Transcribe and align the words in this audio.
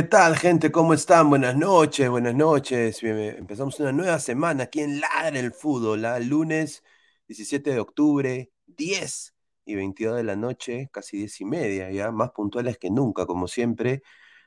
¿Qué 0.00 0.06
tal, 0.06 0.34
gente? 0.38 0.72
¿Cómo 0.72 0.94
están? 0.94 1.28
Buenas 1.28 1.54
noches, 1.54 2.08
buenas 2.08 2.34
noches. 2.34 3.02
Empezamos 3.02 3.78
una 3.80 3.92
nueva 3.92 4.18
semana 4.18 4.62
aquí 4.62 4.80
en 4.80 4.98
Ladra 4.98 5.38
el 5.38 5.52
Fútbol, 5.52 6.06
¿ah? 6.06 6.18
lunes 6.18 6.82
17 7.28 7.70
de 7.70 7.80
octubre, 7.80 8.50
10 8.66 9.34
y 9.66 9.74
22 9.74 10.16
de 10.16 10.24
la 10.24 10.36
noche, 10.36 10.88
casi 10.90 11.18
10 11.18 11.42
y 11.42 11.44
media, 11.44 11.90
ya 11.90 12.10
más 12.12 12.30
puntuales 12.30 12.78
que 12.78 12.88
nunca, 12.90 13.26
como 13.26 13.46
siempre. 13.46 14.02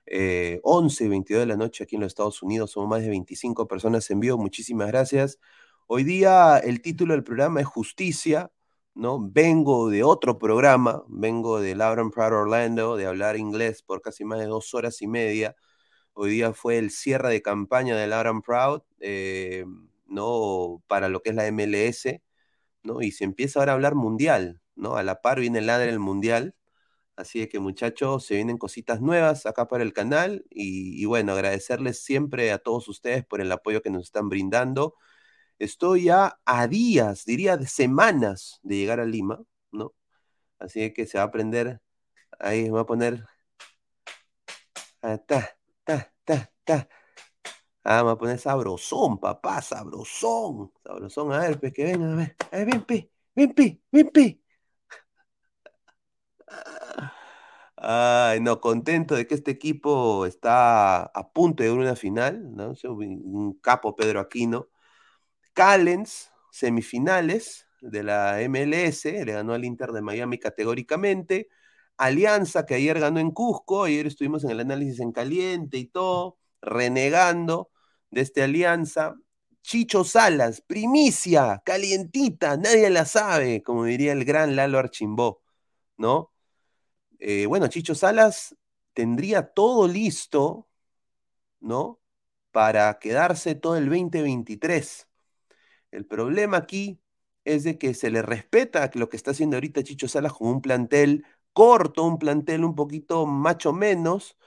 11 0.08 1.04
eh, 1.04 1.06
y 1.06 1.10
22 1.10 1.42
de 1.42 1.46
la 1.46 1.56
noche 1.56 1.84
aquí 1.84 1.98
en 1.98 2.02
los 2.02 2.08
Estados 2.14 2.42
Unidos, 2.42 2.72
somos 2.72 2.90
más 2.90 3.04
de 3.04 3.10
25 3.10 3.68
personas 3.68 4.10
en 4.10 4.22
vivo, 4.22 4.40
muchísimas 4.40 4.88
gracias. 4.88 5.38
Hoy 5.86 6.04
día 6.04 6.58
el 6.58 6.82
título 6.82 7.14
del 7.14 7.24
programa 7.24 7.62
es 7.62 7.68
Justicia, 7.68 8.52
¿no? 8.96 9.20
Vengo 9.32 9.90
de 9.90 10.04
otro 10.04 10.38
programa, 10.40 11.04
vengo 11.08 11.60
de 11.60 11.76
Lauren 11.76 12.12
Proud 12.12 12.34
Orlando, 12.34 12.96
de 12.98 13.06
hablar 13.08 13.38
inglés 13.38 13.82
por 13.84 14.02
casi 14.02 14.26
más 14.26 14.40
de 14.40 14.46
dos 14.48 14.74
horas 14.74 15.02
y 15.02 15.08
media. 15.08 15.56
Hoy 16.14 16.32
día 16.32 16.54
fue 16.54 16.78
el 16.78 16.92
cierre 16.92 17.30
de 17.30 17.42
campaña 17.42 17.98
de 17.98 18.08
Lauren 18.08 18.42
Proud, 18.42 18.82
eh, 19.00 19.66
¿no? 20.08 20.84
Para 20.88 21.10
lo 21.10 21.22
que 21.22 21.32
es 21.32 21.36
la 21.36 21.48
MLS, 21.48 22.22
¿no? 22.84 23.02
Y 23.02 23.12
se 23.12 23.26
empieza 23.26 23.60
ahora 23.60 23.74
a 23.74 23.76
hablar 23.76 23.96
mundial, 23.96 24.62
¿no? 24.76 24.96
A 24.98 25.04
la 25.04 25.22
par 25.22 25.40
viene 25.40 25.60
el 25.60 25.68
ladre 25.68 25.88
del 25.88 26.00
mundial. 26.00 26.56
Así 27.16 27.48
que 27.48 27.60
muchachos, 27.60 28.26
se 28.26 28.36
vienen 28.36 28.58
cositas 28.58 29.02
nuevas 29.02 29.46
acá 29.46 29.68
para 29.68 29.84
el 29.84 29.94
canal 29.94 30.46
y, 30.50 31.02
y 31.02 31.06
bueno, 31.06 31.34
agradecerles 31.34 32.04
siempre 32.04 32.52
a 32.52 32.60
todos 32.60 32.88
ustedes 32.88 33.26
por 33.26 33.42
el 33.42 33.52
apoyo 33.52 33.82
que 33.84 33.92
nos 33.92 34.04
están 34.04 34.30
brindando. 34.30 34.96
Estoy 35.64 36.06
ya 36.06 36.40
a 36.46 36.68
días, 36.68 37.24
diría 37.26 37.56
de 37.56 37.68
semanas 37.68 38.60
de 38.64 38.76
llegar 38.76 39.00
a 39.00 39.06
Lima, 39.06 39.42
¿no? 39.72 39.94
Así 40.60 40.94
que 40.94 41.06
se 41.08 41.18
va 41.18 41.24
a 41.26 41.28
aprender, 41.28 41.82
ahí 42.40 42.64
me 42.66 42.72
va 42.72 42.82
a 42.82 42.86
poner, 42.86 43.26
ah. 45.02 45.20
Ah, 47.86 47.98
me 47.98 48.04
va 48.04 48.12
a 48.14 48.18
poner 48.18 48.40
sabrosón, 48.40 49.20
papá, 49.20 49.62
sabrosón, 49.62 50.72
sabrosón, 50.84 51.34
a 51.34 51.40
ver, 51.40 51.60
pues 51.60 51.74
que 51.74 51.84
venga, 51.86 52.12
a 52.14 52.16
ver, 52.16 52.36
a 52.52 52.58
ver, 52.58 52.86
ven. 52.88 53.10
Ay, 57.78 58.40
no, 58.42 58.62
contento 58.62 59.16
de 59.16 59.28
que 59.28 59.36
este 59.36 59.52
equipo 59.52 60.26
está 60.26 61.04
a 61.04 61.32
punto 61.34 61.64
de 61.64 61.72
una 61.72 61.96
final, 61.96 62.56
¿no? 62.56 62.74
Un 62.84 63.54
capo 63.62 63.96
Pedro 63.96 64.20
Aquino, 64.22 64.70
Callens, 65.54 66.32
semifinales 66.52 67.68
de 67.82 68.04
la 68.04 68.42
MLS, 68.42 69.06
le 69.06 69.34
ganó 69.34 69.54
al 69.54 69.66
Inter 69.66 69.92
de 69.92 70.02
Miami 70.02 70.40
categóricamente. 70.40 71.50
Alianza, 71.98 72.66
que 72.66 72.76
ayer 72.76 73.00
ganó 73.00 73.20
en 73.20 73.32
Cusco, 73.32 73.84
ayer 73.84 74.08
estuvimos 74.08 74.44
en 74.44 74.52
el 74.52 74.60
análisis 74.62 75.00
en 75.00 75.12
caliente 75.12 75.78
y 75.78 75.86
todo, 75.86 76.38
renegando 76.62 77.72
de 78.12 78.22
esta 78.22 78.44
alianza. 78.46 79.16
Chicho 79.62 80.04
Salas, 80.04 80.62
primicia, 80.62 81.62
calientita, 81.66 82.58
nadie 82.58 82.90
la 82.90 83.06
sabe, 83.06 83.64
como 83.64 83.86
diría 83.86 84.12
el 84.12 84.26
gran 84.26 84.56
Lalo 84.56 84.78
Archimbó, 84.80 85.42
¿no? 85.98 86.34
Eh, 87.20 87.46
bueno, 87.48 87.68
Chicho 87.68 87.96
Salas 87.96 88.56
tendría 88.94 89.54
todo 89.54 89.88
listo, 89.88 90.68
¿no? 91.60 92.02
Para 92.52 93.00
quedarse 93.00 93.56
todo 93.56 93.78
el 93.78 93.86
2023. 93.90 95.08
El 95.94 96.06
problema 96.08 96.58
aquí 96.58 97.00
es 97.46 97.64
de 97.64 97.78
que 97.78 97.94
se 97.94 98.10
le 98.12 98.22
respeta 98.24 98.90
lo 98.96 99.10
que 99.10 99.18
está 99.18 99.32
haciendo 99.32 99.58
ahorita 99.58 99.84
Chicho 99.84 100.08
Salas 100.08 100.34
con 100.34 100.48
un 100.50 100.62
plantel 100.62 101.26
corto, 101.54 102.04
un 102.04 102.18
plantel 102.20 102.64
un 102.66 102.76
poquito 102.76 103.26
macho 103.28 103.74
menos, 103.74 104.38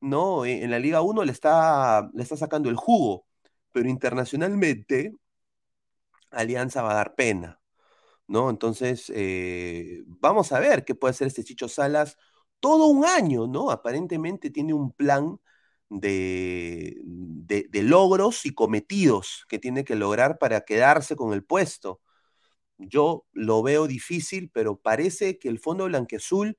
¿no? 0.00 0.44
E, 0.44 0.64
en 0.64 0.70
la 0.70 0.78
Liga 0.80 1.02
1 1.02 1.24
le 1.24 1.32
está, 1.32 2.10
le 2.14 2.22
está 2.22 2.36
sacando 2.36 2.70
el 2.70 2.76
jugo, 2.76 3.26
pero 3.72 3.88
internacionalmente 3.88 5.12
Alianza 6.30 6.82
va 6.82 6.92
a 6.92 6.94
dar 6.96 7.14
pena, 7.14 7.60
¿no? 8.28 8.50
Entonces, 8.50 9.12
eh, 9.14 10.04
vamos 10.06 10.52
a 10.52 10.60
ver 10.60 10.84
qué 10.84 10.94
puede 10.94 11.12
hacer 11.12 11.28
este 11.28 11.44
Chicho 11.44 11.68
Salas 11.68 12.18
todo 12.60 12.86
un 12.86 13.04
año, 13.04 13.46
¿no? 13.46 13.70
Aparentemente 13.70 14.50
tiene 14.50 14.74
un 14.74 14.92
plan 14.92 15.40
de, 15.88 17.00
logros 17.72 18.46
y 18.46 18.54
cometidos 18.54 19.44
que 19.48 19.58
tiene 19.58 19.84
que 19.84 19.94
lograr 19.94 20.38
para 20.38 20.62
quedarse 20.62 21.16
con 21.16 21.32
el 21.32 21.44
puesto. 21.44 22.00
Yo 22.78 23.26
lo 23.32 23.62
veo 23.62 23.86
difícil, 23.86 24.50
pero 24.52 24.76
parece 24.76 25.38
que 25.38 25.48
el 25.48 25.58
Fondo 25.58 25.86
Blanqueazul 25.86 26.58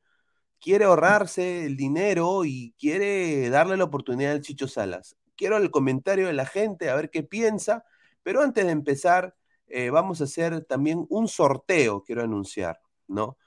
quiere 0.59 0.85
ahorrarse 0.85 1.65
el 1.65 1.77
dinero 1.77 2.45
y 2.45 2.73
quiere 2.79 3.49
darle 3.49 3.77
la 3.77 3.85
oportunidad 3.85 4.33
al 4.33 4.41
Chicho 4.41 4.67
Salas. 4.67 5.17
Quiero 5.35 5.57
el 5.57 5.71
comentario 5.71 6.27
de 6.27 6.33
la 6.33 6.45
gente, 6.45 6.89
a 6.89 6.95
ver 6.95 7.11
qué 7.11 7.23
piensa, 7.23 7.85
pero 8.23 8.41
antes 8.41 8.65
de 8.65 8.71
empezar, 8.71 9.35
eh, 9.67 9.89
vamos 9.89 10.21
a 10.21 10.25
hacer 10.25 10.65
también 10.65 11.05
un 11.09 11.27
sorteo, 11.27 12.03
quiero 12.03 12.23
anunciar, 12.23 12.79
¿no? 13.07 13.37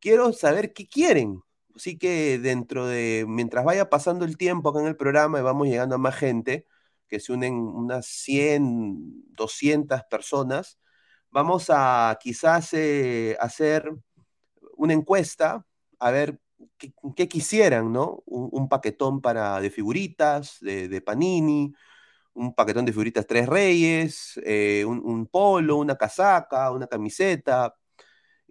Quiero 0.00 0.32
saber 0.32 0.72
qué 0.72 0.88
quieren. 0.88 1.42
Así 1.74 1.98
que 1.98 2.38
dentro 2.38 2.86
de, 2.86 3.24
mientras 3.28 3.64
vaya 3.64 3.88
pasando 3.90 4.24
el 4.24 4.36
tiempo 4.36 4.70
acá 4.70 4.80
en 4.80 4.86
el 4.86 4.96
programa 4.96 5.38
y 5.38 5.42
vamos 5.42 5.68
llegando 5.68 5.94
a 5.94 5.98
más 5.98 6.16
gente, 6.16 6.66
que 7.08 7.20
se 7.20 7.32
unen 7.32 7.54
unas 7.54 8.06
100, 8.06 9.34
200 9.34 10.02
personas, 10.10 10.78
vamos 11.30 11.66
a 11.70 12.18
quizás 12.20 12.72
eh, 12.74 13.36
hacer 13.40 13.90
una 14.76 14.92
encuesta, 14.94 15.66
a 15.98 16.10
ver 16.10 16.40
qué, 17.16 17.28
quisieran, 17.28 17.92
¿no? 17.92 18.22
Un, 18.26 18.68
paquetón 18.68 19.20
para, 19.20 19.60
de 19.60 19.70
figuritas, 19.70 20.58
de, 20.60 21.00
Panini, 21.02 21.72
un 22.34 22.54
paquetón 22.54 22.84
de 22.84 22.92
figuritas 22.92 23.26
Tres 23.26 23.48
Reyes, 23.48 24.40
eh, 24.44 24.84
un, 24.86 25.26
polo, 25.26 25.76
una 25.76 25.96
casaca, 25.96 26.70
una 26.70 26.86
camiseta. 26.86 27.74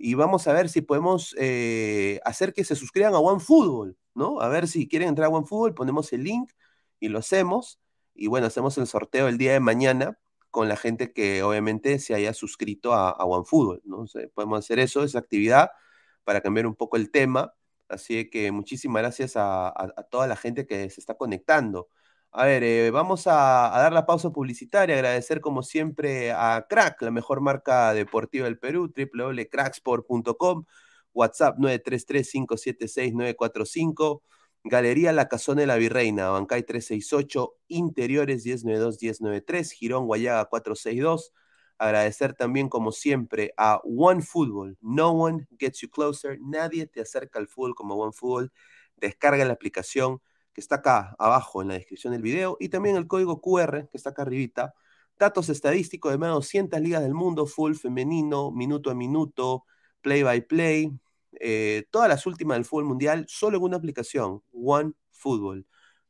Y 0.01 0.15
vamos 0.15 0.47
a 0.47 0.53
ver 0.53 0.69
si 0.69 0.81
podemos 0.81 1.35
eh, 1.37 2.19
hacer 2.25 2.53
que 2.53 2.63
se 2.63 2.75
suscriban 2.75 3.13
a 3.13 3.19
OneFootball, 3.19 3.97
¿no? 4.15 4.41
A 4.41 4.47
ver 4.49 4.67
si 4.67 4.87
quieren 4.87 5.09
entrar 5.09 5.27
a 5.27 5.29
OneFootball, 5.29 5.73
ponemos 5.75 6.11
el 6.13 6.23
link 6.23 6.51
y 6.99 7.09
lo 7.09 7.19
hacemos. 7.19 7.79
Y 8.13 8.27
bueno, 8.27 8.47
hacemos 8.47 8.77
el 8.77 8.87
sorteo 8.87 9.27
el 9.27 9.37
día 9.37 9.53
de 9.53 9.59
mañana 9.59 10.19
con 10.49 10.67
la 10.67 10.75
gente 10.75 11.13
que 11.13 11.43
obviamente 11.43 11.99
se 11.99 12.13
haya 12.15 12.33
suscrito 12.33 12.93
a, 12.93 13.11
OneFootball, 13.23 13.81
¿no? 13.85 14.05
podemos 14.33 14.59
hacer 14.59 14.79
eso, 14.79 15.03
esa 15.03 15.19
actividad, 15.19 15.71
para 16.23 16.41
cambiar 16.41 16.67
un 16.67 16.75
poco 16.75 16.97
el 16.97 17.11
tema 17.11 17.53
Así 17.91 18.29
que 18.29 18.51
muchísimas 18.51 19.01
gracias 19.01 19.33
a, 19.35 19.73
toda 20.09 20.25
la 20.27 20.35
gente 20.35 20.65
que 20.65 20.89
se 20.89 21.01
está 21.01 21.15
conectando. 21.15 21.89
A 22.33 22.45
ver, 22.45 22.63
eh, 22.63 22.91
vamos 22.91 23.27
a, 23.27 23.71
dar 23.75 23.91
la 23.91 24.05
pausa 24.05 24.29
publicitaria, 24.31 24.95
agradecer 24.95 25.41
como 25.41 25.63
siempre 25.63 26.31
a 26.31 26.65
Crack, 26.69 27.01
la 27.01 27.11
mejor 27.11 27.41
marca 27.41 27.93
deportiva 27.93 28.45
del 28.45 28.57
Perú, 28.57 28.89
www.cracksport.com, 28.95 30.63
WhatsApp 31.13 31.57
933-576-945, 31.57 34.21
Galería 34.63 35.11
La 35.11 35.27
Casona 35.27 35.59
de 35.61 35.67
la 35.67 35.75
Virreina, 35.75 36.29
Bancay 36.29 36.63
368, 36.63 37.53
Interiores 37.67 38.45
1092-1093, 38.45 39.71
Girón 39.73 40.05
Guayaga 40.07 40.45
462, 40.45 41.33
Agradecer 41.77 42.33
también, 42.35 42.69
como 42.69 42.91
siempre, 42.91 43.53
a 43.57 43.81
One 43.83 44.21
Football. 44.21 44.77
No 44.81 45.11
one 45.13 45.47
gets 45.57 45.81
you 45.81 45.89
closer. 45.89 46.37
Nadie 46.39 46.85
te 46.85 47.01
acerca 47.01 47.39
al 47.39 47.47
fútbol 47.47 47.73
como 47.73 47.95
One 47.95 48.13
Football. 48.13 48.51
Descarga 48.97 49.43
la 49.45 49.53
aplicación 49.53 50.21
que 50.53 50.61
está 50.61 50.75
acá 50.75 51.15
abajo 51.19 51.61
en 51.61 51.69
la 51.69 51.73
descripción 51.75 52.13
del 52.13 52.21
video 52.21 52.57
y 52.59 52.69
también 52.69 52.95
el 52.95 53.07
código 53.07 53.41
QR 53.41 53.87
que 53.89 53.97
está 53.97 54.11
acá 54.11 54.23
arribita. 54.23 54.73
Datos 55.17 55.49
estadísticos 55.49 56.11
de 56.11 56.17
más 56.17 56.29
de 56.29 56.33
200 56.33 56.79
ligas 56.81 57.01
del 57.03 57.13
mundo, 57.13 57.45
full 57.45 57.73
femenino, 57.75 58.51
minuto 58.51 58.89
a 58.91 58.95
minuto, 58.95 59.65
play 60.01 60.23
by 60.23 60.41
play, 60.47 60.91
eh, 61.39 61.85
todas 61.91 62.09
las 62.09 62.25
últimas 62.25 62.57
del 62.57 62.65
fútbol 62.65 62.85
mundial, 62.85 63.25
solo 63.27 63.57
en 63.57 63.63
una 63.63 63.77
aplicación, 63.77 64.43
One 64.51 64.93
Football. 65.11 65.65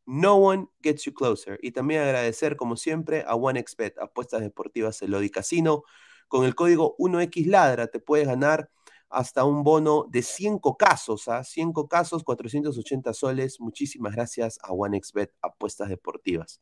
No 0.06 0.36
one 0.36 0.68
gets 0.82 1.04
you 1.04 1.14
closer. 1.14 1.60
Y 1.62 1.72
también 1.72 2.02
agradecer, 2.02 2.56
como 2.58 2.76
siempre, 2.76 3.24
a 3.28 3.36
OneXBet, 3.36 4.00
apuestas 4.00 4.42
deportivas 4.42 5.02
en 5.02 5.12
Lodi 5.12 5.30
Casino. 5.30 5.84
Con 6.28 6.46
el 6.46 6.56
código 6.56 6.96
1XLadra 6.98 7.90
te 7.90 8.00
puedes 8.00 8.28
ganar 8.28 8.70
hasta 9.12 9.44
un 9.44 9.64
bono 9.64 10.06
de 10.10 10.22
100 10.22 10.60
casos, 10.80 11.28
¿ah? 11.28 11.44
100 11.44 11.74
casos, 11.90 12.24
480 12.24 13.14
soles. 13.14 13.60
Muchísimas 13.60 14.14
gracias 14.14 14.60
a 14.64 14.72
OneXBet, 14.74 15.34
apuestas 15.42 15.90
deportivas. 15.90 16.62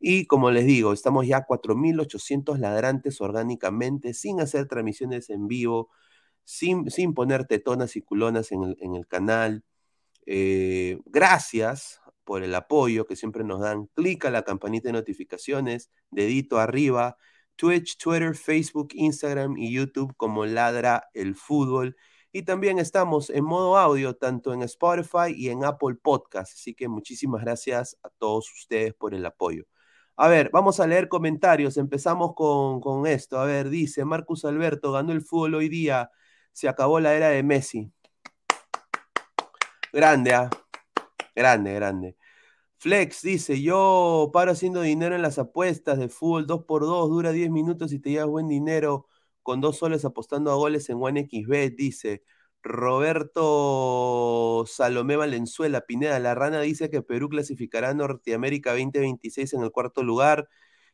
Y 0.00 0.26
como 0.26 0.50
les 0.50 0.66
digo, 0.66 0.92
estamos 0.92 1.26
ya 1.26 1.46
4.800 1.46 2.58
ladrantes 2.58 3.20
orgánicamente, 3.20 4.12
sin 4.12 4.40
hacer 4.40 4.66
transmisiones 4.66 5.30
en 5.30 5.48
vivo, 5.48 5.90
sin, 6.44 6.90
sin 6.90 7.14
poner 7.14 7.46
tetonas 7.46 7.96
y 7.96 8.02
culonas 8.02 8.52
en 8.52 8.64
el, 8.64 8.76
en 8.80 8.96
el 8.96 9.06
canal. 9.06 9.64
Eh, 10.26 10.98
gracias 11.06 12.00
por 12.24 12.42
el 12.42 12.54
apoyo 12.54 13.06
que 13.06 13.16
siempre 13.16 13.44
nos 13.44 13.60
dan. 13.60 13.86
Clica 13.94 14.30
la 14.30 14.42
campanita 14.42 14.88
de 14.88 14.94
notificaciones, 14.94 15.90
dedito 16.10 16.58
arriba, 16.58 17.16
Twitch, 17.56 17.98
Twitter, 17.98 18.34
Facebook, 18.34 18.88
Instagram 18.94 19.56
y 19.58 19.72
YouTube 19.72 20.14
como 20.16 20.46
Ladra 20.46 21.08
el 21.14 21.34
Fútbol. 21.34 21.96
Y 22.32 22.42
también 22.42 22.78
estamos 22.78 23.30
en 23.30 23.44
modo 23.44 23.76
audio, 23.76 24.16
tanto 24.16 24.52
en 24.52 24.62
Spotify 24.62 25.32
y 25.36 25.50
en 25.50 25.64
Apple 25.64 25.94
Podcast. 26.02 26.54
Así 26.54 26.74
que 26.74 26.88
muchísimas 26.88 27.42
gracias 27.42 27.96
a 28.02 28.10
todos 28.10 28.52
ustedes 28.52 28.94
por 28.94 29.14
el 29.14 29.24
apoyo. 29.24 29.64
A 30.16 30.28
ver, 30.28 30.50
vamos 30.52 30.80
a 30.80 30.86
leer 30.86 31.08
comentarios. 31.08 31.76
Empezamos 31.76 32.34
con, 32.34 32.80
con 32.80 33.06
esto. 33.06 33.38
A 33.38 33.44
ver, 33.44 33.68
dice 33.68 34.04
Marcus 34.04 34.44
Alberto, 34.44 34.92
ganó 34.92 35.12
el 35.12 35.22
fútbol 35.22 35.54
hoy 35.56 35.68
día. 35.68 36.10
Se 36.52 36.68
acabó 36.68 37.00
la 37.00 37.14
era 37.14 37.28
de 37.28 37.42
Messi. 37.42 37.92
Grande, 39.92 40.34
¿ah? 40.34 40.50
Grande, 41.34 41.74
grande. 41.74 42.16
Flex 42.84 43.22
dice, 43.22 43.62
yo 43.62 44.28
paro 44.34 44.52
haciendo 44.52 44.82
dinero 44.82 45.14
en 45.16 45.22
las 45.22 45.38
apuestas 45.38 45.98
de 45.98 46.10
fútbol 46.10 46.46
2x2, 46.46 47.08
dura 47.08 47.32
10 47.32 47.50
minutos 47.50 47.94
y 47.94 47.98
te 47.98 48.10
llevas 48.10 48.28
buen 48.28 48.46
dinero 48.46 49.08
con 49.42 49.62
dos 49.62 49.78
soles 49.78 50.04
apostando 50.04 50.50
a 50.50 50.54
goles 50.56 50.90
en 50.90 50.98
OneXBet, 51.00 51.74
dice. 51.76 52.24
Roberto 52.62 53.46
Salomé 54.66 55.16
Valenzuela, 55.16 55.86
Pineda, 55.86 56.18
la 56.18 56.34
rana 56.34 56.60
dice 56.60 56.90
que 56.90 57.00
Perú 57.00 57.30
clasificará 57.30 57.88
a 57.88 57.94
Norteamérica 57.94 58.72
2026 58.72 59.54
en 59.54 59.62
el 59.62 59.70
cuarto 59.70 60.02
lugar 60.02 60.50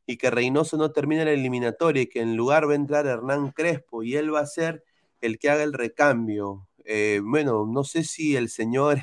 y 0.07 0.17
que 0.17 0.31
Reynoso 0.31 0.77
no 0.77 0.93
termina 0.93 1.25
la 1.25 1.33
eliminatoria 1.33 2.03
y 2.03 2.07
que 2.07 2.21
en 2.21 2.37
lugar 2.37 2.69
va 2.69 2.75
a 2.75 2.77
entrar 2.77 3.07
Hernán 3.07 3.51
Crespo 3.51 4.05
y 4.05 4.15
él 4.15 4.33
va 4.33 4.41
a 4.41 4.47
ser 4.47 4.85
el 5.21 5.41
que 5.41 5.51
haga 5.51 5.65
el 5.65 5.73
recambio. 5.73 6.69
Eh, 6.85 7.21
bueno, 7.25 7.67
no 7.67 7.83
sé 7.83 8.05
si 8.05 8.37
el 8.37 8.49
señor 8.49 9.01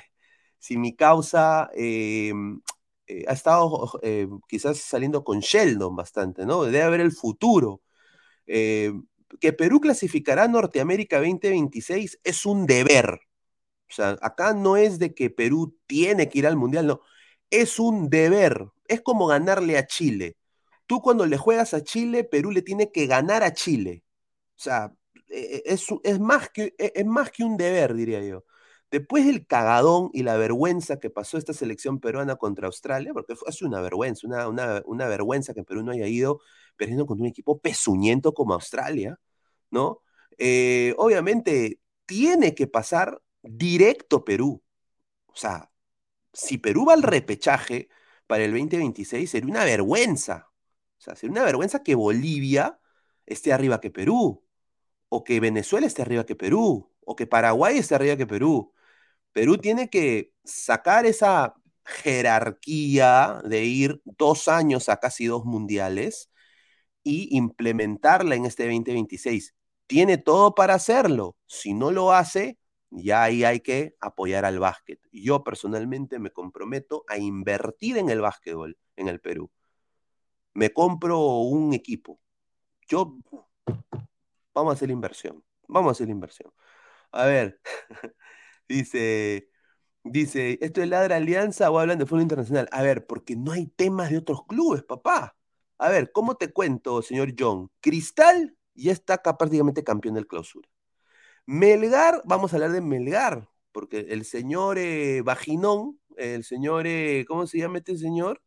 si 0.59 0.77
mi 0.77 0.95
causa 0.95 1.69
eh, 1.75 2.33
eh, 3.07 3.25
ha 3.27 3.33
estado 3.33 3.99
eh, 4.03 4.27
quizás 4.47 4.77
saliendo 4.79 5.23
con 5.23 5.39
Sheldon 5.39 5.95
bastante, 5.95 6.45
¿no? 6.45 6.63
Debe 6.63 6.83
haber 6.83 7.01
el 7.01 7.11
futuro. 7.11 7.81
que 8.45 9.53
Perú 9.53 9.79
clasificará 9.81 10.43
a 10.43 10.47
Norteamérica 10.47 11.17
2026 11.17 12.19
es 12.23 12.45
un 12.45 12.65
deber. 12.65 13.19
O 13.89 13.93
sea, 13.93 14.17
acá 14.21 14.53
no 14.53 14.77
es 14.77 14.99
de 14.99 15.13
que 15.13 15.29
Perú 15.29 15.77
tiene 15.87 16.29
que 16.29 16.39
ir 16.39 16.47
al 16.47 16.57
Mundial, 16.57 16.87
no. 16.87 17.01
Es 17.49 17.79
un 17.79 18.09
deber. 18.09 18.67
Es 18.87 19.01
como 19.01 19.27
ganarle 19.27 19.77
a 19.77 19.87
Chile. 19.87 20.37
Tú 20.87 21.01
cuando 21.01 21.25
le 21.25 21.37
juegas 21.37 21.73
a 21.73 21.83
Chile, 21.83 22.23
Perú 22.23 22.51
le 22.51 22.61
tiene 22.61 22.91
que 22.91 23.07
ganar 23.07 23.43
a 23.43 23.53
Chile. 23.53 24.03
O 24.57 24.59
sea, 24.59 24.93
e, 25.29 25.63
e, 25.65 25.73
es, 25.73 25.85
es, 26.03 26.19
más, 26.19 26.49
que, 26.49 26.75
e, 26.77 26.93
es 26.95 27.05
más 27.05 27.31
que 27.31 27.43
un 27.43 27.57
deber, 27.57 27.93
diría 27.93 28.21
yo. 28.23 28.45
Después 28.91 29.25
del 29.25 29.45
cagadón 29.45 30.09
y 30.13 30.23
la 30.23 30.37
vergüenza 30.37 30.99
que 30.99 31.09
pasó 31.09 31.37
esta 31.37 31.53
selección 31.53 31.99
peruana 31.99 32.37
contra 32.37 32.67
Australia, 32.67 33.13
porque 33.13 33.35
fue 33.35 33.49
una 33.67 33.81
vergüenza, 33.81 34.27
una, 34.47 34.81
una, 34.85 35.07
vergüenza 35.07 35.53
que 35.53 35.63
Perú 35.63 35.83
no 35.83 35.91
haya 35.91 36.07
ido 36.07 36.39
perdiendo 36.77 37.05
contra 37.05 37.23
un 37.23 37.29
equipo 37.29 37.59
pesuñento 37.59 38.33
como 38.33 38.53
Australia, 38.53 39.19
¿no? 39.71 40.01
Eh, 40.37 40.93
obviamente 40.97 41.79
tiene 42.05 42.55
que 42.55 42.67
pasar 42.67 43.21
directo 43.41 44.23
Perú. 44.23 44.63
O 45.27 45.35
sea, 45.35 45.71
si 46.33 46.57
Perú 46.57 46.85
va 46.85 46.93
al 46.93 47.03
repechaje 47.03 47.89
para 48.27 48.43
el 48.45 48.51
2026, 48.51 49.29
sería 49.29 49.49
una 49.49 49.65
vergüenza. 49.65 50.49
O 50.97 51.01
sea, 51.01 51.15
sería 51.15 51.33
una 51.33 51.43
vergüenza 51.45 51.83
que 51.83 51.95
Bolivia 51.95 52.79
esté 53.25 53.53
arriba 53.53 53.81
que 53.81 53.91
Perú, 53.91 54.43
o 55.09 55.23
que 55.23 55.39
Venezuela 55.39 55.87
esté 55.87 56.01
arriba 56.01 56.25
que 56.25 56.35
Perú, 56.35 56.91
o 57.01 57.15
que 57.15 57.27
Paraguay 57.27 57.77
esté 57.77 57.95
arriba 57.95 58.17
que 58.17 58.27
Perú. 58.27 58.73
Perú 59.37 59.59
tiene 59.59 59.87
que 59.87 60.31
sacar 60.43 61.05
esa 61.05 61.53
jerarquía 61.85 63.39
de 63.43 63.65
ir 63.65 64.01
dos 64.03 64.47
años 64.47 64.89
a 64.89 64.97
casi 64.97 65.27
dos 65.27 65.45
mundiales 65.45 66.31
y 67.03 67.37
implementarla 67.37 68.33
en 68.33 68.45
este 68.47 68.63
2026. 68.63 69.53
Tiene 69.85 70.17
todo 70.17 70.55
para 70.55 70.73
hacerlo. 70.73 71.37
Si 71.45 71.75
no 71.75 71.91
lo 71.91 72.13
hace, 72.13 72.57
ya 72.89 73.21
ahí 73.21 73.43
hay 73.43 73.59
que 73.59 73.95
apoyar 73.99 74.43
al 74.43 74.57
básquet. 74.57 74.99
Yo 75.11 75.43
personalmente 75.43 76.17
me 76.17 76.31
comprometo 76.31 77.03
a 77.07 77.19
invertir 77.19 77.99
en 77.99 78.09
el 78.09 78.21
básquetbol 78.21 78.75
en 78.95 79.07
el 79.07 79.19
Perú. 79.19 79.51
Me 80.55 80.71
compro 80.73 81.19
un 81.41 81.75
equipo. 81.75 82.19
Yo, 82.87 83.19
vamos 84.55 84.71
a 84.71 84.73
hacer 84.73 84.87
la 84.89 84.93
inversión. 84.93 85.43
Vamos 85.67 85.89
a 85.89 85.91
hacer 85.91 86.07
la 86.07 86.13
inversión. 86.13 86.51
A 87.11 87.25
ver, 87.25 87.61
Dice, 88.67 89.49
dice, 90.03 90.57
¿esto 90.61 90.81
es 90.81 90.89
Ladra 90.89 91.17
Alianza 91.17 91.71
o 91.71 91.79
hablan 91.79 91.99
de 91.99 92.05
fútbol 92.05 92.23
internacional? 92.23 92.67
A 92.71 92.81
ver, 92.83 93.05
porque 93.07 93.35
no 93.35 93.51
hay 93.53 93.67
temas 93.67 94.09
de 94.11 94.17
otros 94.17 94.45
clubes, 94.47 94.83
papá. 94.83 95.37
A 95.77 95.89
ver, 95.89 96.11
¿cómo 96.11 96.35
te 96.35 96.51
cuento, 96.51 97.01
señor 97.01 97.33
John? 97.37 97.71
Cristal 97.81 98.57
ya 98.75 98.91
está 98.91 99.15
acá 99.15 99.37
prácticamente 99.37 99.83
campeón 99.83 100.15
del 100.15 100.27
clausura. 100.27 100.69
Melgar, 101.45 102.21
vamos 102.25 102.53
a 102.53 102.57
hablar 102.57 102.71
de 102.71 102.81
Melgar, 102.81 103.49
porque 103.71 104.07
el 104.09 104.25
señor 104.25 104.77
eh, 104.79 105.21
Vaginón, 105.23 105.99
el 106.17 106.43
señor, 106.43 106.87
eh, 106.87 107.25
¿cómo 107.27 107.47
se 107.47 107.59
llama 107.59 107.79
este 107.79 107.97
señor? 107.97 108.41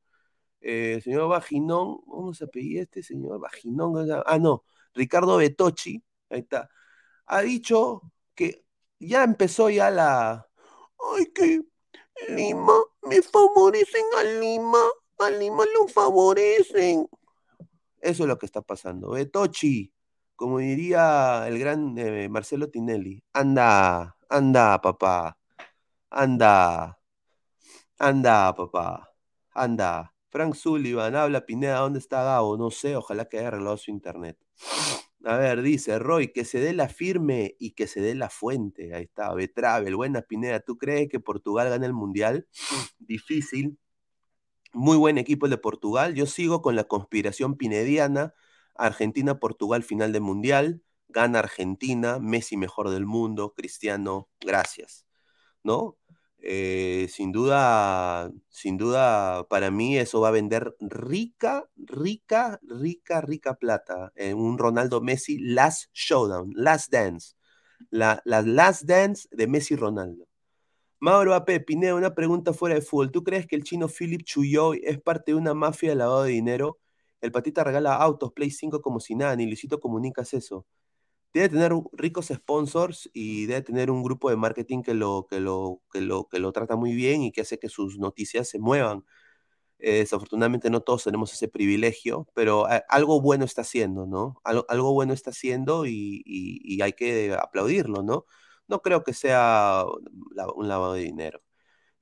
Eh, 0.60 0.94
el 0.96 1.02
señor 1.02 1.28
Vaginón, 1.28 2.00
¿cómo 2.06 2.34
se 2.34 2.44
apellida 2.44 2.82
este 2.82 3.02
señor? 3.02 3.40
Vaginón, 3.40 3.94
ah, 4.26 4.38
no, 4.38 4.64
Ricardo 4.94 5.38
Betochi, 5.38 6.02
ahí 6.30 6.40
está, 6.40 6.70
ha 7.26 7.42
dicho 7.42 8.02
que 8.34 8.64
ya 9.00 9.24
empezó 9.24 9.70
ya 9.70 9.90
la, 9.90 10.46
ay, 11.16 11.26
que 11.34 11.62
Lima, 12.28 12.74
me 13.02 13.22
favorecen 13.22 14.04
a 14.18 14.22
Lima, 14.22 14.78
a 15.18 15.30
Lima 15.30 15.64
lo 15.74 15.88
favorecen. 15.88 17.08
Eso 18.00 18.22
es 18.22 18.28
lo 18.28 18.38
que 18.38 18.46
está 18.46 18.62
pasando. 18.62 19.10
Betochi, 19.10 19.92
como 20.36 20.58
diría 20.58 21.46
el 21.48 21.58
gran 21.58 21.96
eh, 21.98 22.28
Marcelo 22.28 22.70
Tinelli, 22.70 23.22
anda, 23.32 24.16
anda, 24.28 24.80
papá, 24.80 25.38
anda, 26.10 26.98
anda, 27.98 28.54
papá, 28.54 29.10
anda. 29.52 30.14
Frank 30.30 30.54
Sullivan, 30.54 31.16
habla 31.16 31.44
Pineda, 31.44 31.80
¿dónde 31.80 31.98
está 31.98 32.22
Gabo? 32.22 32.56
No 32.56 32.70
sé, 32.70 32.94
ojalá 32.94 33.24
que 33.28 33.38
haya 33.38 33.48
arreglado 33.48 33.76
su 33.76 33.90
internet. 33.90 34.38
A 35.24 35.36
ver, 35.36 35.60
dice 35.62 35.98
Roy, 35.98 36.28
que 36.32 36.44
se 36.44 36.60
dé 36.60 36.72
la 36.72 36.88
firme 36.88 37.54
y 37.58 37.72
que 37.72 37.86
se 37.86 38.00
dé 38.00 38.14
la 38.14 38.30
fuente. 38.30 38.94
Ahí 38.94 39.04
está, 39.04 39.34
Betravel, 39.34 39.94
buena 39.94 40.22
Pineda. 40.22 40.60
¿Tú 40.60 40.78
crees 40.78 41.08
que 41.10 41.20
Portugal 41.20 41.68
gana 41.68 41.84
el 41.84 41.92
Mundial? 41.92 42.48
Difícil. 42.98 43.78
Muy 44.72 44.96
buen 44.96 45.18
equipo 45.18 45.46
el 45.46 45.50
de 45.50 45.58
Portugal. 45.58 46.14
Yo 46.14 46.26
sigo 46.26 46.62
con 46.62 46.76
la 46.76 46.84
conspiración 46.84 47.56
pinediana. 47.56 48.34
Argentina-Portugal 48.76 49.82
final 49.82 50.12
de 50.12 50.20
Mundial. 50.20 50.82
Gana 51.08 51.40
Argentina, 51.40 52.18
Messi 52.18 52.56
mejor 52.56 52.90
del 52.90 53.04
mundo, 53.04 53.52
Cristiano, 53.54 54.28
gracias. 54.40 55.06
¿No? 55.64 55.98
Eh, 56.42 57.08
sin 57.10 57.32
duda, 57.32 58.30
sin 58.48 58.78
duda, 58.78 59.46
para 59.48 59.70
mí 59.70 59.98
eso 59.98 60.20
va 60.20 60.28
a 60.28 60.30
vender 60.30 60.74
rica, 60.80 61.68
rica, 61.76 62.58
rica, 62.62 63.20
rica 63.20 63.54
plata. 63.54 64.12
en 64.16 64.36
un 64.38 64.58
Ronaldo 64.58 65.00
Messi 65.00 65.38
Last 65.38 65.90
Showdown, 65.92 66.52
Last 66.54 66.90
Dance. 66.92 67.34
La, 67.90 68.22
la 68.24 68.42
Last 68.42 68.84
Dance 68.84 69.28
de 69.32 69.46
Messi 69.46 69.76
Ronaldo. 69.76 70.26
Mauro 71.00 71.34
AP, 71.34 71.60
Pineda, 71.66 71.94
una 71.94 72.14
pregunta 72.14 72.52
fuera 72.52 72.74
de 72.74 72.82
fútbol. 72.82 73.10
¿Tú 73.10 73.24
crees 73.24 73.46
que 73.46 73.56
el 73.56 73.64
chino 73.64 73.88
Philip 73.88 74.22
Chuyoy 74.24 74.82
es 74.84 75.00
parte 75.00 75.32
de 75.32 75.38
una 75.38 75.54
mafia 75.54 75.90
de 75.90 75.96
lavado 75.96 76.24
de 76.24 76.32
dinero? 76.32 76.78
El 77.20 77.32
patita 77.32 77.64
regala 77.64 77.96
autos, 77.96 78.32
Play 78.32 78.50
5 78.50 78.82
como 78.82 79.00
si 79.00 79.14
nada, 79.14 79.36
ni 79.36 79.46
Luisito 79.46 79.80
comunicas 79.80 80.34
eso 80.34 80.66
debe 81.32 81.48
tener 81.48 81.72
ricos 81.92 82.28
sponsors 82.28 83.10
y 83.12 83.46
debe 83.46 83.62
tener 83.62 83.90
un 83.90 84.02
grupo 84.02 84.30
de 84.30 84.36
marketing 84.36 84.82
que 84.82 84.94
lo, 84.94 85.26
que 85.28 85.40
lo, 85.40 85.80
que 85.92 86.00
lo, 86.00 86.28
que 86.28 86.38
lo 86.40 86.52
trata 86.52 86.76
muy 86.76 86.94
bien 86.94 87.22
y 87.22 87.32
que 87.32 87.42
hace 87.42 87.58
que 87.58 87.68
sus 87.68 87.98
noticias 87.98 88.48
se 88.48 88.58
muevan. 88.58 89.04
Eh, 89.82 89.98
desafortunadamente 90.00 90.68
no 90.70 90.82
todos 90.82 91.04
tenemos 91.04 91.32
ese 91.32 91.48
privilegio, 91.48 92.28
pero 92.34 92.66
algo 92.88 93.20
bueno 93.22 93.44
está 93.46 93.62
haciendo, 93.62 94.06
¿no? 94.06 94.40
Algo, 94.44 94.92
bueno 94.92 95.14
está 95.14 95.30
haciendo 95.30 95.86
y, 95.86 96.78
hay 96.82 96.92
que 96.92 97.32
aplaudirlo, 97.34 98.02
¿no? 98.02 98.26
No 98.68 98.82
creo 98.82 99.04
que 99.04 99.14
sea 99.14 99.84
un 100.54 100.68
lavado 100.68 100.94
de 100.94 101.02
dinero. 101.02 101.42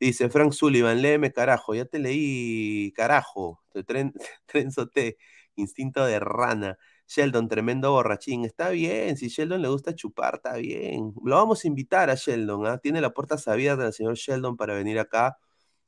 Dice 0.00 0.30
Frank 0.30 0.52
Sullivan, 0.52 1.02
léeme 1.02 1.32
carajo, 1.32 1.74
ya 1.74 1.84
te 1.84 1.98
leí 1.98 2.92
carajo, 2.96 3.62
tren, 3.86 4.14
trenzote, 4.46 5.18
instinto 5.56 6.04
de 6.06 6.20
rana. 6.20 6.78
Sheldon, 7.08 7.48
tremendo 7.48 7.92
borrachín. 7.92 8.44
Está 8.44 8.70
bien, 8.70 9.16
si 9.16 9.28
Sheldon 9.28 9.62
le 9.62 9.68
gusta 9.68 9.94
chupar, 9.94 10.36
está 10.36 10.56
bien. 10.56 11.14
Lo 11.24 11.36
vamos 11.36 11.64
a 11.64 11.68
invitar 11.68 12.10
a 12.10 12.14
Sheldon, 12.14 12.66
¿ah? 12.66 12.78
Tiene 12.78 13.00
la 13.00 13.14
puerta 13.14 13.36
abierta 13.46 13.84
del 13.84 13.92
señor 13.92 14.14
Sheldon 14.16 14.56
para 14.56 14.74
venir 14.74 14.98
acá 14.98 15.38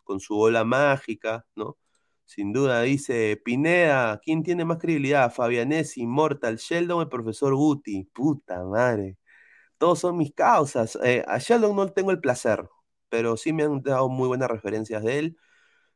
con 0.04 0.20
su 0.20 0.34
bola 0.36 0.64
mágica, 0.64 1.46
¿no? 1.56 1.78
Sin 2.24 2.52
duda, 2.52 2.82
dice 2.82 3.40
Pineda, 3.44 4.20
¿quién 4.24 4.42
tiene 4.42 4.64
más 4.64 4.78
credibilidad? 4.78 5.32
Fabianesi, 5.32 6.02
Immortal, 6.02 6.56
Sheldon, 6.56 7.02
el 7.02 7.08
profesor 7.08 7.54
Guti. 7.54 8.04
Puta 8.06 8.64
madre. 8.64 9.18
Todos 9.78 10.00
son 10.00 10.16
mis 10.18 10.34
causas. 10.34 10.98
Eh, 11.04 11.24
a 11.28 11.38
Sheldon 11.38 11.76
no 11.76 11.88
tengo 11.92 12.10
el 12.12 12.20
placer, 12.20 12.68
pero 13.08 13.36
sí 13.36 13.52
me 13.52 13.64
han 13.64 13.82
dado 13.82 14.08
muy 14.08 14.28
buenas 14.28 14.50
referencias 14.50 15.02
de 15.04 15.18
él 15.18 15.36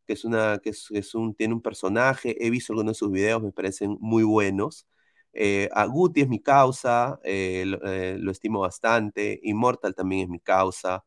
que 0.06 0.12
es 0.14 0.24
una, 0.24 0.58
que 0.58 0.70
es, 0.70 1.14
un, 1.14 1.34
tiene 1.34 1.54
un 1.54 1.62
personaje, 1.62 2.36
he 2.44 2.50
visto 2.50 2.72
algunos 2.72 2.92
de 2.94 2.98
sus 2.98 3.10
videos, 3.10 3.42
me 3.42 3.52
parecen 3.52 3.96
muy 4.00 4.22
buenos. 4.22 4.86
Eh, 5.34 5.68
a 5.72 5.84
Guti 5.86 6.22
es 6.22 6.28
mi 6.28 6.40
causa, 6.40 7.18
eh, 7.24 7.64
eh, 7.84 8.16
lo, 8.20 8.30
estimo 8.30 8.60
bastante. 8.60 9.40
Immortal 9.42 9.94
también 9.94 10.22
es 10.22 10.28
mi 10.28 10.40
causa. 10.40 11.04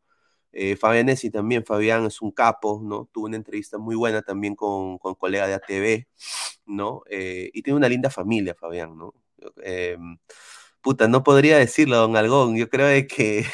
Fabianesi 0.80 1.30
también, 1.30 1.64
Fabián 1.66 2.06
es 2.08 2.22
un 2.22 2.32
capo, 2.32 2.82
¿no? 2.84 3.08
Tuvo 3.14 3.26
una 3.28 3.38
entrevista 3.38 3.78
muy 3.78 3.96
buena 3.96 4.24
también 4.24 4.56
con, 4.56 4.98
con 4.98 5.14
colega 5.16 5.46
de 5.48 5.54
ATV, 5.54 6.08
¿no? 6.66 7.04
y 7.10 7.62
tiene 7.62 7.78
una 7.78 7.90
linda 7.90 8.10
familia, 8.10 8.56
Fabián, 8.56 8.98
¿no? 8.98 9.14
Em, 9.64 10.18
puta, 10.82 11.08
no 11.08 11.24
podría 11.24 11.58
decirlo, 11.58 11.98
don 11.98 12.18
Algón. 12.18 12.58
Yo 12.58 12.70
creo 12.70 13.08
que. 13.08 13.46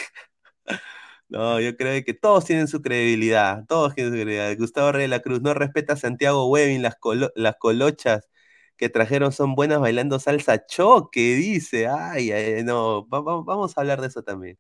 no, 1.30 1.60
yo 1.60 1.76
creo 1.78 2.04
que 2.06 2.14
todos 2.14 2.46
tienen 2.46 2.68
su 2.68 2.82
credibilidad. 2.82 3.66
Todos 3.68 3.96
tienen 3.96 4.14
su 4.14 4.18
credibilidad. 4.18 4.58
Gustavo 4.58 4.92
Rey 4.94 5.04
de 5.04 5.08
la 5.10 5.22
Cruz 5.22 5.42
no 5.42 5.54
respeta 5.54 5.94
a 5.94 5.98
Santiago 5.98 6.48
Webin, 6.50 6.82
las, 6.82 6.98
las 7.36 7.56
colochas 7.58 8.30
que 8.78 8.90
trajeron 8.90 9.32
son 9.32 9.56
buenas 9.56 9.80
bailando 9.80 10.20
salsa 10.20 10.66
choque, 10.66 11.36
dice. 11.36 11.88
Ay, 11.88 12.32
no, 12.64 13.06
vamos 13.08 13.78
a 13.78 13.82
hablar 13.82 14.02
de 14.02 14.08
eso 14.08 14.24
también. 14.24 14.58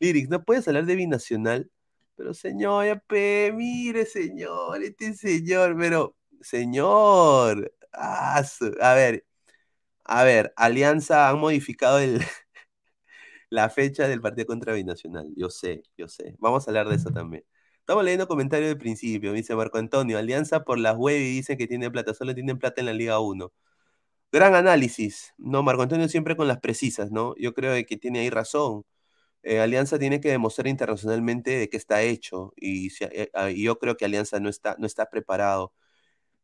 Lyrics, 0.00 0.28
no 0.30 0.44
puedes 0.44 0.68
hablar 0.68 0.86
de 0.86 0.96
binacional, 0.96 1.70
pero 2.16 2.34
señor, 2.34 3.02
mire, 3.54 4.06
señor, 4.06 4.82
este 4.82 5.14
señor, 5.14 5.76
pero, 5.78 6.16
señor, 6.42 7.72
ah, 7.92 8.42
a 8.80 8.94
ver, 8.94 9.26
a 10.04 10.24
ver, 10.24 10.52
Alianza 10.56 11.28
han 11.30 11.38
modificado 11.40 11.98
el, 12.00 12.20
la 13.50 13.68
fecha 13.70 14.08
del 14.08 14.20
partido 14.20 14.46
contra 14.46 14.72
Binacional. 14.74 15.28
Yo 15.36 15.50
sé, 15.50 15.82
yo 15.96 16.08
sé. 16.08 16.34
Vamos 16.38 16.66
a 16.66 16.70
hablar 16.70 16.88
de 16.88 16.96
eso 16.96 17.10
también. 17.10 17.44
Estamos 17.88 18.04
leyendo 18.04 18.28
comentarios 18.28 18.68
del 18.68 18.76
principio, 18.76 19.32
dice 19.32 19.56
Marco 19.56 19.78
Antonio. 19.78 20.18
Alianza 20.18 20.62
por 20.62 20.78
las 20.78 20.94
web 20.94 21.16
y 21.16 21.36
dice 21.36 21.56
que 21.56 21.66
tiene 21.66 21.90
plata, 21.90 22.12
solo 22.12 22.34
tienen 22.34 22.58
plata 22.58 22.82
en 22.82 22.86
la 22.86 22.92
Liga 22.92 23.18
1. 23.18 23.50
Gran 24.32 24.54
análisis, 24.54 25.34
¿no? 25.38 25.62
Marco 25.62 25.82
Antonio 25.82 26.08
siempre 26.08 26.36
con 26.36 26.48
las 26.48 26.60
precisas, 26.60 27.10
¿no? 27.12 27.34
Yo 27.38 27.54
creo 27.54 27.74
que 27.86 27.96
tiene 27.96 28.20
ahí 28.20 28.30
razón. 28.30 28.84
Eh, 29.42 29.60
Alianza 29.60 29.98
tiene 29.98 30.20
que 30.20 30.30
demostrar 30.30 30.68
internacionalmente 30.68 31.52
de 31.52 31.70
qué 31.70 31.78
está 31.78 32.02
hecho 32.02 32.52
y, 32.56 32.90
eh, 33.00 33.30
ah, 33.34 33.50
yo 33.50 33.78
creo 33.78 33.96
que 33.96 34.04
Alianza 34.06 34.40
no 34.40 34.50
está, 34.50 34.76
no 34.78 34.86
está 34.86 35.06
preparado. 35.10 35.72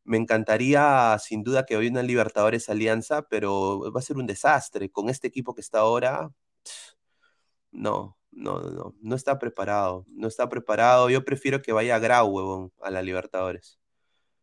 Me 0.04 0.18
encantaría, 0.18 1.18
sin 1.20 1.44
duda, 1.44 1.66
que 1.66 1.76
hoy 1.76 1.88
una 1.88 2.02
Libertadores 2.02 2.68
Alianza, 2.70 3.22
pero 3.28 3.92
va 3.92 4.00
a 4.00 4.02
ser 4.02 4.18
un 4.18 4.26
desastre. 4.26 4.90
Con 4.90 5.10
este 5.10 5.28
equipo 5.28 5.54
que 5.54 5.62
está 5.62 5.80
ahora, 5.80 6.30
no, 7.72 8.16
no, 8.34 8.60
no, 8.60 8.94
no 9.00 9.16
está 9.16 9.38
preparado, 9.38 10.06
no 10.08 10.28
está 10.28 10.48
preparado. 10.48 11.10
Yo 11.10 11.24
prefiero 11.24 11.62
que 11.62 11.72
vaya 11.72 11.98
Grau, 11.98 12.28
huevón, 12.28 12.72
a 12.82 12.90
la 12.90 13.02
Libertadores. 13.02 13.78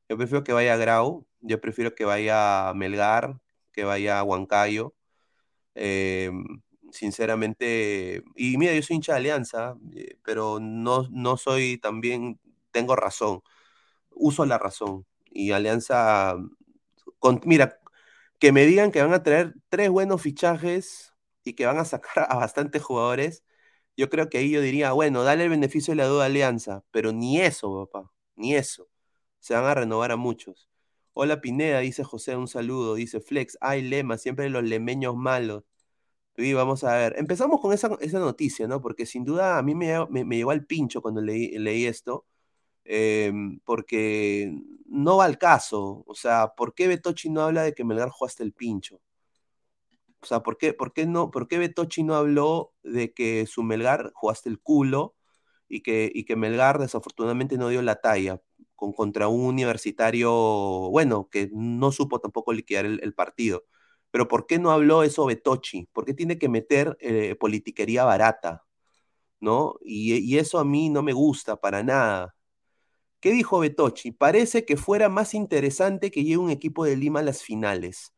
Yo 0.09 0.17
prefiero 0.17 0.43
que 0.43 0.53
vaya 0.53 0.75
Grau, 0.77 1.27
yo 1.41 1.61
prefiero 1.61 1.95
que 1.95 2.05
vaya 2.05 2.73
Melgar, 2.75 3.39
que 3.71 3.83
vaya 3.83 4.23
Huancayo. 4.23 4.95
Em, 5.75 6.61
sinceramente, 6.91 8.23
y 8.35 8.57
mira, 8.57 8.73
yo 8.73 8.81
soy 8.83 8.97
hincha 8.97 9.13
de 9.13 9.19
Alianza, 9.19 9.75
eh, 9.95 10.17
pero 10.23 10.59
no, 10.61 11.07
no 11.11 11.37
soy 11.37 11.77
también, 11.77 12.39
tengo 12.71 12.95
razón, 12.95 13.41
uso 14.11 14.45
la 14.45 14.57
razón. 14.57 15.05
Y 15.25 15.51
Alianza, 15.51 16.35
con, 17.19 17.41
mira, 17.45 17.79
que 18.39 18.51
me 18.51 18.65
digan 18.65 18.91
que 18.91 19.01
van 19.01 19.13
a 19.13 19.23
traer 19.23 19.55
tres 19.69 19.89
buenos 19.89 20.21
fichajes 20.21 21.13
y 21.43 21.53
que 21.53 21.65
van 21.65 21.77
a 21.79 21.85
sacar 21.85 22.27
a 22.29 22.35
bastantes 22.37 22.83
jugadores, 22.83 23.43
yo 23.97 24.09
creo 24.09 24.29
que 24.29 24.39
ahí 24.39 24.51
yo 24.51 24.61
diría, 24.61 24.91
bueno, 24.93 25.23
dale 25.23 25.43
el 25.45 25.49
beneficio 25.49 25.91
de 25.93 25.97
la 25.97 26.07
duda 26.07 26.25
Alianza, 26.25 26.83
pero 26.91 27.11
ni 27.11 27.39
eso, 27.41 27.87
papá, 27.87 28.11
ni 28.35 28.55
eso. 28.55 28.89
Se 29.39 29.53
van 29.55 29.65
a 29.65 29.73
renovar 29.75 30.11
a 30.11 30.17
muchos. 30.17 30.69
Hola 31.13 31.41
Pineda, 31.41 31.79
dice 31.79 32.03
José, 32.03 32.35
un 32.37 32.47
saludo. 32.47 32.95
Dice 32.95 33.19
Flex, 33.19 33.57
ay 33.61 33.81
lema, 33.81 34.17
siempre 34.17 34.49
los 34.49 34.63
lemeños 34.63 35.15
malos. 35.15 35.63
Y 36.37 36.53
vamos 36.53 36.83
a 36.83 36.95
ver. 36.95 37.15
Empezamos 37.17 37.59
con 37.61 37.73
esa, 37.73 37.89
noticia, 38.19 38.67
¿no? 38.67 38.81
Porque 38.81 39.05
sin 39.05 39.25
duda 39.25 39.57
a 39.57 39.63
mí 39.63 39.75
me, 39.75 40.05
me, 40.09 40.37
llegó 40.37 40.51
al 40.51 40.65
pincho 40.65 41.01
cuando 41.01 41.21
leí, 41.21 41.57
leí 41.59 41.85
esto. 41.85 42.25
Em, 42.85 43.59
porque 43.65 44.53
no 44.87 45.17
va 45.17 45.25
al 45.25 45.37
caso. 45.37 46.03
O 46.07 46.15
sea, 46.15 46.49
¿por 46.55 46.73
qué 46.73 46.87
Betochi 46.87 47.29
no 47.29 47.41
habla 47.41 47.63
de 47.63 47.73
que 47.73 47.83
Melgar 47.83 48.09
jugó 48.09 48.27
hasta 48.27 48.43
el 48.43 48.53
pincho? 48.53 49.01
O 50.21 50.25
sea, 50.25 50.43
¿por 50.43 50.57
qué, 50.57 50.73
por 50.73 50.93
qué 50.93 51.05
no, 51.07 51.31
por 51.31 51.47
qué 51.47 51.57
Betochi 51.57 52.03
no 52.03 52.15
habló 52.15 52.73
de 52.83 53.13
que 53.13 53.45
su 53.47 53.63
Melgar 53.63 54.11
jugaste 54.13 54.49
el 54.49 54.59
culo 54.59 55.15
y 55.67 55.81
que, 55.81 56.11
y 56.13 56.25
que 56.25 56.35
Melgar 56.35 56.79
desafortunadamente 56.79 57.57
no 57.57 57.69
dio 57.69 57.81
la 57.81 58.01
talla 58.01 58.41
con, 58.75 58.93
contra 58.93 59.27
un 59.27 59.45
universitario, 59.45 60.31
bueno, 60.91 61.29
que 61.31 61.49
no 61.53 61.91
supo 61.91 62.19
tampoco 62.19 62.53
liquidar 62.53 62.85
el, 62.85 63.13
partido? 63.15 63.65
Pero 64.11 64.27
¿por 64.27 64.47
qué 64.47 64.59
no 64.59 64.71
habló 64.71 65.03
eso 65.03 65.25
Betochi? 65.25 65.87
¿Por 65.93 66.05
qué 66.05 66.13
tiene 66.13 66.37
que 66.37 66.49
meter 66.49 66.97
eh, 67.01 67.35
politiquería 67.35 68.03
barata? 68.05 68.65
¿No? 69.39 69.75
Y, 69.81 70.15
y 70.17 70.37
eso 70.39 70.59
a 70.59 70.65
mí 70.65 70.89
no 70.89 71.03
me 71.03 71.13
gusta 71.13 71.57
para 71.57 71.83
nada. 71.83 72.35
¿Qué 73.21 73.31
dijo 73.31 73.59
Betochi? 73.59 74.11
Parece 74.11 74.65
que 74.65 74.77
fuera 74.77 75.09
más 75.09 75.33
interesante 75.35 76.11
que 76.11 76.23
llegue 76.23 76.37
un 76.37 76.51
equipo 76.51 76.85
de 76.85 76.97
Lima 76.97 77.21
a 77.21 77.23
las 77.23 77.43
finales. 77.43 78.13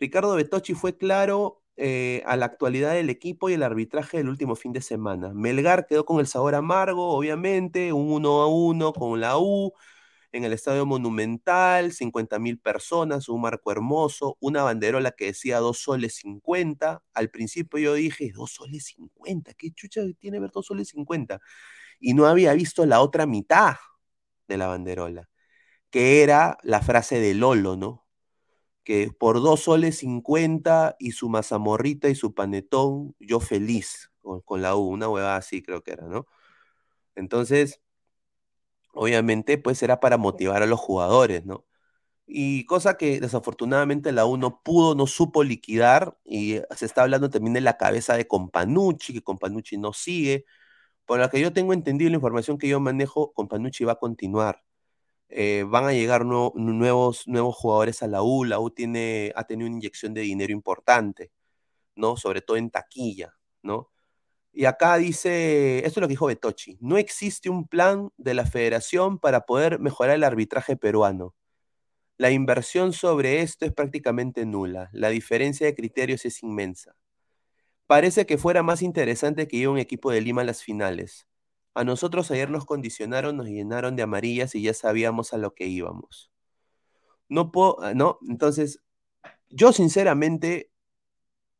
Ricardo 0.00 0.34
Betochi 0.34 0.74
fue 0.74 0.96
claro 0.96 1.62
eh, 1.76 2.22
a 2.26 2.36
la 2.36 2.46
actualidad 2.46 2.94
del 2.94 3.10
equipo 3.10 3.50
y 3.50 3.54
el 3.54 3.62
arbitraje 3.62 4.16
del 4.16 4.30
último 4.30 4.56
fin 4.56 4.72
de 4.72 4.80
semana. 4.82 5.32
Melgar 5.34 5.86
quedó 5.86 6.06
con 6.06 6.20
el 6.20 6.26
sabor 6.26 6.54
amargo, 6.54 7.10
obviamente, 7.10 7.92
un 7.92 8.10
1 8.12 8.42
a 8.42 8.48
1 8.48 8.92
con 8.94 9.20
la 9.20 9.38
U 9.38 9.72
en 10.32 10.44
el 10.44 10.52
Estadio 10.52 10.86
Monumental, 10.86 11.92
50 11.92 12.38
mil 12.38 12.58
personas, 12.58 13.28
un 13.28 13.42
marco 13.42 13.72
hermoso, 13.72 14.36
una 14.40 14.62
banderola 14.62 15.12
que 15.12 15.26
decía 15.26 15.58
2 15.58 15.78
soles 15.78 16.14
50. 16.16 17.02
Al 17.14 17.30
principio 17.30 17.78
yo 17.80 17.94
dije, 17.94 18.32
2 18.34 18.50
soles 18.52 18.86
50, 18.86 19.54
¿qué 19.54 19.70
chucha 19.72 20.02
tiene 20.18 20.40
ver 20.40 20.50
2 20.52 20.66
soles 20.66 20.88
50? 20.88 21.40
Y 22.00 22.14
no 22.14 22.26
había 22.26 22.54
visto 22.54 22.86
la 22.86 23.00
otra 23.02 23.26
mitad 23.26 23.76
de 24.48 24.56
la 24.58 24.68
banderola, 24.68 25.28
que 25.90 26.22
era 26.22 26.58
la 26.62 26.82
frase 26.82 27.20
de 27.20 27.34
Lolo, 27.34 27.76
¿no? 27.76 28.06
Que 28.84 29.10
por 29.18 29.40
2 29.42 29.60
soles 29.60 29.98
50 29.98 30.96
y 30.98 31.12
su 31.12 31.28
mazamorrita 31.28 32.08
y 32.08 32.14
su 32.14 32.34
panetón, 32.34 33.14
yo 33.20 33.40
feliz 33.40 34.10
con, 34.22 34.40
con 34.42 34.62
la 34.62 34.76
U, 34.76 34.88
una 34.88 35.08
huevada 35.08 35.36
así 35.36 35.62
creo 35.62 35.82
que 35.82 35.92
era, 35.92 36.06
¿no? 36.08 36.26
Entonces, 37.16 37.80
obviamente, 38.92 39.58
pues 39.58 39.82
era 39.82 40.00
para 40.00 40.16
motivar 40.18 40.62
a 40.62 40.66
los 40.66 40.80
jugadores, 40.80 41.44
¿no? 41.46 41.66
Y 42.26 42.66
cosa 42.66 42.96
que 42.96 43.20
desafortunadamente 43.20 44.12
la 44.12 44.26
U 44.26 44.36
no 44.38 44.62
pudo, 44.62 44.94
no 44.96 45.06
supo 45.08 45.44
liquidar, 45.44 46.18
y 46.24 46.60
se 46.76 46.86
está 46.86 47.02
hablando 47.04 47.30
también 47.30 47.54
de 47.54 47.62
la 47.62 47.78
cabeza 47.78 48.16
de 48.16 48.28
Companucci, 48.28 49.14
que 49.14 49.22
Companucci 49.22 49.78
no 49.78 49.92
sigue. 49.94 50.46
Por 51.06 51.20
lo 51.20 51.30
que 51.30 51.40
yo 51.40 51.52
tengo 51.52 51.74
entendido, 51.74 52.10
la 52.10 52.16
información 52.16 52.58
que 52.58 52.68
yo 52.68 52.80
manejo, 52.80 53.32
Companucci 53.34 53.84
va 53.84 53.94
a 53.94 53.96
continuar. 53.96 54.62
Eh, 55.30 55.64
van 55.66 55.84
a 55.86 55.92
llegar 55.92 56.26
nuevos, 56.26 57.28
nuevos 57.28 57.56
jugadores 57.56 58.02
a 58.02 58.08
la 58.08 58.22
U, 58.22 58.44
la 58.44 58.58
U 58.60 58.70
tiene, 58.70 59.32
ha 59.36 59.44
tenido 59.44 59.68
una 59.68 59.76
inyección 59.76 60.12
de 60.14 60.22
dinero 60.22 60.52
importante, 60.52 61.32
¿no? 61.96 62.16
Sobre 62.16 62.42
todo 62.42 62.56
en 62.56 62.70
taquilla, 62.70 63.34
¿no? 63.62 63.90
Y 64.52 64.66
acá 64.66 64.96
dice, 64.98 65.78
esto 65.78 66.00
es 66.00 66.02
lo 66.02 66.08
que 66.08 66.12
dijo 66.12 66.26
Betochi, 66.26 66.78
no 66.80 66.98
existe 66.98 67.50
un 67.50 67.68
plan 67.68 68.10
de 68.18 68.34
la 68.34 68.46
federación 68.46 69.18
para 69.18 69.46
poder 69.46 69.80
mejorar 69.80 70.16
el 70.16 70.24
arbitraje 70.24 70.76
peruano. 70.76 71.34
La 72.18 72.30
inversión 72.30 72.92
sobre 72.92 73.42
esto 73.42 73.64
es 73.66 73.72
prácticamente 73.72 74.44
nula. 74.46 74.90
La 74.92 75.08
diferencia 75.10 75.66
de 75.66 75.74
criterios 75.74 76.26
es 76.26 76.42
inmensa. 76.42 76.96
Parece 77.86 78.26
que 78.26 78.38
fuera 78.38 78.62
más 78.62 78.82
interesante 78.82 79.48
que 79.48 79.56
llegue 79.56 79.68
un 79.68 79.78
equipo 79.78 80.10
de 80.10 80.20
Lima 80.20 80.42
a 80.42 80.44
las 80.44 80.62
finales. 80.62 81.26
A 81.74 81.84
nosotros 81.84 82.30
ayer 82.30 82.50
nos 82.50 82.64
condicionaron, 82.66 83.36
nos 83.36 83.46
llenaron 83.46 83.96
de 83.96 84.02
amarillas 84.02 84.54
y 84.54 84.62
ya 84.62 84.74
sabíamos 84.74 85.32
a 85.32 85.38
lo 85.38 85.54
que 85.54 85.66
íbamos. 85.66 86.30
No 87.28 87.52
puedo, 87.52 87.94
no, 87.94 88.18
entonces, 88.28 88.80
yo 89.50 89.72
sinceramente 89.72 90.70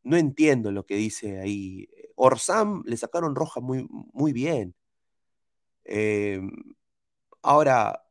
no 0.03 0.17
entiendo 0.17 0.73
lo 0.73 0.87
que 0.87 0.97
dice 0.97 1.41
ahí 1.41 1.89
Orsam 2.17 2.83
le 2.87 2.97
sacaron 2.97 3.35
roja 3.35 3.61
muy, 3.61 3.87
muy 3.91 4.33
bien. 4.33 4.75
Eh, 5.85 6.41
ahora, 7.43 8.05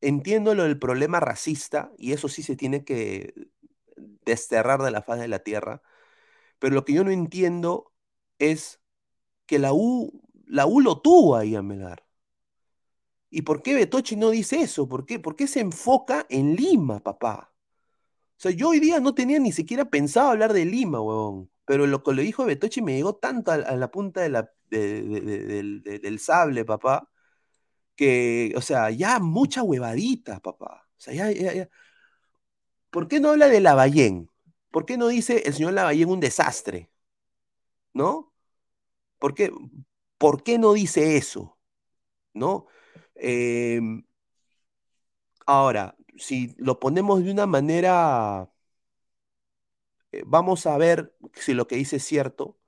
entiendo 0.00 0.54
lo 0.54 0.64
del 0.64 0.78
problema 0.78 1.20
racista, 1.20 1.92
y 1.98 2.12
eso 2.12 2.28
sí 2.28 2.42
se 2.42 2.56
tiene 2.56 2.84
que 2.84 3.34
desterrar 4.24 4.82
de 4.82 4.90
la 4.90 5.02
faz 5.02 5.20
de 5.20 5.28
la 5.28 5.40
tierra, 5.40 5.82
pero 6.58 6.74
lo 6.74 6.84
que 6.84 6.94
yo 6.94 7.04
no 7.04 7.10
entiendo 7.10 7.92
es 8.38 8.80
que 9.46 9.58
la 9.58 9.72
U, 9.72 10.22
la 10.48 10.66
U 10.66 10.80
lo 10.80 11.00
tuvo 11.00 11.36
ahí 11.36 11.54
a 11.56 11.62
Melgar. 11.62 12.04
¿Y 13.30 13.42
por 13.42 13.62
qué 13.62 13.74
Betochi 13.74 14.16
no 14.16 14.30
dice 14.30 14.60
eso? 14.62 14.88
¿Por 14.88 15.04
qué? 15.06 15.18
¿Por 15.18 15.36
qué 15.36 15.46
se 15.46 15.60
enfoca 15.60 16.26
en 16.30 16.56
Lima, 16.56 17.00
papá? 17.00 17.52
O 18.38 18.40
sea, 18.40 18.52
yo 18.52 18.70
hoy 18.70 18.80
día 18.80 19.00
no 19.00 19.14
tenía 19.14 19.38
ni 19.38 19.52
siquiera 19.52 19.84
pensado 19.86 20.30
hablar 20.30 20.52
de 20.52 20.64
Lima, 20.64 21.00
huevón 21.00 21.50
pero 21.68 21.86
lo 21.86 22.02
que 22.02 22.14
le 22.14 22.22
dijo 22.22 22.46
Betochi 22.46 22.80
me 22.80 22.96
llegó 22.96 23.16
tanto 23.16 23.52
a, 23.52 23.58
la 23.58 23.90
punta 23.90 24.22
del 24.70 26.18
sable, 26.18 26.64
papá, 26.64 27.10
que, 27.96 28.54
o 28.56 28.62
sea, 28.62 28.90
ya 28.90 29.18
mucha 29.20 29.62
huevadita, 29.62 30.40
papá. 30.40 30.88
O 30.98 31.00
sea, 31.00 31.14
ya, 31.14 31.30
ya, 31.30 31.52
ya. 31.54 31.68
¿Por 32.90 33.08
qué 33.08 33.20
no 33.20 33.30
habla 33.30 33.48
de 33.48 33.60
Lavallén? 33.60 34.30
¿Por 34.70 34.86
qué 34.86 34.96
no 34.96 35.08
dice 35.08 35.42
el 35.46 35.54
señor 35.54 35.74
Lavallén 35.74 36.08
un 36.08 36.20
desastre? 36.20 36.90
¿No? 37.92 38.32
¿Por 39.18 39.34
qué, 39.34 39.52
¿por 40.18 40.42
qué 40.42 40.58
no 40.58 40.72
dice 40.74 41.16
eso? 41.16 41.58
¿No? 42.34 42.66
Eh, 43.16 43.80
ahora, 45.46 45.96
si 46.16 46.54
lo 46.58 46.78
ponemos 46.80 47.24
de 47.24 47.30
una 47.32 47.46
manera 47.46 48.50
eh, 50.12 50.22
vamos 50.26 50.66
a 50.66 50.76
ver 50.78 51.14
si 51.34 51.54
lo 51.54 51.66
que 51.66 51.76
dice 51.76 51.96
es 51.96 52.04
cierto. 52.04 52.58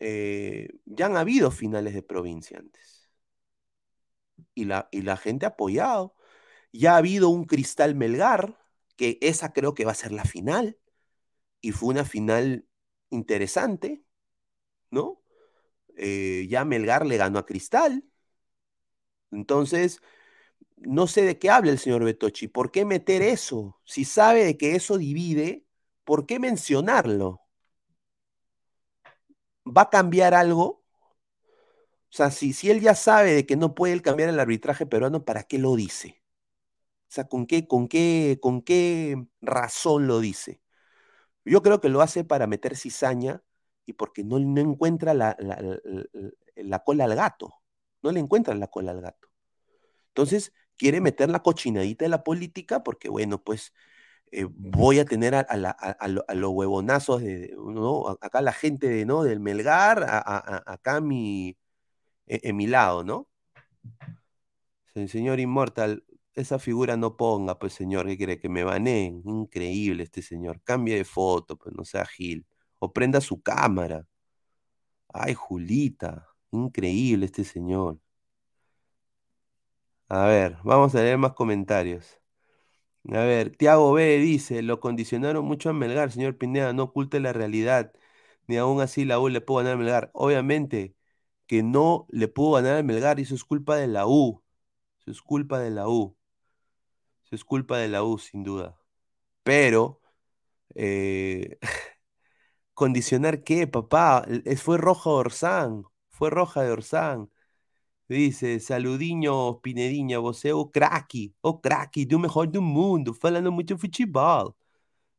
Eh, 0.00 0.68
ya 0.84 1.06
han 1.06 1.16
habido 1.16 1.50
finales 1.50 1.94
de 1.94 2.02
provincia 2.02 2.58
antes. 2.58 3.10
Y 4.54 4.64
la, 4.64 4.88
y 4.90 5.02
la 5.02 5.16
gente 5.16 5.46
ha 5.46 5.50
apoyado. 5.50 6.14
Ya 6.72 6.94
ha 6.94 6.98
habido 6.98 7.30
un 7.30 7.46
Cristal 7.46 7.96
Melgar, 7.96 8.58
que 8.96 9.18
esa 9.22 9.52
creo 9.54 9.74
que 9.74 9.86
va 9.86 9.92
a 9.92 9.96
ser 9.96 10.12
la 10.12 10.24
final. 10.24 10.78
Y 11.62 11.72
fue 11.72 11.90
una 11.90 12.06
final 12.06 12.66
interesante, 13.10 14.04
¿no? 14.90 15.22
Eh, 15.96 16.46
ya 16.50 16.64
Melgar 16.64 17.06
le 17.06 17.16
ganó 17.16 17.38
a 17.38 17.46
Cristal. 17.46 18.04
Entonces, 19.30 20.00
no 20.76 21.06
sé 21.08 21.22
de 21.24 21.38
qué 21.38 21.50
habla 21.50 21.72
el 21.72 21.78
señor 21.80 22.04
Betochi. 22.04 22.48
¿Por 22.48 22.70
qué 22.72 22.84
meter 22.84 23.22
eso? 23.22 23.80
Si 23.84 24.04
sabe 24.04 24.44
de 24.44 24.56
que 24.58 24.76
eso 24.76 24.98
divide, 24.98 25.66
¿por 26.04 26.26
qué 26.26 26.40
mencionarlo? 26.40 27.42
¿Va 29.78 29.82
a 29.82 29.90
cambiar 29.90 30.32
algo? 30.34 30.82
O 32.10 32.16
sea, 32.16 32.30
si, 32.30 32.52
si 32.52 32.70
él 32.70 32.80
ya 32.80 32.94
sabe 32.94 33.32
de 33.34 33.46
que 33.46 33.56
no 33.56 33.74
puede 33.74 34.00
cambiar 34.02 34.28
el 34.28 34.38
arbitraje 34.40 34.86
peruano, 34.86 35.24
¿para 35.24 35.42
qué 35.44 35.58
lo 35.58 35.74
dice? 35.74 36.22
O 37.10 37.12
sea, 37.14 37.24
¿con 37.26 37.46
qué, 37.46 37.66
con 37.68 37.88
qué, 37.88 38.38
con 38.42 38.62
qué 38.62 39.26
razón 39.42 40.06
lo 40.08 40.20
dice? 40.20 40.60
Yo 41.44 41.62
creo 41.62 41.80
que 41.80 41.90
lo 41.90 42.02
hace 42.02 42.24
para 42.24 42.46
meter 42.48 42.76
cizaña 42.76 43.42
y 43.86 43.92
porque 43.94 44.24
no, 44.24 44.38
no 44.38 44.60
encuentra 44.60 45.14
la, 45.14 45.36
la, 45.38 45.58
la, 46.56 46.78
cola 46.80 47.04
al 47.04 47.14
gato. 47.14 47.54
No 48.02 48.12
le 48.12 48.20
encuentra 48.20 48.54
la 48.54 48.68
cola 48.68 48.92
al 48.92 49.00
gato. 49.00 49.28
Entonces, 50.08 50.52
quiere 50.76 51.00
meter 51.00 51.30
la 51.30 51.42
cochinadita 51.42 52.04
de 52.04 52.08
la 52.08 52.24
política 52.24 52.82
porque, 52.82 53.08
bueno, 53.08 53.42
pues 53.42 53.72
eh, 54.32 54.46
voy 54.50 54.98
a 54.98 55.04
tener 55.04 55.34
a, 55.34 56.08
los 56.08 56.52
huevonazos 56.52 57.22
de, 57.22 57.54
¿no? 57.56 58.08
Acá 58.20 58.42
la 58.42 58.52
gente 58.52 58.88
de, 58.88 59.06
¿no? 59.06 59.22
del 59.22 59.40
Melgar, 59.40 60.04
acá 60.06 61.00
mi, 61.00 61.56
e, 62.26 62.40
en, 62.44 62.56
mi 62.56 62.66
lado, 62.66 63.04
¿no? 63.04 63.28
Señor 65.08 65.40
Inmortal, 65.40 66.04
esa 66.34 66.58
figura 66.58 66.96
no 66.96 67.16
ponga, 67.16 67.58
pues 67.58 67.74
señor, 67.74 68.06
¿qué 68.06 68.16
quiere? 68.16 68.38
Que 68.38 68.48
me 68.48 68.64
baneen. 68.64 69.22
Increíble 69.24 70.04
este 70.04 70.22
señor. 70.22 70.60
Cambie 70.62 70.96
de 70.96 71.04
foto, 71.04 71.56
pues 71.56 71.74
no 71.74 71.84
sea 71.84 72.04
Gil. 72.06 72.46
Prenda 72.92 73.20
su 73.20 73.42
cámara. 73.42 74.06
Ay, 75.14 75.32
Julita. 75.34 76.28
Increíble 76.50 77.24
este 77.26 77.42
señor. 77.44 77.98
A 80.08 80.26
ver, 80.26 80.58
vamos 80.64 80.94
a 80.94 81.00
leer 81.02 81.18
más 81.18 81.32
comentarios. 81.34 82.20
A 83.12 83.20
ver, 83.20 83.56
Tiago 83.56 83.92
B 83.92 84.18
dice, 84.18 84.62
lo 84.62 84.80
condicionaron 84.80 85.44
mucho 85.44 85.70
a 85.70 85.72
Melgar, 85.74 86.12
señor 86.12 86.38
Pineda, 86.38 86.72
no 86.72 86.84
oculte 86.84 87.20
la 87.20 87.32
realidad, 87.34 87.92
ni 88.48 88.56
aún 88.56 88.80
así 88.80 89.04
la 89.04 89.18
U 89.20 89.28
le 89.28 89.40
pudo 89.42 89.58
ganar 89.58 89.74
a 89.74 89.76
Melgar. 89.76 90.10
Obviamente 90.14 90.96
que 91.46 91.62
no 91.62 92.06
le 92.10 92.28
pudo 92.28 92.54
ganar 92.54 92.78
a 92.78 92.82
Melgar 92.82 93.18
y 93.20 93.22
eso 93.24 93.34
es 93.34 93.44
culpa 93.44 93.76
de 93.76 93.88
la 93.88 94.06
U, 94.06 94.42
eso 95.00 95.10
es 95.12 95.22
culpa 95.22 95.60
de 95.60 95.70
la 95.70 95.88
U, 95.88 96.16
eso 97.24 97.34
es 97.36 97.44
culpa 97.44 97.78
de 97.78 97.88
la 97.88 98.02
U, 98.04 98.18
sin 98.18 98.42
duda. 98.44 98.78
Pero, 99.44 100.02
eh, 100.74 101.58
¿condicionar 102.74 103.42
qué, 103.44 103.66
papá? 103.66 104.24
Fue 104.58 104.78
roja 104.78 105.10
de 105.10 105.16
Orsán, 105.16 105.84
fue 106.10 106.30
roja 106.30 106.62
de 106.62 106.72
Orsán. 106.72 107.30
Dice, 108.08 108.60
saludiño, 108.60 109.60
Pinedinha, 109.62 110.20
você 110.20 110.50
é 110.50 110.54
o 110.54 110.66
craque, 110.66 111.34
o 111.42 111.58
craque 111.60 112.06
do 112.06 112.18
mejor 112.18 112.46
do 112.48 112.62
mundo, 112.62 113.14
falando 113.14 113.52
mucho 113.52 113.78
futebol. 113.78 114.56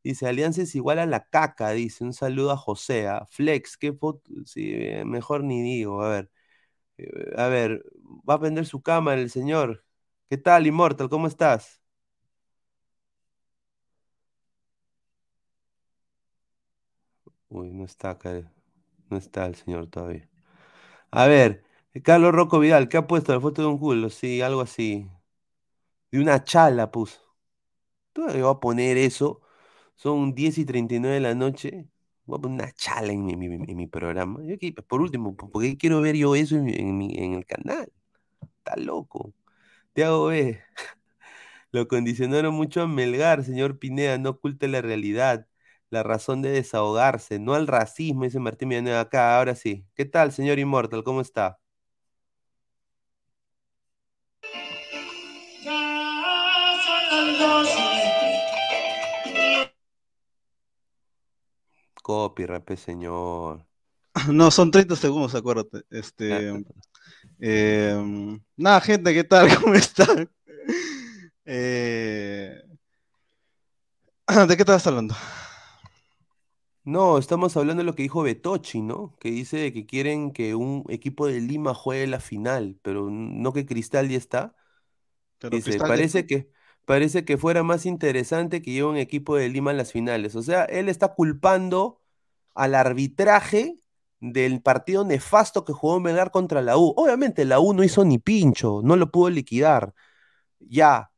Dice, 0.04 0.26
Alianza 0.28 0.62
es 0.62 0.74
igual 0.76 0.98
a 1.00 1.06
la 1.06 1.26
caca, 1.28 1.70
dice, 1.72 2.04
un 2.04 2.12
saludo 2.14 2.52
a 2.52 2.56
José, 2.56 3.08
a 3.08 3.26
Flex, 3.26 3.76
qué 3.78 3.94
sí, 4.46 4.70
eh, 4.74 5.04
mejor 5.04 5.44
ni 5.44 5.62
digo, 5.62 6.02
a 6.02 6.10
ver, 6.10 6.30
eh, 6.98 7.32
a 7.36 7.48
ver, 7.48 7.84
va 8.28 8.34
a 8.34 8.40
prender 8.40 8.66
su 8.66 8.82
cámara 8.82 9.20
el 9.20 9.30
señor. 9.30 9.84
¿Qué 10.30 10.38
tal, 10.38 10.66
Immortal? 10.66 11.08
¿Cómo 11.10 11.26
estás? 11.28 11.80
Uy, 17.48 17.70
no 17.72 17.84
está 17.84 18.10
acá. 18.10 18.52
No 19.10 19.16
está 19.16 19.46
el 19.46 19.54
señor 19.56 19.88
todavía. 19.88 20.28
A 21.10 21.26
ver, 21.28 21.64
Carlos 22.04 22.32
Rocco 22.34 22.58
Vidal, 22.60 22.88
¿qué 22.88 22.98
ha 22.98 23.06
puesto? 23.06 23.32
La 23.34 23.40
foto 23.40 23.62
de 23.62 23.68
un 23.68 23.78
culo, 23.78 24.10
sí, 24.10 24.42
algo 24.42 24.60
así. 24.62 25.08
De 26.10 26.20
una 26.20 26.42
chala 26.44 26.90
puso. 26.90 27.20
Todavía 28.12 28.44
voy 28.44 28.54
a 28.54 28.60
poner 28.60 28.96
eso. 28.98 29.42
Son 29.96 30.34
10 30.34 30.58
y 30.58 30.66
39 30.66 31.16
de 31.16 31.20
la 31.22 31.34
noche. 31.34 31.88
Voy 32.26 32.38
a 32.38 32.42
poner 32.42 32.62
una 32.64 32.72
chala 32.72 33.12
en 33.12 33.24
mi, 33.26 33.86
programa. 33.88 34.40
Yo 34.44 34.54
aquí, 34.54 34.72
por 34.72 35.00
último, 35.02 35.36
¿por 35.36 35.62
qué 35.62 35.76
quiero 35.78 36.00
ver 36.00 36.16
yo 36.16 36.34
eso 36.36 36.56
en 36.56 37.02
el 37.34 37.46
canal? 37.46 37.92
Está 38.58 38.76
loco. 38.76 39.34
Te 39.94 40.04
hago 40.04 40.26
ver. 40.26 40.64
Lo 41.72 41.88
condicionaron 41.88 42.54
mucho 42.54 42.82
a 42.82 42.86
Melgar, 42.88 43.44
señor 43.44 43.78
Pineda, 43.78 44.18
no 44.18 44.30
oculte 44.30 44.68
la 44.68 44.82
realidad, 44.82 45.46
la 45.96 46.02
razón 46.02 46.42
de 46.42 46.50
desahogarse, 46.50 47.38
no 47.38 47.54
al 47.54 47.66
racismo, 47.66 48.24
dice 48.24 48.38
Martín 48.38 48.68
Villanueva 48.68 49.00
acá, 49.00 49.38
ahora 49.38 49.54
sí. 49.54 49.86
¿Qué 49.94 50.04
tal, 50.04 50.30
señor 50.30 50.58
Immortal? 50.58 51.02
¿Cómo 51.04 51.22
está? 51.22 51.58
Copyright, 62.02 62.62
pe, 62.64 62.76
señor. 62.76 63.66
No, 64.32 64.50
son 64.50 64.70
30 64.70 64.96
segundos, 64.96 65.34
acuérdate. 65.34 65.82
Este, 65.90 66.52
eh, 67.40 68.38
nada, 68.56 68.80
gente, 68.80 69.14
¿qué 69.14 69.24
tal? 69.24 69.48
¿Cómo 69.62 69.74
están? 69.74 70.30
Eh, 71.44 72.62
¿de 74.48 74.56
qué 74.56 74.62
estás 74.62 74.86
hablando? 74.86 75.14
No, 76.86 77.18
estamos 77.18 77.56
hablando 77.56 77.80
de 77.80 77.84
lo 77.84 77.94
que 77.96 78.04
dijo 78.04 78.22
Betochi, 78.22 78.80
¿no? 78.80 79.16
Que 79.18 79.28
dice 79.30 79.72
que 79.72 79.86
quieren 79.86 80.30
que 80.30 80.54
un 80.54 80.84
equipo 80.88 81.26
de 81.26 81.40
Lima 81.40 81.74
juegue 81.74 82.06
la 82.06 82.20
final, 82.20 82.78
pero 82.80 83.10
no 83.10 83.52
que 83.52 83.66
Cristal 83.66 84.08
ya 84.08 84.16
está. 84.16 84.54
Pero 85.40 85.56
Dice, 85.56 85.70
Cristal 85.70 85.88
parece 85.88 86.26
que, 86.28 86.48
parece 86.84 87.24
que 87.24 87.38
fuera 87.38 87.64
más 87.64 87.86
interesante 87.86 88.62
que 88.62 88.70
lleve 88.70 88.88
un 88.88 88.98
equipo 88.98 89.34
de 89.34 89.48
Lima 89.48 89.72
a 89.72 89.74
las 89.74 89.90
finales. 89.90 90.36
O 90.36 90.42
sea, 90.44 90.64
él 90.64 90.88
está 90.88 91.14
culpando 91.14 92.00
al 92.54 92.76
arbitraje 92.76 93.80
del 94.20 94.62
partido 94.62 95.04
nefasto 95.04 95.64
que 95.64 95.72
jugó 95.72 95.98
Melgar 95.98 96.30
contra 96.30 96.62
la 96.62 96.78
U. 96.78 96.94
Obviamente 96.96 97.44
la 97.44 97.58
U 97.58 97.74
no 97.74 97.82
hizo 97.82 98.04
ni 98.04 98.18
pincho, 98.18 98.80
no 98.84 98.94
lo 98.94 99.10
pudo 99.10 99.30
liquidar. 99.30 99.92
Ya, 100.60 101.10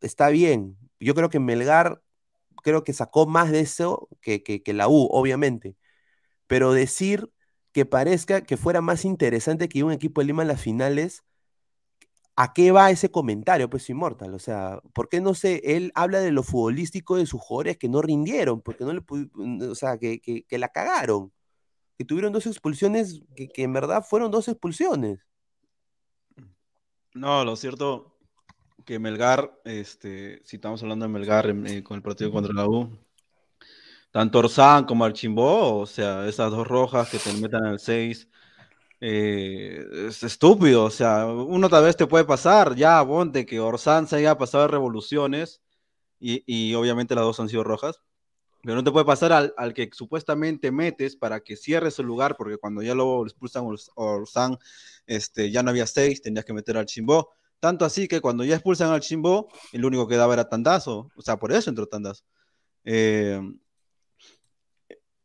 está 0.00 0.28
bien. 0.28 0.76
Yo 1.00 1.14
creo 1.14 1.30
que 1.30 1.40
Melgar, 1.40 2.02
creo 2.66 2.84
que 2.84 2.92
sacó 2.92 3.26
más 3.28 3.52
de 3.52 3.60
eso 3.60 4.08
que, 4.20 4.42
que, 4.42 4.74
la 4.74 4.88
U, 4.88 5.08
obviamente. 5.12 5.76
Pero 6.48 6.72
decir 6.74 7.30
que 7.72 7.86
parezca 7.86 8.42
que 8.42 8.56
fuera 8.58 8.80
más 8.82 9.04
interesante 9.04 9.68
que 9.68 9.84
un 9.84 9.92
equipo 9.92 10.20
de 10.20 10.26
Lima 10.28 10.42
a 10.44 10.46
las 10.46 10.60
finales 10.60 11.24
¿A 12.36 12.52
qué 12.52 12.70
va 12.72 12.90
ese 12.90 13.10
comentario, 13.10 13.70
pues, 13.70 13.88
Inmortal? 13.90 14.34
O 14.34 14.38
sea, 14.38 14.80
¿por 14.92 15.08
qué 15.08 15.20
no 15.22 15.34
sé? 15.34 15.62
Él 15.64 15.92
habla 15.94 16.20
de 16.20 16.32
lo 16.32 16.42
futbolístico 16.42 17.16
de 17.16 17.26
sus 17.26 17.40
jugadores 17.40 17.78
que 17.78 17.88
no 17.88 18.02
rindieron, 18.02 18.60
porque 18.60 18.84
no 18.84 18.92
le 18.92 19.02
o 19.70 19.74
sea, 19.74 19.98
que, 19.98 20.20
que- 20.20 20.44
la 20.58 20.68
cagaron, 20.68 21.32
que 21.98 22.04
tuvieron 22.04 22.32
dos 22.32 22.46
expulsiones, 22.46 23.22
que 23.36 23.62
en 23.62 23.72
verdad 23.74 24.04
fueron 24.08 24.30
dos 24.30 24.48
expulsiones. 24.48 25.20
No, 27.14 27.44
lo 27.44 27.56
cierto 27.56 28.15
que 28.86 28.98
Melgar, 29.00 29.60
este, 29.64 30.40
si 30.44 30.56
estamos 30.56 30.82
hablando 30.82 31.06
de 31.06 31.12
Melgar 31.12 31.46
eh, 31.66 31.82
con 31.84 31.96
el 31.98 32.02
partido 32.02 32.32
contra 32.32 32.54
la 32.54 32.66
U, 32.68 32.90
tanto 34.10 34.38
Orsán 34.38 34.84
como 34.84 35.04
Archimbó, 35.04 35.78
o 35.80 35.86
sea, 35.86 36.26
esas 36.28 36.50
dos 36.50 36.66
rojas 36.66 37.08
que 37.08 37.20
te 37.20 37.32
metan 37.32 37.64
al 37.64 37.80
6, 37.80 38.28
eh, 39.00 39.84
es 40.08 40.22
estúpido, 40.22 40.84
o 40.84 40.90
sea, 40.90 41.26
uno 41.26 41.68
tal 41.68 41.84
vez 41.84 41.96
te 41.96 42.06
puede 42.06 42.24
pasar, 42.24 42.74
ya, 42.76 43.04
ponte 43.06 43.44
que 43.46 43.60
Orsán 43.60 44.06
se 44.08 44.16
haya 44.16 44.38
pasado 44.38 44.64
de 44.64 44.68
revoluciones 44.70 45.60
y, 46.20 46.44
y 46.46 46.74
obviamente 46.74 47.14
las 47.14 47.24
dos 47.24 47.40
han 47.40 47.48
sido 47.50 47.64
rojas, 47.64 48.00
pero 48.62 48.76
no 48.76 48.84
te 48.84 48.92
puede 48.92 49.06
pasar 49.06 49.32
al, 49.32 49.54
al 49.56 49.74
que 49.74 49.90
supuestamente 49.92 50.72
metes 50.72 51.16
para 51.16 51.40
que 51.40 51.56
cierre 51.56 51.90
su 51.90 52.02
lugar, 52.04 52.36
porque 52.36 52.58
cuando 52.58 52.82
ya 52.82 52.94
lo 52.94 53.24
expulsan 53.24 53.64
Ors- 53.64 53.90
Orsán, 53.96 54.58
este, 55.06 55.50
ya 55.50 55.62
no 55.62 55.70
había 55.70 55.86
seis, 55.86 56.22
tenías 56.22 56.44
que 56.44 56.52
meter 56.54 56.76
al 56.76 56.86
Chimbó. 56.86 57.30
Tanto 57.60 57.84
así 57.84 58.06
que 58.08 58.20
cuando 58.20 58.44
ya 58.44 58.54
expulsan 58.54 58.90
al 58.92 59.00
Chimbó, 59.00 59.48
el 59.72 59.84
único 59.84 60.06
que 60.06 60.16
daba 60.16 60.34
era 60.34 60.48
Tandazo. 60.48 61.08
O 61.16 61.22
sea, 61.22 61.36
por 61.38 61.52
eso 61.52 61.70
entró 61.70 61.86
Tandazo. 61.86 62.24
Eh, 62.84 63.40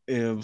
eh, 0.07 0.35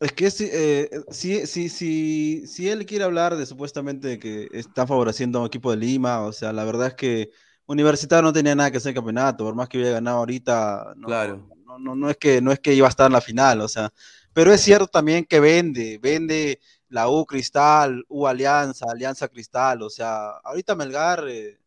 es 0.00 0.12
que 0.12 0.30
si, 0.30 0.48
eh, 0.52 0.90
si, 1.10 1.46
si, 1.46 1.68
si, 1.68 2.46
si 2.46 2.68
él 2.68 2.84
quiere 2.86 3.04
hablar 3.04 3.36
de 3.36 3.46
supuestamente 3.46 4.08
de 4.08 4.18
que 4.18 4.48
está 4.52 4.86
favoreciendo 4.86 5.38
a 5.38 5.42
un 5.42 5.46
equipo 5.46 5.70
de 5.70 5.78
Lima, 5.78 6.20
o 6.22 6.32
sea, 6.32 6.52
la 6.52 6.64
verdad 6.64 6.88
es 6.88 6.94
que 6.94 7.30
Universitario 7.66 8.22
no 8.22 8.32
tenía 8.32 8.54
nada 8.54 8.70
que 8.70 8.76
hacer 8.76 8.90
en 8.90 8.94
el 8.94 8.96
campeonato, 8.96 9.44
por 9.44 9.54
más 9.54 9.68
que 9.68 9.78
hubiera 9.78 9.94
ganado 9.94 10.18
ahorita, 10.18 10.94
no, 10.96 11.06
Claro. 11.06 11.48
no, 11.64 11.78
no, 11.78 11.96
no 11.96 12.10
es 12.10 12.16
que, 12.16 12.40
no 12.40 12.52
es 12.52 12.60
que 12.60 12.74
iba 12.74 12.86
a 12.86 12.90
estar 12.90 13.06
en 13.06 13.14
la 13.14 13.20
final, 13.20 13.60
o 13.60 13.68
sea, 13.68 13.90
pero 14.32 14.52
es 14.52 14.60
cierto 14.60 14.86
también 14.86 15.24
que 15.24 15.40
vende, 15.40 15.98
vende 15.98 16.60
la 16.88 17.08
U 17.08 17.26
Cristal, 17.26 18.04
U 18.08 18.26
Alianza, 18.26 18.86
Alianza 18.90 19.28
Cristal, 19.28 19.82
o 19.82 19.90
sea, 19.90 20.30
ahorita 20.44 20.74
Melgar, 20.74 21.24
eh, 21.28 21.58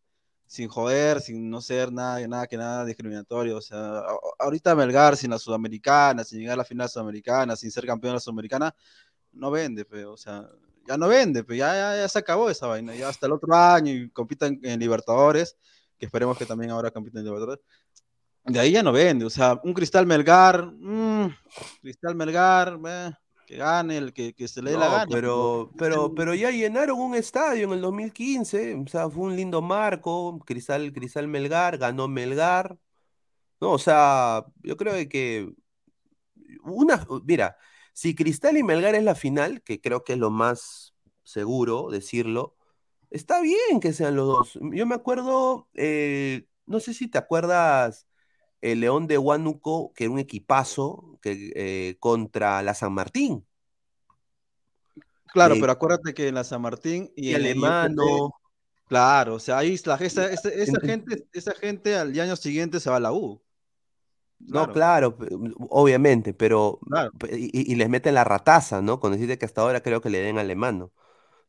sin 0.46 0.68
joder, 0.68 1.20
sin 1.20 1.48
no 1.50 1.60
ser 1.60 1.92
nada, 1.92 2.26
nada 2.26 2.46
que 2.46 2.56
nada 2.56 2.84
discriminatorio, 2.84 3.56
o 3.56 3.60
sea, 3.60 4.02
ahorita 4.38 4.74
Melgar 4.74 5.16
sin 5.16 5.30
la 5.30 5.38
Sudamericana, 5.38 6.24
sin 6.24 6.40
llegar 6.40 6.54
a 6.54 6.56
la 6.58 6.64
final 6.64 6.88
sudamericana, 6.88 7.56
sin 7.56 7.70
ser 7.70 7.86
campeón 7.86 8.12
de 8.12 8.16
la 8.16 8.20
Sudamericana, 8.20 8.74
no 9.32 9.50
vende, 9.50 9.86
o 10.06 10.16
sea, 10.16 10.48
ya 10.88 10.96
no 10.96 11.08
vende, 11.08 11.44
pero 11.44 11.56
ya, 11.56 11.96
ya, 11.96 12.08
se 12.08 12.18
acabó 12.18 12.50
esa 12.50 12.66
vaina, 12.66 12.94
ya 12.94 13.08
hasta 13.08 13.26
el 13.26 13.32
otro 13.32 13.54
año 13.54 13.92
y 13.92 14.10
compitan 14.10 14.58
en 14.62 14.80
Libertadores, 14.80 15.56
que 15.98 16.06
esperemos 16.06 16.36
que 16.36 16.46
también 16.46 16.72
ahora 16.72 16.90
compiten 16.90 17.20
en 17.20 17.26
Libertadores. 17.26 17.64
De 18.44 18.58
ahí 18.58 18.72
ya 18.72 18.82
no 18.82 18.90
vende, 18.90 19.24
o 19.24 19.30
sea, 19.30 19.60
un 19.62 19.74
Cristal 19.74 20.06
Melgar, 20.06 20.66
mm, 20.66 21.28
Cristal 21.82 22.14
Melgar, 22.16 22.78
eh, 22.88 23.12
que 23.50 23.56
gane 23.56 23.98
el 23.98 24.12
que, 24.12 24.32
que 24.32 24.46
se 24.46 24.62
le 24.62 24.70
dé 24.70 24.78
la 24.78 24.88
gana. 24.88 25.06
pero, 25.10 25.72
pero, 25.76 26.14
pero 26.14 26.34
ya 26.34 26.52
llenaron 26.52 27.00
un 27.00 27.16
estadio 27.16 27.64
en 27.64 27.72
el 27.72 27.80
2015, 27.80 28.74
o 28.76 28.86
sea, 28.86 29.10
fue 29.10 29.24
un 29.24 29.34
lindo 29.34 29.60
marco, 29.60 30.38
Cristal, 30.46 30.92
Cristal 30.92 31.26
Melgar, 31.26 31.76
ganó 31.76 32.06
Melgar, 32.06 32.78
no, 33.60 33.72
o 33.72 33.78
sea, 33.78 34.46
yo 34.62 34.76
creo 34.76 34.94
que 35.08 35.52
una, 36.62 37.04
mira, 37.24 37.56
si 37.92 38.14
Cristal 38.14 38.56
y 38.56 38.62
Melgar 38.62 38.94
es 38.94 39.02
la 39.02 39.16
final, 39.16 39.62
que 39.62 39.80
creo 39.80 40.04
que 40.04 40.12
es 40.12 40.18
lo 40.20 40.30
más 40.30 40.94
seguro 41.24 41.90
decirlo, 41.90 42.54
está 43.10 43.40
bien 43.40 43.80
que 43.80 43.92
sean 43.92 44.14
los 44.14 44.28
dos. 44.28 44.58
Yo 44.72 44.86
me 44.86 44.94
acuerdo, 44.94 45.68
eh, 45.74 46.46
no 46.66 46.78
sé 46.78 46.94
si 46.94 47.08
te 47.08 47.18
acuerdas, 47.18 48.06
el 48.62 48.80
León 48.80 49.06
de 49.06 49.18
Huánuco, 49.18 49.92
que 49.94 50.04
era 50.04 50.12
un 50.12 50.18
equipazo 50.18 51.18
que, 51.22 51.52
eh, 51.56 51.96
contra 52.00 52.62
la 52.62 52.74
San 52.74 52.92
Martín, 52.94 53.46
Claro, 55.32 55.58
de 55.58 55.58
pero 55.58 55.72
acuérdate 55.72 56.12
que 56.14 56.28
en 56.28 56.34
la 56.34 56.44
San 56.44 56.62
Martín 56.62 57.12
y 57.16 57.34
el 57.34 57.34
Alemano. 57.34 58.34
claro, 58.88 59.34
o 59.36 59.40
sea, 59.40 59.58
ahí 59.58 59.76
la, 59.84 59.96
esa, 59.96 60.30
esa, 60.30 60.48
esa 60.50 60.80
en- 60.80 60.80
gente, 60.80 61.26
esa 61.32 61.54
gente 61.54 61.96
al 61.96 62.18
año 62.20 62.36
siguiente 62.36 62.80
se 62.80 62.90
va 62.90 62.96
a 62.96 63.00
la 63.00 63.12
U. 63.12 63.42
No, 64.40 64.70
Claro, 64.70 65.16
pe- 65.16 65.28
obviamente, 65.68 66.34
pero 66.34 66.84
claro. 66.88 67.12
y, 67.30 67.72
y 67.72 67.76
les 67.76 67.88
meten 67.88 68.14
la 68.14 68.24
rataza, 68.24 68.82
¿no? 68.82 68.98
Cuando 68.98 69.16
dice 69.18 69.38
que 69.38 69.44
hasta 69.46 69.60
ahora 69.60 69.80
creo 69.82 70.00
que 70.00 70.10
le 70.10 70.20
den 70.20 70.38
alemano, 70.38 70.92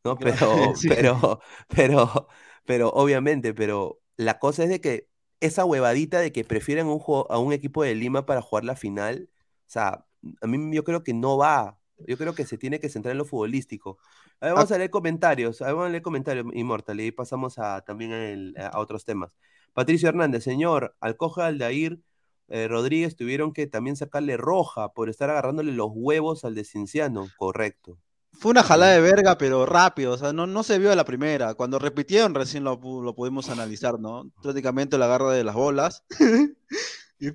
¿no? 0.05 0.19
Pero, 0.19 0.83
sí. 0.89 0.89
pero, 0.89 1.41
pero, 1.69 2.29
pero, 2.65 2.89
obviamente, 2.91 3.53
pero 3.55 4.01
la 4.17 4.39
cosa 4.39 4.63
es 4.65 4.69
de 4.69 4.81
que 4.81 5.10
esa 5.41 5.65
huevadita 5.65 6.19
de 6.19 6.31
que 6.31 6.43
prefieren 6.45 6.87
un 6.87 7.01
a 7.29 7.37
un 7.39 7.53
equipo 7.53 7.83
de 7.83 7.95
Lima 7.95 8.25
para 8.25 8.41
jugar 8.41 8.63
la 8.65 8.75
final, 8.75 9.29
o 9.67 9.69
sea, 9.69 10.05
a 10.41 10.47
mí 10.47 10.75
yo 10.75 10.83
creo 10.83 11.03
que 11.03 11.13
no 11.13 11.37
va. 11.37 11.77
Yo 12.07 12.17
creo 12.17 12.33
que 12.33 12.45
se 12.47 12.57
tiene 12.57 12.79
que 12.79 12.89
centrar 12.89 13.11
en 13.11 13.19
lo 13.19 13.25
futbolístico. 13.25 13.99
A 14.39 14.47
ver, 14.47 14.53
Ah, 14.53 14.55
vamos 14.55 14.71
a 14.71 14.77
leer 14.79 14.89
comentarios, 14.89 15.61
a 15.61 15.65
ver, 15.65 15.73
vamos 15.75 15.87
a 15.87 15.91
leer 15.91 16.01
comentarios, 16.01 16.45
Inmortal, 16.53 16.99
y 16.99 17.11
pasamos 17.11 17.59
a, 17.59 17.81
también 17.81 18.11
el- 18.11 18.55
a 18.57 18.79
otros 18.79 19.05
temas. 19.05 19.31
Patricio 19.73 20.09
Hernández, 20.09 20.43
señor, 20.43 20.95
Alcoja 20.99 21.45
Aldair 21.45 21.99
eh, 22.47 22.67
Rodríguez 22.67 23.15
tuvieron 23.15 23.53
que 23.53 23.67
también 23.67 23.95
sacarle 23.95 24.35
roja 24.37 24.93
por 24.93 25.09
estar 25.09 25.29
agarrándole 25.29 25.71
los 25.73 25.89
huevos 25.93 26.43
al 26.43 26.55
de 26.55 26.65
Cinciano, 26.65 27.27
correcto. 27.37 27.97
Fue 28.41 28.49
una 28.49 28.63
jalada 28.63 28.93
de 28.93 29.01
verga, 29.01 29.37
pero 29.37 29.67
rápido, 29.67 30.13
o 30.13 30.17
sea, 30.17 30.33
no, 30.33 30.47
no 30.47 30.63
se 30.63 30.79
vio 30.79 30.91
a 30.91 30.95
la 30.95 31.05
primera. 31.05 31.53
Cuando 31.53 31.77
repitieron 31.77 32.33
recién 32.33 32.63
lo, 32.63 32.79
lo 32.81 33.13
pudimos 33.13 33.49
analizar, 33.49 33.99
¿no? 33.99 34.31
Prácticamente 34.41 34.97
la 34.97 35.05
agarra 35.05 35.29
de 35.33 35.43
las 35.43 35.53
bolas 35.53 36.03
y, 37.19 37.29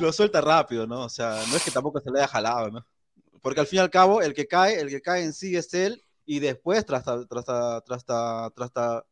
lo 0.00 0.12
suelta 0.12 0.40
rápido, 0.40 0.88
¿no? 0.88 1.02
O 1.04 1.08
sea, 1.08 1.40
no 1.48 1.56
es 1.56 1.62
que 1.62 1.70
tampoco 1.70 2.00
se 2.00 2.10
le 2.10 2.18
haya 2.18 2.26
jalado, 2.26 2.72
¿no? 2.72 2.84
Porque 3.40 3.60
al 3.60 3.68
fin 3.68 3.76
y 3.76 3.82
al 3.82 3.90
cabo, 3.90 4.20
el 4.20 4.34
que 4.34 4.48
cae, 4.48 4.80
el 4.80 4.88
que 4.88 5.00
cae 5.00 5.22
en 5.22 5.32
sí 5.32 5.54
es 5.54 5.72
él, 5.74 6.02
y 6.26 6.40
después, 6.40 6.84
tras, 6.84 7.04
tras, 7.04 7.44
tras, 7.84 8.04
tras, 8.04 8.72
ta- 8.72 9.04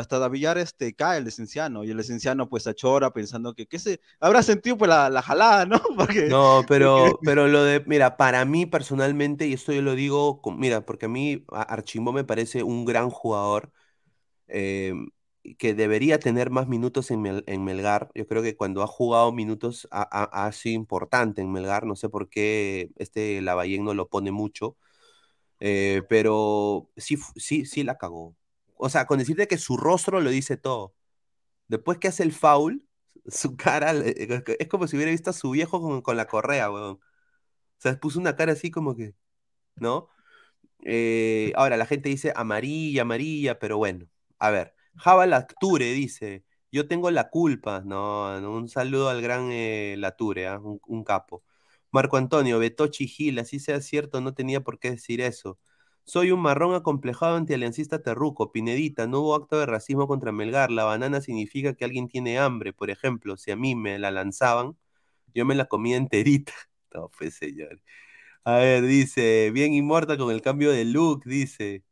hasta 0.00 0.28
Villar 0.28 0.58
este, 0.58 0.94
cae 0.94 1.18
el 1.18 1.24
licenciano 1.24 1.84
y 1.84 1.90
el 1.90 1.96
licenciano 1.96 2.48
pues 2.48 2.66
achora 2.66 3.12
pensando 3.12 3.54
que, 3.54 3.66
que 3.66 3.78
se 3.78 4.00
habrá 4.20 4.42
sentido 4.42 4.76
pues 4.78 4.88
la, 4.88 5.10
la 5.10 5.22
jalada, 5.22 5.66
¿no? 5.66 5.80
Porque, 5.96 6.24
No, 6.26 6.64
pero, 6.66 7.20
pero 7.22 7.48
lo 7.48 7.64
de, 7.64 7.80
mira, 7.86 8.16
para 8.16 8.44
mí 8.46 8.64
personalmente, 8.64 9.46
y 9.46 9.52
esto 9.52 9.72
yo 9.72 9.82
lo 9.82 9.94
digo, 9.94 10.40
con- 10.40 10.58
mira, 10.58 10.80
porque 10.86 11.04
a 11.06 11.08
mí 11.08 11.44
Archimbo 11.52 12.12
me 12.14 12.24
parece 12.24 12.62
un 12.62 12.86
gran 12.86 13.10
jugador 13.10 13.70
eh, 14.48 14.94
que 15.58 15.74
debería 15.74 16.18
tener 16.20 16.50
más 16.50 16.68
minutos 16.68 17.10
en, 17.12 17.22
Mel- 17.22 17.44
en 17.48 17.64
Melgar. 17.64 18.10
Yo 18.14 18.26
creo 18.26 18.42
que 18.42 18.56
cuando 18.56 18.82
ha 18.82 18.88
jugado 18.88 19.32
minutos 19.32 19.88
ha, 19.92 20.02
ha- 20.02 20.46
ha 20.46 20.52
sido 20.52 20.76
importante 20.76 21.42
en 21.42 21.52
Melgar. 21.52 21.86
No 21.86 21.96
sé 21.96 22.08
por 22.10 22.28
qué 22.30 22.90
este 22.96 23.42
Lavallén 23.42 23.84
no 23.84 23.94
lo 23.94 24.08
pone 24.08 24.32
mucho, 24.32 24.76
eh, 25.60 26.02
pero 26.08 26.90
sí, 26.96 27.16
sí, 27.36 27.66
sí 27.66 27.84
la 27.84 27.96
cagó. 27.98 28.36
O 28.74 28.88
sea, 28.88 29.06
con 29.06 29.18
decirte 29.18 29.48
que 29.48 29.58
su 29.58 29.76
rostro 29.76 30.20
lo 30.20 30.30
dice 30.30 30.56
todo. 30.56 30.94
Después 31.68 31.98
que 31.98 32.08
hace 32.08 32.22
el 32.24 32.32
foul, 32.32 32.86
su 33.26 33.56
cara 33.56 33.92
es 33.92 34.68
como 34.68 34.86
si 34.88 34.96
hubiera 34.96 35.12
visto 35.12 35.30
a 35.30 35.32
su 35.34 35.50
viejo 35.50 35.80
con, 35.80 36.02
con 36.02 36.16
la 36.16 36.26
correa, 36.26 36.70
weón. 36.70 36.94
O 36.96 37.00
sea, 37.78 37.98
puso 38.00 38.20
una 38.20 38.36
cara 38.36 38.52
así 38.52 38.70
como 38.70 38.96
que, 38.96 39.14
¿no? 39.76 40.08
Eh, 40.84 41.52
ahora, 41.56 41.76
la 41.76 41.86
gente 41.86 42.08
dice 42.08 42.32
amarilla, 42.36 43.02
amarilla, 43.02 43.58
pero 43.58 43.78
bueno. 43.78 44.06
A 44.38 44.50
ver, 44.50 44.74
Java 44.96 45.26
Lacture 45.26 45.92
dice, 45.92 46.44
yo 46.72 46.88
tengo 46.88 47.10
la 47.10 47.30
culpa. 47.30 47.82
No, 47.84 48.40
no, 48.40 48.52
un 48.52 48.68
saludo 48.68 49.08
al 49.08 49.22
gran 49.22 49.50
eh, 49.52 49.96
Lature, 49.98 50.48
¿ah? 50.48 50.58
un, 50.60 50.80
un 50.86 51.04
capo. 51.04 51.44
Marco 51.90 52.16
Antonio, 52.16 52.58
Betochi 52.58 53.06
Gil, 53.08 53.38
así 53.38 53.60
sea 53.60 53.80
cierto, 53.80 54.20
no 54.20 54.34
tenía 54.34 54.60
por 54.62 54.78
qué 54.78 54.90
decir 54.92 55.20
eso. 55.20 55.58
Soy 56.04 56.30
un 56.32 56.40
marrón 56.40 56.74
acomplejado 56.74 57.36
antialiancista 57.36 58.02
terruco. 58.02 58.52
Pinedita, 58.52 59.06
no 59.06 59.20
hubo 59.20 59.34
acto 59.34 59.58
de 59.58 59.66
racismo 59.66 60.06
contra 60.06 60.32
Melgar. 60.32 60.70
La 60.70 60.84
banana 60.84 61.20
significa 61.20 61.74
que 61.74 61.84
alguien 61.84 62.08
tiene 62.08 62.38
hambre. 62.38 62.72
Por 62.72 62.90
ejemplo, 62.90 63.36
si 63.36 63.50
a 63.50 63.56
mí 63.56 63.74
me 63.74 63.98
la 63.98 64.10
lanzaban, 64.10 64.76
yo 65.34 65.44
me 65.46 65.54
la 65.54 65.66
comía 65.66 65.96
enterita. 65.96 66.52
No, 66.94 67.10
pues 67.18 67.34
señor. 67.36 67.80
A 68.44 68.56
ver, 68.58 68.82
dice, 68.84 69.50
bien 69.52 69.74
inmortal 69.74 70.18
con 70.18 70.30
el 70.32 70.42
cambio 70.42 70.72
de 70.72 70.84
look, 70.86 71.24
dice. 71.26 71.84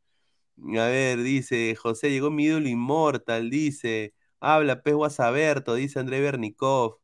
A 0.77 0.85
ver, 0.87 1.21
dice, 1.23 1.75
José, 1.75 2.09
llegó 2.11 2.31
mi 2.31 2.45
ídolo 2.45 2.69
inmortal, 2.69 3.49
dice. 3.49 4.13
Habla, 4.39 4.81
pez 4.81 4.93
Guasaberto, 4.95 5.75
dice 5.75 5.99
André 5.99 6.21
Bernikov. 6.21 6.99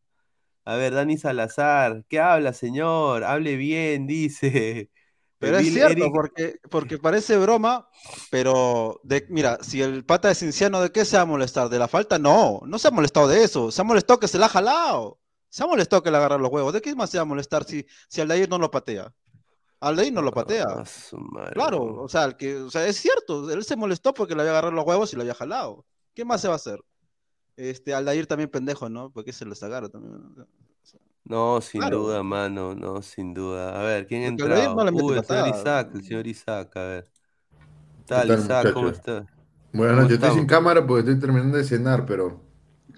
A 0.65 0.75
ver, 0.77 0.93
Dani 0.93 1.17
Salazar, 1.17 2.05
¿qué 2.09 2.19
habla, 2.19 2.53
señor? 2.53 3.23
Hable 3.25 3.55
bien, 3.57 4.07
dice. 4.07 4.91
Pero 5.39 5.57
es 5.57 5.63
Bill 5.63 5.73
cierto, 5.73 5.93
Eric- 5.93 6.11
porque, 6.13 6.59
porque 6.69 6.97
parece 6.97 7.37
broma, 7.37 7.87
pero 8.29 8.99
de, 9.03 9.25
mira, 9.29 9.57
si 9.61 9.81
el 9.81 10.05
pata 10.05 10.27
de 10.27 10.35
Cinciano, 10.35 10.81
¿de 10.81 10.91
qué 10.91 11.05
se 11.05 11.15
va 11.15 11.23
a 11.23 11.25
molestar? 11.25 11.69
¿De 11.69 11.79
la 11.79 11.87
falta? 11.87 12.19
No, 12.19 12.59
no 12.65 12.77
se 12.77 12.89
ha 12.89 12.91
molestado 12.91 13.27
de 13.27 13.43
eso, 13.43 13.71
se 13.71 13.81
ha 13.81 13.85
molestado 13.85 14.19
que 14.19 14.27
se 14.27 14.37
la 14.37 14.47
ha 14.47 14.49
jalado, 14.49 15.19
se 15.47 15.63
ha 15.63 15.67
molestado 15.67 16.03
que 16.03 16.11
le 16.11 16.17
agarra 16.17 16.37
los 16.37 16.51
huevos. 16.51 16.73
¿De 16.73 16.81
qué 16.81 16.93
más 16.93 17.09
se 17.09 17.17
va 17.17 17.21
a 17.21 17.25
molestar 17.25 17.63
si, 17.63 17.85
si 18.09 18.19
Aldair 18.19 18.49
no 18.49 18.57
lo 18.57 18.69
patea? 18.69 19.13
Aldair 19.79 20.11
no 20.11 20.21
lo 20.21 20.33
patea. 20.33 20.65
Claro, 21.53 21.83
o 22.03 22.09
sea, 22.09 22.25
el 22.25 22.35
que, 22.35 22.57
o 22.57 22.69
sea, 22.69 22.85
es 22.85 22.97
cierto, 22.97 23.49
él 23.49 23.63
se 23.63 23.77
molestó 23.77 24.13
porque 24.13 24.35
le 24.35 24.41
había 24.41 24.51
agarrado 24.51 24.73
los 24.73 24.85
huevos 24.85 25.13
y 25.13 25.15
lo 25.15 25.21
había 25.21 25.35
jalado. 25.35 25.85
¿Qué 26.13 26.25
más 26.25 26.41
se 26.41 26.49
va 26.49 26.55
a 26.55 26.57
hacer? 26.57 26.81
Este, 27.55 27.93
Aldair 27.93 28.27
también 28.27 28.49
pendejo, 28.49 28.89
¿no? 28.89 29.09
Porque 29.11 29.31
se 29.31 29.45
les 29.45 29.63
agarra 29.63 29.87
también. 29.87 30.15
¿no? 30.35 30.45
No, 31.29 31.61
sin 31.61 31.89
Claro. 31.89 31.89
duda, 31.89 32.23
mano, 32.23 32.73
no, 32.75 33.01
sin 33.01 33.33
duda. 33.33 33.79
A 33.79 33.83
ver, 33.83 34.05
¿quién 34.07 34.23
mete 34.33 34.43
Uy, 34.91 35.15
el 35.17 35.25
señor. 35.25 35.47
Isaac, 35.47 35.91
el 35.95 36.03
señor 36.03 36.27
Isaac, 36.27 36.75
a 36.77 36.83
ver. 36.85 37.11
¿Qué 38.13 38.21
tal, 38.21 38.23
tal, 38.23 38.41
Isaac? 38.41 38.71
¿Cómo 38.71 38.89
muchachos? 38.89 38.91
está? 38.91 39.25
Buenas 39.73 39.95
¿Cómo 39.95 40.07
noches, 40.07 40.15
estoy 40.15 40.31
sin 40.31 40.47
cámara 40.47 40.85
porque 40.87 41.01
estoy 41.01 41.19
terminando 41.21 41.57
de 41.57 41.63
cenar, 41.65 42.05
pero 42.05 42.41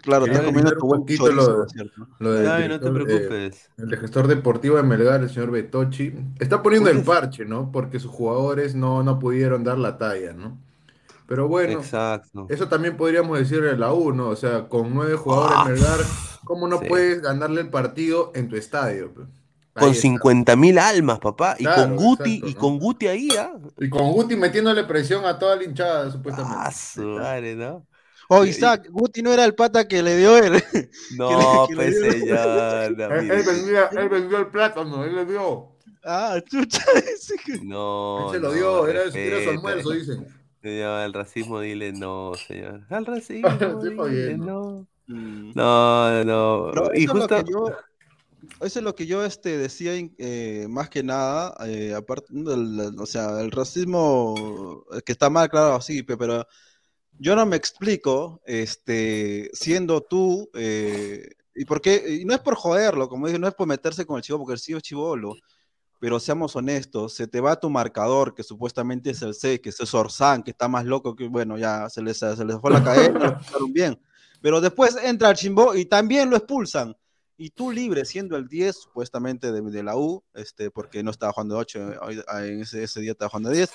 Claro, 0.03 0.25
Quería 0.25 0.41
está 0.41 0.43
comiendo 0.43 0.75
tu 0.75 0.85
buen 0.87 1.05
poquito 1.05 1.11
chorizo, 1.11 1.63
lo- 1.65 1.67
¿cierto? 1.67 2.07
lo 2.19 2.31
del 2.33 2.53
Ay, 2.53 2.67
no 2.69 2.79
te 2.81 2.91
eh, 3.07 3.37
preocupes. 3.37 3.69
el 3.77 3.97
gestor 3.97 4.27
deportivo 4.27 4.77
de 4.77 4.83
Melgar, 4.83 5.21
el 5.23 5.29
señor 5.29 5.51
Betochi, 5.51 6.13
está 6.39 6.63
poniendo 6.63 6.89
¿Por 6.89 6.91
el 6.91 7.03
parche, 7.03 7.45
¿no? 7.45 7.71
Porque 7.71 7.99
sus 7.99 8.11
jugadores 8.11 8.75
no, 8.75 9.03
no 9.03 9.19
pudieron 9.19 9.63
dar 9.65 9.77
la 9.79 9.97
talla, 9.99 10.33
¿no? 10.33 10.59
Pero 11.31 11.47
bueno, 11.47 11.79
Exacto. 11.79 12.45
eso 12.49 12.67
también 12.67 12.97
podríamos 12.97 13.39
decirle 13.39 13.69
a 13.69 13.75
la 13.77 13.93
U, 13.93 14.11
¿no? 14.11 14.27
O 14.27 14.35
sea, 14.35 14.67
con 14.67 14.93
nueve 14.93 15.15
jugadores 15.15 15.79
Melgar, 15.79 15.99
¿cómo 16.43 16.67
no 16.67 16.79
Sí. 16.79 16.87
puedes 16.89 17.21
ganarle 17.21 17.61
el 17.61 17.69
partido 17.69 18.33
en 18.35 18.49
tu 18.49 18.57
estadio? 18.57 19.13
Ahí 19.73 19.79
Con 19.83 19.89
está. 19.91 20.01
50 20.01 20.55
mil 20.57 20.77
almas, 20.77 21.19
papá. 21.19 21.55
Y 21.57 21.63
con 21.63 21.95
Guti, 21.95 22.33
exacto, 22.35 22.47
y 22.49 22.53
con 22.55 22.79
Guti 22.79 23.07
ahí, 23.07 23.29
¿ah? 23.39 23.53
Y 23.79 23.87
con 23.89 24.11
Guti 24.11 24.35
metiéndole 24.35 24.83
presión 24.83 25.23
a 25.25 25.39
toda 25.39 25.55
la 25.55 25.63
hinchada, 25.63 26.11
supuestamente. 26.11 26.57
Ah, 26.59 26.69
su 26.69 27.01
madre, 27.01 27.55
¿no? 27.55 27.87
Oh, 28.27 28.43
Isaac, 28.43 28.87
Guti 28.91 29.21
no 29.21 29.31
era 29.31 29.45
el 29.45 29.55
pata 29.55 29.87
que 29.87 30.03
le 30.03 30.17
dio 30.17 30.37
él. 30.37 30.61
No, 31.17 31.65
que 31.69 31.75
le 31.75 31.81
pues 31.93 32.13
señor. 32.13 32.91
no, 32.97 33.05
Él, 33.15 33.43
vendió, 33.45 33.89
él 33.91 34.09
vendió 34.09 34.37
el 34.39 34.47
plátano, 34.47 35.05
él 35.05 35.15
le 35.15 35.25
dio. 35.25 35.77
Ah, 36.03 36.41
chucha. 36.45 36.83
ese 37.15 37.35
que- 37.37 37.61
No, 37.63 38.33
Él 38.33 38.33
se 38.33 38.39
lo 38.41 38.49
no, 38.49 38.53
dio, 38.53 38.87
era, 38.87 39.03
era 39.13 39.43
su 39.45 39.49
almuerzo, 39.51 39.91
dicen. 39.91 40.40
Señor, 40.61 40.89
al 40.99 41.13
racismo 41.13 41.59
dile 41.59 41.91
no, 41.93 42.37
señor. 42.37 42.85
Al 42.89 43.05
racismo 43.05 44.07
dile 44.07 44.37
no. 44.37 44.87
Mm. 45.07 45.51
No, 45.53 46.23
no. 46.23 46.71
Pero 46.71 46.93
Y 46.93 47.05
eso, 47.05 47.11
justo. 47.11 47.35
es 47.35 47.41
lo 47.41 47.45
que 47.45 47.51
yo, 47.51 47.77
eso 48.61 48.79
es 48.79 48.83
lo 48.85 48.95
que 48.95 49.07
yo 49.07 49.25
este, 49.25 49.57
decía, 49.57 49.93
eh, 50.17 50.67
más 50.69 50.89
que 50.89 51.03
nada, 51.03 51.55
eh, 51.67 51.93
aparte, 51.95 52.27
del- 52.33 52.95
o 52.99 53.05
sea, 53.05 53.41
el 53.41 53.51
racismo 53.51 54.85
eh, 54.93 55.01
que 55.05 55.13
está 55.13 55.29
mal, 55.29 55.49
claro, 55.49 55.81
sí, 55.81 56.03
pe- 56.03 56.17
pero 56.17 56.45
yo 57.19 57.35
no 57.35 57.45
me 57.45 57.57
explico, 57.57 58.41
este, 58.45 59.49
siendo 59.53 60.01
tú, 60.01 60.49
eh, 60.55 61.29
y 61.55 61.65
por 61.65 61.81
qué, 61.81 62.19
y 62.21 62.25
no 62.25 62.33
es 62.35 62.41
por 62.41 62.55
joderlo, 62.55 63.09
como 63.09 63.27
dije, 63.27 63.39
no 63.39 63.47
es 63.47 63.55
por 63.55 63.67
meterse 63.67 64.05
con 64.05 64.17
el 64.17 64.23
chivo, 64.23 64.39
porque 64.39 64.53
el 64.55 64.59
chivo 64.61 64.77
es 64.79 64.83
chivolo, 64.83 65.35
pero 66.01 66.19
seamos 66.19 66.55
honestos, 66.55 67.13
se 67.13 67.27
te 67.27 67.39
va 67.39 67.59
tu 67.59 67.69
marcador, 67.69 68.33
que 68.33 68.41
supuestamente 68.41 69.11
es 69.11 69.21
el 69.21 69.35
C, 69.35 69.61
que 69.61 69.69
es 69.69 69.93
Orsán, 69.93 70.41
que 70.41 70.49
está 70.49 70.67
más 70.67 70.83
loco 70.83 71.15
que, 71.15 71.27
bueno, 71.27 71.59
ya 71.59 71.91
se 71.91 72.01
les, 72.01 72.17
se 72.17 72.43
les 72.43 72.59
fue 72.59 72.71
la 72.71 72.83
cadena, 72.83 73.39
lo 73.59 73.67
bien. 73.71 74.01
Pero 74.41 74.59
después 74.59 74.97
entra 75.03 75.29
el 75.29 75.35
Chimbo 75.35 75.75
y 75.75 75.85
también 75.85 76.31
lo 76.31 76.37
expulsan. 76.37 76.97
Y 77.37 77.51
tú 77.51 77.71
libre, 77.71 78.03
siendo 78.05 78.35
el 78.35 78.47
10, 78.47 78.75
supuestamente, 78.77 79.51
de, 79.51 79.61
de 79.61 79.83
la 79.83 79.95
U, 79.95 80.23
este, 80.33 80.71
porque 80.71 81.03
no 81.03 81.11
estaba 81.11 81.33
jugando 81.33 81.59
8, 81.59 81.93
en 82.45 82.61
ese, 82.61 82.81
ese 82.81 82.99
día 82.99 83.11
estaba 83.11 83.29
jugando 83.29 83.51
10, 83.51 83.69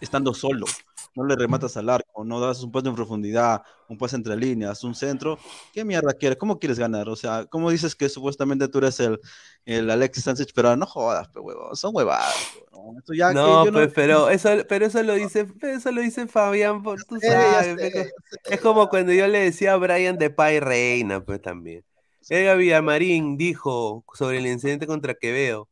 estando 0.00 0.34
solo. 0.34 0.66
No 1.16 1.24
le 1.24 1.34
rematas 1.34 1.76
al 1.76 1.88
arco, 1.88 2.24
no 2.24 2.38
das 2.38 2.62
un 2.62 2.70
pase 2.70 2.88
en 2.88 2.94
profundidad, 2.94 3.62
un 3.88 3.96
pase 3.96 4.16
entre 4.16 4.36
líneas, 4.36 4.84
un 4.84 4.94
centro. 4.94 5.38
¿Qué 5.72 5.84
mierda 5.84 6.12
quieres? 6.12 6.38
¿Cómo 6.38 6.58
quieres 6.58 6.78
ganar? 6.78 7.08
O 7.08 7.16
sea, 7.16 7.46
¿cómo 7.46 7.70
dices 7.70 7.94
que 7.94 8.08
supuestamente 8.08 8.68
tú 8.68 8.78
eres 8.78 9.00
el, 9.00 9.18
el 9.64 9.90
Alexis 9.90 10.24
Sánchez? 10.24 10.48
Pero 10.54 10.76
no 10.76 10.84
jodas, 10.86 11.28
pe 11.28 11.40
huevo. 11.40 11.74
Son 11.74 11.90
huevadas. 11.94 12.34
pe, 12.54 12.76
huevón. 12.76 12.98
Esto 12.98 13.14
ya 13.14 13.28
que 13.28 13.34
No, 13.34 13.64
yo 13.64 13.72
pues, 13.72 13.90
pero 13.94 14.28
eso, 14.30 14.50
pero 14.68 14.86
eso 14.86 15.02
lo 15.02 15.14
dice, 15.14 15.46
eso 15.62 15.90
lo 15.90 16.02
dice 16.02 16.26
Fabián, 16.26 16.82
por, 16.82 17.02
tú 17.04 17.18
sabes, 17.18 17.76
sé, 17.80 18.12
es 18.44 18.60
como 18.60 18.88
cuando 18.88 19.12
yo 19.12 19.26
le 19.26 19.40
decía 19.40 19.72
a 19.72 19.76
Brian 19.76 20.18
de 20.18 20.30
Pai 20.30 20.60
Reina, 20.60 21.24
pues 21.24 21.40
también. 21.40 21.82
Edgar 22.28 22.58
Villamarín 22.58 23.36
dijo 23.36 24.04
sobre 24.12 24.38
el 24.38 24.46
incidente 24.46 24.86
contra 24.86 25.14
Quevedo, 25.14 25.68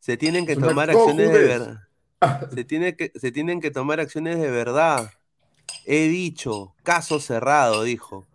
se 0.00 0.16
tienen 0.16 0.44
que 0.44 0.56
tomar 0.56 0.90
acciones 0.90 1.32
de 1.32 1.38
verdad. 1.38 1.80
Se, 2.54 2.64
tiene 2.64 2.96
que, 2.96 3.12
se 3.14 3.32
tienen 3.32 3.60
que 3.60 3.70
tomar 3.70 4.00
acciones 4.00 4.38
de 4.40 4.50
verdad. 4.50 5.10
He 5.86 6.08
dicho, 6.08 6.74
caso 6.82 7.20
cerrado, 7.20 7.82
dijo. 7.82 8.26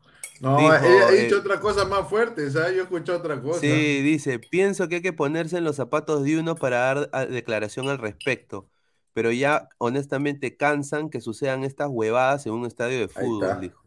No, 0.41 0.57
Dijo, 0.57 0.73
ha 0.73 1.11
dicho 1.11 1.35
eh, 1.35 1.39
otra 1.39 1.59
cosa 1.59 1.85
más 1.85 2.07
fuerte, 2.07 2.49
¿sabes? 2.49 2.75
Yo 2.75 2.83
escuché 2.83 3.11
otra 3.11 3.41
cosa. 3.41 3.59
Sí, 3.59 4.01
dice, 4.01 4.39
pienso 4.39 4.87
que 4.87 4.95
hay 4.95 5.01
que 5.01 5.13
ponerse 5.13 5.57
en 5.57 5.63
los 5.65 5.75
zapatos 5.75 6.23
de 6.23 6.39
uno 6.39 6.55
para 6.55 6.77
dar 6.79 7.09
a- 7.11 7.25
declaración 7.25 7.89
al 7.89 7.97
respecto, 7.97 8.69
pero 9.13 9.31
ya 9.31 9.67
honestamente 9.79 10.55
cansan 10.55 11.09
que 11.09 11.19
sucedan 11.21 11.63
estas 11.63 11.89
huevadas 11.91 12.45
en 12.45 12.53
un 12.53 12.65
estadio 12.65 12.99
de 12.99 13.07
fútbol, 13.09 13.59
dijo. 13.59 13.83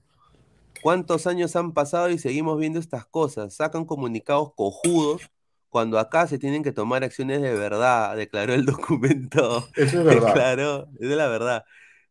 ¿Cuántos 0.83 1.27
años 1.27 1.55
han 1.57 1.73
pasado 1.73 2.11
y 2.11 2.19
seguimos 2.19 2.59
viendo 2.59 2.79
estas 2.81 3.07
cosas? 3.07 3.55
Sacan 3.55 3.85
comunicados 3.85 4.53
cojudos 4.57 5.31
cuando 5.73 5.99
acá 6.01 6.29
se 6.29 6.39
tienen 6.39 6.65
que 6.65 6.73
tomar 6.73 7.05
acciones 7.05 7.43
de 7.43 7.55
verdad, 7.55 8.17
declaró 8.17 8.55
el 8.55 8.67
documento. 8.67 9.73
Eso 9.77 9.99
es 10.01 10.05
verdad. 10.05 10.35
Declaró, 10.35 10.89
es 11.01 11.11
de 11.11 11.17
la 11.17 11.29
verdad. 11.29 11.65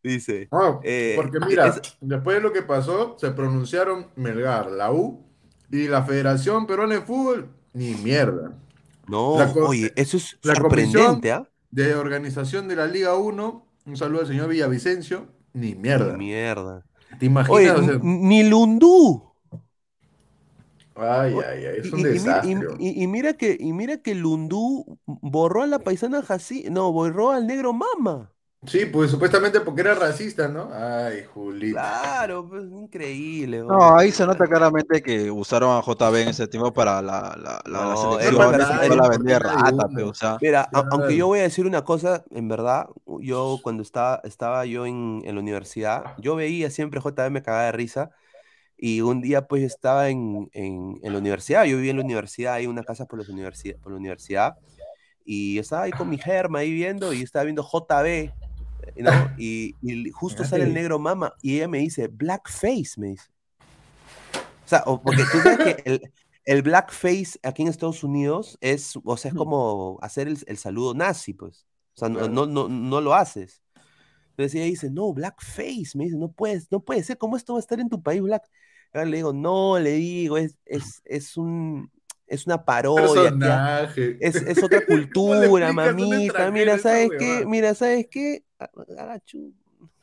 Dice, 0.04 0.52
No, 0.52 0.82
eh, 0.82 1.14
porque 1.16 1.40
mira, 1.40 1.68
es- 1.68 1.82
después 2.02 2.36
de 2.38 2.42
lo 2.42 2.52
que 2.52 2.62
pasó, 2.62 3.16
se 3.18 3.32
pronunciaron 3.32 4.08
Melgar, 4.16 4.70
la 4.72 4.92
U 4.92 5.24
y 5.72 5.88
la 5.88 6.04
Federación 6.04 6.68
Peruana 6.68 6.96
de 6.96 7.02
Fútbol, 7.02 7.50
ni 7.74 7.96
mierda. 7.96 8.54
no, 9.08 9.58
oye, 9.62 9.94
eso 9.96 10.18
es 10.18 10.38
la 10.42 10.56
sorprendente, 10.56 11.32
¿ah? 11.32 11.48
De 11.72 11.96
organización 11.96 12.68
de 12.68 12.76
la 12.76 12.88
Liga 12.88 13.16
1, 13.16 13.66
un 13.86 13.98
saludo 13.98 14.22
al 14.22 14.28
señor 14.28 14.50
Villavicencio, 14.50 15.28
ni 15.54 15.76
mierda. 15.76 16.14
Ni 16.14 16.26
mierda. 16.26 16.86
¿Te 17.20 17.26
imaginas? 17.28 17.60
Oye, 17.60 17.70
O 17.80 17.84
sea, 17.84 17.94
n- 17.94 18.00
ni 18.04 18.44
Lundú. 18.50 19.31
Ay, 20.96 21.34
ay, 21.48 21.66
ay, 21.66 21.78
es 21.80 21.92
un 21.94 22.00
y- 22.00 22.02
y 22.02 22.06
mira, 22.20 22.42
desastre. 22.42 22.68
y- 22.80 23.02
y- 23.02 23.04
y 23.04 23.08
mira 23.08 23.34
que, 23.34 23.58
y 23.60 23.74
mira 23.74 23.98
que 23.98 24.16
Lundú 24.16 25.00
borró 25.06 25.64
a 25.64 25.68
la 25.68 25.80
paisana 25.80 26.22
Jací, 26.22 26.66
no, 26.70 26.92
borró 26.92 27.32
al 27.32 27.48
negro 27.48 27.74
Mama. 27.74 28.32
Sí, 28.68 28.86
pues 28.86 29.10
supuestamente 29.10 29.60
porque 29.62 29.82
era 29.82 29.96
racista, 29.96 30.48
¿no? 30.48 30.70
Ay, 30.72 31.24
Julito. 31.34 31.80
Claro, 31.80 32.48
pues 32.48 32.64
increíble. 32.72 33.58
No, 33.58 33.98
ahí 33.98 34.12
se 34.12 34.24
nota 34.28 34.46
claramente 34.46 35.02
que 35.02 35.32
usaron 35.32 35.76
a 35.76 35.82
JB 35.82 36.22
en 36.22 36.28
ese 36.30 36.48
tiempo 36.48 36.72
para 36.72 37.02
la, 37.02 37.36
la, 37.36 37.36
la, 37.38 37.62
la 37.66 37.80
No, 37.82 38.20
selección. 38.20 38.54
era- 38.54 38.68
no 38.68 38.84
era- 38.84 38.96
la 38.98 39.10
vendía 39.10 39.40
rata, 39.40 39.72
uno. 39.72 39.90
pe, 39.96 40.04
o 40.04 40.14
sea. 40.14 40.38
Mira, 40.40 40.62
a- 40.72 40.86
aunque 40.92 41.16
yo 41.16 41.26
voy 41.26 41.40
a 41.40 41.44
decir 41.44 41.66
una 41.66 41.84
cosa, 41.84 42.24
en 42.30 42.48
verdad, 42.50 42.86
yo 43.22 43.60
cuando 43.64 43.82
estaba, 43.82 44.22
estaba 44.26 44.64
yo 44.68 44.86
en, 44.86 45.22
en 45.26 45.34
la 45.34 45.42
universidad, 45.42 46.14
yo 46.20 46.36
veía 46.36 46.70
siempre 46.70 47.00
JB, 47.02 47.32
me 47.32 47.42
cagaba 47.42 47.64
de 47.66 47.72
risa, 47.72 48.12
y 48.82 49.02
un 49.02 49.22
día 49.22 49.48
pues 49.48 49.62
yo 49.64 49.68
estaba 49.68 50.10
en, 50.10 50.50
en, 50.54 51.00
en 51.04 51.14
la 51.14 51.20
universidad, 51.20 51.66
yo 51.66 51.78
vivía 51.78 51.92
en 51.94 51.98
la 52.00 52.04
universidad, 52.04 52.56
hay 52.56 52.68
una 52.68 52.84
casa 52.86 53.08
por, 53.08 53.20
las 53.20 53.30
universidad, 53.30 53.78
por 53.82 53.94
la 53.94 54.00
universidad, 54.00 54.58
y 55.26 55.56
yo 55.56 55.62
estaba 55.62 55.84
ahí 55.84 55.94
con 55.94 56.10
mi 56.10 56.18
germa 56.20 56.60
ahí 56.62 56.74
viendo, 56.74 57.14
y 57.14 57.24
estaba 57.24 57.46
viendo 57.46 57.64
JB, 57.64 58.36
¿no? 58.98 59.32
Y, 59.38 59.78
y 59.82 60.10
justo 60.12 60.46
sale 60.46 60.66
el 60.66 60.74
negro 60.74 61.00
mama, 61.00 61.34
y 61.42 61.58
ella 61.58 61.68
me 61.70 61.80
dice, 61.80 62.08
blackface, 62.10 62.94
me 62.98 63.10
dice. 63.10 63.28
O 64.66 64.68
sea, 64.68 64.84
o- 64.86 65.02
porque 65.04 65.26
tú 65.26 65.42
sabes 65.42 65.60
que 65.60 65.82
el, 65.86 66.14
el 66.46 66.62
blackface 66.62 67.40
aquí 67.44 67.62
en 67.64 67.68
Estados 67.70 68.04
Unidos 68.04 68.58
es, 68.62 68.94
o 69.04 69.18
sea, 69.18 69.30
es 69.30 69.36
como 69.36 69.98
hacer 70.02 70.28
el, 70.28 70.38
el 70.48 70.58
saludo 70.58 70.94
nazi, 70.94 71.34
pues. 71.34 71.68
O 71.96 71.98
sea, 72.00 72.10
no, 72.10 72.28
no, 72.28 72.46
no, 72.46 72.70
no 72.70 73.02
lo 73.02 73.14
haces. 73.14 73.62
Entonces 74.32 74.56
ella 74.56 74.66
dice, 74.66 74.90
no, 74.92 75.14
blackface, 75.14 75.92
me 75.96 76.06
dice, 76.06 76.18
no 76.18 76.32
puedes, 76.32 76.72
no 76.72 76.84
puede 76.84 77.04
ser, 77.04 77.18
¿cómo 77.18 77.38
esto 77.38 77.54
va 77.54 77.60
a 77.60 77.62
estar 77.62 77.80
en 77.80 77.90
tu 77.90 78.02
país, 78.02 78.22
black? 78.22 78.44
Ahora 78.94 79.06
le 79.06 79.18
digo, 79.18 79.34
no, 79.34 79.80
le 79.80 79.92
digo, 79.94 80.38
es, 80.38 80.58
es, 80.66 81.02
es 81.06 81.38
un, 81.38 81.90
es 82.28 82.46
una 82.46 82.64
parodia, 82.66 83.86
es, 84.20 84.36
es 84.36 84.58
otra 84.64 84.82
¿Cómo 85.14 85.36
le 85.36 85.48
cultura, 85.48 85.74
mamita, 85.74 86.52
mira, 86.52 86.78
¿sabes 86.78 87.12
qué? 87.18 87.46
Mira, 87.46 87.74
¿sabes 87.74 88.08
qué? 88.10 88.44
Agachu. 88.98 89.54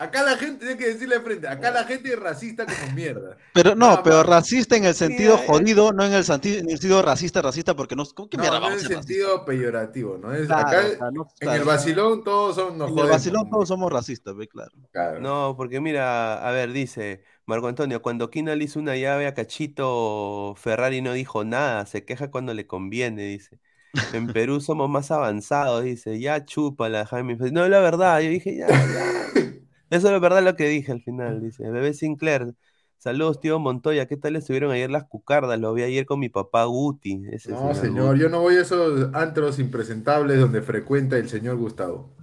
Acá 0.01 0.23
la 0.23 0.37
gente, 0.37 0.65
tiene 0.65 0.77
que 0.77 0.89
decirle 0.89 1.17
de 1.17 1.21
frente, 1.23 1.49
acá 1.49 1.71
la 1.73 1.85
gente 1.85 2.13
es 2.13 2.19
racista 2.19 2.65
como 2.65 2.95
mierda. 2.95 3.37
Pero 3.53 3.75
no, 3.75 4.01
pero 4.03 4.23
racista 4.23 4.77
en 4.77 4.85
el 4.85 4.95
sentido 4.95 5.33
Mira, 5.35 5.45
eh. 5.45 5.49
jodido, 5.49 5.93
no 5.93 6.05
en 6.05 6.13
el 6.13 6.25
en 6.25 6.71
el 6.71 6.79
sentido 6.79 7.03
racista, 7.03 7.43
racista, 7.43 7.75
porque 7.75 7.97
no, 7.97 8.05
¿cómo 8.15 8.29
qué 8.29 8.37
No, 8.37 8.43
mierda 8.45 8.61
no 8.61 8.67
en 8.67 8.73
vamos 8.73 8.83
el 8.85 8.89
sentido 8.89 9.45
peyorativo, 9.45 10.17
¿no? 10.19 10.33
Es, 10.35 10.47
Claro, 10.47 10.69
acá, 10.69 10.87
o 10.87 10.97
sea, 10.99 11.11
no- 11.11 11.23
en 11.25 11.37
claro, 11.41 11.61
el 11.63 11.67
vacilón 11.67 12.23
todos 12.25 12.55
son, 12.57 12.79
nos 12.79 12.91
En 12.93 12.99
el 12.99 13.07
vacilón 13.09 13.51
todos 13.51 13.69
somos 13.69 13.93
racistas, 13.93 14.37
ve, 14.37 14.47
claro. 14.47 14.71
Claro. 14.93 15.21
No, 15.21 15.55
porque 15.57 15.81
mira, 15.81 16.47
a 16.49 16.53
ver, 16.53 16.73
dice 16.73 17.25
Marco 17.49 17.69
Antonio, 17.69 18.03
cuando 18.03 18.31
Kina 18.31 18.57
le 18.57 18.65
hizo 18.65 18.81
una 18.81 18.97
llave 18.97 19.27
a 19.27 19.35
Cachito, 19.35 20.55
Ferrari 20.57 21.03
no 21.03 21.15
dijo 21.15 21.45
nada, 21.45 21.87
se 21.87 22.05
queja 22.07 22.31
cuando 22.31 22.55
le 22.55 22.67
conviene, 22.69 23.25
dice. 23.25 23.61
En 24.13 24.33
Perú 24.33 24.61
somos 24.61 24.91
más 24.91 25.11
avanzados, 25.13 25.85
dice, 25.85 26.21
ya 26.21 26.45
chúpala, 26.47 27.07
Jaime. 27.07 27.37
No, 27.53 27.65
es 27.65 27.71
la 27.71 27.81
verdad, 27.81 28.21
yo 28.21 28.31
dije, 28.31 28.57
ya, 28.57 28.87
ya. 28.87 29.15
Eso 29.91 30.09
es 30.09 30.13
la 30.13 30.19
verdad 30.21 30.43
lo 30.43 30.57
que 30.57 30.69
dije 30.69 30.93
al 30.93 31.03
final, 31.03 31.41
dice. 31.43 31.71
Bebé 31.71 31.95
Sinclair, 31.95 32.55
saludos, 32.99 33.41
tío 33.41 33.59
Montoya, 33.59 34.07
¿qué 34.07 34.17
tal 34.17 34.37
estuvieron 34.37 34.71
ayer 34.73 34.91
las 34.91 35.05
cucardas? 35.05 35.59
Lo 35.61 35.75
vi 35.75 35.83
ayer 35.83 36.07
con 36.07 36.21
mi 36.21 36.29
papá 36.31 36.65
Guti. 36.65 37.23
Ese 37.33 37.55
No, 37.55 37.57
señor 37.57 37.75
señor, 37.75 38.17
Guti. 38.17 38.19
yo 38.19 38.29
no 38.29 38.41
voy 38.43 38.57
a 38.57 38.61
esos 38.63 39.13
antros 39.15 39.59
impresentables 39.59 40.39
donde 40.39 40.63
frecuenta 40.63 41.17
el 41.17 41.29
señor 41.29 41.57
Gustavo. 41.57 42.15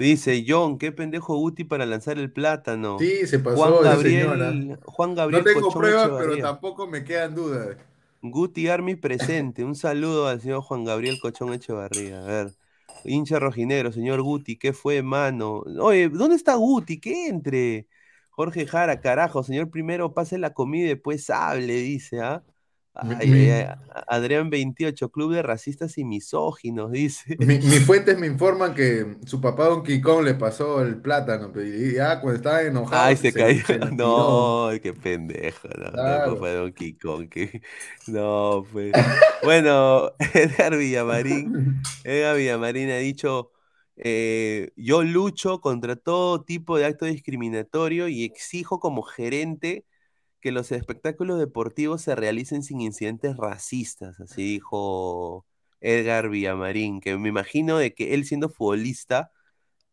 Dice, 0.00 0.46
John, 0.48 0.78
qué 0.78 0.92
pendejo 0.92 1.36
Guti 1.36 1.64
para 1.64 1.84
lanzar 1.84 2.18
el 2.18 2.32
plátano. 2.32 2.98
Sí, 2.98 3.26
se 3.26 3.38
pasó 3.38 3.56
Juan 3.56 3.84
Gabriel. 3.84 4.78
Juan 4.82 5.10
No 5.10 5.16
Gabriel 5.16 5.44
tengo 5.44 5.60
Cochón 5.60 5.82
pruebas, 5.82 6.10
pero 6.18 6.38
tampoco 6.38 6.86
me 6.86 7.04
quedan 7.04 7.34
dudas. 7.34 7.76
Guti 8.22 8.68
Army 8.68 8.96
presente. 8.96 9.62
Un 9.62 9.74
saludo 9.74 10.26
al 10.26 10.40
señor 10.40 10.62
Juan 10.62 10.84
Gabriel 10.84 11.18
Cochón 11.20 11.52
Echevarría. 11.52 12.22
A 12.22 12.24
ver. 12.24 12.54
Hincha 13.04 13.38
rojinegro, 13.38 13.92
señor 13.92 14.22
Guti, 14.22 14.58
¿qué 14.58 14.72
fue, 14.72 15.02
mano? 15.02 15.62
Oye, 15.80 16.08
¿dónde 16.08 16.36
está 16.36 16.54
Guti? 16.54 16.98
Que 16.98 17.28
entre. 17.28 17.86
Jorge 18.30 18.66
Jara, 18.66 19.00
carajo, 19.02 19.42
señor 19.42 19.70
primero 19.70 20.14
pase 20.14 20.38
la 20.38 20.54
comida 20.54 20.86
y 20.86 20.88
después 20.90 21.28
hable, 21.28 21.74
dice, 21.74 22.20
¿ah? 22.22 22.42
Ay, 22.92 23.28
mi- 23.30 23.48
Adrián 24.08 24.50
28, 24.50 25.10
Club 25.10 25.32
de 25.32 25.42
Racistas 25.42 25.96
y 25.96 26.04
Misóginos, 26.04 26.90
dice. 26.92 27.36
Mi- 27.38 27.58
mis 27.58 27.86
fuentes 27.86 28.18
me 28.18 28.26
informan 28.26 28.74
que 28.74 29.16
su 29.26 29.40
papá 29.40 29.66
Don 29.66 29.84
Kong 30.02 30.24
le 30.24 30.34
pasó 30.34 30.82
el 30.82 31.00
plátano, 31.00 31.52
y 31.62 31.94
ya 31.94 32.20
cuando 32.20 32.36
estaba 32.36 32.62
enojado 32.62 33.02
Ay, 33.04 33.16
se 33.16 33.32
cayó. 33.32 33.64
se 33.66 33.74
tiró. 33.78 33.90
No, 33.92 34.70
qué 34.82 34.92
pendejo. 34.92 35.68
No, 35.68 35.92
Claro. 35.92 36.36
fue 36.36 36.52
Donkey 36.54 36.94
Kong. 36.94 37.28
que- 37.28 37.62
No, 38.08 38.66
pues. 38.72 38.92
Bueno, 39.44 40.12
Edgar 40.34 40.76
Villamarín. 40.76 41.80
Edgar 42.04 42.36
Villamarín 42.36 42.90
ha 42.90 42.96
dicho: 42.96 43.52
eh, 43.96 44.72
Yo 44.76 45.02
lucho 45.04 45.60
contra 45.60 45.94
todo 45.96 46.42
tipo 46.42 46.76
de 46.76 46.86
acto 46.86 47.06
discriminatorio 47.06 48.08
y 48.08 48.24
exijo 48.24 48.80
como 48.80 49.02
gerente 49.02 49.84
que 50.40 50.52
los 50.52 50.72
espectáculos 50.72 51.38
deportivos 51.38 52.02
se 52.02 52.14
realicen 52.14 52.62
sin 52.62 52.80
incidentes 52.80 53.36
racistas. 53.36 54.20
Así 54.20 54.42
dijo 54.42 55.46
Edgar 55.80 56.28
Villamarín, 56.28 57.00
que 57.00 57.16
me 57.16 57.28
imagino 57.28 57.78
de 57.78 57.94
que 57.94 58.14
él 58.14 58.24
siendo 58.24 58.48
futbolista 58.48 59.32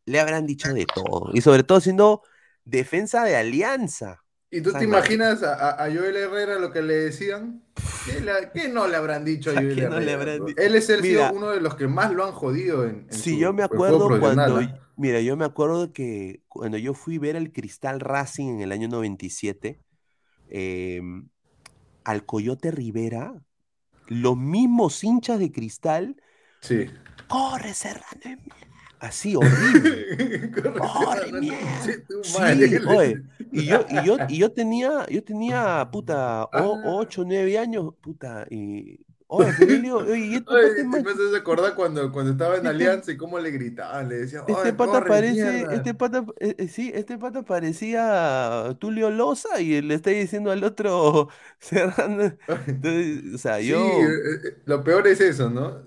le 0.05 0.19
habrán 0.19 0.45
dicho 0.45 0.73
de 0.73 0.85
todo. 0.85 1.31
Y 1.33 1.41
sobre 1.41 1.63
todo 1.63 1.81
siendo 1.81 2.21
defensa 2.63 3.23
de 3.23 3.35
alianza. 3.35 4.23
¿Y 4.49 4.61
tú 4.61 4.71
te 4.71 4.85
imaginas 4.85 5.43
a, 5.43 5.75
Joel 5.93 6.15
Herrera 6.15 6.57
lo 6.57 6.71
que 6.71 6.81
le 6.81 6.95
decían? 6.95 7.63
¿Qué, 8.53 8.69
no 8.69 8.87
le 8.87 8.95
habrán 8.95 9.25
dicho 9.25 9.49
a 9.49 9.53
¿A 9.59 9.61
Joel 9.61 9.75
qué 9.75 9.89
no 9.89 9.99
le 9.99 10.11
Herrera, 10.13 10.33
habrán 10.33 10.55
Él 10.57 10.75
es 10.75 10.89
el, 10.89 11.01
Mira. 11.01 11.27
sido 11.27 11.37
uno 11.37 11.49
de 11.49 11.59
los 11.59 11.75
que 11.75 11.87
más 11.87 12.13
lo 12.13 12.25
han 12.25 12.31
jodido 12.31 12.85
en, 12.85 13.07
en 13.09 13.13
Sí, 13.13 13.31
su 13.31 13.37
yo 13.37 13.51
me 13.51 13.67
juego 13.67 14.05
acuerdo 14.05 14.19
cuando, 14.19 14.57
¿ah? 14.57 14.79
mira, 14.95 15.19
yo 15.19 15.35
me 15.35 15.43
acuerdo 15.43 15.91
que 15.91 16.41
cuando 16.47 16.77
yo 16.77 16.93
fui 16.93 17.17
a 17.17 17.19
ver 17.19 17.35
al 17.35 17.51
Cristal 17.51 17.99
Racing 17.99 18.47
en 18.47 18.61
el 18.61 18.71
año 18.71 18.87
97, 18.87 19.81
eh, 20.49 21.01
al 22.03 22.25
Coyote 22.25 22.71
Rivera, 22.71 23.33
los 24.07 24.37
mismos 24.37 25.03
hinchas 25.03 25.39
de 25.39 25.51
Cristal, 25.51 26.15
Sí. 26.61 26.85
corre 27.27 27.73
Serrano, 27.73 28.41
así 28.99 29.35
horrible. 29.35 30.51
¡Corre, 30.79 31.39
mierda! 31.39 31.83
Tu 32.07 32.23
Sí, 32.23 32.37
oye, 32.87 33.23
y 33.51 33.65
yo, 33.65 33.85
y 33.89 34.05
yo, 34.05 34.17
y 34.29 34.37
yo 34.37 34.51
tenía, 34.51 35.05
yo 35.09 35.23
tenía, 35.23 35.87
puta, 35.91 36.45
o- 36.45 36.49
Ah. 36.53 36.81
ocho, 36.85 37.23
nueve 37.25 37.57
años, 37.57 37.93
puta, 38.01 38.45
y, 38.49 38.99
oye, 39.27 39.91
oye, 39.91 40.19
y 40.19 40.35
este 40.35 40.49
Oye, 40.51 40.63
pata 40.63 40.81
es 40.81 40.85
más- 40.85 41.03
cuando, 41.75 42.11
cuando 42.11 42.31
estaba 42.31 42.53
en 42.55 42.59
Este- 42.65 42.69
Alianza 42.69 43.11
y 43.11 43.17
cómo 43.17 43.39
le 43.39 43.51
gritaban, 43.51 44.09
le 44.09 44.15
decían, 44.19 44.43
Este 44.47 44.53
"Oye, 44.53 44.73
pata 44.73 44.91
corre, 44.91 45.07
parece, 45.09 45.35
mierda". 45.67 45.75
este 45.75 45.93
pata, 45.93 46.25
eh, 46.39 46.55
eh, 46.57 46.67
sí, 46.67 46.91
este 46.95 47.17
pata 47.17 47.43
parecía 47.43 48.75
Tulio 48.79 49.09
Loza 49.11 49.59
y 49.61 49.81
le 49.81 49.95
está 49.95 50.09
diciendo 50.11 50.51
al 50.51 50.63
otro 50.63 51.29
cerrando. 51.59 52.31
Entonces, 52.67 53.35
o 53.35 53.37
sea, 53.37 53.59
Sí, 53.59 53.67
yo, 53.67 53.77
eh, 53.79 54.05
eh, 54.45 54.57
lo 54.65 54.83
peor 54.83 55.07
es 55.07 55.21
eso, 55.21 55.49
¿no? 55.49 55.86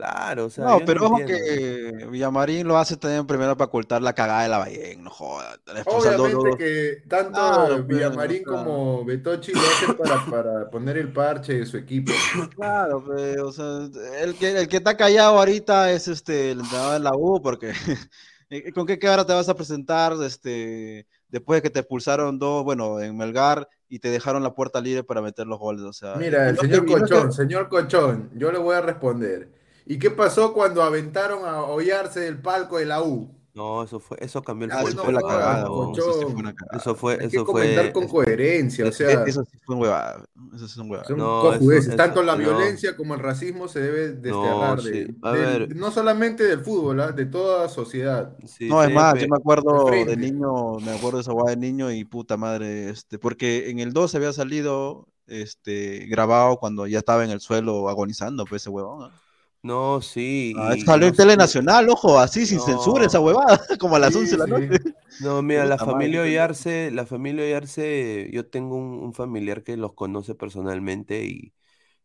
Claro, 0.00 0.46
o 0.46 0.50
sea, 0.50 0.64
No, 0.64 0.80
pero 0.84 1.06
ojo 1.06 1.16
que 1.26 2.06
Villamarín 2.10 2.66
lo 2.66 2.78
hace 2.78 2.96
también 2.96 3.26
primero 3.26 3.56
para 3.56 3.66
ocultar 3.68 4.00
la 4.00 4.14
cagada 4.14 4.42
de 4.42 4.48
la 4.48 4.58
Ballén, 4.58 5.04
no 5.04 5.10
dos- 5.10 5.40
Obviamente 5.86 6.32
dos- 6.32 6.56
que 6.56 7.02
tanto 7.08 7.32
Claro, 7.32 7.74
pues, 7.76 7.86
Villamarín 7.86 8.44
como 8.44 9.04
Betochi 9.04 9.52
lo 9.52 9.60
hacen 9.60 9.94
para, 9.96 10.24
para 10.26 10.70
poner 10.70 10.96
el 10.98 11.12
parche 11.12 11.54
de 11.54 11.66
su 11.66 11.76
equipo. 11.76 12.12
Claro, 12.56 13.04
pe, 13.04 13.40
o 13.40 13.52
sea, 13.52 13.88
el 14.22 14.34
que, 14.34 14.58
el 14.60 14.68
que 14.68 14.76
está 14.78 14.96
callado 14.96 15.38
ahorita 15.38 15.92
es 15.92 16.08
este, 16.08 16.52
el 16.52 16.60
entrenador 16.60 16.92
de 16.94 17.00
la 17.00 17.12
U, 17.14 17.40
porque 17.42 17.72
eh, 18.50 18.72
¿con 18.72 18.86
qué 18.86 18.98
cara 18.98 19.24
te 19.26 19.32
vas 19.32 19.48
a 19.48 19.54
presentar 19.54 20.14
este, 20.24 21.06
después 21.28 21.58
de 21.58 21.62
que 21.62 21.70
te 21.70 21.80
expulsaron 21.80 22.38
dos, 22.38 22.64
bueno, 22.64 23.00
en 23.00 23.16
Melgar 23.16 23.68
y 23.88 23.98
te 23.98 24.10
dejaron 24.10 24.42
la 24.42 24.54
puerta 24.54 24.80
libre 24.80 25.04
para 25.04 25.20
meter 25.22 25.46
los 25.46 25.58
goles? 25.58 25.82
O 25.82 25.92
sea, 25.92 26.14
Mira, 26.16 26.48
el 26.48 26.58
señor 26.58 26.86
Cochón, 26.86 27.32
señor 27.32 27.68
Cochón, 27.68 28.30
yo 28.34 28.50
le 28.52 28.58
voy 28.58 28.76
a 28.76 28.80
responder. 28.80 29.59
¿Y 29.86 29.98
qué 29.98 30.10
pasó 30.10 30.52
cuando 30.52 30.82
aventaron 30.82 31.44
a 31.44 31.62
Hollarse 31.62 32.20
del 32.20 32.38
palco 32.38 32.78
de 32.78 32.86
la 32.86 33.02
U? 33.02 33.34
No, 33.52 33.82
eso 33.82 33.98
fue, 33.98 34.16
eso 34.20 34.40
cambió 34.42 34.66
el 34.66 34.72
Ah, 34.72 34.82
Eso 34.82 34.94
no 34.96 35.02
fue 35.04 35.12
la 35.12 35.20
cagada, 35.22 35.64
no, 35.64 35.90
eso 35.92 36.12
sí 36.12 36.20
fue 36.22 36.34
una 36.34 36.54
cagada. 36.54 36.78
Eso 36.78 36.94
fue, 36.94 37.14
Hay 37.14 37.28
que 37.28 37.36
eso 37.36 37.44
comentar 37.44 37.84
fue, 37.86 37.92
con 37.92 38.04
es- 38.04 38.10
coherencia, 38.10 38.84
o 38.84 38.88
Es- 38.88 38.96
sea, 38.96 39.24
Eso 39.24 39.42
sí 39.44 39.58
fue 39.66 39.74
un 39.74 39.82
huevada, 39.82 40.24
eso 40.54 40.68
sí 40.68 40.72
es 40.72 40.76
un 40.78 40.88
huevada. 40.90 41.08
son 41.08 41.18
No, 41.18 41.52
eso- 41.54 41.96
Tanto 41.96 42.22
la 42.22 42.34
eso- 42.34 42.42
no. 42.42 42.48
violencia 42.56 42.96
como 42.96 43.14
el 43.14 43.20
racismo 43.20 43.66
se 43.66 43.80
debe 43.80 44.12
desterrar 44.12 44.80
de, 44.80 45.06
sí. 45.06 45.16
A 45.22 45.32
del- 45.32 45.66
ver. 45.66 45.76
no 45.76 45.90
solamente 45.90 46.44
del 46.44 46.60
fútbol, 46.60 47.00
¿ah? 47.00 47.10
de 47.10 47.26
toda 47.26 47.68
sociedad. 47.68 48.36
sí, 48.46 48.68
No, 48.68 48.84
es 48.84 48.94
más, 48.94 49.14
yo 49.20 49.26
me 49.28 49.36
acuerdo 49.36 49.84
de 49.90 50.16
niño, 50.16 50.74
me 50.78 50.92
acuerdo 50.92 51.18
de 51.18 51.22
esa 51.22 51.32
guada 51.32 51.50
de 51.50 51.56
niño 51.56 51.90
y 51.90 52.04
puta 52.04 52.36
madre, 52.36 52.88
este, 52.88 53.18
porque 53.18 53.68
en 53.70 53.80
el 53.80 53.92
2 53.92 54.14
había 54.14 54.32
salido 54.32 55.08
este 55.26 56.06
grabado 56.06 56.56
cuando 56.58 56.86
ya 56.86 56.98
estaba 56.98 57.24
en 57.24 57.30
el 57.30 57.40
suelo 57.40 57.88
agonizando, 57.88 58.44
pues 58.46 58.62
ese 58.62 58.70
huevón. 58.70 59.00
¿no? 59.00 59.29
No, 59.62 60.00
sí. 60.00 60.54
Ah, 60.54 60.76
y- 60.76 60.84
salió 60.84 61.08
en 61.08 61.14
no- 61.14 61.14
Telenacional, 61.14 61.88
ojo, 61.90 62.18
así 62.18 62.46
sin 62.46 62.58
No. 62.58 62.60
censura 62.60 63.06
esa 63.06 63.20
huevada, 63.20 63.60
como 63.80 63.96
a 63.96 63.98
las 63.98 64.14
Sí, 64.14 64.16
11 64.16 64.36
de 64.36 64.38
la 64.40 64.46
sí. 64.46 64.52
noche. 64.58 64.80
No, 65.18 65.42
mira, 65.42 65.66
la 65.66 65.78
familia. 65.78 66.22
Ollarse, 66.22 66.90
la 66.90 67.06
familia 67.06 67.44
Ollarse, 67.44 68.30
yo 68.32 68.48
tengo 68.48 68.76
un, 68.76 68.98
un 69.04 69.12
familiar 69.14 69.62
que 69.62 69.76
los 69.76 69.94
conoce 69.94 70.34
personalmente 70.34 71.24
y, 71.24 71.52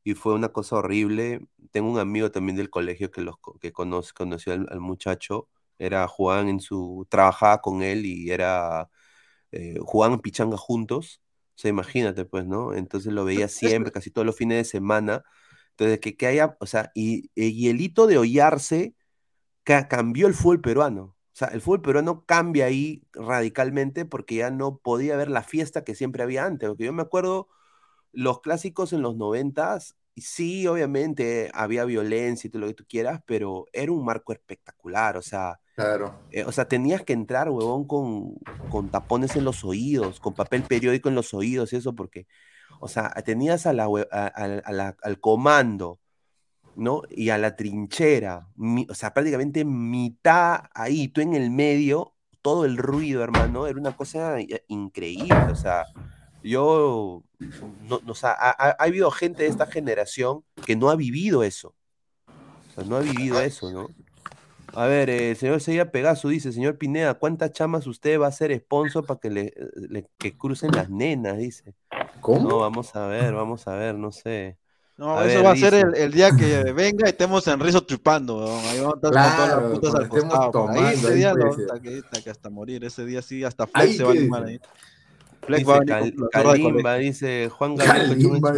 y 0.04 0.16
fue 0.16 0.34
una 0.36 0.50
cosa 0.50 0.78
horrible. 0.78 1.48
Tengo 1.72 1.92
un 1.92 2.00
amigo 2.00 2.32
también 2.32 2.58
del 2.58 2.70
colegio 2.72 3.12
que 3.12 3.22
los 3.22 3.36
que 3.62 3.74
conoce, 3.74 4.14
conoció 4.14 4.54
al, 4.54 4.68
al 4.72 4.82
muchacho, 4.82 5.50
Era, 5.80 6.08
jugaban 6.08 6.50
en 6.50 6.60
su, 6.62 7.08
trabajaba 7.10 7.62
con 7.62 7.84
él 7.84 8.06
y 8.06 8.32
era, 8.32 8.90
eh, 9.52 9.78
jugaban 9.82 10.20
pichanga 10.22 10.58
juntos. 10.58 11.22
O 11.58 11.60
sea, 11.60 11.70
imagínate, 11.70 12.26
pues, 12.26 12.46
¿no? 12.46 12.74
Entonces 12.74 13.14
lo 13.14 13.26
veía 13.26 13.48
siempre, 13.50 13.92
casi 13.92 14.12
todos 14.12 14.26
los 14.26 14.36
fines 14.36 14.58
de 14.60 14.66
semana. 14.66 15.24
Entonces, 15.78 16.00
que, 16.00 16.16
que 16.18 16.28
haya, 16.28 16.58
o 16.60 16.66
sea, 16.68 16.92
y, 16.96 17.32
y 17.36 17.70
el 17.70 17.82
hito 17.82 18.08
de 18.08 18.18
hollarse 18.18 18.96
ca- 19.64 19.88
cambió 19.88 20.28
el 20.28 20.34
fútbol 20.34 20.62
peruano. 20.62 21.04
O 21.34 21.38
sea, 21.38 21.50
el 21.50 21.62
fútbol 21.62 21.82
peruano 21.82 22.26
cambia 22.26 22.66
ahí 22.66 23.04
radicalmente 23.14 24.06
porque 24.06 24.36
ya 24.36 24.52
no 24.52 24.78
podía 24.80 25.16
haber 25.16 25.30
la 25.30 25.44
fiesta 25.44 25.84
que 25.84 25.96
siempre 25.96 26.24
había 26.24 26.46
antes. 26.46 26.70
Porque 26.70 26.86
yo 26.86 26.94
me 26.94 27.02
acuerdo 27.04 27.50
los 28.14 28.42
clásicos 28.42 28.94
en 28.94 29.02
los 29.02 29.18
noventas, 29.18 29.96
sí, 30.18 30.68
obviamente 30.68 31.52
había 31.54 31.86
violencia 31.86 32.48
y 32.48 32.52
todo 32.52 32.62
lo 32.62 32.68
que 32.68 32.74
tú 32.76 32.86
quieras, 32.88 33.22
pero 33.26 33.66
era 33.74 33.92
un 33.92 34.06
marco 34.06 34.34
espectacular. 34.34 35.18
O 35.18 35.22
sea, 35.22 35.60
Claro. 35.76 36.16
eh, 36.32 36.44
o 36.46 36.52
sea, 36.52 36.68
tenías 36.68 37.04
que 37.04 37.14
entrar, 37.14 37.50
huevón, 37.50 37.88
con, 37.88 38.36
con 38.70 38.90
tapones 38.90 39.36
en 39.36 39.44
los 39.46 39.64
oídos, 39.64 40.20
con 40.20 40.36
papel 40.36 40.64
periódico 40.64 41.10
en 41.10 41.16
los 41.16 41.34
oídos 41.34 41.74
y 41.74 41.78
eso, 41.78 41.96
porque, 41.96 42.28
o 42.80 42.88
sea, 42.88 43.10
tenías 43.26 43.66
a 43.66 43.74
la, 43.74 43.86
al 45.02 45.20
comando, 45.20 46.00
¿no? 46.76 47.04
Y 47.10 47.30
a 47.30 47.38
la 47.38 47.56
trinchera, 47.56 48.48
o 48.90 48.94
sea, 48.94 49.14
prácticamente 49.14 49.64
mitad 49.66 50.66
ahí, 50.74 51.08
tú 51.08 51.22
en 51.22 51.34
el 51.34 51.50
medio, 51.52 52.14
todo 52.42 52.66
el 52.66 52.78
ruido, 52.78 53.24
hermano, 53.24 53.66
era 53.68 53.80
una 53.80 53.96
cosa 53.96 54.40
i- 54.42 54.50
increíble, 54.68 55.36
o 55.52 55.56
sea, 55.56 55.86
yo, 56.44 57.24
no, 57.90 58.00
no, 58.06 58.12
o 58.12 58.16
sea, 58.16 58.32
ha- 58.32 58.70
ha 58.78 58.84
habido 58.84 59.10
gente 59.12 59.44
de 59.44 59.50
esta 59.50 59.66
generación 59.66 60.44
que 60.66 60.76
no 60.76 60.90
ha 60.90 60.96
vivido 60.96 61.44
eso, 61.44 61.74
o 62.28 62.74
sea, 62.76 62.84
no 62.84 62.98
ha 62.98 63.00
vivido 63.00 63.40
eso, 63.42 63.72
¿no? 63.72 63.90
A 64.76 64.88
ver, 64.88 65.10
eh, 65.10 65.36
señor 65.36 65.62
Seiya 65.62 65.92
Pegaso 65.92 66.28
dice, 66.30 66.52
señor 66.52 66.78
Pineda, 66.78 67.14
¿cuántas 67.16 67.52
chamas 67.54 67.88
usted 67.88 68.20
va 68.20 68.28
a 68.28 68.32
ser 68.32 68.56
sponsor 68.58 69.06
para 69.06 69.20
que 69.20 69.30
le, 69.30 69.54
le- 69.90 70.08
que 70.18 70.38
crucen 70.38 70.72
las 70.72 70.90
nenas? 70.90 71.38
Dice. 71.38 71.74
¿Cómo? 72.22 72.50
No, 72.50 72.60
vamos 72.60 72.96
a 72.96 73.08
ver, 73.08 73.34
vamos 73.34 73.68
a 73.68 73.76
ver, 73.76 73.96
no 73.96 74.12
sé. 74.12 74.58
No, 74.98 75.18
A 75.18 75.26
eso 75.26 75.38
ver, 75.40 75.46
va 75.46 75.52
a 75.52 75.56
ser 75.56 75.74
el, 75.74 75.96
el 75.96 76.12
día 76.12 76.30
que 76.32 76.72
venga 76.72 77.08
y 77.08 77.10
estemos 77.10 77.46
en 77.48 77.60
rizo 77.60 77.86
tripando, 77.86 78.38
weón. 78.38 78.66
Ahí 78.66 78.80
vamos 78.80 78.94
a 78.94 78.96
estar 78.98 79.12
con 79.12 79.12
todas 79.12 79.38
Claro, 79.38 79.62
las 79.62 79.72
putas 79.80 79.96
al 79.96 80.08
costado. 80.10 80.52
por 80.52 80.72
Ahí 80.72 80.78
tomando, 80.78 81.08
ese 81.08 81.16
día 81.16 81.34
lo 81.34 81.54
ser. 81.54 81.66
hasta 81.66 81.82
que, 81.82 81.98
hasta 81.98 82.22
que 82.22 82.30
hasta 82.30 82.50
morir. 82.50 82.84
Ese 82.86 83.06
día 83.06 83.22
sí, 83.22 83.44
hasta 83.44 83.64
Ahí 83.74 83.94
Flex 83.94 83.98
se 83.98 84.04
va 84.04 84.10
a 84.10 84.14
animar 84.14 84.44
ahí. 84.46 84.60
Va 85.54 85.56
a 85.56 85.80
Dice 85.80 85.80
venir 85.80 85.88
Cal- 85.88 86.14
con 86.16 86.22
la 86.22 86.30
zorra 86.42 86.54
de 86.54 86.60
Kalimba, 86.60 86.82
colegio. 86.92 87.12
dice 87.12 87.50
Juan 87.50 87.76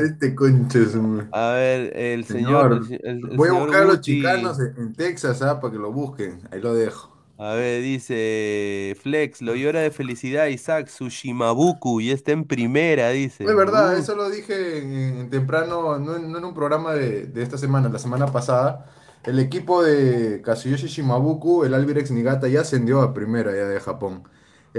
este 0.03 0.35
concha 0.35 0.79
de 0.79 0.85
su 0.87 1.01
madre. 1.03 1.27
A 1.31 1.51
ver, 1.53 1.97
el 1.97 2.25
señor, 2.25 2.47
Señor, 2.47 2.73
el, 2.73 2.87
se- 2.87 2.95
el- 3.09 3.31
el 3.31 3.37
Voy 3.37 3.49
a 3.49 3.53
buscar 3.53 3.81
a 3.81 3.85
los 3.85 4.01
chicanos 4.01 4.59
en, 4.59 4.93
Texas, 4.93 5.41
¿ah? 5.41 5.59
Para 5.59 5.73
que 5.73 5.79
lo 5.79 5.91
busquen. 5.91 6.39
Ahí 6.51 6.61
lo 6.61 6.73
dejo. 6.73 7.15
A 7.39 7.53
ver, 7.53 7.83
dice 7.83 8.95
Flex, 8.99 9.43
lo 9.43 9.53
llora 9.53 9.81
de 9.81 9.91
felicidad 9.91 10.47
Isaac 10.47 10.87
Sushimabuku 10.87 12.01
y 12.01 12.09
está 12.11 12.31
en 12.31 12.45
primera, 12.45 13.09
dice. 13.09 13.43
Es 13.43 13.55
verdad, 13.55 13.95
Uh, 13.95 13.99
eso 13.99 14.15
lo 14.15 14.29
dije 14.29 14.79
en, 14.79 14.91
en 15.19 15.29
temprano, 15.29 15.99
no, 15.99 16.15
en 16.15 16.31
no 16.31 16.39
en 16.39 16.45
un 16.45 16.53
programa 16.55 16.93
de, 16.93 17.27
de 17.27 17.43
esta 17.43 17.57
semana, 17.59 17.89
la 17.89 17.99
semana 17.99 18.25
pasada. 18.27 18.87
El 19.23 19.37
equipo 19.39 19.83
de 19.83 20.41
Kazuyoshi 20.43 20.87
Shimabuku, 20.87 21.63
el 21.65 21.73
Albirex 21.75 22.09
Niigata, 22.11 22.47
ya 22.47 22.61
ascendió 22.61 23.01
a 23.01 23.13
primera 23.13 23.51
ya 23.51 23.65
de 23.67 23.79
Japón. 23.81 24.23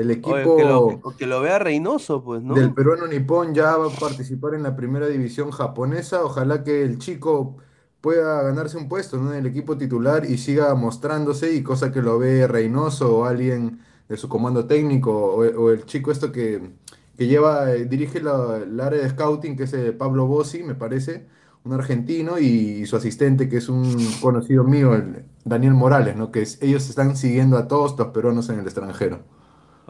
El 0.01 0.11
oye, 0.23 0.57
que 0.57 0.63
equipo 0.63 0.63
lo, 0.63 1.17
que 1.17 1.27
lo 1.27 1.41
vea 1.41 1.59
Reynoso, 1.59 2.23
pues, 2.25 2.43
¿no? 2.43 2.55
del 2.55 2.73
peruano 2.75 3.07
Nippon 3.07 3.55
ya 3.55 3.77
va 3.77 3.87
a 3.89 3.91
participar 3.91 4.55
en 4.55 4.63
la 4.63 4.77
primera 4.77 5.07
división 5.09 5.51
japonesa. 5.51 6.25
Ojalá 6.25 6.65
que 6.65 6.83
el 6.83 6.99
chico 6.99 7.57
pueda 8.01 8.43
ganarse 8.43 8.77
un 8.79 8.89
puesto, 8.89 9.19
¿no? 9.19 9.33
en 9.33 9.39
el 9.41 9.47
equipo 9.47 9.77
titular 9.77 10.25
y 10.25 10.39
siga 10.39 10.75
mostrándose 10.75 11.53
y 11.55 11.63
cosa 11.63 11.93
que 11.93 12.01
lo 12.03 12.19
ve 12.19 12.47
Reynoso 12.47 13.19
o 13.19 13.25
alguien 13.25 13.81
de 14.09 14.17
su 14.17 14.29
comando 14.29 14.67
técnico 14.67 15.13
o, 15.13 15.39
o 15.41 15.71
el 15.71 15.85
chico 15.85 16.11
esto 16.11 16.33
que, 16.33 16.71
que 17.17 17.27
lleva, 17.27 17.73
eh, 17.75 17.85
dirige 17.87 18.21
la, 18.23 18.59
el 18.59 18.81
área 18.81 19.03
de 19.03 19.11
scouting 19.11 19.57
que 19.57 19.65
es 19.65 19.73
eh, 19.75 19.93
Pablo 19.93 20.27
Bossi, 20.27 20.63
me 20.63 20.75
parece, 20.75 21.27
un 21.65 21.73
argentino 21.75 22.39
y, 22.39 22.87
su 22.87 22.97
asistente 22.97 23.49
que 23.49 23.59
es 23.59 23.69
un 23.69 23.97
conocido 24.23 24.65
mío, 24.65 24.95
el 24.95 25.25
Daniel 25.45 25.75
Morales, 25.75 26.17
¿no? 26.17 26.31
Que 26.31 26.43
es- 26.43 26.63
ellos 26.63 26.89
están 26.89 27.17
siguiendo 27.17 27.59
a 27.59 27.69
todos 27.69 27.99
los 27.99 28.09
peruanos 28.09 28.49
en 28.49 28.61
el 28.61 28.65
extranjero. 28.67 29.25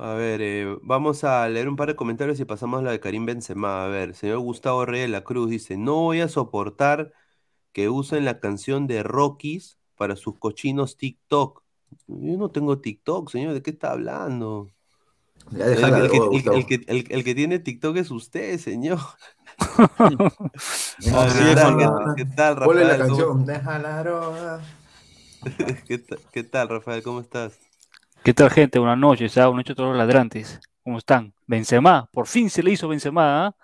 A 0.00 0.14
ver, 0.14 0.40
eh, 0.42 0.76
vamos 0.82 1.24
a 1.24 1.48
leer 1.48 1.68
un 1.68 1.74
par 1.74 1.88
de 1.88 1.96
comentarios 1.96 2.38
y 2.38 2.44
pasamos 2.44 2.78
a 2.78 2.82
la 2.84 2.92
de 2.92 3.00
Karim 3.00 3.26
Benzema. 3.26 3.84
A 3.84 3.88
ver, 3.88 4.14
señor 4.14 4.38
Gustavo 4.38 4.86
Rey 4.86 5.00
de 5.00 5.08
la 5.08 5.24
Cruz 5.24 5.50
dice, 5.50 5.76
no 5.76 5.96
voy 5.96 6.20
a 6.20 6.28
soportar 6.28 7.12
que 7.72 7.88
usen 7.88 8.24
la 8.24 8.38
canción 8.38 8.86
de 8.86 9.02
Rockies 9.02 9.78
para 9.96 10.14
sus 10.14 10.38
cochinos 10.38 10.96
TikTok. 10.96 11.64
Yo 12.06 12.36
no 12.38 12.50
tengo 12.50 12.78
TikTok, 12.78 13.28
señor, 13.28 13.54
¿de 13.54 13.62
qué 13.62 13.70
está 13.70 13.90
hablando? 13.90 14.70
Ya 15.50 15.66
El, 15.66 15.76
que, 15.76 15.82
joda, 15.82 15.98
el 15.98 16.10
que- 16.10 16.18
Gustavo. 16.18 16.56
el 16.56 16.66
que- 16.66 16.84
el- 16.86 17.06
el 17.10 17.24
que 17.24 17.34
tiene 17.34 17.58
TikTok 17.58 17.96
es 17.96 18.10
usted, 18.12 18.58
señor. 18.58 19.00
¿qué 20.98 21.10
tal, 21.54 22.14
qué, 22.16 22.24
tal, 22.36 22.56
Ponle 22.62 22.84
la 22.84 22.96
Rafael? 22.96 23.10
¿Cómo- 23.10 23.16
canción. 23.18 23.46
Deja 23.46 23.78
la 23.80 24.02
droga. 24.04 24.60
¿Qué, 25.88 25.98
ta- 25.98 26.16
qué 26.32 26.44
tal, 26.44 26.68
Rafael? 26.68 27.02
¿Cómo 27.02 27.20
estás? 27.20 27.58
¿Qué 28.24 28.34
tal, 28.34 28.50
gente? 28.50 28.78
Buenas 28.78 28.98
noches, 28.98 29.36
¿ah? 29.38 29.46
Buenas 29.46 29.60
noches 29.64 29.72
a 29.72 29.76
todos 29.76 29.88
los 29.90 29.98
ladrantes. 29.98 30.60
¿Cómo 30.84 30.98
están? 30.98 31.32
Benzema, 31.46 32.08
por 32.12 32.26
fin 32.26 32.50
se 32.50 32.62
le 32.62 32.72
hizo 32.72 32.88
Benzema, 32.88 33.46
¿ah? 33.46 33.56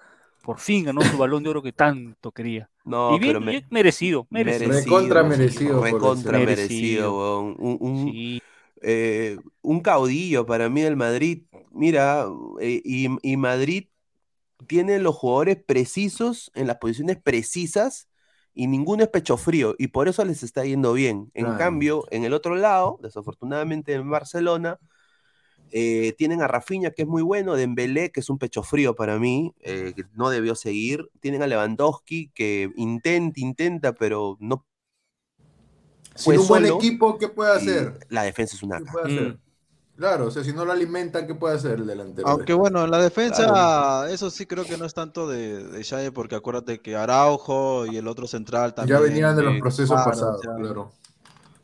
Por 0.42 0.58
fin 0.58 0.84
ganó 0.84 1.00
su 1.02 1.16
balón 1.16 1.42
de 1.42 1.50
oro 1.50 1.62
que 1.62 1.72
tanto 1.72 2.32
quería. 2.32 2.68
No, 2.84 3.16
y 3.16 3.18
bien, 3.18 3.32
pero 3.32 3.40
me- 3.40 3.50
bien 3.52 3.66
merecido, 3.70 4.26
merecido. 4.30 4.72
Recontra 4.72 5.22
merecido 5.22 5.82
Recontra 5.82 6.38
merecido, 6.38 7.16
weón. 7.18 7.56
Un, 7.58 7.76
un- 7.80 8.12
Sí, 8.12 8.42
eh, 8.82 9.38
un 9.62 9.80
caudillo 9.80 10.44
para 10.44 10.68
mí 10.68 10.82
del 10.82 10.96
Madrid. 10.96 11.42
Mira, 11.70 12.26
eh, 12.60 12.80
y, 12.84 13.08
y 13.22 13.36
Madrid 13.36 13.86
tiene 14.66 14.98
los 14.98 15.14
jugadores 15.14 15.56
precisos 15.64 16.50
en 16.54 16.66
las 16.66 16.76
posiciones 16.76 17.16
precisas 17.22 18.08
y 18.54 18.66
ninguno 18.68 19.02
es 19.02 19.08
pecho 19.10 19.36
frío 19.36 19.74
y 19.78 19.88
por 19.88 20.08
eso 20.08 20.24
les 20.24 20.42
está 20.42 20.64
yendo 20.64 20.92
bien. 20.92 21.30
En 21.34 21.44
Claro. 21.46 21.58
cambio, 21.58 22.04
en 22.10 22.24
el 22.24 22.32
otro 22.34 22.56
lado, 22.56 22.98
desafortunadamente 23.02 23.94
en 23.94 24.10
Barcelona, 24.10 24.78
eh, 25.72 26.12
tienen 26.16 26.40
a 26.42 26.46
Rafinha, 26.46 26.90
que 26.92 27.02
es 27.02 27.08
muy 27.08 27.22
bueno, 27.22 27.56
Dembélé, 27.56 28.12
que 28.12 28.20
es 28.20 28.30
un 28.30 28.38
pecho 28.38 28.62
frío 28.62 28.94
para 28.94 29.18
mí, 29.18 29.52
eh, 29.60 29.92
que 29.96 30.04
no 30.14 30.30
debió 30.30 30.54
seguir. 30.54 31.10
Tienen 31.20 31.42
a 31.42 31.46
Lewandowski, 31.48 32.28
que 32.34 32.70
intenta, 32.76 33.40
intenta, 33.40 33.92
pero 33.92 34.36
no 34.40 34.64
Sin 36.14 36.24
Pues 36.26 36.38
un 36.38 36.46
buen 36.48 36.64
solo, 36.66 36.78
equipo, 36.78 37.18
¿qué 37.18 37.28
puede 37.28 37.50
y 37.52 37.56
hacer? 37.56 38.06
La 38.08 38.22
defensa 38.22 38.54
es 38.54 38.62
una 38.62 38.78
¿Qué 38.78 38.84
puede 38.92 39.06
hacer? 39.06 39.32
Mm. 39.34 39.43
Claro, 39.96 40.26
o 40.26 40.30
sea, 40.30 40.42
si 40.42 40.52
no 40.52 40.64
lo 40.64 40.72
alimentan, 40.72 41.24
¿qué 41.26 41.34
puede 41.36 41.54
hacer 41.54 41.78
el 41.78 41.86
delantero? 41.86 42.26
Aunque 42.28 42.52
bueno, 42.52 42.84
en 42.84 42.90
la 42.90 42.98
defensa, 42.98 44.10
eso 44.10 44.28
sí 44.28 44.44
creo 44.44 44.64
que 44.64 44.76
no 44.76 44.86
es 44.86 44.94
tanto 44.94 45.28
de, 45.28 45.62
de 45.64 45.84
Xavi, 45.84 46.10
porque 46.10 46.34
acuérdate 46.34 46.80
que 46.80 46.96
Araujo 46.96 47.86
y 47.86 47.96
el 47.96 48.08
otro 48.08 48.26
central 48.26 48.74
también. 48.74 48.98
ya 48.98 49.02
venían 49.04 49.36
de 49.36 49.42
los 49.44 49.54
eh, 49.54 49.60
procesos 49.60 49.90
claro, 49.94 50.10
pasados, 50.10 50.40
claro. 50.40 50.92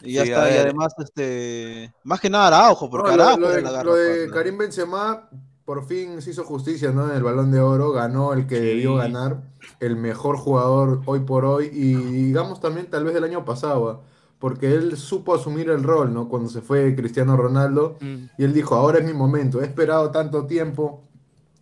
Y 0.02 0.14
ya 0.14 0.22
Sí, 0.22 0.28
está, 0.30 0.48
y 0.50 0.58
además, 0.58 0.94
este, 0.98 1.92
más 2.04 2.20
que 2.20 2.30
nada 2.30 2.46
Araujo, 2.46 2.88
porque 2.88 3.10
No, 3.10 3.16
lo, 3.16 3.22
Araujo 3.24 3.40
lo 3.40 3.48
de, 3.50 3.62
la 3.62 3.70
lo 3.82 3.94
de 3.94 4.08
garrapata. 4.10 4.34
Karim 4.34 4.58
Benzema 4.58 5.28
por 5.64 5.84
fin 5.86 6.20
se 6.22 6.30
hizo 6.30 6.44
justicia, 6.44 6.90
¿no? 6.92 7.08
En 7.10 7.16
el 7.16 7.22
Balón 7.22 7.50
de 7.52 7.60
Oro 7.60 7.92
ganó 7.92 8.32
el 8.32 8.46
que 8.46 8.58
Sí. 8.58 8.62
debió 8.62 8.94
ganar, 8.96 9.42
el 9.80 9.96
mejor 9.96 10.36
jugador 10.36 11.02
hoy 11.06 11.20
por 11.20 11.44
hoy 11.44 11.66
y 11.72 11.94
digamos 11.94 12.60
también 12.60 12.88
tal 12.90 13.04
vez 13.04 13.14
del 13.14 13.24
año 13.24 13.44
pasado, 13.44 13.88
¿ah? 13.90 14.00
Porque 14.40 14.74
él 14.74 14.96
supo 14.96 15.34
asumir 15.34 15.70
el 15.70 15.82
rol, 15.84 16.12
¿no? 16.12 16.28
Cuando 16.28 16.48
se 16.48 16.60
fue 16.62 16.96
Cristiano 16.96 17.36
Ronaldo 17.36 17.96
Mm. 18.00 18.16
y 18.38 18.44
él 18.44 18.52
dijo, 18.52 18.74
ahora 18.74 18.98
es 18.98 19.04
mi 19.04 19.12
momento, 19.12 19.60
he 19.62 19.66
esperado 19.66 20.10
tanto 20.10 20.46
tiempo, 20.46 21.02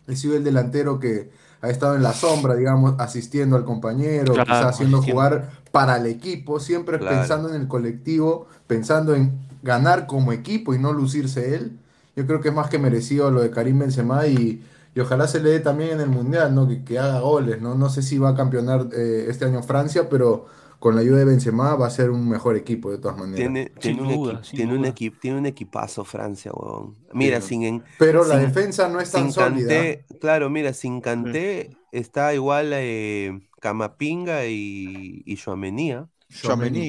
he 0.07 0.15
sido 0.15 0.35
el 0.35 0.43
delantero 0.43 0.99
que 0.99 1.29
ha 1.61 1.69
estado 1.69 1.95
en 1.95 2.01
la 2.03 2.13
sombra, 2.13 2.55
digamos, 2.55 2.95
asistiendo 2.99 3.57
al 3.57 3.65
compañero, 3.65 4.33
Claro, 4.33 4.45
quizás 4.45 4.65
haciendo 4.75 4.97
asistiendo. 4.99 5.21
jugar 5.21 5.49
para 5.71 5.97
el 5.97 6.05
equipo, 6.07 6.59
siempre 6.61 6.97
Claro. 6.99 7.17
pensando 7.17 7.49
en 7.49 7.55
el 7.61 7.67
colectivo, 7.67 8.47
pensando 8.65 9.13
en 9.13 9.33
ganar 9.61 10.07
como 10.07 10.31
equipo 10.31 10.73
y 10.73 10.79
no 10.79 10.93
lucirse 10.93 11.53
él. 11.55 11.77
Yo 12.15 12.25
creo 12.25 12.39
que 12.39 12.47
es 12.49 12.55
más 12.55 12.69
que 12.69 12.79
merecido 12.79 13.29
lo 13.29 13.41
de 13.41 13.51
Karim 13.51 13.77
Benzema 13.79 14.25
y, 14.27 14.63
y 14.95 14.99
ojalá 15.01 15.27
se 15.27 15.41
le 15.41 15.49
dé 15.49 15.59
también 15.59 15.91
en 15.91 15.99
el 15.99 16.09
Mundial, 16.09 16.55
¿no? 16.55 16.65
Que, 16.67 16.81
que 16.85 16.97
haga 16.97 17.19
goles, 17.19 17.61
¿no? 17.61 17.75
No 17.75 17.89
sé 17.89 18.01
si 18.03 18.17
va 18.17 18.29
a 18.29 18.35
campeonar 18.35 18.87
eh, 18.93 19.25
este 19.27 19.43
año 19.45 19.61
Francia, 19.61 20.07
pero 20.09 20.45
con 20.79 20.95
la 20.95 21.01
ayuda 21.01 21.17
de 21.17 21.25
Benzema 21.25 21.75
va 21.75 21.87
a 21.87 21.89
ser 21.89 22.09
un 22.09 22.27
mejor 22.29 22.55
equipo 22.55 22.89
de 22.89 22.97
todas 22.99 23.17
maneras. 23.17 23.71
Tiene, 23.79 24.01
un 24.01 24.07
duda, 24.07 24.33
equi- 24.41 24.51
tiene, 24.51 24.73
un 24.73 24.79
duda. 24.83 24.89
equi- 24.95 25.19
tiene 25.19 25.37
un 25.37 25.45
equipazo 25.45 26.05
Francia, 26.05 26.51
weón. 26.53 26.95
Mira, 27.13 27.41
Sí. 27.41 27.49
sin, 27.49 27.63
en- 27.63 27.83
Pero 27.97 28.25
la 28.25 28.37
defensa 28.37 28.87
no 28.87 28.99
es 29.01 29.11
tan 29.11 29.31
sólida. 29.31 29.73
Claro, 30.21 30.49
mira, 30.49 30.71
sin 30.73 31.01
Kanté 31.01 31.75
está 31.91 32.33
igual 32.33 32.71
eh, 32.73 33.41
Camavinga 33.59 34.45
y, 34.45 35.21
y 35.25 35.35
Tchouaméni, 35.35 35.91
¿ah? 35.91 36.07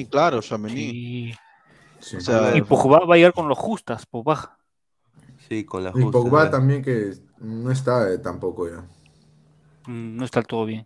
Claro, 0.09 0.39
Tchouaméni. 0.41 0.75
Sí. 0.75 1.33
Sí. 1.99 2.15
O 2.17 2.21
sea, 2.21 2.55
Y 2.57 2.61
Pogba 2.61 2.99
va 3.05 3.13
a 3.15 3.17
llegar 3.17 3.33
con 3.33 3.47
los 3.49 3.57
justas, 3.57 4.05
Pogba. 4.05 4.57
Sí, 5.49 5.65
con 5.65 5.83
la 5.83 5.89
Y 5.89 6.01
justa. 6.01 6.11
Pogba 6.11 6.49
también 6.49 6.81
que 6.81 7.11
no 7.39 7.69
está 7.71 8.11
eh, 8.11 8.17
tampoco 8.19 8.69
ya. 8.69 8.77
Mm, 9.87 10.15
No 10.15 10.25
está 10.25 10.39
del 10.39 10.47
todo 10.47 10.65
bien. 10.65 10.83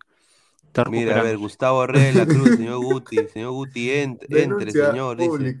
Está 0.76 0.90
Mira, 0.90 1.20
a 1.20 1.22
ver. 1.22 1.38
Gustavo 1.38 1.86
Rey 1.86 2.12
de 2.12 2.12
la 2.12 2.26
Cruz, 2.26 2.50
señor 2.56 2.78
Guti, 2.78 3.16
señor 3.32 3.52
Guti, 3.52 3.88
ent- 3.90 4.26
entre, 4.28 4.70
señor, 4.70 5.16
dice. 5.16 5.58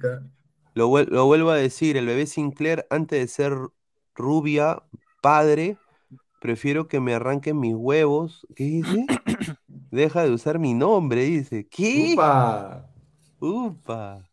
Lo, 0.74 0.88
vuel- 0.88 1.08
lo 1.08 1.24
vuelvo 1.24 1.50
a 1.50 1.56
decir, 1.56 1.96
el 1.96 2.06
bebé 2.06 2.26
Sinclair, 2.26 2.86
antes 2.90 3.18
de 3.20 3.28
ser 3.28 3.56
rubia, 4.14 4.82
padre, 5.22 5.78
prefiero 6.40 6.86
que 6.86 7.00
me 7.00 7.14
arranquen 7.14 7.58
mis 7.58 7.74
huevos. 7.74 8.46
¿Qué 8.54 8.64
dice? 8.64 9.06
Deja 9.90 10.22
de 10.22 10.30
usar 10.32 10.58
mi 10.58 10.74
nombre, 10.74 11.24
dice. 11.24 11.66
¿Qué? 11.70 12.12
¡Upa! 12.12 12.90
Upa. 13.40 14.28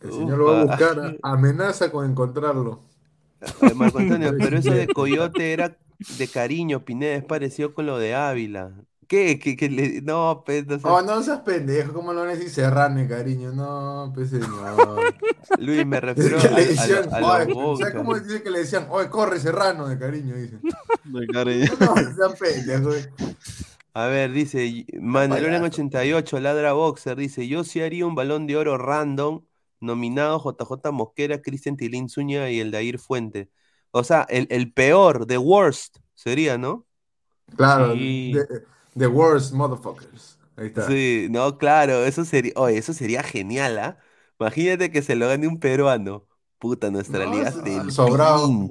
El 0.00 0.12
señor 0.12 0.38
lo 0.38 0.44
va 0.44 0.60
a 0.60 0.64
buscar. 0.66 1.18
Amenaza 1.22 1.90
con 1.90 2.08
encontrarlo. 2.08 2.82
Marco 3.74 3.98
Antonio, 3.98 4.32
pero 4.38 4.58
eso 4.58 4.70
de 4.70 4.86
coyote 4.94 5.52
era 5.52 5.76
de 6.18 6.28
cariño, 6.28 6.84
Pineda, 6.84 7.14
es 7.14 7.24
parecido 7.24 7.74
con 7.74 7.86
lo 7.86 7.98
de 7.98 8.14
Ávila. 8.14 8.72
¿Qué? 9.08 9.38
¿Qué, 9.38 9.56
qué 9.56 9.68
le... 9.68 10.00
No, 10.02 10.42
pues, 10.44 10.66
no 10.66 10.78
sé. 10.78 10.86
Oh, 10.86 11.02
no 11.02 11.22
seas 11.22 11.40
pendejo, 11.40 11.92
¿cómo 11.92 12.12
lo 12.12 12.20
van 12.20 12.30
a 12.30 12.32
decir 12.34 12.50
Serrano, 12.50 13.06
cariño? 13.08 13.52
No, 13.52 14.10
pues 14.14 14.30
señor. 14.30 14.48
Luis, 15.58 15.86
me 15.86 16.00
refiero 16.00 16.38
Que 16.38 16.48
a, 16.48 16.50
le 16.50 16.62
a, 16.62 16.66
decían, 16.66 17.06
lo- 17.10 17.16
a 17.16 17.34
"Oye, 17.36 17.44
los 17.46 17.54
Boca. 17.54 17.78
¿sabes 17.84 17.94
cómo 17.94 18.18
dice 18.18 18.42
que 18.42 18.50
le 18.50 18.58
decían? 18.60 18.86
Oye, 18.90 19.08
corre 19.10 19.38
Serrano 19.40 19.88
de 19.88 19.98
cariño, 19.98 20.34
dicen. 20.36 20.60
De 21.04 21.26
cariño. 21.26 21.70
No, 21.80 21.94
sean 21.96 22.34
pendejos. 22.38 23.08
A 23.96 24.06
ver, 24.06 24.32
dice 24.32 24.86
Manuel 25.00 25.62
88, 25.62 26.40
Ladra 26.40 26.72
Boxer, 26.72 27.16
dice, 27.16 27.46
yo 27.46 27.62
sí 27.62 27.80
haría 27.80 28.06
un 28.06 28.14
balón 28.16 28.46
de 28.48 28.56
oro 28.56 28.76
random, 28.76 29.44
nominado 29.80 30.40
JJ 30.40 30.90
Mosquera, 30.92 31.40
Cristian 31.40 31.76
Tilín 31.76 32.08
Zúñiga 32.08 32.50
y 32.50 32.58
el 32.58 32.72
Dair 32.72 32.98
Fuente. 32.98 33.50
O 33.92 34.02
sea, 34.02 34.26
el, 34.28 34.48
el 34.50 34.72
peor, 34.72 35.26
the 35.26 35.38
worst, 35.38 35.98
sería, 36.14 36.58
¿no? 36.58 36.86
Claro, 37.56 37.92
Sí. 37.94 38.34
The 38.96 39.06
worst 39.08 39.52
motherfuckers. 39.52 40.38
Ahí 40.56 40.66
está. 40.68 40.86
Sí, 40.86 41.26
no, 41.30 41.58
claro, 41.58 42.04
eso 42.04 42.24
sería, 42.24 42.52
oye, 42.56 42.78
eso 42.78 42.92
sería 42.92 43.22
genial, 43.22 43.78
¿ah? 43.78 43.98
Imagínate 44.38 44.90
que 44.90 45.02
se 45.02 45.16
lo 45.16 45.28
gane 45.28 45.46
un 45.48 45.58
peruano. 45.58 46.26
Puta, 46.58 46.90
nuestra 46.90 47.24
No, 47.26 47.32
liga 47.32 47.48
hasta 47.48 47.90
sobrado. 47.90 48.68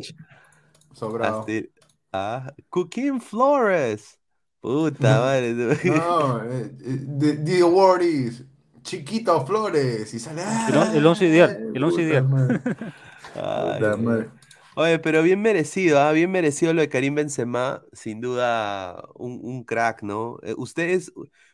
Sobrado. 0.94 1.40
Hasta 1.42 1.52
el- 1.52 1.72
ah, 2.12 2.54
Cooking 2.70 3.20
Flores. 3.22 4.20
Puta 4.62 5.20
madre. 5.20 5.54
No, 5.54 6.42
eh, 6.44 6.72
eh, 6.82 7.06
the, 7.20 7.34
the 7.44 7.60
award 7.62 8.02
is 8.04 8.44
Chiquito 8.84 9.46
Flores. 9.46 10.14
Y 10.14 10.20
sale. 10.20 10.42
El 10.70 10.78
on- 10.78 10.96
el 10.96 11.06
once 11.06 11.26
ideal, 11.26 11.50
¡ay, 11.60 11.72
el 11.74 11.84
once 11.84 12.02
puta 12.02 12.02
ideal. 12.02 12.24
madre, 12.30 12.62
Ay, 13.36 13.80
puta 13.80 13.98
madre. 13.98 14.30
Oye, 14.76 15.00
pero 15.00 15.22
bien 15.24 15.42
merecido, 15.42 16.00
¿ah? 16.00 16.12
Bien 16.12 16.32
merecido 16.32 16.74
lo 16.74 16.82
de 16.82 16.90
Karim 16.90 17.16
Benzema, 17.16 17.84
sin 17.94 18.22
duda 18.22 19.04
un, 19.16 19.40
un 19.44 19.64
crack, 19.64 20.02
¿no? 20.04 20.38
Eh, 20.44 20.56
ustedes, 20.58 21.12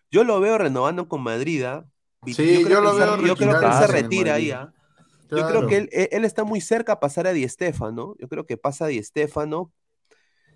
yo 0.09 0.23
lo 0.23 0.39
veo 0.39 0.57
renovando 0.57 1.07
con 1.09 1.21
Madrid, 1.23 1.63
¿ah? 1.65 1.85
Sí, 2.25 2.61
creo 2.61 2.79
yo 2.81 2.81
lo 2.81 2.95
que 2.95 3.03
él 3.03 3.15
veo 3.17 3.17
yo 3.17 3.37
creo 3.37 3.57
que 3.57 3.65
él 3.65 3.73
se 3.73 3.87
retira 3.87 4.35
ahí. 4.35 4.51
¿ah? 4.51 4.73
Yo 5.35 5.45
creo 5.45 5.65
que 5.65 5.77
él, 5.77 5.89
él- 5.93 6.25
está 6.25 6.43
muy 6.45 6.61
cerca 6.61 6.93
a 6.93 6.99
pasar 7.01 7.27
a 7.27 7.33
Di 7.33 7.47
Stéfano, 7.49 8.15
yo 8.19 8.29
creo 8.29 8.45
que 8.45 8.57
pasa 8.57 8.85
a 8.85 8.87
Di 8.89 9.01
Stéfano 9.03 9.73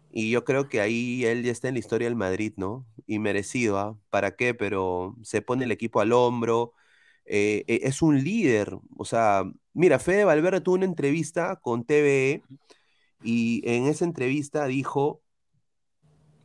y 0.10 0.30
yo 0.32 0.44
creo 0.46 0.70
que 0.70 0.80
ahí 0.82 1.26
él 1.26 1.44
ya 1.44 1.52
está 1.52 1.68
en 1.70 1.76
la 1.76 1.80
historia 1.80 2.08
del 2.08 2.16
Madrid, 2.16 2.54
¿no? 2.58 2.86
Y 3.08 3.20
merecido, 3.20 3.80
¿ah? 3.80 3.98
¿Para 4.10 4.36
qué? 4.36 4.54
Pero 4.54 5.16
se 5.24 5.42
pone 5.42 5.66
el 5.66 5.72
equipo 5.72 6.02
al 6.02 6.12
hombro, 6.14 6.74
eh, 7.26 7.64
eh, 7.68 7.80
es 7.84 8.02
un 8.02 8.24
líder, 8.24 8.78
o 8.98 9.06
sea, 9.06 9.44
mira, 9.74 10.00
Fede 10.00 10.26
Valverde 10.26 10.62
tuvo 10.62 10.76
una 10.76 10.86
entrevista 10.86 11.58
con 11.58 11.86
TVE 11.86 12.44
y 13.24 13.62
en 13.70 13.88
esa 13.88 14.06
entrevista 14.06 14.66
dijo 14.68 15.22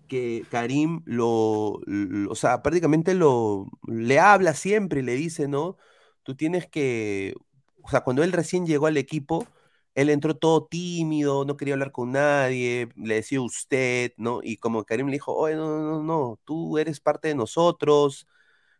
que 0.06 0.46
Karim 0.50 1.02
lo, 1.06 1.80
lo- 1.86 2.30
o 2.30 2.34
sea, 2.34 2.62
prácticamente 2.62 3.14
lo, 3.14 3.66
le 3.86 4.18
habla 4.20 4.54
siempre 4.54 5.00
y 5.00 5.02
le 5.02 5.14
dice, 5.14 5.48
¿no? 5.48 5.76
Tú 6.22 6.34
tienes 6.36 6.66
que, 6.68 7.34
o 7.82 7.90
sea, 7.90 8.00
cuando 8.02 8.22
él 8.22 8.32
recién 8.32 8.66
llegó 8.66 8.86
al 8.86 8.96
equipo, 8.96 9.46
él 9.94 10.08
entró 10.10 10.36
todo 10.36 10.66
tímido, 10.66 11.44
no 11.44 11.56
quería 11.56 11.74
hablar 11.74 11.92
con 11.92 12.12
nadie, 12.12 12.88
le 12.96 13.16
decía 13.16 13.40
usted, 13.40 14.12
¿no? 14.16 14.40
Y 14.42 14.56
como 14.58 14.84
Karim 14.84 15.06
le 15.08 15.14
dijo, 15.14 15.34
oye, 15.34 15.56
no, 15.56 15.66
no, 15.78 15.82
no, 15.98 16.02
no, 16.02 16.40
tú 16.44 16.78
eres 16.78 17.00
parte 17.00 17.28
de 17.28 17.34
nosotros, 17.34 18.26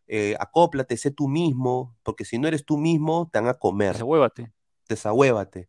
eh, 0.09 0.37
acóplate, 0.41 0.97
sé 0.97 1.11
tú 1.11 1.29
mismo, 1.29 1.97
porque 2.03 2.25
si 2.25 2.39
no 2.39 2.49
eres 2.49 2.65
tú 2.65 2.79
mismo, 2.79 3.29
te 3.33 3.39
van 3.41 3.49
a 3.49 3.55
comer, 3.55 3.93
Desahuévate. 3.93 4.53
desahuévate. 4.89 5.69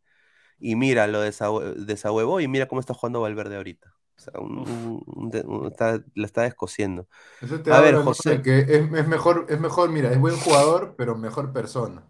Y 0.60 0.76
mira, 0.76 1.08
lo 1.08 1.24
desahue- 1.24 1.76
desahuevó 1.76 2.40
y 2.42 2.48
mira 2.48 2.68
cómo 2.68 2.82
está 2.82 2.94
jugando 2.94 3.22
Valverde 3.22 3.56
ahorita. 3.58 3.94
O 4.18 4.22
sea, 4.22 4.34
un- 4.40 4.60
un- 4.60 5.04
un 5.06 5.30
de- 5.30 5.42
un- 5.42 5.68
está- 5.68 6.04
la 6.16 6.26
está 6.26 6.42
descosiendo. 6.42 7.08
Eso 7.42 7.62
te 7.62 7.72
A 7.72 7.80
ver. 7.80 7.96
José. 7.96 8.32
de 8.32 8.42
que 8.42 8.60
es, 8.60 8.94
es 8.94 9.08
mejor, 9.08 9.46
es 9.50 9.60
mejor, 9.60 9.90
mira, 9.90 10.12
es 10.12 10.20
buen 10.20 10.36
jugador, 10.36 10.96
pero 10.98 11.16
mejor 11.16 11.54
persona. 11.54 12.04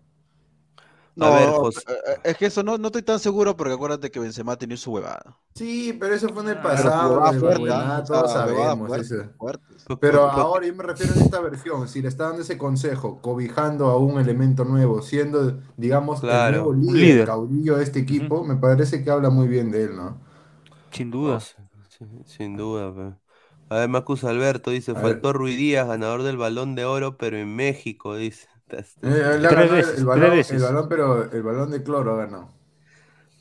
No, 1.20 1.32
ver, 1.32 1.52
José. 1.54 1.82
eh, 1.88 1.94
eh, 2.08 2.18
es 2.24 2.38
que 2.38 2.46
eso 2.48 2.64
no, 2.64 2.78
no 2.78 2.88
estoy 2.88 3.04
tan 3.04 3.20
seguro 3.20 3.56
porque 3.56 3.74
acuérdate 3.74 4.12
que 4.12 4.20
Benzema 4.20 4.58
tenía 4.58 4.78
su 4.78 4.92
huevada. 4.92 5.40
Sí, 5.56 5.94
pero 6.00 6.16
eso 6.16 6.30
fue 6.34 6.44
en 6.44 6.50
el 6.50 6.62
Pero 6.62 6.62
pasado, 6.62 7.22
fuerte, 7.34 7.70
¿ah? 7.72 8.04
todos 8.08 8.32
O 8.32 8.34
sea, 8.34 8.44
jugaba 8.44 8.78
sabemos 8.78 8.86
fuerte, 8.86 9.16
eso. 9.16 9.30
fuerte. 9.38 9.76
Por- 9.86 10.00
Pero 10.00 10.30
ahora 10.30 10.68
yo 10.68 10.76
me 10.76 10.84
refiero 10.84 11.14
en 11.14 11.22
esta 11.22 11.42
versión, 11.42 11.88
si 11.90 12.02
le 12.02 12.10
está 12.10 12.26
dando 12.26 12.44
ese 12.44 12.58
consejo, 12.58 13.22
cobijando 13.22 13.88
a 13.88 13.98
un 13.98 14.20
elemento 14.20 14.66
nuevo, 14.66 15.02
siendo, 15.02 15.60
digamos, 15.78 16.26
el 16.30 16.46
nuevo 16.46 16.74
líder, 16.74 17.24
líder. 17.24 17.26
caudillo 17.26 17.78
de 17.78 17.84
este 17.86 18.00
equipo, 18.00 18.44
me 18.46 18.58
parece 18.58 19.04
que 19.04 19.12
habla 19.12 19.30
muy 19.32 19.48
bien 19.48 19.72
de 19.72 19.86
él, 19.86 19.96
¿no? 19.98 20.20
Sin 20.92 21.12
duda. 21.12 21.40
sí, 21.90 22.06
sin 22.26 22.58
duda. 22.58 22.94
pe. 22.96 23.18
A 23.70 23.76
ver, 23.80 23.90
Marcus 23.90 24.24
Alberto 24.24 24.72
dice, 24.72 24.96
A 24.96 25.02
faltó 25.02 25.34
Ruiz 25.34 25.58
Díaz, 25.58 25.88
ganador 25.88 26.24
del 26.24 26.38
Balón 26.38 26.76
de 26.76 26.86
Oro, 26.86 27.18
pero 27.18 27.38
en 27.38 27.56
México, 27.56 28.16
dice. 28.18 28.49
Eh, 29.02 29.08
él 29.36 29.46
ha 29.46 29.50
Tres 29.50 29.50
ganado 29.50 29.76
veces, 29.78 30.00
el 30.00 30.06
balón, 30.06 30.34
el 30.82 30.90
pero 30.90 31.32
el 31.32 31.44
balón 31.44 31.72
de 31.72 31.84
cloro 31.84 32.14
ha 32.14 32.18
ganado. 32.26 32.50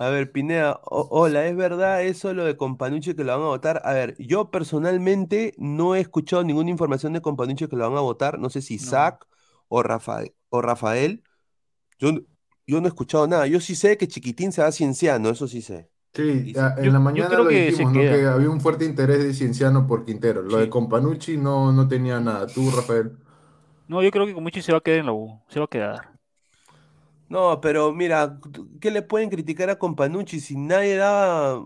A 0.00 0.10
ver, 0.10 0.30
Pineda, 0.30 0.78
o- 0.84 1.08
hola, 1.10 1.46
¿es 1.48 1.56
verdad 1.56 2.04
eso 2.04 2.32
lo 2.32 2.44
de 2.44 2.56
Companucci 2.56 3.14
que 3.14 3.24
lo 3.24 3.32
van 3.32 3.40
a 3.42 3.48
votar? 3.48 3.82
A 3.84 3.92
ver, 3.92 4.14
yo 4.18 4.50
personalmente 4.50 5.54
no 5.58 5.96
he 5.96 6.00
escuchado 6.00 6.44
ninguna 6.44 6.70
información 6.70 7.12
de 7.14 7.20
Companucci 7.20 7.66
que 7.66 7.74
lo 7.76 7.88
van 7.88 7.98
a 7.98 8.00
votar, 8.02 8.38
no 8.38 8.48
sé 8.48 8.62
si 8.62 8.74
Isaac 8.74 9.26
o 9.66 9.82
Rafael, 9.82 10.32
o 10.50 10.62
Rafael. 10.62 11.24
Yo, 11.98 12.12
no- 12.12 12.20
yo 12.66 12.80
no 12.80 12.86
he 12.86 12.88
escuchado 12.88 13.26
nada, 13.28 13.46
yo 13.46 13.60
sí 13.60 13.76
sé 13.76 13.96
que 13.98 14.08
Chiquitín 14.08 14.52
se 14.52 14.62
va 14.62 14.68
a 14.68 14.72
Cienciano, 14.72 15.30
eso 15.30 15.48
sí 15.48 15.62
sé. 15.62 15.90
Sí, 16.14 16.52
ya, 16.52 16.74
en 16.78 16.86
yo- 16.86 16.92
la 16.92 17.00
mañana 17.00 17.28
creo 17.28 17.44
lo 17.44 17.50
que 17.50 17.66
dijimos, 17.66 17.92
¿no? 17.92 18.00
Que 18.00 18.26
había 18.26 18.50
un 18.50 18.60
fuerte 18.60 18.84
interés 18.84 19.22
de 19.24 19.34
Cienciano 19.34 19.86
por 19.86 20.04
Quintero. 20.04 20.42
Lo 20.42 20.58
de. 20.58 20.68
Companucci 20.70 21.36
no, 21.36 21.72
no 21.72 21.86
tenía 21.88 22.20
nada. 22.20 22.46
Tú, 22.46 22.70
Rafael. 22.70 23.12
No, 23.88 24.02
yo 24.02 24.10
creo 24.10 24.26
que 24.26 24.34
Comuchi 24.34 24.62
se 24.62 24.72
va 24.72 24.78
a 24.78 24.80
quedar 24.80 25.00
en 25.00 25.06
la 25.06 25.12
U. 25.12 25.40
Se 25.48 25.58
va 25.58 25.64
a 25.64 25.68
quedar. 25.68 26.12
No, 27.28 27.60
pero 27.60 27.92
mira, 27.92 28.38
¿qué 28.80 28.90
le 28.90 29.02
pueden 29.02 29.28
criticar 29.28 29.68
a 29.68 29.78
Companucci 29.78 30.40
si 30.40 30.56
nadie 30.56 30.96
daba... 30.96 31.62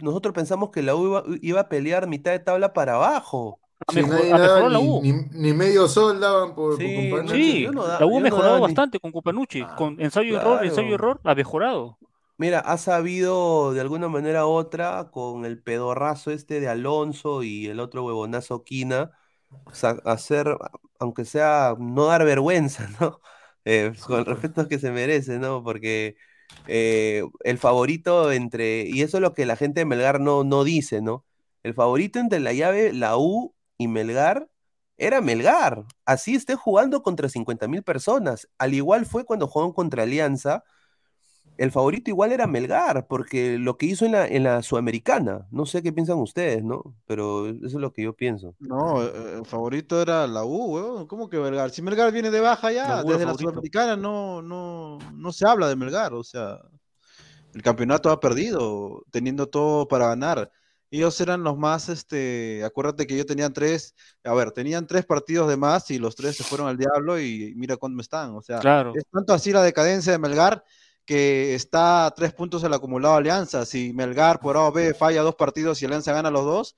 Nosotros 0.00 0.34
pensamos 0.34 0.70
que 0.70 0.82
la 0.82 0.94
U 0.96 1.06
iba, 1.06 1.22
iba 1.42 1.60
a 1.60 1.68
pelear 1.68 2.06
mitad 2.06 2.30
de 2.32 2.38
tabla 2.38 2.72
para 2.72 2.94
abajo. 2.94 3.58
Ha 3.86 3.92
Si 3.92 4.00
mejor- 4.02 4.14
nadie 4.14 4.32
ha 4.32 4.38
daba 4.38 4.54
mejorado 4.54 4.68
la 4.70 4.78
ni, 4.80 4.88
U. 4.88 5.02
ni, 5.02 5.12
ni 5.32 5.52
medio 5.52 5.86
sol 5.88 6.18
daban 6.18 6.54
por, 6.54 6.76
por 6.76 6.78
Sí, 6.82 7.10
Companucci. 7.10 7.42
Sí, 7.52 7.62
yo 7.64 7.72
no 7.72 7.84
da- 7.84 8.00
la 8.00 8.06
U 8.06 8.10
ha 8.16 8.20
no 8.20 8.24
mejorado 8.24 8.56
ni- 8.56 8.62
bastante 8.62 9.00
con 9.00 9.12
Copanucci. 9.12 9.60
Ah, 9.62 9.74
Con 9.76 10.00
ensayo 10.00 10.38
error, 10.40 10.64
ensayo 10.64 10.88
claro. 10.88 10.94
error, 10.94 11.20
ha 11.24 11.34
mejorado. 11.34 11.98
Mira, 12.38 12.60
ha 12.60 12.78
sabido 12.78 13.72
de 13.74 13.80
alguna 13.82 14.08
manera 14.08 14.46
u 14.46 14.50
otra 14.50 15.10
con 15.10 15.44
el 15.44 15.62
pedorrazo 15.62 16.30
este 16.30 16.58
de 16.60 16.68
Alonso 16.68 17.42
y 17.42 17.66
el 17.66 17.80
otro 17.80 18.04
huevonazo 18.04 18.64
Quina, 18.64 19.10
hacer, 20.04 20.56
aunque 20.98 21.24
sea, 21.24 21.74
no 21.78 22.06
dar 22.06 22.24
vergüenza, 22.24 22.88
¿no? 23.00 23.20
Eh, 23.64 23.92
con 24.06 24.20
el 24.20 24.26
respeto 24.26 24.68
que 24.68 24.78
se 24.78 24.90
merece, 24.90 25.38
¿no? 25.38 25.62
Porque 25.62 26.16
eh, 26.66 27.24
el 27.44 27.58
favorito 27.58 28.32
entre, 28.32 28.82
y 28.88 29.02
eso 29.02 29.18
es 29.18 29.22
lo 29.22 29.34
que 29.34 29.46
la 29.46 29.56
gente 29.56 29.80
de 29.80 29.86
Melgar 29.86 30.20
no, 30.20 30.44
no 30.44 30.64
dice, 30.64 31.00
¿no? 31.02 31.24
El 31.62 31.74
favorito 31.74 32.18
entre 32.18 32.40
la 32.40 32.52
llave, 32.52 32.92
la 32.92 33.16
U 33.18 33.54
y 33.78 33.88
Melgar 33.88 34.48
era 34.96 35.20
Melgar. 35.20 35.84
Así 36.04 36.34
esté 36.34 36.54
jugando 36.56 37.02
contra 37.02 37.28
50 37.28 37.68
mil 37.68 37.82
personas. 37.82 38.48
Al 38.58 38.74
igual 38.74 39.06
fue 39.06 39.24
cuando 39.24 39.48
jugaron 39.48 39.72
contra 39.72 40.04
Alianza 40.04 40.64
el 41.58 41.70
favorito 41.70 42.10
igual 42.10 42.32
era 42.32 42.46
Melgar, 42.46 43.06
porque 43.06 43.58
lo 43.58 43.76
que 43.76 43.86
hizo 43.86 44.04
en 44.06 44.12
la, 44.12 44.26
en 44.26 44.42
la 44.42 44.62
Sudamericana, 44.62 45.46
no 45.50 45.66
sé 45.66 45.82
qué 45.82 45.92
piensan 45.92 46.18
ustedes, 46.18 46.64
¿no? 46.64 46.94
Pero 47.06 47.48
eso 47.48 47.66
es 47.66 47.74
lo 47.74 47.92
que 47.92 48.02
yo 48.02 48.14
pienso. 48.14 48.54
No, 48.58 49.02
eh, 49.02 49.38
el 49.38 49.46
favorito 49.46 50.00
era 50.00 50.26
la 50.26 50.44
U, 50.44 50.74
weón. 50.74 51.06
¿Cómo 51.06 51.28
que 51.28 51.38
Melgar? 51.38 51.70
Si 51.70 51.82
Melgar 51.82 52.12
viene 52.12 52.30
de 52.30 52.40
baja 52.40 52.72
ya, 52.72 52.88
La 52.96 53.04
desde 53.04 53.26
la. 53.26 53.34
Sudamericana 53.34 53.96
no, 53.96 54.42
no, 54.42 54.98
no 55.12 55.32
se 55.32 55.46
habla 55.46 55.68
de 55.68 55.76
Melgar, 55.76 56.14
o 56.14 56.24
sea, 56.24 56.58
el 57.54 57.62
campeonato 57.62 58.10
ha 58.10 58.18
perdido, 58.20 59.04
teniendo 59.10 59.48
todo 59.48 59.86
para 59.88 60.08
ganar. 60.08 60.50
Ellos 60.90 61.18
eran 61.22 61.42
los 61.42 61.56
más, 61.56 61.88
este, 61.88 62.62
acuérdate 62.64 63.06
que 63.06 63.16
yo 63.16 63.24
tenían 63.24 63.54
tres, 63.54 63.94
a 64.24 64.34
ver, 64.34 64.52
tenían 64.52 64.86
tres 64.86 65.06
partidos 65.06 65.48
de 65.48 65.56
más 65.56 65.90
y 65.90 65.98
los 65.98 66.14
tres 66.14 66.36
se 66.36 66.44
fueron 66.44 66.68
al 66.68 66.76
diablo 66.76 67.18
y 67.18 67.54
mira 67.56 67.78
cuándo 67.78 68.02
están, 68.02 68.34
o 68.34 68.42
sea, 68.42 68.58
Claro. 68.58 68.92
es 68.94 69.04
tanto 69.10 69.32
así 69.32 69.52
la 69.52 69.62
decadencia 69.62 70.12
de 70.12 70.18
Melgar 70.18 70.62
que 71.12 71.54
está 71.54 72.06
a 72.06 72.10
tres 72.14 72.32
puntos 72.32 72.64
el 72.64 72.72
acumulado 72.72 73.16
Alianza. 73.16 73.66
Si 73.66 73.92
Melgar 73.92 74.40
por 74.40 74.56
A 74.56 74.62
o 74.62 74.72
B 74.72 74.94
falla 74.94 75.20
dos 75.20 75.34
partidos 75.34 75.82
y 75.82 75.84
Alianza 75.84 76.14
gana 76.14 76.30
los 76.30 76.42
dos, 76.46 76.76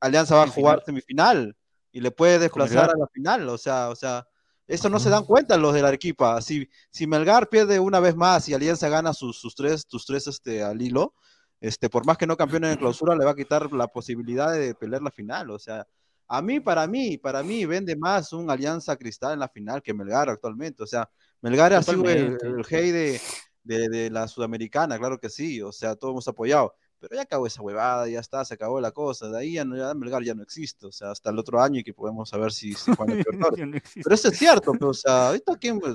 Alianza 0.00 0.34
va 0.34 0.44
a 0.44 0.48
jugar 0.48 0.82
semifinal 0.82 1.54
y 1.92 2.00
le 2.00 2.10
puede 2.10 2.38
desplazar 2.38 2.88
a 2.88 2.96
la 2.96 3.06
final. 3.08 3.46
O 3.50 3.58
sea, 3.58 3.90
o 3.90 3.94
sea, 3.94 4.26
Eso 4.66 4.88
no 4.88 4.98
se 4.98 5.10
dan 5.10 5.24
cuenta 5.24 5.58
los 5.58 5.74
de 5.74 5.82
la 5.82 5.88
Arequipa. 5.88 6.40
Si, 6.40 6.70
si 6.90 7.06
Melgar 7.06 7.50
pierde 7.50 7.78
una 7.78 8.00
vez 8.00 8.16
más 8.16 8.48
y 8.48 8.54
Alianza 8.54 8.88
gana 8.88 9.12
sus, 9.12 9.38
sus 9.38 9.54
tres, 9.54 9.86
tus 9.86 10.06
tres 10.06 10.26
este, 10.26 10.62
al 10.62 10.80
hilo, 10.80 11.12
este, 11.60 11.90
por 11.90 12.06
más 12.06 12.16
que 12.16 12.26
no 12.26 12.38
campeone 12.38 12.72
en 12.72 12.78
clausura, 12.78 13.14
le 13.14 13.26
va 13.26 13.32
a 13.32 13.36
quitar 13.36 13.70
la 13.74 13.88
posibilidad 13.88 14.52
de 14.54 14.74
pelear 14.74 15.02
la 15.02 15.10
final. 15.10 15.50
O 15.50 15.58
sea, 15.58 15.86
a 16.28 16.40
mí, 16.40 16.60
para 16.60 16.86
mí, 16.86 17.18
para 17.18 17.42
mí, 17.42 17.66
vende 17.66 17.94
más 17.94 18.32
un 18.32 18.50
Alianza 18.50 18.96
Cristal 18.96 19.34
en 19.34 19.40
la 19.40 19.50
final 19.50 19.82
que 19.82 19.92
Melgar 19.92 20.30
actualmente. 20.30 20.82
O 20.82 20.86
sea, 20.86 21.10
Melgar 21.42 21.74
ha 21.74 21.82
sido 21.82 22.08
el, 22.08 22.38
el 22.40 22.64
rey 22.64 22.90
de, 22.90 23.20
de, 23.66 23.88
de 23.88 24.10
la 24.10 24.28
Sudamericana, 24.28 24.98
claro 24.98 25.18
que 25.18 25.28
sí. 25.30 25.60
O 25.62 25.72
sea, 25.72 25.94
todos 25.96 26.12
hemos 26.12 26.28
apoyado. 26.28 26.74
Pero 26.98 27.14
ya 27.14 27.22
acabó 27.22 27.46
esa 27.46 27.60
huevada, 27.60 28.08
ya 28.08 28.20
está, 28.20 28.42
se 28.44 28.54
acabó 28.54 28.80
la 28.80 28.90
cosa. 28.90 29.28
De 29.28 29.38
ahí 29.38 29.52
ya, 29.52 29.64
no, 29.66 29.76
ya 29.76 29.92
Melgar 29.92 30.22
ya 30.22 30.34
no 30.34 30.42
existe. 30.42 30.86
O 30.86 30.92
sea, 30.92 31.10
hasta 31.10 31.28
el 31.30 31.38
otro 31.38 31.60
año 31.60 31.80
y 31.80 31.84
que 31.84 31.92
podemos 31.92 32.30
saber 32.30 32.52
si, 32.52 32.72
si 32.72 32.94
Juan 32.94 33.10
es 33.10 33.26
no. 33.34 33.48
Pero 33.50 34.14
eso 34.14 34.28
es 34.28 34.38
cierto, 34.38 34.72
pero, 34.72 34.88
o 34.88 34.94
sea, 34.94 35.28
ahorita 35.28 35.56
quién, 35.56 35.78
pues, 35.78 35.94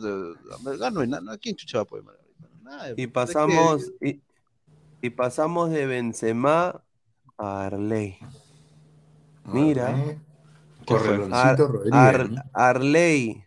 Melgar 0.63 0.93
no 0.93 0.99
hay 1.01 1.07
nada, 1.07 1.37
¿quién 1.39 1.55
chucha 1.55 1.79
va 1.79 1.87
a 1.89 1.95
Melgar? 1.95 2.17
Nadie, 2.61 2.91
Y 2.93 2.95
que- 2.95 3.07
pasamos, 3.07 3.91
y, 3.99 4.21
y 5.01 5.09
pasamos 5.09 5.71
de 5.71 5.87
Benzema 5.87 6.83
a 7.37 7.65
Arley. 7.65 8.19
Mira. 9.45 9.95
Ar-. 11.31 11.59
Ar-. 11.91 12.29
Arley 12.53 13.43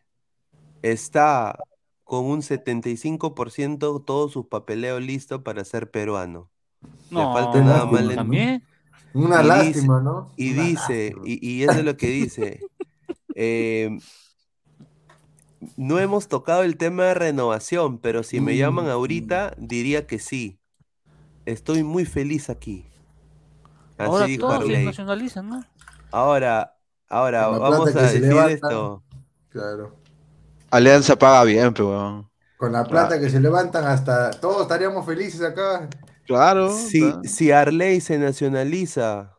está 0.82 1.56
con 2.04 2.26
un 2.26 2.42
75% 2.42 4.00
todos 4.02 4.32
sus 4.32 4.46
papeleos 4.48 5.02
listos 5.02 5.42
para 5.42 5.64
ser 5.64 5.90
peruano. 5.90 6.50
Le 7.14 7.26
No, 7.26 7.28
falta 7.28 7.62
nada 7.62 7.86
más 7.86 8.04
le- 8.04 8.14
también. 8.14 8.62
Una 9.14 9.42
y 9.42 9.42
lástima, 9.42 10.00
¿no? 10.00 10.32
Y 10.36 10.52
Una 10.52 10.54
dice, 10.54 11.14
lástima. 11.14 11.22
y, 11.24 11.46
y 11.48 11.64
eso 11.64 11.80
es 11.80 11.84
lo 11.84 11.96
que 11.96 12.08
dice. 12.08 12.66
eh, 13.34 13.90
no 15.76 15.98
hemos 15.98 16.28
tocado 16.28 16.62
el 16.62 16.76
tema 16.76 17.04
de 17.04 17.14
renovación, 17.14 17.98
pero 17.98 18.22
si 18.22 18.40
me 18.40 18.56
llaman 18.56 18.86
Mm. 18.86 18.88
ahorita, 18.88 19.54
diría 19.58 20.06
que 20.06 20.18
sí. 20.18 20.58
Estoy 21.46 21.82
muy 21.84 22.04
feliz 22.06 22.50
aquí. 22.50 22.86
Así 23.98 24.08
Ahora 24.08 24.26
dijo 24.26 24.40
todos 24.40 24.66
se 24.66 24.78
nacionalizan, 24.78 25.48
¿no? 25.48 25.64
Ahora, 26.10 26.78
ahora, 27.08 27.48
vamos 27.48 27.96
a 27.96 28.02
decir 28.12 28.24
esto. 28.48 29.04
Claro. 29.50 29.92
Alianza 30.76 31.16
paga 31.16 31.44
bien, 31.44 31.72
pero 31.72 31.88
weón. 31.90 32.30
Con 32.56 32.72
la 32.72 32.84
plata 32.84 33.20
que 33.20 33.28
se 33.30 33.40
levantan 33.40 33.84
hasta 33.84 34.30
todos 34.30 34.62
estaríamos 34.62 35.04
felices 35.04 35.42
acá. 35.42 35.88
Claro. 36.26 36.70
Si, 36.76 37.02
si 37.24 37.50
Arley 37.50 38.00
se 38.00 38.18
nacionaliza, 38.18 39.36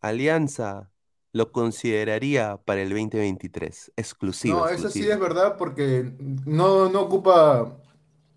Alianza 0.00 0.90
lo 1.32 1.50
consideraría 1.52 2.56
para 2.64 2.80
el 2.82 2.88
2023, 2.90 3.92
exclusivo. 3.96 4.60
No, 4.60 4.68
eso 4.68 4.88
sí 4.90 5.08
es 5.08 5.18
verdad 5.18 5.56
porque 5.58 6.12
no, 6.46 6.88
no 6.88 7.00
ocupa 7.02 7.76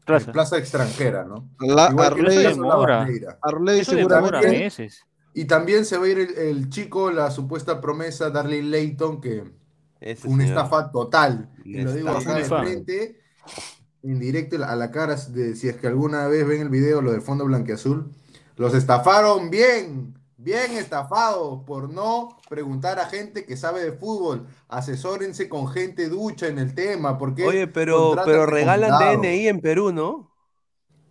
Plaza. 0.05 0.31
plaza 0.31 0.57
extranjera, 0.57 1.23
¿no? 1.23 1.47
La- 1.59 1.87
Arley- 1.89 2.43
demora. 2.55 3.07
Arley 3.41 3.79
Eso 3.79 3.95
demora 3.95 4.15
seguramente. 4.17 4.59
meses. 4.59 5.03
Y 5.33 5.45
también 5.45 5.85
se 5.85 5.97
va 5.97 6.05
a 6.05 6.09
ir 6.09 6.19
el, 6.19 6.37
el 6.37 6.69
chico, 6.69 7.11
la 7.11 7.31
supuesta 7.31 7.79
promesa 7.79 8.29
Darley 8.31 8.61
Layton, 8.63 9.21
que 9.21 9.43
Ese 10.01 10.27
una 10.27 10.43
señor. 10.43 10.57
estafa 10.57 10.91
total. 10.91 11.49
Y 11.63 11.77
lo 11.77 11.93
digo 11.93 12.09
acá 12.09 12.33
de 12.33 12.43
frente, 12.45 13.21
en 14.01 14.19
directo 14.19 14.57
a 14.63 14.75
la 14.75 14.91
cara, 14.91 15.15
de, 15.15 15.55
si 15.55 15.69
es 15.69 15.77
que 15.77 15.87
alguna 15.87 16.27
vez 16.27 16.45
ven 16.45 16.61
el 16.61 16.69
video, 16.69 17.01
lo 17.01 17.11
del 17.11 17.21
fondo 17.21 17.45
blanqueazul, 17.45 18.11
los 18.57 18.73
estafaron 18.73 19.51
bien, 19.51 20.15
bien 20.37 20.71
estafados 20.71 21.63
por 21.65 21.89
no 21.91 22.39
preguntar 22.49 22.99
a 22.99 23.05
gente 23.05 23.45
que 23.45 23.55
sabe 23.55 23.83
de 23.83 23.91
fútbol. 23.91 24.47
Asesórense 24.67 25.47
con 25.47 25.67
gente 25.67 26.09
ducha 26.09 26.47
en 26.47 26.57
el 26.57 26.73
tema, 26.73 27.19
porque 27.19 27.45
Oye, 27.45 27.67
pero, 27.67 28.15
pero 28.25 28.47
regalan. 28.47 29.21
DNI 29.21 29.47
en 29.47 29.61
Perú, 29.61 29.91
¿no? 29.91 30.31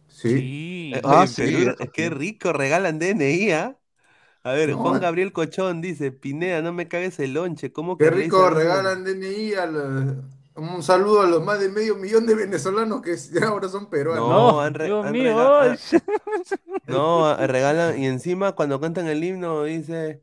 Sí. 0.09 0.93
Sí. 0.93 0.93
Ah, 1.05 1.27
sí, 1.29 1.67
qué 1.95 2.11
rico, 2.11 2.53
regalan 2.53 2.99
DNI, 2.99 3.53
¿ah? 3.53 3.80
A 4.43 4.53
ver, 4.53 4.71
No, 4.71 4.79
Juan. 4.79 5.01
Gabriel 5.01 5.33
Cochón 5.33 5.81
dice, 5.83 6.13
Pineda, 6.13 6.63
no 6.63 6.73
me 6.73 6.89
cagues 6.89 7.19
el 7.21 7.35
lonche, 7.35 7.73
¿cómo 7.73 7.99
que 7.99 8.05
Qué 8.07 8.11
rico 8.11 8.49
regalan 8.51 9.05
DNI 9.05 9.55
a 9.55 9.67
los- 9.67 10.15
un 10.57 10.83
saludo 10.83 11.23
a 11.23 11.27
los 11.27 11.43
más 11.43 11.61
de 11.61 11.69
medio 11.71 11.97
millón 11.97 12.27
de 12.27 12.35
venezolanos 12.35 13.01
que 13.03 13.17
ahora 13.45 13.69
son 13.69 13.89
peruanos. 13.89 14.29
No, 14.29 14.53
No, 14.53 14.61
han 14.61 14.75
re- 14.75 14.87
Dios 14.87 15.07
han 15.07 15.13
mío. 15.13 15.37
No, 16.87 17.37
regalan, 17.47 17.99
y 17.99 18.07
encima 18.07 18.53
cuando 18.53 18.81
cantan 18.81 19.07
el 19.09 19.23
himno 19.23 19.65
dice, 19.65 20.23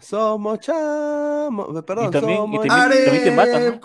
somos 0.00 0.58
chamos, 0.60 1.84
perdón, 1.84 2.10
también- 2.10 2.38
y 2.52 2.58
somos 2.58 2.66
también- 2.66 3.04
también 3.04 3.24
te 3.24 3.30
matan, 3.32 3.64
¿no? 3.64 3.80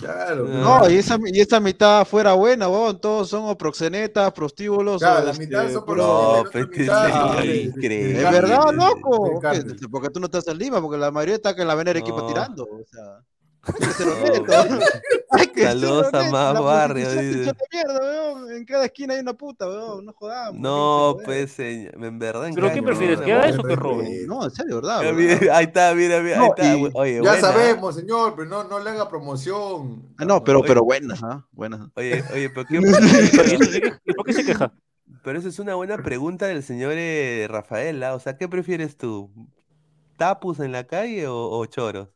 Claro. 0.00 0.44
No, 0.46 0.80
No, 0.80 0.90
y 0.90 0.96
esa, 0.96 1.18
y 1.24 1.40
esa 1.40 1.58
mitad 1.60 2.04
fuera 2.04 2.34
buena, 2.34 2.68
weón. 2.68 3.00
Todos 3.00 3.28
son 3.30 3.44
o 3.48 3.56
proxenetas, 3.56 4.32
prostíbulos. 4.32 5.00
Claro, 5.00 5.22
o, 5.22 5.24
la 5.24 5.30
este, 5.32 5.46
mitad 5.46 5.70
son 5.70 5.84
de- 7.42 7.56
increíble. 7.62 8.12
de 8.14 8.24
¿Es 8.24 8.30
verdad, 8.30 8.72
loco? 8.74 9.40
Porque 9.90 10.10
tú 10.10 10.20
no 10.20 10.26
estás 10.26 10.46
en 10.48 10.58
Lima, 10.58 10.80
porque 10.80 10.98
la 10.98 11.10
mayoría 11.10 11.36
está 11.36 11.50
en 11.50 11.66
la 11.66 11.72
Avenida 11.72 11.90
Arequipa 11.92 12.18
No. 12.20 12.26
tirando. 12.26 12.64
O 12.64 12.84
sea, 12.90 13.20
ser 13.64 14.08
Saludos 15.62 16.12
a 16.14 16.30
más 16.30 16.54
barrio. 16.60 17.08
En 18.50 18.64
cada 18.64 18.86
esquina 18.86 19.14
hay 19.14 19.20
una 19.20 19.34
puta, 19.34 19.66
weón. 19.68 20.04
No 20.04 20.12
jodamos. 20.12 20.60
No, 20.60 21.16
pues, 21.24 21.52
señor, 21.52 21.94
en 22.02 22.18
verdad. 22.18 22.48
en 22.48 22.54
¿Pero 22.54 22.72
qué 22.72 22.82
prefieres, 22.82 23.20
que 23.20 23.32
haga 23.32 23.48
eso 23.48 23.62
que 23.62 23.76
robe? 23.76 24.24
No, 24.26 24.44
en 24.44 24.50
serio, 24.50 24.76
¿verdad? 24.76 25.00
Ah, 25.02 25.56
Ahí 25.56 25.64
está, 25.66 25.94
mira, 25.94 26.20
mira, 26.20 26.40
ahí 26.40 26.48
está. 26.48 26.98
Oye, 26.98 27.14
ya 27.14 27.20
buena. 27.20 27.40
sabemos, 27.40 27.94
señor, 27.96 28.34
pero 28.36 28.48
no, 28.48 28.64
no 28.64 28.80
le 28.80 28.90
haga 28.90 29.08
promoción. 29.08 30.02
Ah, 30.18 30.24
no, 30.24 30.42
pero, 30.42 30.62
pero 30.62 30.82
buenas, 30.82 31.22
¿ah? 31.22 31.46
Buenas. 31.52 31.80
Oye, 31.94 32.24
oye, 32.32 32.50
pero, 32.50 32.66
qué- 32.66 32.76
¿Y 32.80 32.84
eso 32.84 34.14
por 34.16 34.26
qué 34.26 34.32
se 34.32 34.44
queja? 34.44 34.72
pero 35.22 35.38
esa 35.38 35.48
es 35.48 35.58
una 35.58 35.74
buena 35.74 35.98
pregunta 36.02 36.46
del 36.46 36.62
señor 36.62 36.92
eh, 36.96 37.46
Rafael, 37.48 38.02
¿ah? 38.02 38.14
O 38.14 38.20
sea, 38.20 38.36
¿qué 38.36 38.48
prefieres 38.48 38.96
tú? 38.96 39.30
¿Tapus 40.16 40.60
en 40.60 40.72
la 40.72 40.84
calle 40.84 41.26
o, 41.26 41.50
o 41.50 41.66
choros? 41.66 42.08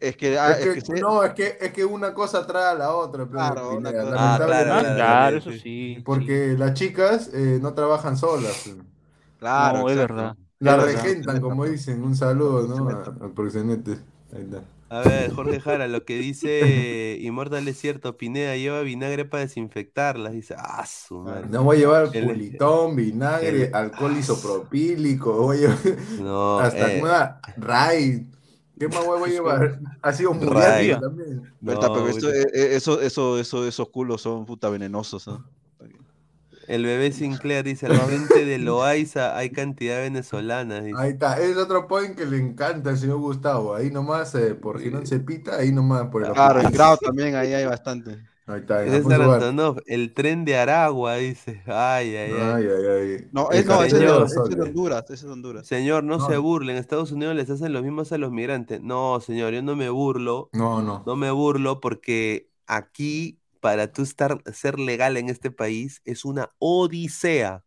Es 0.00 0.16
que, 0.16 0.36
ah, 0.38 0.52
Es 0.52 0.58
es 0.58 0.66
que, 0.66 0.74
que 0.74 0.80
se- 0.80 1.00
no, 1.00 1.22
es 1.22 1.32
que, 1.34 1.56
es 1.60 1.72
que 1.72 1.84
una 1.84 2.12
cosa 2.12 2.44
trae 2.46 2.72
a 2.72 2.74
la 2.74 2.94
otra, 2.94 3.26
pero 3.26 3.30
Claro, 3.30 3.76
una 3.76 3.92
cosa- 3.92 4.14
Ah, 4.18 4.36
claro, 4.44 4.74
Ah, 4.74 4.80
claro, 4.80 4.94
claro, 4.96 5.40
sí, 5.40 5.48
eso 5.48 5.52
sí. 5.52 5.58
sí. 5.96 6.02
porque 6.04 6.54
las 6.58 6.74
chicas 6.74 7.30
eh, 7.32 7.58
no 7.62 7.74
trabajan 7.74 8.16
solas. 8.16 8.68
claro, 9.38 9.78
No, 9.80 9.88
es 9.88 9.96
verdad. 9.96 10.36
La 10.60 10.72
Es 10.76 10.82
verdad. 10.84 11.02
regentan, 11.04 11.40
como 11.40 11.64
dicen. 11.66 12.02
Un 12.02 12.16
saludo, 12.16 12.66
¿no? 12.66 12.84
Proxeneta. 12.88 13.24
Al 13.24 13.30
proxenete. 13.32 13.92
Ahí 14.34 14.42
está. 14.42 14.62
A 14.90 15.02
ver, 15.02 15.30
Jorge 15.32 15.60
Jara, 15.60 15.86
lo 15.86 16.04
que 16.04 16.16
dice 16.18 17.18
Immortal 17.20 17.68
es 17.68 17.78
cierto, 17.78 18.16
Pineda 18.16 18.56
lleva 18.56 18.80
vinagre 18.80 19.24
para 19.26 19.42
desinfectarlas, 19.44 20.32
dice, 20.32 20.54
ah, 20.58 20.84
su 20.86 21.20
madre. 21.20 21.46
No 21.50 21.62
voy 21.62 21.76
a 21.76 21.80
llevar 21.80 22.08
El- 22.12 22.26
pulitón, 22.26 22.96
vinagre, 22.96 23.66
el- 23.66 23.74
alcohol 23.74 24.16
isopropílico, 24.16 25.32
voy 25.34 25.58
a 25.58 25.60
llevar 25.60 25.78
No, 26.20 26.58
hasta 26.58 26.92
eh, 26.94 27.02
una 27.02 27.40
raid. 27.58 28.22
¿Qué 28.78 28.88
más 28.88 29.04
voy 29.04 29.28
a 29.30 29.32
llevar? 29.32 29.80
Ha 30.02 30.12
sido 30.12 30.32
muriático 30.34 30.98
también. 30.98 31.42
No, 31.60 31.80
pero 31.92 32.08
esto- 32.08 32.30
eh, 32.30 32.46
eh, 32.54 32.76
eso, 32.76 33.00
eso, 33.00 33.38
eso, 33.38 33.66
esos 33.66 33.88
culos 33.90 34.22
son 34.22 34.46
puta 34.46 34.68
venenosos, 34.68 35.26
¿ah? 35.28 35.44
el 36.68 36.84
bebé 36.84 37.10
Sinclair 37.12 37.64
dice, 37.64 37.86
al 37.86 38.28
de 38.28 38.58
Loaiza 38.58 39.36
hay 39.36 39.50
cantidad 39.50 39.98
venezolana, 40.02 40.80
dice. 40.80 40.98
Ahí 40.98 41.10
está, 41.10 41.38
es 41.40 41.56
otro 41.56 41.86
point 41.86 42.16
que 42.16 42.24
le 42.26 42.38
encanta 42.38 42.90
al 42.90 42.98
señor 42.98 43.18
Gustavo. 43.18 43.74
Ahí 43.74 43.90
nomás, 43.90 44.34
eh, 44.34 44.54
por 44.54 44.80
Girón 44.80 45.06
Cepita, 45.06 45.56
ahí 45.56 45.70
nomás 45.72 46.08
por 46.08 46.22
el 46.24 46.32
Claro, 46.32 46.60
en 46.60 46.72
grado 46.72 46.96
también 46.98 47.34
ahí 47.34 47.52
hay 47.54 47.64
bastante. 47.64 48.18
Ahí 48.48 48.60
está, 48.60 48.82
César. 48.84 49.20
Antonov, 49.20 49.82
el 49.86 50.14
tren 50.14 50.44
de 50.46 50.56
Aragua, 50.56 51.16
dice, 51.16 51.62
ay, 51.66 52.16
ay, 52.16 52.32
ay. 52.32 52.40
Ay, 52.40 52.64
ay, 52.66 52.86
ay. 53.18 53.28
No, 53.30 53.50
es, 53.50 53.66
no, 53.66 53.82
ese 53.82 53.96
es, 53.96 54.00
de- 54.00 54.06
es 54.06 54.58
Honduras, 54.68 55.04
ese 55.04 55.14
es 55.14 55.22
de 55.22 55.30
Honduras. 55.32 55.66
Señor, 55.66 56.02
no, 56.02 56.16
No. 56.16 56.26
se 56.26 56.36
burlen, 56.38 56.76
en 56.76 56.80
Estados 56.80 57.12
Unidos 57.12 57.36
les 57.36 57.50
hacen 57.50 57.72
lo 57.74 57.82
mismo 57.82 58.02
a 58.10 58.18
los 58.18 58.32
migrantes. 58.32 58.80
No, 58.82 59.20
señor, 59.20 59.52
yo 59.52 59.62
no 59.62 59.76
me 59.76 59.90
burlo, 59.90 60.48
No, 60.54 60.80
no. 60.82 61.02
no 61.06 61.14
me 61.16 61.30
burlo 61.30 61.80
porque 61.80 62.48
aquí, 62.66 63.38
para 63.60 63.92
tú 63.92 64.02
estar, 64.02 64.42
ser 64.52 64.78
legal 64.78 65.16
en 65.18 65.28
este 65.28 65.50
país, 65.50 66.00
es 66.06 66.24
una 66.24 66.50
odisea. 66.58 67.64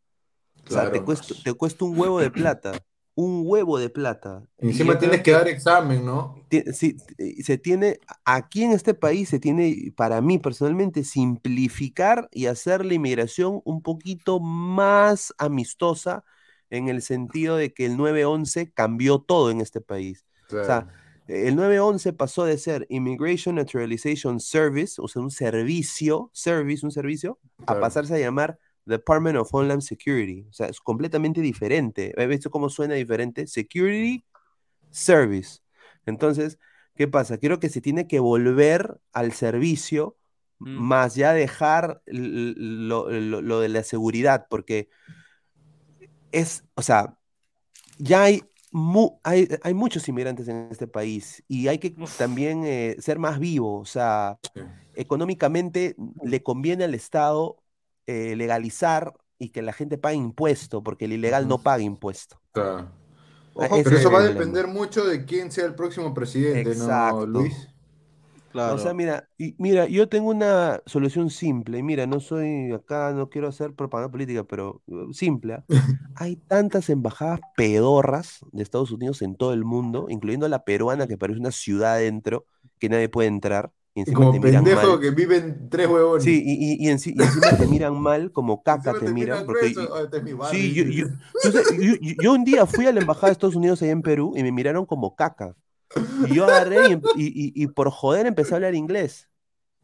O 0.65 0.69
sea, 0.71 0.85
te 0.85 0.89
Claro. 0.91 1.05
cuesta, 1.05 1.35
te 1.43 1.53
cuesta 1.53 1.85
un 1.85 1.99
huevo 1.99 2.19
de 2.19 2.31
plata, 2.31 2.71
un 3.15 3.43
huevo 3.45 3.77
de 3.77 3.89
plata. 3.89 4.43
Encima 4.57 4.97
tienes 4.97 5.21
que 5.21 5.31
dar 5.31 5.47
examen, 5.47 6.05
¿no? 6.05 6.35
sí, 6.73 6.97
eh, 7.17 7.43
se 7.43 7.57
tiene, 7.57 7.99
aquí 8.25 8.63
en 8.63 8.71
este 8.71 8.93
país 8.93 9.29
se 9.29 9.39
tiene, 9.39 9.93
para 9.95 10.21
mí 10.21 10.37
personalmente, 10.37 11.03
simplificar 11.03 12.29
y 12.31 12.45
hacer 12.45 12.85
la 12.85 12.93
inmigración 12.93 13.61
un 13.65 13.81
poquito 13.81 14.39
más 14.39 15.33
amistosa 15.37 16.23
en 16.69 16.87
el 16.87 17.01
sentido 17.01 17.57
de 17.57 17.73
que 17.73 17.85
el 17.85 17.97
911 17.97 18.71
cambió 18.71 19.19
todo 19.19 19.51
en 19.51 19.61
este 19.61 19.81
país. 19.81 20.25
Claro. 20.47 20.65
sea, 20.65 20.87
El 21.27 21.55
911 21.55 22.13
pasó 22.13 22.45
de 22.45 22.57
ser 22.57 22.85
Immigration 22.89 23.55
Naturalization 23.55 24.39
Service, 24.39 25.01
o 25.01 25.07
sea, 25.07 25.21
un 25.21 25.31
servicio, 25.31 26.29
service, 26.33 26.85
un 26.85 26.91
servicio, 26.91 27.39
a 27.67 27.79
pasarse 27.79 28.15
a 28.15 28.19
llamar 28.19 28.57
Department 28.85 29.37
of 29.37 29.53
Homeland 29.53 29.81
Security. 29.81 30.45
O 30.49 30.53
sea, 30.53 30.67
es 30.67 30.79
completamente 30.79 31.41
diferente. 31.41 32.13
¿Has 32.17 32.27
visto 32.27 32.49
cómo 32.49 32.69
suena 32.69 32.95
diferente? 32.95 33.47
Security 33.47 34.23
Service. 34.89 35.59
Entonces, 36.05 36.57
¿qué 36.95 37.07
pasa? 37.07 37.37
Creo 37.37 37.59
que 37.59 37.69
se 37.69 37.81
tiene 37.81 38.07
que 38.07 38.19
volver 38.19 38.99
al 39.13 39.31
servicio, 39.33 40.17
Mm. 40.59 40.77
más 40.77 41.15
ya 41.15 41.33
dejar 41.33 42.03
lo, 42.05 43.09
lo- 43.09 43.41
lo 43.41 43.59
de 43.61 43.69
la 43.69 43.83
seguridad, 43.83 44.45
porque 44.49 44.89
es, 46.31 46.63
o 46.75 46.81
sea, 46.81 47.17
ya 47.97 48.23
hay, 48.23 48.43
mu- 48.71 49.19
hay, 49.23 49.47
hay 49.63 49.73
muchos 49.73 50.07
inmigrantes 50.07 50.47
en 50.47 50.67
este 50.71 50.87
país 50.87 51.43
y 51.47 51.67
hay 51.67 51.77
que 51.79 51.95
Uf. 51.99 52.17
también 52.17 52.63
eh, 52.65 52.95
ser 52.99 53.19
más 53.19 53.39
vivo, 53.39 53.79
o 53.79 53.85
sea, 53.85 54.39
Sí. 54.53 54.61
económicamente 54.95 55.95
le 56.23 56.43
conviene 56.43 56.83
al 56.83 56.95
Estado 56.95 57.60
eh, 58.11 58.35
legalizar 58.35 59.13
y 59.39 59.49
que 59.49 59.61
la 59.61 59.73
gente 59.73 59.97
pague 59.97 60.15
impuesto, 60.15 60.83
porque 60.83 61.05
el 61.05 61.13
ilegal 61.13 61.47
no 61.47 61.57
paga 61.57 61.81
impuesto. 61.81 62.39
Ojo, 63.53 63.75
ese 63.75 63.83
Pero 63.83 63.95
es 63.95 64.01
eso 64.01 64.11
va 64.11 64.19
a 64.19 64.23
depender 64.23 64.67
mucho 64.67 65.03
de 65.05 65.25
quién 65.25 65.51
sea 65.51 65.65
el 65.65 65.75
próximo 65.75 66.13
presidente, 66.13 66.71
Exacto. 66.71 67.25
¿no, 67.25 67.39
Luis? 67.39 67.67
Claro. 68.51 68.75
O 68.75 68.77
sea, 68.77 68.93
mira, 68.93 69.29
y, 69.37 69.55
mira, 69.57 69.87
yo 69.87 70.09
tengo 70.09 70.29
una 70.29 70.81
solución 70.85 71.29
simple. 71.29 71.77
y 71.79 71.83
Mira, 71.83 72.05
no 72.05 72.19
soy 72.19 72.71
acá, 72.73 73.13
no 73.13 73.29
quiero 73.29 73.47
hacer 73.47 73.73
propaganda 73.73 74.11
política, 74.11 74.43
pero 74.43 74.81
uh, 74.87 75.13
simple. 75.13 75.53
¿ah? 75.53 75.63
Hay 76.15 76.35
tantas 76.35 76.89
embajadas 76.89 77.39
pedorras 77.55 78.39
de 78.51 78.61
Estados 78.61 78.91
Unidos 78.91 79.21
en 79.21 79.35
todo 79.35 79.53
el 79.53 79.63
mundo, 79.63 80.07
incluyendo 80.09 80.47
la 80.49 80.65
peruana, 80.65 81.07
que 81.07 81.17
parece 81.17 81.39
una 81.39 81.51
ciudad 81.51 81.93
adentro, 81.93 82.45
que 82.77 82.89
nadie 82.89 83.07
puede 83.07 83.29
entrar, 83.29 83.71
y 83.93 83.99
encima 84.01 84.19
como 84.19 84.31
te 84.31 84.39
miran 84.39 84.63
pendejo 84.63 84.87
mal. 84.91 84.99
que 84.99 85.11
viven 85.11 85.69
tres 85.69 85.87
huevones. 85.87 86.23
Sí, 86.23 86.41
y, 86.45 86.53
y- 86.85 86.87
y 86.87 86.91
enci- 86.91 87.13
y 87.15 87.21
encima 87.21 87.57
te 87.57 87.67
miran 87.67 87.99
mal, 87.99 88.31
como 88.31 88.63
caca 88.63 88.93
te 88.93 88.99
te 89.07 89.13
miran, 89.13 89.45
porque. 89.45 89.73
Ah, 89.77 90.03
este. 90.13 90.51
Sí, 90.51 90.73
yo, 90.73 90.83
yo, 90.83 92.15
yo- 92.21 92.31
un 92.33 92.43
día 92.43 92.65
fui 92.65 92.85
a 92.87 92.91
la 92.93 93.01
embajada 93.01 93.27
de 93.27 93.31
Estados 93.33 93.55
Unidos 93.55 93.81
allá 93.81 93.91
en 93.91 94.01
Perú 94.01 94.33
y 94.35 94.43
me 94.43 94.51
miraron 94.51 94.85
como 94.85 95.15
caca. 95.15 95.55
Y 96.27 96.35
yo 96.35 96.45
agarré 96.45 96.89
y, 96.89 96.91
em- 96.93 97.01
y- 97.15 97.27
y- 97.27 97.63
y 97.63 97.67
por 97.67 97.89
joder 97.91 98.25
empecé 98.27 98.53
a 98.53 98.57
hablar 98.57 98.75
inglés. 98.75 99.29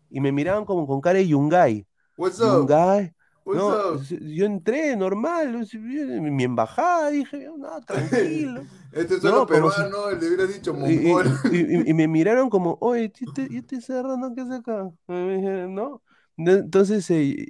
Y 0.09 0.21
me 0.21 0.31
miraban 0.31 0.63
como 0.65 0.87
con 0.87 1.01
cara 1.01 1.19
de 1.19 1.27
Yungay. 1.27 1.85
What's 2.17 2.39
up? 2.39 2.45
Yungay. 2.67 3.13
No, 3.53 4.01
yo 4.21 4.45
entré 4.45 4.95
normal, 4.95 5.67
en 5.73 6.35
mi 6.35 6.43
embajada, 6.43 7.09
dije, 7.09 7.49
no, 7.57 7.81
tranquilo. 7.81 8.61
Este 8.91 9.15
es 9.15 9.23
No, 9.23 9.31
solo 9.31 9.39
si- 9.41 9.47
peruano, 9.47 10.11
le 10.11 10.27
hubiera 10.27 10.45
dicho 10.45 10.73
y- 10.73 10.77
mongol. 10.93 11.25
y- 11.51 11.77
y- 11.87 11.89
y 11.89 11.93
me 11.93 12.07
miraron 12.07 12.49
como, 12.49 12.77
oye, 12.81 13.11
yo 13.15 13.25
estoy, 13.25 13.57
estoy 13.57 13.81
cerrando, 13.81 14.33
¿qué 14.33 14.41
haces 14.41 14.59
acá? 14.59 14.91
Dijeron, 15.07 15.75
¿no? 15.75 16.01
No, 16.37 16.51
Entonces, 16.51 17.09
eh, 17.09 17.47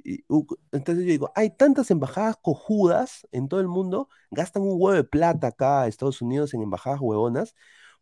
entonces 0.72 1.04
yo 1.04 1.10
digo, 1.10 1.32
hay 1.34 1.50
tantas 1.50 1.90
embajadas 1.90 2.36
cojudas 2.40 3.26
en 3.32 3.48
todo 3.48 3.60
el 3.60 3.68
mundo, 3.68 4.08
gastan 4.30 4.62
un 4.62 4.70
huevo 4.72 4.92
de 4.92 5.04
plata 5.04 5.48
acá 5.48 5.82
a 5.82 5.88
Estados 5.88 6.22
Unidos 6.22 6.54
en 6.54 6.62
embajadas 6.62 7.00
huevonas, 7.00 7.54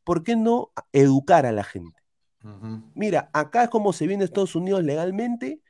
¿por 0.05 0.23
qué 0.23 0.37
no 0.37 0.71
educar 0.93 1.45
a 1.47 1.53
la 1.53 1.65
gente? 1.65 2.01
Mira, 2.95 3.31
acá 3.33 3.65
es 3.65 3.71
como 3.71 3.93
se 3.93 4.07
viene 4.07 4.23
a 4.25 4.27
Estados 4.27 4.55
Unidos 4.55 4.83
legalmente, 4.85 5.61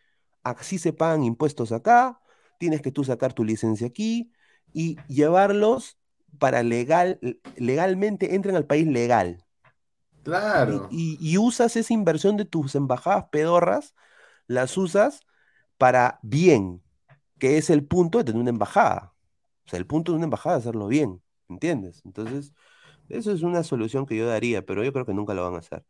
así 0.51 0.79
se 0.79 0.93
pagan 0.93 1.25
impuestos 1.25 1.73
acá, 1.73 2.21
tienes 2.59 2.83
que 2.83 2.93
tú 2.93 3.05
sacar 3.05 3.33
tu 3.35 3.45
licencia 3.45 3.87
aquí 3.87 4.33
y 4.73 4.97
llevarlos 5.09 5.99
para 6.39 6.63
legal, 6.63 7.19
legalmente 7.57 8.35
entren 8.35 8.57
al 8.57 8.67
país 8.67 8.87
legal. 8.87 9.45
Claro. 10.23 10.89
Y, 10.91 11.17
y- 11.19 11.33
y 11.35 11.39
usas 11.39 11.77
esa 11.77 11.93
inversión 11.95 12.37
de 12.37 12.45
tus 12.45 12.75
embajadas 12.75 13.27
pedorras, 13.31 13.95
las 14.47 14.77
usas 14.77 15.21
para 15.79 16.19
bien, 16.23 16.83
que 17.39 17.59
es 17.59 17.71
el 17.71 17.87
punto 17.87 18.19
de 18.19 18.25
tener 18.25 18.41
una 18.43 18.51
embajada. 18.51 19.15
O 19.67 19.71
sea, 19.71 19.79
el 19.79 19.87
punto 19.87 20.13
de 20.13 20.17
una 20.19 20.27
embajada 20.27 20.57
es 20.59 20.63
hacerlo 20.65 20.89
bien, 20.89 21.23
¿entiendes? 21.49 22.03
Entonces, 22.05 22.55
eso 23.09 23.33
es 23.33 23.43
una 23.43 23.65
solución 23.65 24.07
que 24.07 24.17
yo 24.17 24.27
daría, 24.29 24.65
pero 24.67 24.85
yo 24.85 24.93
creo 24.93 25.07
que 25.07 25.15
nunca 25.15 25.35
lo 25.35 25.45
van 25.45 25.55
a 25.57 25.59
hacer. 25.61 25.85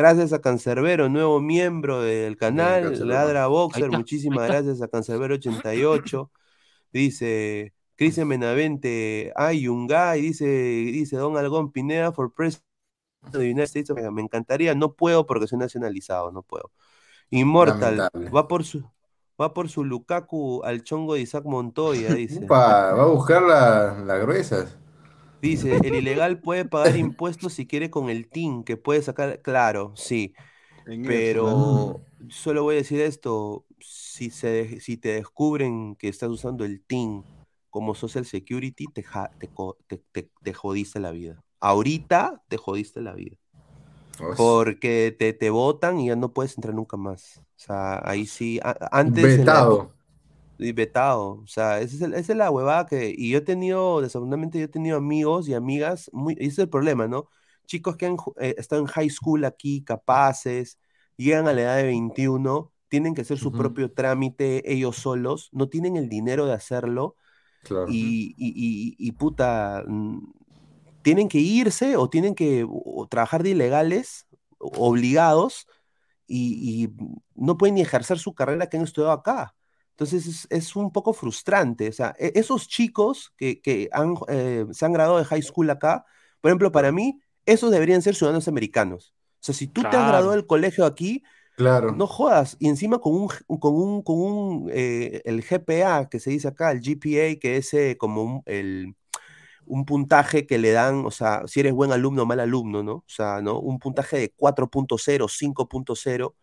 Gracias 0.00 0.32
a 0.32 0.40
Cancerbero, 0.40 1.10
nuevo 1.10 1.40
miembro 1.42 2.00
del 2.00 2.38
canal, 2.38 2.84
Cancerbero. 2.84 3.06
Ladra 3.06 3.46
Boxer, 3.48 3.90
muchísimas 3.90 4.48
gracias 4.48 4.80
a 4.80 4.88
Cancerbero88. 4.90 6.30
Dice 6.90 7.74
Cristian 7.96 8.26
Benavente, 8.30 9.30
ay, 9.36 9.62
Yungay, 9.62 10.22
dice, 10.22 10.46
dice 10.46 11.16
Don 11.16 11.36
Algón 11.36 11.70
Pineda 11.70 12.12
for 12.12 12.32
President 12.32 12.64
of 13.26 13.32
the 13.32 13.40
United 13.50 13.64
States. 13.64 13.90
Me 14.10 14.22
encantaría, 14.22 14.74
no 14.74 14.94
puedo 14.94 15.26
porque 15.26 15.46
soy 15.46 15.58
nacionalizado, 15.58 16.32
no 16.32 16.42
puedo. 16.42 16.70
Immortal, 17.28 17.98
Lamentable. 17.98 18.30
va 18.30 18.48
por 18.48 18.64
su, 18.64 18.82
va 19.38 19.52
por 19.52 19.68
su 19.68 19.84
Lukaku 19.84 20.62
al 20.64 20.82
chongo 20.82 21.12
de 21.14 21.20
Isaac 21.20 21.44
Montoya, 21.44 22.08
dice. 22.14 22.42
Upa, 22.44 22.94
va 22.94 23.02
a 23.02 23.06
buscar 23.06 23.42
la- 23.42 23.98
las 24.02 24.20
gruesas. 24.22 24.78
Dice, 25.40 25.80
el 25.84 25.94
ilegal 25.94 26.40
puede 26.42 26.64
pagar 26.66 26.96
impuestos 26.96 27.54
si 27.54 27.66
quiere 27.66 27.90
con 27.90 28.10
el 28.10 28.30
TIN, 28.30 28.62
que 28.64 28.76
puede 28.76 29.02
sacar, 29.02 29.40
claro, 29.42 29.92
sí, 29.96 30.34
En 30.84 31.06
eso, 31.06 31.40
pero 31.40 32.02
solo 32.30 32.62
voy 32.64 32.76
a 32.76 32.78
decir 32.78 33.00
esto, 33.00 33.66
si, 33.80 34.30
se, 34.30 34.80
si 34.80 34.96
te 34.98 35.10
descubren 35.14 35.96
que 35.96 36.08
estás 36.08 36.30
usando 36.30 36.64
el 36.64 36.82
TIN 36.84 37.26
como 37.70 37.94
Social 37.94 38.26
Security, 38.26 38.86
te, 38.88 39.02
ja- 39.02 39.32
te, 39.38 39.50
te- 39.88 39.98
te- 40.12 40.30
te 40.42 40.54
jodiste 40.54 41.00
la 41.00 41.10
vida. 41.12 41.42
Ahorita 41.60 42.42
te 42.48 42.56
jodiste 42.58 43.00
la 43.02 43.14
vida. 43.14 43.36
Porque 44.34 45.14
te, 45.18 45.32
te 45.32 45.50
votan 45.50 46.00
y 46.00 46.08
ya 46.08 46.16
no 46.16 46.32
puedes 46.32 46.56
entrar 46.56 46.74
nunca 46.74 46.96
más. 46.96 47.38
O 47.38 47.44
sea, 47.56 48.00
ahí 48.08 48.26
sí, 48.26 48.60
a- 48.62 48.76
antes 48.92 49.40
Vetado. 49.40 49.92
Y 50.60 50.72
vetado. 50.72 51.40
O 51.42 51.46
sea, 51.46 51.80
esa 51.80 51.96
es, 51.96 52.02
el- 52.02 52.14
esa 52.14 52.32
es 52.32 52.38
la 52.38 52.50
huevada 52.50 52.86
que. 52.86 53.14
Y 53.16 53.30
yo 53.30 53.38
he 53.38 53.40
tenido, 53.42 54.00
desafortunadamente, 54.00 54.58
yo 54.58 54.64
he 54.66 54.68
tenido 54.68 54.96
amigos 54.98 55.48
y 55.48 55.54
amigas, 55.54 56.10
muy, 56.12 56.34
ese 56.34 56.46
es 56.48 56.58
el 56.60 56.68
problema, 56.68 57.08
¿no? 57.08 57.28
Chicos 57.66 57.96
que 57.96 58.06
han 58.06 58.16
eh, 58.40 58.54
estado 58.58 58.82
en 58.82 58.88
high 58.88 59.10
school 59.10 59.44
aquí, 59.44 59.82
capaces, 59.84 60.78
llegan 61.16 61.48
a 61.48 61.52
la 61.52 61.62
edad 61.62 61.76
de 61.76 61.84
21, 61.84 62.72
tienen 62.88 63.14
que 63.14 63.22
hacer 63.22 63.38
su 63.38 63.52
propio 63.52 63.92
trámite 63.92 64.72
ellos 64.72 64.96
solos, 64.96 65.48
no 65.52 65.68
tienen 65.68 65.96
el 65.96 66.08
dinero 66.08 66.46
de 66.46 66.54
hacerlo 66.54 67.16
Claro. 67.62 67.86
y, 67.92 68.34
y, 68.36 68.48
y- 68.56 68.96
y, 68.98 69.12
puta, 69.12 69.84
mm, 69.86 70.18
tienen 71.02 71.28
que 71.28 71.38
irse 71.38 71.96
o 71.96 72.08
tienen 72.10 72.34
que 72.34 72.66
o- 72.68 73.06
trabajar 73.08 73.42
de 73.42 73.50
ilegales, 73.50 74.26
obligados, 74.58 75.66
y, 76.26 76.84
y 76.86 76.94
no 77.34 77.56
pueden 77.58 77.76
ni 77.76 77.82
ejercer 77.82 78.18
su 78.18 78.34
carrera 78.34 78.68
que 78.68 78.76
han 78.78 78.84
estudiado 78.84 79.12
acá. 79.12 79.54
Entonces 80.00 80.26
es, 80.26 80.46
es 80.50 80.76
un 80.76 80.92
poco 80.92 81.12
frustrante. 81.12 81.88
O 81.88 81.92
sea, 81.92 82.14
e- 82.18 82.32
esos 82.36 82.68
chicos 82.68 83.34
que, 83.36 83.60
que 83.60 83.90
han, 83.92 84.14
eh, 84.28 84.66
se 84.72 84.86
han 84.86 84.94
graduado 84.94 85.18
de 85.18 85.26
high 85.26 85.42
school 85.42 85.70
acá, 85.70 86.06
por 86.40 86.50
ejemplo, 86.50 86.72
para 86.72 86.90
mí, 86.92 87.20
esos 87.46 87.70
deberían 87.70 88.02
ser 88.02 88.14
ciudadanos 88.14 88.48
americanos. 88.48 89.14
O 89.40 89.44
sea, 89.44 89.54
si 89.54 89.66
tú 89.68 89.82
te 89.82 89.96
has 89.98 90.06
graduado 90.06 90.32
del 90.32 90.46
colegio 90.46 90.86
aquí, 90.86 91.22
Claro. 91.56 91.92
no 91.92 92.06
jodas, 92.06 92.56
y 92.58 92.68
encima 92.68 93.00
con 93.00 93.14
un, 93.14 93.28
con 93.60 93.74
un, 93.74 94.02
con 94.02 94.18
un 94.18 94.70
eh, 94.72 95.20
el 95.26 95.42
GPA 95.44 96.08
que 96.08 96.18
se 96.20 96.30
dice 96.30 96.48
acá, 96.48 96.72
el 96.72 96.80
GPA, 96.80 97.38
que 97.38 97.58
es 97.58 97.74
eh, 97.74 97.96
como 97.98 98.22
un, 98.22 98.42
el, 98.46 98.96
un 99.66 99.84
puntaje 99.84 100.46
que 100.46 100.58
le 100.58 100.72
dan, 100.72 101.04
o 101.06 101.10
sea, 101.10 101.42
si 101.46 101.60
eres 101.60 101.72
buen 101.72 101.92
alumno 101.92 102.22
o 102.22 102.26
mal 102.26 102.40
alumno, 102.40 102.82
¿no? 102.82 102.92
O 102.94 103.04
sea, 103.06 103.40
¿no? 103.42 103.60
Un 103.60 103.78
puntaje 103.78 104.18
de 104.18 104.32
4.0, 104.36 105.28
5.0, 105.28 106.36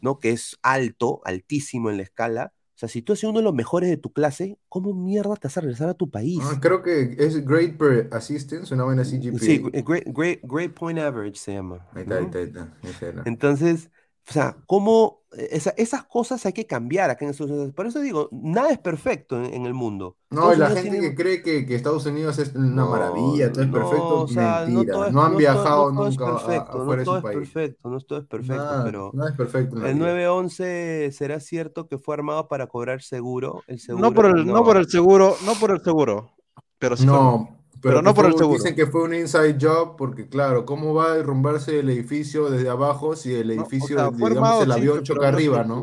¿no? 0.00 0.18
Que 0.20 0.30
es 0.30 0.58
alto, 0.62 1.20
altísimo 1.24 1.90
en 1.90 1.98
la 1.98 2.02
escala. 2.04 2.52
O 2.80 2.86
sea, 2.88 2.88
si 2.88 3.02
tú 3.02 3.12
has 3.12 3.18
sido 3.18 3.28
uno 3.28 3.40
de 3.40 3.44
los 3.44 3.52
mejores 3.52 3.90
de 3.90 3.98
tu 3.98 4.10
clase, 4.10 4.56
¿cómo 4.70 4.94
mierda 4.94 5.36
te 5.36 5.48
vas 5.48 5.58
a 5.58 5.60
regresar 5.60 5.90
a 5.90 5.92
tu 5.92 6.08
país? 6.08 6.38
Ah, 6.42 6.58
creo 6.62 6.82
que 6.82 7.14
es 7.18 7.44
Grade 7.44 7.74
per 7.74 8.08
Assistance, 8.10 8.72
una 8.72 8.84
buena 8.84 9.02
así 9.02 9.18
GPA. 9.18 9.38
Sí, 9.38 9.58
great, 9.84 10.04
great, 10.06 10.40
great 10.44 10.72
point 10.72 10.98
average 10.98 11.36
se 11.36 11.52
llama. 11.52 11.86
Ahí 11.94 12.04
está, 12.04 12.16
ahí 12.16 12.24
está, 12.24 12.72
ahí 12.82 12.90
está. 12.90 13.22
Entonces, 13.26 13.90
o 14.30 14.32
sea, 14.32 14.56
cómo 14.66 15.18
esa- 15.32 15.74
esas 15.76 16.04
cosas 16.04 16.44
hay 16.46 16.52
que 16.52 16.66
cambiar 16.66 17.10
acá 17.10 17.24
en 17.24 17.32
Estados 17.32 17.50
Unidos. 17.52 17.72
Por 17.74 17.86
eso 17.86 18.00
digo, 18.00 18.28
nada 18.32 18.70
es 18.70 18.78
perfecto 18.78 19.36
en, 19.36 19.52
en 19.54 19.66
el 19.66 19.74
mundo. 19.74 20.16
No, 20.30 20.52
Estados 20.52 20.56
y 20.56 20.58
la 20.58 20.66
Unidos 20.66 20.82
gente 20.84 20.90
tiene- 20.98 21.08
que 21.16 21.22
cree 21.22 21.42
que, 21.42 21.66
que 21.66 21.74
Estados 21.74 22.06
Unidos 22.06 22.38
es 22.38 22.54
una 22.54 22.68
No, 22.68 22.90
maravilla, 22.90 23.50
todo 23.52 23.62
es 23.62 23.68
no, 23.68 23.72
perfecto, 23.74 24.20
o 24.22 24.28
sea, 24.28 24.64
no 24.68 24.74
mentira. 24.78 25.06
es- 25.08 25.12
No 25.12 25.22
han 25.22 25.36
viajado 25.36 25.82
todo 25.92 26.04
nunca 26.08 26.24
a- 26.28 26.32
perfecto, 26.32 26.82
afuera 26.82 26.84
no 26.84 26.96
de 26.96 27.04
todo 27.04 27.14
su 27.14 27.16
es 27.18 27.22
país. 27.22 27.38
perfecto, 27.38 27.90
no 27.90 28.00
todo 28.00 28.18
es 28.20 28.26
perfecto, 28.26 28.64
Nada, 28.64 28.84
pero 28.84 29.10
nada 29.14 29.30
es 29.30 29.36
perfecto 29.36 29.76
el 29.76 29.82
vida. 29.82 29.94
911 29.94 31.10
será 31.12 31.40
cierto 31.40 31.86
que 31.88 31.98
fue 31.98 32.14
armado 32.14 32.48
para 32.48 32.66
cobrar 32.66 33.02
seguro, 33.02 33.62
el 33.66 33.78
seguro 33.80 34.08
No 34.08 34.14
por 34.14 34.26
el, 34.26 34.46
no. 34.46 34.64
por 34.64 34.76
el 34.76 34.88
seguro, 34.88 35.36
no 35.44 35.54
por 35.54 35.70
el 35.72 35.80
seguro, 35.82 36.30
pero 36.78 36.96
sí 36.96 37.04
fue- 37.06 37.12
No, 37.14 37.59
pero, 37.80 37.94
pero 37.96 38.02
no 38.02 38.14
por 38.14 38.26
el 38.26 38.34
seguro. 38.36 38.56
Dicen 38.58 38.74
que 38.74 38.86
fue 38.86 39.02
un 39.02 39.14
inside 39.14 39.56
job 39.60 39.96
porque, 39.96 40.28
claro, 40.28 40.64
¿cómo 40.66 40.94
va 40.94 41.12
a 41.12 41.14
derrumbarse 41.14 41.78
el 41.80 41.88
edificio 41.90 42.50
desde 42.50 42.68
abajo 42.68 43.16
si 43.16 43.34
el 43.34 43.48
No, 43.56 43.62
o 43.62 43.66
edificio, 43.66 43.96
sea, 43.96 44.10
digamos, 44.10 44.36
armado, 44.36 44.62
el 44.62 44.72
sí, 44.72 44.78
avión 44.78 44.94
pero 44.94 45.04
choca 45.04 45.28
arriba, 45.28 45.64
¿no? 45.64 45.76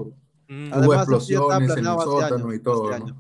Mm. 0.48 0.68
Hubo 0.68 0.76
Además, 0.76 0.98
explosiones 1.00 1.70
en 1.72 1.78
el 1.80 1.86
sótano 2.00 2.36
años, 2.36 2.56
y 2.56 2.60
todo, 2.60 2.90
hace 2.90 3.00
¿no? 3.00 3.06
años, 3.06 3.18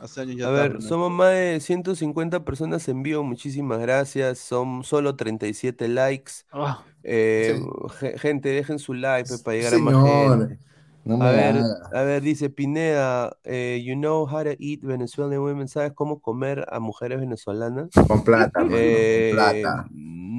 hace 0.00 0.20
años 0.22 0.36
ya 0.36 0.46
A 0.46 0.50
ver, 0.50 0.82
somos 0.82 1.10
más 1.10 1.30
de 1.32 1.60
150 1.60 2.44
personas 2.44 2.88
en 2.88 3.02
vivo, 3.02 3.22
muchísimas 3.22 3.80
gracias. 3.80 4.38
Son 4.38 4.82
solo 4.84 5.16
37 5.16 5.88
likes. 5.88 6.32
Ah, 6.52 6.84
Eh, 7.02 7.58
Sí. 7.58 7.66
ge- 7.98 8.18
gente, 8.18 8.48
dejen 8.50 8.78
su 8.78 8.94
like 8.94 9.28
pues, 9.28 9.42
para 9.42 9.56
llegar 9.56 9.74
a 9.74 9.78
más 9.78 9.94
gente. 9.94 10.58
No 11.04 11.14
A 11.14 11.18
me 11.18 11.32
ver, 11.32 11.56
haga. 11.56 11.90
a 11.92 12.02
ver, 12.02 12.22
dice 12.22 12.50
Pineda, 12.50 13.36
eh, 13.44 13.82
you 13.84 13.94
know 13.94 14.26
how 14.26 14.42
to 14.44 14.50
eat 14.58 14.80
Venezuelan 14.82 15.38
women, 15.40 15.68
¿sabes 15.68 15.92
cómo 15.94 16.20
comer 16.20 16.66
a 16.70 16.78
mujeres 16.80 17.20
venezolanas? 17.20 17.88
Con 18.06 18.22
plata, 18.24 18.60
mano, 18.60 18.70
Eh, 18.78 19.30
con 19.32 19.36
plata. 19.36 19.88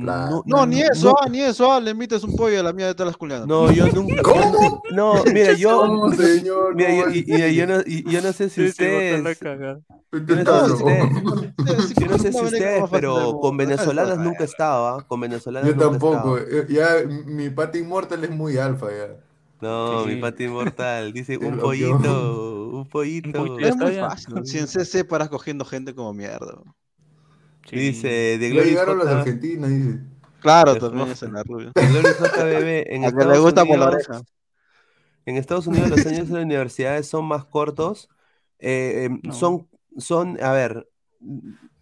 plata. 0.01 0.31
No, 0.31 0.43
No, 0.47 0.65
ni 0.65 0.81
eso, 0.81 1.09
no. 1.09 1.15
ah, 1.21 1.29
ni 1.29 1.41
eso, 1.41 1.71
ah, 1.71 1.79
le 1.79 1.91
invites 1.91 2.23
un 2.23 2.35
pollo 2.35 2.59
a 2.59 2.63
la 2.63 2.73
mía 2.73 2.87
de 2.87 2.93
todas 2.95 3.09
las 3.09 3.17
culianas. 3.17 3.47
No, 3.47 3.71
yo 3.71 3.87
nunca. 3.89 4.23
¿Cómo? 4.23 4.81
No, 4.91 5.23
mira, 5.31 5.53
yo. 5.53 5.81
¿Cómo, 5.81 6.09
señor? 6.13 6.75
Mira, 6.75 6.89
yo, 6.95 7.03
¿Cómo 7.03 7.15
y- 7.15 7.25
y- 7.27 7.55
yo, 7.55 7.67
no, 7.67 7.81
y- 7.85 8.09
yo 8.09 8.21
no 8.21 8.33
sé 8.33 8.49
si 8.49 8.65
ustedes. 8.65 9.23
Yo 10.11 10.35
no 10.35 10.45
sé 10.45 10.65
si 10.65 10.73
ustedes, 10.73 11.09
yo 11.99 12.07
no 12.07 12.17
sé 12.17 12.31
no 12.31 12.49
si 12.49 12.59
pero 12.89 13.37
con 13.39 13.57
venezolanas 13.57 14.17
nunca 14.17 14.43
estaba. 14.43 15.03
Con 15.07 15.19
venezolanas 15.21 15.69
Yo 15.69 15.75
nunca 15.75 15.91
tampoco. 15.99 16.37
estaba. 16.37 16.61
eh, 16.61 16.67
Ya 16.69 16.87
mi 17.07 17.49
pata 17.49 17.77
inmortal 17.77 18.23
es 18.23 18.29
muy 18.31 18.57
alfa 18.57 18.87
ya. 18.89 19.30
No, 19.61 20.05
mi 20.05 20.15
Sí. 20.15 20.19
pati 20.21 20.43
inmortal. 20.45 21.13
Dice 21.13 21.37
un 21.41 21.57
pollito, 21.59 22.69
un 22.73 22.89
pollito. 22.89 23.31
pollito 23.45 23.59
ya 23.59 23.67
Es 23.69 23.75
muy 23.77 23.95
fácil. 23.95 24.45
Si 24.45 24.57
en 24.59 24.67
CC 24.67 25.05
paras 25.05 25.29
cogiendo 25.29 25.65
gente 25.65 25.93
como 25.93 26.13
mierda. 26.13 26.61
Sí. 27.69 27.75
Dice 27.77 28.37
de 28.39 28.49
Glory 28.49 28.69
llegaron 28.69 28.97
los. 28.97 29.07
Argentina, 29.07 29.67
dice. 29.67 29.99
Claro, 30.39 30.75
también 30.77 31.09
es 31.09 31.21
en 31.21 31.33
la 31.33 31.43
rubia. 31.43 31.71
JBB. 31.75 32.85
En 32.93 33.05
A 33.05 33.11
que 33.11 33.25
le 33.25 33.37
gusta 33.39 33.63
por 33.63 33.77
la 33.77 33.87
Unidos- 33.89 34.07
oreja. 34.09 34.23
En 35.27 35.37
Estados 35.37 35.67
Unidos 35.67 35.89
los 35.91 36.03
años 36.07 36.27
de 36.29 36.33
las 36.33 36.43
universidades 36.43 37.07
son 37.07 37.25
más 37.25 37.45
cortos. 37.45 38.09
eh, 38.57 39.07
eh, 39.11 39.19
No. 39.23 39.33
Son, 39.33 39.67
son, 39.97 40.41
a 40.43 40.51
ver, 40.51 40.89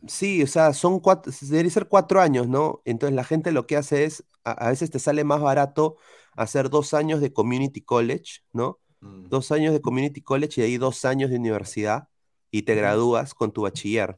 sí, 0.07 0.43
o 0.43 0.47
sea, 0.47 0.73
son 0.73 0.99
cuatro, 0.99 1.31
debería 1.41 1.71
ser 1.71 1.87
cuatro 1.87 2.19
años, 2.19 2.49
¿no? 2.49 2.81
Entonces 2.83 3.15
la 3.15 3.23
gente 3.23 3.51
lo 3.53 3.65
que 3.65 3.77
hace 3.77 4.03
es, 4.03 4.25
a, 4.43 4.51
a 4.51 4.69
veces 4.69 4.91
te 4.91 4.99
sale 4.99 5.23
más 5.23 5.39
barato 5.39 5.95
hacer 6.41 6.69
dos 6.69 6.93
años 6.93 7.21
de 7.21 7.31
community 7.33 7.81
college, 7.81 8.41
¿no? 8.53 8.79
Dos 9.01 9.51
años 9.51 9.73
de 9.73 9.81
community 9.81 10.21
college 10.21 10.61
y 10.61 10.63
ahí 10.65 10.77
dos 10.77 11.05
años 11.05 11.29
de 11.29 11.37
universidad 11.37 12.07
y 12.51 12.63
te 12.63 12.75
gradúas 12.75 13.33
con 13.33 13.51
tu 13.51 13.61
bachiller. 13.61 14.17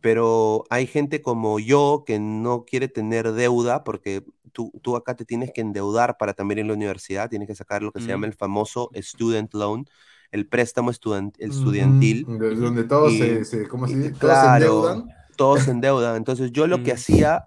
Pero 0.00 0.64
hay 0.70 0.86
gente 0.86 1.20
como 1.22 1.58
yo 1.58 2.04
que 2.06 2.18
no 2.18 2.64
quiere 2.64 2.88
tener 2.88 3.32
deuda 3.32 3.84
porque 3.84 4.24
tú, 4.52 4.70
tú 4.82 4.96
acá 4.96 5.16
te 5.16 5.24
tienes 5.24 5.52
que 5.52 5.60
endeudar 5.60 6.16
para 6.18 6.34
también 6.34 6.58
ir 6.58 6.64
a 6.64 6.68
la 6.68 6.74
universidad, 6.74 7.28
tienes 7.28 7.48
que 7.48 7.54
sacar 7.54 7.82
lo 7.82 7.92
que 7.92 8.00
se 8.00 8.08
llama 8.08 8.26
Mm. 8.26 8.30
el 8.30 8.34
famoso 8.34 8.90
student 8.94 9.52
loan, 9.54 9.84
el 10.30 10.48
préstamo 10.48 10.90
el 10.90 11.32
estudiantil. 11.38 12.26
de- 12.26 12.54
Donde 12.54 12.84
todos 12.84 13.12
Y- 13.12 13.18
se, 13.18 13.44
se- 13.44 13.68
¿cómo 13.68 13.86
se 13.86 13.94
y- 13.94 13.96
dice? 13.96 14.10
Todos 14.10 14.20
claro, 14.20 14.58
se 14.58 14.64
endeudan. 14.92 15.16
Todos 15.36 15.60
se 15.62 15.70
endeudan. 15.70 16.16
Entonces 16.16 16.52
yo 16.52 16.66
lo 16.66 16.82
que 16.82 16.92
Mm. 16.92 16.96
hacía 16.96 17.46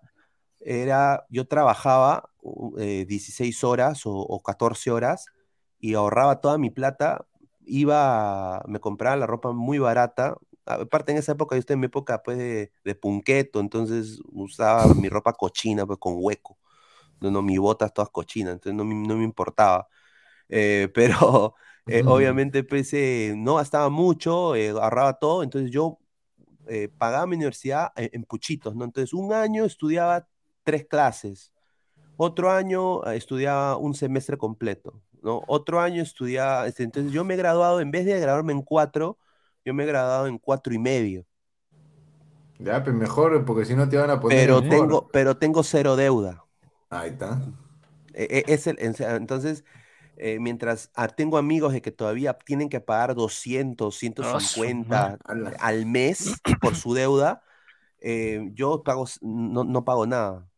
era, 0.61 1.25
yo 1.29 1.47
trabajaba 1.47 2.31
eh, 2.77 3.05
16 3.07 3.63
horas 3.63 4.05
o, 4.05 4.11
o 4.13 4.41
14 4.43 4.91
horas 4.91 5.31
y 5.79 5.93
ahorraba 5.95 6.41
toda 6.41 6.57
mi 6.57 6.69
plata, 6.69 7.25
iba, 7.65 8.63
me 8.67 8.79
compraba 8.79 9.15
la 9.17 9.27
ropa 9.27 9.51
muy 9.53 9.79
barata. 9.79 10.37
Aparte 10.65 11.11
en 11.11 11.17
esa 11.19 11.31
época, 11.33 11.55
yo 11.55 11.59
estaba 11.59 11.75
en 11.75 11.79
mi 11.81 11.85
época 11.87 12.21
pues 12.23 12.37
de, 12.37 12.71
de 12.83 12.95
punqueto, 12.95 13.59
entonces 13.59 14.19
usaba 14.31 14.93
mi 14.95 15.09
ropa 15.09 15.33
cochina 15.33 15.85
pues 15.85 15.99
con 15.99 16.15
hueco. 16.17 16.57
No, 17.21 17.31
no, 17.31 17.41
mis 17.41 17.59
botas 17.59 17.93
todas 17.93 18.09
cochinas, 18.11 18.53
entonces 18.53 18.75
no, 18.77 18.85
me- 18.85 18.95
no 19.07 19.17
me 19.17 19.23
importaba. 19.25 19.87
Eh, 20.49 20.89
pero 20.95 21.55
eh, 21.87 22.03
Ujú. 22.03 22.07
obviamente 22.07 22.63
pues 22.63 22.93
eh, 22.93 23.33
no 23.37 23.55
gastaba 23.55 23.89
mucho, 23.89 24.53
ahorraba 24.55 25.13
todo, 25.19 25.43
entonces 25.43 25.71
yo 25.71 25.99
eh, 26.67 26.89
pagaba 26.97 27.27
mi 27.27 27.35
universidad 27.35 27.91
en, 27.95 28.09
en 28.13 28.23
puchitos, 28.25 28.75
¿no? 28.75 28.85
Entonces 28.85 29.13
un 29.13 29.33
año 29.33 29.65
estudiaba 29.65 30.27
tres 30.63 30.85
clases, 30.87 31.53
otro 32.17 32.51
año 32.51 33.03
eh, 33.05 33.17
estudiaba 33.17 33.77
un 33.77 33.93
semestre 33.95 34.37
completo, 34.37 35.01
¿no? 35.21 35.43
Otro 35.47 35.79
año 35.81 36.03
estudiaba, 36.03 36.67
este, 36.67 36.83
entonces 36.83 37.11
yo 37.13 37.23
me 37.25 37.35
he 37.35 37.37
graduado, 37.37 37.81
en 37.81 37.91
vez 37.91 38.05
de 38.05 38.19
graduarme 38.19 38.53
en 38.53 38.61
cuatro, 38.63 39.17
yo 39.65 39.73
me 39.73 39.83
he 39.83 39.87
graduado 39.87 40.27
en 40.27 40.37
cuatro 40.37 40.73
y 40.73 40.79
medio, 40.79 41.25
Ya, 42.59 42.83
pues 42.83 42.93
mejor, 42.95 43.45
porque 43.45 43.65
si 43.65 43.73
no 43.73 43.87
te 43.87 43.97
van 43.97 44.09
a 44.09 44.19
poner 44.19 44.39
pero 44.39 44.61
en 44.61 44.69
tengo, 44.69 45.07
pero 45.11 45.37
tengo 45.37 45.63
cero 45.63 45.95
deuda. 45.95 46.43
Ahí 46.89 47.11
está. 47.11 47.39
E- 48.13 48.43
e- 48.47 48.53
es 48.53 48.67
el- 48.67 48.77
en- 48.79 48.95
entonces, 48.99 49.63
eh, 50.17 50.39
mientras 50.39 50.91
ah, 50.95 51.07
tengo 51.07 51.37
amigos 51.37 51.71
de 51.73 51.81
que 51.81 51.91
todavía 51.91 52.33
tienen 52.33 52.69
que 52.69 52.81
pagar 52.81 53.15
200, 53.15 53.95
su 53.95 53.99
150 54.01 55.17
Ala. 55.25 55.53
al 55.59 55.85
mes 55.85 56.33
por 56.61 56.75
su 56.75 56.93
deuda, 56.93 57.41
eh, 58.01 58.49
yo 58.53 58.83
pago, 58.83 59.05
no, 59.21 59.63
no 59.63 59.85
pago 59.85 60.05
nada. 60.05 60.48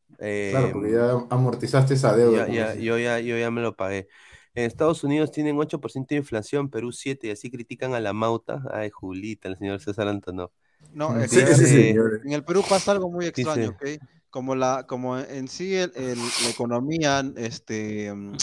Claro, 0.50 0.70
porque 0.74 0.90
Em, 0.90 0.94
ya 0.96 1.12
amortizaste 1.30 1.94
esa 1.96 2.16
deuda. 2.16 2.48
ya- 2.48 2.76
ya- 2.76 2.76
yo, 2.76 2.98
ya, 3.00 3.20
yo 3.20 3.38
ya 3.38 3.50
me 3.52 3.62
lo 3.62 3.76
pagué. 3.76 4.08
En 4.54 4.66
Estados 4.66 5.04
Unidos 5.04 5.32
tienen 5.32 5.58
8% 5.58 6.14
de 6.14 6.20
inflación, 6.20 6.70
Perú 6.70 6.92
7%, 6.92 7.28
y 7.28 7.32
así 7.32 7.50
critican 7.50 7.94
a 7.94 8.00
la 8.00 8.14
mauta. 8.14 8.64
Ay, 8.72 8.90
Julita, 8.90 9.48
el 9.48 9.58
señor 9.58 9.80
César 9.80 10.08
Antonov. 10.08 10.52
No, 10.94 11.18
es 11.20 11.32
Sí, 11.32 11.38
que 11.38 11.56
sí, 11.56 11.64
eh, 11.64 11.68
señor. 11.90 12.22
en 12.26 12.34
el 12.34 12.44
Perú 12.44 12.64
pasa 12.68 12.92
algo 12.92 13.10
muy 13.10 13.26
Dice- 13.26 13.42
extraño, 13.42 13.70
¿ok? 13.70 13.86
Como, 14.30 14.56
la, 14.56 14.86
como 14.88 15.18
en 15.18 15.48
sí 15.48 15.74
el- 15.76 15.92
el- 15.96 16.20
la 16.20 16.50
economía 16.50 17.24
este, 17.38 18.14
mm, 18.14 18.34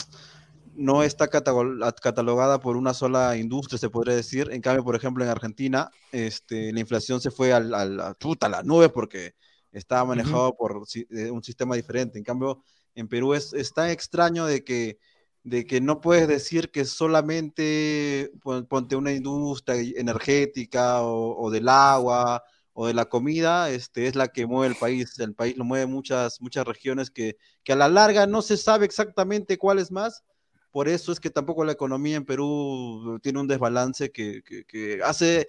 no 0.77 1.03
está 1.03 1.29
catalogada 1.29 2.61
por 2.61 2.77
una 2.77 2.95
sola 2.95 3.37
industria, 3.37 3.79
se 3.79 3.91
podría 3.91 4.15
decir. 4.15 4.49
En 4.53 4.61
cambio, 4.63 4.85
por 4.85 4.95
ejemplo, 4.97 5.25
en 5.25 5.31
Argentina, 5.31 5.91
este, 6.13 6.73
la 6.73 6.81
inflación 6.81 7.21
se 7.21 7.31
fue 7.31 7.53
al, 7.53 7.75
al- 7.75 8.01
a, 8.01 8.15
puta, 8.15 8.47
a 8.47 8.51
las 8.51 8.65
nubes 8.65 8.91
porque 8.91 9.35
estaba 9.73 10.05
manejado 10.07 10.57
por 10.57 10.83
eh, 11.11 11.31
un 11.31 11.43
sistema 11.43 11.77
diferente. 11.77 12.19
En 12.19 12.25
cambio, 12.25 12.63
en 12.95 13.09
Perú 13.09 13.35
es, 13.35 13.53
es 13.53 13.73
tan 13.73 13.91
extraño 13.91 14.47
de 14.47 14.65
que, 14.65 14.99
de 15.45 15.67
que 15.67 15.81
no 15.81 16.01
puedes 16.01 16.29
decir 16.29 16.71
que 16.71 16.85
solamente 16.85 18.31
pon- 18.43 18.67
ponte 18.67 18.97
una 18.97 19.13
industria 19.13 19.77
energética 19.97 21.03
o, 21.03 21.37
o 21.39 21.51
del 21.51 21.69
agua 21.69 22.43
o 22.73 22.87
de 22.87 22.95
la 22.95 23.07
comida, 23.07 23.71
este, 23.71 24.07
es 24.07 24.15
la 24.15 24.29
que 24.29 24.47
mueve 24.47 24.69
el 24.69 24.77
país. 24.79 25.19
El 25.19 25.35
país 25.35 25.57
lo 25.57 25.65
mueve 25.65 25.87
muchas, 25.87 26.41
muchas 26.41 26.65
regiones 26.67 27.11
que, 27.11 27.37
que 27.65 27.73
a 27.73 27.77
la 27.77 27.89
larga 27.89 28.27
no 28.27 28.41
se 28.43 28.57
sabe 28.57 28.85
exactamente 28.87 29.59
cuál 29.59 29.79
es 29.81 29.91
más. 29.91 30.23
Por 30.71 30.89
eso 30.89 31.11
es 31.13 31.19
que 31.19 31.31
tampoco 31.31 31.65
la 31.65 31.73
economía 31.73 32.17
en 32.17 32.25
Perú 32.25 33.19
tiene 33.23 33.41
un 33.41 33.49
desbalance 33.49 34.11
que, 34.13 34.43
que- 34.45 34.65
que 34.65 35.01
hace, 35.03 35.49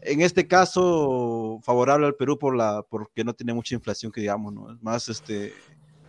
en 0.00 0.20
este 0.22 0.46
caso, 0.48 1.60
favorable 1.62 2.06
al 2.06 2.16
Perú 2.16 2.38
por 2.38 2.56
la, 2.56 2.82
porque 2.88 3.24
no 3.24 3.34
tiene 3.34 3.54
mucha 3.54 3.74
inflación, 3.74 4.12
que 4.12 4.20
digamos, 4.22 4.52
¿no? 4.54 4.72
Es 4.72 4.82
más, 4.82 5.08
este, 5.08 5.56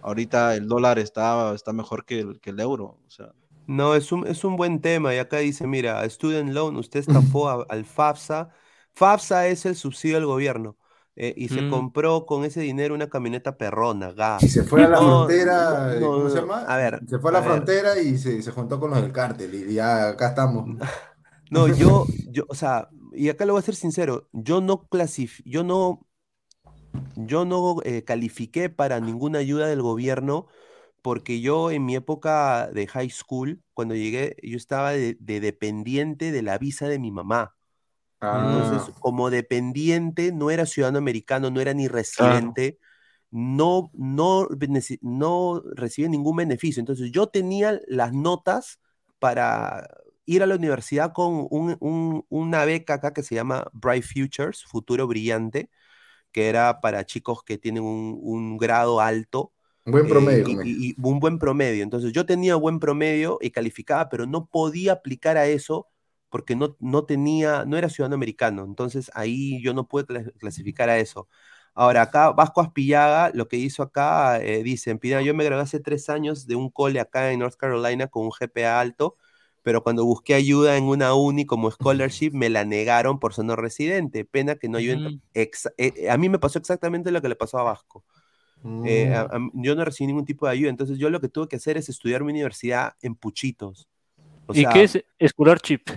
ahorita 0.01 0.55
el 0.55 0.67
dólar 0.67 0.99
está, 0.99 1.53
está 1.55 1.73
mejor 1.73 2.05
que 2.05 2.19
el, 2.19 2.39
que 2.41 2.51
el 2.51 2.59
euro. 2.59 3.01
O 3.05 3.09
sea, 3.09 3.34
No, 3.67 3.95
es 3.95 4.11
un, 4.11 4.27
es 4.27 4.43
un 4.43 4.57
buen 4.57 4.82
tema. 4.82 5.13
Y 5.15 5.17
acá 5.17 5.38
dice, 5.38 5.65
mira, 5.67 6.07
Student 6.09 6.49
Loan, 6.51 6.75
usted 6.77 6.99
estafó 7.01 7.49
a- 7.49 7.65
al 7.69 7.86
FAFSA. 7.86 8.49
FAFSA 8.93 9.47
es 9.47 9.65
el 9.65 9.75
subsidio 9.75 10.15
del 10.17 10.25
gobierno. 10.25 10.77
eh, 11.17 11.34
y 11.36 11.49
se 11.49 11.61
Mm. 11.61 11.65
compró 11.65 12.25
con 12.25 12.45
ese 12.45 12.61
dinero 12.61 12.95
una 12.95 13.09
camioneta 13.09 13.57
perrona, 13.57 14.13
Y 14.39 14.47
gas. 14.47 14.49
se 14.49 14.63
fue 14.63 14.84
a 14.84 14.89
la 14.89 15.01
No, 15.01 15.03
frontera, 15.03 15.95
no, 15.99 16.11
¿cómo 16.13 16.29
se 16.29 16.39
llama? 16.39 16.67
a 16.67 16.77
ver, 16.77 17.03
Se 17.07 17.19
fue 17.19 17.29
a 17.32 17.34
la 17.34 17.41
a 17.41 17.47
ver. 17.47 17.63
frontera 17.63 17.99
y 17.99 18.17
se, 18.17 18.41
se 18.41 18.51
juntó 18.51 18.79
con 18.79 18.89
los 18.91 19.01
del 19.01 19.11
cártel 19.13 19.53
y 19.53 19.73
ya 19.75 20.09
acá 20.09 20.29
estamos. 20.29 20.71
No, 21.49 21.67
yo, 21.67 22.13
yo, 22.23 22.45
o 22.47 22.55
sea, 22.55 22.89
y 23.12 23.30
acá 23.30 23.45
lo 23.45 23.53
voy 23.53 23.59
a 23.62 23.64
ser 23.64 23.76
sincero, 23.76 24.30
yo 24.34 24.62
no 24.62 24.88
clasif 24.88 25.41
yo 25.45 25.64
no, 25.64 26.07
yo 27.16 27.45
no 27.45 27.78
eh, 27.84 28.03
califiqué 28.03 28.70
para 28.70 28.99
ninguna 28.99 29.39
ayuda 29.39 29.68
del 29.68 29.82
gobierno 29.82 30.47
porque 31.03 31.41
yo 31.41 31.72
en 31.72 31.86
mi 31.86 31.97
época 31.97 32.70
de 32.74 32.88
high 32.88 33.12
school, 33.12 33.62
cuando 33.76 33.95
llegué, 33.95 34.38
yo 34.43 34.57
estaba 34.57 34.91
de, 34.93 35.18
de 35.20 35.41
dependiente 35.41 36.32
de 36.32 36.43
la 36.43 36.57
visa 36.59 36.88
de 36.89 36.99
mi 36.99 37.12
mamá. 37.12 37.55
Entonces, 38.30 38.91
Ah, 38.91 38.95
como 38.99 39.30
dependiente, 39.32 40.32
no 40.34 40.51
era 40.51 40.66
ciudadano 40.68 40.99
americano, 40.99 41.51
no 41.51 41.62
era 41.62 41.74
ni 41.74 41.88
residente, 41.89 42.80
no, 43.32 43.91
no, 43.93 44.47
beneci- 44.49 44.99
no 45.01 45.62
recibía 45.76 46.09
ningún 46.09 46.38
beneficio. 46.38 46.80
Entonces, 46.82 47.12
yo 47.12 47.28
tenía 47.28 47.80
las 47.88 48.14
notas 48.14 48.80
para 49.20 49.88
ir 50.34 50.43
a 50.43 50.47
la 50.47 50.55
universidad 50.55 51.13
con 51.13 51.47
un- 51.51 51.77
un- 51.79 52.25
una 52.29 52.65
beca 52.65 52.95
acá 52.95 53.13
que 53.13 53.23
se 53.23 53.36
llama 53.36 53.67
Bright 53.73 54.03
Futures, 54.05 54.63
Futuro 54.65 55.07
Brillante, 55.07 55.69
que 56.32 56.49
era 56.49 56.82
para 56.82 57.05
chicos 57.05 57.43
que 57.43 57.57
tienen 57.57 57.84
un, 57.84 58.19
un 58.21 58.57
grado 58.57 59.01
alto 59.01 59.53
un 59.86 59.91
buen 59.91 60.07
eh, 60.07 60.07
promedio. 60.07 60.47
y, 60.61 60.95
un 61.01 61.19
buen 61.19 61.39
promedio. 61.39 61.84
Entonces 61.84 62.13
yo 62.13 62.25
tenía 62.25 62.55
buen 62.55 62.79
promedio 62.79 63.38
y 63.41 63.51
calificaba, 63.51 64.09
pero 64.09 64.25
no 64.25 64.45
podía 64.47 64.93
aplicar 64.93 65.38
a 65.38 65.47
eso 65.47 65.88
porque 66.29 66.55
no, 66.55 66.77
no 66.79 67.05
tenía, 67.05 67.65
no 67.65 67.77
era 67.77 67.89
ciudadano 67.89 68.15
americano. 68.15 68.63
Entonces 68.65 69.11
ahí 69.15 69.61
yo 69.63 69.73
no 69.73 69.88
pude 69.88 70.05
cla- 70.05 70.34
clasificar 70.39 70.89
a 70.89 70.97
eso. 70.99 71.27
Ahora, 71.73 72.01
acá 72.03 72.32
Vasco 72.32 72.61
Aspillaga, 72.61 73.32
lo 73.34 73.47
que 73.47 73.57
hizo 73.57 73.84
acá, 73.84 74.41
eh, 74.43 74.63
dice, 74.63 74.95
Pina, 74.97 75.21
yo 75.21 75.34
me 75.34 75.43
gradué 75.45 75.63
hace 75.63 75.79
tres 75.79 76.09
años 76.09 76.45
de 76.47 76.55
un 76.55 76.69
cole 76.69 76.99
acá 76.99 77.32
en 77.32 77.39
North 77.39 77.55
Carolina 77.55 78.07
con 78.07 78.25
un 78.25 78.32
GPA 78.32 78.79
alto, 78.82 79.17
pero 79.64 79.84
cuando 79.84 80.05
busqué 80.05 80.34
ayuda 80.36 80.78
en 80.78 80.86
una 80.86 81.14
uni 81.16 81.45
como 81.45 81.72
scholarship, 81.72 82.32
me 82.34 82.49
la 82.49 82.66
negaron 82.66 83.20
por 83.20 83.34
ser 83.34 83.45
no 83.45 83.55
residente. 83.55 84.26
Pena 84.26 84.55
que 84.55 84.70
no 84.70 84.78
ayuden. 84.78 85.16
Mm. 85.16 85.22
eh, 85.36 86.09
a 86.09 86.18
mí 86.18 86.30
me 86.30 86.39
pasó 86.39 86.59
exactamente 86.59 87.12
lo 87.12 87.22
que 87.22 87.30
le 87.30 87.36
pasó 87.36 87.59
a 87.59 87.64
Vasco. 87.64 88.03
Eh, 88.86 89.09
a- 89.14 89.22
Mm. 89.22 89.26
a- 89.32 89.49
yo 89.53 89.76
no 89.76 89.86
recibí 89.86 90.07
ningún 90.07 90.26
tipo 90.26 90.45
de 90.45 90.53
ayuda, 90.53 90.70
entonces 90.70 90.97
yo 90.97 91.09
lo 91.09 91.20
que 91.22 91.30
tuve 91.30 91.47
que 91.47 91.57
hacer 91.57 91.78
es 91.78 91.89
estudiar 91.89 92.24
mi 92.24 92.32
universidad 92.32 92.93
en 93.01 93.16
puchitos. 93.16 93.88
O 94.47 94.53
¿Y 94.53 94.62
sea, 94.62 94.74
qué 94.74 94.84
es 94.84 95.03
escolar 95.20 95.59
chip? 95.59 95.89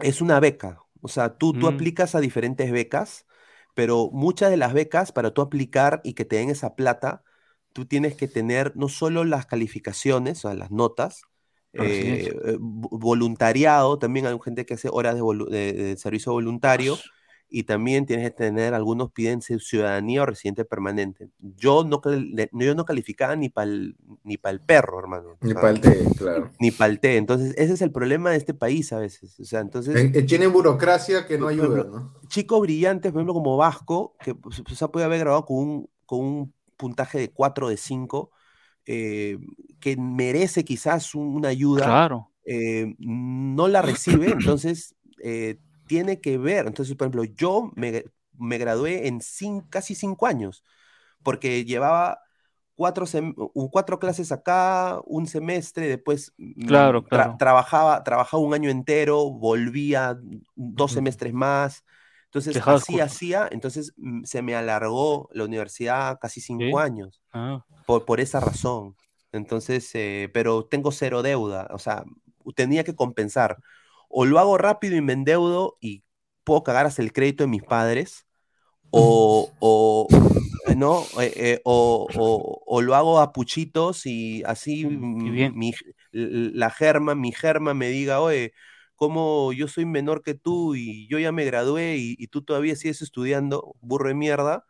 es 0.00 0.20
una 0.20 0.40
beca. 0.40 0.80
O 1.00 1.08
sea, 1.08 1.36
tú, 1.38 1.52
tú 1.52 1.66
Mm. 1.66 1.68
aplicas 1.68 2.14
a 2.14 2.20
diferentes 2.20 2.70
becas, 2.72 3.26
pero 3.74 4.10
muchas 4.12 4.50
de 4.50 4.56
las 4.56 4.72
becas 4.72 5.12
para 5.12 5.32
tú 5.32 5.42
aplicar 5.42 6.00
y 6.04 6.14
que 6.14 6.24
te 6.24 6.36
den 6.36 6.50
esa 6.50 6.74
plata, 6.74 7.22
tú 7.72 7.86
tienes 7.86 8.16
que 8.16 8.28
tener 8.28 8.72
no 8.76 8.88
solo 8.88 9.24
las 9.24 9.46
calificaciones, 9.46 10.38
o 10.44 10.48
sea, 10.48 10.54
las 10.58 10.70
notas. 10.70 11.22
Eh, 11.84 12.32
eh, 12.44 12.56
vo- 12.58 12.88
voluntariado, 12.98 13.98
también 13.98 14.26
hay 14.26 14.36
gente 14.44 14.66
que 14.66 14.74
hace 14.74 14.88
horas 14.90 15.14
de, 15.14 15.22
volu- 15.22 15.48
de- 15.48 15.72
de 15.72 15.96
servicio 15.96 16.32
voluntario, 16.32 16.96
y 17.50 17.62
también 17.62 18.04
tienes 18.04 18.26
que 18.26 18.36
tener, 18.36 18.74
algunos 18.74 19.10
piden 19.10 19.40
ci- 19.40 19.58
ciudadanía 19.58 20.22
o 20.22 20.26
residente 20.26 20.66
permanente. 20.66 21.30
Yo 21.38 21.82
no, 21.84 22.00
yo 22.52 22.74
no 22.74 22.84
calificaba 22.84 23.36
ni 23.36 23.48
para 23.48 23.70
el 23.70 23.96
ni 24.22 24.36
pa'l 24.36 24.60
perro, 24.60 24.98
hermano. 24.98 25.38
Ni 25.40 25.54
para 25.54 25.70
el 25.70 25.80
té, 25.80 26.04
claro. 26.18 26.50
Ni 26.60 26.70
para 26.70 26.90
el 26.90 27.00
té. 27.00 27.16
Entonces, 27.16 27.54
ese 27.56 27.72
es 27.72 27.80
el 27.82 27.90
problema 27.90 28.30
de 28.30 28.36
este 28.36 28.52
país 28.52 28.92
a 28.92 28.98
veces. 28.98 29.40
O 29.40 29.44
sea, 29.44 29.60
entonces 29.60 29.96
Eh, 30.14 30.22
Tienen 30.24 30.52
burocracia 30.52 31.26
que 31.26 31.38
no 31.38 31.48
ayuda, 31.48 31.68
ejemplo, 31.68 31.98
¿no? 31.98 32.12
chicos 32.28 32.60
brillantes, 32.60 33.12
por 33.12 33.20
ejemplo, 33.20 33.34
como 33.34 33.56
Vasco, 33.56 34.14
que 34.22 34.34
pues, 34.34 34.60
o 34.60 34.74
sea, 34.74 34.88
puede 34.88 35.06
haber 35.06 35.20
grabado 35.20 35.46
con 35.46 35.56
un, 35.56 35.90
con 36.04 36.20
un 36.20 36.54
puntaje 36.76 37.18
de 37.18 37.30
4 37.30 37.68
de 37.70 37.78
5, 37.78 38.30
eh, 38.88 39.38
que 39.80 39.96
merece 39.98 40.64
quizás 40.64 41.14
un- 41.16 41.36
una 41.36 41.50
ayuda, 41.50 41.86
Claro. 41.86 42.32
eh, 42.46 42.94
no 43.00 43.68
la 43.68 43.82
recibe, 43.82 44.32
entonces 44.32 44.96
eh, 45.22 45.58
tiene 45.86 46.20
que 46.22 46.38
ver. 46.38 46.66
Entonces, 46.68 46.96
por 46.96 47.06
ejemplo, 47.06 47.24
yo 47.24 47.72
me, 47.76 48.04
me 48.38 48.58
gradué 48.58 49.08
en 49.08 49.20
cin- 49.20 49.68
casi 49.70 49.94
5 49.96 50.26
años, 50.28 50.64
porque 51.22 51.64
llevaba 51.64 52.20
cuatro, 52.76 53.06
cuatro 53.70 53.98
clases 53.98 54.32
acá, 54.32 55.00
un 55.06 55.26
semestre, 55.26 55.88
después 55.88 56.32
mm, 56.38 56.66
Claro, 56.66 57.02
tra- 57.08 57.08
claro. 57.08 57.38
trabajaba, 57.38 58.02
trabajaba 58.04 58.42
un 58.42 58.54
año 58.54 58.70
entero, 58.70 59.30
volvía 59.30 60.18
dos 60.54 60.92
semestres 60.92 61.32
más. 61.34 61.84
Entonces, 62.26 62.54
Dejabas 62.54 62.82
así 62.84 63.00
hacía, 63.00 63.48
entonces 63.50 63.92
mm, 63.96 64.24
se 64.24 64.42
me 64.42 64.54
alargó 64.54 65.28
la 65.32 65.44
universidad 65.44 66.18
casi 66.20 66.40
cinco 66.40 66.78
Sí. 66.78 66.78
años, 66.78 67.22
Ah, 67.32 67.64
por, 67.88 68.04
por 68.04 68.20
esa 68.20 68.40
razón. 68.40 68.96
Entonces, 69.32 69.90
eh, 69.96 70.30
pero 70.34 70.66
tengo 70.66 70.92
cero 70.92 71.22
deuda, 71.22 71.68
o 71.72 71.78
sea, 71.80 72.04
tenía 72.56 72.84
que 72.84 72.94
compensar. 72.96 73.58
O 74.10 74.26
lo 74.26 74.38
hago 74.40 74.58
rápido 74.58 74.96
y 74.96 75.02
me 75.02 75.14
endeudo 75.14 75.78
y 75.80 76.04
puedo 76.44 76.64
cagar 76.64 76.86
hasta 76.86 77.02
el 77.02 77.14
crédito 77.14 77.44
de 77.44 77.48
mis 77.48 77.64
padres, 77.64 78.26
o, 78.90 79.54
o, 79.60 80.16
¿no? 80.64 81.10
Eh, 81.20 81.32
eh, 81.36 81.60
o, 81.64 82.10
o- 82.14 82.62
o 82.66 82.82
lo 82.82 82.94
hago 82.94 83.20
a 83.20 83.32
puchitos 83.32 84.06
y 84.06 84.42
así 84.46 84.86
Mm, 84.86 85.30
bien. 85.32 85.58
mi, 85.58 85.72
la 86.12 86.70
germa, 86.70 87.14
mi 87.14 87.32
germa 87.32 87.74
me 87.74 87.88
diga, 87.90 88.20
oye, 88.20 88.52
como 88.96 89.52
yo 89.52 89.68
soy 89.68 89.84
menor 89.86 90.22
que 90.22 90.34
tú 90.34 90.74
y 90.74 91.08
yo 91.08 91.18
ya 91.18 91.32
me 91.32 91.44
gradué 91.44 91.96
y, 91.98 92.16
y 92.18 92.28
tú 92.28 92.42
todavía 92.44 92.76
sigues 92.76 93.02
estudiando, 93.02 93.74
burro 93.80 94.08
de 94.08 94.14
mierda, 94.14 94.64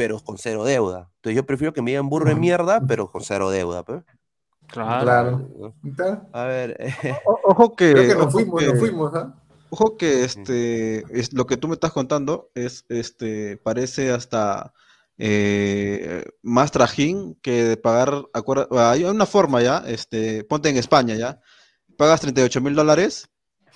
pero 0.00 0.18
con 0.18 0.38
cero 0.38 0.64
deuda. 0.64 1.10
Entonces 1.16 1.36
yo 1.36 1.44
prefiero 1.44 1.74
que 1.74 1.82
me 1.82 1.90
digan 1.90 2.08
burro 2.08 2.30
de 2.30 2.34
mierda, 2.34 2.80
pero 2.88 3.10
con 3.10 3.20
cero 3.22 3.50
deuda. 3.50 3.82
pues. 3.84 4.02
claro. 4.66 5.46
A 6.32 6.44
ver, 6.44 6.78
O- 7.26 7.38
Ojo 7.44 7.76
que, 7.76 7.92
Creo 7.92 8.08
que 8.08 8.14
nos 8.14 8.22
ojo 8.28 8.30
fuimos, 8.30 8.60
que- 8.60 8.66
nos 8.68 8.78
fuimos, 8.78 9.14
¿ah? 9.14 9.34
Ojo 9.68 9.96
que 9.98 10.24
este 10.24 11.04
es 11.20 11.34
lo 11.34 11.46
que 11.46 11.58
tú 11.58 11.68
me 11.68 11.74
estás 11.74 11.92
contando 11.92 12.50
es 12.54 12.86
este 12.88 13.58
parece 13.58 14.10
hasta 14.10 14.72
eh, 15.18 16.24
más 16.42 16.70
trajín 16.72 17.34
que 17.42 17.62
de 17.64 17.76
pagar 17.76 18.24
acuerda- 18.32 18.90
hay 18.90 19.04
una 19.04 19.26
forma 19.26 19.60
ya 19.60 19.84
este 19.86 20.44
ponte 20.44 20.70
en 20.70 20.78
España 20.78 21.14
ya 21.14 21.40
pagas 21.98 22.22
38 22.22 22.60
mil 22.62 22.74
dólares 22.74 23.28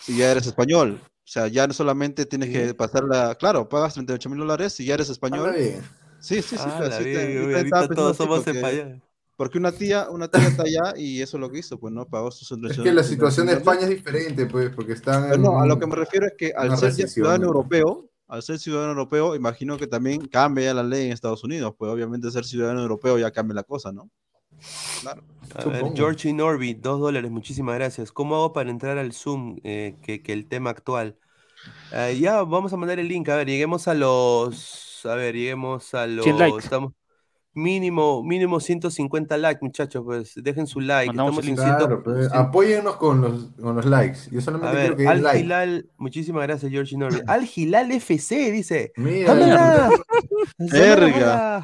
y 0.08 0.16
ya 0.16 0.30
eres 0.32 0.46
español 0.46 1.00
o 1.02 1.06
sea 1.26 1.46
ya 1.48 1.66
no 1.68 1.74
solamente 1.74 2.24
tienes 2.26 2.48
Sí. 2.48 2.54
que 2.54 2.74
pasar 2.74 3.04
la 3.04 3.34
claro 3.36 3.68
pagas 3.68 3.94
38 3.94 4.30
mil 4.30 4.38
dólares 4.40 4.80
y 4.80 4.86
ya 4.86 4.94
eres 4.94 5.10
español 5.10 5.52
bien. 5.52 5.82
Sí 6.24 6.42
sí 6.42 6.56
sí 6.56 6.62
ah, 6.66 6.86
la 6.88 6.98
sí 6.98 7.04
te- 7.04 7.38
ahorita 7.38 7.60
pensando 7.62 7.94
todos 7.94 8.16
somos 8.16 8.38
porque- 8.44 8.50
españoles. 8.58 9.02
porque 9.36 9.58
una 9.58 9.72
tía 9.72 10.08
una 10.10 10.28
tía 10.28 10.46
está 10.48 10.62
allá 10.62 10.94
y 10.96 11.20
eso 11.20 11.36
es 11.36 11.40
lo 11.40 11.50
que 11.50 11.58
hizo 11.58 11.78
pues 11.78 11.92
no 11.92 12.06
pagó 12.06 12.30
sus 12.30 12.50
Es 12.70 12.78
que 12.78 12.92
la 12.92 13.02
situación 13.02 13.46
de 13.46 13.54
España 13.54 13.82
es 13.82 13.90
diferente, 13.90 14.46
pues, 14.46 14.70
porque 14.74 14.92
están 14.92 15.28
Pero 15.30 15.42
no, 15.42 15.60
a 15.60 15.66
lo 15.66 15.78
que 15.78 15.86
me 15.86 15.96
refiero 15.96 16.26
es 16.26 16.34
que 16.36 16.52
al 16.56 16.76
ser 16.78 16.92
ya 16.92 17.06
ciudadano 17.06 17.42
¿no? 17.42 17.48
europeo, 17.48 18.08
al 18.28 18.42
ser 18.42 18.58
ciudadano 18.58 18.92
europeo, 18.92 19.34
imagino 19.36 19.76
que 19.76 19.86
también 19.86 20.26
cambia 20.26 20.66
ya 20.66 20.74
la 20.74 20.82
ley 20.82 21.06
en 21.06 21.12
Estados 21.12 21.44
Unidos, 21.44 21.74
pues 21.78 21.90
obviamente 21.92 22.30
ser 22.30 22.44
ciudadano 22.44 22.80
europeo 22.80 23.18
ya 23.18 23.30
cambia 23.30 23.54
la 23.54 23.64
cosa, 23.64 23.92
¿no? 23.92 24.10
Claro. 25.02 25.22
A 25.56 25.64
ver, 25.64 25.84
Norby, 26.34 26.74
dos 26.74 27.00
dólares, 27.00 27.30
muchísimas 27.30 27.74
gracias. 27.74 28.12
¿Cómo 28.12 28.36
hago 28.36 28.52
para 28.52 28.70
entrar 28.70 28.98
al 28.98 29.12
Zoom? 29.12 29.58
eh, 29.62 29.96
que, 30.02 30.22
que 30.22 30.32
el 30.32 30.46
tema 30.46 30.70
actual. 30.70 31.18
Ah, 31.92 32.10
ya, 32.10 32.42
vamos 32.42 32.72
a 32.72 32.76
mandar 32.76 32.98
el 32.98 33.08
link. 33.08 33.28
A 33.28 33.36
ver, 33.36 33.46
lleguemos 33.48 33.88
a 33.88 33.94
los. 33.94 34.93
A 35.06 35.14
ver, 35.14 35.34
lleguemos 35.34 35.92
a 35.94 36.06
los. 36.06 36.24
100 36.24 36.38
likes. 36.38 36.58
Estamos, 36.58 36.92
mínimo, 37.52 38.22
mínimo 38.24 38.58
150 38.58 39.36
likes, 39.36 39.60
muchachos. 39.62 40.02
Pues 40.04 40.32
dejen 40.36 40.66
su 40.66 40.80
like. 40.80 41.10
Estamos 41.10 41.46
en 41.46 41.54
Claro, 41.56 42.02
pues, 42.02 42.28
cien- 42.30 42.36
apóyennos 42.36 42.96
con 42.96 43.20
los, 43.20 43.44
con 43.60 43.76
los 43.76 43.84
likes. 43.86 44.20
Yo 44.30 44.38
A 44.40 44.42
solamente 44.42 44.76
ver, 44.76 44.86
quiero 44.86 44.96
que 44.96 45.08
Al 45.08 45.22
like. 45.22 45.40
Hilal, 45.40 45.86
muchísimas 45.98 46.42
gracias, 46.42 46.72
George 46.72 46.96
Norby. 46.96 47.20
Al 47.26 47.48
Hilal 47.54 47.92
FC 47.92 48.50
dice. 48.50 48.92
Mira. 48.96 49.88
Verga. 50.58 51.62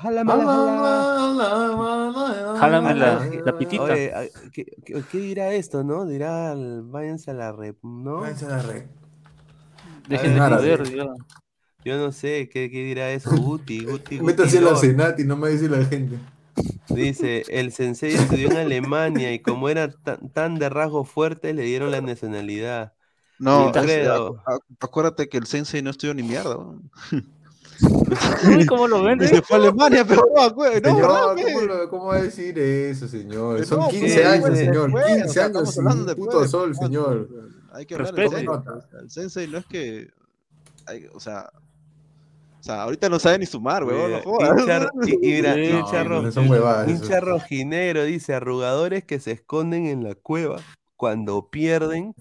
Jálame 2.58 2.94
la, 2.94 3.26
la 3.44 3.58
pitita. 3.58 3.82
Oye, 3.84 4.12
¿qué, 4.52 4.64
qué, 4.84 5.02
qué 5.10 5.18
dirá 5.18 5.52
esto, 5.52 5.82
no? 5.84 6.04
Dirá, 6.06 6.52
el- 6.52 6.82
váyanse 6.82 7.30
a 7.30 7.34
la 7.34 7.52
rep, 7.52 7.76
¿no? 7.82 8.20
Váyanse 8.20 8.46
a 8.46 8.48
la 8.48 8.62
red. 8.62 8.84
Dejen 10.08 10.34
de 10.34 10.40
joder, 10.40 10.80
árabe. 10.82 11.08
Yo 11.84 11.96
no 11.98 12.12
sé, 12.12 12.48
¿qué, 12.52 12.70
qué 12.70 12.84
dirá 12.84 13.10
eso? 13.10 13.30
Guti, 13.30 13.84
Guti, 13.84 14.18
Guti. 14.18 14.20
Métanse 14.20 14.58
a 14.58 14.60
la 14.60 14.70
Lord. 14.72 14.80
Senat 14.80 15.18
y 15.20 15.24
no 15.24 15.36
me 15.36 15.48
dice 15.50 15.68
la 15.68 15.84
gente. 15.84 16.18
Dice, 16.88 17.44
el 17.48 17.72
sensei 17.72 18.12
estudió 18.14 18.50
en 18.50 18.56
Alemania 18.58 19.32
y 19.32 19.38
como 19.38 19.68
era 19.68 19.90
tan, 19.90 20.28
tan 20.30 20.58
de 20.58 20.68
rasgos 20.68 21.08
fuertes, 21.08 21.54
le 21.54 21.62
dieron 21.62 21.90
la 21.90 22.00
nacionalidad. 22.00 22.92
No, 23.38 23.72
acu- 23.72 24.62
acuérdate 24.80 25.28
que 25.28 25.38
el 25.38 25.46
sensei 25.46 25.80
no 25.80 25.90
estudió 25.90 26.12
ni 26.12 26.22
mierda. 26.22 26.58
Uy, 28.46 28.66
¿Cómo 28.66 28.86
lo 28.88 29.02
ven? 29.04 29.22
Y 29.22 29.28
se 29.28 29.40
fue 29.40 29.56
a 29.56 29.60
Alemania, 29.60 30.04
pero 30.06 30.22
no, 30.34 30.42
acué- 30.42 30.82
no, 30.82 30.88
Señor, 30.90 31.08
¿verdad, 31.08 31.34
¿cómo, 31.54 31.60
lo- 31.66 31.88
cómo 31.88 32.04
va 32.06 32.16
a 32.16 32.22
decir 32.22 32.58
eso, 32.58 33.08
señor? 33.08 33.64
Son 33.64 33.80
no, 33.80 33.88
15 33.88 34.14
que 34.16 34.24
años, 34.24 34.58
señor. 34.58 34.92
Después, 34.92 35.06
15 35.06 35.24
o 35.24 35.32
sea, 35.32 35.44
años 35.46 35.74
sin 35.74 35.84
después, 35.84 36.16
puto 36.16 36.48
sol, 36.48 36.76
señor. 36.76 37.28
Hay 37.72 37.86
que 37.86 37.94
hablar 37.94 38.14
del 38.14 38.28
sensei, 38.28 38.48
El 39.00 39.10
sensei 39.10 39.46
no 39.48 39.58
es 39.58 39.66
que. 39.66 40.10
hay- 40.86 41.06
o 41.14 41.20
sea. 41.20 41.50
O 42.60 42.62
sea, 42.62 42.82
ahorita 42.82 43.08
no 43.08 43.18
sabe 43.18 43.38
ni 43.38 43.46
sumar, 43.46 43.84
weón. 43.84 44.12
No 44.12 44.18
jodas. 44.20 44.50
hincha- 44.60 44.90
y, 45.06 45.12
y 45.14 45.32
mira, 45.34 45.54
Sí, 45.54 45.60
hincha, 45.70 46.04
no, 46.04 46.08
ro- 46.22 46.30
son 46.32 46.50
huevadas 46.50 46.88
eso. 46.90 47.04
hincha 47.04 47.20
rojinero 47.20 48.04
dice, 48.04 48.34
arrugadores 48.34 49.04
que 49.04 49.18
se 49.20 49.32
esconden 49.32 49.86
en 49.86 50.04
la 50.04 50.14
cueva 50.14 50.60
cuando 50.96 51.48
pierden, 51.50 52.14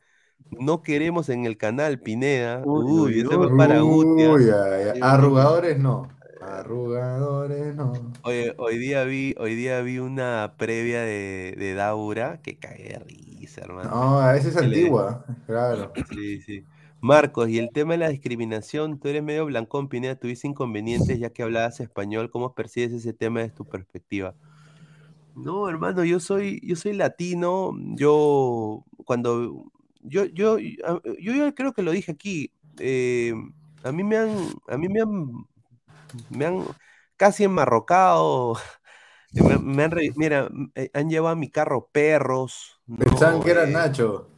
no 0.51 0.81
queremos 0.81 1.29
en 1.29 1.45
el 1.45 1.57
canal, 1.57 1.99
Pineda. 1.99 2.61
Uy, 2.65 2.85
Uy, 2.85 3.21
uy, 3.21 3.23
fue 3.25 3.57
para. 3.57 3.83
Uy, 3.83 4.49
ay, 4.49 4.83
ay. 4.89 4.91
Sí, 4.95 4.99
Arrugadores 5.01 5.77
no. 5.79 6.07
Arrugadores 6.41 7.75
no. 7.75 7.93
Oye, 8.23 8.55
hoy 8.57 8.77
día 8.77 9.03
vi, 9.03 9.35
hoy 9.37 9.55
día 9.55 9.81
vi 9.81 9.99
una 9.99 10.55
previa 10.57 11.01
de, 11.01 11.53
de 11.57 11.73
Daura 11.73 12.41
que 12.41 12.57
cagué 12.57 12.89
de 12.89 12.99
risa, 12.99 13.61
hermano. 13.61 13.89
No, 13.89 14.31
esa 14.31 14.47
es 14.49 14.55
Que 14.55 14.61
le- 14.61 14.77
antigua. 14.77 15.25
Claro. 15.45 15.91
Sí, 16.09 16.41
sí. 16.41 16.65
Marcos, 17.01 17.49
y 17.49 17.59
el 17.59 17.69
tema 17.71 17.93
de 17.93 17.99
la 17.99 18.09
discriminación, 18.09 18.99
tú 18.99 19.07
eres 19.07 19.23
medio 19.23 19.45
blancón, 19.45 19.87
Pineda, 19.87 20.15
tuviste 20.15 20.47
inconvenientes 20.47 21.19
ya 21.19 21.29
que 21.29 21.43
hablabas 21.43 21.79
español, 21.79 22.29
¿cómo 22.29 22.53
percibes 22.53 22.91
ese 22.91 23.13
tema 23.13 23.39
desde 23.39 23.55
tu 23.55 23.65
perspectiva? 23.65 24.35
No, 25.35 25.69
hermano, 25.69 26.03
yo 26.03 26.19
soy, 26.19 26.59
yo 26.63 26.75
soy 26.75 26.93
latino, 26.93 27.71
yo 27.95 28.83
cuando, 29.05 29.71
yo, 30.01 30.25
yo, 30.25 30.57
yo, 30.59 31.55
creo 31.55 31.73
que 31.73 31.83
lo 31.83 31.91
dije 31.91 32.11
aquí, 32.11 32.51
eh, 32.79 33.33
a 33.83 33.91
mí 33.93 34.03
me 34.03 34.17
han, 34.17 34.29
a 34.67 34.77
mí 34.77 34.89
me 34.89 35.01
han, 35.01 35.47
me 36.29 36.45
han 36.45 36.65
casi 37.15 37.45
enmarrocado, 37.45 38.57
me, 39.31 39.57
me 39.57 39.83
han, 39.83 39.93
mira, 40.15 40.49
eh, 40.75 40.89
han 40.93 41.09
llevado 41.09 41.33
a 41.33 41.39
mi 41.39 41.49
carro 41.49 41.87
perros, 41.91 42.79
Pensaban 42.97 43.37
no, 43.37 43.43
que 43.43 43.51
era 43.51 43.63
eh, 43.65 43.71
Nacho. 43.71 44.28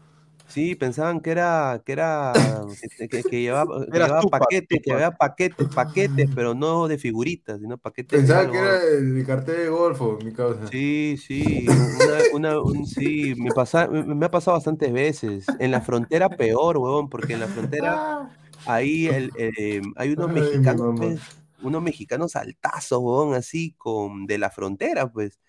Sí, 0.52 0.76
pensaban 0.76 1.22
que 1.22 1.32
era, 1.32 1.82
que 1.86 1.94
era, 1.94 2.66
que, 2.98 3.08
que- 3.08 3.26
que 3.26 3.42
llevaba, 3.42 3.86
que 4.20 4.28
paquetes, 4.30 4.82
que 4.84 4.94
había 4.94 5.12
paquetes, 5.18 5.70
paqutes, 5.74 6.30
pero 6.34 6.54
no 6.54 6.88
de 6.90 6.98
figuritas, 6.98 7.60
sino 7.62 7.78
paquetes 7.78 8.30
de 8.30 8.30
Pensaba 8.30 8.50
que 8.52 8.58
era 8.60 8.84
el 8.88 9.26
cartel 9.26 9.56
de 9.58 9.70
Golfo, 9.70 10.20
mi 10.22 10.32
causa. 10.34 10.72
Sí, 10.72 11.18
sí, 11.18 11.70
una, 11.92 12.26
una- 12.30 12.60
un- 12.62 12.86
sí, 12.86 13.34
me, 13.38 13.52
pasa, 13.52 13.88
me, 13.88 14.04
me 14.04 14.26
ha 14.28 14.32
pasado 14.32 14.56
bastantes 14.58 14.94
veces. 14.94 15.56
En 15.58 15.72
la 15.72 15.82
frontera 15.82 16.36
peor, 16.36 16.78
huevón, 16.78 17.10
porque 17.10 17.34
en 17.34 17.40
la 17.40 17.50
frontera 17.50 18.02
ahí 18.66 19.08
el, 19.08 19.32
eh, 19.36 19.82
hay 19.98 20.12
unos 20.12 20.30
Ay, 20.30 20.32
mexicanos, 20.32 20.88
pues, 20.98 21.34
unos 21.58 21.82
mexicanos 21.84 22.36
altazos, 22.36 23.00
huevón, 23.00 23.36
así 23.36 23.74
con 23.78 24.26
de 24.28 24.38
la 24.40 24.52
frontera, 24.52 25.12
pues. 25.12 25.40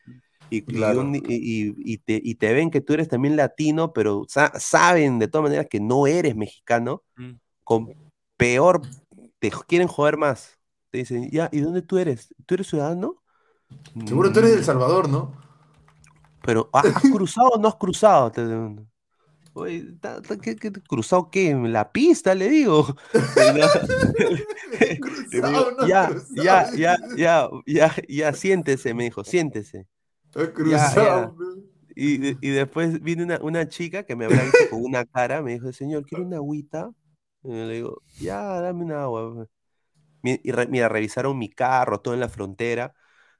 Y, 0.52 0.58
y 0.58 0.62
Claro. 0.62 1.00
un- 1.00 1.14
y- 1.16 1.22
y- 1.28 1.74
y 1.78 1.96
te, 1.96 2.20
y 2.22 2.34
te 2.34 2.52
ven 2.52 2.70
que 2.70 2.82
tú 2.82 2.92
eres 2.92 3.08
también 3.08 3.36
latino, 3.36 3.94
pero 3.94 4.26
sa- 4.28 4.52
saben 4.60 5.18
de 5.18 5.26
todas 5.26 5.44
maneras 5.44 5.66
que 5.70 5.80
no 5.80 6.06
eres 6.06 6.36
mexicano, 6.36 7.02
Mm. 7.16 7.30
con 7.64 7.94
peor, 8.36 8.82
te 9.38 9.50
quieren 9.66 9.88
joder 9.88 10.18
más. 10.18 10.58
Te 10.90 10.98
dicen, 10.98 11.30
ya, 11.30 11.48
¿y 11.52 11.60
dónde 11.60 11.80
tú 11.80 11.96
eres? 11.96 12.34
¿Tú 12.44 12.52
eres 12.54 12.66
ciudadano? 12.66 13.22
Seguro 14.06 14.30
tú 14.30 14.40
eres 14.40 14.50
de 14.50 14.56
El 14.58 14.62
Mm, 14.62 14.66
Salvador, 14.66 15.08
¿no? 15.08 15.32
Pero, 16.44 16.68
¿has, 16.74 16.84
has 16.96 17.10
cruzado 17.10 17.48
o 17.52 17.58
no 17.58 17.68
has 17.68 17.76
cruzado? 17.76 18.30
Oye, 19.54 19.84
ta- 20.02 20.20
ta- 20.20 20.36
¿qué, 20.36 20.54
qué- 20.56 20.70
cruzado 20.70 21.30
qué? 21.30 21.54
¿La 21.54 21.90
pista, 21.92 22.34
le 22.34 22.50
digo? 22.50 22.94
Cruzado, 25.00 25.72
no 25.78 25.88
ya, 25.88 26.08
cruzado, 26.08 26.34
ya, 26.34 26.70
ya, 26.74 26.98
ya, 27.16 27.48
ya, 27.66 27.94
ya, 28.06 28.32
siéntese, 28.34 28.92
me 28.92 29.04
dijo, 29.04 29.24
siéntese. 29.24 29.86
Cruzado. 30.32 31.36
pe. 31.36 31.44
Y, 31.94 32.18
de- 32.18 32.38
y 32.40 32.48
después 32.50 33.02
vino 33.02 33.22
una, 33.24 33.38
una 33.42 33.68
chica 33.68 34.04
que 34.04 34.16
me 34.16 34.26
visto 34.28 34.70
con 34.70 34.82
una 34.82 35.04
cara, 35.04 35.42
me 35.42 35.52
dijo, 35.54 35.72
señor, 35.72 36.04
¿quiere 36.06 36.24
una 36.24 36.36
agüita? 36.36 36.90
Y 37.42 37.48
yo 37.50 37.64
le 37.66 37.74
digo, 37.74 38.02
ya, 38.20 38.60
dame 38.60 38.84
una 38.84 39.02
agua. 39.02 39.34
pues". 39.34 39.48
Mi- 40.22 40.40
Y 40.44 40.52
re- 40.52 40.68
mira, 40.68 40.88
revisaron 40.88 41.38
mi 41.38 41.48
carro, 41.50 42.00
todo 42.00 42.14
en 42.14 42.20
la 42.20 42.28
frontera, 42.28 42.94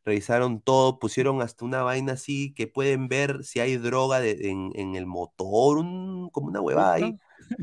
revisaron 0.05 0.60
todo, 0.60 0.98
pusieron 0.98 1.43
hasta 1.43 1.64
una 1.64 1.82
vaina 1.82 2.14
así 2.14 2.52
que 2.55 2.66
pueden 2.66 3.09
ver 3.09 3.44
si 3.44 3.60
hay 3.60 3.77
droga 3.77 4.20
de- 4.20 4.51
en, 4.51 4.70
en 4.74 4.97
el 4.97 5.06
motor, 5.06 5.78
un- 5.78 6.31
como 6.31 6.48
una 6.48 6.60
huevada 6.60 6.94
ahí. 6.94 7.16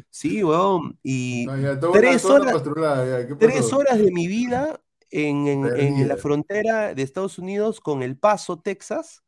Sí, 0.09 0.43
weón. 0.43 0.97
Y 1.03 1.45
No, 1.47 1.57
ya, 1.57 1.79
tres 1.79 2.25
horas, 2.25 2.63
ya, 2.63 3.27
¿qué 3.27 3.35
tres 3.35 3.73
horas 3.73 3.99
de 3.99 4.11
mi 4.11 4.27
vida 4.27 4.81
en, 5.11 5.47
en- 5.47 5.65
en 5.77 6.07
la 6.07 6.17
frontera 6.17 6.93
de 6.93 7.01
Estados 7.01 7.39
Unidos 7.39 7.79
con 7.81 8.03
El 8.03 8.17
Paso, 8.17 8.59
Texas. 8.59 9.23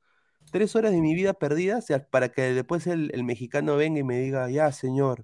Tres 0.51 0.75
horas 0.75 0.91
de 0.91 0.99
mi 1.01 1.13
vida 1.15 1.33
perdidas 1.33 1.87
para 2.09 2.29
que 2.29 2.41
después 2.53 2.85
el, 2.87 3.09
el 3.13 3.23
mexicano 3.23 3.75
venga 3.77 3.99
y 3.99 4.03
me 4.03 4.19
diga, 4.19 4.49
ya, 4.49 4.71
señor, 4.71 5.23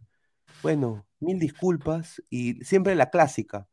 bueno, 0.63 1.05
mil 1.19 1.37
disculpas. 1.39 2.21
Y 2.29 2.63
siempre 2.63 2.95
la 2.95 3.09
clásica. 3.09 3.67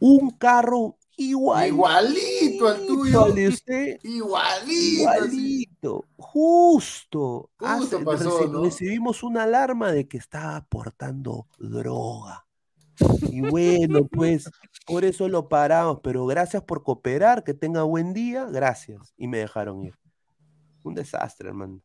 Un 0.00 0.30
carro 0.30 0.98
igual, 1.16 1.68
Igualito 1.68 2.68
al 2.68 2.86
tuyo. 2.86 3.24
al 3.24 3.34
de 3.34 3.48
usted, 3.48 3.98
Igualito. 4.02 5.00
igualito, 5.02 6.04
justo. 6.16 7.50
Justo 7.58 7.96
Hace- 7.96 7.98
pasó, 8.04 8.40
reci- 8.40 8.50
¿no? 8.50 8.64
Recibimos 8.64 9.22
una 9.22 9.44
alarma 9.44 9.92
de 9.92 10.08
que 10.08 10.16
estaba 10.18 10.56
aportando 10.56 11.46
droga. 11.58 12.43
Y 13.30 13.40
bueno, 13.40 14.06
pues 14.06 14.50
por 14.86 15.04
eso 15.04 15.28
lo 15.28 15.48
paramos, 15.48 16.00
pero 16.02 16.26
gracias 16.26 16.62
por 16.62 16.82
cooperar, 16.82 17.44
que 17.44 17.54
tenga 17.54 17.82
buen 17.82 18.12
día, 18.12 18.44
gracias. 18.44 19.14
Y 19.16 19.28
me 19.28 19.38
dejaron 19.38 19.84
ir. 19.84 19.94
Un 20.82 20.94
desastre, 20.94 21.48
hermano. 21.48 21.80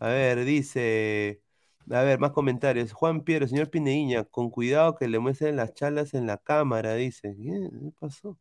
A 0.00 0.08
ver, 0.08 0.44
dice, 0.44 1.42
a 1.90 2.02
ver, 2.02 2.18
más 2.18 2.32
comentarios. 2.32 2.92
Juan 2.92 3.22
Piero, 3.22 3.48
señor 3.48 3.70
Pineíña, 3.70 4.24
con 4.24 4.50
cuidado 4.50 4.94
que 4.96 5.08
le 5.08 5.18
muestren 5.18 5.56
las 5.56 5.74
charlas 5.74 6.14
en 6.14 6.26
la 6.26 6.36
cámara, 6.36 6.94
dice. 6.94 7.34
¿Qué, 7.36 7.70
¿Qué 7.70 7.92
pasó? 7.98 8.38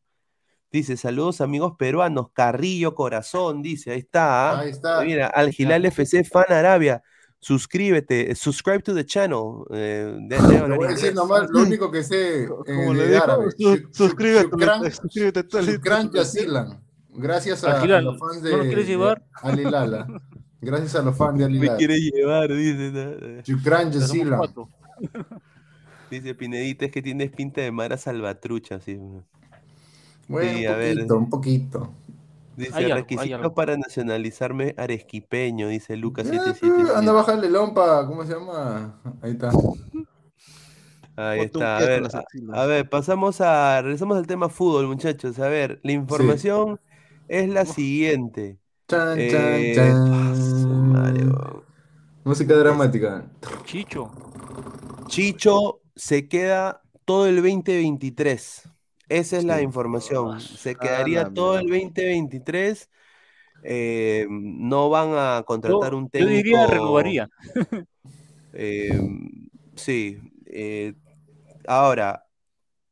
Dice, 0.70 0.98
saludos 0.98 1.40
amigos 1.40 1.76
peruanos, 1.78 2.32
Carrillo 2.34 2.94
Corazón, 2.94 3.62
dice, 3.62 3.92
ahí 3.92 4.00
está. 4.00 4.52
¿ah? 4.52 4.60
Ahí 4.60 4.70
está. 4.72 5.02
Mira, 5.02 5.28
Al 5.28 5.54
Hilal 5.58 5.86
FC 5.86 6.26
Fan 6.26 6.46
Arabia, 6.50 7.02
suscríbete, 7.40 8.34
subscribe 8.36 8.80
to 8.82 8.94
the 8.94 9.06
channel. 9.06 9.64
eh, 9.72 10.16
de- 10.20 10.38
de 10.38 10.76
voy 10.76 10.88
a 10.88 10.90
decir 10.92 11.14
nomás 11.14 11.50
lo 11.50 11.62
único 11.62 11.90
que 11.92 12.04
sé 12.04 12.48
Como 12.66 12.92
en 12.94 12.98
le 12.98 13.18
árabe. 13.18 13.52
su- 13.52 13.58
shuk- 13.58 13.90
suscríbete, 13.94 14.48
shukran- 14.50 14.92
suscríbete, 15.02 15.62
shukran 15.64 16.12
jazilan. 16.12 16.82
Gracias 17.20 17.64
a, 17.64 17.82
a 17.82 18.02
los 18.02 18.20
fans 18.20 18.44
¿no 18.44 18.50
lo 18.50 18.58
de, 18.60 18.68
quieres 18.68 18.86
de 18.86 18.92
llevar? 18.94 19.26
Al 19.42 19.60
Hilal, 19.60 19.94
ah. 19.96 20.08
Gracias 20.62 20.96
a 20.96 21.02
los 21.02 21.16
fans 21.18 21.38
de 21.40 21.46
Al 21.46 21.52
Me 21.60 21.76
quiere 21.76 21.98
llevar, 22.00 22.50
dice. 22.54 22.92
¿no? 22.92 23.42
Shukran 23.44 23.92
Ya 23.92 24.02
somos 24.02 24.08
jazilan. 24.10 24.38
cuatro. 24.40 24.70
Dice 26.12 26.36
Pinedita, 26.36 26.86
es 26.86 26.92
que 26.92 27.02
tienes 27.02 27.32
pinta 27.32 27.62
de 27.62 27.72
Mara 27.72 27.98
Salvatrucha, 27.98 28.80
sí. 28.80 29.00
Bueno, 30.28 30.58
Sí, 30.58 30.66
un 30.66 30.72
a 30.72 30.76
ver. 30.78 30.96
poquito, 30.96 31.18
un 31.18 31.30
poquito. 31.30 31.94
Dice, 32.58 32.72
Hay 32.74 32.92
requisitos 32.92 33.40
algo. 33.40 33.54
para 33.54 33.78
nacionalizarme 33.78 34.74
arequipeño, 34.78 35.68
dice 35.68 35.96
Lucas 35.96 36.28
777. 36.28 36.98
Anda 36.98 37.12
a 37.12 37.16
bajarle 37.16 37.50
lompa, 37.52 38.06
¿cómo 38.08 38.26
se 38.26 38.34
llama? 38.34 39.00
Ahí 39.22 39.32
está. 39.32 39.52
Ahí 41.16 41.42
está. 41.42 41.78
A 41.78 41.80
ver, 41.82 42.04
a, 42.54 42.66
ver, 42.66 42.90
pasamos 42.90 43.42
a, 43.42 43.80
regresamos 43.82 44.18
al 44.18 44.26
tema 44.28 44.50
fútbol, 44.50 44.88
muchachos. 44.88 45.38
A 45.40 45.48
ver, 45.50 45.80
la 45.84 45.92
información 45.92 46.80
es 47.28 47.48
la 47.50 47.66
siguiente. 47.66 48.58
Chan, 48.88 49.16
Eh, 49.20 49.74
chan, 49.76 50.92
madre, 50.92 51.20
chan. 51.20 51.64
Música 52.24 52.56
dramática. 52.56 53.26
Chicho. 53.66 54.12
Chicho 55.08 55.82
se 55.96 56.28
queda 56.28 56.82
todo 57.06 57.28
el 57.28 57.36
2023. 57.38 58.64
Esa 59.10 59.38
es 59.38 59.44
la 59.46 59.62
información. 59.62 60.56
Se 60.56 60.78
quedaría 60.78 61.26
todo 61.34 61.58
el 61.60 61.66
mierda. 61.66 61.70
2023. 61.70 62.90
Eh, 63.64 64.28
no 64.30 64.90
van 64.90 65.12
a 65.16 65.44
Yo, 65.64 65.80
contratar 65.80 65.96
un 65.96 66.10
yo 66.14 66.26
técnico. 66.26 66.28
diría 66.28 66.68
renovaría. 66.68 67.30
eh, 68.54 69.00
sí. 69.76 70.20
eh, 70.46 70.96
ahora, 71.68 72.28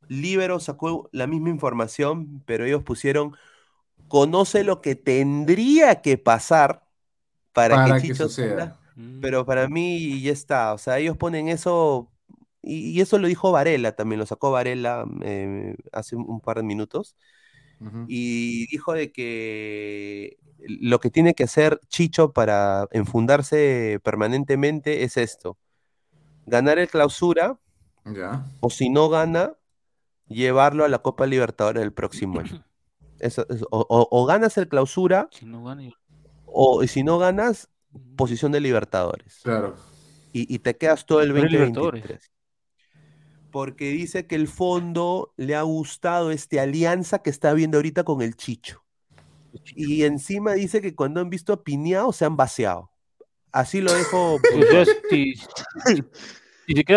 Libero 0.08 0.60
sacó 0.60 1.08
la 1.12 1.26
misma 1.26 1.50
información, 1.50 2.42
pero 2.46 2.64
ellos 2.66 2.82
pusieron, 2.84 3.36
conoce 4.08 4.64
lo 4.64 4.80
que 4.82 4.96
tendría 4.96 6.02
que 6.02 6.18
pasar 6.18 6.86
para, 7.52 7.76
Para 7.76 7.84
que 7.84 7.94
que 8.02 8.14
Chicho 8.14 8.28
suceda. 8.28 8.78
Mm. 8.94 9.20
pero 9.20 9.46
para 9.46 9.68
mí 9.68 10.20
ya 10.22 10.32
está. 10.32 10.74
O 10.74 10.78
sea, 10.78 10.98
ellos 10.98 11.16
ponen 11.16 11.48
eso, 11.48 12.12
y, 12.66 12.90
y 12.90 13.00
eso 13.00 13.18
lo 13.18 13.28
dijo 13.28 13.52
Varela 13.52 13.92
también, 13.92 14.18
lo 14.18 14.26
sacó 14.26 14.50
Varela 14.50 15.06
eh, 15.22 15.76
hace 15.92 16.16
un, 16.16 16.40
par 16.40 16.58
de 16.58 16.62
minutos, 16.64 17.16
y 18.08 18.66
dijo 18.68 18.92
de 18.92 19.12
que 19.12 20.38
lo 20.58 21.00
que 21.00 21.10
tiene 21.10 21.34
que 21.34 21.44
hacer 21.44 21.80
Chicho 21.88 22.32
para 22.32 22.88
enfundarse 22.92 24.00
permanentemente 24.02 25.04
es 25.04 25.16
esto, 25.16 25.58
ganar 26.46 26.78
el 26.78 26.88
clausura, 26.88 27.58
o 28.60 28.70
si 28.70 28.88
no 28.90 29.08
gana, 29.08 29.54
llevarlo 30.28 30.84
a 30.84 30.88
la 30.88 30.98
Copa 30.98 31.26
Libertadores 31.26 31.82
el 31.82 31.92
próximo 31.92 32.40
año. 32.40 32.64
Eso, 33.18 33.46
eso, 33.48 33.66
o, 33.70 33.80
o- 33.88 34.08
o 34.10 34.26
ganas 34.26 34.58
el 34.58 34.68
clausura, 34.68 35.28
Si 35.32 35.46
no 35.46 35.64
gana, 35.64 35.90
o 36.44 36.82
y 36.82 36.88
si 36.88 37.02
no 37.02 37.18
ganas, 37.18 37.70
posición 38.14 38.52
de 38.52 38.60
Libertadores. 38.60 39.40
Claro. 39.42 39.74
Y, 40.34 40.54
y 40.54 40.58
te 40.58 40.76
quedas 40.76 41.06
todo 41.06 41.22
el 41.22 41.32
Pero 41.32 41.46
es 41.46 41.52
2023. 41.52 42.30
Porque 43.56 43.86
dice 43.86 44.26
que 44.26 44.34
el 44.34 44.48
fondo 44.48 45.32
le 45.38 45.54
ha 45.54 45.62
gustado 45.62 46.30
esta 46.30 46.60
alianza 46.60 47.22
que 47.22 47.30
está 47.30 47.54
viendo 47.54 47.78
ahorita 47.78 48.04
con 48.04 48.20
el 48.20 48.36
Chicho. 48.36 48.84
Y 49.74 50.02
encima 50.02 50.52
dice 50.52 50.82
que 50.82 50.94
cuando 50.94 51.22
han 51.22 51.30
visto 51.30 51.54
a 51.54 51.64
Piñao 51.64 52.12
se 52.12 52.26
han 52.26 52.36
vaciado. 52.36 52.90
Así 53.52 53.80
lo 53.80 53.94
dejo. 53.94 54.34
O 54.34 54.40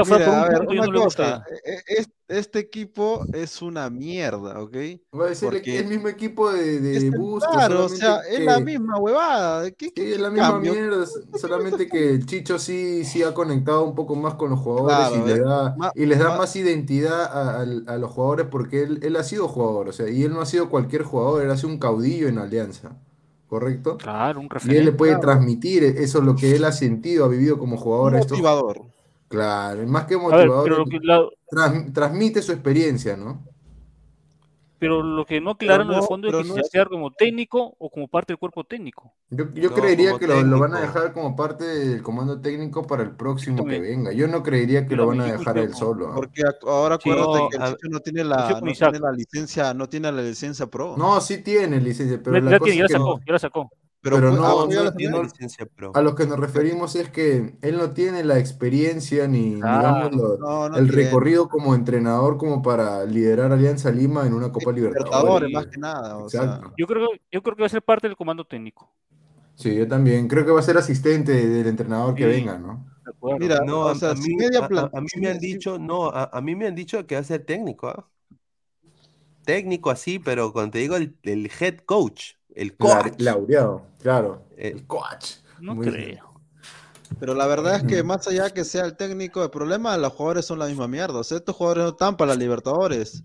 fuera 0.05 0.19
Mira, 0.19 0.25
por 0.25 0.35
a 0.35 0.43
un 0.43 0.49
ver, 0.49 0.57
punto, 0.57 0.73
yo 0.73 0.81
una 0.81 0.85
no 0.85 0.91
le 0.91 0.99
cosa, 1.01 1.01
gusta. 1.01 1.43
e- 1.65 1.71
e- 1.73 1.83
es- 1.99 2.09
este 2.27 2.59
equipo 2.59 3.27
es 3.31 3.61
una 3.61 3.89
mierda, 3.89 4.61
¿ok? 4.61 4.75
Va 5.19 5.29
a 5.29 5.35
ser 5.35 5.49
Porque 5.49 5.77
el 5.79 5.87
mismo 5.87 6.07
equipo 6.07 6.51
de, 6.51 6.79
de 6.79 6.97
es 6.97 7.03
el- 7.03 7.11
Bustos, 7.11 7.49
claro, 7.51 7.85
o 7.85 7.89
sea, 7.89 8.19
es 8.21 8.39
la 8.41 8.57
que- 8.57 8.63
misma 8.63 8.97
huevada. 8.99 9.71
¿Qué, 9.71 9.87
Sí, 9.87 9.91
qué- 9.95 10.13
es 10.13 10.19
la 10.19 10.29
misma 10.29 10.53
cambio? 10.53 10.73
mierda, 10.73 11.05
solamente 11.33 11.87
que 11.89 12.11
el 12.11 12.25
Chicho 12.25 12.59
sí, 12.59 13.03
sí 13.05 13.23
ha 13.23 13.33
conectado 13.33 13.83
un 13.83 13.95
poco 13.95 14.15
más 14.15 14.35
con 14.35 14.51
los 14.51 14.59
jugadores 14.59 15.09
Claro, 15.09 15.15
y, 15.15 15.21
le 15.21 15.33
eh, 15.35 15.39
da, 15.41 15.79
y 15.95 16.05
les 16.05 16.19
da 16.19 16.37
más 16.37 16.55
identidad 16.55 17.23
a, 17.23 17.59
a- 17.61 17.93
a 17.93 17.97
los 17.97 18.11
jugadores 18.11 18.47
porque 18.51 18.83
él, 18.83 18.99
él 19.03 19.15
ha 19.15 19.23
sido 19.23 19.47
jugador, 19.47 19.89
o 19.89 19.91
sea, 19.93 20.09
y 20.09 20.23
él 20.23 20.31
no 20.33 20.41
ha 20.41 20.45
sido 20.45 20.69
cualquier 20.69 21.03
jugador, 21.03 21.43
él 21.43 21.51
ha 21.51 21.57
sido 21.57 21.69
un 21.69 21.79
caudillo 21.79 22.27
en 22.27 22.37
Alianza, 22.37 22.97
¿correcto? 23.47 23.97
Claro, 23.97 24.39
un 24.39 24.45
Y 24.45 24.75
él 24.75 24.85
le 24.85 24.91
referente. 24.91 24.91
puede 24.93 25.11
claro. 25.13 25.21
transmitir 25.21 25.83
eso, 25.83 26.21
lo 26.21 26.35
que 26.35 26.55
él 26.55 26.63
ha 26.65 26.71
sentido, 26.71 27.25
ha 27.25 27.27
vivido 27.27 27.57
como 27.59 27.77
jugador. 27.77 28.15
a 28.15 28.19
estos- 28.19 28.37
Claro, 29.29 29.87
más 29.87 30.05
que 30.05 30.15
ver, 30.15 30.23
motivador, 30.23 30.63
pero 30.63 30.77
lo 30.79 30.85
que, 30.85 30.99
la- 31.03 31.29
trans- 31.49 31.93
transmite 31.93 32.41
su 32.41 32.51
experiencia, 32.51 33.15
¿no? 33.15 33.43
pero 34.79 35.03
lo 35.03 35.25
que 35.25 35.41
no 35.41 35.51
aclaran 35.51 35.87
en 35.87 35.93
el 35.93 35.99
no- 35.99 36.07
fondo 36.07 36.29
es 36.29 36.33
que 36.33 36.43
no 36.43 36.43
si 36.43 36.49
se 36.49 36.53
va 36.55 36.61
es- 36.61 36.67
a 36.67 36.71
quedar 36.71 36.87
como 36.89 37.11
técnico 37.11 37.75
o 37.79 37.89
como 37.89 38.07
parte 38.07 38.31
del 38.33 38.39
cuerpo 38.39 38.63
técnico. 38.63 39.13
Yo, 39.29 39.53
yo 39.53 39.69
No, 39.69 39.75
creería 39.75 40.17
que 40.17 40.25
lo, 40.25 40.41
lo 40.41 40.57
van 40.59 40.73
a 40.73 40.79
dejar 40.79 41.13
como 41.13 41.35
parte 41.35 41.65
del 41.65 42.01
comando 42.01 42.39
técnico 42.39 42.87
para 42.87 43.03
el 43.03 43.11
próximo 43.11 43.65
que 43.65 43.79
venga. 43.79 44.11
Yo 44.13 44.27
no 44.27 44.41
creería 44.41 44.87
que 44.87 44.95
lo 44.95 45.05
van 45.05 45.19
a 45.21 45.31
dejar 45.33 45.57
él 45.57 45.75
solo. 45.75 46.11
Porque 46.15 46.43
ahora 46.65 46.97
Sí, 46.99 47.09
acuérdate 47.09 47.39
no, 47.39 47.49
que 47.49 47.55
el 47.57 47.63
Chicho 47.63 47.87
no 47.89 47.99
tiene 47.99 48.23
la, 48.23 48.61
no 48.61 48.71
tiene 48.73 48.99
la 48.99 49.11
licencia, 49.11 49.73
no 49.73 49.89
tiene 49.89 50.11
la 50.11 50.21
licencia 50.21 50.65
pro. 50.67 50.95
No, 50.97 51.19
sí 51.21 51.43
tiene 51.43 51.79
licencia, 51.81 52.19
pero 52.23 52.39
la 52.39 52.51
ya 52.51 52.59
cosa 52.59 52.71
tiene, 52.71 52.79
ya 52.79 52.85
es 52.85 52.91
la 52.91 52.97
que 52.97 53.03
sacó, 53.03 53.19
ya 53.27 53.33
la 53.33 53.39
sacó. 53.39 53.71
Pero, 54.01 54.15
pero 54.17 54.29
fue- 54.29 54.37
no- 54.39 54.45
ah, 54.45 54.49
No, 54.49 54.61
no 54.61 54.67
tiene 54.67 54.91
final. 55.13 55.23
licencia 55.23 55.65
pro. 55.65 55.91
a 55.93 56.01
lo 56.01 56.15
que 56.15 56.25
nos 56.25 56.39
referimos 56.39 56.95
es 56.95 57.09
que 57.09 57.57
él 57.61 57.77
no 57.77 57.91
tiene 57.91 58.23
la 58.23 58.39
experiencia 58.39 59.27
ni, 59.27 59.59
Claro. 59.59 60.09
digamos, 60.09 60.15
lo- 60.15 60.37
No, 60.37 60.69
no 60.69 60.77
el 60.77 60.87
tiene. 60.87 61.03
recorrido 61.03 61.49
como 61.49 61.75
entrenador 61.75 62.37
como 62.37 62.61
para 62.61 63.03
liderar 63.05 63.51
Alianza 63.51 63.91
Lima 63.91 64.25
en 64.25 64.33
una 64.33 64.51
Copa 64.51 64.71
Libertadores, 64.71 65.49
Libertadores. 65.49 65.53
más 65.53 65.67
que 65.67 65.77
nada. 65.79 66.17
O 66.17 66.29
sea. 66.29 66.61
Yo 66.77 66.87
creo, 66.87 67.09
yo 67.31 67.41
creo 67.43 67.55
que 67.55 67.61
va 67.61 67.65
a 67.67 67.69
ser 67.69 67.81
parte 67.83 68.07
del 68.07 68.15
comando 68.17 68.45
técnico. 68.45 68.89
Sí, 69.55 69.75
yo 69.75 69.87
también. 69.87 70.27
Creo 70.29 70.45
que 70.45 70.51
va 70.51 70.59
a 70.61 70.63
ser 70.63 70.77
asistente 70.77 71.33
del 71.33 71.67
entrenador 71.67 72.15
que 72.15 72.25
venga, 72.25 72.57
¿no? 72.57 72.85
Mira, 73.39 73.59
No, 73.65 73.81
o 73.81 73.89
a, 73.89 73.95
sea, 73.95 74.11
a 74.11 74.15
mí, 74.15 74.35
media 74.35 74.59
a- 74.93 75.01
mí 75.01 75.07
me 75.19 75.29
han 75.29 75.39
dicho, 75.39 75.77
no, 75.79 76.05
a, 76.09 76.25
a 76.31 76.41
mí 76.41 76.55
me 76.55 76.67
han 76.67 76.75
dicho 76.75 77.05
que 77.05 77.15
va 77.15 77.21
a 77.21 77.23
ser 77.23 77.43
técnico, 77.45 77.87
¿ah? 77.89 78.07
Técnico 79.45 79.89
así, 79.89 80.19
pero 80.19 80.53
cuando 80.53 80.71
te 80.71 80.79
digo 80.79 80.95
el, 80.95 81.17
el 81.23 81.49
head 81.59 81.77
coach, 81.85 82.33
el 82.61 82.75
La- 82.77 83.01
coach. 83.03 83.13
Laureado, 83.19 83.81
claro. 84.01 84.43
Eh, 84.57 84.69
El 84.75 84.85
coach. 84.87 85.35
No 85.59 85.75
Muy 85.75 85.87
creo. 85.87 86.29
Pero 87.19 87.33
la 87.33 87.47
verdad 87.47 87.75
es 87.75 87.83
que 87.83 88.03
más 88.03 88.27
allá 88.27 88.49
que 88.51 88.63
sea 88.63 88.85
el 88.85 88.95
técnico, 88.95 89.43
el 89.43 89.49
problema 89.49 89.97
los 89.97 90.13
jugadores 90.13 90.45
son 90.45 90.59
la 90.59 90.67
misma 90.67 90.87
mierda. 90.87 91.19
O 91.19 91.23
sea, 91.23 91.37
estos 91.37 91.55
jugadores 91.55 91.83
no 91.83 91.89
están 91.89 92.15
para 92.15 92.33
la 92.33 92.37
Libertadores. 92.39 93.23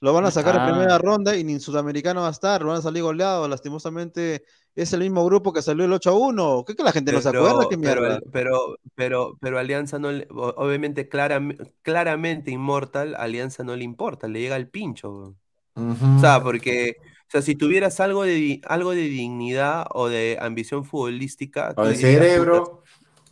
Lo 0.00 0.12
van 0.12 0.26
a 0.26 0.30
sacar 0.30 0.54
en 0.56 0.60
Ah. 0.62 0.68
primera 0.70 0.98
ronda 0.98 1.34
y 1.36 1.42
ni 1.42 1.54
en 1.54 1.60
Sudamericano 1.60 2.20
va 2.20 2.28
a 2.28 2.30
estar, 2.30 2.62
van 2.64 2.76
a 2.76 2.82
salir 2.82 3.02
goleados. 3.02 3.48
Lastimosamente 3.48 4.44
es 4.74 4.92
el 4.92 5.00
mismo 5.00 5.24
grupo 5.24 5.52
que 5.52 5.62
salió 5.62 5.86
el 5.86 5.92
8 5.92 6.10
a 6.10 6.14
1. 6.14 6.64
¿Qué 6.66 6.76
que 6.76 6.82
la 6.84 6.92
gente 6.92 7.12
no 7.12 7.20
se 7.20 7.30
acuerda? 7.30 7.66
¿Qué 7.68 7.76
pero, 7.78 8.00
mierda? 8.02 8.20
pero, 8.30 8.76
pero, 8.94 9.38
pero 9.40 9.58
Alianza 9.58 9.98
no 9.98 10.12
le, 10.12 10.28
obviamente 10.30 11.08
claram- 11.08 11.56
claramente 11.82 12.50
Inmortal, 12.50 13.14
Alianza 13.16 13.64
no 13.64 13.74
le 13.74 13.84
importa, 13.84 14.28
le 14.28 14.40
llega 14.40 14.56
el 14.56 14.68
pincho. 14.68 15.34
O 15.74 16.18
sea, 16.20 16.42
porque, 16.42 16.96
o 17.28 17.30
sea, 17.30 17.42
si 17.42 17.56
tuvieras 17.56 18.00
algo 18.00 18.24
de, 18.24 18.60
algo 18.66 18.92
de 18.92 19.02
dignidad 19.02 19.86
o 19.92 20.08
de 20.08 20.38
ambición 20.40 20.84
futbolística, 20.84 21.76
O 21.76 21.84
de 21.86 21.94
puta, 21.96 21.96
cerebro. 21.96 22.82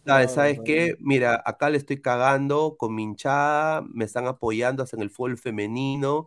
¿sabes, 0.07 0.33
No, 0.33 0.35
¿sabes 0.35 0.61
no, 0.61 0.65
qué? 0.65 0.97
Mira, 1.01 1.43
acá 1.45 1.71
le 1.71 1.79
estoy 1.79 2.01
cagando 2.03 2.77
con 2.79 2.95
mi 2.95 3.03
hinchada, 3.05 3.83
me 3.93 4.05
están 4.05 4.27
apoyando 4.27 4.83
hasta 4.83 4.97
en 4.97 5.03
el 5.03 5.11
fútbol 5.11 5.39
femenino. 5.39 6.27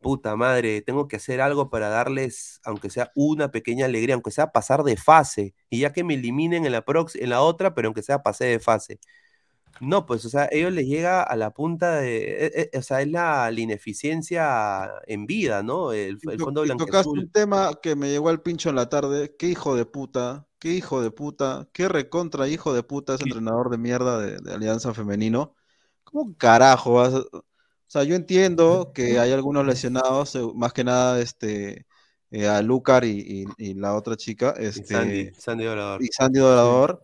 Puta 0.00 0.36
madre, 0.36 0.82
tengo 0.82 1.08
que 1.08 1.16
hacer 1.16 1.40
algo 1.42 1.70
para 1.70 1.88
darles, 1.90 2.60
aunque 2.64 2.90
sea 2.90 3.12
una 3.16 3.50
pequeña 3.50 3.86
alegría, 3.86 4.14
aunque 4.14 4.30
sea 4.32 4.52
pasar 4.52 4.82
de 4.84 4.96
fase, 4.96 5.54
y 5.70 5.80
ya 5.80 5.92
que 5.92 6.04
me 6.04 6.14
eliminen 6.14 6.66
en 6.66 6.72
la, 6.72 6.84
prox- 6.86 7.18
en 7.20 7.30
la 7.30 7.42
otra, 7.42 7.74
pero 7.74 7.88
aunque 7.88 8.02
sea 8.02 8.22
pase 8.22 8.46
de 8.46 8.60
fase. 8.60 9.00
No, 9.80 10.04
pues, 10.04 10.24
o 10.26 10.28
sea, 10.28 10.48
ellos 10.52 10.72
les 10.72 10.86
llega 10.86 11.22
a 11.22 11.36
la 11.36 11.50
punta 11.52 11.96
de, 11.96 12.46
e- 12.46 12.70
e- 12.72 12.78
o 12.78 12.82
sea, 12.82 13.00
es 13.00 13.08
la, 13.10 13.50
la 13.50 13.60
ineficiencia 13.60 14.90
en 15.06 15.26
vida, 15.26 15.62
¿no? 15.62 15.92
El, 15.92 16.18
el 16.22 16.38
fondo 16.38 16.64
y 16.64 16.68
tocaste 16.68 17.08
un 17.08 17.30
tema 17.32 17.70
que 17.82 17.96
me 17.96 18.10
llegó 18.10 18.28
al 18.28 18.42
pincho 18.42 18.68
en 18.70 18.76
la 18.76 18.88
tarde. 18.88 19.34
Qué 19.38 19.46
hijo 19.48 19.74
de 19.76 19.86
puta, 19.86 20.46
qué 20.58 20.72
hijo 20.72 21.00
de 21.02 21.10
puta, 21.10 21.68
qué 21.72 21.88
recontra 21.88 22.48
hijo 22.48 22.74
de 22.74 22.82
puta 22.82 23.14
ese 23.14 23.24
entrenador 23.24 23.70
de 23.70 23.78
mierda 23.78 24.18
de, 24.18 24.36
de 24.38 24.52
Alianza 24.54 24.92
Femenino. 24.92 25.54
¿Cómo 26.04 26.36
carajo 26.36 26.94
vas 26.94 27.14
a- 27.14 27.18
O 27.36 27.44
sea, 27.86 28.04
yo 28.04 28.14
entiendo 28.14 28.92
que 28.94 29.18
hay 29.18 29.32
algunos 29.32 29.64
lesionados, 29.66 30.36
más 30.54 30.72
que 30.72 30.84
nada 30.84 31.20
este, 31.20 31.86
eh, 32.30 32.46
a 32.48 32.62
Lucar 32.62 33.04
y, 33.04 33.44
y- 33.58 33.70
y 33.70 33.74
la 33.74 33.94
otra 33.94 34.16
chica, 34.16 34.54
Y 34.58 34.64
este, 34.66 34.84
Sandy, 34.94 35.30
Sandy 35.34 35.64
Dorador. 35.64 36.02
y 36.02 36.06
Sandy 36.08 36.38
Dorador. 36.40 37.02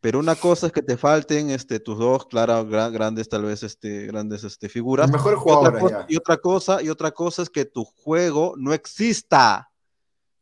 Pero 0.00 0.18
una 0.18 0.34
cosa 0.34 0.66
es 0.68 0.72
que 0.72 0.80
te 0.80 0.96
falten 0.96 1.50
este, 1.50 1.78
tus 1.78 1.98
dos, 1.98 2.26
claro, 2.26 2.66
gra- 2.66 2.90
grandes, 2.90 3.28
tal 3.28 3.44
vez, 3.44 3.62
este, 3.62 4.06
grandes 4.06 4.44
este, 4.44 4.68
figuras. 4.70 5.10
Mejor 5.10 5.34
Y 5.34 5.36
otra, 5.36 5.40
jugador 5.42 5.78
cosa, 5.80 6.06
y 6.08 6.16
otra 6.16 6.36
cosa, 6.38 6.82
y 6.82 6.88
otra 6.88 7.10
cosa 7.10 7.42
es 7.42 7.50
que 7.50 7.66
tu 7.66 7.84
juego 7.84 8.54
no 8.56 8.72
exista. 8.72 9.70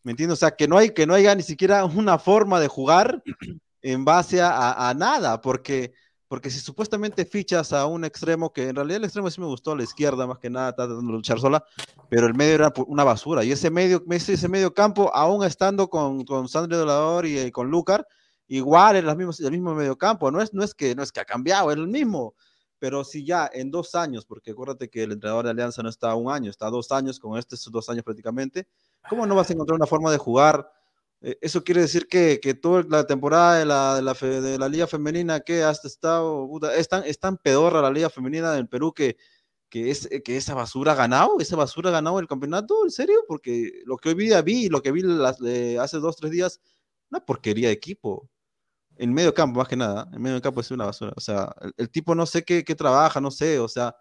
¿Me 0.04 0.12
entiendes? 0.12 0.38
O 0.38 0.40
sea, 0.40 0.52
que 0.52 0.68
no 0.68 0.78
hay, 0.78 0.90
que 0.90 1.06
no 1.06 1.14
haya 1.14 1.34
ni 1.34 1.42
siquiera 1.42 1.84
una 1.84 2.18
forma 2.20 2.60
de 2.60 2.68
jugar 2.68 3.20
en 3.82 4.04
base 4.04 4.40
a, 4.40 4.94
nada, 4.96 5.40
porque, 5.40 5.92
porque 6.28 6.50
si 6.50 6.60
supuestamente 6.60 7.24
fichas 7.24 7.72
a 7.72 7.86
un 7.86 8.04
extremo, 8.04 8.52
que 8.52 8.68
en 8.68 8.76
realidad 8.76 8.98
el 8.98 9.04
extremo 9.04 9.28
sí 9.28 9.40
me 9.40 9.46
gustó, 9.48 9.72
a 9.72 9.76
la 9.76 9.82
izquierda 9.82 10.24
más 10.24 10.38
que 10.38 10.50
nada, 10.50 10.72
tratando 10.72 11.02
de 11.04 11.12
luchar 11.12 11.40
sola, 11.40 11.64
pero 12.08 12.28
el 12.28 12.34
medio 12.34 12.54
era 12.54 12.72
una 12.86 13.02
basura. 13.02 13.42
Y 13.42 13.50
ese 13.50 13.70
medio, 13.70 14.04
ese, 14.10 14.34
ese 14.34 14.48
medio 14.48 14.72
campo, 14.72 15.10
aún 15.12 15.44
estando 15.44 15.90
con, 15.90 16.24
con 16.24 16.48
Sandro 16.48 16.78
Dolador 16.78 17.26
y, 17.26 17.40
y 17.40 17.50
con 17.50 17.68
Lucar, 17.68 18.06
igual 18.48 18.96
es 18.96 19.04
las 19.04 19.16
mismas- 19.16 19.40
el 19.40 19.50
mismo 19.52 19.74
medio 19.74 19.96
campo. 19.96 20.30
No 20.30 20.40
es, 20.42 20.52
no, 20.52 20.64
es 20.64 20.74
que, 20.74 20.94
no 20.94 21.02
es 21.02 21.12
que 21.12 21.20
ha 21.20 21.24
cambiado, 21.24 21.70
es 21.70 21.76
el 21.76 21.86
mismo. 21.88 22.34
Pero 22.80 23.02
si 23.04 23.24
ya 23.24 23.50
en 23.52 23.70
dos 23.70 23.94
años, 23.94 24.24
porque 24.24 24.52
acuérdate 24.52 24.88
que 24.88 25.02
el 25.02 25.12
entrenador 25.12 25.44
de 25.44 25.50
Alianza 25.50 25.82
no 25.82 25.88
está 25.88 26.14
un 26.14 26.30
año, 26.30 26.50
está 26.50 26.70
dos 26.70 26.92
años, 26.92 27.18
con 27.18 27.36
este 27.38 27.56
sus 27.56 27.72
dos 27.72 27.88
años 27.88 28.04
prácticamente, 28.04 28.68
¿cómo 29.08 29.26
no 29.26 29.34
vas 29.34 29.50
a 29.50 29.52
encontrar 29.52 29.76
una 29.76 29.86
forma 29.86 30.12
de 30.12 30.18
jugar? 30.18 30.70
Eh, 31.20 31.36
eso 31.40 31.64
quiere 31.64 31.80
decir 31.80 32.06
que, 32.06 32.38
que 32.40 32.54
toda 32.54 32.84
la 32.88 33.04
temporada 33.04 33.58
de 33.58 33.64
la, 33.66 33.96
de 33.96 34.02
la, 34.02 34.14
fe- 34.14 34.40
de 34.40 34.56
la 34.58 34.68
Liga 34.68 34.86
Femenina 34.86 35.40
que 35.40 35.64
has 35.64 35.84
estado, 35.84 36.48
es 36.76 36.88
tan, 36.88 37.02
es 37.04 37.18
tan 37.18 37.36
pedorra 37.38 37.82
la 37.82 37.90
Liga 37.90 38.08
Femenina 38.10 38.52
del 38.52 38.68
Perú 38.68 38.92
que, 38.94 39.16
que, 39.68 39.90
es, 39.90 40.08
que 40.24 40.36
esa 40.36 40.54
basura 40.54 40.92
ha 40.92 40.94
ganado, 40.94 41.40
esa 41.40 41.56
basura 41.56 41.88
ha 41.90 41.92
ganado 41.94 42.20
el 42.20 42.28
campeonato, 42.28 42.84
¿en 42.84 42.92
serio? 42.92 43.24
Porque 43.26 43.82
lo 43.86 43.96
que 43.96 44.10
hoy 44.10 44.14
día 44.14 44.40
vi, 44.42 44.68
lo 44.68 44.80
que 44.80 44.92
vi 44.92 45.02
las- 45.02 45.40
eh, 45.44 45.76
hace 45.80 45.98
dos, 45.98 46.14
tres 46.16 46.30
días, 46.30 46.60
una 47.10 47.18
porquería 47.26 47.66
de 47.68 47.74
equipo. 47.74 48.30
En 48.98 49.12
medio 49.14 49.32
campo, 49.32 49.60
más 49.60 49.68
que 49.68 49.76
nada. 49.76 50.08
En 50.12 50.20
medio 50.20 50.40
campo 50.42 50.60
es 50.60 50.70
una 50.70 50.86
basura. 50.86 51.12
O 51.16 51.20
sea, 51.20 51.54
el, 51.62 51.72
el 51.76 51.88
tipo 51.90 52.14
no 52.14 52.26
sé 52.26 52.42
qué, 52.44 52.64
qué 52.64 52.74
trabaja, 52.74 53.20
no 53.20 53.30
sé. 53.30 53.58
O 53.60 53.68
sea, 53.68 53.94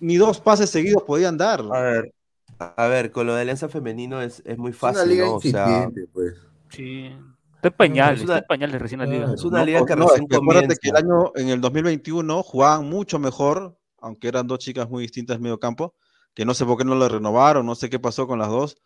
ni 0.00 0.16
dos 0.16 0.40
pases 0.40 0.70
seguidos 0.70 1.02
podían 1.02 1.36
dar. 1.36 1.60
A 1.72 1.80
ver, 1.80 2.14
a 2.58 2.86
ver, 2.86 3.10
con 3.10 3.26
lo 3.26 3.34
de 3.34 3.42
Alianza 3.42 3.68
Femenino 3.68 4.22
es, 4.22 4.42
es 4.46 4.56
muy 4.56 4.70
Es 4.70 4.82
una 4.82 4.92
fácil, 4.94 5.08
liga 5.10 5.24
¿no? 5.26 5.34
O 5.34 5.40
sea, 5.40 5.66
incipiente, 5.68 6.10
pues. 6.12 6.34
Sí. 6.70 7.10
Está 7.56 7.68
en 7.68 7.74
pañales, 7.74 8.18
Es 8.20 8.24
una- 8.24 8.34
está 8.34 8.44
en 8.44 8.48
pañales 8.48 8.80
recién 8.82 9.00
la 9.00 9.06
liga. 9.06 9.32
Es 9.34 9.44
una 9.44 9.58
No, 9.60 9.64
liga 9.66 9.82
o- 9.82 9.86
que 9.86 9.96
no, 9.96 10.08
recién 10.08 10.26
acuérdate 10.32 10.76
que 10.80 10.88
el 10.90 10.96
año, 10.96 11.32
en 11.34 11.48
el 11.48 11.60
2021, 11.60 12.42
jugaban 12.42 12.88
mucho 12.88 13.18
mejor, 13.18 13.76
aunque 13.98 14.28
eran 14.28 14.46
dos 14.46 14.58
chicas 14.60 14.88
muy 14.88 15.02
distintas 15.02 15.36
en 15.36 15.42
medio 15.42 15.58
campo, 15.58 15.94
que 16.34 16.44
no 16.44 16.54
sé 16.54 16.64
por 16.64 16.76
qué 16.78 16.84
no 16.84 16.94
le 16.94 17.08
renovaron, 17.08 17.64
no 17.66 17.74
sé 17.74 17.90
qué 17.90 17.98
pasó 17.98 18.26
con 18.26 18.38
las 18.38 18.48
dos. 18.48 18.76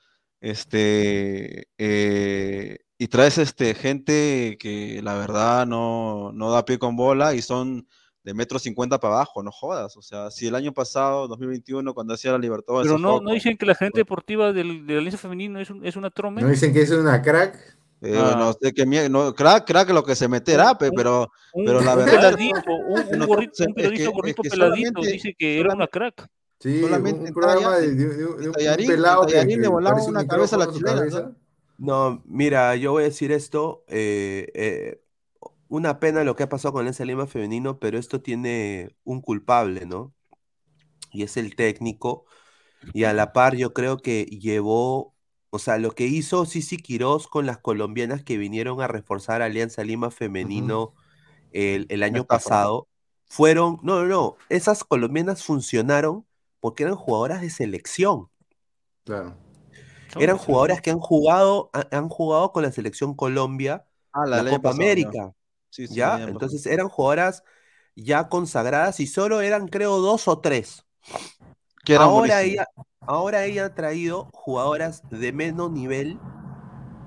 Este, 0.40 1.68
eh, 1.78 2.78
y 3.02 3.08
traes 3.08 3.38
este, 3.38 3.72
gente 3.74 4.58
que 4.60 5.00
la 5.02 5.14
verdad 5.14 5.66
no, 5.66 6.32
no 6.34 6.50
da 6.50 6.66
pie 6.66 6.78
con 6.78 6.96
bola 6.96 7.34
y 7.34 7.40
son 7.40 7.86
de 8.22 8.34
metro 8.34 8.58
cincuenta 8.58 9.00
para 9.00 9.14
abajo, 9.14 9.42
no 9.42 9.50
jodas. 9.50 9.96
O 9.96 10.02
sea, 10.02 10.30
si 10.30 10.46
el 10.48 10.54
año 10.54 10.72
pasado, 10.74 11.26
2021, 11.26 11.94
cuando 11.94 12.12
hacía 12.12 12.32
la 12.32 12.38
Libertadores, 12.38 12.86
Pero 12.86 12.98
no, 12.98 13.20
no 13.22 13.32
dicen 13.32 13.56
que 13.56 13.64
la 13.64 13.74
gente 13.74 14.00
deportiva 14.00 14.52
del, 14.52 14.86
de 14.86 14.92
la 14.92 14.98
Alianza 14.98 15.16
Femenino 15.16 15.58
es, 15.58 15.70
un- 15.70 15.84
es 15.86 15.96
una 15.96 16.10
trome. 16.10 16.42
¿No 16.42 16.48
dicen 16.48 16.74
que 16.74 16.82
es 16.82 16.90
una 16.90 17.22
crack? 17.22 17.78
eh, 18.02 18.14
Ah. 18.18 18.34
no 18.38 18.52
sé 18.52 18.72
qué 18.74 18.86
mie- 18.86 19.08
no, 19.10 19.34
crack, 19.34 19.66
crack 19.66 19.90
lo 19.90 20.02
que 20.04 20.14
se 20.14 20.26
meterá, 20.28 20.76
pe, 20.76 20.90
pero 20.90 21.30
un, 21.54 21.64
pero 21.66 21.80
la 21.80 21.92
un 21.92 21.98
verdad- 22.04 22.12
peladito, 22.34 22.72
un, 22.88 23.20
un 23.22 23.26
gorrito, 23.26 23.52
un 23.64 23.68
es 23.70 23.74
periodista 23.74 23.96
que- 23.96 24.02
es 24.04 24.10
gorrito 24.14 24.42
que 24.42 24.48
peladito 24.50 25.00
dice 25.00 25.34
que 25.38 25.58
era 25.60 25.74
una 25.74 25.86
crack. 25.86 26.26
Sí, 26.60 26.80
Solamente 26.82 27.24
un 27.28 27.32
programa 27.34 27.76
de, 27.78 27.94
de- 27.94 28.04
de- 28.08 28.16
de 28.16 28.26
un- 28.26 28.86
pelado 28.86 29.26
que, 29.26 29.32
Tallarín 29.32 29.56
que 29.56 29.62
le 29.62 29.68
volaba 29.68 30.02
una 30.04 30.26
cabeza 30.26 30.56
a 30.56 30.58
la 30.60 30.70
chilena, 30.70 30.96
cabeza. 30.96 31.32
No, 31.80 32.22
mira, 32.26 32.76
yo 32.76 32.92
voy 32.92 33.04
a 33.04 33.06
decir 33.06 33.32
esto, 33.32 33.84
eh, 33.88 34.50
eh, 34.54 35.02
una 35.68 35.98
pena 35.98 36.24
lo 36.24 36.36
que 36.36 36.42
ha 36.42 36.48
pasado 36.50 36.72
con 36.74 36.80
Alianza 36.80 37.06
Lima 37.06 37.26
femenino, 37.26 37.78
pero 37.78 37.98
esto 37.98 38.20
tiene 38.20 38.94
un 39.04 39.22
culpable, 39.22 39.86
¿no? 39.86 40.14
Y 41.12 41.22
es 41.22 41.36
el 41.38 41.56
técnico, 41.56 42.26
y 42.92 43.04
a 43.04 43.12
la 43.14 43.32
par 43.32 43.56
yo 43.56 43.74
creo 43.74 43.98
que 43.98 44.24
llevó, 44.26 45.14
o 45.50 45.58
sea, 45.58 45.78
lo 45.78 45.92
que 45.92 46.06
hizo 46.06 46.46
Sisi 46.46 46.78
Quirós 46.78 47.28
con 47.28 47.46
las 47.46 47.58
colombianas 47.58 48.24
que 48.24 48.38
vinieron 48.38 48.82
a 48.82 48.88
reforzar 48.88 49.42
Alianza 49.42 49.84
Lima 49.84 50.10
femenino 50.10 50.94
el, 51.52 51.86
el 51.90 52.02
año 52.04 52.26
pasado, 52.26 52.88
fueron, 53.28 53.78
no, 53.82 54.02
no, 54.02 54.08
no, 54.08 54.36
esas 54.50 54.84
colombianas 54.84 55.44
funcionaron 55.44 56.26
porque 56.60 56.84
eran 56.84 56.96
jugadoras 56.96 57.40
de 57.42 57.50
selección. 57.50 58.28
Claro. 59.04 59.36
Eran 60.18 60.38
jugadoras 60.38 60.80
que 60.80 60.90
han 60.90 60.98
jugado, 60.98 61.70
ha- 61.72 61.86
han 61.96 62.08
jugado 62.08 62.52
con 62.52 62.62
la 62.62 62.72
selección 62.72 63.14
Colombia 63.14 63.84
Ah, 64.12 64.26
la 64.26 64.44
Copa 64.44 64.70
pasado, 64.70 64.72
ya. 64.78 64.82
América, 64.84 65.34
Sí, 65.70 65.86
sí, 65.86 65.94
¿ya? 65.94 66.24
Entonces 66.26 66.66
eran 66.66 66.88
jugadoras 66.88 67.44
ya 67.94 68.28
consagradas 68.28 68.98
y 69.00 69.06
solo 69.06 69.40
eran, 69.40 69.68
creo, 69.68 69.98
dos 69.98 70.26
o 70.26 70.40
tres. 70.40 70.84
Que 71.84 71.94
eran 71.94 72.08
Ahora 72.08 72.42
ella, 72.42 72.66
ahora 73.06 73.44
ella 73.44 73.66
ha 73.66 73.74
traído 73.74 74.28
jugadoras 74.32 75.02
de 75.10 75.32
menos 75.32 75.70
nivel, 75.70 76.18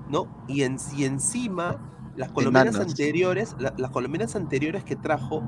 ¿no? 0.08 0.26
Y, 0.48 0.62
en, 0.62 0.78
y 0.96 1.04
encima, 1.04 1.76
las 2.16 2.30
colombianas 2.30 2.76
anteriores, 2.76 3.54
la- 3.58 3.74
las 3.76 3.90
colombianas 3.90 4.34
anteriores 4.36 4.84
que 4.84 4.96
trajo, 4.96 5.42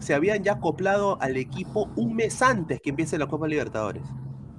se 0.00 0.14
habían 0.14 0.42
ya 0.42 0.52
acoplado 0.54 1.20
al 1.20 1.36
equipo 1.36 1.88
un 1.96 2.14
mes 2.16 2.42
antes 2.42 2.80
que 2.80 2.90
empiece 2.90 3.16
la 3.18 3.26
Copa 3.26 3.46
Libertadores. 3.48 4.02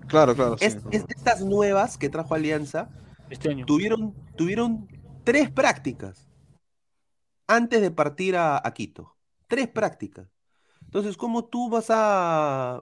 Claro, 0.07 0.35
claro. 0.35 0.57
sí. 0.57 0.65
Es- 0.65 0.77
es- 0.91 1.05
estas 1.09 1.41
nuevas 1.41 1.97
que 1.97 2.09
trajo 2.09 2.33
Alianza 2.35 2.89
Este 3.29 3.49
año. 3.49 3.65
tuvieron, 3.65 4.13
tuvieron 4.35 4.87
tres 5.23 5.49
prácticas 5.51 6.27
antes 7.47 7.81
de 7.81 7.91
partir 7.91 8.35
a, 8.35 8.57
a 8.65 8.73
Quito. 8.73 9.15
Tres 9.47 9.67
prácticas. 9.67 10.27
Entonces, 10.83 11.17
¿cómo 11.17 11.45
tú 11.45 11.69
vas 11.69 11.87
a... 11.89 12.81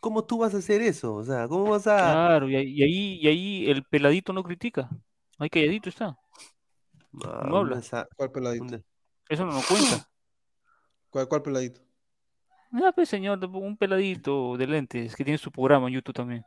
¿Cómo 0.00 0.24
tú 0.24 0.38
vas 0.38 0.54
a 0.54 0.58
hacer 0.58 0.82
eso? 0.82 1.14
O 1.14 1.24
sea, 1.24 1.48
¿cómo 1.48 1.70
vas 1.70 1.86
a... 1.86 1.96
Claro, 1.96 2.50
y 2.50 2.56
ahí, 2.56 2.68
y 2.72 2.82
ahí, 2.82 3.18
y 3.22 3.28
ahí 3.28 3.70
el 3.70 3.84
peladito 3.84 4.32
no 4.32 4.42
critica. 4.42 4.90
Ahí 5.38 5.48
calladito 5.48 5.88
está. 5.88 6.18
Ah, 7.24 7.46
no 7.48 7.58
habla. 7.58 7.74
una 7.74 7.82
sa- 7.82 8.08
¿Cuál 8.16 8.30
peladito? 8.30 8.80
Eso 9.28 9.46
no 9.46 9.52
nos 9.52 9.66
cuenta. 9.66 10.06
¿Cuál, 11.08 11.28
cuál 11.28 11.42
peladito? 11.42 11.80
Ah, 12.72 12.92
pues 12.94 13.08
señor, 13.08 13.42
un 13.44 13.76
peladito 13.76 14.56
de 14.56 14.66
lentes 14.66 15.14
que 15.14 15.24
tiene 15.24 15.38
su 15.38 15.50
programa 15.50 15.86
en 15.88 15.94
YouTube 15.94 16.14
también. 16.14 16.44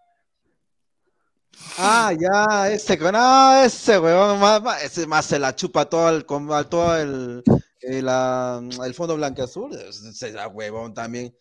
Ah, 1.77 2.11
ya, 2.19 2.69
ese, 2.71 2.97
no, 2.97 3.61
ese 3.63 3.99
huevón, 3.99 4.39
más, 4.39 4.61
más- 4.61 4.83
ese 4.83 5.05
más 5.07 5.25
se 5.25 5.37
la 5.39 5.55
chupa 5.55 5.85
todo 5.85 6.09
el, 6.09 6.25
todo 6.25 6.97
el, 6.97 7.43
el, 7.81 8.07
ah, 8.09 8.59
el 8.83 8.93
fondo 8.93 9.15
blanco 9.15 9.43
azul, 9.43 9.71
ese 9.75 10.29
era 10.29 10.47
huevón 10.47 10.93
también. 10.93 11.35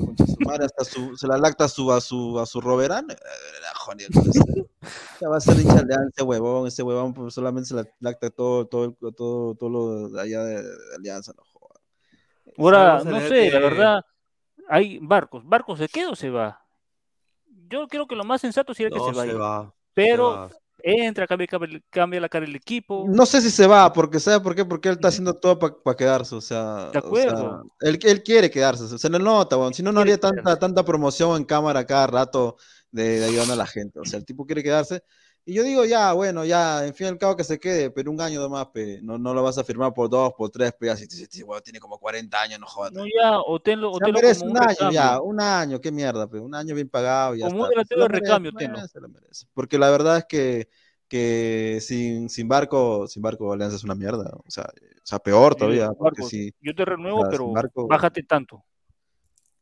Concha 0.00 0.24
su 0.26 0.36
madre 0.46 0.64
hasta 0.64 0.84
su, 0.84 1.16
se 1.16 1.26
la 1.26 1.36
lacta 1.36 1.64
a 1.64 1.68
su, 1.68 1.92
a 1.92 2.00
su, 2.00 2.38
a 2.40 2.46
su 2.46 2.60
Roberán. 2.62 3.10
eh, 3.10 3.16
la 3.60 3.96
Ya 5.20 5.28
va 5.28 5.36
a 5.36 5.40
ser 5.40 5.58
hincha 5.60 5.74
de 5.74 5.80
Alianza, 5.80 6.24
huevón. 6.24 6.66
Ese 6.66 6.82
huevón 6.82 7.12
pues, 7.12 7.34
solamente 7.34 7.68
se 7.68 7.74
la 7.74 7.84
lacta 8.00 8.30
todo, 8.30 8.66
todo, 8.66 8.84
el- 8.84 9.14
todo, 9.14 9.54
todo 9.54 9.68
lo 9.68 10.08
de 10.08 10.20
allá 10.22 10.42
de, 10.44 10.62
de 10.62 10.74
Alianza, 10.96 11.32
no 11.36 11.42
joda. 11.44 11.80
Ahora, 12.56 13.04
no 13.04 13.20
sé, 13.20 13.50
la 13.50 13.58
que- 13.58 13.64
verdad, 13.64 14.02
hay 14.68 14.98
barcos. 15.02 15.42
¿Barcos 15.44 15.78
se 15.78 15.88
queda 15.88 16.10
o 16.10 16.16
se 16.16 16.30
va? 16.30 16.63
Yo 17.68 17.88
creo 17.88 18.06
que 18.06 18.16
lo 18.16 18.24
más 18.24 18.40
sensato 18.40 18.74
sería 18.74 18.90
que 18.90 19.00
No, 19.00 19.06
se 19.06 19.12
vaya. 19.12 19.32
se 19.32 19.38
va. 19.38 19.74
se 19.94 19.94
Pero 19.94 20.30
va. 20.30 20.50
entra, 20.78 21.26
cambia, 21.26 21.46
cambia, 21.46 21.80
cambia 21.90 22.20
la 22.20 22.28
cara 22.28 22.46
del 22.46 22.56
equipo. 22.56 23.14
No 23.14 23.26
sé 23.26 23.40
si 23.42 23.50
se 23.50 23.66
va, 23.66 23.92
porque 23.92 24.18
¿sabe 24.20 24.40
por 24.40 24.54
qué? 24.54 24.64
Porque 24.64 24.88
él 24.88 24.94
está 24.94 25.08
haciendo 25.08 25.34
todo 25.38 25.58
para 25.58 25.96
quedarse, 25.96 26.34
o 26.34 26.40
sea, 26.40 26.92
De 26.92 26.98
o 27.00 27.16
sea, 27.16 27.32
acuerdo. 27.32 27.70
él, 27.80 27.98
él 28.02 28.22
quiere 28.22 28.50
quedarse, 28.50 28.98
se 28.98 29.10
le 29.10 29.18
nota, 29.18 29.56
weón, 29.58 29.74
si 29.74 29.82
no, 29.82 29.92
no 29.92 30.00
haría 30.00 30.18
tanta, 30.18 30.58
tanta 30.58 30.84
promoción 30.84 31.36
en 31.36 31.44
cámara 31.44 31.84
cada 31.86 32.06
rato 32.06 32.56
de, 32.90 33.18
de 33.20 33.24
ayudando 33.26 33.52
a 33.54 33.56
la 33.56 33.66
gente, 33.66 33.98
o 34.00 34.04
sea, 34.06 34.18
el 34.18 34.24
tipo 34.24 34.46
quiere 34.46 34.62
quedarse, 34.62 35.02
y 35.46 35.54
yo 35.54 35.62
digo, 35.62 35.84
ya, 35.84 36.12
bueno, 36.14 36.44
ya, 36.44 36.86
en 36.86 36.94
fin 36.94 37.06
y 37.06 37.10
al 37.10 37.18
cabo 37.18 37.36
que 37.36 37.44
se 37.44 37.58
quede, 37.58 37.90
pero 37.90 38.10
un 38.10 38.20
año 38.20 38.40
nomás, 38.40 38.66
pe, 38.68 39.00
no, 39.02 39.18
no 39.18 39.34
lo 39.34 39.42
vas 39.42 39.58
a 39.58 39.64
firmar 39.64 39.92
por 39.92 40.08
dos, 40.08 40.32
por 40.36 40.50
tres, 40.50 40.72
pe, 40.72 40.90
así, 40.90 41.06
si, 41.06 41.26
si, 41.26 41.42
weón, 41.42 41.62
tiene 41.62 41.80
como 41.80 41.98
40 41.98 42.40
años, 42.40 42.58
no 42.60 42.66
jodas. 42.66 42.92
No, 42.92 43.04
ya, 43.06 43.38
o 43.40 43.60
tenlo, 43.60 43.92
o 43.92 43.98
Ya 43.98 44.06
tenlo 44.06 44.20
como 44.20 44.44
un 44.44 44.50
un 44.50 44.58
año, 44.62 44.90
ya, 44.90 45.20
un 45.20 45.40
año, 45.40 45.80
qué 45.80 45.92
mierda, 45.92 46.26
pe, 46.28 46.38
un 46.38 46.54
año 46.54 46.74
bien 46.74 46.88
pagado, 46.88 47.34
ya 47.34 47.48
Como 47.48 47.64
un 47.64 47.68
delantero 47.70 48.02
de 48.02 48.08
recambio, 48.08 48.52
tenlo. 48.52 48.86
se 48.88 49.00
lo 49.00 49.08
merece. 49.08 49.46
Porque 49.52 49.78
la 49.78 49.90
verdad 49.90 50.18
es 50.18 50.24
que, 50.26 50.68
que 51.08 51.78
sin, 51.82 52.28
sin 52.30 52.48
barco, 52.48 53.06
sin 53.06 53.22
barco 53.22 53.52
Alianza 53.52 53.76
es 53.76 53.84
una 53.84 53.94
mierda, 53.94 54.30
o 54.34 54.50
sea, 54.50 54.64
o 54.64 55.00
sea 55.06 55.18
peor 55.18 55.52
Sí, 55.52 55.58
todavía, 55.58 55.90
porque 55.92 56.22
sí, 56.22 56.54
Yo 56.62 56.74
te 56.74 56.84
renuevo, 56.84 57.18
o 57.18 57.22
sea, 57.22 57.30
pero 57.30 57.52
Barco- 57.52 57.86
bájate 57.86 58.22
tanto. 58.22 58.64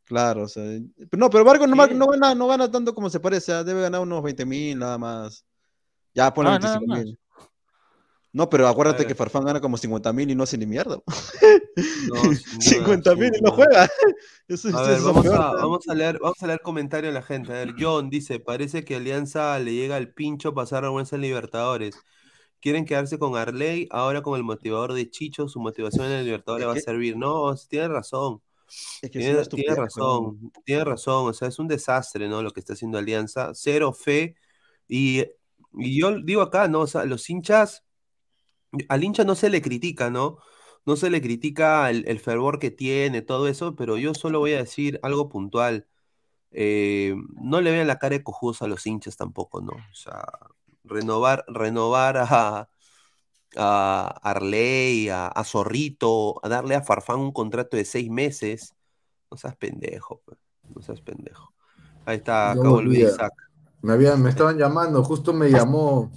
claro, 0.04 0.44
o 0.44 0.48
sea, 0.48 0.62
pero 1.10 1.18
no, 1.18 1.30
pero 1.30 1.44
Barco 1.44 1.66
no, 1.66 1.86
Sí. 1.86 1.94
no 1.94 2.06
gana, 2.06 2.34
no 2.34 2.46
gana 2.46 2.70
tanto 2.70 2.94
como 2.94 3.10
se 3.10 3.18
parece, 3.20 3.52
ah, 3.52 3.64
debe 3.64 3.82
ganar 3.82 4.00
unos 4.00 4.22
20 4.22 4.44
mil 4.46 4.78
nada 4.78 4.98
más, 4.98 5.44
ya 6.14 6.32
ponle 6.34 6.50
Ah, 6.50 6.58
nada 6.58 6.80
25 6.80 6.86
más. 6.86 7.04
mil. 7.04 7.18
No, 8.34 8.48
pero 8.48 8.66
acuérdate 8.66 9.04
ver. 9.04 9.06
que 9.06 9.14
Farfán 9.14 9.44
gana 9.44 9.60
como 9.60 9.76
50 9.76 10.12
mil 10.12 10.30
y 10.30 10.34
no 10.34 10.44
hace 10.44 10.56
ni 10.56 10.66
mierda. 10.66 10.98
No, 12.00 12.16
sin 12.34 12.60
duda, 12.60 13.00
50 13.00 13.14
mil 13.16 13.30
y 13.34 13.40
no 13.40 13.52
juega. 13.52 13.88
Eso, 14.48 14.68
A 14.70 14.82
eso 14.82 14.86
ver, 14.86 14.98
es 14.98 15.02
lo 15.02 15.12
vamos 15.12 15.22
peor, 15.22 15.40
a, 15.40 15.52
vamos 15.56 15.88
a 15.88 15.94
leer, 15.94 16.18
vamos 16.20 16.42
a 16.42 16.46
leer 16.46 16.60
comentarios 16.60 17.12
de 17.12 17.20
la 17.20 17.26
gente. 17.26 17.52
A 17.52 17.56
ver, 17.56 17.74
John 17.78 18.10
dice, 18.10 18.40
parece 18.40 18.84
que 18.84 18.96
Alianza 18.96 19.58
le 19.58 19.74
llega 19.74 19.96
al 19.96 20.12
pincho 20.14 20.54
pasar 20.54 20.82
vergüenza 20.82 21.16
en 21.16 21.22
Libertadores. 21.22 22.04
Quieren 22.60 22.84
quedarse 22.86 23.18
con 23.18 23.36
Arley, 23.36 23.88
ahora 23.90 24.22
con 24.22 24.36
el 24.36 24.44
motivador 24.44 24.92
de 24.94 25.10
Chicho, 25.10 25.48
su 25.48 25.60
motivación 25.60 26.06
en 26.06 26.12
el 26.12 26.24
Libertadores 26.26 26.66
Es 26.66 26.68
va 26.68 26.74
a 26.74 26.78
servir. 26.78 27.16
No, 27.16 27.54
tiene 27.68 27.88
razón. 27.88 28.42
Es 29.02 29.10
que 29.10 29.18
Tiene, 29.18 29.44
tiene 29.46 29.74
razón, 29.76 30.50
tiene 30.64 30.84
razón, 30.84 31.28
o 31.28 31.32
sea, 31.34 31.48
es 31.48 31.58
un 31.58 31.68
desastre, 31.68 32.28
¿no? 32.28 32.42
Lo 32.42 32.50
que 32.52 32.60
está 32.60 32.72
haciendo 32.74 32.98
Alianza, 32.98 33.52
cero 33.54 33.92
fe, 33.92 34.36
y, 34.88 35.24
y 35.74 36.00
yo 36.00 36.20
digo 36.22 36.42
acá, 36.42 36.68
¿no? 36.68 36.80
O 36.80 36.86
sea, 36.86 37.04
los 37.04 37.28
hinchas, 37.30 37.84
al 38.88 39.04
hincha 39.04 39.24
no 39.24 39.34
se 39.34 39.50
le 39.50 39.62
critica, 39.62 40.10
¿no? 40.10 40.38
No 40.86 40.96
se 40.96 41.10
le 41.10 41.20
critica 41.22 41.90
el, 41.90 42.04
el 42.08 42.18
fervor 42.20 42.58
que 42.58 42.70
tiene, 42.70 43.22
todo 43.22 43.48
eso, 43.48 43.76
pero 43.76 43.96
yo 43.98 44.14
solo 44.14 44.40
voy 44.40 44.52
a 44.54 44.58
decir 44.58 44.98
algo 45.02 45.28
puntual. 45.28 45.86
eh, 46.52 47.14
no 47.34 47.60
le 47.60 47.70
vean 47.72 47.86
la 47.86 47.98
cara 47.98 48.16
de 48.16 48.22
cojudos 48.24 48.62
a 48.62 48.66
los 48.68 48.86
hinchas 48.86 49.16
tampoco, 49.16 49.60
¿no? 49.62 49.72
O 49.72 49.94
sea, 49.94 50.22
renovar, 50.84 51.44
renovar 51.48 52.16
a, 52.18 52.68
a 53.56 54.20
Arley, 54.22 55.08
a, 55.08 55.28
a 55.28 55.44
Zorrito, 55.44 56.44
a 56.44 56.48
darle 56.48 56.74
a 56.74 56.82
Farfán 56.82 57.18
un 57.20 57.32
contrato 57.32 57.76
de 57.76 57.84
seis 57.84 58.10
meses. 58.10 58.74
No 59.30 59.36
seas 59.36 59.56
pendejo, 59.56 60.22
pues, 60.24 60.38
no 60.74 60.82
seas 60.82 61.00
pendejo. 61.00 61.54
Ahí 62.04 62.18
está, 62.18 62.54
Luis 62.54 62.66
olvida. 62.72 63.08
Isaac. 63.12 63.32
Me, 63.82 63.92
habían, 63.94 64.22
me 64.22 64.30
estaban 64.30 64.58
llamando, 64.58 65.02
justo 65.04 65.32
me 65.32 65.50
llamó 65.50 66.10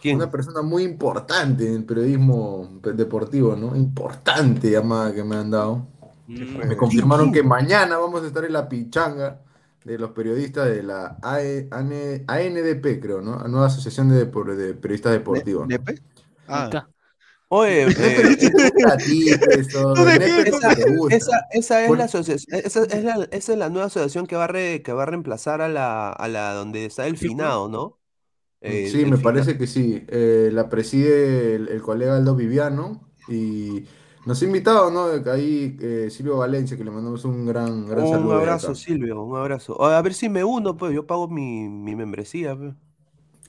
¿Quién? 0.00 0.18
una 0.18 0.30
persona 0.30 0.62
muy 0.62 0.84
importante 0.84 1.66
en 1.68 1.74
el 1.76 1.84
periodismo 1.84 2.80
deportivo, 2.82 3.56
¿no? 3.56 3.76
Importante 3.76 4.70
llamada 4.70 5.14
que 5.14 5.24
me 5.24 5.36
han 5.36 5.50
dado. 5.50 5.86
Mm, 6.28 6.66
Me 6.68 6.76
confirmaron 6.76 7.32
que 7.32 7.42
mañana 7.42 7.98
vamos 7.98 8.22
a 8.22 8.26
estar 8.28 8.44
en 8.44 8.52
la 8.54 8.68
pichanga 8.68 9.42
de 9.84 9.98
los 9.98 10.10
periodistas 10.12 10.68
de 10.68 10.82
la 10.82 11.18
AE 11.22 11.68
ANE 11.70 12.24
ANDP, 12.28 13.00
creo, 13.00 13.20
¿no? 13.22 13.38
La 13.40 13.48
Nueva 13.48 13.66
Asociación 13.66 14.08
de, 14.10 14.26
de 14.26 14.74
Periodistas 14.74 15.12
Deportivos. 15.12 15.70
Ahí 16.50 16.60
Ah, 16.60 16.62
está. 16.62 16.90
Oye, 17.48 17.86
esa, 21.08 21.86
es 21.86 21.94
la 21.96 22.04
asociación, 22.04 22.60
esa 22.64 22.82
es 22.84 23.04
la, 23.04 23.28
esa 23.30 23.52
es 23.52 23.58
la 23.58 23.68
nueva 23.70 23.86
asociación 23.86 24.26
que 24.26 24.36
va 24.36 24.44
a, 24.44 24.46
re- 24.48 24.82
que 24.82 24.92
va 24.92 25.04
a 25.04 25.06
reemplazar 25.06 25.60
a 25.60 25.68
la, 25.68 26.10
a 26.10 26.28
la 26.28 26.52
donde 26.54 26.84
está 26.86 27.06
el 27.06 27.16
Sí, 27.16 27.30
pues. 27.30 27.54
finado, 27.54 27.68
¿no? 27.68 27.98
Eh, 28.60 28.84
Sí, 28.84 29.04
me 29.06 29.18
parece 29.18 29.58
que 29.58 29.66
sí. 29.66 30.04
Eh, 30.08 30.50
la 30.52 30.68
preside 30.68 31.54
el, 31.56 31.68
el 31.68 31.82
colega 31.82 32.16
Aldo 32.16 32.34
Viviano 32.36 33.10
y 33.28 33.84
nos 34.24 34.40
ha 34.42 34.44
invitado, 34.44 34.90
¿no? 34.90 35.06
Ahí 35.32 35.76
eh, 35.80 36.08
Silvio 36.10 36.36
Valencia, 36.38 36.76
que 36.76 36.84
le 36.84 36.90
mandamos 36.90 37.24
un 37.24 37.46
gran, 37.46 37.86
gran 37.86 38.06
Un 38.06 38.06
saludo. 38.06 38.38
de 38.44 38.46
abrazo. 38.46 38.74
Silvio, 38.74 39.22
un 39.22 39.36
abrazo. 39.36 39.82
A 39.84 40.00
ver 40.02 40.14
si 40.14 40.28
me 40.28 40.44
uno, 40.44 40.76
pues 40.76 40.94
yo 40.94 41.06
pago 41.06 41.28
mi, 41.28 41.68
mi 41.68 41.94
membresía. 41.96 42.56
pues. 42.56 42.74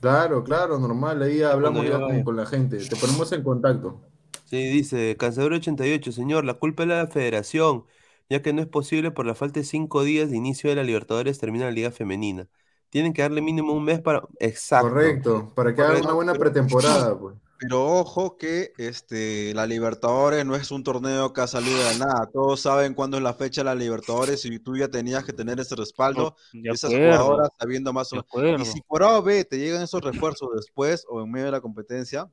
Claro, 0.00 0.44
claro, 0.44 0.78
normal. 0.78 1.22
Ahí 1.22 1.42
hablamos 1.42 1.84
ya 1.84 1.98
con, 2.24 2.36
la 2.36 2.46
gente. 2.46 2.78
Te 2.78 2.96
ponemos 2.96 3.30
en 3.32 3.42
contacto. 3.42 4.00
Sí, 4.44 4.68
dice 4.68 5.16
Cansador 5.18 5.52
88, 5.54 6.12
señor, 6.12 6.44
la 6.44 6.54
culpa 6.54 6.84
es 6.84 6.88
la 6.88 7.06
federación, 7.06 7.84
ya 8.30 8.40
que 8.40 8.52
no 8.52 8.62
es 8.62 8.66
posible 8.66 9.10
por 9.10 9.26
la 9.26 9.34
falta 9.34 9.60
de 9.60 9.64
cinco 9.64 10.04
días 10.04 10.30
de 10.30 10.36
inicio 10.36 10.70
de 10.70 10.76
la 10.76 10.84
Libertadores 10.84 11.38
termina 11.38 11.66
la 11.66 11.70
Liga 11.70 11.90
Femenina. 11.90 12.48
Tienen 12.88 13.12
que 13.12 13.20
darle 13.22 13.42
mínimo 13.42 13.74
un 13.74 13.84
mes 13.84 14.00
para... 14.00 14.22
Exacto. 14.40 14.88
Correcto, 14.88 15.52
para 15.54 15.74
que 15.74 15.82
haga 15.82 16.00
una 16.00 16.12
buena 16.14 16.34
pretemporada, 16.34 17.18
pues. 17.18 17.34
Pero 17.58 17.98
ojo 17.98 18.36
que 18.36 18.72
este, 18.78 19.52
la 19.52 19.66
Libertadores 19.66 20.46
no 20.46 20.54
es 20.54 20.70
un 20.70 20.84
torneo 20.84 21.32
que 21.32 21.40
ha 21.40 21.46
salido 21.48 21.76
de 21.88 21.98
nada. 21.98 22.28
Todos 22.32 22.60
saben 22.60 22.94
cuándo 22.94 23.16
es 23.16 23.22
la 23.22 23.34
fecha 23.34 23.62
de 23.62 23.66
la 23.66 23.74
Libertadores 23.74 24.44
y 24.44 24.58
tú 24.60 24.76
ya 24.76 24.88
tenías 24.88 25.24
que 25.24 25.32
tener 25.32 25.58
ese 25.58 25.74
respaldo 25.74 26.36
De 26.52 26.70
esas 26.70 26.92
acuerdo, 26.92 27.18
jugadoras 27.18 27.50
sabiendo 27.58 27.92
más 27.92 28.12
o 28.12 28.24
menos. 28.34 28.68
Y 28.68 28.72
si 28.72 28.80
por 28.82 29.02
A 29.02 29.18
o 29.18 29.22
B 29.22 29.44
te 29.44 29.58
llegan 29.58 29.82
esos 29.82 30.00
refuerzos 30.00 30.50
después 30.54 31.04
o 31.08 31.20
en 31.20 31.30
medio 31.32 31.46
de 31.46 31.52
la 31.52 31.60
competencia, 31.60 32.30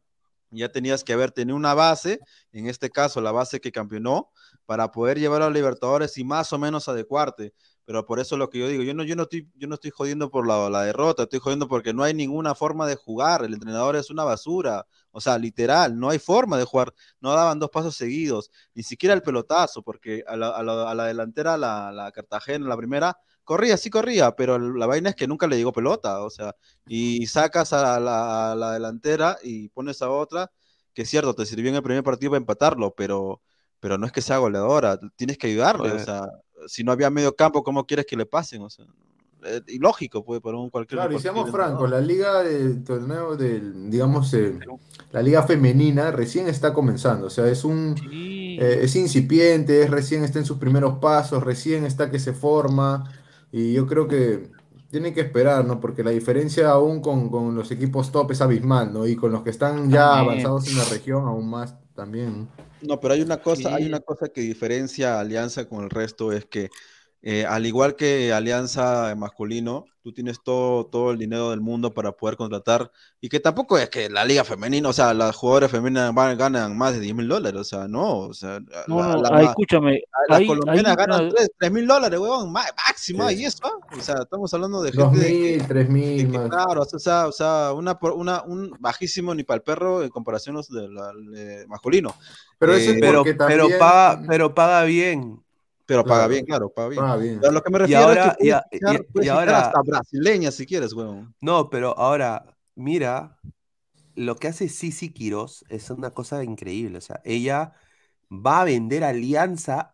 ya 0.51 0.71
tenías 0.71 1.03
que 1.03 1.13
haber 1.13 1.31
tenido 1.31 1.55
una 1.55 1.73
base, 1.73 2.19
en 2.51 2.67
este 2.67 2.89
caso 2.89 3.19
la 3.19 3.31
base 3.31 3.59
que 3.59 3.71
campeonó, 3.71 4.31
para 4.65 4.91
poder 4.91 5.19
llevar 5.19 5.41
a 5.41 5.45
los 5.45 5.53
Libertadores 5.53 6.17
y 6.17 6.23
más 6.23 6.53
o 6.53 6.59
menos 6.59 6.87
adecuarte. 6.87 7.53
Pero 7.85 8.05
por 8.05 8.19
eso 8.19 8.35
lo 8.37 8.49
que 8.49 8.59
yo 8.59 8.67
digo, 8.67 8.83
yo 8.83 8.93
no, 8.95 9.03
yo 9.03 9.15
no, 9.15 9.23
estoy, 9.23 9.49
yo 9.55 9.67
no 9.67 9.75
estoy 9.75 9.91
jodiendo 9.91 10.31
por 10.31 10.47
la, 10.47 10.69
la 10.69 10.81
derrota, 10.83 11.23
estoy 11.23 11.39
jodiendo 11.39 11.67
porque 11.67 11.93
no 11.93 12.03
hay 12.03 12.13
ninguna 12.15 12.55
forma 12.55 12.87
de 12.87 12.95
jugar, 12.95 13.43
el 13.45 13.53
entrenador 13.53 13.95
es 13.95 14.09
una 14.09 14.23
basura, 14.23 14.87
o 15.11 15.21
sea, 15.21 15.37
literal, 15.37 15.97
no 15.99 16.09
hay 16.09 16.17
forma 16.19 16.57
de 16.57 16.65
jugar, 16.65 16.93
no 17.21 17.31
daban 17.31 17.59
dos 17.59 17.69
pasos 17.69 17.95
seguidos, 17.95 18.51
ni 18.73 18.83
siquiera 18.83 19.13
el 19.13 19.21
pelotazo, 19.21 19.83
porque 19.83 20.23
a 20.27 20.35
la, 20.35 20.49
a 20.49 20.63
la, 20.63 20.89
a 20.91 20.95
la 20.95 21.05
delantera, 21.05 21.57
la, 21.57 21.91
la 21.91 22.11
Cartagena, 22.11 22.67
la 22.67 22.77
primera, 22.77 23.17
corría, 23.43 23.77
sí 23.77 23.89
corría, 23.91 24.31
pero 24.35 24.57
la 24.57 24.87
vaina 24.87 25.09
es 25.11 25.15
que 25.15 25.27
nunca 25.27 25.45
le 25.47 25.57
llegó 25.57 25.71
pelota, 25.71 26.21
o 26.23 26.29
sea, 26.31 26.55
y 26.87 27.25
sacas 27.27 27.73
a 27.73 27.99
la, 27.99 28.51
a 28.53 28.55
la 28.55 28.71
delantera 28.73 29.37
y 29.43 29.69
pones 29.69 30.01
a 30.01 30.09
otra, 30.09 30.51
que 30.93 31.03
es 31.03 31.09
cierto, 31.09 31.33
te 31.35 31.45
sirvió 31.45 31.69
en 31.69 31.75
el 31.75 31.83
primer 31.83 32.03
partido 32.03 32.31
para 32.31 32.39
empatarlo, 32.39 32.93
pero, 32.95 33.41
pero 33.79 33.97
no 33.97 34.05
es 34.05 34.11
que 34.11 34.21
sea 34.21 34.37
goleadora, 34.37 34.99
tienes 35.15 35.37
que 35.37 35.47
ayudarle, 35.47 35.91
o 35.91 35.99
Pues. 35.99 35.99
sea, 35.99 36.23
si 36.67 36.83
no 36.83 36.91
había 36.91 37.09
medio 37.09 37.35
campo, 37.35 37.63
¿cómo 37.63 37.85
quieres 37.85 38.05
que 38.05 38.15
le 38.15 38.25
pasen? 38.25 38.61
O 38.61 38.69
sea, 38.69 38.85
eh, 39.45 39.61
ilógico, 39.67 40.23
pues, 40.23 40.41
para 40.41 40.57
un 40.57 40.69
cualquier 40.69 40.99
Claro, 40.99 41.13
y 41.15 41.19
seamos 41.19 41.51
francos, 41.51 41.89
la 41.89 42.01
liga 42.01 42.41
del 42.43 42.83
torneo 42.83 43.35
del, 43.35 43.91
digamos, 43.91 44.33
eh, 44.33 44.57
la 45.11 45.21
liga 45.21 45.43
femenina 45.43 46.09
recién 46.11 46.47
está 46.47 46.73
comenzando, 46.73 47.27
o 47.27 47.29
sea, 47.29 47.47
es 47.47 47.63
un, 47.63 47.95
Sí. 47.97 48.57
eh, 48.59 48.79
es 48.81 48.95
incipiente, 48.95 49.83
es 49.83 49.89
recién 49.91 50.23
está 50.23 50.39
en 50.39 50.45
sus 50.45 50.57
primeros 50.57 50.97
pasos, 50.99 51.43
recién 51.43 51.85
está 51.85 52.09
que 52.09 52.17
se 52.19 52.33
forma, 52.33 53.11
y 53.51 53.73
yo 53.73 53.85
creo 53.85 54.07
que 54.07 54.49
tiene 54.89 55.13
que 55.13 55.21
esperar, 55.21 55.65
¿no? 55.65 55.79
Porque 55.79 56.03
la 56.03 56.11
diferencia 56.11 56.69
aún 56.71 57.01
con, 57.01 57.29
con 57.29 57.53
los 57.53 57.69
equipos 57.69 58.11
top 58.11 58.31
es 58.31 58.41
abismal, 58.41 58.93
¿no? 58.93 59.05
Y 59.05 59.15
con 59.15 59.31
los 59.31 59.43
que 59.43 59.49
están 59.49 59.91
ya 59.91 60.09
También. 60.09 60.29
avanzados 60.29 60.67
en 60.69 60.77
la 60.77 60.85
región 60.85 61.27
aún 61.27 61.49
más 61.49 61.75
también. 61.93 62.41
No, 62.41 62.47
pero 62.99 63.13
hay 63.13 63.21
una 63.21 63.41
cosa, 63.41 63.75
hay 63.75 63.85
una 63.85 63.99
cosa 63.99 64.29
que 64.29 64.41
diferencia 64.41 65.15
a 65.15 65.19
Alianza 65.21 65.67
con 65.67 65.83
el 65.83 65.89
resto, 65.89 66.31
es 66.31 66.45
que 66.45 66.69
eh, 67.21 67.45
al 67.45 67.65
igual 67.65 67.95
que 67.95 68.31
Alianza 68.33 69.13
masculino, 69.15 69.85
tú 70.05 70.13
tienes 70.13 70.39
todo, 70.43 70.85
todo 70.85 71.09
el 71.09 71.17
dinero 71.17 71.49
del 71.49 71.61
mundo 71.61 71.91
para 71.91 72.11
poder 72.11 72.37
contratar, 72.37 72.91
y 73.19 73.27
que 73.27 73.39
tampoco 73.39 73.75
es 73.79 73.89
que 73.89 74.07
la 74.07 74.23
liga 74.23 74.43
femenina, 74.43 74.87
o 74.87 74.93
sea, 74.93 75.15
las 75.15 75.35
jugadoras 75.35 75.71
femeninas 75.71 76.13
van- 76.13 76.37
ganan 76.37 76.77
más 76.77 76.93
de 76.93 76.99
10 76.99 77.15
mil 77.15 77.27
dólares, 77.27 77.59
o 77.59 77.63
sea, 77.63 77.87
no, 77.87 78.19
o 78.19 78.33
sea, 78.35 78.59
No, 78.85 78.99
la- 78.99 79.07
no, 79.15 79.21
la- 79.23 79.29
ah, 79.29 79.41
la- 79.41 79.49
escúchame, 79.49 80.03
las 80.29 80.41
colombianas 80.43 80.95
ganan 80.95 81.21
una- 81.25 81.33
3 81.57 81.71
mil 81.71 81.87
dólares, 81.87 82.19
huevón, 82.19 82.51
má- 82.53 82.67
máxima, 82.87 83.29
Sí. 83.29 83.37
y 83.41 83.45
eso, 83.45 83.57
o 83.97 83.99
sea, 83.99 84.17
estamos 84.21 84.53
hablando 84.53 84.83
de 84.83 84.91
gente 84.91 85.17
de 85.17 85.25
que- 85.25 85.33
mil, 85.57 85.67
tres 85.67 85.87
de 85.87 85.91
mil 85.93 86.31
que, 86.31 86.37
más. 86.37 86.49
claro, 86.49 86.81
o 86.83 86.99
sea, 86.99 87.25
o 87.27 87.31
sea, 87.31 87.73
una, 87.73 87.97
por- 87.97 88.13
una, 88.13 88.43
un 88.43 88.75
bajísimo 88.79 89.33
ni 89.33 89.43
para 89.43 89.55
el 89.55 89.63
perro 89.63 90.03
en 90.03 90.09
comparación 90.09 90.55
a 90.55 90.59
los 90.59 90.69
del 90.69 90.95
al, 90.99 91.35
eh, 91.35 91.65
masculino. 91.67 92.13
Pero 92.59 92.73
eso 92.75 92.91
es 92.91 92.97
Eh, 92.97 92.99
Pero, 93.01 93.19
porque 93.23 93.33
pero 93.33 93.57
también... 93.63 93.79
paga, 93.79 94.21
pero 94.27 94.53
paga 94.53 94.83
bien. 94.83 95.41
Pero 95.85 96.03
paga 96.03 96.15
Claro. 96.21 96.29
bien, 96.33 96.45
claro, 96.45 96.69
paga 96.69 96.89
bien. 96.89 97.01
Paga 97.01 97.15
bien. 97.17 97.37
Pero 97.39 97.49
a 97.49 97.53
lo 97.53 97.61
que 97.61 97.71
me 97.71 97.77
Y 97.77 97.79
refiero 97.81 98.01
ahora, 98.03 98.25
es 98.27 98.37
que 98.37 98.47
y, 98.47 98.49
puedes 98.51 98.63
y- 98.71 98.77
fichar- 98.79 98.95
y 98.95 99.11
puedes 99.13 99.29
ahora, 99.29 99.59
hasta 99.59 99.81
brasileña 99.83 100.51
si 100.51 100.65
quieres, 100.65 100.93
weón. 100.93 101.33
no, 101.41 101.69
pero 101.69 101.97
ahora, 101.97 102.45
mira, 102.75 103.39
lo 104.15 104.35
que 104.35 104.47
hace 104.47 104.69
Sisi 104.69 105.11
Quiroz 105.13 105.63
es 105.69 105.89
una 105.89 106.11
cosa 106.11 106.43
increíble. 106.43 106.97
O 106.97 107.01
sea, 107.01 107.21
ella 107.23 107.73
va 108.31 108.61
a 108.61 108.65
vender 108.65 109.03
alianza 109.03 109.93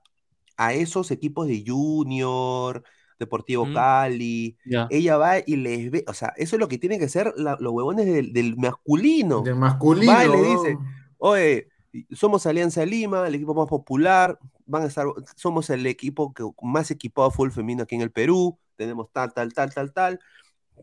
a 0.57 0.73
esos 0.73 1.11
equipos 1.11 1.47
de 1.47 1.63
Junior, 1.67 2.83
Deportivo 3.19 3.65
Mm. 3.65 3.73
Cali. 3.73 4.57
Ya. 4.65 4.87
Ella 4.89 5.17
va 5.17 5.39
y 5.45 5.55
les 5.57 5.91
ve, 5.91 6.03
o 6.07 6.13
sea, 6.13 6.33
eso 6.37 6.55
es 6.55 6.59
lo 6.59 6.67
que 6.67 6.77
tienen 6.77 6.99
que 6.99 7.09
ser 7.09 7.33
la- 7.37 7.57
los 7.59 7.73
huevones 7.73 8.05
del, 8.05 8.31
del 8.33 8.55
masculino. 8.57 9.41
Del 9.41 9.55
masculino. 9.55 10.11
Va 10.11 10.25
y 10.25 10.29
le 10.29 10.37
dice, 10.41 10.77
oye, 11.17 11.67
somos 12.11 12.45
Alianza 12.45 12.85
Lima, 12.85 13.27
el 13.27 13.35
equipo 13.35 13.53
más 13.53 13.67
popular, 13.67 14.39
van 14.65 14.83
a 14.83 14.85
estar, 14.85 15.07
somos 15.35 15.69
el 15.69 15.85
equipo 15.85 16.33
que 16.33 16.43
más 16.61 16.91
equipado 16.91 17.29
de 17.29 17.35
fútbol 17.35 17.51
femenino 17.51 17.83
aquí 17.83 17.95
en 17.95 18.01
el 18.01 18.11
Perú, 18.11 18.57
tenemos 18.75 19.11
tal, 19.11 19.33
tal, 19.33 19.53
tal, 19.53 19.73
tal, 19.73 19.93
tal. 19.93 20.19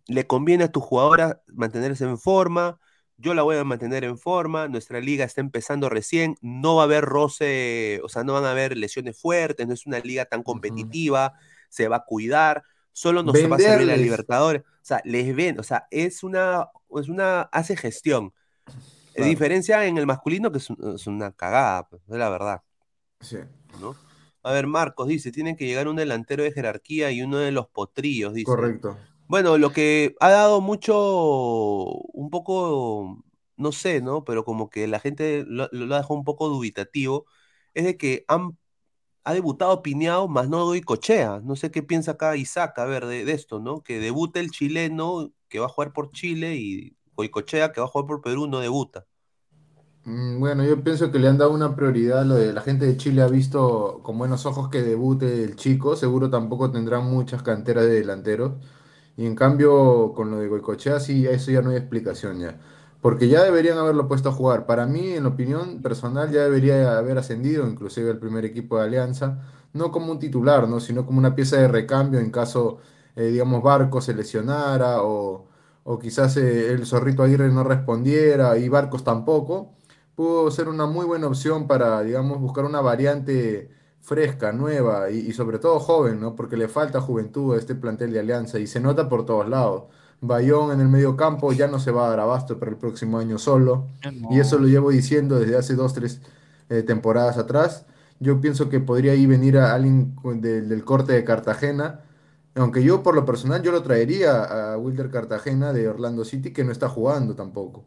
Le 0.07 0.27
conviene 0.27 0.65
a 0.65 0.73
tu 0.73 0.81
jugadora 0.81 1.43
mantenerse 1.49 2.05
en 2.05 2.19
forma, 2.19 2.79
yo 3.17 3.35
la 3.35 3.43
voy 3.43 3.57
a 3.57 3.65
mantener 3.65 4.05
en 4.05 4.17
forma, 4.17 4.69
nuestra 4.69 5.01
liga 5.01 5.25
está 5.25 5.41
empezando 5.41 5.89
recién, 5.89 6.37
no 6.41 6.77
va 6.77 6.83
a 6.83 6.85
haber 6.85 7.05
roce, 7.05 8.01
o 8.05 8.09
sea, 8.09 8.23
no 8.23 8.35
van 8.35 8.45
a 8.45 8.53
haber 8.53 8.77
lesiones 8.77 9.19
fuertes, 9.21 9.67
no 9.67 9.75
es 9.75 9.87
una 9.87 9.99
liga 9.99 10.25
tan 10.27 10.43
competitiva, 10.45 11.35
se 11.69 11.89
va 11.89 11.97
a 11.97 12.05
cuidar, 12.05 12.63
solo 12.93 13.23
nos 13.23 13.35
va 13.35 13.57
a 13.57 13.59
servir 13.59 13.59
la 13.59 13.69
Venderles. 13.69 14.01
Libertadores, 14.03 14.63
o 14.63 14.85
sea, 14.85 15.01
les 15.05 15.35
ven, 15.35 15.59
o 15.59 15.65
sea, 15.65 15.89
es 15.91 16.23
una, 16.23 16.69
es 16.97 17.09
una, 17.09 17.43
hace 17.43 17.77
gestión. 17.77 18.33
Claro. 19.19 19.31
Diferencia 19.31 19.87
en 19.87 19.99
el 19.99 20.07
masculino 20.07 20.51
que 20.53 20.59
es, 20.59 20.71
un- 20.71 20.95
es 20.95 21.07
una 21.07 21.33
cagada, 21.33 21.89
pues, 21.89 22.03
es 22.09 22.17
la 22.17 22.29
verdad, 22.31 22.63
Sí. 23.21 23.39
¿no? 23.81 23.95
A 24.43 24.53
ver, 24.53 24.67
Marcos 24.67 25.09
dice, 25.09 25.33
tienen 25.33 25.57
que 25.57 25.67
llegar 25.67 25.89
un 25.89 25.97
delantero 25.97 26.43
de 26.45 26.53
jerarquía 26.53 27.11
y 27.11 27.23
uno 27.23 27.39
de 27.39 27.53
los 27.53 27.69
potrillos, 27.69 28.33
dice. 28.35 28.47
Correcto. 28.47 28.97
Bueno, 29.27 29.59
lo 29.59 29.73
que 29.73 30.15
ha 30.21 30.31
dado 30.31 30.61
mucho, 30.61 30.95
un 32.13 32.31
poco, 32.31 33.23
no 33.57 33.73
sé, 33.73 34.01
¿no? 34.01 34.25
Pero 34.25 34.45
como 34.45 34.71
que 34.71 34.87
la 34.87 35.01
gente 35.01 35.45
lo, 35.47 35.69
lo 35.73 35.95
ha 35.95 35.99
dejado 35.99 36.15
un 36.15 36.25
poco 36.25 36.49
dubitativo, 36.49 37.27
es 37.75 37.85
de 37.85 37.97
que 37.99 38.25
han, 38.29 38.57
ha 39.25 39.35
debutado 39.35 39.83
Piñao, 39.83 40.29
más 40.29 40.49
no 40.49 40.65
doy 40.67 40.83
cochea. 40.83 41.41
No 41.45 41.57
sé 41.57 41.71
qué 41.73 41.83
piensa 41.83 42.13
acá 42.13 42.37
Isaac, 42.37 42.79
a 42.79 42.87
ver, 42.87 43.07
de, 43.07 43.25
de 43.27 43.33
esto, 43.33 43.61
¿no? 43.61 43.83
Que 43.83 44.01
debuta 44.01 44.41
el 44.41 44.51
chileno 44.53 45.33
que 45.49 45.59
va 45.61 45.67
a 45.67 45.71
jugar 45.71 45.93
por 45.95 46.13
Chile 46.13 46.57
y 46.57 46.97
Goicochea 47.17 47.73
que 47.73 47.81
va 47.83 47.87
a 47.89 47.91
jugar 47.91 48.07
por 48.07 48.23
Perú 48.23 48.47
no 48.49 48.61
debuta. 48.61 49.08
Mm, 50.05 50.41
Bueno, 50.41 50.65
yo 50.65 50.83
pienso 50.83 51.11
que 51.13 51.19
le 51.19 51.29
han 51.29 51.39
dado 51.39 51.53
una 51.53 51.75
prioridad. 51.77 52.25
Lo 52.25 52.35
de 52.37 52.53
la 52.53 52.61
gente 52.63 52.87
de 52.87 52.97
Chile 52.97 53.23
ha 53.23 53.29
visto 53.29 54.01
con 54.03 54.19
buenos 54.19 54.47
ojos 54.47 54.69
que 54.71 54.83
debute 54.83 55.45
el 55.45 55.57
chico. 55.57 55.97
Seguro 55.97 56.31
tampoco 56.31 56.71
tendrán 56.71 57.05
muchas 57.07 57.43
canteras 57.43 57.85
de 57.85 57.95
delanteros. 57.95 58.53
Y 59.17 59.27
en 59.27 59.35
cambio, 59.35 60.13
con 60.15 60.31
lo 60.31 60.39
de 60.39 60.49
Goicoechea, 60.49 61.01
sí, 61.01 61.27
eso 61.27 61.51
ya 61.51 61.63
no 61.63 61.71
hay 61.71 61.77
explicación 61.77 62.41
ya. 62.41 62.59
Porque 63.01 63.29
ya 63.29 63.43
deberían 63.45 63.79
haberlo 63.79 64.09
puesto 64.09 64.29
a 64.31 64.33
jugar. 64.33 64.67
Para 64.67 64.87
mí, 64.87 65.13
en 65.13 65.27
opinión 65.27 65.83
personal, 65.83 66.31
ya 66.31 66.43
debería 66.45 66.99
haber 66.99 67.19
ascendido, 67.19 67.69
inclusive 67.69 68.11
al 68.11 68.19
primer 68.19 68.45
equipo 68.45 68.79
de 68.79 68.85
Alianza. 68.85 69.41
No 69.73 69.91
como 69.93 70.13
un 70.13 70.19
titular, 70.19 70.69
¿no? 70.69 70.81
Sino 70.81 71.05
como 71.07 71.19
una 71.19 71.35
pieza 71.35 71.57
de 71.59 71.69
recambio 71.69 72.21
en 72.21 72.31
caso, 72.31 72.79
eh, 73.17 73.25
digamos, 73.29 73.63
Barco 73.63 74.01
se 74.01 74.15
lesionara 74.15 75.03
o, 75.03 75.47
o 75.85 75.99
quizás 75.99 76.37
eh, 76.37 76.73
el 76.73 76.87
Zorrito 76.87 77.23
Aguirre 77.23 77.51
no 77.51 77.65
respondiera 77.65 78.57
y 78.59 78.69
Barcos 78.69 79.05
tampoco 79.05 79.75
pudo 80.19 80.51
ser 80.51 80.69
una 80.69 80.87
muy 80.87 81.07
buena 81.07 81.29
opción 81.29 81.69
para, 81.69 82.03
digamos, 82.03 82.41
buscar 82.41 82.65
una 82.65 82.81
variante 82.81 83.71
fresca, 84.01 84.51
nueva 84.53 85.11
y, 85.13 85.19
y 85.19 85.33
sobre 85.33 85.61
todo 85.61 85.79
joven, 85.79 86.19
¿no? 86.21 86.35
Porque 86.35 86.57
le 86.57 86.67
falta 86.67 87.01
juventud 87.01 87.55
a 87.55 87.59
este 87.59 87.77
plantel 87.77 88.13
de 88.13 88.19
Alianza 88.19 88.59
y 88.59 88.67
se 88.67 88.81
nota 88.81 89.09
por 89.09 89.25
todos 89.25 89.49
lados. 89.49 89.85
Bayón 90.21 90.73
en 90.73 90.81
el 90.81 90.89
medio 90.89 91.17
campo 91.17 91.53
ya 91.53 91.69
no 91.69 91.79
se 91.79 91.93
va 91.93 92.07
a 92.07 92.11
dar 92.11 92.19
abasto 92.19 92.59
para 92.59 92.73
el 92.73 92.79
próximo 92.79 93.19
año 93.21 93.39
solo. 93.39 93.87
Y 94.31 94.41
eso 94.41 94.59
lo 94.59 94.67
llevo 94.67 94.91
diciendo 94.91 95.39
desde 95.39 95.57
hace 95.57 95.77
dos, 95.77 95.95
tres 95.95 96.21
eh, 96.69 96.83
temporadas 96.83 97.39
atrás. 97.39 97.87
Yo 98.19 98.41
pienso 98.41 98.69
que 98.69 98.81
podría 98.81 99.13
ahí 99.13 99.27
venir 99.27 99.57
a 99.59 99.73
alguien 99.73 100.17
del 100.41 100.85
corte 100.85 101.13
de 101.13 101.23
Cartagena. 101.23 102.01
Aunque 102.57 102.83
yo 102.83 103.05
por 103.05 103.15
lo 103.15 103.25
personal 103.25 103.63
yo 103.63 103.71
lo 103.71 103.85
traería 103.85 104.73
a 104.73 104.79
Wilder 104.79 105.11
Cartagena 105.11 105.73
de 105.73 105.89
Orlando 105.89 106.25
City 106.25 106.53
que 106.53 106.65
no 106.65 106.73
está 106.73 106.89
jugando 106.89 107.37
tampoco. 107.37 107.87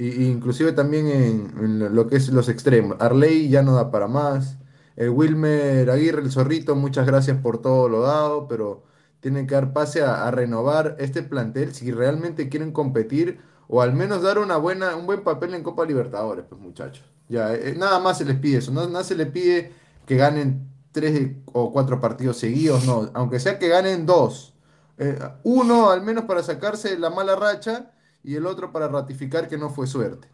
Y, 0.00 0.24
inclusive 0.24 0.72
también 0.72 1.06
en, 1.08 1.94
lo 1.94 2.06
que 2.08 2.16
es 2.16 2.28
los 2.30 2.48
extremos. 2.48 2.96
Arley 3.00 3.48
ya 3.48 3.62
no 3.62 3.74
da 3.74 3.90
para 3.90 4.08
más. 4.08 4.56
El 4.96 5.10
Wilmer 5.10 5.90
Aguirre, 5.90 6.22
el 6.22 6.30
zorrito, 6.32 6.74
muchas 6.74 7.06
gracias 7.06 7.38
por 7.38 7.60
todo 7.60 7.88
lo 7.88 8.00
dado, 8.02 8.48
pero 8.48 8.84
tienen 9.20 9.46
que 9.46 9.54
dar 9.54 9.72
pase 9.72 10.02
a, 10.02 10.26
a 10.26 10.30
renovar 10.30 10.96
este 10.98 11.22
plantel 11.22 11.74
si 11.74 11.92
realmente 11.92 12.48
quieren 12.48 12.72
competir 12.72 13.40
o 13.68 13.82
al 13.82 13.92
menos 13.92 14.22
dar 14.22 14.38
una 14.38 14.56
buena, 14.56 14.96
un 14.96 15.06
buen 15.06 15.22
papel 15.22 15.54
en 15.54 15.62
Copa 15.62 15.84
Libertadores, 15.84 16.44
pues 16.48 16.60
muchachos. 16.60 17.04
Ya, 17.28 17.54
eh, 17.54 17.76
nada 17.78 18.00
más 18.00 18.18
se 18.18 18.24
les 18.24 18.36
pide 18.36 18.58
eso, 18.58 18.72
no, 18.72 18.88
nada 18.88 19.04
se 19.04 19.14
les 19.14 19.28
pide 19.28 19.72
que 20.06 20.16
ganen 20.16 20.68
tres 20.90 21.30
o 21.52 21.72
cuatro 21.72 22.00
partidos 22.00 22.36
seguidos, 22.38 22.84
no, 22.84 23.10
aunque 23.14 23.38
sea 23.38 23.60
que 23.60 23.68
ganen 23.68 24.06
dos. 24.06 24.54
Eh, 24.98 25.16
uno 25.44 25.90
al 25.90 26.02
menos 26.02 26.24
para 26.24 26.42
sacarse 26.42 26.98
la 26.98 27.10
mala 27.10 27.36
racha 27.36 27.92
y 28.22 28.36
el 28.36 28.46
otro 28.46 28.72
para 28.72 28.88
ratificar 28.88 29.48
que 29.48 29.58
no 29.58 29.70
fue 29.70 29.86
suerte. 29.86 30.28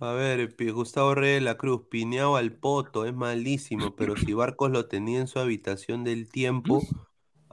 A 0.00 0.12
ver, 0.12 0.54
Gustavo 0.72 1.14
Reyes 1.14 1.36
de 1.40 1.44
la 1.44 1.56
Cruz, 1.56 1.82
Piñao 1.88 2.36
al 2.36 2.52
poto, 2.52 3.06
es 3.06 3.14
malísimo, 3.14 3.96
pero 3.96 4.16
si 4.16 4.32
Barcos 4.34 4.70
lo 4.70 4.86
tenía 4.88 5.20
en 5.20 5.28
su 5.28 5.38
habitación 5.38 6.04
del 6.04 6.28
tiempo, 6.30 6.90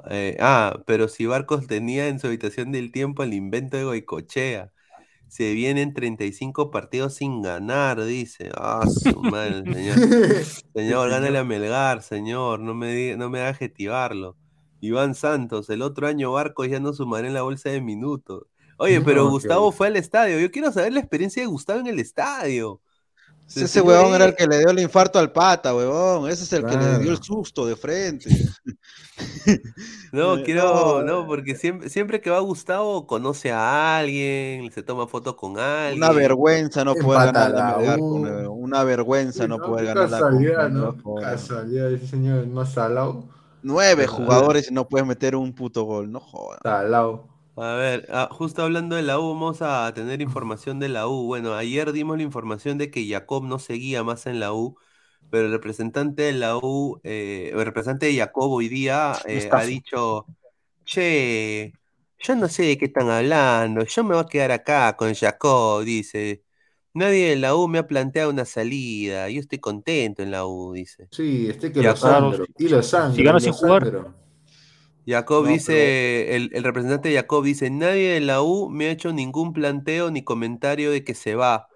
eh, 0.09 0.37
ah, 0.41 0.83
pero 0.87 1.07
si 1.09 1.25
Barcos 1.27 1.67
tenía 1.67 2.07
en 2.09 2.19
su 2.19 2.27
habitación 2.27 2.71
del 2.71 2.91
tiempo 2.91 3.23
el 3.23 3.33
invento 3.33 3.77
de 3.77 3.85
Goicochea, 3.85 4.73
se 5.27 5.53
vienen 5.53 5.93
35 5.93 6.71
partidos 6.71 7.15
sin 7.15 7.41
ganar, 7.43 8.03
dice. 8.05 8.51
Ah, 8.55 8.87
su 8.89 9.23
madre, 9.23 9.67
señor. 9.71 10.03
Señor, 10.73 11.09
gánale 11.09 11.37
a 11.39 11.43
Melgar, 11.43 12.01
señor, 12.03 12.59
no 12.61 12.73
me 12.75 12.93
diga- 12.95 13.17
no 13.17 13.29
me 13.29 13.39
haga 13.39 13.49
adjetivarlo. 13.49 14.37
Iván 14.79 15.15
Santos, 15.15 15.69
el 15.69 15.81
otro 15.81 16.07
año 16.07 16.31
Barcos 16.33 16.67
ya 16.69 16.79
no 16.79 16.93
sumaré 16.93 17.27
en 17.27 17.33
la 17.33 17.41
bolsa 17.43 17.69
de 17.69 17.81
minutos. 17.81 18.45
Oye, 18.81 18.99
pero 19.01 19.25
No, 19.25 19.29
Gustavo 19.29 19.71
fue 19.71 19.87
al 19.87 19.95
estadio. 19.95 20.39
Yo 20.39 20.49
quiero 20.49 20.71
saber 20.71 20.91
la 20.93 20.99
experiencia 20.99 21.43
de 21.43 21.47
Gustavo 21.47 21.79
en 21.81 21.87
el 21.87 21.99
estadio. 21.99 22.81
Ese 23.53 23.81
huevón 23.81 24.15
era 24.15 24.25
el 24.25 24.31
es- 24.31 24.37
que 24.37 24.47
le 24.47 24.59
dio 24.59 24.69
el 24.69 24.79
infarto 24.79 25.19
al 25.19 25.31
pata, 25.31 25.75
huevón. 25.75 26.29
Ese 26.29 26.43
es 26.45 26.53
el 26.53 26.65
que 26.65 26.77
le 26.77 26.99
dio 26.99 27.11
el 27.11 27.21
susto 27.21 27.65
de 27.65 27.75
frente. 27.75 28.29
No, 30.11 30.37
Eh, 30.37 30.43
quiero, 30.45 31.01
no, 31.01 31.03
no, 31.03 31.27
porque 31.27 31.55
siempre, 31.55 31.89
siempre 31.89 32.21
que 32.21 32.29
va 32.31 32.39
Gustavo 32.39 33.05
conoce 33.05 33.51
a 33.51 33.97
alguien, 33.99 34.71
se 34.71 34.81
toma 34.83 35.07
foto 35.07 35.35
con 35.35 35.59
alguien. 35.59 36.03
Una 36.03 36.11
vergüenza 36.11 36.83
no 36.83 36.95
poder 36.95 37.31
ganar 37.33 37.51
la 37.51 37.97
Una 38.49 38.83
vergüenza 38.83 39.47
no 39.47 39.55
Sí, 39.57 39.61
poder 39.61 39.85
ganar 39.85 40.09
la 40.09 40.19
casualidad, 40.19 40.55
Copa, 40.55 40.69
¿no? 40.69 41.15
no. 41.15 41.21
Casualidad, 41.21 41.91
ese 41.91 42.07
señor 42.07 42.47
no 42.47 42.65
salado. 42.65 43.25
Nueve 43.63 44.07
jugadores 44.07 44.71
y 44.71 44.73
no 44.73 44.87
puedes 44.87 45.07
meter 45.07 45.35
un 45.35 45.53
puto 45.53 45.83
gol, 45.83 46.11
no 46.11 46.19
jodas. 46.19 46.59
Salado. 46.63 47.30
A 47.57 47.73
ver, 47.75 48.07
ah, 48.09 48.29
justo 48.31 48.63
hablando 48.63 48.95
de 48.95 49.01
la 49.01 49.19
U, 49.19 49.29
vamos 49.29 49.61
a 49.61 49.91
tener 49.93 50.21
información 50.21 50.79
de 50.79 50.89
la 50.89 51.07
U. 51.07 51.25
Bueno, 51.25 51.53
ayer 51.53 51.91
dimos 51.91 52.17
la 52.17 52.23
información 52.23 52.77
de 52.77 52.89
que 52.89 53.07
Jacob 53.07 53.43
no 53.43 53.59
seguía 53.59 54.03
más 54.03 54.25
en 54.25 54.39
la 54.39 54.53
U, 54.53 54.77
pero 55.29 55.47
el 55.47 55.51
representante 55.51 56.23
de 56.23 56.33
la 56.33 56.57
U, 56.57 56.99
eh, 57.03 57.51
el 57.53 57.65
representante 57.65 58.05
de 58.07 58.15
Jacob 58.17 58.51
hoy 58.51 58.69
día 58.69 59.13
eh, 59.27 59.49
ha 59.51 59.63
dicho, 59.63 60.25
che, 60.85 61.73
yo 62.19 62.35
no 62.35 62.47
sé 62.47 62.63
de 62.63 62.77
qué 62.77 62.85
están 62.85 63.09
hablando, 63.09 63.83
yo 63.83 64.03
me 64.03 64.15
voy 64.15 64.23
a 64.23 64.27
quedar 64.27 64.51
acá 64.51 64.95
con 64.95 65.13
Jacob, 65.13 65.83
dice. 65.83 66.43
Nadie 66.93 67.29
de 67.29 67.35
la 67.37 67.55
U 67.55 67.67
me 67.67 67.79
ha 67.79 67.87
planteado 67.87 68.29
una 68.29 68.43
salida, 68.43 69.29
yo 69.29 69.39
estoy 69.39 69.59
contento 69.59 70.23
en 70.23 70.31
la 70.31 70.45
U, 70.45 70.73
dice. 70.73 71.07
Sí, 71.11 71.47
este 71.49 71.71
que 71.71 71.81
lo 71.81 71.95
sangro. 71.95 72.45
Y 72.57 72.67
lo 72.67 72.83
sangro. 72.83 73.15
Si 73.15 73.23
gana 73.23 73.37
y 73.37 73.41
sin 73.41 73.53
jugar. 73.53 74.20
Jacob 75.05 75.45
No, 75.45 75.51
dice, 75.51 76.35
el, 76.35 76.49
el 76.53 76.63
representante 76.63 77.09
de 77.09 77.15
Jacob 77.15 77.43
dice, 77.43 77.69
nadie 77.69 78.09
de 78.13 78.19
la 78.21 78.41
U 78.41 78.69
me 78.69 78.85
ha 78.87 78.91
hecho 78.91 79.11
ningún 79.13 79.53
planteo 79.53 80.11
ni 80.11 80.23
comentario 80.23 80.91
de 80.91 81.03
que 81.03 81.15
se 81.15 81.35
va. 81.35 81.67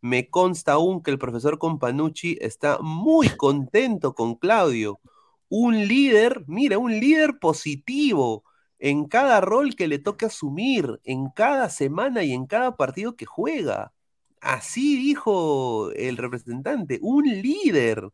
Me 0.00 0.28
consta 0.28 0.72
aún 0.72 1.02
que 1.02 1.10
el 1.10 1.18
profesor 1.18 1.58
Companucci 1.58 2.36
está 2.40 2.78
muy 2.82 3.28
contento 3.30 4.14
con 4.14 4.34
Claudio. 4.34 5.00
Un 5.48 5.86
líder, 5.88 6.44
mira, 6.46 6.76
un 6.78 6.92
líder 7.00 7.38
positivo 7.38 8.44
en 8.78 9.06
cada 9.06 9.40
rol 9.40 9.74
que 9.76 9.88
le 9.88 9.98
toque 9.98 10.26
asumir, 10.26 11.00
en 11.04 11.30
cada 11.30 11.70
semana 11.70 12.22
y 12.22 12.32
en 12.32 12.44
cada 12.46 12.76
partido 12.76 13.16
que 13.16 13.24
juega. 13.24 13.92
Así 14.42 14.96
dijo 14.96 15.90
el 15.92 16.18
representante, 16.18 16.98
un 17.00 17.24
líder, 17.24 18.10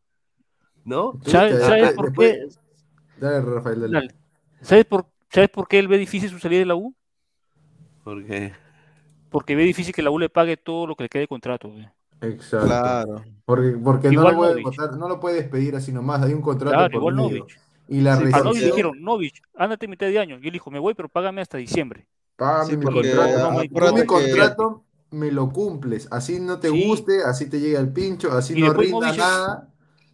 ¿no? 0.85 1.19
¿Sabes, 1.27 1.59
después- 1.59 1.93
por 1.95 2.07
después- 2.07 2.33
qué? 2.55 3.21
Dale, 3.21 3.41
Rafael, 3.43 3.81
dale. 3.81 3.93
Dale. 3.93 4.20
¿Sabes 4.63 4.85
por, 4.85 5.07
¿Sabes 5.31 5.49
por 5.51 5.69
qué 5.69 5.79
él 5.79 5.89
ve 5.89 5.99
difícil 5.99 6.29
su 6.31 6.39
salida 6.39 6.61
de 6.61 6.67
la 6.67 6.75
U? 6.75 6.95
Porque 8.05 8.53
Porque 9.31 9.55
ve 9.55 9.63
difícil 9.65 9.95
que 9.95 10.03
la 10.03 10.11
U 10.11 10.19
le 10.19 10.29
pague 10.29 10.57
todo 10.57 10.87
lo 10.87 10.97
que 10.97 11.05
le 11.05 11.09
quede 11.09 11.23
de 11.23 11.29
contrato. 11.29 11.69
güey. 11.71 11.89
Exacto. 12.23 12.67
Claro. 12.67 13.25
Porque, 13.45 13.71
porque 13.83 14.11
no 14.11 14.23
lo 14.31 14.37
puede 14.37 14.63
no 14.99 15.09
lo 15.09 15.21
puede 15.21 15.37
despedir 15.37 15.75
así 15.77 15.93
nomás, 15.93 16.23
hay 16.23 16.35
un 16.35 16.43
contrato 16.43 16.75
Claro, 16.77 16.91
por 16.93 16.99
igual 17.01 17.15
medio. 17.17 17.39
Novich. 17.41 17.61
Y 17.89 18.01
la 18.03 18.17
Sí, 18.17 18.25
A 18.33 18.41
Novich 18.41 18.63
dijeron, 18.65 19.03
Novich, 19.03 19.43
ándate 19.57 19.89
mitad 19.89 20.07
de 20.07 20.19
año. 20.19 20.39
Y 20.41 20.47
él 20.47 20.53
dijo, 20.53 20.71
me 20.71 20.79
voy, 20.79 20.95
pero 20.95 21.09
págame 21.09 21.41
hasta 21.41 21.59
diciembre. 21.59 22.07
págame 22.37 22.71
Sí, 22.71 22.77
mi 22.77 22.85
contrato. 22.85 23.53
no, 23.53 23.93
mi 23.93 24.07
contrato 24.07 24.85
me 25.11 25.33
lo 25.33 25.51
cumples, 25.51 26.07
así 26.13 26.39
no 26.39 26.61
te 26.61 26.69
Sí. 26.71 26.87
guste, 26.87 27.23
así 27.25 27.49
te 27.51 27.59
llega 27.59 27.81
el 27.81 27.93
pincho, 27.93 28.31
así 28.33 28.57
Y 28.57 28.63
no 28.63 28.73
rinda 28.73 29.09
Novich- 29.11 29.17
nada. 29.17 29.69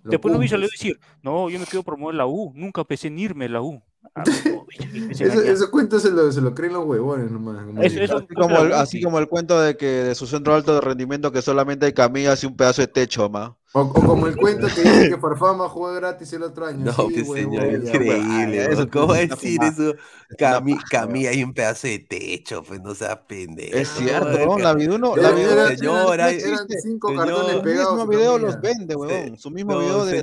Después 0.04 0.32
Novich 0.32 0.50
salió 0.50 0.66
a 0.66 0.68
cumples. 0.68 0.80
decir, 0.80 1.00
no, 1.22 1.50
yo 1.50 1.58
me 1.58 1.66
quiero 1.66 1.82
promover 1.82 2.14
la 2.14 2.26
U. 2.26 2.52
Nunca 2.54 2.82
pensé 2.84 3.08
en 3.08 3.18
irme 3.18 3.44
a 3.46 3.48
la 3.50 3.60
U. 3.62 3.82
Ah, 4.14 4.22
Novich, 4.26 4.80
empieza 4.94 5.24
a 5.40 5.52
Eso, 5.52 5.70
cuentos 5.70 6.02
se 6.02 6.10
lo, 6.10 6.30
se 6.32 6.40
lo 6.40 6.54
creen 6.54 6.72
los 6.72 6.84
huevones 6.86 7.30
nomás. 7.30 7.64
como 7.66 7.82
Eso- 7.82 7.88
dicen. 8.00 8.02
eso- 8.04 8.16
Así 8.18 8.34
como, 8.34 8.58
el, 8.58 8.72
así 8.72 9.02
como 9.02 9.18
el 9.18 9.28
cuento 9.28 9.60
de 9.60 9.76
que 9.76 9.86
de 9.86 10.14
su 10.14 10.26
centro 10.26 10.54
alto 10.54 10.74
de 10.74 10.80
rendimiento 10.80 11.32
que 11.32 11.42
solamente 11.42 11.86
hay 11.86 11.92
camillas 11.92 12.42
y 12.42 12.46
un 12.46 12.56
pedazo 12.56 12.82
de 12.82 12.88
techo, 12.88 13.28
ma. 13.28 13.56
O, 13.72 13.80
o 13.82 13.92
como 13.92 14.26
el 14.26 14.36
cuento 14.36 14.68
que 14.68 14.80
dice 14.82 15.10
que 15.10 15.18
Farfama 15.18 15.68
jugó 15.68 15.92
gratis 15.92 16.32
el 16.32 16.42
otro 16.44 16.64
año. 16.66 16.86
No, 16.86 16.92
sí, 16.92 17.02
pues 17.08 17.28
huevón, 17.28 17.52
señor, 17.60 17.72
increíble. 17.86 18.58
weón. 18.60 18.72
Eso 18.72 18.88
¿Cómo 18.90 19.04
una 19.06 19.16
decir 19.18 19.60
eso? 19.62 19.94
Cami, 20.38 20.74
paja, 20.76 20.84
Cami, 20.90 21.26
hay 21.26 21.42
un 21.44 21.52
pedazo 21.52 21.86
de 21.88 21.98
techo, 21.98 22.62
pues 22.62 22.80
no 22.80 22.94
seas 22.94 23.18
pendejo. 23.28 23.76
Es 23.76 23.88
cierto, 23.88 24.56
la 24.58 24.72
Viduno, 24.72 25.14
Era- 25.16 25.30
la 25.32 25.40
era- 25.40 25.68
señor, 25.76 26.20
hay- 26.22 26.38
eran 26.38 26.66
cinco 26.82 27.08
señor, 27.08 27.26
cartones 27.26 27.56
su 27.56 27.62
pegados. 27.62 27.90
mismo 27.96 28.02
en 28.04 28.08
video 28.18 28.32
camilla. 28.32 28.46
los 28.52 28.60
vende. 28.62 29.36
Su 29.36 29.50
mismo 29.50 29.72
no, 29.72 29.78
video 29.80 30.04
de, 30.06 30.12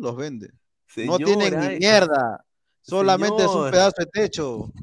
los 0.00 0.16
vende. 0.16 0.50
Señor, 0.88 1.20
no 1.20 1.26
tienen 1.26 1.60
ni 1.60 1.66
hay- 1.66 1.78
mierda. 1.78 2.44
Solamente 2.86 3.42
es 3.42 3.48
un 3.48 3.70
pedazo 3.70 3.94
de 3.98 4.06
techo. 4.06 4.72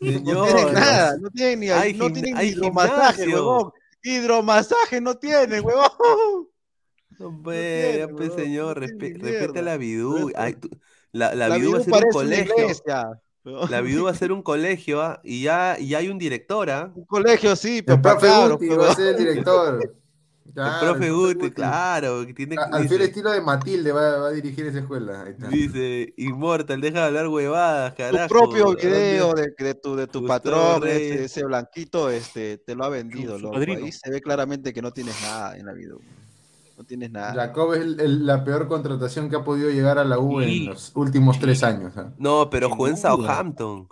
No 0.00 0.44
tienen 0.44 0.72
nada. 0.74 1.16
No 1.20 1.30
tienen 1.30 1.60
ni, 1.60 1.68
hay 1.70 1.94
no 1.94 2.12
tienen 2.12 2.36
hay 2.36 2.48
hidromasaje, 2.48 3.22
gimnasio. 3.24 3.46
huevón. 3.46 3.72
Hidromasaje 4.02 5.00
no 5.00 5.16
tienen, 5.16 5.64
huevón. 5.64 6.48
No, 7.18 7.40
pues, 7.42 7.82
tiene, 7.82 7.98
ya, 7.98 8.08
pues, 8.08 8.28
weón, 8.30 8.40
señor, 8.40 8.80
respe- 8.80 9.12
ni 9.12 9.18
respete 9.18 9.52
mierda. 9.52 9.60
a 9.60 9.76
la. 9.76 9.76
Ay, 10.36 10.54
tú- 10.54 10.70
la, 11.12 11.34
la, 11.34 11.48
va 11.48 11.54
a 11.54 11.80
ser 11.80 11.94
un 11.94 12.10
colegio. 12.10 12.54
La 13.70 13.80
Bidú 13.80 14.04
va 14.04 14.10
a 14.10 14.14
ser 14.14 14.32
un 14.32 14.42
colegio, 14.42 15.00
¿ah? 15.02 15.20
Y 15.24 15.42
ya, 15.42 15.76
y 15.78 15.88
ya 15.88 15.98
hay 15.98 16.08
un 16.08 16.18
director, 16.18 16.70
¿ah? 16.70 16.92
Un 16.94 17.04
colegio, 17.06 17.56
sí, 17.56 17.78
El 17.78 17.84
pero 17.84 18.02
profe 18.02 18.26
cabros, 18.26 18.58
Guti 18.58 18.66
pues, 18.68 18.78
va 18.78 18.90
a 18.92 18.94
ser 18.94 19.06
el 19.08 19.16
director. 19.16 19.96
El 20.48 20.54
Claro, 20.54 20.92
profe 20.94 21.10
Guti, 21.10 21.50
claro, 21.50 22.26
que 22.26 22.32
tiene 22.32 22.56
A- 22.56 22.74
Al 22.76 22.88
fiel 22.88 23.02
estilo 23.02 23.30
de 23.30 23.40
Matilde 23.42 23.92
va, 23.92 24.16
va 24.18 24.28
a 24.28 24.30
dirigir 24.30 24.64
esa 24.66 24.78
escuela. 24.78 25.22
Ahí 25.24 25.32
está. 25.32 25.48
dice, 25.48 26.14
Immortal, 26.16 26.80
deja 26.80 27.00
de 27.00 27.04
hablar 27.06 27.28
huevadas, 27.28 27.92
tu 27.94 27.98
carajo. 27.98 28.28
propio 28.28 28.64
¿Dónde- 28.64 28.86
video 28.86 29.34
de, 29.34 29.52
de 29.58 29.74
tu, 29.74 29.94
de 29.94 30.06
tu 30.06 30.20
Gustavo 30.20 30.26
patrón, 30.78 30.88
ese, 30.88 31.24
ese 31.24 31.44
blanquito, 31.44 32.08
este, 32.10 32.56
te 32.58 32.74
lo 32.74 32.84
ha 32.84 32.88
vendido, 32.88 33.38
loco. 33.38 33.56
Ahí 33.58 33.92
se 33.92 34.10
ve 34.10 34.20
claramente 34.22 34.72
que 34.72 34.80
no 34.80 34.90
tienes 34.90 35.20
nada 35.22 35.56
en 35.56 35.66
la 35.66 35.72
vida. 35.74 35.94
No 36.78 36.84
tienes 36.84 37.10
nada. 37.10 37.34
Jacob 37.34 37.74
es 37.74 37.80
el- 37.82 38.00
el- 38.00 38.26
la 38.26 38.42
peor 38.42 38.68
contratación 38.68 39.28
que 39.28 39.36
ha 39.36 39.44
podido 39.44 39.68
llegar 39.68 39.98
a 39.98 40.04
la 40.04 40.18
U 40.18 40.40
Sí. 40.40 40.60
en 40.60 40.66
los 40.70 40.92
últimos 40.94 41.36
Sí. 41.36 41.42
tres 41.42 41.62
años. 41.62 41.92
¿ah? 41.96 42.10
No, 42.18 42.48
pero 42.48 42.70
jugó 42.70 42.88
en 42.88 42.94
duda. 42.94 43.02
Southampton. 43.16 43.88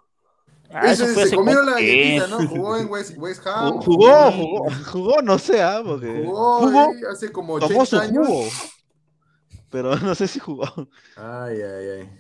Ah, 0.73 0.93
eso 0.93 1.07
fue 1.07 1.27
se 1.27 1.37
comió 1.37 1.63
la 1.63 1.73
galletita. 1.73 2.27
¿no? 2.29 2.47
Jugó 2.49 2.77
en 2.77 2.89
West, 2.91 3.17
West 3.19 3.47
Ham. 3.47 3.81
Jugó, 3.81 4.31
jugó, 4.33 4.33
jugó, 4.33 4.71
jugó, 4.93 5.23
no 5.23 5.39
sé, 5.39 5.63
¿ah? 5.63 5.83
Porque 5.85 6.07
Jugó, 6.25 6.59
jugó, 6.61 6.93
hace 7.11 7.31
como 7.33 7.55
80 7.55 7.75
tomó 7.75 7.87
su 7.87 7.97
años. 7.99 8.27
jugo. 8.27 8.45
Pero 9.71 9.97
no 10.01 10.15
sé 10.15 10.29
si 10.29 10.39
jugó. 10.41 10.65
Ay, 11.17 11.61
ay, 11.63 11.89
ay. 12.01 12.11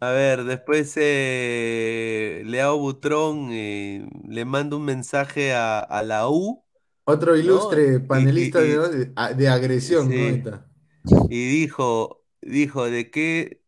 A 0.00 0.10
ver, 0.10 0.44
después 0.44 0.92
eh, 0.96 2.42
Leao 2.44 2.78
Butrón 2.78 3.48
eh, 3.50 4.06
le 4.28 4.44
manda 4.44 4.76
un 4.76 4.84
mensaje 4.84 5.54
a, 5.54 5.78
a 5.80 6.02
la 6.02 6.28
U 6.28 6.62
Otro 7.04 7.36
ilustre 7.36 8.00
panelista 8.00 8.62
y- 8.64 8.68
de, 8.68 8.88
de- 8.88 9.12
a- 9.16 9.32
de 9.32 9.48
agresión, 9.48 10.10
Sí. 10.10 10.42
y 11.30 11.46
dijo, 11.48 12.24
dijo, 12.42 12.84
¿de 12.90 13.10
qué, 13.10 13.62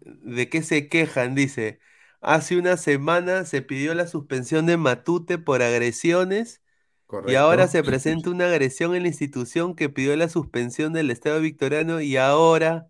de 0.00 0.48
qué 0.48 0.62
se 0.62 0.88
quejan? 0.88 1.34
Dice, 1.34 1.80
hace 2.22 2.56
una 2.58 2.76
semana 2.76 3.44
se 3.44 3.62
pidió 3.62 3.94
la 3.94 4.06
suspensión 4.06 4.66
de 4.66 4.76
Matute 4.76 5.38
por 5.38 5.62
agresiones 5.62 6.62
y 7.26 7.34
Correcto. 7.34 7.40
ahora 7.40 7.68
se 7.68 7.84
presenta 7.84 8.30
una 8.30 8.46
agresión 8.46 8.94
en 8.94 9.02
la 9.02 9.08
institución 9.08 9.76
que 9.76 9.88
pidió 9.90 10.16
la 10.16 10.28
suspensión 10.28 10.92
del 10.92 11.10
Estado 11.10 11.40
Victoriano 11.40 12.00
y 12.00 12.16
ahora 12.16 12.88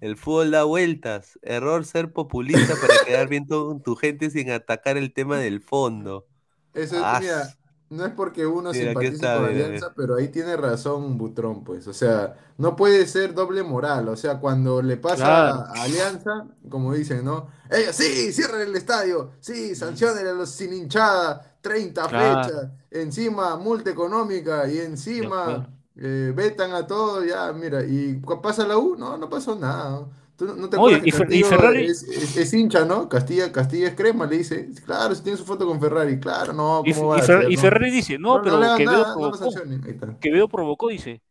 el 0.00 0.16
fútbol 0.16 0.50
da 0.50 0.64
vueltas. 0.64 1.38
Error 1.42 1.84
ser 1.84 2.12
populista 2.12 2.74
para 2.80 3.04
quedar 3.06 3.28
bien 3.30 3.46
con 3.46 3.82
tu 3.82 3.96
gente 3.96 4.30
sin 4.30 4.50
atacar 4.50 4.96
el 4.96 5.12
tema 5.12 5.38
del 5.38 5.60
fondo. 5.60 6.26
Eso 6.74 6.96
es, 6.96 7.20
mira, 7.20 7.56
no 7.90 8.04
es 8.06 8.12
porque 8.12 8.46
uno 8.46 8.72
Mira, 8.72 8.94
simpatice 8.94 9.14
está, 9.14 9.34
con 9.34 9.44
mira, 9.48 9.66
Alianza, 9.66 9.92
pero 9.94 10.16
ahí 10.16 10.28
tiene 10.28 10.56
razón 10.56 11.16
Butrón, 11.18 11.64
pues. 11.64 11.86
O 11.86 11.92
sea, 11.92 12.34
no 12.58 12.76
puede 12.76 13.06
ser 13.06 13.34
doble 13.34 13.62
moral. 13.62 14.08
O 14.08 14.16
sea, 14.16 14.40
cuando 14.40 14.82
le 14.82 14.96
pasa 14.96 15.24
Claro. 15.26 15.64
a 15.68 15.82
Alianza, 15.82 16.48
como 16.68 16.92
dicen, 16.94 17.24
¿no? 17.24 17.48
Ellos 17.70 17.94
sí, 17.96 18.32
cierren 18.32 18.62
el 18.68 18.76
estadio, 18.76 19.32
sí, 19.40 19.74
sancionen 19.74 20.26
a 20.26 20.32
los 20.32 20.50
sin 20.50 20.72
hinchada, 20.72 21.56
30 21.60 22.08
Claro. 22.08 22.52
fechas, 22.52 22.70
encima 22.90 23.56
multa 23.56 23.90
económica 23.90 24.68
y 24.68 24.78
encima 24.78 25.68
eh, 25.96 26.32
vetan 26.34 26.72
a 26.72 26.86
todos, 26.86 27.24
ya, 27.26 27.52
mira, 27.52 27.84
y 27.84 28.20
cu- 28.20 28.40
pasa 28.42 28.66
la 28.66 28.76
U, 28.78 28.96
no, 28.96 29.16
no 29.16 29.28
pasó 29.28 29.54
nada. 29.56 30.06
¿No? 30.38 30.46
¿Tú 30.46 30.46
no- 30.46 30.54
no 30.56 30.68
te 30.68 30.76
Oye, 30.76 30.96
acuerdas 30.96 31.28
que 31.28 31.36
y 31.36 31.40
y 31.40 31.42
Ferrari- 31.44 31.84
es, 31.86 32.02
es- 32.02 32.36
es 32.36 32.54
hincha, 32.54 32.84
¿no? 32.84 33.08
Castilla, 33.08 33.52
Castilla 33.52 33.88
es 33.88 33.94
crema, 33.94 34.26
le 34.26 34.38
dice, 34.38 34.70
claro, 34.84 35.14
si 35.14 35.22
tiene 35.22 35.38
su 35.38 35.44
foto 35.44 35.66
con 35.66 35.80
Ferrari, 35.80 36.18
claro, 36.18 36.52
no, 36.52 36.82
Y, 36.84 36.92
¿cómo 36.92 37.06
y 37.06 37.08
va 37.10 37.16
a 37.16 37.20
Fer- 37.20 37.42
ser, 37.42 37.50
y 37.52 37.54
no? 37.56 37.60
Ferrari 37.60 37.90
dice, 37.90 38.18
no, 38.18 38.36
No, 38.38 38.42
pero 38.42 38.54
no 38.56 38.60
le 38.60 38.66
hagan 38.66 38.78
Quevedo 38.78 38.92
nada, 39.02 39.08
no 39.08 39.14
provocó. 39.14 39.36
sancionen. 39.38 39.84
Ahí 39.84 39.90
está. 39.92 40.18
Quevedo 40.18 40.48
provocó, 40.48 40.88
dice. 40.88 41.22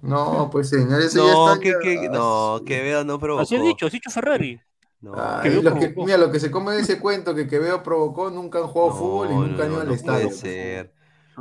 No, 0.00 0.48
pues 0.52 0.68
señor, 0.68 1.00
ya 1.02 1.08
No, 1.18 1.52
está 1.54 1.60
que, 1.60 1.70
ya- 1.70 1.78
que- 1.80 2.08
no, 2.08 2.60
que 2.64 2.82
veo 2.82 3.04
no 3.04 3.18
provocó. 3.18 3.42
Así 3.42 3.56
ha 3.56 3.60
dicho, 3.62 3.86
así 3.86 3.96
ha 3.96 3.98
dicho 3.98 4.10
Ferrari. 4.10 4.60
No, 5.00 5.12
Ay, 5.16 5.50
Quevedo 5.50 5.74
que- 5.74 5.94
mira, 5.96 6.16
lo 6.18 6.30
que 6.30 6.40
se 6.40 6.50
come 6.50 6.72
de 6.74 6.80
ese 6.82 6.98
cuento 7.00 7.34
que 7.34 7.46
Quevedo 7.48 7.82
provocó, 7.82 8.30
nunca 8.30 8.58
han 8.60 8.66
jugado 8.68 8.90
no, 8.90 8.96
fútbol 8.96 9.28
y 9.30 9.34
no, 9.34 9.46
nunca 9.46 9.62
han 9.64 9.68
ido 9.70 9.76
no, 9.76 9.82
al 9.82 9.88
no 9.88 9.94
estadio. 9.94 10.28
puede 10.28 10.28
pues. 10.28 10.40
ser. 10.40 10.94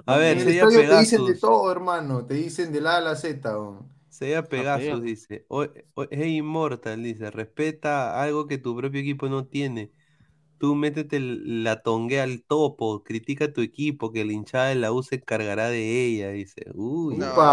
A 0.05 0.17
ver, 0.17 0.37
el 0.37 0.47
estadio 0.47 0.79
te 0.89 0.99
dicen 0.99 1.25
de 1.25 1.35
todo, 1.35 1.71
hermano, 1.71 2.25
te 2.25 2.33
dicen 2.35 2.71
del 2.71 2.85
A 2.87 2.97
a 2.97 3.01
la 3.01 3.15
Z. 3.15 3.51
¿no? 3.51 3.87
Sella 4.17 4.47
Pegasus 4.49 5.01
dice, 5.03 5.45
"O- 5.49 5.63
o- 5.95 6.07
hey 6.11 6.37
Immortal, 6.37 7.03
dice, 7.03 7.29
respeta 7.31 8.21
algo 8.21 8.47
que 8.47 8.57
tu 8.57 8.75
propio 8.75 9.01
equipo 9.01 9.29
no 9.29 9.47
tiene. 9.47 9.91
Tú 10.59 10.73
métete 10.75 11.17
el- 11.17 11.63
la 11.63 11.81
tongue 11.83 12.19
al 12.19 12.41
topo, 12.41 13.03
critica 13.03 13.45
a 13.45 13.53
tu 13.53 13.61
equipo, 13.61 14.11
que 14.11 14.25
la 14.25 14.33
hinchada 14.33 14.67
de 14.69 14.75
la 14.75 14.91
U 14.91 15.03
se 15.03 15.15
encargará 15.15 15.69
de 15.69 16.05
ella, 16.07 16.29
dice. 16.29 16.65
Uy, 16.73 17.15
No, 17.17 17.27
pues, 17.35 17.47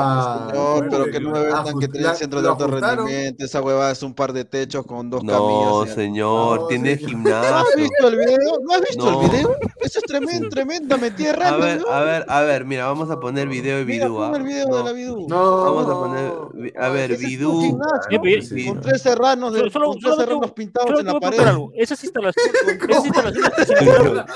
señor, 0.53 0.85
pero 0.89 0.89
fuerte, 1.05 1.11
que 1.11 1.21
no 1.21 1.31
me 1.31 1.41
vendan 1.41 1.79
que 1.79 1.89
tienen 1.89 2.03
la- 2.11 2.15
centros 2.15 2.43
de 2.43 2.49
alto 2.49 2.67
rendimiento. 2.67 3.45
Esa 3.45 3.61
huevada 3.61 3.93
es 3.93 4.03
un 4.03 4.15
par 4.15 4.33
de 4.33 4.45
techos 4.47 4.87
con 4.87 5.11
dos 5.11 5.23
no, 5.23 5.33
camillas. 5.33 5.95
señor. 5.95 6.61
No, 6.63 6.67
tiene 6.67 6.97
señor. 6.97 7.13
¿No 7.25 7.35
has 7.35 7.65
gimnasio. 7.75 7.77
visto 7.83 8.09
el 8.09 8.17
video? 8.17 8.59
¿No 8.63 8.75
has 8.75 8.81
visto 8.81 9.11
No. 9.11 9.23
el 9.23 9.31
video? 9.31 9.57
Eso 9.81 9.99
es 9.99 10.05
tremendo, 10.05 10.49
tremenda 10.51 10.97
metida 10.97 11.31
A 11.33 11.37
rápida. 11.37 11.59
ver, 11.67 11.83
a 11.91 12.01
ver, 12.01 12.25
a 12.29 12.41
ver, 12.43 12.65
mira, 12.65 12.87
vamos 12.87 13.11
a 13.11 13.21
poner 13.21 13.49
video 13.49 13.77
de 13.79 13.85
Bidú. 13.85 14.15
pon 14.17 14.35
¿ah? 14.35 14.37
el 14.39 14.43
video 14.45 14.69
No, 14.69 14.77
de 14.79 14.85
la 14.85 14.93
Bidú. 14.93 15.27
No, 15.29 15.65
Vamos 15.65 15.87
a 15.89 15.95
poner, 15.95 16.73
a 16.79 16.89
ver, 16.89 17.17
Bidú. 17.19 17.61
gimnasio, 17.61 18.21
pero- 18.23 18.65
con 18.69 18.77
¿no? 18.77 18.81
tres 18.81 19.03
serranos, 19.03 19.53
de, 19.53 19.59
Solo- 19.59 19.71
solo- 19.71 19.87
con 19.89 19.95
tres 19.99 20.03
solamente- 20.05 20.25
serranos 20.33 20.53
pintados 20.53 20.87
Solo 20.89 21.01
en 21.01 21.07
la 21.07 21.13
a 21.13 21.21
pared. 21.21 21.39
Esas 21.75 22.03
instalaciones, 22.05 22.53
esas 22.95 23.05
instalaciones, 23.07 23.51
que 23.55 23.65
se 23.65 23.73
inauguraron, 23.73 24.27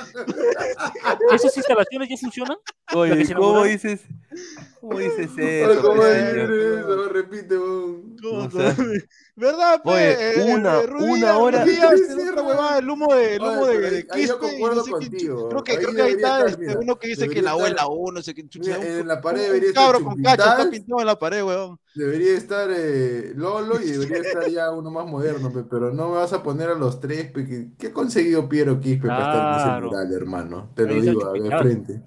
¿esas 1.32 1.56
instalaciones 1.56 2.08
ya 2.08 2.16
funcionan? 2.16 2.56
Oye, 2.94 3.34
¿cómo 3.34 3.64
dices? 3.64 4.00
¿Cómo 4.80 4.98
dices 4.98 5.28
eso, 5.38 5.82
¿cómo 5.82 5.96
pues? 5.96 7.12
Repite, 7.12 7.58
weón. 7.58 8.16
¿Cómo 8.22 8.38
O 8.44 8.50
se- 8.50 8.74
sea, 8.74 8.76
¿Verdad? 9.36 9.82
pe? 9.82 9.90
Oye, 9.90 10.12
eh, 10.12 10.54
una- 10.54 10.80
eh, 10.80 10.86
una 10.98 11.38
hora- 11.38 11.64
el 12.78 12.90
humo 12.90 13.14
de, 13.14 13.34
el 13.36 13.42
Oye, 13.42 13.50
humo 13.56 13.66
de, 13.66 14.02
yo 14.02 14.08
Quispe 14.14 14.34
y 14.34 14.38
concuerdo 14.50 14.76
no 14.76 14.82
sé 14.84 14.90
qué 14.90 14.92
contigo. 15.08 15.48
Creo 15.48 15.64
que, 15.64 15.72
Ahí 15.72 15.78
creo 15.78 15.94
que 15.94 16.02
ahí 16.02 16.12
está 16.12 16.46
este, 16.46 16.76
uno 16.76 16.98
que 16.98 17.08
dice 17.08 17.28
que 17.28 17.42
la 17.42 17.56
U 17.56 17.60
es 17.60 17.64
estar- 17.70 17.76
la 17.76 17.86
U, 17.88 18.12
no 18.12 18.22
sé 18.22 18.34
qué 18.34 18.48
chucha. 18.48 18.78
Mira, 18.78 18.78
Un- 18.94 19.00
en 19.00 19.08
la 19.08 19.20
pared 19.20 19.42
debería 19.42 19.68
estar 19.68 19.84
cabro 19.92 20.04
con 20.04 20.22
cacho 20.22 20.42
está 20.44 20.70
pintado 20.70 21.00
en 21.00 21.06
la 21.06 21.18
pared, 21.18 21.42
weón. 21.44 21.78
Debería 21.94 22.32
estar 22.36 22.68
eh, 22.72 23.32
Lolo 23.36 23.80
y 23.80 23.90
debería 23.92 24.18
estar 24.18 24.48
ya 24.48 24.70
uno 24.70 24.90
más 24.90 25.06
moderno, 25.06 25.52
pe, 25.52 25.64
pero 25.68 25.92
no 25.92 26.08
me 26.10 26.16
vas 26.16 26.32
a 26.32 26.42
poner 26.42 26.68
a 26.70 26.74
los 26.74 27.00
tres. 27.00 27.30
pe, 27.30 27.46
que- 27.46 27.68
¿Qué 27.78 27.88
ha 27.88 27.92
conseguido 27.92 28.48
Piero 28.48 28.78
Quispe 28.80 29.08
para 29.08 29.20
estar 29.20 29.92
en 29.94 30.06
ese 30.08 30.16
hermano? 30.16 30.70
Te 30.74 30.82
lo 30.86 30.94
digo 31.00 31.32
de 31.32 31.58
frente. 31.58 32.02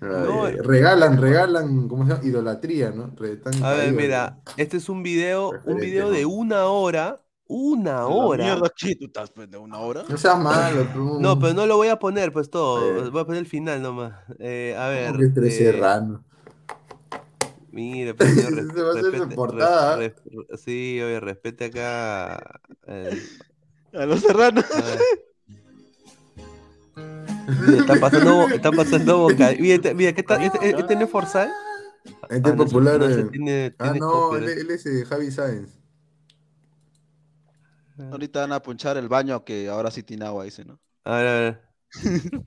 No, 0.00 0.44
ay, 0.44 0.56
regalan, 0.56 1.20
regalan, 1.20 1.88
¿cómo 1.88 2.04
se 2.06 2.12
llama? 2.12 2.24
Idolatría, 2.24 2.90
¿no? 2.90 3.12
Re- 3.16 3.32
están 3.32 3.62
A 3.64 3.72
ver, 3.72 3.92
mira, 3.92 4.38
este 4.56 4.76
es 4.76 4.88
un 4.88 5.02
video, 5.02 5.52
un 5.64 5.76
video 5.78 6.10
de 6.10 6.24
una 6.24 6.66
hora, 6.66 7.16
una 7.48 8.06
hora. 8.06 8.44
Mierda, 8.44 8.70
¿qué? 8.76 8.94
¿Tú 8.94 9.06
estás 9.06 9.30
pues, 9.30 9.50
de 9.50 9.58
una 9.58 9.78
hora? 9.78 10.04
¿no? 10.08 10.16
Seas 10.16 10.38
malo, 10.38 10.86
tú. 10.94 11.18
No, 11.20 11.38
pero 11.38 11.54
no 11.54 11.66
lo 11.66 11.76
voy 11.76 11.88
a 11.88 11.98
poner, 11.98 12.32
pues 12.32 12.48
todo. 12.48 13.04
Sí. 13.04 13.10
Voy 13.10 13.22
a 13.22 13.24
poner 13.24 13.40
el 13.40 13.46
final 13.48 13.82
nomás. 13.82 14.14
Eh, 14.38 14.76
a 14.78 14.88
ver. 14.88 15.16
Tres 15.34 15.54
eh, 15.54 15.72
Serrano. 15.72 16.24
Mire, 17.70 18.14
pues, 18.14 18.30
señor, 18.34 18.54
res- 18.54 18.66
Se 18.74 18.82
va 18.82 18.88
a 18.88 18.92
hacer 18.98 19.34
portada. 19.34 19.98
sí, 20.64 21.00
oye, 21.02 21.20
respete 21.20 21.66
acá. 21.66 22.60
eh, 22.86 23.18
A 23.94 24.06
los 24.06 24.20
serranos. 24.20 24.64
a. 24.64 25.27
Mira, 27.66 27.78
está 27.80 28.00
pasando, 28.00 28.48
está 28.48 28.72
pasando 28.72 29.18
boca. 29.18 29.52
Mira, 29.58 29.74
este- 29.76 29.94
mira, 29.94 30.12
¿qué 30.12 30.22
tal? 30.22 30.42
Este, 30.42 30.70
este 30.70 30.96
no 30.96 31.04
es 31.04 31.10
Forzal. 31.10 31.50
Este 32.28 32.50
Ah, 32.50 32.54
no, 32.54 32.64
popular. 32.64 32.98
no, 32.98 33.08
eh. 33.08 33.24
tiene- 33.30 33.74
ah, 33.78 33.84
tiene 33.84 33.98
no, 34.00 34.36
él, 34.36 34.48
él 34.48 34.70
es 34.70 34.86
eh, 34.86 35.04
Javi 35.04 35.30
Sáenz. 35.30 35.70
Ahorita 38.12 38.40
van 38.40 38.52
a 38.52 38.62
punchar 38.62 38.96
el 38.96 39.08
baño 39.08 39.44
que 39.44 39.68
ahora 39.68 39.90
sí 39.90 40.02
tiene 40.02 40.24
agua, 40.24 40.44
dice, 40.44 40.64
¿no? 40.64 40.78
A 41.04 41.16
ver, 41.16 41.26
a 41.26 41.32
ver. 41.40 41.62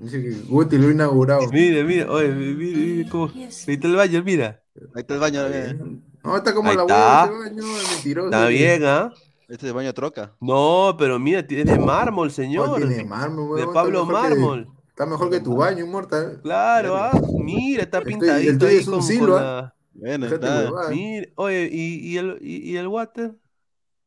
Dice 0.00 0.22
que 0.22 0.30
Guti 0.48 0.76
lo 0.78 0.88
ha 0.88 0.92
inaugurado. 0.92 1.48
Mira, 1.50 1.82
mira, 1.82 2.10
oye, 2.10 2.28
mira, 2.28 2.78
mira 2.78 3.10
cómo. 3.10 3.32
Ahí 3.34 3.48
está 3.48 3.88
el 3.88 3.96
baño, 3.96 4.22
mira. 4.22 4.62
Ahí 4.94 5.00
está 5.00 5.14
el 5.14 5.20
baño, 5.20 5.46
Eh, 5.46 5.74
mira. 5.74 5.86
No, 6.22 6.36
está 6.36 6.54
como 6.54 6.68
Ahí 6.70 6.76
la 6.76 6.82
está. 6.82 7.24
hueva 7.30 7.46
ese 7.46 7.54
baño, 7.56 7.62
mentiroso. 7.90 8.26
Está 8.28 8.46
bien, 8.48 8.84
¿ah? 8.84 9.12
Este 9.50 9.66
es 9.66 9.70
el 9.70 9.72
baño 9.74 9.92
troca. 9.92 10.36
No, 10.40 10.94
pero 10.96 11.18
mira, 11.18 11.44
tiene 11.46 11.64
de 11.72 11.78
mármol, 11.78 12.28
Oh, 12.28 12.30
señor. 12.30 12.76
tiene 12.78 13.04
mármol, 13.04 13.36
De 13.36 13.42
huevón, 13.64 13.68
está 13.68 13.72
Pablo 13.74 14.06
mejor 14.06 14.22
que- 14.22 14.28
Mármol. 14.28 14.68
Está 14.88 15.06
mejor 15.06 15.30
que 15.30 15.40
tu 15.40 15.56
baño, 15.56 15.84
Inmortal. 15.84 16.40
Claro, 16.42 16.96
ah. 16.96 17.10
Mira, 17.42 17.82
está 17.82 18.00
tuyo- 18.00 18.10
el 18.14 18.18
pintadito 18.18 18.58
tuyo 18.58 18.68
ahí 18.70 18.76
es 18.76 18.86
un 18.86 18.94
con, 18.94 19.02
silo, 19.02 19.26
con 19.34 19.42
la- 19.42 19.74
Bueno, 19.92 20.26
está. 20.26 20.70
Mira, 20.90 21.26
oye, 21.36 21.68
¿y, 21.72 22.12
y 22.12 22.18
el, 22.18 22.38
y, 22.40 22.70
y 22.70 22.76
el 22.76 22.86
water? 22.86 23.34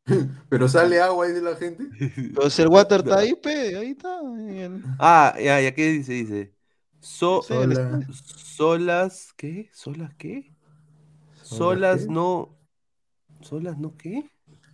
Pero 0.50 0.68
sale 0.70 1.02
agua, 1.02 1.28
dice 1.28 1.42
la 1.42 1.56
gente. 1.56 1.84
Pero 2.36 2.50
si 2.50 2.62
el 2.62 2.68
water 2.70 3.00
está 3.02 3.20
ahí, 3.20 3.34
pe, 3.36 3.76
ahí 3.78 3.92
está. 3.92 4.20
ahí 4.20 4.82
Ah, 5.00 5.34
ya, 5.38 5.60
ya, 5.62 5.74
¿qué 5.74 5.88
dice? 5.92 6.14
Dice. 6.14 6.54
So, 7.00 7.42
Hola. 7.50 8.00
solas, 8.14 9.34
¿qué? 9.36 9.70
¿Solas 9.74 10.14
qué? 10.18 10.54
Solas 11.42 12.02
qué? 12.04 12.08
no. 12.10 12.58
¿Solas 13.42 13.78
no 13.78 13.98
qué? 13.98 14.30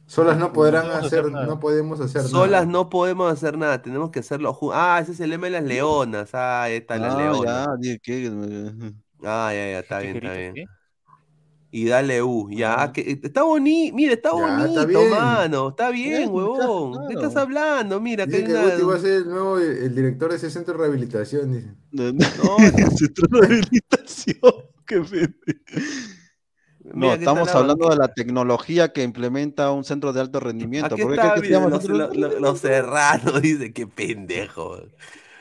Solas 0.10 0.38
no 0.40 0.52
podrán 0.52 0.88
hacer, 0.90 1.20
hacer 1.20 1.32
nada. 1.32 1.46
no 1.46 1.60
podemos 1.60 2.00
hacer 2.00 2.24
Solas 2.24 2.62
nada. 2.66 2.72
no 2.72 2.90
podemos 2.90 3.32
hacer 3.32 3.58
nada, 3.60 3.80
tenemos 3.82 4.10
que 4.10 4.20
hacerlo 4.22 4.54
juntos. 4.54 4.78
Ah, 4.82 5.00
ese 5.02 5.12
es 5.12 5.20
el 5.20 5.30
lema 5.30 5.46
de 5.46 5.52
las 5.52 5.64
leonas. 5.64 6.34
Ah, 6.34 6.64
ahí 6.64 6.74
está 6.78 6.98
las 6.98 7.14
Ah, 7.14 7.18
leonas. 7.20 7.68
ya, 7.68 7.76
dije 7.80 8.00
que. 8.02 8.28
Ah, 9.24 9.52
ya, 9.54 9.72
ya, 9.72 9.80
está 9.80 10.00
bien, 10.00 10.16
está 10.18 10.34
bien. 10.34 10.54
¿qué? 10.56 10.66
Y 11.72 11.86
dale 11.86 12.24
U, 12.24 12.50
ya, 12.50 12.74
Ajá. 12.74 12.92
que 12.94 13.20
está 13.22 13.44
bonito, 13.44 13.96
mira, 13.96 14.14
está 14.14 14.32
Ya, 14.32 14.58
bonito, 14.68 15.06
mano, 15.12 15.70
está 15.70 15.92
bien, 15.92 16.30
huevón. 16.34 16.94
claro. 16.94 17.08
¿Qué 17.08 17.14
estás 17.14 17.36
hablando? 17.36 18.02
Mira, 18.02 18.26
que 18.26 18.38
Dice 18.42 18.58
hay 18.58 18.78
que 18.78 18.82
una... 18.84 18.92
Va 18.92 18.96
a 18.96 19.00
ser 19.00 19.12
el 19.14 19.30
nuevo 19.30 19.60
el 19.60 19.94
director 19.96 20.32
de 20.32 20.38
ese 20.38 20.50
centro 20.50 20.74
de 20.74 20.80
rehabilitación. 20.80 21.52
Dice. 21.54 21.68
No, 21.92 22.06
Centro 22.98 23.28
de 23.30 23.48
rehabilitación. 23.48 24.36
Qué 24.88 25.02
pende. 25.02 25.36
No, 26.94 27.14
estamos 27.14 27.48
la- 27.54 27.60
hablando 27.60 27.90
de 27.90 27.96
la 27.98 28.08
tecnología 28.10 28.92
que 28.94 29.04
implementa 29.04 29.72
un 29.72 29.84
centro 29.84 30.14
de 30.14 30.22
alto 30.22 30.40
rendimiento. 30.40 30.96
Aquí 30.96 31.04
¿Por 31.04 31.16
qué 31.16 31.22
que 31.36 31.42
mira, 31.42 31.60
los, 31.68 31.84
los- 31.86 32.00
alto 32.02 32.14
los- 32.20 32.42
los 32.42 32.60
serranos, 32.60 33.42
dice, 33.42 33.72
qué 33.74 33.88
pendejo. 33.88 34.78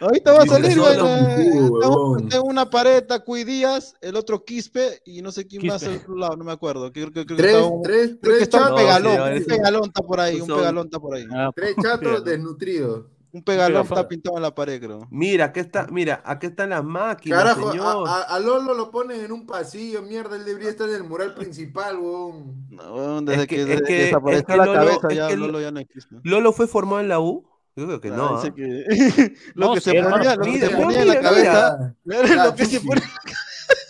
Ahorita 0.01 0.33
va 0.33 0.43
a 0.45 0.47
salir, 0.47 0.79
un 0.79 1.27
jugo, 1.27 2.17
tengo- 2.29 2.45
una 2.45 2.71
pared, 2.71 3.03
Cuy 3.27 3.43
Díaz, 3.43 3.97
el 4.01 4.15
otro 4.15 4.45
Quispe 4.45 5.01
y 5.05 5.23
no 5.23 5.33
sé 5.33 5.45
quién 5.47 5.67
más 5.67 5.81
Quispe. 5.83 5.95
al 5.97 6.01
otro 6.03 6.17
lado, 6.17 6.37
no 6.37 6.45
me 6.45 6.53
acuerdo. 6.53 6.93
Creo, 6.93 7.11
creo- 7.11 7.25
creo 7.27 7.37
que 7.37 7.43
Tres, 7.43 7.55
está 7.57 7.67
un, 7.67 7.83
tres, 7.83 8.07
creo 8.07 8.15
que 8.21 8.29
tres 8.29 8.43
está 8.43 8.63
un 8.63 8.69
No, 8.71 8.77
pegalón, 8.77 9.33
sí, 9.35 9.39
un 9.41 9.45
pegalón 9.47 9.83
está 9.87 10.03
por 10.03 10.21
ahí, 10.21 10.41
un 10.41 10.47
son- 10.47 10.59
pegalón 10.59 10.85
está 10.87 11.01
por 11.01 11.15
ahí. 11.17 11.25
Ah, 11.35 11.51
tres 11.55 11.75
pues, 11.75 11.85
chatos 11.87 12.25
desnutridos. 12.25 13.07
Un 13.39 13.45
pegalón 13.45 13.83
está 13.83 14.09
pintado 14.09 14.37
en 14.37 14.43
la 14.43 14.53
pared, 14.55 14.81
creo. 14.81 15.07
Mira, 15.11 15.45
aquí 15.47 15.61
está, 15.61 15.87
mira, 15.93 16.21
aquí 16.25 16.47
están 16.49 16.71
las 16.71 16.83
máquinas, 16.83 17.39
Carajo, 17.39 17.71
señor. 17.71 18.09
a, 18.09 18.13
a- 18.17 18.23
a 18.23 18.41
Lolo 18.41 18.75
lo 18.75 18.91
ponen 18.91 19.21
en 19.25 19.31
un 19.31 19.47
pasillo, 19.47 20.03
mierda, 20.03 20.35
él 20.37 20.45
debería 20.45 20.71
estar 20.71 20.89
en 20.89 20.97
el 20.97 21.05
mural 21.05 21.35
principal, 21.35 21.99
weón. 21.99 22.67
No, 22.69 22.95
weón, 22.95 23.25
desde 23.25 23.43
Es 23.43 23.47
que- 23.47 23.55
que, 23.57 23.63
es 23.63 23.69
desde 23.69 23.85
que 23.85 23.95
desapareció 24.07 24.39
es 24.41 24.45
que 24.47 24.57
la 24.57 24.65
Lolo- 24.67 24.75
cabeza 24.75 25.09
es 25.11 25.17
ya 25.17 25.29
que 25.29 25.37
Lolo 25.37 25.61
ya 25.61 25.71
no 25.71 25.79
existe. 25.81 26.17
¿Lolo 26.25 26.53
fue 26.53 26.67
formado 26.67 27.01
en 27.01 27.09
la 27.09 27.21
U? 27.21 27.47
Yo 27.77 27.87
creo 27.87 28.01
que 28.01 28.09
Ah, 28.09 28.17
no. 28.17 28.43
lo 29.55 29.75
que 29.75 29.81
se 29.81 29.93
ponía, 30.03 30.35
lo 30.35 30.43
que 30.43 30.51
mira, 30.51 30.67
se 30.67 30.73
pero 30.75 30.83
ponía 30.83 31.03
en 31.03 31.09
la 31.09 31.21
cabeza, 31.21 31.95
lo 32.05 32.55
que 32.57 32.65
se 32.67 32.81
ponía 32.81 33.05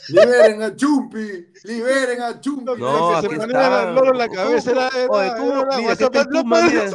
Liberen 0.09 0.63
a 0.63 0.75
Chumpi, 0.75 1.49
liberen 1.65 2.23
a 2.23 2.41
Chumpi. 2.41 2.65
No, 2.65 3.21
que 3.21 3.29
se 3.29 3.35
aquí 3.35 3.35
está. 3.35 3.91
el 3.91 3.99
en 3.99 4.19
la 4.19 4.29
cabeza 4.29 4.71
era, 4.71 4.89
era, 4.89 5.11
Oye, 5.11 5.31
¿cómo? 5.37 5.53
era 5.53 5.67
la 5.67 5.77
Mira, 5.77 5.93
acá 5.93 6.05
está 6.07 6.21
el 6.21 6.29
Puma, 6.29 6.63
mira. 6.63 6.91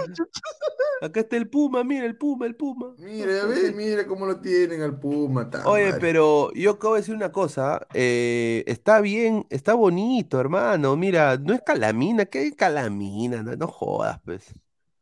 Acá 1.02 1.20
está 1.20 1.38
el 1.38 1.50
Puma, 1.50 1.84
mira, 1.84 2.06
el 2.06 2.18
Puma, 2.18 2.46
el 2.46 2.56
Puma. 2.56 2.96
Mira, 2.98 3.46
ve, 3.46 3.72
mira 3.76 4.08
cómo 4.08 4.26
lo 4.26 4.40
tienen 4.40 4.82
al 4.82 5.00
Puma. 5.00 5.50
Oye, 5.66 5.94
pero 6.00 6.52
yo 6.54 6.72
acabo 6.72 6.96
de 6.96 7.02
decir 7.02 7.16
una 7.16 7.32
cosa, 7.32 7.86
eh, 7.94 8.64
está 8.68 9.00
bien, 9.02 9.46
está 9.50 9.76
bonito, 9.76 10.40
hermano. 10.40 10.96
Mira, 10.96 11.38
no 11.38 11.54
es 11.54 11.62
calamina, 11.62 12.26
¿qué 12.26 12.56
calamina? 12.56 13.44
No, 13.44 13.56
no 13.56 13.68
jodas, 13.68 14.20
pues. 14.26 14.54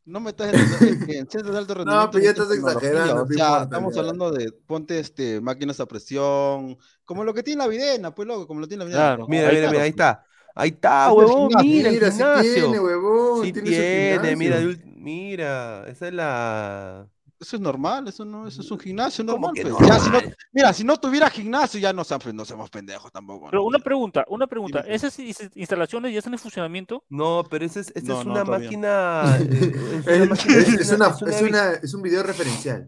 No 0.06 0.20
me 0.20 0.32
estás 0.32 0.52
que 1.06 1.18
en 1.20 1.30
centros 1.30 1.54
de 1.54 1.60
alto 1.60 1.74
rendimiento 1.76 2.10
pero 2.12 2.24
ya 2.24 2.32
estás 2.32 2.52
exagerando, 2.52 3.22
O 3.22 3.26
no 3.26 3.28
sea, 3.28 3.62
importa, 3.62 3.64
estamos 3.64 3.96
ya. 3.96 4.00
hablando 4.00 4.32
de, 4.32 4.52
ponte 4.52 5.00
este, 5.00 5.42
máquinas 5.42 5.80
a 5.80 5.86
presión, 5.88 6.78
como 7.06 7.24
lo 7.24 7.34
que 7.34 7.44
tiene 7.44 7.60
la 7.64 7.68
videna, 7.68 8.14
pues 8.16 8.28
loco, 8.28 8.48
como 8.48 8.60
lo 8.62 8.68
tiene 8.68 8.84
la 8.84 8.90
videna. 8.90 9.16
Claro. 9.16 9.28
Mira, 9.28 9.50
Ahí 9.50 9.56
mira, 9.56 9.68
está. 9.68 9.70
mira, 9.70 9.84
ahí 9.84 9.90
está. 9.90 10.26
Ahí 10.56 10.70
está, 10.70 11.12
huevón, 11.14 11.50
gimnasio. 11.50 11.58
mira 11.58 11.90
el 11.90 11.96
Mira, 11.96 12.12
sí 12.12 12.24
gimnasio. 12.24 12.54
tiene, 12.54 12.80
huevón. 12.80 13.46
Sí 13.46 13.54
tiene 13.54 13.64
tiene, 13.64 14.36
mira, 14.36 14.60
gimnasio. 14.60 14.78
mira, 14.84 15.86
esa 15.88 16.08
es 16.08 16.14
la... 16.14 17.10
Eso 17.42 17.56
es 17.56 17.62
normal, 17.62 18.08
eso 18.08 18.24
no, 18.24 18.48
eso 18.48 18.62
es 18.62 18.70
un 18.70 18.78
gimnasio 18.80 19.26
¿Cómo 19.26 19.48
normal. 19.48 19.54
que 19.56 19.66
pues. 19.72 19.88
Ya, 19.90 20.00
si 20.00 20.10
no- 20.12 20.20
mira, 20.54 20.74
si 20.74 20.84
no 20.84 20.98
tuviera 20.98 21.28
gimnasio, 21.28 21.80
ya 21.80 21.92
no, 21.92 22.04
seamos- 22.04 22.32
no 22.36 22.46
somos 22.46 22.70
pendejos 22.70 23.12
tampoco. 23.12 23.48
Pero 23.50 23.64
¿no? 23.64 23.68
una 23.68 23.80
pregunta, 23.80 24.24
una 24.30 24.46
pregunta. 24.46 24.82
¿Esas 24.82 25.18
instalaciones 25.20 26.14
ya 26.14 26.20
están 26.20 26.34
en 26.34 26.40
funcionamiento? 26.40 27.04
No, 27.10 27.44
pero 27.50 27.66
esa 27.66 27.80
es, 27.80 27.92
esa 27.96 28.14
No, 28.14 28.20
es 28.20 28.26
no, 28.28 28.32
una 28.34 28.44
todavía. 28.44 28.68
máquina... 28.68 29.38
eh, 29.40 30.02
es 30.06 30.92
una 30.92 31.10
máquina- 31.10 31.72
es 31.82 31.94
un 31.96 32.02
video 32.04 32.22
referencial. 32.22 32.88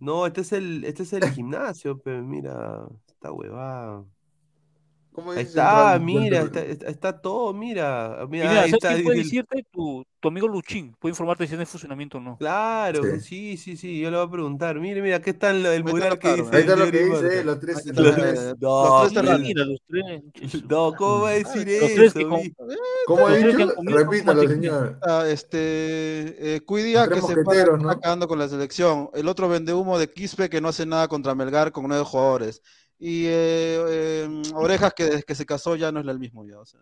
No, 0.00 0.26
este 0.26 0.40
es 0.40 0.52
el, 0.52 0.84
este 0.84 1.04
es 1.04 1.12
el 1.12 1.30
gimnasio, 1.30 1.96
pero 1.98 2.20
mira, 2.24 2.86
esta 3.06 3.30
huevada. 3.32 4.04
¿Cómo 5.18 5.32
Ahí 5.32 5.40
está, 5.40 5.98
mira, 6.00 6.42
está, 6.42 6.60
está- 6.62 6.86
está 6.86 7.20
todo, 7.20 7.52
mira. 7.52 8.24
Mira, 8.30 8.48
mira, 8.48 8.62
ahí 8.62 8.70
¿sabes 8.70 8.74
está. 8.74 8.88
quién 8.92 9.02
puede 9.04 9.18
el- 9.18 9.24
decirte? 9.24 9.66
Tu, 9.72 10.04
tu 10.20 10.28
amigo 10.28 10.46
Luchín. 10.46 10.94
Puede 11.00 11.10
informarte 11.10 11.44
si 11.48 11.56
en 11.56 11.66
funcionamiento 11.66 12.18
o 12.18 12.20
no. 12.20 12.36
Claro, 12.38 13.02
Sí. 13.02 13.20
sí, 13.20 13.56
sí, 13.56 13.76
sí, 13.76 13.98
yo 14.00 14.12
le 14.12 14.16
voy 14.16 14.26
a 14.26 14.30
preguntar. 14.30 14.78
Mire, 14.78 15.02
mira, 15.02 15.16
aquí 15.16 15.30
está 15.30 15.50
el, 15.50 15.66
el 15.66 15.82
mural 15.82 16.20
que 16.20 16.34
dice. 16.34 16.48
Ahí 16.52 16.60
está 16.60 16.76
lo 16.76 16.88
que 16.88 17.04
dice, 17.04 17.40
eh, 17.40 17.44
los 17.44 17.58
tres. 17.58 17.84
Los 17.86 18.14
tres. 18.14 18.54
No, 18.60 19.38
Mira, 19.40 19.64
los 19.64 19.80
tres. 19.88 20.22
¿cómo 20.68 21.22
va 21.22 21.30
a 21.30 21.32
decir 21.32 21.66
Los 21.80 21.94
tres 21.94 22.12
que 22.14 22.20
eso? 22.20 22.28
con-? 22.28 22.54
¿Cómo 23.06 23.26
ha 23.26 23.34
dicho? 23.34 23.74
Repítalo, 23.82 24.48
señor. 24.48 24.98
Ah, 25.02 25.24
este, 25.28 26.54
eh, 26.56 26.60
Cuidia 26.60 27.08
que 27.08 27.20
se 27.20 27.42
para, 27.42 27.62
está 27.62 27.90
acabando 27.90 28.28
con 28.28 28.38
la 28.38 28.48
selección. 28.48 29.10
El 29.14 29.26
otro 29.26 29.48
vende 29.48 29.74
humo 29.74 29.98
de 29.98 30.08
Quispe 30.08 30.48
que 30.48 30.60
no 30.60 30.68
hace 30.68 30.86
nada 30.86 31.08
contra 31.08 31.34
Melgar 31.34 31.72
con 31.72 31.88
nueve 31.88 32.04
jugadores. 32.04 32.62
Y 32.98 33.24
eh, 33.26 33.78
eh, 33.88 34.42
Orejas 34.54 34.92
que 34.94 35.04
desde 35.04 35.22
que 35.22 35.34
se 35.34 35.46
casó 35.46 35.76
ya 35.76 35.92
no 35.92 36.00
es 36.00 36.06
el 36.06 36.18
mismo 36.18 36.44
ya. 36.44 36.58
O 36.58 36.66
sea. 36.66 36.80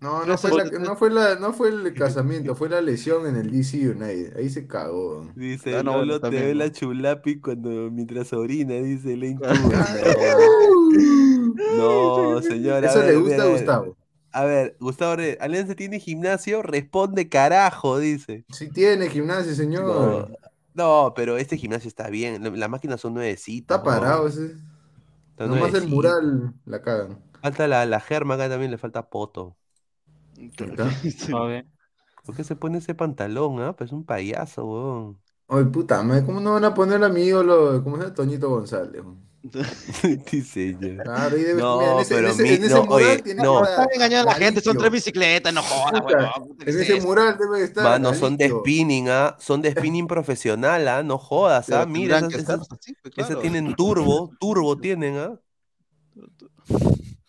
No, 0.00 0.26
no 0.26 0.36
fue, 0.36 0.50
la, 0.52 0.64
no, 0.80 0.96
fue 0.96 1.10
la, 1.10 1.36
no 1.36 1.52
fue 1.54 1.68
el 1.70 1.94
casamiento, 1.98 2.54
fue 2.54 2.68
la 2.68 2.80
lesión 2.82 3.26
en 3.26 3.36
el 3.36 3.50
DC 3.50 3.88
United. 3.90 4.36
Ahí 4.36 4.50
se 4.50 4.66
cagó. 4.66 5.30
Dice, 5.34 5.76
Ah, 5.78 5.82
no, 5.82 5.98
Lolo 5.98 6.20
te 6.20 6.28
ve 6.30 6.52
¿no? 6.52 6.64
la 6.64 6.72
chulapi 6.72 7.40
cuando 7.40 7.90
mientras 7.90 8.32
orina, 8.32 8.74
dice 8.74 9.16
Lane 9.16 9.38
No, 11.76 12.42
señora. 12.42 12.90
Eso 12.90 13.02
le 13.02 13.16
gusta 13.16 13.42
a. 13.44 13.46
Gustavo. 13.46 13.96
A 14.32 14.44
ver, 14.44 14.76
Gustavo, 14.80 15.22
Alianza 15.38 15.76
tiene 15.76 16.00
gimnasio, 16.00 16.60
responde 16.62 17.28
carajo, 17.28 17.98
dice. 17.98 18.44
Sí 18.50 18.68
tiene 18.68 19.08
gimnasio, 19.08 19.54
señor. 19.54 20.36
No, 20.74 21.12
pero 21.14 21.38
este 21.38 21.56
gimnasio 21.56 21.86
está 21.86 22.08
bien. 22.10 22.42
la- 22.42 22.50
Las 22.50 22.68
máquinas 22.68 23.00
son 23.00 23.14
nuevecitas. 23.14 23.78
Está 23.78 23.84
parado 23.84 24.26
ese. 24.26 24.54
Nomás 25.42 25.74
el 25.74 25.88
mural 25.88 26.54
la 26.64 26.82
cagan. 26.82 27.22
Falta 27.42 27.68
la, 27.68 27.86
la 27.86 28.00
germa 28.00 28.34
acá 28.34 28.48
también, 28.48 28.72
le 28.72 28.78
falta 28.78 29.08
poto. 29.08 29.56
¿Por 32.24 32.34
qué 32.36 32.44
se 32.44 32.56
pone 32.56 32.78
ese 32.78 32.94
pantalón, 32.94 33.60
ah? 33.62 33.74
Pues 33.76 33.88
es 33.90 33.92
un 33.92 34.04
payaso, 34.04 34.64
weón. 34.66 35.22
Ay, 35.48 35.64
puta 35.64 36.02
madre, 36.02 36.24
¿cómo 36.26 36.40
no 36.40 36.52
van 36.52 36.64
a 36.64 36.74
poner 36.74 37.02
a 37.04 37.08
mi 37.08 37.22
ídolo, 37.22 37.82
cómo 37.82 37.96
llama? 37.96 38.12
Toñito 38.14 38.48
González? 38.50 39.02
weón? 39.02 39.26
Dice 40.32 40.74
yo. 40.80 41.02
Claro, 41.02 41.36
ahí 41.36 41.42
debe 41.42 41.60
No, 41.60 41.78
mira, 41.78 41.92
en 41.92 41.98
ese, 41.98 42.14
en 42.14 42.20
pero 42.20 42.28
ese- 42.32 42.42
mi- 42.42 42.48
en 42.48 42.64
ese 42.64 42.74
no, 42.74 42.84
mural 42.86 42.94
oye, 43.10 43.22
tiene 43.22 43.42
no. 43.42 43.64
Están 43.64 43.86
engañando 43.94 44.30
a 44.30 44.32
la 44.32 44.38
gente, 44.38 44.60
son 44.62 44.72
Galicio. 44.74 44.80
tres 44.80 44.92
bicicletas, 44.92 45.52
no 45.54 45.62
jodas, 45.62 46.02
¿qué 46.08 46.62
En 46.62 46.68
es 46.68 46.76
ese 46.88 47.00
mural 47.02 47.36
debe 47.38 47.64
estar. 47.64 47.84
Mano, 47.84 48.14
son 48.14 48.36
de 48.38 48.44
Galicio. 48.48 48.60
spinning, 48.60 49.08
¿ah? 49.10 49.36
Son 49.38 49.60
de 49.60 49.70
spinning 49.72 50.06
profesional, 50.06 50.88
¿ah? 50.88 51.02
No 51.02 51.18
jodas, 51.18 51.70
¿ah? 51.70 51.84
Mira, 51.86 52.18
esas, 52.18 52.32
esas- 52.34 52.60
así, 52.70 52.94
pues, 53.02 53.12
esas 53.16 53.26
claro. 53.28 53.40
tienen 53.42 53.74
turbo, 53.74 54.30
turbo 54.40 54.76
tienen, 54.80 55.18
¿ah? 55.18 55.38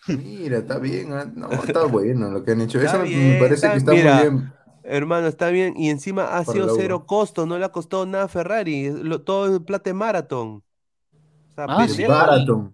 Mira, 0.07 0.59
está 0.59 0.77
bien. 0.79 1.11
ah, 1.13 1.25
No, 1.35 1.49
está 1.51 1.85
bueno 1.85 2.29
lo 2.29 2.43
que 2.43 2.51
han 2.51 2.61
hecho. 2.61 2.79
Está 2.79 2.91
Eso 2.91 2.99
me- 3.03 3.09
bien, 3.09 3.29
me 3.33 3.39
parece 3.39 3.55
está- 3.55 3.71
que 3.71 3.77
está 3.77 3.91
mira, 3.91 4.13
muy 4.15 4.23
bien. 4.29 4.53
Hermano, 4.83 5.27
está 5.27 5.49
bien. 5.49 5.73
Y 5.75 5.89
encima 5.89 6.25
ha 6.25 6.43
Para 6.43 6.53
sido 6.53 6.75
cero 6.75 7.05
costo, 7.07 7.45
no 7.47 7.57
le 7.57 7.65
ha 7.65 7.69
costado 7.69 8.05
nada 8.05 8.25
a 8.25 8.27
Ferrari. 8.27 8.91
lo- 8.91 9.21
todo 9.23 9.53
es 9.55 9.59
plata 9.63 9.89
de 9.89 9.95
maratón. 9.95 10.63
Sea, 11.55 11.65
Ah, 11.69 11.87
sí. 11.87 12.05
Marathon. 12.05 12.71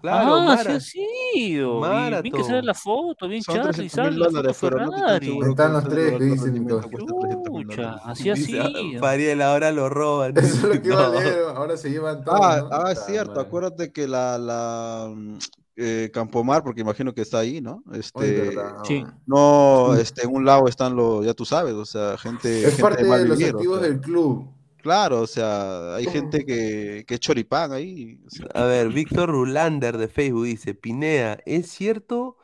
Claro, 0.00 0.34
ah, 0.36 0.44
Mara. 0.46 0.80
sí, 0.80 1.04
ido. 1.34 1.80
Y 2.18 2.22
bien 2.22 2.34
que 2.34 2.42
sale 2.42 2.62
la 2.62 2.72
foto, 2.72 3.28
bien 3.28 3.42
Son 3.42 3.56
Charlie, 3.56 3.72
300 3.90 3.92
sale 3.92 4.16
la 4.18 4.54
foto 4.54 4.78
no 4.78 4.90
Ferrari. 4.92 5.26
seguro 5.26 5.50
Están 5.50 5.72
los 5.74 5.84
tres, 5.84 6.12
que 6.12 6.24
dicen, 6.24 6.44
rendimiento 6.44 6.80
Nico. 6.80 6.90
cuesta 6.90 7.14
300 7.20 7.52
mil 7.52 7.66
Chucha, 7.68 7.94
así 8.04 8.32
Dice, 8.32 8.60
así. 8.60 8.96
Fariel, 8.98 9.42
ahora 9.42 9.72
lo 9.72 9.88
roban. 9.90 10.38
Eso 10.38 10.46
es 10.46 10.62
lo 10.62 10.70
que 10.82 10.88
iba 10.88 11.04
a 11.06 11.08
No. 11.10 11.20
leer, 11.20 11.38
ahora 11.54 11.76
se 11.76 11.90
llevan 11.90 12.24
todos, 12.24 12.38
Ah, 12.40 12.58
¿no? 12.62 12.68
ah, 12.72 12.92
es 12.92 13.04
cierto, 13.04 13.32
madre. 13.34 13.46
acuérdate 13.46 13.92
que 13.92 14.08
la, 14.08 14.38
la 14.38 15.12
mm, 15.14 15.38
eh, 15.76 16.10
Campomar, 16.14 16.62
porque 16.62 16.80
imagino 16.80 17.12
que 17.12 17.20
está 17.20 17.40
ahí, 17.40 17.60
¿no? 17.60 17.82
Este, 17.92 18.32
verdad, 18.54 18.76
Sí. 18.84 19.04
no, 19.26 19.94
este, 19.96 20.24
en 20.24 20.34
un 20.34 20.46
lado 20.46 20.66
están 20.66 20.96
los, 20.96 21.26
ya 21.26 21.34
tú 21.34 21.44
sabes, 21.44 21.74
o 21.74 21.84
sea, 21.84 22.16
gente, 22.16 22.60
Es 22.62 22.68
gente 22.68 22.82
parte 22.82 23.04
mal 23.04 23.22
de 23.24 23.28
los 23.28 23.36
vivir, 23.36 23.54
o 23.54 23.58
activos 23.58 23.80
sea, 23.80 23.88
del 23.88 24.00
club. 24.00 24.48
Claro, 24.82 25.20
o 25.20 25.26
sea, 25.26 25.94
hay 25.96 26.06
gente 26.06 26.44
que, 26.46 27.04
que 27.06 27.14
es 27.14 27.20
choripán 27.20 27.72
ahí. 27.72 28.18
o 28.26 28.30
sea, 28.30 28.46
A 28.54 28.64
ver, 28.64 28.88
Víctor 28.88 29.28
Rulander 29.30 29.98
de 29.98 30.08
Facebook 30.08 30.46
dice, 30.46 30.74
Pinea, 30.74 31.38
¿es 31.44 31.68
cierto 31.70 32.38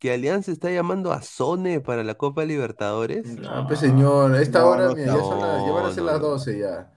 que 0.00 0.12
Alianza 0.12 0.52
está 0.52 0.70
llamando 0.70 1.12
a 1.12 1.22
Sone 1.22 1.80
para 1.80 2.04
la 2.04 2.14
Copa 2.16 2.44
Libertadores? 2.44 3.26
Ah, 3.48 3.64
pues 3.66 3.80
señor, 3.80 4.34
a 4.34 4.42
esta 4.42 4.60
No, 4.60 4.66
hora, 4.68 4.88
no, 4.88 4.94
mira, 4.94 5.06
ya 5.06 5.24
son 5.24 5.40
las, 5.40 5.64
ya 5.66 5.72
van 5.72 5.86
a 5.86 5.88
no, 5.88 5.92
ser 5.92 6.04
no, 6.04 6.10
las 6.12 6.20
no. 6.20 6.28
12 6.28 6.58
ya. 6.58 6.92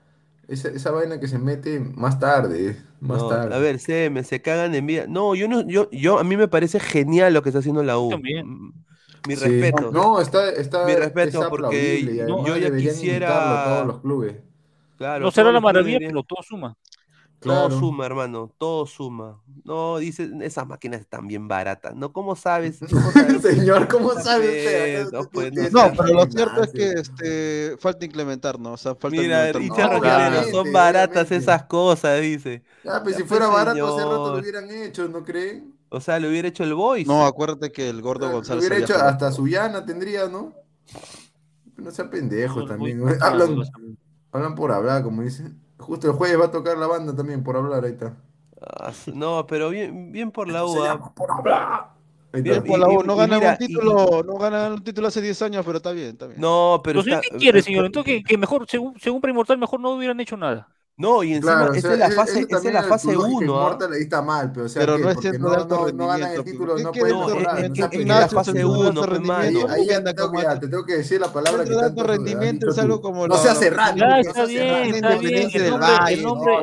Esa, 0.48 0.70
esa 0.70 0.92
vaina 0.92 1.20
que 1.20 1.28
se 1.28 1.40
mete 1.40 1.80
más 1.80 2.20
tarde, 2.20 2.78
más 3.00 3.22
No, 3.22 3.30
tarde. 3.30 3.56
a 3.56 3.58
ver, 3.60 3.80
CM, 3.80 4.24
se 4.24 4.42
cagan 4.42 4.72
de 4.72 4.80
envidia. 4.80 5.08
No, 5.08 5.36
yo 5.36 5.48
no, 5.48 5.62
yo, 5.68 5.90
yo, 5.92 6.20
a 6.20 6.24
mí 6.24 6.38
me 6.38 6.48
parece 6.48 6.80
genial 6.80 7.34
lo 7.34 7.42
que 7.42 7.50
está 7.50 7.60
haciendo 7.60 7.84
la 7.84 7.98
U. 8.00 8.10
También. 8.12 8.48
Mm, 8.48 8.74
Mi 9.28 9.36
Sí. 9.36 9.46
respeto. 9.46 9.92
No, 9.92 10.22
está, 10.22 10.50
está, 10.52 10.86
Mi 10.86 10.94
respeto, 10.96 11.42
es 11.42 11.48
porque 11.48 11.66
aplaudible 11.66 12.14
y 12.14 12.18
yo 12.18 12.58
ya 12.58 12.76
quisiera- 12.76 13.64
todos 13.66 13.88
los 13.88 14.02
clubes. 14.02 14.36
Claro, 14.98 15.26
No 15.26 15.32
será 15.32 15.52
la 15.52 15.60
maravilla, 15.60 16.00
deberían- 16.00 16.12
pero 16.12 16.24
todo 16.24 16.44
suma. 16.44 16.76
Todo 17.40 17.70
suma, 17.70 18.06
hermano, 18.08 18.52
todo 18.58 18.88
suma. 18.88 19.40
No, 19.66 19.98
dice, 20.00 20.32
esas 20.42 20.66
máquinas 20.66 21.02
están 21.02 21.28
bien 21.28 21.48
baratas. 21.48 21.94
¿No? 21.96 22.12
¿Cómo 22.12 22.36
sabes? 22.36 22.80
¿Cómo 22.90 23.12
sabes? 23.12 23.42
Señor, 23.44 23.88
¿cómo 23.88 24.14
No, 24.14 24.20
sabe 24.20 24.48
pues, 24.48 25.06
usted? 25.06 25.12
no, 25.12 25.30
pues, 25.30 25.54
No, 25.72 25.92
pero 25.96 26.14
lo 26.14 26.26
cierto 26.26 26.64
es 26.64 26.72
que 26.72 26.92
este, 26.94 27.78
falta 27.78 28.04
implementar, 28.06 28.60
¿no? 28.60 28.72
O 28.74 28.78
sea, 28.78 28.96
falta 28.96 29.16
Mira, 29.22 29.48
implementar 29.48 29.92
Richard. 30.02 30.46
No, 30.48 30.52
son 30.52 30.72
baratas 30.72 31.30
esas 31.32 31.66
cosas, 31.66 32.20
dice. 32.22 32.64
Ah, 32.88 33.02
pues 33.04 33.16
Ya, 33.16 33.22
si 33.22 33.28
fuera 33.28 33.46
pues, 33.52 33.58
barato, 33.58 33.88
hace 33.96 34.04
rato 34.06 34.34
lo 34.34 34.40
hubieran 34.42 34.72
hecho, 34.72 35.08
¿no 35.08 35.24
creen? 35.24 35.76
O 35.90 36.00
sea, 36.02 36.20
lo 36.20 36.30
hubiera 36.30 36.48
hecho 36.48 36.64
el 36.64 36.74
Voice. 36.74 37.06
No, 37.08 37.26
acuérdate 37.28 37.72
que 37.72 37.90
el 37.90 38.02
gordo 38.02 38.28
Lo 38.28 38.34
González 38.34 38.62
hubiera 38.62 38.76
había 38.76 38.86
hecho 38.86 38.96
hasta 39.06 39.32
Suyana 39.32 39.86
tendría, 39.86 40.28
¿no? 40.28 40.54
No 41.78 41.92
sea 41.92 42.10
pendejo 42.10 42.62
No, 42.62 42.66
también. 42.66 43.00
muy- 43.04 43.14
Hablan, 43.22 43.56
hablan 44.36 44.56
por 44.56 44.72
hablar, 44.72 45.04
como 45.04 45.22
dicen. 45.22 45.60
Justo 45.78 46.08
el 46.08 46.14
jueves 46.14 46.40
va 46.40 46.46
a 46.46 46.52
tocar 46.52 46.78
la 46.78 46.88
banda 46.88 47.16
también 47.16 47.44
por 47.44 47.58
hablar, 47.58 47.84
ahí 47.84 47.92
está. 47.92 48.16
Ah, 48.62 48.92
no, 49.14 49.46
pero 49.48 49.70
bien, 49.70 50.12
bien 50.12 50.32
por 50.32 50.48
la 50.50 50.66
U. 50.66 50.84
ah. 50.84 51.14
por 51.16 51.32
hablar. 51.32 51.90
Ahí 52.32 52.42
Bien. 52.42 52.64
Por 52.64 52.80
la 52.80 52.88
U, 52.90 53.04
no 53.04 53.16
y 53.16 53.18
ganan 53.18 53.40
mira, 53.40 53.52
un 53.52 53.58
título, 53.58 54.24
no 54.24 54.38
ganan 54.38 54.74
un 54.74 54.84
título 54.84 55.08
hace 55.08 55.22
10 55.22 55.42
años, 55.42 55.66
pero 55.66 55.78
está 55.78 55.92
bien, 55.92 56.10
está 56.10 56.28
bien. 56.28 56.40
No, 56.42 56.82
pero 56.84 57.02
Pero 57.02 57.18
está- 57.18 57.22
¿qué 57.30 57.38
quiere, 57.38 57.60
eh, 57.60 57.62
señor? 57.62 57.86
Entonces, 57.86 58.14
que, 58.18 58.24
que 58.24 58.38
mejor, 58.38 58.66
según, 58.70 59.00
según 59.00 59.22
Premortal, 59.22 59.58
mejor 59.58 59.80
no 59.80 59.92
hubieran 59.92 60.20
hecho 60.20 60.36
nada. 60.36 60.68
No, 60.98 61.24
y 61.24 61.34
encima, 61.34 61.56
Claro, 61.58 61.72
o 61.72 61.76
esa 61.76 61.82
sea, 61.82 61.94
es 61.94 62.00
la 62.00 62.10
fase, 62.12 62.46
esa 62.48 62.58
es 62.70 62.74
la 62.74 62.84
fase 62.84 63.08
tu 63.08 63.14
lógica 63.16 63.38
1, 63.38 63.54
¿ah? 63.54 63.64
inmortal, 63.66 63.94
ahí 63.94 64.02
está 64.04 64.22
mal, 64.22 64.52
pero 64.54 64.66
o 64.66 64.70
sea, 64.70 64.80
Pero 64.80 64.98
no 64.98 65.10
es 65.10 65.20
centro 65.20 65.50
no, 65.50 65.66
no, 65.66 65.92
no 65.92 66.08
ganan 66.08 66.32
el 66.32 66.44
título, 66.46 66.76
¿qué 66.78 66.84
no 66.84 66.92
pueden 66.94 67.10
No, 67.20 67.28
centro- 67.30 67.52
es- 67.58 67.64
es 67.66 67.90
que- 67.90 67.98
que 67.98 68.06
la 68.06 68.28
fase 68.30 68.52
centro 68.54 68.70
de 68.70 68.76
1, 68.80 68.88
alto 68.88 69.02
pe, 69.02 69.08
rendimiento, 69.08 69.60
mano. 69.68 69.74
Ahí 69.74 69.90
anda 69.90 70.14
como 70.16 70.40
que, 70.40 70.46
te 70.48 70.68
tengo 70.70 70.86
que 70.86 70.94
decir 70.98 71.20
la 71.20 71.34
palabra 71.34 71.66
que 71.66 71.76
tanto 71.76 72.04
rendimiento 72.04 72.70
es 72.70 72.78
algo 72.78 73.02
como 73.02 73.28
No 73.28 73.36
la- 73.36 73.42
seas 73.42 73.60
serrano, 73.60 73.98
Ya 73.98 74.08
no 74.08 74.16
está 74.22 74.46
bien, 74.46 74.96
está 74.96 75.16
bien. 75.18 75.50
El 75.54 76.24
nombre, 76.24 76.54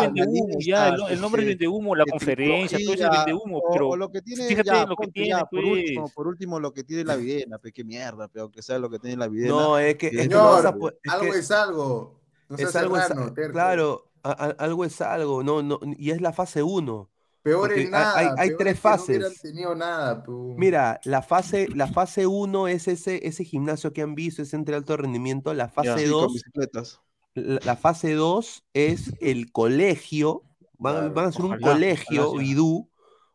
vende 0.00 0.26
humo, 0.26 0.58
ya, 0.60 0.88
el, 1.08 1.20
nombre 1.20 1.42
que- 1.42 1.48
vende 1.50 1.68
humo, 1.68 1.94
la 1.94 2.04
que 2.06 2.10
conferencia, 2.10 2.78
todo 2.84 2.94
eso 2.94 3.08
vende 3.08 3.34
humo, 3.34 3.58
o- 3.58 3.72
pero 3.72 3.88
o 3.90 3.96
lo 3.96 4.10
que 4.10 4.20
tiene, 4.20 4.48
fíjate 4.48 4.86
lo 4.86 4.96
que 4.96 5.06
tiene, 5.12 5.28
ya, 5.28 5.44
por 5.44 5.64
último, 5.64 6.02
pues. 6.02 6.12
por 6.14 6.26
último, 6.26 6.58
lo 6.58 6.72
que 6.72 6.82
tiene 6.82 7.04
la 7.04 7.14
videna, 7.14 7.58
pe, 7.58 7.70
qué 7.70 7.84
mierda, 7.84 8.26
pero 8.26 8.42
aunque 8.46 8.62
sea 8.62 8.80
lo 8.80 8.90
que 8.90 8.98
tiene 8.98 9.16
la 9.16 9.28
videna. 9.28 9.50
No, 9.54 9.78
es 9.78 9.94
que, 9.94 10.06
es 10.08 10.12
que 10.12 10.22
Señor, 10.24 10.42
no 10.42 10.50
vas 10.50 10.64
a 10.64 10.74
po- 10.74 10.88
es 10.90 11.12
algo 11.12 11.32
que 11.32 12.19
es 12.56 12.56
algo. 12.56 12.56
No 12.56 12.56
seas 12.56 12.68
es 12.68 12.76
algo, 12.76 12.96
es- 12.96 13.06
serrano, 13.06 13.32
terco. 13.34 13.52
claro, 13.52 14.12
a- 14.22 14.30
a- 14.30 14.50
algo 14.64 14.84
es 14.84 15.00
algo, 15.00 15.42
no, 15.42 15.62
no, 15.62 15.78
y 15.96 16.10
es 16.10 16.20
la 16.20 16.32
fase 16.32 16.62
1. 16.62 17.08
Peor 17.42 17.72
hay- 17.72 17.88
nada. 17.88 18.18
hay- 18.18 18.28
hay 18.36 18.48
peor 18.48 18.58
tres 18.58 18.74
es 18.76 18.80
que 18.82 18.88
No 18.88 19.02
hubieran 19.04 19.22
fases. 19.30 19.40
tenido 19.42 19.74
nada, 19.74 20.22
pu. 20.22 20.54
Mira, 20.58 21.00
la 21.04 21.22
fase, 21.22 21.68
la 21.74 21.86
fase 21.86 22.26
1 22.26 22.68
es 22.68 22.86
ese, 22.86 23.26
ese 23.26 23.44
gimnasio 23.44 23.92
que 23.94 24.02
han 24.02 24.14
visto, 24.14 24.42
ese 24.42 24.56
entre 24.56 24.74
alto 24.76 24.96
rendimiento. 24.98 25.54
La 25.54 25.68
fase 25.68 25.96
Sí, 26.04 26.10
con 26.10 26.20
2, 26.20 26.32
bicicletas. 26.34 27.00
la, 27.34 27.58
la 27.64 27.76
fase 27.76 28.12
2 28.12 28.64
es 28.74 29.14
el 29.20 29.52
colegio. 29.52 30.42
Van, 30.76 30.94
Claro, 30.96 31.14
van 31.14 31.24
a 31.26 31.32
ser 31.32 31.44
un 31.46 31.58
colegio 31.60 32.32
vidú, 32.34 32.90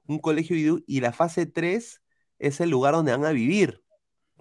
un 0.07 0.19
colegio 0.19 0.55
vidú, 0.55 0.83
y 0.85 0.99
la 1.01 1.11
fase 1.11 1.45
3 1.47 2.01
es 2.37 2.59
el 2.59 2.69
lugar 2.69 2.93
donde 2.93 3.11
van 3.11 3.25
a 3.25 3.31
vivir. 3.31 3.83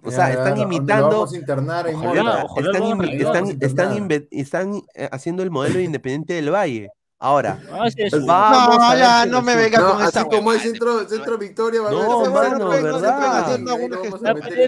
O 0.05 0.11
sea, 0.11 0.31
están 0.31 0.57
imitando. 0.57 1.09
Vamos 1.09 1.33
a 1.33 1.37
internar 1.37 1.87
en 1.87 1.95
Ojalá, 1.95 2.23
Mora. 2.23 2.43
ojalá 2.45 2.67
están, 2.71 2.83
están- 2.83 3.33
vamos 3.33 3.49
a 3.61 3.65
están 3.65 3.97
internar. 3.97 4.27
están, 4.31 4.81
eh, 4.95 5.09
haciendo 5.11 5.43
el 5.43 5.51
modelo 5.51 5.75
de 5.77 5.83
Independiente 5.83 6.33
del 6.33 6.51
Valle. 6.53 6.89
Ahora, 7.17 7.59
Ah, 7.71 7.89
sí, 7.89 8.03
sí. 8.09 8.19
vamos 8.27 8.77
no, 8.77 8.89
ver 8.89 8.99
ya, 8.99 9.25
no 9.25 9.41
me 9.41 9.55
venga 9.55 9.79
No, 9.79 9.93
con 9.93 10.01
así 10.01 10.09
esa 10.09 10.25
como 10.25 10.51
es 10.51 10.61
Centro, 10.61 11.07
centro 11.07 11.37
Victoria, 11.37 11.81
va 11.81 11.89
No, 11.89 11.97
¿verdad? 11.97 12.09
no 12.09 12.15
a 12.15 12.29
Mora. 12.29 12.45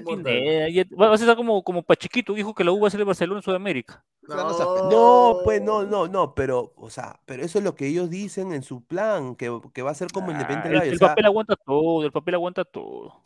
Pineda, 0.05 0.69
ya- 0.69 0.85
Va 0.99 1.11
a 1.11 1.15
estar 1.15 1.35
como, 1.35 1.61
como 1.61 1.83
Pachiquito, 1.83 2.33
dijo 2.33 2.55
que 2.55 2.63
la 2.63 2.71
U 2.71 2.79
va 2.79 2.87
a 2.87 2.91
ser 2.91 3.01
el 3.01 3.05
Barcelona 3.05 3.39
en 3.39 3.43
Sudamérica. 3.43 4.03
No. 4.27 4.89
No, 4.89 5.37
pues 5.43 5.61
no, 5.61 5.83
no, 5.83 6.07
no, 6.07 6.33
pero, 6.33 6.73
o 6.77 6.89
sea, 6.89 7.19
pero 7.25 7.43
eso 7.43 7.59
es 7.59 7.63
lo 7.65 7.75
que 7.75 7.87
ellos 7.87 8.09
dicen 8.09 8.53
en 8.53 8.63
su 8.63 8.81
plan, 8.83 9.35
que, 9.35 9.59
que 9.73 9.81
va 9.81 9.91
a 9.91 9.95
ser 9.95 10.09
como 10.11 10.29
Ah, 10.29 10.31
Independiente 10.31 10.67
el, 10.69 10.71
del 10.73 10.79
Valle. 10.79 10.91
el 10.93 10.99
sea, 10.99 11.09
papel 11.09 11.25
aguanta 11.25 11.55
todo, 11.65 12.05
el 12.05 12.11
papel 12.13 12.33
aguanta 12.35 12.63
todo. 12.65 13.21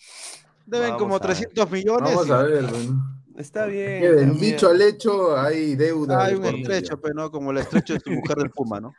Deben 0.65 0.89
Vamos 0.91 1.01
como 1.01 1.15
a 1.15 1.19
ver. 1.19 1.27
300 1.27 1.71
millones. 1.71 2.09
Vamos 2.15 2.27
y- 2.27 2.31
a 2.31 2.37
ver, 2.43 2.63
bueno. 2.65 3.21
está 3.37 3.65
bien. 3.65 4.01
Que 4.01 4.09
del 4.11 4.39
dicho 4.39 4.69
al 4.69 4.81
hecho 4.81 5.37
hay 5.37 5.75
deuda. 5.75 6.25
Hay 6.25 6.35
un 6.35 6.45
estrecho, 6.45 6.99
pero 7.01 7.13
no 7.15 7.31
como 7.31 7.51
el 7.51 7.57
estrecho 7.57 7.93
de 7.93 7.99
tu 7.99 8.11
mujer 8.11 8.37
del 8.37 8.49
Puma, 8.51 8.79
¿no? 8.79 8.93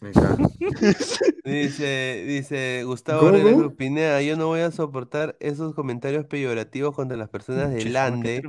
Dice, 1.44 2.24
dice 2.26 2.82
Gustavo. 2.84 3.30
Cruz 3.30 3.72
Pineda, 3.74 4.20
yo 4.22 4.36
no 4.36 4.46
voy 4.48 4.60
a 4.60 4.70
soportar 4.70 5.36
esos 5.40 5.74
comentarios 5.74 6.26
peyorativos 6.26 6.94
contra 6.94 7.16
las 7.16 7.28
personas 7.28 7.72
del 7.72 7.96
Ande. 7.96 8.42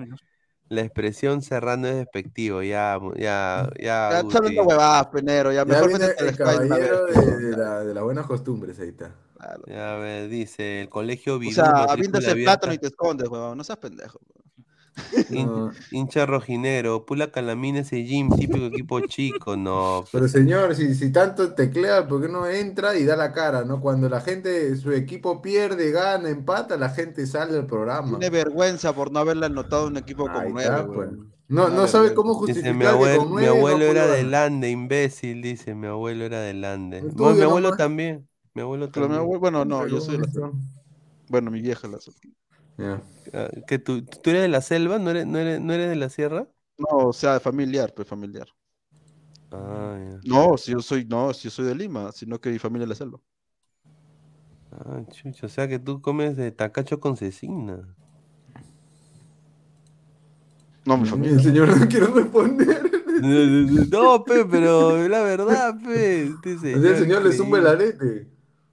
La 0.70 0.82
expresión 0.82 1.42
serrano 1.42 1.88
es 1.88 1.96
despectivo, 1.96 2.62
ya, 2.62 3.00
ya, 3.16 3.70
ya, 3.80 4.22
Ya 4.22 4.62
huevadas, 4.64 5.08
penero. 5.08 5.52
Ya 5.54 5.60
Ya 5.60 5.66
mejor 5.66 5.88
viene 5.88 6.06
el 6.20 6.36
caballero 6.36 7.06
de 7.06 7.58
la- 7.58 7.84
de 7.86 7.94
las 7.94 8.04
buenas 8.04 8.26
costumbres, 8.26 8.78
ahí 8.80 8.90
está. 8.90 9.16
Claro. 9.38 9.64
Ya 9.66 9.96
ves, 9.98 10.30
dice, 10.30 10.82
el 10.82 10.90
colegio 10.90 11.36
O 11.36 11.40
Vidú, 11.40 11.52
sea, 11.52 11.84
avientas 11.84 12.26
el 12.28 12.32
abierta, 12.32 12.54
plátano 12.60 12.74
y 12.74 12.78
te 12.80 12.88
escondes, 12.88 13.28
huevón. 13.30 13.58
No 13.58 13.64
seas 13.64 13.78
pendejo. 13.80 14.20
hin- 15.30 15.54
hincha 15.90 16.26
rojinero, 16.26 17.06
Pula 17.06 17.32
Calamina 17.32 17.80
ese 17.80 18.04
gym, 18.04 18.30
típico 18.36 18.66
equipo 18.66 19.00
chico, 19.08 19.56
no. 19.58 20.04
Pero 20.12 20.28
señor, 20.28 20.76
si, 20.76 20.96
si 20.96 21.12
tanto 21.12 21.54
teclea, 21.54 22.08
¿por 22.08 22.22
qué 22.22 22.30
no 22.30 22.48
entra 22.48 22.96
y 22.98 23.06
da 23.06 23.16
la 23.16 23.32
cara, 23.34 23.64
no? 23.66 23.82
Cuando 23.82 24.10
la 24.10 24.22
gente, 24.22 24.76
su 24.78 24.92
equipo 24.92 25.42
pierde, 25.42 25.92
gana, 25.92 26.30
empata, 26.30 26.78
la 26.78 26.90
gente 26.90 27.26
sale 27.28 27.54
del 27.54 27.66
programa. 27.66 28.18
Tiene 28.20 28.30
vergüenza 28.30 28.94
por 28.94 29.12
no 29.12 29.20
haberle 29.20 29.46
anotado 29.48 29.88
un 29.88 29.98
equipo 29.98 30.32
Ahí 30.32 30.32
como 30.32 30.60
está, 30.60 30.84
nueve, 30.84 30.94
pues. 30.94 31.10
No, 31.48 31.70
no 31.70 31.88
sabe 31.88 32.14
cómo 32.14 32.34
Dice, 32.46 32.74
mi, 32.74 32.86
justificar 32.86 32.92
abuelo, 32.94 33.26
con 33.26 33.34
mi 33.36 33.46
no 33.46 33.48
abuelo 33.48 33.86
era 33.86 34.04
pudo 34.04 34.08
del 34.08 34.32
ganar. 34.32 34.36
Ande, 34.36 34.70
imbécil, 34.70 35.42
dice, 35.42 35.76
mi 35.76 35.88
abuelo 35.88 36.24
era 36.26 36.40
del 36.42 36.64
Ande. 36.64 37.10
Bueno, 37.14 37.16
tuyo 37.16 37.36
mi 37.36 37.44
abuelo 37.44 37.70
nomás. 37.70 37.78
también, 37.78 38.28
mi 38.58 38.62
abuelo 38.64 38.90
Pero 38.92 39.08
mi 39.08 39.14
también. 39.14 39.22
abuelo- 39.22 39.40
bueno, 39.40 39.66
no, 39.66 39.88
yo 39.88 40.02
soy 40.02 40.18
de 40.18 40.28
la. 40.28 40.52
Bueno, 41.30 41.52
mi 41.52 41.62
vieja 41.62 41.88
la 41.88 42.00
Ya. 42.78 43.02
Ah, 43.34 43.50
¿Que 43.68 43.78
tú, 43.78 44.04
tú 44.04 44.30
eres 44.32 44.42
de 44.44 44.48
la 44.48 44.62
selva? 44.62 44.98
¿No 44.98 45.12
eres, 45.12 45.28
no 45.28 45.38
eres, 45.38 45.62
no 45.62 45.74
eres 45.74 45.90
de 45.90 45.96
la 45.96 46.10
sierra? 46.10 46.48
No, 46.78 47.08
o 47.10 47.14
sea, 47.14 47.40
familiar, 47.40 47.94
pues 47.94 48.08
familiar. 48.08 48.48
Ah, 49.52 49.98
ya. 50.00 50.20
No, 50.24 50.58
si 50.58 50.72
yo 50.72 50.80
soy, 50.80 51.06
no, 51.06 51.34
si 51.34 51.44
yo 51.46 51.52
soy 51.52 51.66
de 51.66 51.76
Lima, 51.76 52.12
sino 52.12 52.40
que 52.40 52.50
mi 52.50 52.60
familia 52.60 52.84
es 52.86 52.90
de 52.90 52.94
la 52.94 52.96
selva. 52.96 53.20
Ah, 54.72 55.02
chucho, 55.12 55.46
o 55.46 55.50
sea 55.50 55.68
que 55.68 55.80
tú 55.80 56.02
comes 56.02 56.36
de 56.36 56.52
tacacho 56.52 57.00
con 57.00 57.16
cecina. 57.16 57.96
No, 60.86 60.98
mi 60.98 61.04
El 61.04 61.10
familia. 61.10 61.40
señor 61.40 61.78
no 61.78 61.88
quiere 61.88 62.08
responder. 62.08 62.92
No, 63.92 64.24
pe, 64.24 64.46
pero 64.46 65.08
la 65.08 65.22
verdad, 65.24 65.76
pe. 65.84 66.24
Este 66.26 66.54
O 66.54 66.60
sea, 66.60 66.78
el 66.78 66.98
señor 66.98 67.24
le 67.26 67.32
zumba 67.32 67.58
el 67.58 67.66
arete. 67.68 68.28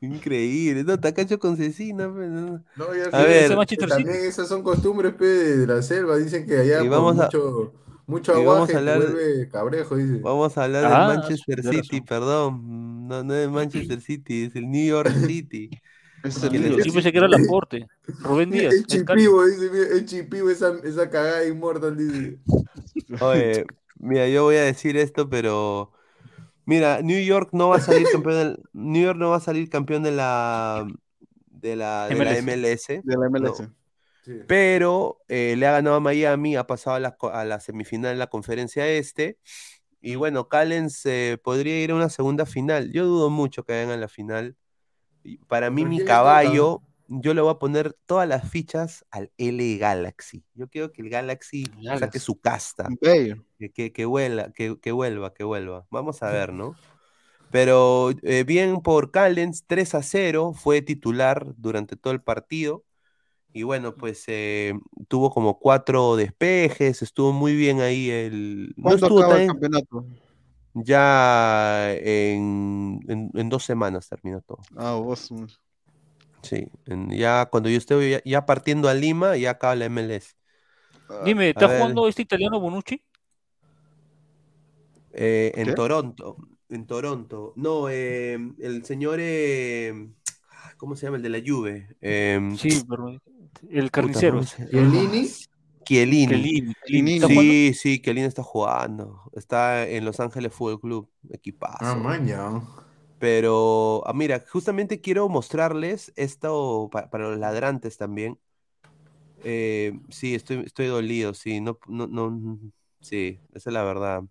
Increíble. 0.05 0.85
No, 0.85 0.99
tacacho 0.99 1.39
con 1.39 1.57
cecina, 1.57 2.13
pe. 2.13 2.27
no. 2.29 2.63
No, 2.77 2.95
ya 2.95 3.09
A 3.13 3.23
que- 3.25 3.29
ver. 3.29 3.89
también 3.89 4.09
esas 4.25 4.49
son 4.49 4.63
costumbres 4.63 5.15
pe, 5.15 5.25
de 5.25 5.67
la 5.67 5.83
selva. 5.83 6.17
Dicen 6.17 6.47
que 6.47 6.59
allá 6.59 6.81
Y 6.81 6.89
por 6.89 6.91
vamos 6.99 7.19
a- 7.19 7.25
mucho, 7.25 7.73
mucho 8.07 8.45
vamos 8.45 8.73
a 8.75 8.79
hablar- 8.79 9.01
vuelve 9.01 9.49
cabrejo, 9.49 9.97
dice. 9.97 10.19
Vamos 10.23 10.57
a 10.59 10.65
hablar 10.65 10.85
Ah, 10.87 11.09
del 11.09 11.19
Manchester 11.19 11.63
City, 11.63 12.01
perdón. 12.01 13.07
No, 13.09 13.23
no 13.25 13.35
es 13.35 13.49
Manchester 13.51 14.01
City, 14.01 14.45
es 14.45 14.57
el 14.57 14.71
New 14.71 14.87
York 14.87 15.11
City. 15.27 15.71
El. 16.25 16.83
Yo 16.83 16.93
pensé 16.95 17.13
que 17.13 17.19
era 17.19 17.29
Laporte. 17.29 17.87
Rubén 18.23 18.51
Díaz. 18.51 18.73
El 18.73 18.87
chipivo, 18.87 19.45
dice, 19.45 19.69
el 19.93 20.07
chipivo, 20.07 20.49
esa, 20.49 20.73
esa 20.83 21.11
cagada 21.11 21.45
inmortal, 21.47 21.99
dice. 21.99 22.39
Oye, 23.21 23.67
mira, 23.99 24.27
yo 24.29 24.45
voy 24.45 24.57
a 24.57 24.63
decir 24.63 24.97
esto, 24.97 25.29
pero 25.29 25.93
mira, 26.65 27.01
New 27.03 27.23
York 27.23 27.51
no 27.53 27.69
va 27.71 27.77
a 27.77 27.81
salir 27.81 28.07
campeón 28.11 28.37
del, 28.37 28.63
New 28.73 29.03
York 29.03 29.19
no 29.19 29.31
va 29.31 29.37
a 29.37 29.41
salir 29.41 29.69
campeón 29.69 30.03
de 30.03 30.13
la 30.13 30.87
de 31.49 31.77
la, 31.77 32.09
de 32.09 32.15
la 32.17 32.31
MLS. 32.43 32.43
MLS. 32.43 32.87
De 33.03 33.17
la 33.17 33.29
MLS. 33.31 33.61
¿no? 33.61 33.75
Pero 34.47 35.19
eh, 35.29 35.55
le 35.59 35.67
ha 35.67 35.73
ganado 35.73 35.97
a 35.97 36.01
Miami, 36.01 36.57
ha 36.57 36.67
pasado 36.67 36.97
a 36.97 37.01
la, 37.01 37.15
co- 37.17 37.31
a 37.33 37.45
la 37.45 37.61
semifinal 37.61 38.13
en 38.13 38.19
la 38.19 38.29
conferencia 38.29 38.87
este. 38.89 39.39
Y 40.01 40.17
bueno, 40.17 40.49
Callens 40.49 41.05
eh, 41.07 41.39
podría 41.43 41.81
ir 41.83 41.91
a 41.91 41.95
una 41.95 42.09
segunda 42.09 42.47
final. 42.47 42.91
Yo 42.93 43.05
dudo 43.07 43.31
mucho 43.31 43.65
que 43.65 43.73
vayan 43.73 43.91
a 43.91 43.97
la 43.97 44.09
final. 44.09 44.57
Y 45.23 45.39
para 45.39 45.71
mí, 45.71 45.83
¿Pero 45.83 45.91
mi 45.91 46.05
caballo, 46.05 46.83
yo 47.09 47.35
le 47.35 47.41
voy 47.43 47.51
a 47.53 47.59
poner 47.59 47.95
todas 48.07 48.29
las 48.29 48.49
fichas 48.51 49.05
al 49.11 49.33
L 49.39 49.77
Galaxy. 49.79 50.45
Yo 50.55 50.69
quiero 50.69 50.93
que 50.93 51.03
el 51.03 51.11
Galaxy 51.11 51.75
saque 51.93 52.19
su 52.21 52.41
casta. 52.41 52.97
Bello. 53.01 53.37
Que, 53.59 53.73
que, 53.73 53.93
que 53.93 54.05
vuela, 54.07 54.53
que, 54.53 54.79
que 54.81 54.93
vuelva, 54.93 55.35
que 55.35 55.45
vuelva. 55.45 55.87
Vamos 55.91 56.23
a 56.23 56.31
ver, 56.31 56.53
¿no? 56.53 56.79
Pero 57.51 58.11
eh, 58.23 58.45
bien 58.45 58.81
por 58.83 59.11
Callens, 59.13 59.65
3 59.67 59.95
a 59.95 60.03
0, 60.03 60.53
fue 60.55 60.83
titular 60.83 61.55
durante 61.57 61.97
todo 61.97 62.13
el 62.13 62.23
partido. 62.23 62.85
Y 63.53 63.63
bueno, 63.65 63.97
pues 63.97 64.25
eh, 64.29 64.75
tuvo 65.09 65.31
como 65.31 65.59
cuatro 65.61 66.17
despejes, 66.17 67.03
estuvo 67.03 67.33
muy 67.33 67.55
bien 67.57 67.81
ahí 67.83 68.11
el... 68.11 68.75
No 68.77 68.95
¿Cuándo 68.95 69.07
estuvo 69.07 69.21
acaba 69.23 69.35
el 69.37 69.43
campeonato? 69.45 70.07
ya 70.75 71.93
en, 71.95 73.01
en- 73.09 73.31
en 73.35 73.49
dos 73.49 73.65
semanas 73.65 74.09
terminó 74.09 74.41
todo. 74.43 74.69
Ah, 74.77 74.95
vos. 75.01 75.31
Sí, 76.45 76.69
en- 76.87 77.11
ya 77.11 77.47
cuando 77.47 77.69
yo 77.69 77.79
estoy 77.79 78.11
ya, 78.11 78.23
ya 78.25 78.47
partiendo 78.47 78.89
a 78.89 78.95
Lima, 78.95 79.37
ya 79.37 79.51
acaba 79.51 79.75
la 79.75 79.87
MLS. 79.87 80.35
Dime, 81.25 81.47
a 81.47 81.49
¿está 81.51 81.67
jugando 81.69 82.09
este 82.09 82.23
italiano 82.23 82.61
Bonucci? 82.61 83.03
Eh, 85.13 85.53
en 85.55 85.67
¿Qué? 85.67 85.73
Toronto, 85.75 86.37
en 86.69 86.87
Toronto. 86.87 87.53
No, 87.57 87.89
eh, 87.89 88.39
el 88.59 88.85
señor, 88.85 89.19
eh, 89.21 90.11
¿cómo 90.77 90.97
se 90.97 91.07
llama? 91.07 91.17
El 91.19 91.23
de 91.23 91.29
la 91.29 91.41
Juve. 91.45 91.97
Eh, 92.01 92.41
Sí, 92.57 92.83
pero 92.89 93.17
el 93.71 93.91
carnicero. 93.91 94.39
¿cómo 94.39 94.47
se- 94.47 94.69
Chiellini. 95.85 96.73
Chiellini. 96.87 97.27
Sí, 97.29 97.75
sí, 97.75 98.01
Chiellini 98.01 98.27
está 98.27 98.43
jugando. 98.43 99.31
Está 99.35 99.87
en 99.87 100.05
Los 100.05 100.19
Ángeles 100.19 100.53
Fútbol 100.53 100.81
Club, 100.81 101.11
equipazo. 101.31 101.79
Ah, 101.81 101.95
maña. 101.95 102.63
Pero, 103.25 104.03
ah, 104.07 104.13
mira, 104.13 104.45
justamente 104.53 105.01
quiero 105.01 105.31
mostrarles 105.31 106.13
esto 106.15 106.91
pa- 106.93 107.09
para 107.09 107.31
los 107.31 107.39
ladrantes 107.39 107.97
también. 107.97 108.39
Eh, 109.43 109.93
sí, 110.11 110.35
estoy, 110.35 110.59
estoy 110.67 110.89
dolido, 110.89 111.33
sí, 111.33 111.61
no, 111.63 111.79
no, 111.87 112.07
no, 112.07 112.59
sí, 113.01 113.41
esa 113.55 113.71
es 113.71 113.75
la 113.75 113.83
verdad. 113.83 114.21
Un 114.21 114.31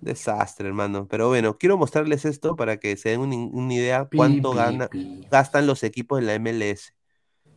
desastre, 0.00 0.68
hermano. 0.68 1.08
Pero 1.08 1.28
bueno, 1.28 1.56
quiero 1.58 1.78
mostrarles 1.78 2.26
esto 2.26 2.54
para 2.54 2.78
que 2.78 2.96
se 2.98 3.10
den 3.10 3.20
un- 3.20 3.50
una 3.54 3.74
idea 3.74 4.08
cuánto 4.14 4.50
Pi, 4.52 4.56
pi, 4.56 4.58
gana, 4.58 4.88
pi. 4.88 5.26
gastan 5.30 5.66
los 5.66 5.82
equipos 5.82 6.20
de 6.20 6.26
la 6.26 6.34
MLS. 6.34 6.92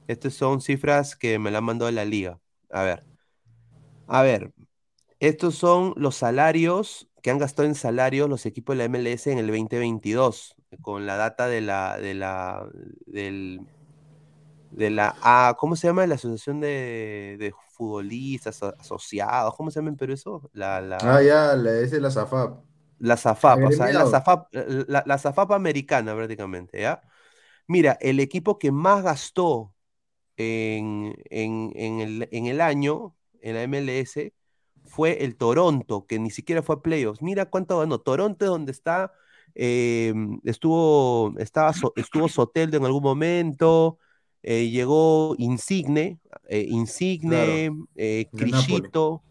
Estas 0.08 0.34
son 0.36 0.62
cifras 0.62 1.18
que 1.18 1.38
me 1.40 1.52
la 1.52 1.58
han 1.60 1.66
mandado 1.66 1.92
la 1.92 2.06
liga. 2.06 2.40
A 2.70 2.84
ver. 2.84 3.06
A 4.08 4.22
ver. 4.22 4.54
Estos 5.20 5.56
son 5.56 5.94
los 5.98 6.16
salarios 6.16 7.10
que 7.22 7.32
han 7.32 7.38
gastado 7.40 7.68
en 7.68 7.76
salarios 7.76 8.30
los 8.30 8.46
equipos 8.46 8.76
de 8.76 8.80
la 8.80 8.86
MLS 8.86 9.32
en 9.32 9.40
el 9.40 9.48
2022, 9.48 10.56
con 10.82 11.06
la 11.06 11.16
data 11.18 11.48
de 11.48 11.62
la, 11.62 11.98
de 12.00 12.14
la, 12.14 12.68
del, 13.06 13.68
de 14.70 14.90
la, 14.90 15.18
ah, 15.22 15.56
¿cómo 15.60 15.76
se 15.76 15.88
llama? 15.88 16.08
La 16.08 16.16
Asociación 16.16 16.62
de, 16.62 17.36
de 17.40 17.54
Futbolistas 17.74 18.62
Asociados, 18.64 19.56
¿cómo 19.56 19.70
se 19.72 19.80
llama 19.80 19.90
en 19.90 19.98
Perú 19.98 20.14
eso? 20.14 20.50
La, 20.54 20.82
la, 20.82 21.00
Ah, 21.04 21.22
ya, 21.22 21.54
es 21.82 21.92
la 21.94 22.10
Zafap. 22.12 22.64
la 23.00 23.18
SAFAP, 23.18 23.64
o 23.66 23.72
sea, 23.72 23.90
la. 23.92 24.06
SAFAP, 24.06 24.48
la, 24.88 25.04
la 25.06 25.18
SAFAP 25.18 25.52
americana 25.54 26.16
prácticamente, 26.16 26.82
¿ya? 26.82 27.02
Mira, 27.68 27.98
el 28.02 28.20
equipo 28.20 28.60
que 28.60 28.72
más 28.72 29.04
gastó 29.04 29.74
en, 30.38 31.16
en- 31.30 31.72
en 31.76 32.02
el, 32.02 32.30
en 32.32 32.48
el 32.48 32.62
año, 32.62 33.16
en 33.42 33.56
la 33.56 33.64
MLS, 33.64 34.34
fue 34.86 35.24
el 35.26 35.38
Toronto, 35.38 36.08
que 36.08 36.20
ni 36.20 36.32
siquiera 36.32 36.64
fue 36.64 36.78
a 36.78 36.82
playoffs. 36.82 37.22
Mira 37.22 37.48
cuánto 37.48 37.80
ganó. 37.80 38.00
Toronto 38.02 38.46
es 38.46 38.52
donde 38.52 38.72
está, 38.74 39.14
eh, 39.56 40.14
estuvo, 40.44 41.34
estaba, 41.38 41.74
So- 41.74 41.94
estuvo 41.96 42.28
Soteldo 42.28 42.78
en 42.78 42.86
algún 42.86 43.04
momento, 43.04 43.98
eh, 44.44 44.70
llegó 44.70 45.36
Insigne, 45.38 46.20
eh, 46.48 46.66
Insigne, 46.70 47.66
eh, 47.96 48.28
de 48.32 48.48
Nápoles. 48.48 48.66
Crillito, 48.66 49.24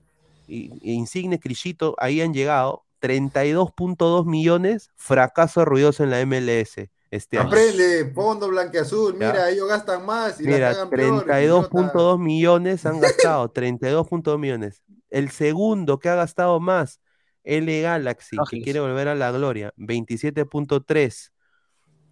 y- 0.47 0.71
e 0.83 0.93
Insigne, 0.93 1.39
Crillito, 1.39 1.95
ahí 1.99 2.21
han 2.21 2.33
llegado 2.33 2.85
32.2 3.01 4.27
millones, 4.27 4.91
fracaso 4.97 5.65
ruidoso 5.65 6.05
en 6.05 6.11
la 6.11 6.21
MLS 6.21 6.91
este 7.11 7.39
año. 7.39 7.49
Aprende, 7.49 8.13
fondo 8.15 8.49
blanqueazul. 8.49 9.19
Ya. 9.19 9.33
Mira, 9.33 9.51
ellos 9.51 9.69
gastan 9.69 10.05
más 10.07 10.41
y 10.41 10.45
Mira, 10.45 10.73
cagan 10.73 10.91
peor. 10.91 11.25
32.2 11.25 12.19
millones 12.19 12.87
han 12.87 13.01
gastado, 13.01 13.49
32.2 13.51 14.39
millones. 14.39 14.83
El 15.09 15.31
segundo 15.31 15.99
que 15.99 16.09
ha 16.09 16.15
gastado 16.15 16.61
más, 16.61 17.01
L 17.45 17.81
Galaxy, 17.83 18.37
que 18.51 18.63
quiere 18.63 18.81
volver 18.81 19.09
a 19.09 19.15
la 19.15 19.31
gloria, 19.33 19.73
27.3. 19.77 21.33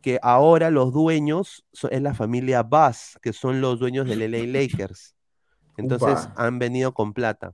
Que 0.00 0.18
ahora 0.22 0.70
los 0.70 0.92
dueños 0.92 1.64
so- 1.72 1.90
es 1.90 2.00
la 2.00 2.14
familia 2.14 2.62
Bass, 2.62 3.18
que 3.20 3.32
son 3.32 3.60
los 3.60 3.78
dueños 3.80 4.06
del 4.08 4.22
LA 4.22 4.46
Lakers. 4.46 5.14
Entonces 5.76 6.28
Upa. 6.30 6.34
han 6.36 6.58
venido 6.58 6.94
con 6.94 7.12
plata. 7.12 7.52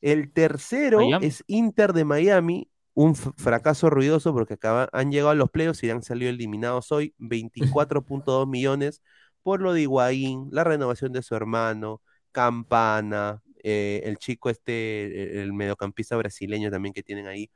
El 0.00 0.32
tercero 0.32 0.98
Miami. 0.98 1.26
es 1.26 1.42
Inter 1.46 1.92
de 1.92 2.04
Miami, 2.04 2.68
un 2.94 3.14
fracaso 3.14 3.88
ruidoso 3.90 4.32
porque 4.32 4.54
acaba- 4.54 4.88
han 4.92 5.10
llegado 5.10 5.30
a 5.30 5.34
los 5.34 5.50
playoffs 5.50 5.82
y 5.84 5.90
han 5.90 6.02
salido 6.02 6.30
eliminados 6.30 6.92
hoy, 6.92 7.14
24.2 7.18 8.46
millones 8.48 9.02
por 9.42 9.60
lo 9.60 9.72
de 9.72 9.82
Higuaín, 9.82 10.48
la 10.50 10.64
renovación 10.64 11.12
de 11.12 11.22
su 11.22 11.34
hermano, 11.36 12.02
Campana, 12.32 13.42
eh, 13.68 14.02
el 14.04 14.16
chico 14.18 14.48
este, 14.48 15.32
el, 15.32 15.38
el 15.40 15.52
mediocampista 15.52 16.16
brasileño 16.16 16.70
también 16.70 16.92
que 16.92 17.02
tienen 17.02 17.26
ahí. 17.26 17.50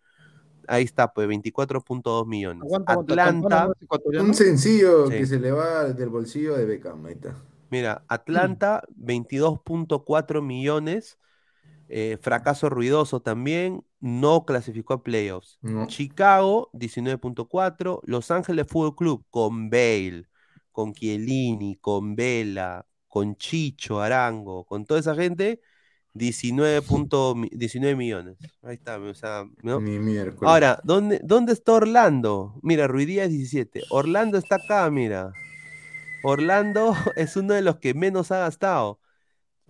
Ahí 0.68 0.82
está, 0.84 1.12
pues 1.12 1.28
24.2 1.28 2.26
millones. 2.26 2.62
Aguanta, 2.64 2.92
Atlanta. 2.94 3.72
Un 4.20 4.34
sencillo 4.34 5.06
Sí. 5.06 5.12
que 5.18 5.26
se 5.26 5.38
le 5.40 5.52
va 5.52 5.84
del 5.92 6.08
bolsillo 6.08 6.56
de 6.56 6.64
Beckham. 6.66 7.06
Ahí 7.06 7.14
está. 7.14 7.34
Mira, 7.70 8.04
Atlanta, 8.08 8.82
22.4 8.96 10.42
millones. 10.42 11.16
eh, 11.92 12.18
fracaso 12.20 12.68
ruidoso 12.70 13.20
también. 13.20 13.84
No 14.00 14.44
clasificó 14.44 14.94
a 14.94 15.02
playoffs. 15.02 15.58
No. 15.60 15.86
Chicago, 15.88 16.70
19.4. 16.72 18.00
Los 18.04 18.30
Ángeles 18.30 18.66
Fútbol 18.68 18.94
Club 18.96 19.24
con 19.30 19.70
Bale, 19.70 20.26
con 20.72 20.92
Chiellini, 20.92 21.76
con 21.76 22.14
Vela, 22.16 22.86
con 23.08 23.34
Chicho, 23.36 24.00
Arango, 24.00 24.64
con 24.66 24.84
toda 24.86 25.00
esa 25.00 25.14
gente, 25.16 25.60
19, 26.14 26.82
punto 26.82 27.34
mi- 27.34 27.48
19 27.52 27.94
millones. 27.96 28.36
Ahí 28.62 28.74
está, 28.74 28.98
o 28.98 29.14
sea, 29.14 29.44
¿no? 29.62 29.80
Ni 29.80 29.98
miércoles. 29.98 30.42
Ahora, 30.50 30.80
¿dónde, 30.84 31.20
¿dónde 31.22 31.52
está 31.52 31.72
Orlando? 31.74 32.58
Mira, 32.62 32.86
Ruidía 32.88 33.24
es 33.24 33.30
17. 33.30 33.82
Orlando 33.90 34.36
está 34.38 34.56
acá, 34.56 34.90
mira. 34.90 35.32
Orlando 36.22 36.94
es 37.16 37.36
uno 37.36 37.54
de 37.54 37.62
los 37.62 37.76
que 37.78 37.94
menos 37.94 38.30
ha 38.32 38.40
gastado. 38.40 38.98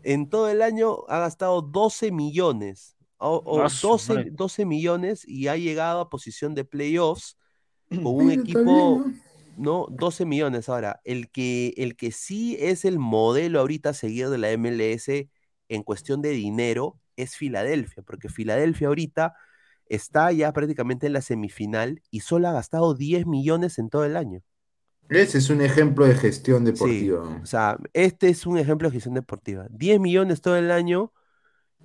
En 0.02 0.28
todo 0.30 0.48
el 0.48 0.62
año 0.62 0.98
ha 1.08 1.18
gastado 1.20 1.60
12 1.62 2.10
millones. 2.10 2.96
O, 3.18 3.42
o 3.44 3.62
Ah, 3.62 3.68
su 3.68 3.88
12, 3.88 4.14
madre. 4.14 4.30
12 4.32 4.64
millones 4.64 5.28
y 5.28 5.48
ha 5.48 5.56
llegado 5.56 6.00
a 6.00 6.08
posición 6.08 6.54
de 6.54 6.64
playoffs 6.64 7.36
con 7.90 8.06
un 8.06 8.30
equipo, 8.30 9.02
bien, 9.04 9.22
¿no? 9.58 9.86
12 9.90 10.24
millones. 10.24 10.70
Ahora, 10.70 11.00
el 11.04 11.30
que, 11.30 11.74
el 11.76 11.96
que 11.96 12.12
sí 12.12 12.56
es 12.58 12.86
el 12.86 12.98
modelo 12.98 13.60
ahorita 13.60 13.90
a 13.90 13.94
seguir 13.94 14.30
de 14.30 14.38
la 14.38 14.50
MLS 14.52 15.28
en 15.70 15.82
cuestión 15.84 16.22
de 16.22 16.30
dinero 16.30 16.98
es 17.16 17.36
Filadelfia, 17.36 18.02
porque 18.04 18.28
Filadelfia 18.28 18.88
ahorita 18.88 19.34
está 19.86 20.32
ya 20.32 20.52
prácticamente 20.52 21.06
en 21.08 21.14
la 21.14 21.22
semifinal 21.22 22.02
y 22.10 22.20
solo 22.20 22.48
ha 22.48 22.52
gastado 22.52 22.94
10 22.94 23.26
millones 23.26 23.78
en 23.78 23.90
todo 23.90 24.04
el 24.04 24.16
año. 24.16 24.42
Ese 25.08 25.38
es 25.38 25.50
un 25.50 25.60
ejemplo 25.60 26.06
de 26.06 26.14
gestión 26.14 26.64
Sí, 26.66 26.72
deportiva. 26.72 27.40
o 27.42 27.46
sea, 27.46 27.78
este 27.94 28.28
es 28.28 28.46
un 28.46 28.58
ejemplo 28.58 28.88
de 28.88 28.92
gestión 28.94 29.14
deportiva. 29.14 29.66
10 29.70 29.98
millones 29.98 30.40
todo 30.40 30.56
el 30.56 30.70
año 30.70 31.12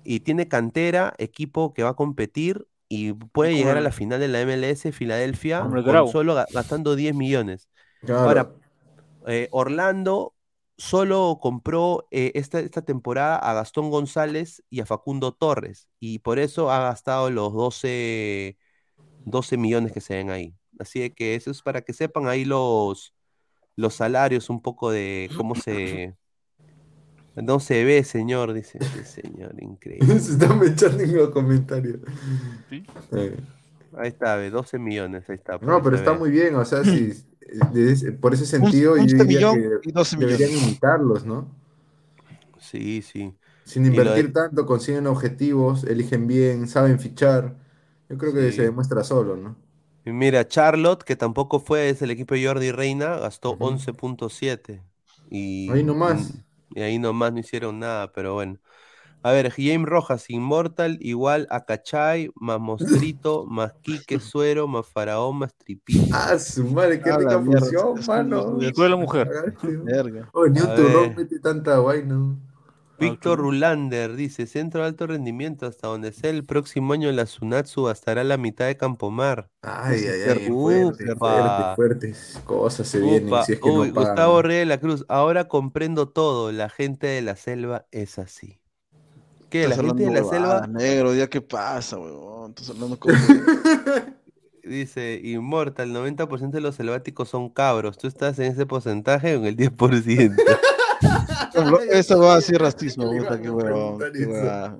y 0.04 0.20
tiene 0.20 0.46
cantera, 0.46 1.14
equipo 1.18 1.74
que 1.74 1.82
va 1.82 1.90
a 1.90 1.94
competir 1.94 2.68
y 2.88 3.14
puede 3.14 3.56
llegar 3.56 3.76
a 3.76 3.80
la 3.80 3.90
final 3.90 4.20
de 4.20 4.28
la 4.28 4.40
MLS 4.42 4.92
Filadelfia 4.92 5.66
solo 6.12 6.36
ga- 6.36 6.46
gastando 6.52 6.94
10 6.94 7.16
millones. 7.16 7.68
Claro. 8.02 8.20
Ahora, 8.20 8.52
eh, 9.26 9.48
Orlando 9.50 10.35
solo 10.78 11.38
compró 11.40 12.06
eh, 12.10 12.32
esta, 12.34 12.60
esta 12.60 12.82
temporada 12.82 13.36
a 13.36 13.54
Gastón 13.54 13.90
González 13.90 14.62
y 14.70 14.80
a 14.80 14.86
Facundo 14.86 15.32
Torres 15.32 15.88
y 16.00 16.20
por 16.20 16.38
eso 16.38 16.70
ha 16.70 16.80
gastado 16.80 17.30
los 17.30 17.52
12, 17.52 18.58
12 19.24 19.56
millones 19.56 19.92
que 19.92 20.00
se 20.00 20.16
ven 20.16 20.30
ahí. 20.30 20.54
Así 20.78 21.00
de 21.00 21.14
que 21.14 21.34
eso 21.34 21.50
es 21.50 21.62
para 21.62 21.82
que 21.82 21.92
sepan 21.94 22.28
ahí 22.28 22.44
los, 22.44 23.14
los 23.76 23.94
salarios 23.94 24.50
un 24.50 24.62
poco 24.62 24.90
de 24.90 25.30
cómo 25.36 25.54
se... 25.54 26.16
No 27.34 27.60
se 27.60 27.84
ve, 27.84 28.02
señor, 28.02 28.54
dice 28.54 28.78
este 28.80 29.04
señor, 29.04 29.54
increíble. 29.62 30.18
Se 30.20 30.32
están 30.32 30.62
echando 30.64 31.02
en 31.02 31.16
los 31.16 31.30
comentarios. 31.30 32.00
Sí. 32.70 32.86
Eh, 33.12 33.36
Ahí 33.92 34.08
está, 34.08 34.36
ve, 34.36 34.50
12 34.50 34.78
millones, 34.78 35.28
ahí 35.28 35.36
está. 35.36 35.58
No, 35.58 35.82
pero 35.82 35.96
está 35.96 36.12
ve. 36.12 36.18
muy 36.18 36.30
bien, 36.30 36.54
o 36.56 36.64
sea, 36.64 36.84
si, 36.84 37.12
de 37.72 37.92
ese- 37.92 38.12
por 38.12 38.34
ese 38.34 38.46
sentido, 38.46 38.96
un 38.96 39.06
yo 39.06 39.18
diría 39.18 39.44
millón 39.46 39.58
que 39.60 39.70
y 39.82 39.92
12 39.92 40.16
deberían 40.16 40.56
imitarlos, 40.56 41.24
¿no? 41.26 41.50
Sí, 42.58 43.02
sí. 43.02 43.38
Sin 43.64 43.84
invertir 43.84 44.32
de- 44.32 44.32
tanto, 44.32 44.64
consiguen 44.64 45.06
objetivos, 45.06 45.84
eligen 45.84 46.26
bien, 46.26 46.68
saben 46.68 46.98
fichar. 46.98 47.54
Yo 48.08 48.16
creo 48.16 48.32
que 48.32 48.50
Sí. 48.50 48.52
se 48.52 48.62
demuestra 48.62 49.04
solo, 49.04 49.36
¿no? 49.36 49.56
Y 50.04 50.12
mira, 50.12 50.46
Charlotte, 50.46 51.02
que 51.04 51.16
tampoco 51.16 51.58
fue, 51.60 51.88
es 51.90 52.00
el 52.02 52.10
equipo 52.12 52.34
de 52.34 52.46
Jordi 52.46 52.70
Reina, 52.70 53.16
gastó 53.18 53.56
Ujú. 53.58 53.86
11.7. 54.28 54.84
Y, 55.30 55.72
Ahí 55.72 55.82
nomás. 55.84 56.32
Y, 56.70 56.80
ahí 56.82 56.98
nomás 56.98 57.32
no 57.32 57.40
hicieron 57.40 57.78
nada, 57.80 58.12
pero 58.12 58.34
bueno. 58.34 58.60
A 59.26 59.32
ver, 59.32 59.50
James 59.50 59.88
Rojas, 59.88 60.30
Immortal, 60.30 60.98
igual 61.00 61.48
a 61.50 61.64
Cachay, 61.64 62.30
más 62.36 62.60
Mostrito, 62.60 63.44
más 63.44 63.72
Quique 63.82 64.20
Suero, 64.20 64.68
más 64.68 64.86
Faraón, 64.86 65.38
más 65.38 65.52
Tripito. 65.52 66.14
Ah, 66.14 66.38
su 66.38 66.64
madre, 66.64 67.00
qué 67.02 67.10
Ah, 67.10 67.18
rica 67.18 67.42
función, 67.42 67.98
mano. 68.06 68.56
que- 68.60 68.68
¿Y 68.68 68.72
cuál 68.72 68.86
es 68.86 68.90
la 68.92 68.96
mujer? 68.96 69.28
Oh, 70.32 70.46
ni 70.46 70.60
un 70.60 70.74
turrón 70.76 71.16
mete 71.16 71.40
tanta 71.40 71.80
vaina. 71.80 72.36
Víctor. 73.00 73.40
Rulander 73.40 74.14
dice, 74.14 74.46
centro 74.46 74.82
de 74.82 74.86
alto 74.86 75.08
rendimiento, 75.08 75.66
hasta 75.66 75.88
donde 75.88 76.12
sea 76.12 76.30
el 76.30 76.44
próximo 76.44 76.92
año 76.92 77.10
la 77.10 77.26
Sunatsu 77.26 77.82
bastará 77.82 78.22
la 78.22 78.36
mitad 78.36 78.66
de 78.66 78.76
Campomar. 78.76 79.50
Ay, 79.62 80.04
ay, 80.06 80.20
ay, 80.20 80.52
fuerte, 80.52 81.16
fuerte, 81.16 81.74
fuertes 81.74 82.40
cosas 82.44 82.86
se 82.86 83.00
vienen 83.00 83.26
Upa, 83.26 83.44
si 83.44 83.54
es 83.54 83.60
que 83.60 83.68
uy, 83.68 83.88
no. 83.88 83.94
Gustavo 83.94 84.40
Rey 84.42 84.58
de 84.58 84.66
la 84.66 84.78
Cruz, 84.78 85.04
ahora 85.08 85.48
comprendo 85.48 86.10
todo, 86.10 86.52
la 86.52 86.68
gente 86.68 87.08
de 87.08 87.22
la 87.22 87.34
selva 87.34 87.86
es 87.90 88.20
así. 88.20 88.60
¿Qué? 89.62 89.68
La 89.68 89.76
gente 89.76 90.04
de 90.04 90.10
la 90.10 90.24
selva 90.24 90.66
negro, 90.66 91.14
ya 91.14 91.28
qué 91.28 91.40
pasa, 91.40 91.98
weón. 91.98 92.50
Estás 92.50 92.70
hablando 92.70 92.98
como 92.98 93.14
dice, 94.62 95.20
Inmortal, 95.22 95.90
el 95.90 96.16
90% 96.16 96.50
de 96.50 96.60
los 96.60 96.74
selváticos 96.74 97.28
son 97.28 97.48
cabros, 97.50 97.98
tú 97.98 98.06
estás 98.08 98.38
en 98.38 98.52
ese 98.52 98.66
porcentaje 98.66 99.36
o 99.36 99.38
en 99.40 99.46
el 99.46 99.56
10%. 99.56 100.36
Eso 101.90 102.18
va 102.20 102.36
a 102.36 102.40
ser 102.40 102.60
racismo, 102.60 103.10
puta, 103.16 103.40
qué 103.40 103.50
huevada. 103.50 104.76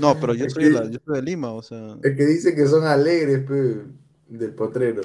No, 0.00 0.18
pero 0.20 0.34
yo 0.34 0.50
soy, 0.50 0.64
de 0.64 0.70
que- 0.70 0.76
la- 0.76 0.90
yo 0.90 0.98
soy 1.04 1.14
de 1.16 1.22
Lima, 1.22 1.52
o 1.52 1.62
sea. 1.62 1.96
Es 2.02 2.16
que 2.16 2.26
dicen 2.26 2.54
que 2.56 2.66
son 2.66 2.84
alegres, 2.84 3.40
pe, 3.46 3.82
del 4.28 4.54
potrero. 4.54 5.02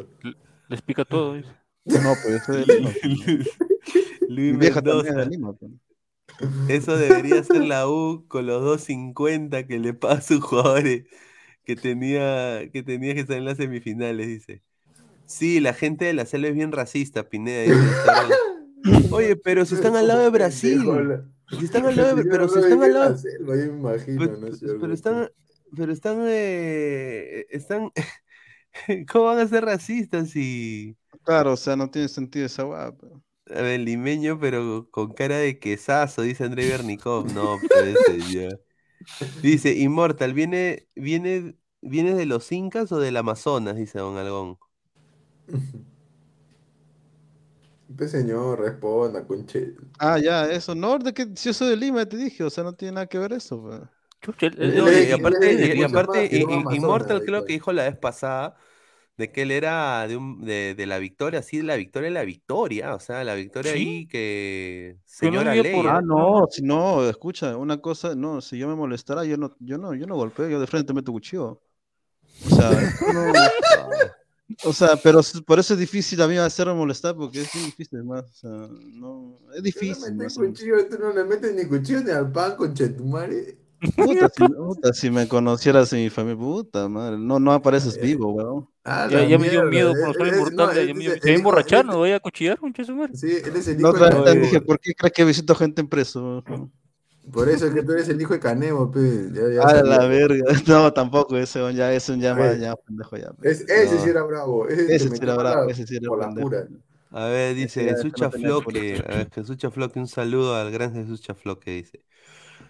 Les 0.67 0.81
pica 0.81 1.05
todo. 1.05 1.35
dice. 1.35 1.49
No, 1.85 2.13
pues 2.21 2.27
yo 2.29 2.39
soy 2.45 2.65
de 2.65 2.73
Lima. 2.79 2.89
Luis 4.29 4.53
Mi 4.53 4.59
vieja 4.59 4.81
también 4.81 5.07
es 5.07 5.15
de 5.15 5.25
Lima. 5.27 5.53
pues. 5.53 5.71
Eso 6.69 6.97
debería 6.97 7.43
ser 7.43 7.63
la 7.65 7.87
U 7.89 8.25
con 8.27 8.45
los 8.45 8.63
2.50 8.63 9.65
que 9.67 9.79
le 9.79 9.93
paga 9.93 10.15
a 10.15 10.21
sus 10.21 10.41
jugadores 10.43 11.05
que 11.65 11.75
tenía 11.75 12.69
que 12.71 12.83
tenía 12.83 13.13
que 13.13 13.21
estar 13.21 13.37
en 13.37 13.45
las 13.45 13.57
semifinales, 13.57 14.27
dice. 14.27 14.63
Sí, 15.25 15.59
la 15.59 15.73
gente 15.73 16.05
de 16.05 16.13
la 16.13 16.25
selva 16.25 16.47
es 16.47 16.55
bien 16.55 16.71
racista, 16.71 17.27
Pineda. 17.29 17.63
dice. 17.63 17.75
Oye, 19.11 19.35
pero 19.35 19.65
si 19.65 19.75
están 19.75 19.95
al 19.95 20.07
lado 20.07 20.21
de 20.21 20.29
Brasil. 20.29 20.81
Si 21.49 21.65
están 21.65 21.85
al 21.85 21.95
lado 21.95 22.15
de, 22.15 22.23
pero 22.25 22.47
si 22.47 22.59
están 22.59 22.83
al 22.83 22.93
lado, 22.93 23.15
Yo 23.17 23.55
me 23.55 23.63
imagino, 23.65 24.19
Pero, 24.25 24.37
¿no? 24.37 24.47
pero- 24.59 24.79
pero 24.79 24.93
están, 24.93 25.29
pero 25.75 25.91
están, 25.91 26.17
eh, 26.27 27.45
están, 27.49 27.91
¿cómo 29.11 29.25
van 29.25 29.39
a 29.39 29.47
ser 29.47 29.65
racistas 29.65 30.29
si, 30.29 30.95
Claro, 31.23 31.53
o 31.53 31.57
sea, 31.57 31.75
no 31.75 31.89
tiene 31.89 32.07
sentido 32.07 32.45
esa 32.45 32.65
hueá. 32.65 32.93
A 33.49 33.61
ver, 33.61 33.79
limeño, 33.81 34.39
pero 34.39 34.89
con 34.91 35.13
cara 35.13 35.37
de 35.37 35.59
quesazo, 35.59 36.21
dice 36.21 36.43
Andrei 36.45 36.67
Bernikov, 36.67 37.27
no, 37.27 37.67
pues 37.71 37.85
ese 38.01 38.29
ya. 38.31 38.49
Dice, 39.41 39.73
Immortal, 39.77 40.33
¿viene, 40.33 40.89
viene, 40.95 41.57
viene 41.81 42.15
de 42.15 42.25
los 42.27 42.51
incas 42.51 42.91
o 42.91 42.99
del 42.99 43.17
Amazonas? 43.17 43.75
Dice 43.77 43.99
Don 43.99 44.17
Algón. 44.17 44.59
Pues 47.97 48.11
señor, 48.11 48.59
responda, 48.61 49.25
conche. 49.25 49.73
Ah, 49.99 50.19
ya, 50.19 50.45
eso. 50.51 50.75
No, 50.75 50.99
de 50.99 51.13
que 51.13 51.25
si 51.35 51.49
yo 51.49 51.53
soy 51.53 51.69
de 51.69 51.75
Lima, 51.77 52.05
te 52.05 52.17
dije, 52.17 52.43
o 52.43 52.49
sea, 52.49 52.63
no 52.63 52.73
tiene 52.75 52.93
nada 52.93 53.07
que 53.07 53.17
ver 53.17 53.33
eso. 53.33 53.61
pues. 53.61 53.81
Chucha, 54.21 54.49
No, 54.57 54.91
y 54.91 55.11
aparte, 55.11 55.53
y- 55.53 55.79
y 55.79 55.83
aparte, 55.83 56.25
que 56.27 56.39
no 56.39 56.49
i- 56.49 56.65
i- 56.71 56.75
Amazonas, 56.75 56.75
Immortal 56.75 57.23
creo 57.23 57.45
que 57.45 57.53
dijo 57.53 57.71
la 57.71 57.83
vez 57.83 57.97
pasada 57.97 58.57
de 59.17 59.31
que 59.31 59.41
él 59.41 59.51
era 59.51 60.07
de, 60.07 60.15
un, 60.15 60.45
de, 60.45 60.75
de 60.75 60.85
la 60.85 60.99
victoria, 60.99 61.41
sí, 61.41 61.61
la 61.63 61.75
victoria, 61.75 62.11
la 62.11 62.23
victoria, 62.23 62.93
o 62.93 62.99
sea, 62.99 63.23
la 63.23 63.33
victoria 63.33 63.73
¿Sí? 63.73 63.77
ahí 63.79 64.07
que 64.07 64.95
no 64.95 65.01
señora 65.05 65.53
por- 65.55 65.63
ley. 65.63 65.81
Ah, 65.87 66.01
no, 66.03 66.45
si 66.51 66.61
no, 66.61 67.09
escucha, 67.09 67.57
una 67.57 67.77
cosa, 67.81 68.13
no, 68.13 68.41
si 68.41 68.59
yo 68.59 68.67
me 68.67 68.75
molestara, 68.75 69.25
yo 69.25 69.35
no, 69.37 69.55
yo 69.59 69.79
no, 69.79 69.95
yo 69.95 70.05
no 70.05 70.15
golpeo, 70.15 70.47
yo 70.47 70.59
de 70.59 70.67
frente 70.67 70.93
meto 70.93 71.11
cuchillo. 71.11 71.59
O 72.45 72.49
sea, 72.55 72.69
no- 73.11 73.33
o 74.63 74.71
sea, 74.73 74.95
pero 74.97 75.21
por 75.47 75.57
eso 75.57 75.73
es 75.73 75.79
difícil 75.79 76.21
a 76.21 76.27
mí 76.27 76.37
hacerme 76.37 76.75
molestar, 76.75 77.15
porque 77.15 77.41
es 77.41 77.55
muy 77.55 77.65
difícil, 77.65 78.03
más, 78.03 78.23
o 78.23 78.33
sea, 78.33 78.67
no, 78.69 79.39
es 79.55 79.63
difícil. 79.63 79.95
no 79.99 80.09
¿no? 80.09 80.15
metes 80.17 80.37
cuchillo, 80.37 80.87
tú 80.87 80.99
no 80.99 81.11
le 81.11 81.23
metes 81.23 81.55
ni 81.55 81.65
cuchillo 81.65 82.03
ni 82.03 82.11
al 82.11 82.31
pan, 82.31 82.55
conchetumare. 82.55 83.57
Puta, 83.95 84.29
si, 84.35 84.43
puta, 84.47 84.93
si 84.93 85.11
me 85.11 85.27
conocieras 85.27 85.91
en 85.93 85.99
mi 86.03 86.09
familia, 86.09 86.37
puta 86.39 86.87
madre, 86.89 87.17
no, 87.19 87.39
no 87.39 87.51
apareces 87.53 87.99
vivo, 88.01 88.31
weón. 88.33 88.67
Ah, 88.83 89.07
Ya, 89.09 89.23
ya 89.25 89.37
me 89.37 89.49
dio 89.49 89.63
miedo 89.65 89.91
es- 89.91 89.99
conocer 89.99 90.21
el 90.27 90.33
es- 90.33 90.39
mortal. 90.39 90.95
no, 90.95 91.01
se 91.21 91.33
emborrachar, 91.33 91.85
no 91.85 91.97
voy 91.97 92.11
a 92.11 92.19
cuchillar, 92.19 92.59
madre. 92.61 93.15
Sí, 93.15 93.37
él 93.45 93.55
es 93.55 93.67
el 93.67 93.77
No 93.79 93.89
hijo 93.89 93.97
otra 93.97 94.09
de 94.09 94.23
Canemo. 94.23 94.45
dije, 94.45 94.61
¿por 94.61 94.79
qué 94.79 94.93
crees 94.93 95.13
que 95.13 95.25
visito 95.25 95.53
gente 95.55 95.81
en 95.81 95.87
preso? 95.87 96.43
weón? 96.47 96.71
Por 97.31 97.49
eso 97.49 97.67
es 97.67 97.73
que 97.73 97.83
tú 97.83 97.91
eres 97.91 98.07
el 98.07 98.21
hijo 98.21 98.33
de 98.33 98.39
Canemo, 98.39 98.89
pe. 98.89 99.27
Ya, 99.33 99.41
ya 99.53 99.61
A 99.63 99.69
sabía. 99.71 99.83
la 99.83 100.07
verga, 100.07 100.45
no, 100.67 100.93
tampoco, 100.93 101.37
ese 101.37 101.59
ya 101.73 101.91
es 101.93 102.07
un 102.09 102.21
ya 102.21 102.33
más, 102.33 102.55
Eh, 102.55 102.59
ya, 102.61 102.75
pendejo, 102.77 103.17
ya. 103.17 103.31
Es, 103.43 103.61
ese 103.61 103.95
No. 103.95 104.01
sí 104.01 104.09
era 104.09 104.23
bravo. 104.23 104.67
Ese, 104.69 104.95
Ese 104.95 105.09
sí 105.09 105.19
era 105.21 105.35
bravo, 105.35 105.69
ese 105.69 105.85
sí 105.85 105.97
era 105.97 106.09
pendejo. 106.09 106.51
A 107.11 107.25
ver, 107.25 107.55
dice 107.55 107.83
Jesús 107.83 108.05
no 108.05 108.11
Chafloque. 108.11 109.01
pura. 109.01 109.13
A 109.13 109.17
ver, 109.17 109.29
Jesús 109.33 109.57
Chafloque, 109.57 109.99
un 109.99 110.07
saludo 110.07 110.55
al 110.55 110.71
gran 110.71 110.93
Jesús 110.93 111.21
Chafloque, 111.21 111.71
dice. 111.71 112.01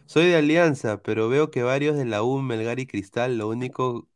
Soy 0.08 0.26
de 0.28 0.38
Alianza, 0.38 1.02
pero 1.04 1.30
veo 1.30 1.52
que 1.52 1.64
varios 1.64 1.96
de 1.98 2.06
la 2.06 2.24
U, 2.24 2.42
Melgar 2.42 2.80
y 2.80 2.88
Cristal, 2.88 3.38
lo 3.38 3.50
único 3.50 4.08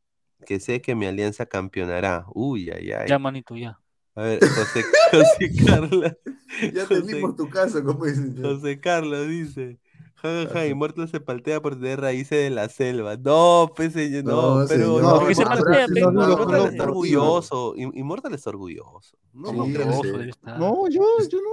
que 0.46 0.60
sé 0.60 0.76
es 0.76 0.82
que 0.82 0.96
mi 0.96 1.06
Alianza 1.06 1.46
campeonará. 1.46 2.26
Uy, 2.34 2.70
ay, 2.72 2.92
ay. 2.94 3.08
Ya, 3.10 3.20
manito, 3.20 3.56
ya. 3.56 3.78
A 4.16 4.22
ver, 4.24 4.40
José, 4.40 4.84
José 5.12 5.52
Carlos. 5.66 6.14
Ya 6.74 6.86
José, 6.86 7.02
tenemos 7.04 7.36
tu 7.38 7.50
caso, 7.50 7.82
como 7.84 8.06
dicen. 8.06 8.36
José 8.42 8.80
Carlos 8.82 9.28
dice. 9.30 9.80
Ja, 10.16 10.44
ja, 10.44 10.50
ja, 10.54 10.68
Immortal 10.68 11.08
se 11.10 11.20
paltea 11.22 11.62
por 11.62 11.76
tener 11.76 12.00
raíces 12.02 12.38
de 12.44 12.50
la 12.50 12.68
selva. 12.70 13.16
No, 13.18 13.72
pues 13.76 13.96
no, 13.96 14.22
No, 14.60 14.66
pero 14.68 15.00
señor, 15.00 15.02
no, 15.02 15.20
¿por 15.20 15.28
qué 15.30 15.36
se 15.36 15.42
Immortal- 15.44 15.64
paltea? 15.64 15.86
Immortal 15.88 16.14
No, 16.14 16.46
no, 16.46 16.66
está 16.66 16.78
no, 16.78 16.84
orgulloso. 16.92 17.74
Immortal 17.78 18.34
está 18.34 18.50
orgulloso. 18.50 19.18
No, 19.34 19.50
Sí, 19.50 19.58
no 19.58 19.66
ya 19.68 19.74
creo. 19.74 19.88
Orgulloso 19.88 20.04
sé. 20.12 20.18
debe 20.20 20.30
estar. 20.30 20.60
No, 20.60 20.90
yo, 20.90 21.02
yo 21.30 21.38
no, 21.42 21.50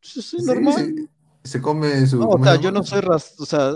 yo 0.00 0.22
soy 0.22 0.40
Sí, 0.40 0.46
normal. 0.46 0.94
sí, 0.96 1.08
Se 1.46 1.60
come 1.60 2.06
su. 2.06 2.18
No, 2.18 2.26
o 2.26 2.30
¿cómo 2.32 2.44
sea, 2.44 2.56
se 2.56 2.62
yo 2.62 2.72
no 2.72 2.82
soy 2.82 3.00
racista, 3.00 3.42
o 3.42 3.46
sea, 3.46 3.74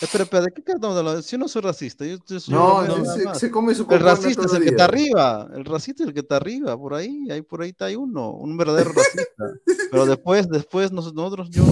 espera, 0.00 0.24
espera, 0.24 0.42
¿de 0.44 0.52
qué 0.52 0.72
estamos 0.72 0.96
hablando? 0.96 1.22
Si 1.22 1.32
yo 1.32 1.38
no 1.38 1.48
soy 1.48 1.62
racista, 1.62 2.04
yo, 2.04 2.16
yo 2.26 2.40
soy 2.40 2.54
No, 2.54 2.82
nada 2.82 3.34
se, 3.34 3.40
se 3.40 3.50
come 3.50 3.74
su 3.74 3.86
El 3.90 4.00
racista 4.00 4.46
es 4.46 4.52
el 4.54 4.62
que 4.62 4.68
está 4.70 4.84
arriba, 4.84 5.48
el 5.54 5.64
racista 5.64 6.02
es 6.02 6.08
el 6.08 6.14
que 6.14 6.20
está 6.20 6.36
arriba, 6.36 6.76
por 6.78 6.94
ahí, 6.94 7.30
ahí 7.30 7.42
por 7.42 7.62
ahí 7.62 7.70
está 7.70 7.86
uno, 7.98 8.30
un 8.30 8.56
verdadero 8.56 8.92
racista. 8.92 9.44
Pero 9.90 10.06
después, 10.06 10.48
después 10.48 10.92
nos- 10.92 11.12
nosotros, 11.12 11.50
yo, 11.50 11.64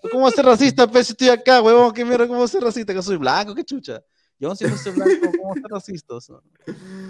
pues, 0.00 0.12
¿cómo 0.12 0.24
va 0.24 0.28
a 0.28 0.32
ser 0.32 0.44
racista, 0.44 0.86
pues, 0.90 1.06
si 1.06 1.12
estoy 1.12 1.28
acá, 1.28 1.62
huevón? 1.62 1.92
¿Qué 1.92 2.04
mierda, 2.04 2.26
cómo 2.26 2.40
va 2.40 2.44
a 2.44 2.48
ser 2.48 2.62
racista? 2.62 2.92
Que 2.92 3.02
soy 3.02 3.16
blanco, 3.16 3.54
qué 3.54 3.64
chucha. 3.64 4.02
Yo 4.38 4.54
si 4.54 4.64
no 4.64 4.76
soy 4.76 4.92
blanco, 4.92 5.30
¿cómo 5.34 5.48
va 5.48 5.52
a 5.52 5.54
ser 5.54 5.70
racista? 5.70 6.14
O 6.14 6.20
sea, 6.20 6.36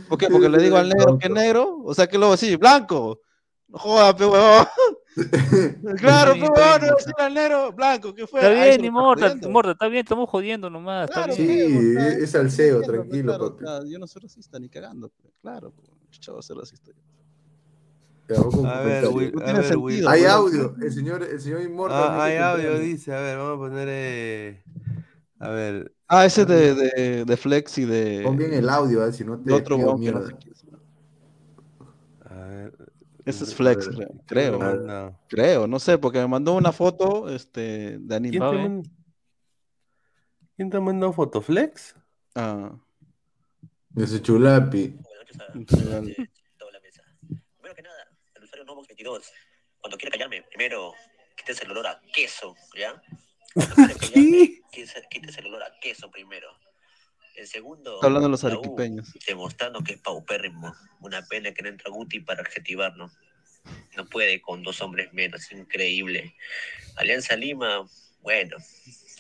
¿Por 0.09 0.17
qué? 0.19 0.29
Porque 0.29 0.49
le 0.49 0.63
digo 0.63 0.77
al 0.77 0.89
negro 0.89 1.19
que 1.19 1.29
negro, 1.29 1.79
o 1.85 1.93
sea, 1.95 2.07
que 2.07 2.19
luego 2.19 2.37
sí, 2.37 2.55
blanco. 2.57 3.21
No 3.69 3.79
joda, 3.79 4.15
pe 4.15 4.25
huevón. 4.27 4.67
Claro, 5.97 6.33
pe 6.33 6.41
bien, 6.41 6.53
huevón, 6.53 6.59
está 6.59 6.79
no 6.79 6.79
bien, 6.85 6.95
decir 6.97 7.15
al 7.19 7.35
negro, 7.35 7.73
blanco, 7.73 8.15
¿qué 8.15 8.27
fue? 8.27 8.41
Está 8.41 8.53
bien, 8.53 8.85
Immortal, 8.85 9.29
jodiendo. 9.29 9.49
Immortal, 9.49 9.73
está 9.73 9.89
bien, 9.89 10.03
estamos 10.05 10.29
jodiendo 10.31 10.71
nomás, 10.71 11.09
está 11.09 11.25
Claro, 11.25 11.37
bien. 11.37 11.49
Sí, 11.49 11.97
es 12.23 12.35
entiendo, 12.35 12.81
pe, 12.81 12.87
tranquilo, 12.87 13.23
claro, 13.39 13.57
papi. 13.57 13.91
yo 13.91 13.99
no 13.99 14.07
soy 14.07 14.23
racista 14.23 14.59
ni 14.59 14.69
cagando, 14.69 15.09
pe, 15.09 15.31
claro, 15.41 15.73
a 16.39 16.43
ser 16.43 16.57
racista. 16.57 16.93
A 18.29 18.81
ver. 18.81 19.05
Will- 19.07 19.33
No 19.35 19.41
a 19.41 19.53
ver, 19.53 19.65
sentido, 19.65 19.81
Will- 19.83 20.09
Hay 20.09 20.25
audio. 20.25 20.75
El 20.83 20.93
señor, 20.93 21.23
el 21.23 21.41
señor 21.41 21.63
Immortal. 21.63 22.03
Ah, 22.03 22.25
hay 22.25 22.33
que 22.35 22.39
audio, 22.41 22.79
dice. 22.79 23.15
A 23.15 23.21
ver, 23.21 23.39
vamos 23.39 23.55
a 23.55 23.59
poner. 23.59 23.89
eh, 23.91 24.63
A 25.39 25.49
ver. 25.51 25.93
Ah, 26.09 26.25
ese 26.27 26.45
de, 26.45 26.75
de, 26.75 27.25
de 27.25 27.37
Flex 27.37 27.79
y 27.79 27.85
de, 27.85 28.23
Pon 28.25 28.37
bien 28.37 28.53
el 28.53 28.69
audio, 28.69 29.03
ah, 29.03 29.13
si 29.13 29.25
no 29.25 29.39
te 29.39 29.51
de 29.51 29.55
otro 29.55 29.77
que 29.77 29.83
no 29.85 29.97
mierda. 29.97 30.27
sé 30.27 30.35
quién 30.41 30.53
es. 30.55 30.65
A 32.31 32.35
ver. 32.47 32.73
Ese 33.27 33.45
es 33.45 33.55
Flex, 33.55 33.89
creo, 33.89 34.09
creo, 34.27 34.59
No, 34.59 34.75
no. 34.77 35.21
creo, 35.29 35.67
no 35.67 35.79
sé, 35.81 35.99
porque 35.99 36.19
me 36.21 36.29
mandó 36.29 36.55
una 36.55 36.73
foto 36.73 37.29
este, 37.29 37.99
de 37.99 38.15
anime. 38.17 38.39
¿Quién 38.39 38.51
te, 38.51 38.57
mand- 38.57 38.91
¿Quién 40.57 40.71
te 40.71 40.81
mandó 40.81 41.13
Fotoflex? 41.13 41.95
Ah, 42.37 42.71
De 43.91 44.07
su 44.07 44.19
chulapi. 44.21 44.97
Primero 45.67 45.67
que 47.75 47.83
nada, 47.83 48.07
el 48.35 48.45
usuario 48.45 48.65
Novox 48.65 48.87
22, 48.89 49.31
cuando 49.81 49.97
quiera 49.99 50.13
callarme, 50.13 50.43
primero 50.45 50.93
quítese 51.37 51.65
el 51.65 51.73
olor 51.73 51.89
a 51.89 52.01
queso, 52.15 52.55
¿ya? 52.79 53.03
Cuando 53.55 53.75
quiera 53.75 53.95
callarme, 53.95 54.61
quítese, 54.71 55.03
quítese 55.11 55.41
el 55.41 55.47
olor 55.49 55.65
a 55.65 55.73
queso 55.81 56.09
primero. 56.11 56.49
En 57.37 57.47
segundo, 57.47 57.95
Está 57.97 58.07
hablando 58.07 58.29
de 58.29 58.31
los 58.33 58.43
U, 58.45 58.47
arequipeños. 58.47 59.13
demostrando 59.27 59.81
que 59.85 59.93
es 59.95 60.01
paupérrimo. 60.01 60.75
Una 61.01 61.25
pena 61.27 61.53
que 61.53 61.63
no 61.63 61.69
entra 61.69 61.91
Guti 61.91 62.21
para 62.21 62.41
adjetivarnos. 62.43 63.13
No 63.97 64.07
puede 64.07 64.41
con 64.41 64.63
dos 64.63 64.81
hombres 64.81 65.13
menos, 65.13 65.51
increíble. 65.53 66.35
Alianza 66.97 67.37
Lima, 67.37 67.87
bueno, 68.23 68.57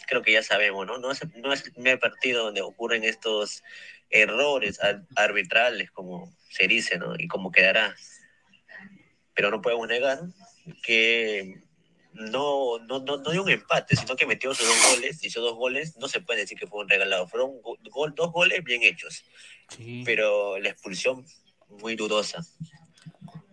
creo 0.06 0.22
que 0.22 0.32
ya 0.32 0.42
sabemos, 0.42 0.86
¿no? 0.86 0.98
No 0.98 1.10
es, 1.12 1.20
no 1.36 1.52
es 1.52 1.64
el 1.66 1.72
primer 1.72 1.98
partido 1.98 2.44
donde 2.44 2.62
ocurren 2.62 3.04
estos 3.04 3.62
errores 4.08 4.80
ar- 4.82 5.04
arbitrales, 5.16 5.90
como 5.90 6.34
se 6.50 6.68
dice, 6.68 6.96
¿no? 6.96 7.14
Y 7.18 7.28
como 7.28 7.50
quedará. 7.52 7.94
Pero 9.34 9.50
no 9.50 9.60
podemos 9.60 9.88
negar 9.88 10.20
que 10.82 11.60
no, 12.16 12.78
no, 12.80 12.98
no, 13.00 13.16
no 13.18 13.30
dio 13.30 13.42
un 13.42 13.50
empate, 13.50 13.94
sino 13.96 14.16
que 14.16 14.26
metió 14.26 14.54
sus 14.54 14.66
dos 14.66 14.94
goles, 14.96 15.22
esos 15.22 15.42
dos 15.42 15.54
goles 15.54 15.96
no 15.98 16.08
se 16.08 16.20
puede 16.20 16.40
decir 16.40 16.58
que 16.58 16.66
fueron 16.66 16.88
regalados, 16.88 17.30
fueron 17.30 17.60
go- 17.62 17.78
gol- 17.90 18.14
dos 18.14 18.32
goles 18.32 18.62
bien 18.64 18.82
hechos, 18.82 19.24
Sí. 19.68 20.02
pero 20.04 20.58
la 20.58 20.70
expulsión 20.70 21.24
muy 21.68 21.96
dudosa. 21.96 22.44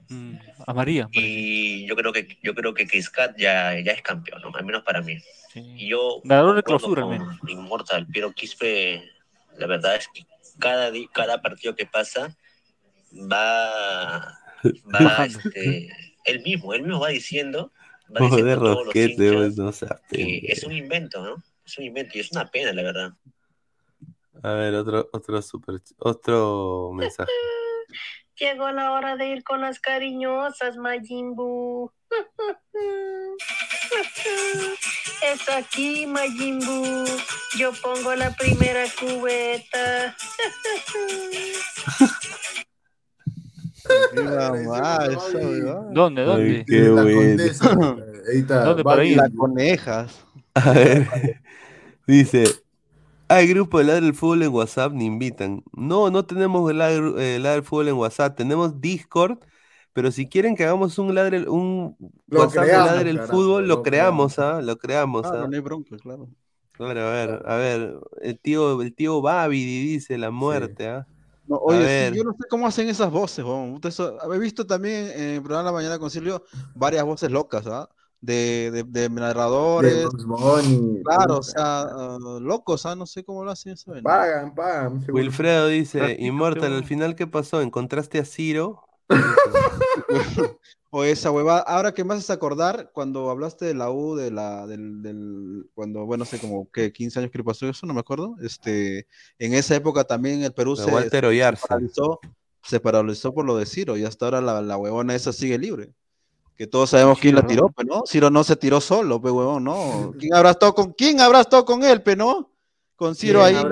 Mm, 0.09 0.35
a 0.67 0.73
María. 0.73 1.07
Y 1.11 1.85
yo 1.87 1.95
creo 1.95 2.11
que 2.13 2.37
yo 2.43 2.53
creo 2.53 2.73
que 2.73 2.85
Kiskat 2.87 3.37
ya, 3.37 3.79
ya 3.79 3.91
es 3.93 4.01
campeón, 4.01 4.41
¿no? 4.41 4.51
al 4.55 4.65
menos 4.65 4.83
para 4.83 5.01
mí. 5.01 5.17
Sí. 5.53 5.59
Y 5.77 5.87
yo 5.89 6.21
Ganador 6.23 6.55
de 6.55 6.63
clausura, 6.63 7.05
Inmortal, 7.47 8.07
pero 8.13 8.31
Quispe, 8.33 9.03
la 9.57 9.67
verdad 9.67 9.95
es 9.95 10.07
que 10.07 10.25
cada, 10.59 10.91
cada 11.13 11.41
partido 11.41 11.75
que 11.75 11.85
pasa 11.85 12.35
va, 13.31 14.39
va 14.93 15.25
este, 15.25 15.89
él 16.25 16.41
mismo, 16.41 16.73
él 16.73 16.83
mismo 16.83 16.99
va 16.99 17.09
diciendo, 17.09 17.71
Joder, 18.09 18.59
Rosquete, 18.59 19.33
pues, 19.33 19.57
no 19.57 19.71
seas 19.71 20.01
es 20.11 20.63
un 20.63 20.73
invento, 20.73 21.23
¿no? 21.23 21.43
Es 21.65 21.77
un 21.77 21.85
invento 21.85 22.17
y 22.17 22.21
es 22.21 22.31
una 22.31 22.47
pena, 22.47 22.73
la 22.73 22.83
verdad. 22.83 23.13
A 24.43 24.53
ver, 24.53 24.75
otro, 24.75 25.09
otro 25.13 25.41
super, 25.41 25.81
otro 25.97 26.91
mensaje. 26.93 27.31
Llegó 28.39 28.71
la 28.71 28.91
hora 28.91 29.15
de 29.15 29.27
ir 29.27 29.43
con 29.43 29.61
las 29.61 29.79
cariñosas, 29.79 30.77
Majimbu. 30.77 31.91
Es 35.23 35.49
aquí, 35.49 36.05
Majimbu. 36.05 37.05
Yo 37.57 37.71
pongo 37.81 38.13
la 38.15 38.35
primera 38.35 38.83
cubeta. 38.99 40.15
Huevada. 44.13 45.09
¿Dónde? 45.89 46.21
Ay, 46.21 46.25
¿Dónde? 46.25 46.65
qué 46.67 46.79
La 46.81 47.09
condesa. 47.09 47.71
Ahí 48.31 48.39
está. 48.39 48.63
¿Dónde 48.63 48.83
para 48.83 48.97
Babi. 48.97 49.09
ir? 49.11 49.17
La 49.17 49.29
conejas. 49.29 50.25
A 50.55 50.71
ver, 50.73 51.07
dice, 52.07 52.45
hay 53.27 53.47
grupo 53.47 53.79
de 53.79 53.85
Ladre 53.85 54.01
del 54.05 54.13
Fútbol 54.15 54.43
en 54.43 54.53
WhatsApp, 54.53 54.93
ni 54.93 55.05
invitan. 55.05 55.63
No, 55.73 56.09
no 56.11 56.25
tenemos 56.25 56.69
el 56.71 56.77
Ladre, 56.79 57.35
eh, 57.35 57.39
Ladre 57.39 57.55
del 57.57 57.63
Fútbol 57.63 57.87
en 57.89 57.95
WhatsApp, 57.95 58.35
tenemos 58.37 58.79
Discord, 58.81 59.39
pero 59.93 60.11
si 60.11 60.27
quieren 60.29 60.55
que 60.55 60.63
hagamos 60.65 60.97
un 60.99 61.13
Ladre, 61.15 61.49
un 61.49 61.95
Lo 62.27 62.41
WhatsApp 62.41 62.67
de 62.69 62.69
creamos, 62.69 62.85
Ladre 62.85 63.03
del 63.05 63.15
carajo, 63.17 63.31
Fútbol, 63.33 63.67
lo 63.67 63.75
lo 63.77 63.83
creamos, 63.83 64.39
¿ah? 64.39 64.61
Lo 64.61 64.77
creamos, 64.77 65.25
Ah, 65.25 65.43
¿ah? 65.43 65.47
no 65.47 65.55
hay 65.55 65.61
bronca, 65.61 65.97
claro. 65.97 66.29
Claro, 66.73 67.01
a 67.01 67.11
ver, 67.11 67.43
a 67.45 67.55
ver, 67.57 67.95
el 68.21 68.39
tío, 68.39 68.81
el 68.81 68.95
tío 68.95 69.21
Babidi 69.21 69.83
dice 69.83 70.17
la 70.17 70.31
muerte, 70.31 70.87
¿ah? 70.87 71.07
No, 71.47 71.57
oye, 71.57 72.09
sí, 72.11 72.17
yo 72.17 72.23
no 72.23 72.31
sé 72.31 72.47
cómo 72.49 72.67
hacen 72.67 72.87
esas 72.87 73.11
voces, 73.11 73.43
weón. 73.43 73.73
Puta, 73.73 73.89
eso- 73.89 74.17
He 74.33 74.39
visto 74.39 74.65
también 74.65 75.11
en 75.13 75.29
el 75.35 75.41
programa 75.41 75.63
de 75.63 75.65
la 75.65 75.71
mañana 75.73 75.99
concilio 75.99 76.43
varias 76.73 77.03
voces 77.03 77.29
locas, 77.31 77.67
¿ah? 77.67 77.89
De, 78.21 78.71
de, 78.71 78.83
de 78.83 79.01
De 79.01 79.09
narradores. 79.09 80.07
Bunny. 80.25 81.01
Claro, 81.03 81.39
o 81.39 81.43
sea, 81.43 81.81
ah, 81.81 82.17
locos, 82.39 82.85
¿ah? 82.85 82.95
No 82.95 83.05
sé 83.05 83.25
cómo 83.25 83.43
lo 83.43 83.51
hacen 83.51 83.73
eso. 83.73 83.91
Pagan, 84.01 84.55
pagan. 84.55 85.03
Wilfredo 85.09 85.67
dice, 85.67 86.15
Inmortal, 86.19 86.73
al 86.73 86.85
final, 86.85 87.15
¿qué 87.15 87.27
pasó? 87.27 87.61
¿Encontraste 87.61 88.19
a 88.19 88.25
Ciro? 88.25 88.81
O 90.95 91.03
esa 91.03 91.31
hueva. 91.31 91.57
Ahora 91.57 91.91
que 91.91 92.03
me 92.03 92.13
haces 92.13 92.29
acordar, 92.29 92.91
cuando 92.93 93.31
hablaste 93.31 93.65
de 93.65 93.73
la 93.73 93.89
U, 93.89 94.15
de 94.15 94.29
la, 94.29 94.67
del, 94.67 95.01
del, 95.01 95.65
cuando, 95.73 96.05
bueno, 96.05 96.21
no 96.21 96.25
sé, 96.29 96.37
como 96.37 96.69
que 96.69 96.93
15 96.93 97.17
años 97.17 97.31
que 97.31 97.43
pasó 97.43 97.67
eso, 97.67 97.87
no 97.87 97.95
me 97.95 98.01
acuerdo. 98.01 98.35
Este, 98.43 99.07
en 99.39 99.55
esa 99.55 99.75
época 99.75 100.03
también 100.03 100.43
el 100.43 100.53
Perú 100.53 100.75
se, 100.75 100.91
Walter 100.91 101.25
Oyarza. 101.25 101.65
paralizó, 101.67 102.19
se 102.61 102.79
paralizó 102.79 103.33
por 103.33 103.43
lo 103.43 103.57
de 103.57 103.65
Ciro 103.65 103.97
y 103.97 104.05
hasta 104.05 104.25
ahora 104.25 104.41
la, 104.41 104.61
la 104.61 104.77
huevona 104.77 105.15
esa 105.15 105.33
sigue 105.33 105.57
libre. 105.57 105.95
Que 106.55 106.67
todos 106.67 106.91
sabemos 106.91 107.17
quién 107.17 107.33
la 107.33 107.47
tiró, 107.47 107.69
pero 107.75 107.89
no, 107.89 108.03
Ciro 108.05 108.29
no 108.29 108.43
se 108.43 108.55
tiró 108.55 108.79
solo, 108.79 109.19
pe 109.19 109.31
huevón, 109.31 109.63
no. 109.63 110.13
¿Quién 110.19 110.35
habrá 110.35 110.51
estado 110.51 110.75
con, 110.75 110.93
quién 110.93 111.19
habrá 111.21 111.41
estado 111.41 111.65
con 111.65 111.83
él, 111.83 112.03
pe, 112.03 112.15
no? 112.15 112.52
Con 113.03 113.15
Ciro 113.15 113.43
¿Quién 113.43 113.57
ahí 113.57 113.61
en 113.61 113.67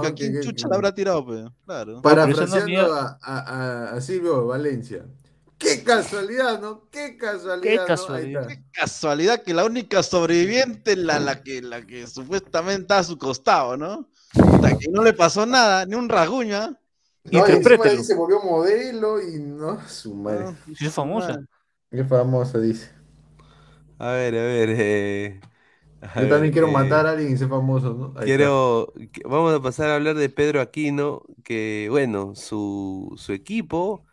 ¿Qué- 0.00 0.14
¿quién 0.14 0.32
qué- 0.32 0.40
chucha 0.40 0.64
qué? 0.64 0.70
la 0.70 0.76
habrá 0.76 0.94
tirado, 0.94 1.26
pe? 1.26 1.44
Claro. 1.66 2.00
Parafraseando 2.00 2.94
a, 2.94 3.18
a, 3.20 3.90
a- 3.90 4.00
Silvio 4.00 4.46
Valencia. 4.46 5.04
Qué 5.58 5.84
casualidad, 5.84 6.58
¿no? 6.58 6.88
Qué 6.90 7.18
casualidad. 7.18 7.60
Qué 7.60 7.86
casualidad. 7.86 8.46
Qué 8.48 8.62
casualidad 8.72 9.42
que 9.42 9.52
la 9.52 9.66
única 9.66 10.02
sobreviviente, 10.02 10.96
la, 10.96 11.20
la, 11.20 11.42
que, 11.42 11.60
la 11.60 11.84
que 11.84 12.06
supuestamente 12.06 12.80
está 12.80 13.00
a 13.00 13.04
su 13.04 13.18
costado, 13.18 13.76
¿no? 13.76 14.08
Puta, 14.32 14.70
que 14.78 14.88
no 14.90 15.02
le 15.04 15.12
pasó 15.12 15.44
nada, 15.44 15.84
ni 15.84 15.94
un 15.94 16.08
rasguño, 16.08 16.56
¿ah? 16.56 16.70
No, 17.24 17.30
y 17.32 17.36
encima 17.36 17.56
Interprételo. 17.56 17.98
ahí 17.98 18.04
se 18.04 18.14
volvió 18.14 18.40
modelo 18.40 19.20
y 19.20 19.38
no, 19.38 19.86
su 19.86 20.14
madre. 20.14 20.44
No, 20.44 20.56
es 20.80 20.92
famosa. 20.94 21.40
Qué 21.90 22.04
famosa, 22.04 22.58
dice. 22.58 22.90
A 23.98 24.12
ver, 24.12 24.34
a 24.34 24.42
ver. 24.44 24.68
eh, 24.70 25.40
Yo 26.00 26.28
también 26.28 26.52
quiero 26.52 26.68
eh, 26.68 26.72
matar 26.72 27.06
a 27.06 27.12
alguien 27.12 27.32
y 27.32 27.36
ser 27.36 27.48
famoso, 27.48 27.94
¿no? 27.94 28.12
Ahí 28.18 28.26
Quiero, 28.26 28.92
que- 29.12 29.22
vamos 29.24 29.54
a 29.54 29.60
pasar 29.60 29.90
a 29.90 29.96
hablar 29.96 30.14
de 30.16 30.28
Pedro 30.28 30.60
Aquino, 30.60 31.22
que 31.44 31.88
bueno, 31.90 32.34
su, 32.34 33.14
su 33.16 33.32
equipo 33.32 34.04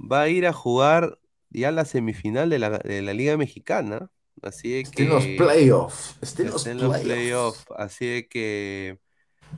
va 0.00 0.22
a 0.22 0.28
ir 0.28 0.46
a 0.46 0.52
jugar 0.52 1.18
ya 1.50 1.70
la 1.70 1.84
semifinal 1.84 2.50
de 2.50 2.58
la, 2.58 2.78
de 2.78 3.02
la 3.02 3.14
Liga 3.14 3.36
Mexicana. 3.36 4.10
Así. 4.42 4.74
Está 4.74 5.02
en 5.02 5.08
los 5.08 5.24
que 5.24 5.36
playoffs. 5.36 6.16
En 6.32 6.50
los 6.52 6.62
playoffs. 6.64 7.02
playoffs. 7.02 7.64
Así 7.76 8.26
que 8.28 8.98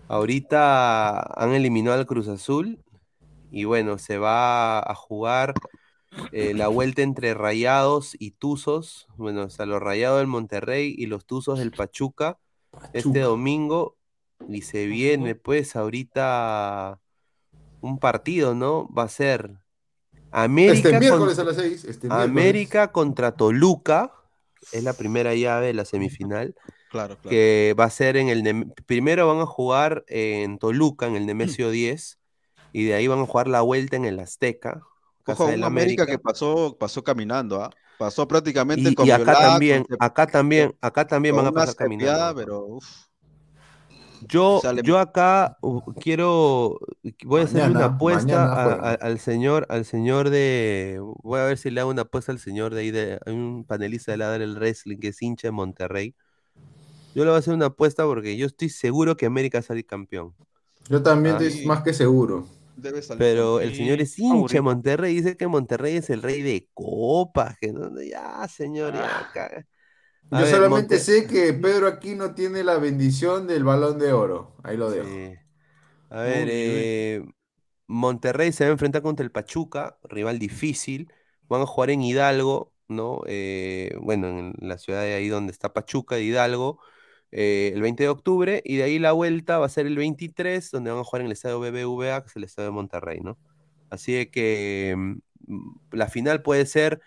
ahorita 0.08 1.20
han 1.22 1.54
eliminado 1.54 1.98
al 1.98 2.06
Cruz 2.06 2.28
Azul 2.28 2.82
y 3.50 3.64
bueno, 3.64 3.98
se 3.98 4.18
va 4.18 4.80
a 4.80 4.94
jugar 4.94 5.54
eh, 6.32 6.54
la 6.54 6.68
vuelta 6.68 7.02
entre 7.02 7.34
Rayados 7.34 8.16
y 8.18 8.32
Tuzos. 8.32 9.06
Bueno, 9.16 9.44
o 9.44 9.50
sea, 9.50 9.66
los 9.66 9.80
Rayados 9.82 10.18
del 10.18 10.26
Monterrey 10.26 10.94
y 10.96 11.06
los 11.06 11.26
Tuzos 11.26 11.58
del 11.58 11.70
Pachuca 11.72 12.38
este 12.92 13.20
domingo 13.20 13.96
y 14.48 14.62
se 14.62 14.86
viene 14.86 15.34
pues 15.34 15.74
ahorita 15.74 17.00
un 17.80 17.98
partido, 17.98 18.54
¿no? 18.54 18.88
Va 18.92 19.04
a 19.04 19.08
ser 19.08 19.52
América, 20.30 20.88
Este 20.90 20.98
miércoles 21.00 21.36
contra, 21.36 21.42
a 21.42 21.46
las 21.46 21.56
6. 21.56 21.84
Este. 21.84 22.08
América 22.10 22.92
contra 22.92 23.32
Toluca, 23.32 24.12
es 24.72 24.84
la 24.84 24.92
primera 24.92 25.34
llave 25.34 25.68
de 25.68 25.74
la 25.74 25.84
semifinal, 25.84 26.54
Claro, 26.90 27.16
claro. 27.16 27.30
que 27.30 27.74
va 27.78 27.84
a 27.84 27.90
ser 27.90 28.16
en 28.16 28.28
el 28.28 28.42
Nem- 28.42 28.74
primero 28.86 29.26
van 29.28 29.40
a 29.40 29.46
jugar 29.46 30.04
en 30.08 30.58
Toluca, 30.58 31.06
en 31.06 31.16
el 31.16 31.26
Nemesio 31.26 31.70
10, 31.70 32.18
y 32.72 32.84
de 32.84 32.94
ahí 32.94 33.06
van 33.06 33.20
a 33.20 33.26
jugar 33.26 33.48
la 33.48 33.62
vuelta 33.62 33.96
en 33.96 34.04
el 34.04 34.18
Azteca, 34.20 34.82
casa 35.28 35.36
Ojo, 35.36 35.50
del 35.50 35.62
un 35.62 35.64
América 35.64 36.06
que 36.06 36.18
pasó, 36.18 36.76
pasó 36.78 37.02
caminando, 37.04 37.62
¿ah? 37.62 37.70
Pasó 37.96 38.26
prácticamente 38.28 38.92
Y, 38.92 38.94
con 38.94 39.06
y 39.06 39.10
acá 39.10 39.36
también, 39.36 39.84
acá 39.98 40.26
también, 40.26 40.76
acá 40.80 41.06
también 41.06 41.34
con 41.34 41.36
van 41.36 41.46
a 41.46 41.52
pasar 41.52 41.74
caminando. 41.74 42.34
pero 42.34 42.66
uf, 42.66 42.86
Yo, 44.20 44.68
sale- 44.70 44.82
yo 44.82 44.98
acá 44.98 45.58
uh, 45.62 45.80
quiero, 46.00 46.80
voy 47.24 47.40
a 47.40 47.44
hacerle 47.44 47.70
una 47.70 47.86
apuesta 47.86 48.46
a- 48.46 48.72
a- 48.72 48.94
al 48.94 49.20
señor, 49.20 49.64
al 49.68 49.84
señor 49.84 50.30
de, 50.30 50.98
voy 51.22 51.38
a 51.40 51.44
ver 51.44 51.56
si 51.56 51.70
le 51.70 51.80
hago 51.80 51.90
una 51.90 52.02
apuesta 52.02 52.32
al 52.32 52.40
señor 52.40 52.74
de 52.74 52.80
ahí, 52.80 52.90
de, 52.90 53.20
hay 53.24 53.32
un 53.34 53.64
panelista 53.64 54.10
de 54.12 54.18
Ladra 54.18 54.42
el 54.42 54.56
Wrestling 54.56 54.98
que 54.98 55.08
es 55.08 55.22
hincha 55.22 55.48
de 55.48 55.52
Monterrey. 55.52 56.16
Yo 57.14 57.24
le 57.24 57.30
voy 57.30 57.36
a 57.36 57.38
hacer 57.40 57.54
una 57.54 57.66
apuesta 57.66 58.04
porque 58.06 58.36
yo 58.36 58.46
estoy 58.46 58.70
seguro 58.70 59.16
que 59.16 59.26
América 59.26 59.58
va 59.58 59.60
a 59.60 59.62
salir 59.64 59.86
campeón. 59.86 60.34
Yo 60.88 61.02
también 61.02 61.36
estoy 61.40 61.64
más 61.66 61.82
que 61.82 61.94
seguro. 61.94 62.46
Debe 62.80 63.02
salir 63.02 63.18
Pero 63.18 63.60
el 63.60 63.74
señor 63.74 64.00
es 64.00 64.18
hincha. 64.18 64.62
Monterrey, 64.62 65.14
dice 65.14 65.36
que 65.36 65.46
Monterrey 65.46 65.96
es 65.96 66.10
el 66.10 66.22
rey 66.22 66.42
de 66.42 66.68
copas, 66.74 67.56
que 67.60 67.72
no, 67.72 67.90
ya, 68.02 68.46
señor, 68.48 68.94
ya, 68.94 69.30
ca- 69.32 69.66
A 70.30 70.40
Yo 70.40 70.44
ver, 70.44 70.54
solamente 70.54 70.96
Monte- 70.96 70.98
sé 70.98 71.26
que 71.26 71.52
Pedro 71.54 71.86
Aquino 71.88 72.34
tiene 72.34 72.62
la 72.64 72.78
bendición 72.78 73.46
del 73.46 73.64
balón 73.64 73.98
de 73.98 74.12
oro. 74.12 74.56
Ahí 74.62 74.76
lo 74.76 74.90
dejo. 74.90 75.08
Sí. 75.08 75.34
A 76.10 76.22
ver, 76.22 76.44
Uy, 76.44 76.50
eh, 76.52 77.24
Monterrey 77.86 78.52
se 78.52 78.64
va 78.64 78.68
a 78.68 78.72
enfrentar 78.72 79.02
contra 79.02 79.24
el 79.24 79.30
Pachuca, 79.32 79.98
rival 80.04 80.38
difícil. 80.38 81.12
Van 81.48 81.62
a 81.62 81.66
jugar 81.66 81.90
en 81.90 82.02
Hidalgo, 82.02 82.72
¿no? 82.88 83.22
Eh, 83.26 83.96
bueno, 84.00 84.28
en 84.28 84.54
la 84.60 84.78
ciudad 84.78 85.02
de 85.02 85.14
ahí 85.14 85.28
donde 85.28 85.52
está 85.52 85.72
Pachuca, 85.72 86.16
de 86.16 86.24
Hidalgo, 86.24 86.78
eh, 87.32 87.70
el 87.74 87.82
20 87.82 88.04
de 88.04 88.08
octubre. 88.10 88.62
Y 88.64 88.76
de 88.76 88.84
ahí 88.84 88.98
la 88.98 89.12
vuelta 89.12 89.58
va 89.58 89.66
a 89.66 89.68
ser 89.68 89.86
el 89.86 89.96
23, 89.96 90.70
donde 90.70 90.90
van 90.90 91.00
a 91.00 91.04
jugar 91.04 91.20
en 91.22 91.26
el 91.26 91.32
estadio 91.32 91.60
BBVA, 91.60 92.22
que 92.22 92.28
es 92.28 92.36
el 92.36 92.44
estadio 92.44 92.68
de 92.70 92.74
Monterrey, 92.74 93.20
¿no? 93.20 93.38
Así 93.90 94.12
de 94.12 94.30
que 94.30 94.94
mm, 94.96 95.16
la 95.92 96.08
final 96.08 96.42
puede 96.42 96.66
ser 96.66 97.00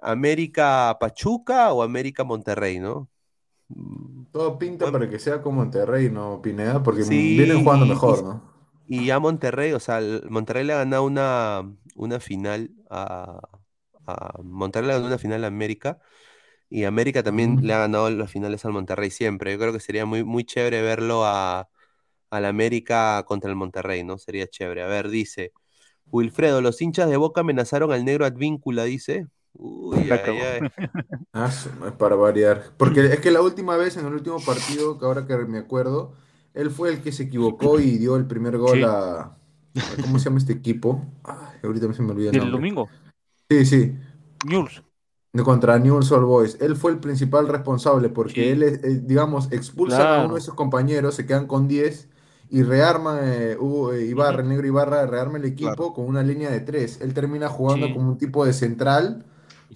América-Pachuca 0.00 1.72
o 1.72 1.82
América-Monterrey, 1.82 2.78
¿no? 2.80 3.10
Mm, 3.68 4.24
Todo 4.30 4.56
pinta 4.58 4.92
para 4.92 5.08
que 5.10 5.18
sea 5.18 5.42
como 5.42 5.56
Monterrey, 5.62 6.08
¿no, 6.10 6.40
Pineda? 6.42 6.80
Porque 6.82 7.02
Sí, 7.02 7.34
vienen 7.34 7.58
jugando 7.60 7.86
mejor, 7.86 8.22
¿no? 8.22 8.42
Y 8.86 9.06
ya 9.06 9.18
Monterrey, 9.20 9.72
o 9.72 9.80
sea, 9.80 10.00
Monterrey 10.30 10.64
le 10.64 10.72
ha 10.74 10.78
ganado 10.78 11.04
una, 11.04 11.62
una 11.96 12.20
final 12.20 12.70
a, 12.90 13.40
a- 14.06 14.42
Monterrey 14.42 14.86
le 14.88 14.92
ha 14.94 14.96
ganado 14.96 15.08
una 15.14 15.18
final 15.18 15.44
a 15.44 15.48
América 15.48 16.00
y 16.68 16.84
América 16.84 17.22
también 17.22 17.58
le 17.62 17.72
ha 17.74 17.78
ganado 17.78 18.10
las 18.10 18.30
finales 18.30 18.64
al 18.64 18.72
Monterrey 18.72 19.10
siempre. 19.10 19.52
Yo 19.52 19.58
creo 19.58 19.72
que 19.72 19.80
sería 19.80 20.04
muy, 20.06 20.24
muy 20.24 20.44
chévere 20.44 20.82
verlo 20.82 21.24
a, 21.24 21.68
al 22.30 22.44
América 22.44 23.24
contra 23.26 23.50
el 23.50 23.56
Monterrey, 23.56 24.02
¿no? 24.04 24.18
Sería 24.18 24.46
chévere. 24.48 24.82
A 24.82 24.86
ver, 24.86 25.08
dice 25.08 25.52
Wilfredo, 26.10 26.60
los 26.60 26.80
hinchas 26.82 27.08
de 27.08 27.16
Boca 27.16 27.40
amenazaron 27.42 27.92
al 27.92 28.04
negro 28.04 28.24
Advíncula, 28.24 28.84
dice. 28.84 29.26
Uy, 29.54 29.96
ay, 30.10 30.38
ay. 30.38 30.68
Ah, 31.32 31.50
para 31.98 32.16
variar. 32.16 32.72
Porque 32.78 33.04
es 33.06 33.20
que 33.20 33.30
la 33.30 33.42
última 33.42 33.76
vez, 33.76 33.96
en 33.98 34.06
el 34.06 34.14
último 34.14 34.40
partido, 34.40 34.98
que 34.98 35.04
ahora 35.04 35.26
que 35.26 35.36
me 35.36 35.58
acuerdo, 35.58 36.14
él 36.54 36.70
fue 36.70 36.88
el 36.88 37.02
que 37.02 37.12
se 37.12 37.24
equivocó 37.24 37.78
y 37.78 37.98
dio 37.98 38.16
el 38.16 38.26
primer 38.26 38.56
gol 38.56 38.78
Sí. 38.78 38.84
a, 38.84 39.20
a- 39.20 39.36
¿Cómo 40.02 40.18
se 40.18 40.24
llama 40.26 40.38
este 40.38 40.54
equipo? 40.54 41.04
Ay, 41.24 41.58
ahorita 41.62 41.92
se 41.92 42.02
me 42.02 42.12
olvida 42.12 42.28
el 42.30 42.32
Del 42.32 42.40
nombre. 42.50 42.58
domingo. 42.58 42.88
Sí, 43.50 43.66
sí. 43.66 43.98
News. 44.46 44.82
Contra 45.44 45.78
Newell's 45.78 46.10
Old 46.12 46.24
Boys. 46.26 46.58
Él 46.60 46.76
fue 46.76 46.92
el 46.92 46.98
principal 46.98 47.48
responsable 47.48 48.08
porque 48.08 48.42
Sí. 48.44 48.48
él, 48.50 48.62
eh, 48.62 48.78
digamos, 49.04 49.50
expulsan 49.52 50.06
a 50.06 50.24
uno 50.24 50.34
de 50.36 50.40
sus 50.40 50.54
compañeros, 50.54 51.14
se 51.14 51.26
quedan 51.26 51.46
con 51.46 51.66
10 51.68 52.08
y 52.50 52.62
rearma 52.62 53.20
eh, 53.22 53.56
Hugo, 53.58 53.92
eh, 53.92 54.04
Ibarra, 54.06 54.42
el 54.42 54.48
negro 54.48 54.66
Ibarra, 54.66 55.04
rearma 55.06 55.38
el 55.38 55.44
equipo 55.46 55.92
con 55.92 56.06
una 56.06 56.22
línea 56.22 56.50
de 56.50 56.60
tres. 56.60 57.00
Él 57.00 57.12
termina 57.14 57.48
jugando 57.48 57.86
Sí. 57.86 57.92
como 57.94 58.08
un 58.10 58.18
tipo 58.18 58.44
de 58.44 58.52
central, 58.52 59.24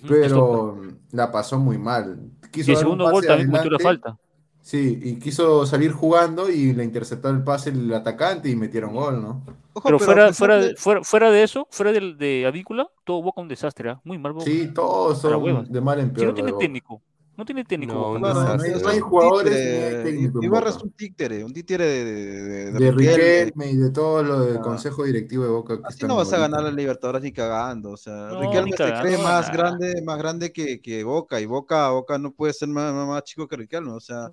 pero 0.08 0.80
la 1.12 1.30
pasó 1.32 1.58
muy 1.58 1.78
mal. 1.78 2.18
Quiso 2.50 2.70
Y 2.70 2.74
el 2.74 2.80
segundo 2.80 3.10
gol 3.10 3.24
también 3.24 3.54
adelante, 3.54 3.82
falta. 3.82 4.18
Sí, 4.62 5.00
y 5.02 5.14
quiso 5.16 5.64
salir 5.66 5.90
jugando 5.92 6.50
y 6.50 6.72
le 6.74 6.84
interceptó 6.84 7.30
el 7.30 7.42
pase 7.42 7.70
el 7.70 7.92
atacante 7.94 8.48
y 8.50 8.56
metieron 8.56 8.94
gol, 8.94 9.20
¿no? 9.22 9.42
Ojo, 9.80 9.88
Pero 9.88 9.96
a 9.96 9.98
fuera, 10.00 10.32
fuera, 10.32 10.56
de- 10.58 10.68
de, 10.68 10.76
fuera, 10.76 11.02
fuera 11.02 11.30
de 11.30 11.42
eso, 11.42 11.66
fuera 11.70 11.92
del, 11.92 12.16
de 12.18 12.44
Avícola, 12.46 12.88
todo 13.04 13.22
Boca 13.22 13.40
un 13.40 13.48
desastre, 13.48 13.90
¿ah? 13.90 14.00
Muy 14.04 14.18
mal 14.18 14.32
Boca. 14.32 14.44
Sí, 14.44 14.68
todos 14.74 15.20
son 15.20 15.64
de 15.72 15.80
mal 15.80 16.00
en 16.00 16.08
Si 16.08 16.12
peor. 16.14 16.26
no 16.26 16.30
lo 16.30 16.34
tiene 16.34 16.52
de 16.52 16.58
técnico, 16.58 17.02
no 17.36 17.44
tiene 17.46 17.64
técnico. 17.64 17.94
No, 17.94 18.10
un 18.12 18.18
Claro, 18.20 18.56
no 18.56 18.62
hay, 18.62 18.70
no 18.82 18.88
hay 18.88 19.00
jugadores 19.00 19.54
títere, 19.54 19.90
ni 19.92 19.96
hay 19.98 20.04
técnico 20.04 20.42
Ibarra 20.44 20.70
es 20.70 20.76
un 20.76 20.90
títere, 20.92 21.44
un 21.44 21.52
títere 21.54 21.84
de, 21.86 22.04
de, 22.04 22.12
de- 22.12 22.72
de 22.72 22.78
De 22.78 22.90
Riquelme. 22.92 23.70
Y 23.70 23.76
de 23.76 23.90
todo 23.90 24.22
lo 24.22 24.40
del 24.40 24.56
Ah. 24.58 24.60
consejo 24.60 25.04
directivo 25.04 25.44
de 25.44 25.50
Boca 25.50 25.76
que 25.78 25.82
Así 25.86 26.06
no 26.06 26.16
vas 26.16 26.32
a 26.34 26.38
ganar 26.38 26.62
la 26.62 26.70
Libertadores 26.70 27.22
ni 27.22 27.32
cagando. 27.32 27.92
O 27.92 27.96
sea, 27.96 28.12
No, 28.28 28.40
Riquelme 28.42 28.76
se 28.76 28.92
cree 29.00 29.16
más 29.18 29.50
grande, 29.50 30.02
más 30.04 30.18
grande 30.18 30.52
que, 30.52 30.80
que 30.82 31.02
Boca, 31.04 31.40
y 31.40 31.46
Boca, 31.46 31.88
Boca 31.90 32.18
no 32.18 32.32
puede 32.32 32.52
ser 32.52 32.68
más, 32.68 32.92
más, 32.92 33.06
más 33.08 33.22
chico 33.24 33.48
que 33.48 33.56
Riquelme. 33.56 33.92
O 33.92 34.00
sea, 34.00 34.28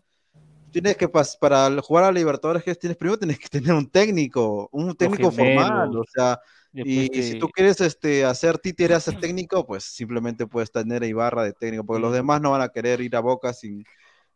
tienes 0.82 0.98
que 0.98 1.10
para 1.40 1.82
jugar 1.82 2.06
a 2.06 2.08
la 2.08 2.14
Libertadores 2.20 2.64
que 2.64 2.76
tienes 2.76 2.98
primero 2.98 3.18
tienes 3.20 3.40
que 3.40 3.50
tener 3.50 3.74
un 3.74 3.90
técnico, 3.90 4.70
un 4.72 4.96
técnico 4.96 5.32
formal. 5.32 5.96
O 5.96 6.04
sea, 6.06 6.40
y 6.82 7.08
si 7.24 7.36
tú 7.36 7.50
quieres 7.50 7.82
este, 7.82 8.26
hacer 8.26 8.58
títere 8.60 8.94
a 8.96 9.00
ser 9.00 9.16
técnico, 9.16 9.66
pues 9.66 9.84
simplemente 9.86 10.48
puedes 10.48 10.72
tener 10.72 11.04
a 11.04 11.08
Ibarra 11.08 11.44
de 11.44 11.54
técnico, 11.54 11.86
porque 11.86 12.02
los 12.02 12.14
demás 12.14 12.42
no 12.42 12.52
van 12.52 12.62
a 12.62 12.70
querer 12.70 13.02
ir 13.02 13.16
a 13.16 13.20
Boca 13.22 13.54
sin, 13.54 13.88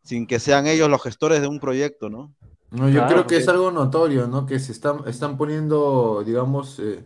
sin 0.02 0.26
que 0.26 0.40
sean 0.40 0.66
ellos 0.66 0.90
los 0.90 1.02
gestores 1.02 1.40
de 1.40 1.48
un 1.48 1.60
proyecto, 1.60 2.10
¿no? 2.10 2.34
No, 2.70 2.88
yo 2.88 3.04
Claro, 3.04 3.06
creo 3.06 3.26
que 3.26 3.36
es 3.36 3.48
algo 3.48 3.70
notorio, 3.70 4.26
¿no? 4.28 4.46
Que 4.46 4.58
se 4.58 4.72
están, 4.72 5.06
están 5.06 5.36
poniendo, 5.36 6.22
digamos, 6.24 6.78
eh, 6.78 7.04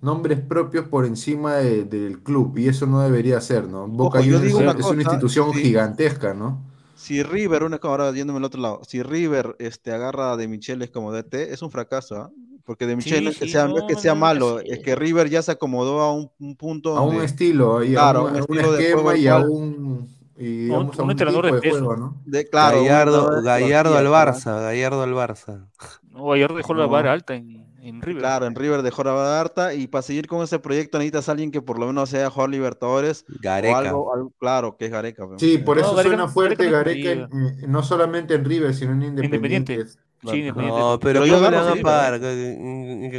nombres 0.00 0.40
propios 0.40 0.86
por 0.88 1.04
encima 1.06 1.56
de- 1.56 1.84
del 1.84 2.22
club 2.22 2.56
y 2.58 2.68
eso 2.68 2.86
no 2.86 3.00
debería 3.00 3.40
ser, 3.40 3.66
¿no? 3.68 3.88
Boca 3.88 4.18
Ojo, 4.18 4.24
yo 4.24 4.40
Juniors 4.40 4.40
digo 4.40 4.60
es, 4.60 4.60
una 4.60 4.74
es 4.76 4.90
una 4.90 5.02
cosa, 5.02 5.02
institución 5.02 5.52
sí. 5.52 5.54
gigantesca, 5.54 6.34
¿no? 6.34 6.62
Si 6.98 7.22
River, 7.22 7.62
una, 7.62 7.78
ahora 7.82 8.10
yéndome 8.12 8.38
al 8.38 8.44
otro 8.44 8.60
lado, 8.60 8.80
si 8.84 9.02
River 9.02 9.54
este, 9.60 9.92
agarra 9.92 10.32
a 10.32 10.36
De 10.36 10.48
Micheles 10.48 10.90
como 10.90 11.12
DT, 11.12 11.52
es 11.52 11.62
un 11.62 11.70
fracaso, 11.70 12.16
¿ah? 12.16 12.30
Porque 12.64 12.86
De 12.86 12.96
Micheles 12.96 13.18
Sí, 13.18 13.24
no 13.24 13.30
es 13.30 13.38
que 13.38 13.44
sí, 13.46 13.52
sea, 13.52 13.66
no 13.68 13.78
es 13.78 13.84
que 13.84 13.94
sea 13.94 14.14
no, 14.14 14.20
malo, 14.20 14.58
sí. 14.58 14.66
es 14.70 14.80
que 14.80 14.94
River 14.96 15.30
ya 15.30 15.40
se 15.40 15.52
acomodó 15.52 16.00
a 16.00 16.12
un, 16.12 16.30
un 16.40 16.56
punto 16.56 16.96
A 16.98 17.02
un 17.02 17.10
donde- 17.12 17.24
estilo, 17.24 17.82
y 17.84 17.90
a 17.96 18.00
Claro, 18.00 18.24
un, 18.24 18.30
un 18.30 18.30
a 18.30 18.32
un 18.34 18.40
estilo 18.40 18.72
de 18.72 18.82
esquema 18.82 19.02
juego 19.02 19.16
y 19.18 19.26
a 19.28 19.36
un, 19.38 20.08
y, 20.36 20.44
un- 20.48 20.64
digamos, 20.66 20.98
a 20.98 21.02
un 21.02 21.04
un 21.06 21.10
entrenador 21.12 21.46
de 21.46 21.52
de 21.52 21.60
peso. 21.60 21.78
juego, 21.78 21.96
¿no? 21.96 22.16
de, 22.26 22.48
claro, 22.48 22.78
un 22.80 22.84
Gallardo, 22.88 23.30
de 23.36 23.42
Gallardo 23.42 23.96
al 23.96 24.06
Barça, 24.08 24.60
Gallardo 24.60 25.02
al 25.02 25.14
Barça. 25.14 25.66
No, 26.10 26.32
ayer 26.32 26.52
dejó 26.52 26.74
la 26.74 26.86
vara 26.86 27.12
alta 27.12 27.34
en, 27.36 27.67
en 27.88 28.02
River. 28.02 28.22
Claro, 28.22 28.46
en 28.46 28.54
River 28.54 28.82
dejó 28.82 29.04
la 29.04 29.12
vara 29.12 29.40
harta 29.40 29.74
y 29.74 29.86
para 29.86 30.02
seguir 30.02 30.26
con 30.26 30.42
ese 30.42 30.58
proyecto 30.58 30.98
necesitas 30.98 31.28
a 31.28 31.32
alguien 31.32 31.50
que 31.50 31.62
por 31.62 31.78
lo 31.78 31.86
menos 31.86 32.10
sea 32.10 32.30
jugar 32.30 32.50
Libertadores 32.50 33.24
o 33.28 33.34
Gareca. 33.40 33.78
algo, 33.78 34.14
algo- 34.14 34.32
claro, 34.38 34.76
que 34.76 34.86
es 34.86 34.90
Gareca. 34.90 35.26
pues. 35.26 35.40
Sí, 35.40 35.58
por 35.58 35.76
No, 35.76 35.82
eso 35.82 35.94
Gareca 35.94 36.08
suena 36.10 36.26
no- 36.26 36.28
fuerte 36.32 36.70
Gareca 36.70 37.14
no 37.14 37.28
Gareca, 37.28 37.60
en- 37.64 37.70
no 37.72 37.82
solamente 37.82 38.34
en 38.34 38.44
River, 38.44 38.74
sino 38.74 38.92
en 38.92 39.02
Independiente. 39.02 39.72
Independiente. 39.74 40.02
Sí. 40.24 40.42
No, 40.50 40.98
pero 41.00 41.20
Pero 41.22 41.26
yo 41.26 41.34
¿cómo 41.38 41.50
le 41.50 41.56
van 41.58 41.78
a 41.78 41.82
pagar? 41.82 42.20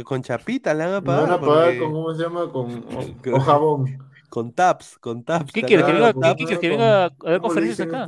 Con 0.04 0.22
chapita 0.22 0.74
le 0.74 0.84
van 0.84 0.94
a 0.96 1.00
pagar. 1.02 1.22
van 1.22 1.32
a 1.32 1.40
pagar 1.40 1.64
porque- 1.64 1.78
con, 1.78 1.92
¿cómo 1.92 2.14
se 2.14 2.22
llama? 2.22 2.40
Con 2.52 2.82
Con- 2.82 3.34
o, 3.34 3.36
o 3.36 3.40
jabón. 3.40 3.98
Con 4.28 4.52
taps, 4.52 4.98
con 4.98 5.24
taps. 5.24 5.50
¿Qué 5.50 5.62
quieres? 5.62 5.86
¿Que 5.86 5.92
a 5.92 5.94
venga, 6.12 6.12
¿qué 6.36 6.44
quieres? 6.44 6.58
que 6.60 6.68
venga 6.68 6.84
a 6.84 6.98
dar 7.00 7.12
¿Cómo 7.18 7.32
le 7.32 7.40
conferencias 7.40 7.88
acá? 7.88 8.06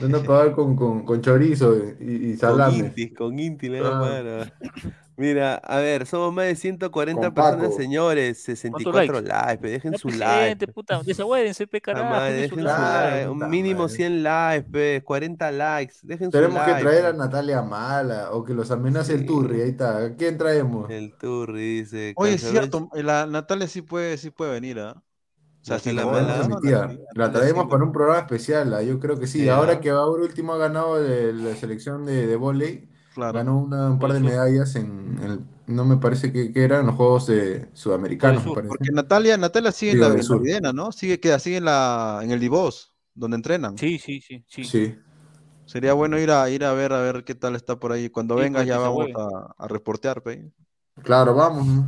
Van 0.00 0.14
a 0.14 0.22
pagar 0.24 0.52
con, 0.54 0.76
con, 0.76 1.04
con 1.04 1.20
chorizo 1.22 1.76
y, 2.00 2.32
y 2.32 2.38
Con 2.38 2.38
salame. 2.38 2.76
Inti, 2.76 3.12
con 3.14 3.38
Inti 3.38 3.68
a 3.78 3.80
Ah. 3.80 4.52
Mira, 5.16 5.56
a 5.56 5.78
ver, 5.78 6.06
somos 6.06 6.32
más 6.32 6.46
de 6.46 6.54
140 6.56 7.32
Con 7.34 7.34
personas, 7.34 7.74
señores. 7.74 8.42
64 8.44 9.20
likes? 9.20 9.58
pe, 9.58 9.68
dejen 9.70 9.94
su 9.96 10.10
like. 10.12 10.48
gente, 10.50 10.68
puta, 10.68 11.02
desahuédense, 11.02 11.66
pe, 11.66 11.80
carajo, 11.80 12.18
dejen 12.20 12.44
su 12.44 12.56
like. 12.56 12.80
like. 13.00 13.26
like. 13.26 13.28
Un 13.28 13.48
mínimo 13.48 13.88
madre. 13.88 13.88
100 13.88 14.22
likes, 14.22 14.70
pe, 14.70 15.02
40 15.04 15.50
likes. 15.52 15.94
Dejen 16.02 16.32
su 16.32 16.38
Tenemos 16.38 16.62
que 16.62 16.70
like. 16.72 16.82
traer 16.82 17.06
a. 17.06 17.12
Natalia 17.12 17.62
Mala 17.62 18.30
o 18.32 18.44
que 18.44 18.54
los 18.54 18.70
amenace 18.70 19.14
el. 19.14 19.26
Turri. 19.26 19.60
Ahí 19.62 19.70
está. 19.70 20.04
¿A 20.06 20.16
quién 20.16 20.38
traemos? 20.38 20.88
El 20.88 21.16
Turri 21.16 21.80
dice. 21.80 22.12
Oye, 22.16 22.34
es 22.34 22.42
cierto, 22.42 22.88
la 22.94 23.26
Natalia 23.26 23.68
sí 23.68 23.82
puede, 23.82 24.16
sí 24.18 24.30
puede 24.30 24.52
venir, 24.52 24.78
¿ah? 24.80 25.02
Sea, 25.68 25.78
si 25.78 25.92
la 25.92 26.04
Mala. 26.06 27.32
traemos 27.32 27.66
para 27.68 27.84
un 27.84 27.92
programa 27.92 28.20
especial. 28.20 28.74
ah, 28.74 28.82
Yo 28.82 28.98
creo 28.98 29.18
que 29.18 29.26
sí. 29.26 29.48
Ahora 29.48 29.74
¿ah? 29.74 29.80
que 29.80 29.90
ahora 29.90 30.22
último 30.24 30.52
ha 30.54 30.58
ganado 30.58 31.00
de 31.00 31.32
la 31.32 31.54
selección 31.56 32.04
de, 32.06 32.26
de 32.26 32.88
Claro. 33.14 33.38
ganó 33.38 33.58
una- 33.58 33.90
un 33.90 33.98
par 33.98 34.12
de 34.12 34.20
medallas 34.20 34.76
en 34.76 35.18
el, 35.22 35.40
no 35.66 35.84
me 35.84 35.96
parece 35.96 36.32
que, 36.32 36.52
que 36.52 36.62
eran 36.64 36.86
los 36.86 36.94
Juegos 36.94 37.26
de 37.26 37.68
Sudamericanos, 37.74 38.42
Sur. 38.42 38.66
Porque 38.68 38.90
Natalia, 38.92 39.36
Natalia 39.36 39.72
sigue 39.72 39.92
en 39.92 39.96
Digo, 39.98 40.08
la, 40.08 40.12
en 40.12 40.16
la 40.18 40.22
sur. 40.22 40.42
Videna, 40.42 40.72
¿no? 40.72 40.92
Sigue, 40.92 41.20
queda, 41.20 41.38
sigue 41.38 41.56
en, 41.58 41.64
la, 41.64 42.20
en 42.22 42.30
el 42.30 42.40
Divos, 42.40 42.94
donde 43.14 43.36
entrenan. 43.36 43.76
Sí, 43.76 43.98
sí, 43.98 44.20
sí, 44.20 44.44
sí. 44.48 44.64
Sí. 44.64 44.94
Sería 45.66 45.92
bueno 45.92 46.18
ir 46.18 46.30
a 46.30 46.48
ir 46.48 46.64
a 46.64 46.72
ver 46.72 46.92
a 46.94 47.00
ver 47.02 47.24
qué 47.24 47.34
tal 47.34 47.54
está 47.56 47.78
por 47.78 47.92
ahí. 47.92 48.08
Cuando 48.08 48.36
Sí, 48.36 48.40
vengas 48.42 48.66
ya 48.66 48.78
vamos 48.78 49.08
a 49.58 49.66
reportear, 49.68 50.22
pe. 50.22 50.50
Claro, 51.02 51.34
vamos. 51.34 51.84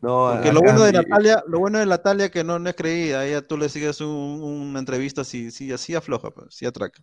¿No? 0.00 0.10
Porque 0.24 0.52
lo 0.52 0.62
bueno 0.62 0.82
de 0.82 0.92
Natalia, 0.92 1.42
lo 1.46 1.58
bueno 1.60 1.78
de 1.78 1.86
Natalia 1.86 2.30
que 2.30 2.42
no, 2.44 2.58
no 2.58 2.68
es 2.70 2.76
creída, 2.76 3.24
ella 3.26 3.46
tú 3.46 3.56
le 3.56 3.68
sigues 3.68 4.00
un- 4.00 4.08
una 4.42 4.78
entrevista 4.80 5.20
así, 5.22 5.50
sí, 5.50 5.72
así 5.72 5.94
afloja, 5.94 6.30
pues, 6.32 6.54
sí 6.54 6.66
atraca. 6.66 7.02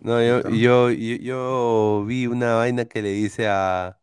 No, 0.00 0.22
yo, 0.22 0.42
yo, 0.46 0.90
yo, 0.90 1.16
yo 1.16 2.04
vi 2.06 2.26
una 2.28 2.54
vaina 2.54 2.84
que 2.84 3.02
le 3.02 3.10
dice 3.12 3.48
a, 3.48 3.98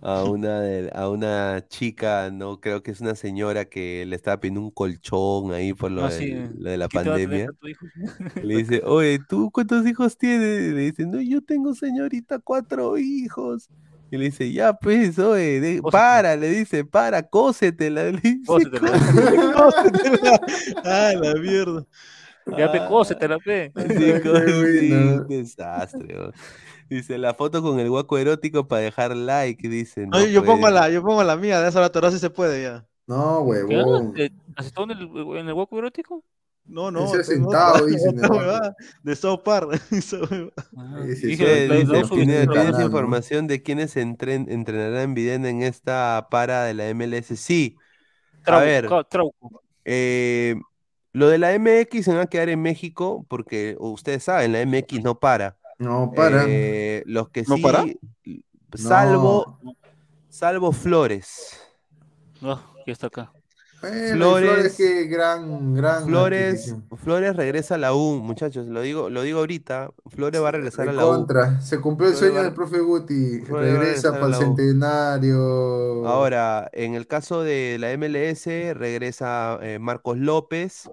a 0.00 0.24
una 0.26 0.60
de- 0.60 0.90
a 0.94 1.10
una 1.10 1.66
chica, 1.68 2.30
no 2.32 2.60
creo 2.60 2.82
que 2.82 2.92
es 2.92 3.00
una 3.00 3.14
señora 3.16 3.66
que 3.66 4.06
le 4.06 4.16
estaba 4.16 4.40
pidiendo 4.40 4.60
un 4.62 4.70
colchón 4.72 5.52
ahí 5.52 5.74
por 5.74 5.90
lo, 5.92 6.04
Ah, 6.04 6.10
sí, 6.10 6.30
del- 6.30 6.32
eh. 6.32 6.54
lo 6.58 6.70
de 6.70 6.78
la 6.78 6.88
¿Quién 6.88 7.02
te 7.02 7.08
va 7.10 7.16
a 7.16 7.20
tener 7.20 7.42
pandemia. 7.42 7.52
Le 8.40 8.56
dice, 8.56 8.82
oye, 8.84 9.18
¿tú 9.20 9.50
cuántos 9.52 9.86
hijos 9.86 10.18
tienes? 10.18 10.74
Le 10.74 10.80
dice, 10.92 11.06
no, 11.06 11.20
yo 11.20 11.42
tengo 11.42 11.74
señorita 11.74 12.38
cuatro 12.40 12.98
hijos. 12.98 13.70
Y 14.10 14.16
le 14.16 14.26
dice, 14.26 14.52
ya 14.52 14.72
pues, 14.74 15.18
oye, 15.18 15.60
de- 15.60 15.82
para, 15.82 16.36
le 16.36 16.48
dice, 16.50 16.84
para, 16.84 17.22
cósetela. 17.24 18.04
Le 18.04 18.12
dice, 18.20 18.40
Cósetela. 18.46 18.92
Cósetela. 19.54 20.40
ah, 20.84 21.12
la 21.20 21.34
mierda. 21.34 21.84
Ya, 22.56 22.70
pe, 22.70 22.78
Ah. 22.78 22.86
cósetela, 22.88 23.38
pe. 23.38 23.72
Sí, 23.76 23.82
sí, 24.80 24.92
un 24.92 25.26
desastre. 25.28 26.16
weón. 26.16 26.32
Dice 26.88 27.18
la 27.18 27.34
foto 27.34 27.62
con 27.62 27.80
el 27.80 27.90
guaco 27.90 28.16
erótico 28.16 28.68
para 28.68 28.82
dejar 28.82 29.16
like. 29.16 29.68
Dice, 29.68 30.02
No, 30.06 30.20
no 30.20 30.26
yo, 30.26 30.44
pongo 30.44 30.70
la, 30.70 30.88
yo 30.88 31.02
pongo 31.02 31.24
la 31.24 31.36
mía, 31.36 31.60
de 31.60 31.68
esa 31.68 31.80
la 31.80 32.10
si 32.12 32.18
se 32.20 32.30
puede 32.30 32.62
ya. 32.62 32.86
No, 33.08 33.40
huevón. 33.40 34.14
¿Te- 34.14 34.32
¿Has 34.56 34.66
estado 34.66 34.90
en 34.92 34.98
el, 34.98 35.36
en 35.38 35.48
el 35.48 35.52
hueco 35.54 35.78
erótico? 35.78 36.22
No, 36.68 36.90
no, 36.90 37.04
Ese 37.06 37.22
sentado, 37.22 37.86
dice 37.86 38.10
de 39.02 39.16
South 39.16 39.42
Park. 39.44 39.80
Ah, 40.76 41.04
Pineda, 42.10 42.46
¿tienes, 42.52 42.78
¿no? 42.78 42.82
información 42.82 43.46
de 43.46 43.62
quiénes 43.62 43.96
entren- 43.96 44.50
entrenarán 44.50 45.02
en 45.02 45.14
Videna 45.14 45.48
en 45.48 45.62
esta 45.62 46.26
para 46.30 46.64
de 46.64 46.74
la 46.74 46.88
MLS? 46.92 47.36
Sí. 47.36 47.76
A 48.44 48.58
ver, 48.60 48.88
eh, 49.84 50.56
lo 51.12 51.28
de 51.28 51.38
la 51.38 51.52
MX 51.58 52.04
se 52.04 52.14
va 52.14 52.22
a 52.22 52.26
quedar 52.26 52.48
en 52.48 52.62
México 52.62 53.24
porque 53.28 53.76
ustedes 53.78 54.24
saben, 54.24 54.52
la 54.52 54.60
MX 54.64 55.02
no 55.02 55.18
para. 55.18 55.56
No, 55.78 56.12
para. 56.14 56.44
Eh, 56.48 57.02
los 57.06 57.28
que 57.30 57.42
¿No 57.42 57.56
sí, 57.56 57.62
para? 57.62 57.84
salvo, 58.74 59.58
No. 59.62 59.76
salvo 60.28 60.72
Flores. 60.72 61.60
Ah, 62.42 62.60
ya 62.86 62.92
está 62.92 63.06
acá. 63.08 63.32
Bueno, 63.90 64.16
Flores- 64.16 64.50
Flores, 64.52 64.76
que 64.76 65.04
gran, 65.06 65.74
gran 65.74 66.04
Flores. 66.04 66.74
Flores 66.96 67.36
regresa 67.36 67.74
a 67.76 67.78
la 67.78 67.94
U, 67.94 68.16
muchachos, 68.22 68.66
lo 68.66 68.80
digo, 68.82 69.10
lo 69.10 69.22
digo 69.22 69.40
ahorita. 69.40 69.90
Flores 70.06 70.42
va 70.42 70.48
a 70.48 70.52
regresar 70.52 70.88
a 70.88 70.92
la 70.92 71.06
U. 71.06 71.10
Contra. 71.10 71.60
Se 71.60 71.80
cumplió 71.80 72.08
el 72.10 72.14
Flores 72.16 72.18
sueño 72.30 72.34
va- 72.40 72.42
del 72.44 72.54
profe 72.54 72.78
Guti. 72.80 73.40
Flores 73.40 73.72
Regresa 73.78 74.12
para 74.12 74.26
el 74.26 74.34
centenario. 74.34 76.06
Ahora, 76.06 76.68
en 76.72 76.94
el 76.94 77.06
caso 77.06 77.42
de 77.42 77.76
la 77.80 77.92
MLS, 77.92 78.74
regresa 78.74 79.58
eh, 79.62 79.78
Marcos 79.78 80.18
López. 80.18 80.88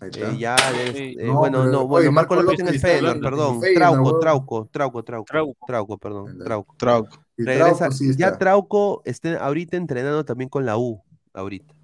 Eh, 0.00 0.36
ya 0.38 0.54
de- 0.54 0.92
Sí. 0.92 1.16
eh, 1.18 1.26
No, 1.26 1.38
bueno, 1.38 1.58
pero, 1.58 1.72
no, 1.72 1.78
oye, 1.80 1.88
bueno, 1.88 2.12
Marcos 2.12 2.36
Marcos 2.36 2.44
López 2.52 2.60
en 2.60 2.68
el 2.68 2.80
Feyenoord, 2.80 3.20
perdón. 3.20 3.60
Feyenoord, 3.60 4.20
Trauco. 4.20 4.20
Trauco, 4.20 4.68
Trauco, 4.70 5.02
Trauco, 5.02 5.26
Trauco. 5.32 5.66
Trauco, 5.66 5.98
perdón. 5.98 6.38
Trauco. 6.38 6.74
Trauco. 6.78 7.18
Regresa, 7.36 7.74
Trauco 7.76 7.94
sí 7.96 8.16
ya. 8.16 8.38
Trauco 8.38 9.02
está 9.04 9.36
ahorita 9.38 9.76
entrenando 9.76 10.24
también 10.24 10.48
con 10.48 10.64
la 10.64 10.76
U, 10.76 11.02
ahorita. 11.34 11.74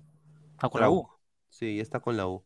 Ah, 0.59 0.69
con 0.69 0.81
la 0.81 0.91
U. 0.91 1.09
Sí, 1.49 1.77
ya 1.77 1.83
está 1.83 2.01
con 2.01 2.17
la 2.17 2.27
U. 2.27 2.45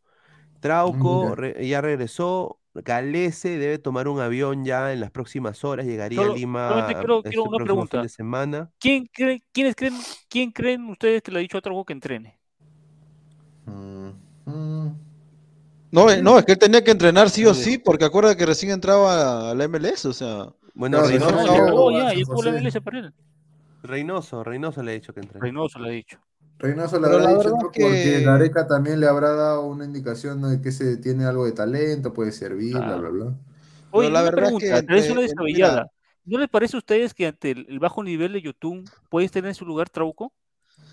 Trauco 0.61 1.35
re- 1.35 1.67
ya 1.67 1.81
regresó. 1.81 2.59
Galese 2.75 3.59
debe 3.59 3.79
tomar 3.79 4.07
un 4.09 4.21
avión 4.21 4.65
ya 4.65 4.93
en 4.93 5.01
las 5.01 5.11
próximas 5.11 5.65
horas. 5.65 5.87
Llegaría 5.87 6.21
Solo- 6.21 6.33
a 6.33 6.37
Lima 6.37 6.69
quiero- 6.99 7.19
este 7.19 7.31
quiero 7.31 7.45
una 7.45 7.57
próximo 7.57 7.59
fin 7.59 7.65
pregunta. 7.65 8.03
de 8.03 8.09
semana. 8.09 8.71
¿Quién, 8.79 9.07
cree, 9.13 9.43
¿Quiénes 9.53 9.75
creen, 9.75 9.95
¿Quién 10.29 10.53
creen 10.53 10.89
ustedes 10.89 11.23
que 11.23 11.33
le 11.33 11.39
ha 11.39 11.43
dicho 11.43 11.59
a 11.59 11.61
Trauco 11.61 11.85
que 11.85 11.93
entrene? 11.95 12.39
Mm, 13.67 14.09
mm. 14.47 14.89
No, 15.91 16.11
eh, 16.11 16.23
no, 16.23 16.39
es 16.39 16.45
que 16.45 16.53
él 16.53 16.59
tenía 16.59 16.85
que 16.85 16.91
entrenar 16.91 17.31
sí 17.31 17.47
o 17.47 17.55
sí, 17.55 17.79
porque 17.79 18.05
acuerda 18.05 18.37
que 18.37 18.45
recién 18.47 18.73
entraba 18.73 19.51
a 19.51 19.55
la 19.55 19.65
MLS, 19.65 20.07
o 20.09 20.13
sea. 20.13 20.53
Bueno, 20.75 21.03
Reynoso, 21.03 21.31
No, 21.33 21.37
no, 21.37 21.47
ya 21.47 21.59
no, 21.59 21.65
acabó, 21.65 21.91
no, 21.91 21.99
ya, 21.99 22.09
San 22.11 22.19
ya 22.19 22.25
jugó 22.27 22.43
la 22.43 22.51
José. 22.51 22.63
MLS 22.63 22.81
para 22.83 22.99
él. 22.99 23.15
Reynoso, 23.83 24.45
Reynoso 24.45 24.83
le 24.83 24.91
ha 24.91 24.95
dicho 24.95 25.13
que 25.15 25.21
entrene. 25.21 25.41
Reynoso 25.43 25.79
le 25.79 25.89
ha 25.89 25.93
dicho. 25.93 26.19
Reynoso 26.59 26.99
le 27.01 27.07
Pero 27.07 27.19
habrá 27.19 27.23
la 27.23 27.29
dicho 27.29 27.49
verdad 27.51 27.53
¿no? 27.59 27.71
que- 27.73 27.81
porque 27.81 28.21
Gareca 28.23 28.67
también 28.67 29.01
le 29.01 29.07
habrá 29.07 29.31
dado 29.33 29.67
una 29.67 29.85
indicación 29.85 30.43
de 30.43 30.61
que 30.61 30.73
se 30.73 30.97
tiene 30.97 31.25
algo 31.25 31.45
de 31.45 31.53
talento, 31.53 32.13
puede 32.13 32.33
servir, 32.33 32.83
bla, 32.85 32.97
bla, 32.97 33.09
bla. 33.11 33.35
Oye, 33.91 34.11
la 34.11 34.23
verdad 34.23 34.45
es 34.49 34.55
que 34.57 35.13
una 35.13 35.23
descabellada. 35.23 35.91
¿No 36.25 36.39
les 36.39 36.49
parece 36.49 36.77
a 36.77 36.79
ustedes 36.79 37.15
que 37.15 37.27
ante 37.27 37.51
el, 37.53 37.67
el 37.69 37.79
bajo 37.79 38.03
nivel 38.03 38.33
de 38.35 38.43
YouTube 38.43 38.91
puede 39.09 39.29
tener 39.29 39.49
en 39.51 39.55
su 39.55 39.65
lugar 39.67 39.89
Trauco? 39.89 40.33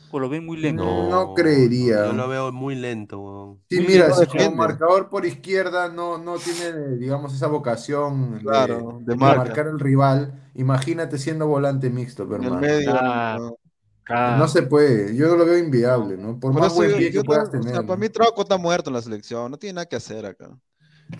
¿O 0.09 0.19
lo 0.19 0.29
ven 0.29 0.45
muy 0.45 0.57
lento? 0.57 0.87
No, 0.87 1.03
no 1.09 1.33
creería. 1.33 1.97
Yo 2.01 2.13
lo 2.13 2.27
veo 2.27 2.51
muy 2.51 2.75
lento, 2.75 3.19
weón. 3.21 3.63
Sí, 3.69 3.81
Muy 3.81 3.87
mira, 3.87 4.11
si 4.13 4.27
como 4.27 4.51
marcador 4.51 5.09
por 5.09 5.25
izquierda 5.25 5.89
no, 5.89 6.19
no 6.19 6.41
tiene, 6.43 6.71
digamos, 6.97 7.33
esa 7.33 7.47
vocación 7.47 8.53
de- 8.53 8.53
Claro, 8.53 9.03
de 9.05 9.15
de, 9.15 9.15
marca. 9.15 9.33
marcar 9.33 9.67
al 9.67 9.79
rival, 9.79 10.51
imagínate 10.53 11.17
siendo 11.17 11.47
volante 11.47 11.89
mixto, 11.89 12.31
En 12.35 12.43
el 12.43 12.55
hermano. 12.55 12.57
medio. 12.57 13.01
Ah, 13.01 13.39
no. 13.39 13.57
Claro. 14.05 14.37
No 14.37 14.47
se 14.47 14.61
puede, 14.61 15.15
yo 15.15 15.35
lo 15.35 15.45
veo 15.45 15.57
inviable, 15.57 16.15
¿no? 16.15 16.39
Por, 16.39 16.51
Por 16.53 16.61
más 16.61 16.73
buen 16.75 16.91
yo- 16.91 16.97
pie 16.97 17.11
que 17.11 17.23
puedas 17.23 17.51
no- 17.51 17.59
o 17.59 17.63
sea, 17.63 17.71
tener. 17.71 17.87
para 17.87 17.99
mí 17.99 18.07
Trauco 18.09 18.43
está 18.43 18.57
muerto 18.57 18.89
en 18.91 18.95
la 18.95 19.01
selección, 19.01 19.49
no 19.51 19.57
tiene 19.57 19.73
nada 19.73 19.87
que 19.87 19.95
hacer 19.95 20.25
acá. 20.25 20.49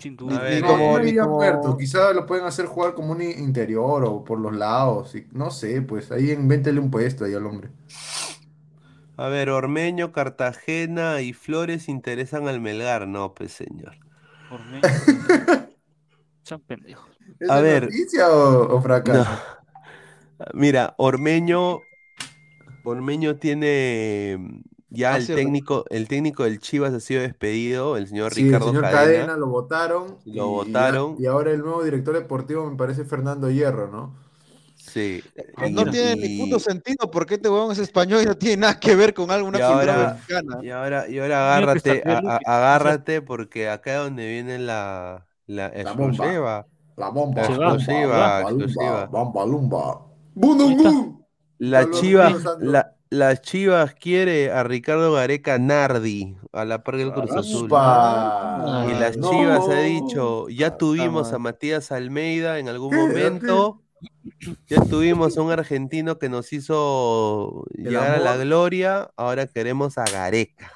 Sin 0.00 0.16
duda. 0.16 0.40
No, 0.60 0.66
como- 0.66 0.92
no 0.92 0.98
ni 1.00 1.06
diría 1.06 1.22
como- 1.22 1.34
muerto, 1.36 1.76
quizá 1.76 2.12
lo 2.12 2.26
pueden 2.26 2.44
hacer 2.44 2.66
jugar 2.66 2.94
como 2.94 3.12
un 3.12 3.22
interior 3.22 4.04
o 4.04 4.22
por 4.24 4.38
los 4.38 4.54
lados, 4.56 5.14
y, 5.16 5.26
no 5.32 5.50
sé, 5.50 5.82
pues 5.82 6.10
ahí 6.12 6.30
invéntele 6.30 6.78
un 6.80 6.90
puesto 6.90 7.24
ahí 7.24 7.34
al 7.34 7.44
hombre. 7.46 7.70
A 9.16 9.28
ver, 9.28 9.48
Ormeño, 9.50 10.12
Cartagena 10.12 11.22
y 11.22 11.32
Flores 11.32 11.88
interesan 11.88 12.46
al 12.48 12.60
Melgar. 12.60 13.08
No, 13.08 13.32
pues 13.34 13.50
señor. 13.52 13.94
Son 16.42 16.60
pendejos. 16.60 17.10
¿Es 17.40 17.50
A 17.50 17.60
ver. 17.60 17.84
noticia 17.84 18.28
o, 18.30 18.76
o 18.76 18.80
fracaso? 18.80 19.28
No. 20.38 20.46
Mira, 20.54 20.94
Ormeño, 20.98 21.80
Ormeño 22.90 23.36
tiene 23.36 24.36
mm, 24.38 24.60
ya 24.90 25.14
Ah, 25.14 25.16
el 25.18 25.26
sí, 25.26 25.34
técnico, 25.34 25.84
el 25.90 26.08
técnico 26.08 26.44
del 26.44 26.58
Chivas 26.60 26.94
ha 26.94 27.00
sido 27.00 27.20
despedido, 27.22 27.96
el 27.96 28.06
señor 28.08 28.32
Sí, 28.32 28.40
el 28.42 28.46
Ricardo 28.46 28.66
señor 28.68 28.82
Cadena. 28.82 29.02
Cadena 29.02 29.36
lo 29.36 29.46
votaron. 29.48 30.16
Lo 30.24 30.32
y- 30.32 30.38
votaron. 30.38 31.16
Y, 31.18 31.26
ahora 31.26 31.50
el 31.50 31.60
nuevo 31.60 31.82
director 31.84 32.14
deportivo 32.14 32.70
me 32.70 32.76
parece 32.76 33.04
Fernando 33.04 33.50
Hierro, 33.50 33.88
¿no? 33.88 34.14
Sí. 34.76 35.22
No 35.70 35.82
y- 35.82 35.90
tiene 35.90 36.16
ni 36.16 36.38
punto 36.38 36.60
sentido 36.60 37.10
porque 37.10 37.34
este 37.34 37.48
huevón 37.48 37.72
es 37.72 37.78
español 37.78 38.22
y 38.22 38.26
no 38.26 38.36
tiene 38.36 38.58
nada 38.58 38.78
que 38.78 38.94
ver 38.94 39.12
con 39.12 39.30
alguna 39.30 39.58
cultura 39.58 39.94
ahora- 39.94 40.14
mexicana. 40.14 40.58
Y 40.62 40.70
ahora, 40.70 41.08
y 41.08 41.18
ahora 41.18 41.54
agárrate, 41.56 42.02
a- 42.06 42.38
agárrate 42.46 43.20
porque 43.22 43.68
acá 43.68 43.94
es 43.96 43.98
donde 44.04 44.28
viene 44.28 44.58
la, 44.60 45.26
la 45.46 45.68
La 45.70 45.92
bomba. 45.92 46.06
exclusiva. 46.14 46.66
La 46.96 47.08
bomba. 47.10 47.42
La 47.42 47.48
va, 47.48 47.74
exclusiva, 47.74 48.06
Bamba, 48.16 48.40
exclusiva. 48.50 49.06
Bamba, 49.06 49.44
lumba. 49.46 50.06
La 51.58 51.90
Chivas, 51.90 52.44
la, 52.60 52.92
las 53.10 53.40
Chivas 53.40 53.94
quiere 53.94 54.50
a 54.52 54.62
Ricardo 54.62 55.12
Gareca 55.12 55.58
Nardi 55.58 56.36
a 56.52 56.64
la 56.64 56.82
par 56.82 56.96
del 56.96 57.12
Cruz 57.12 57.30
Azul. 57.32 57.66
¡Upa! 57.66 58.86
Y 58.90 58.94
las 58.98 59.16
No. 59.16 59.30
Chivas 59.30 59.68
ha 59.68 59.80
dicho, 59.80 60.48
ya 60.48 60.76
tuvimos 60.76 61.32
a. 61.32 61.38
Matías 61.38 61.92
Almeida 61.92 62.58
en 62.58 62.68
algún 62.68 62.94
momento, 62.94 63.80
ya 64.68 64.82
tuvimos 64.82 65.38
a 65.38 65.42
un 65.42 65.50
argentino 65.52 66.18
que 66.18 66.28
nos 66.28 66.52
hizo 66.52 67.64
El 67.76 67.84
llegar 67.84 68.10
a 68.16 68.18
la 68.18 68.36
gloria, 68.36 69.10
ahora 69.16 69.46
queremos 69.46 69.96
a 69.98 70.04
Gareca. 70.04 70.72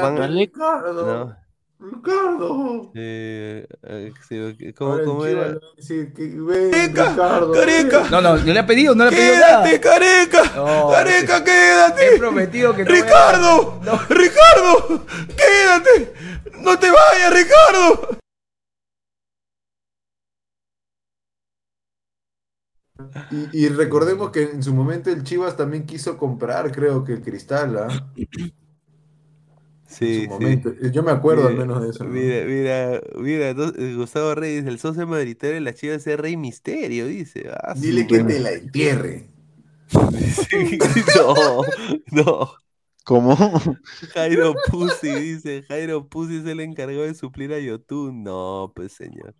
Van- 0.00 0.32
Ricardo. 0.32 1.06
¿no? 1.26 1.36
Ricardo. 1.78 2.90
Eh, 2.94 3.66
eh, 3.82 4.12
sí, 4.28 4.72
¿cómo, 4.72 4.98
cómo 5.04 5.26
era? 5.26 5.58
que 5.86 6.34
ven, 6.34 6.72
Ricardo. 6.72 7.52
Careca. 7.52 7.98
ven. 8.02 8.10
No, 8.10 8.20
no, 8.22 8.36
no 8.38 8.44
le 8.52 8.58
ha 8.58 8.66
pedido, 8.66 8.94
no 8.94 9.04
le 9.04 9.08
ha 9.08 9.12
pedido 9.12 9.34
nada. 9.36 9.64
¡Quédate, 9.64 9.80
Careca! 9.80 10.52
No, 10.56 10.90
¡Careca, 10.90 11.44
quédate! 11.44 12.14
He 12.14 12.18
prometido 12.18 12.74
que 12.74 12.84
no 12.84 12.90
voy 12.90 12.98
a- 12.98 13.02
¡Ricardo! 13.04 13.80
No. 13.84 14.00
¡Ricardo! 14.08 15.06
¡Quédate! 15.36 16.14
¡No 16.60 16.78
te 16.78 16.90
vayas, 16.90 17.32
Ricardo! 17.34 18.18
Y, 23.30 23.64
y 23.66 23.68
recordemos 23.68 24.30
que 24.30 24.44
en 24.44 24.62
su 24.62 24.72
momento 24.74 25.10
el 25.10 25.22
Chivas 25.22 25.56
también 25.56 25.84
quiso 25.84 26.16
comprar, 26.16 26.72
creo 26.72 27.04
que 27.04 27.12
el 27.12 27.22
Cristal, 27.22 27.76
¿ah? 27.78 27.88
Sí, 29.88 30.24
su 30.24 30.30
momento. 30.30 30.72
Yo 30.92 31.02
me 31.02 31.12
acuerdo 31.12 31.48
al 31.48 31.56
menos 31.56 31.82
de 31.82 31.90
eso. 31.90 32.04
¿no? 32.04 32.10
Mira, 32.10 32.44
mira, 32.44 33.00
mira, 33.16 33.50
eh, 33.50 33.94
Gustavo 33.94 34.34
Reyes, 34.34 34.66
el 34.66 34.78
socio 34.78 35.06
mayoritario 35.06 35.54
de 35.54 35.60
la 35.60 35.74
Chivas 35.74 36.06
es 36.06 36.18
Rey 36.18 36.36
Misterio, 36.36 37.06
dice. 37.06 37.48
Ah, 37.52 37.74
su 37.74 37.82
Dile 37.82 38.06
que 38.06 38.24
te 38.24 38.40
la 38.40 38.52
entierre. 38.52 39.28
Sí, 40.50 40.78
no, 41.16 41.62
no. 42.10 42.52
¿Cómo? 43.04 43.36
Jairo 44.14 44.54
Pussy, 44.68 45.14
dice. 45.14 45.64
Jairo 45.68 46.08
Pussy 46.08 46.38
es 46.38 46.46
el 46.46 46.58
encargado 46.58 47.04
de 47.04 47.14
suplir 47.14 47.52
a 47.52 47.60
Yotun. 47.60 48.24
No, 48.24 48.72
pues 48.74 48.92
señor. 48.92 49.34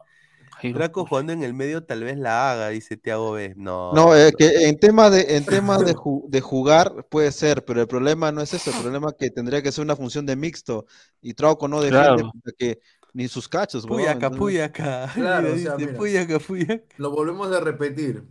Jairo 0.61 0.79
Draco 0.79 1.07
jugando 1.07 1.33
en 1.33 1.43
el 1.43 1.55
medio 1.55 1.85
tal 1.85 2.03
vez 2.05 2.19
la 2.19 2.51
haga, 2.53 2.69
dice 2.71 2.97
Tiago 2.97 3.33
B. 3.33 3.55
No. 3.57 3.93
No, 3.95 4.15
eh, 4.17 4.33
que 4.37 4.69
en 4.69 4.79
tema 4.79 5.11
de 5.11 5.37
en 5.37 5.45
tema 5.47 5.79
de, 5.79 5.95
ju- 5.95 6.25
de 6.29 6.41
jugar 6.41 7.07
puede 7.09 7.31
ser, 7.33 7.65
pero 7.65 7.81
el 7.81 7.87
problema 7.89 8.33
no 8.33 8.41
es 8.43 8.53
eso, 8.55 8.71
el 8.71 8.77
problema 8.83 9.09
es 9.11 9.15
que 9.19 9.31
tendría 9.31 9.63
que 9.63 9.73
ser 9.73 9.85
una 9.85 9.97
función 9.97 10.27
de 10.27 10.37
mixto 10.37 10.87
y 11.21 11.35
Trauco 11.35 11.69
no 11.69 11.81
defiende 11.81 12.23
Claro. 12.23 12.33
que 12.59 12.81
ni 13.13 13.29
sus 13.29 13.49
cachos, 13.49 13.87
Puyaca, 13.87 14.31
puyaca. 14.31 15.11
Claro, 15.15 15.55
o 15.55 15.57
sea, 15.59 15.77
mira. 15.77 15.95
puyaca, 15.97 16.39
puyaca. 16.39 16.83
Lo 16.99 17.11
volvemos 17.11 17.51
a 17.53 17.61
repetir. 17.61 18.25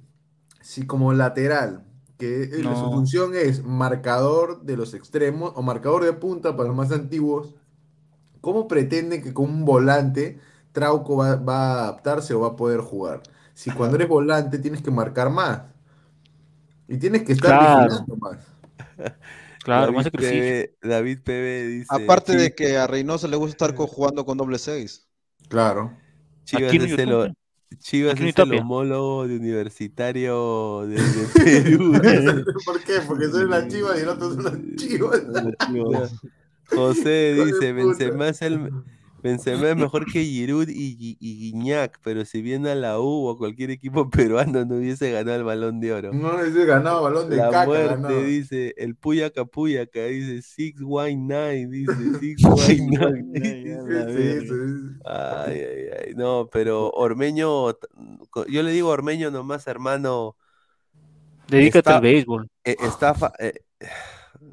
Si 0.61 0.85
como 0.85 1.13
lateral, 1.13 1.85
que 2.17 2.43
eh, 2.43 2.63
su 2.63 2.91
función 2.91 3.35
es 3.35 3.63
marcador 3.63 4.61
de 4.63 4.77
los 4.77 4.93
extremos 4.93 5.53
o 5.55 5.61
marcador 5.61 6.03
de 6.05 6.13
punta 6.13 6.55
para 6.55 6.67
los 6.69 6.75
más 6.77 6.91
antiguos, 6.91 7.55
¿cómo 8.41 8.67
pretenden 8.67 9.23
que 9.23 9.33
con 9.33 9.45
un 9.49 9.65
volante 9.65 10.39
Trauco 10.75 11.15
va, 11.17 11.35
va 11.37 11.57
a 11.57 11.83
adaptarse 11.85 12.35
o 12.35 12.41
va 12.41 12.49
a 12.49 12.55
poder 12.55 12.81
jugar? 12.81 13.23
Si 13.55 13.71
cuando 13.71 13.95
eres 13.95 14.09
volante 14.09 14.59
tienes 14.59 14.83
que 14.83 14.91
marcar 14.91 15.29
más. 15.31 15.61
Y 16.87 16.97
tienes 16.97 17.23
que 17.23 17.31
estar 17.33 17.49
Claro. 17.57 17.83
vigilando 17.85 18.15
más. 18.17 18.37
Claro, 19.63 19.85
David 19.91 19.95
más. 19.97 20.09
PB, 20.11 20.87
David 20.87 21.19
PB 21.23 21.67
dice. 21.69 21.87
Aparte 21.89 22.33
"Chi- 22.33 22.37
de 22.37 22.53
que 22.53 22.77
a 22.77 22.85
Reynoso 22.85 23.27
le 23.27 23.35
gusta 23.35 23.65
estar 23.65 23.75
jugando 23.75 24.23
con 24.23 24.37
doble 24.37 24.59
seis. 24.59 25.07
Claro. 25.49 25.91
Chivas 26.43 26.67
Aquí 26.71 26.77
es 26.77 26.99
el. 26.99 27.33
Chivas 27.79 28.19
es 28.21 28.37
el 28.37 28.53
homólogo 28.59 29.27
de 29.27 29.37
universitario 29.37 30.85
de, 30.85 31.01
de 31.01 31.27
Perú. 31.33 31.93
¿Por 32.65 32.83
qué? 32.83 32.99
Porque 33.07 33.27
soy 33.29 33.45
una 33.45 33.67
chiva 33.67 33.97
y 33.97 34.01
el 34.01 34.09
otro 34.09 34.31
es 34.33 34.37
una 34.37 34.51
chiva. 34.75 35.09
José 36.67 37.33
dice. 37.45 37.73
Benzema 37.73 38.29
es, 38.29 38.41
el, 38.43 38.71
Benzema 39.25 39.69
es 39.71 39.75
mejor 39.75 40.05
que 40.05 40.23
Giroud 40.23 40.67
y, 40.69 41.17
y 41.19 41.51
Guiñac, 41.51 41.99
pero 42.03 42.25
si 42.25 42.41
viene 42.41 42.69
a 42.69 42.75
la 42.75 42.99
U 42.99 43.25
o 43.27 43.31
a 43.31 43.37
cualquier 43.37 43.71
equipo 43.71 44.07
peruano 44.11 44.63
no 44.65 44.75
hubiese 44.75 45.11
ganado 45.11 45.37
el 45.37 45.43
Balón 45.43 45.79
de 45.79 45.93
Oro. 45.93 46.13
No 46.13 46.41
les 46.41 46.53
ganado 46.65 47.01
balón 47.03 47.29
de 47.29 47.37
La 47.37 47.49
caca. 47.49 47.65
muerte 47.65 47.87
ganado. 47.95 48.21
dice, 48.23 48.73
el 48.77 48.95
Puyaca 48.95 49.45
Puyaca 49.45 50.03
dice, 50.05 50.41
Six 50.41 50.79
Wine 50.83 51.15
Nine, 51.15 51.67
dice, 51.67 51.93
Six 52.19 52.43
Wine 52.43 52.87
Nine. 52.87 53.79
Ay, 55.05 55.59
ay, 55.59 55.85
ay, 56.07 56.13
no, 56.15 56.47
pero 56.51 56.89
Ormeño, 56.91 57.71
yo 58.47 58.63
le 58.63 58.71
digo 58.71 58.89
Ormeño 58.89 59.31
nomás, 59.31 59.65
hermano, 59.67 60.35
Dedícate 61.47 61.79
Está- 61.79 61.95
al 61.97 62.01
béisbol. 62.01 62.47
eh, 62.63 62.75
está, 62.79 63.13
fa- 63.13 63.33
eh, 63.37 63.53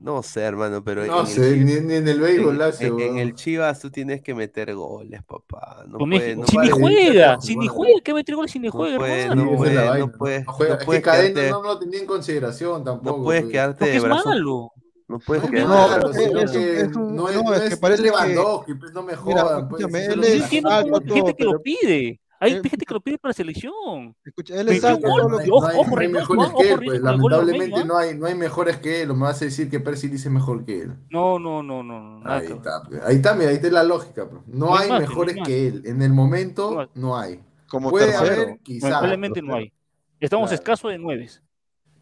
No 0.02 0.20
sé, 0.24 0.40
hermano, 0.40 0.82
pero 0.82 1.06
No 1.06 1.20
en 1.20 1.26
sé, 1.28 1.50
el 1.50 1.64
ni, 1.64 1.74
ni 1.80 1.94
en 1.94 2.08
el 2.08 2.20
béisbol 2.20 2.56
en, 2.56 2.62
hace, 2.62 2.86
en- 2.88 2.98
en 2.98 3.18
el 3.18 3.34
Chivas 3.34 3.78
tú 3.80 3.88
tienes 3.88 4.20
que 4.20 4.34
meter 4.34 4.74
goles, 4.74 5.22
papá. 5.22 5.84
No 5.86 5.98
puedes, 5.98 6.36
no 6.36 6.44
si 6.44 6.58
ni 6.58 6.70
juega, 6.70 7.40
si 7.40 7.54
ni 7.56 7.68
juega, 7.68 8.00
¿qué 8.02 8.12
meter 8.12 8.34
goles 8.34 8.50
si 8.50 8.58
ni 8.58 8.66
no 8.66 8.72
juega, 8.72 8.94
hermano? 8.96 9.34
no 9.44 9.56
puedes, 9.56 9.74
no 9.74 9.90
vaina, 9.90 10.12
puedes, 10.18 10.44
No 10.46 10.52
juega- 10.52 10.74
no 10.74 10.80
es 10.80 10.84
puedes 10.86 11.02
que 11.02 11.08
Cadena 11.10 11.34
quedarte, 11.34 11.50
no 11.52 11.62
lo 11.62 11.78
tenía 11.78 12.00
en 12.00 12.06
consideración 12.06 12.82
tampoco. 12.82 13.18
no 13.18 13.24
puedes 13.24 13.44
quedarte 13.44 13.84
de 13.84 13.96
es 13.96 14.02
brazo, 14.02 14.28
malo. 14.28 14.72
no 15.06 15.18
puedes 15.20 15.44
No, 15.44 15.50
quedarte. 15.50 16.00
No, 16.02 16.10
es 16.10 16.16
que 16.16 16.32
no 16.32 16.40
es, 16.40 16.90
no, 16.90 17.00
no 17.12 17.26
que 17.26 17.70
no 17.70 17.80
parece 17.80 18.02
Lewandowski, 18.02 18.74
pues 18.74 18.92
no 18.92 19.02
me 19.04 19.12
Mira, 19.24 19.42
jodan. 19.44 19.68
Pues, 19.68 19.82
él 19.94 20.24
es 20.24 20.50
todo, 20.50 21.00
gente 21.14 21.34
que 21.36 21.44
lo 21.44 21.62
pide. 21.62 22.20
Hay 22.44 22.52
Eh, 22.54 22.60
gente 22.62 22.84
que 22.84 22.92
lo 22.94 23.00
pide 23.00 23.18
para 23.18 23.32
selección. 23.32 24.16
Escucha, 24.24 24.54
él 24.60 24.68
es 24.68 24.74
Metió 24.82 24.88
alto, 24.88 25.08
gol, 25.08 25.20
todo 25.20 25.28
lo 25.28 25.28
No 25.28 25.36
que- 25.38 25.44
hay, 25.44 25.50
Ojo, 25.50 25.60
no 25.60 25.66
hay- 25.68 25.76
ojo, 25.76 25.84
no 25.90 25.96
hay 26.00 26.06
Reynoso, 26.06 26.32
mejores 26.34 26.48
ojo, 26.52 26.58
que 26.58 26.72
él, 26.72 26.78
Reynoso 26.80 27.02
con 27.02 27.14
el 27.14 27.20
gol 27.20 27.30
lamentablemente 27.30 27.84
no 27.84 27.96
hay, 27.98 28.18
no 28.18 28.26
hay 28.26 28.34
mejores 28.34 28.76
que 28.78 29.02
él. 29.02 29.08
Lo 29.08 29.14
me 29.14 29.22
vas 29.22 29.42
a 29.42 29.44
decir 29.44 29.70
que 29.70 29.78
Percy 29.80 30.06
es 30.12 30.26
mejor 30.30 30.64
que 30.64 30.80
él. 30.82 30.96
No, 31.10 31.38
no, 31.38 31.62
no, 31.62 31.82
no, 31.84 32.00
no, 32.02 32.20
nada 32.20 32.38
Ahí 32.38 32.46
está, 32.46 32.82
pues. 32.82 33.00
ahí 33.04 33.16
está, 33.16 33.34
mira, 33.34 33.50
ahí 33.50 33.56
está 33.56 33.70
la 33.70 33.84
lógica. 33.84 34.28
pues. 34.28 34.42
No 34.48 34.66
No 34.66 34.76
hay 34.76 34.82
hay 34.84 34.88
más, 34.88 34.88
no 34.88 34.94
hay 34.94 35.00
mejores 35.08 35.36
que 35.46 35.68
él. 35.68 35.82
En 35.86 36.02
el 36.02 36.12
momento 36.12 36.88
No. 36.94 37.16
hay. 37.16 37.40
como 37.68 37.90
Puede 37.90 38.06
tercero. 38.12 38.42
haber, 38.42 38.58
quizá. 38.62 38.88
Lamentablemente 38.90 39.40
no 39.40 39.54
hay. 39.54 39.72
Estamos 40.20 40.50
Claro. 40.50 40.60
escasos 40.62 40.90
de 40.90 40.98
nueves. 40.98 41.42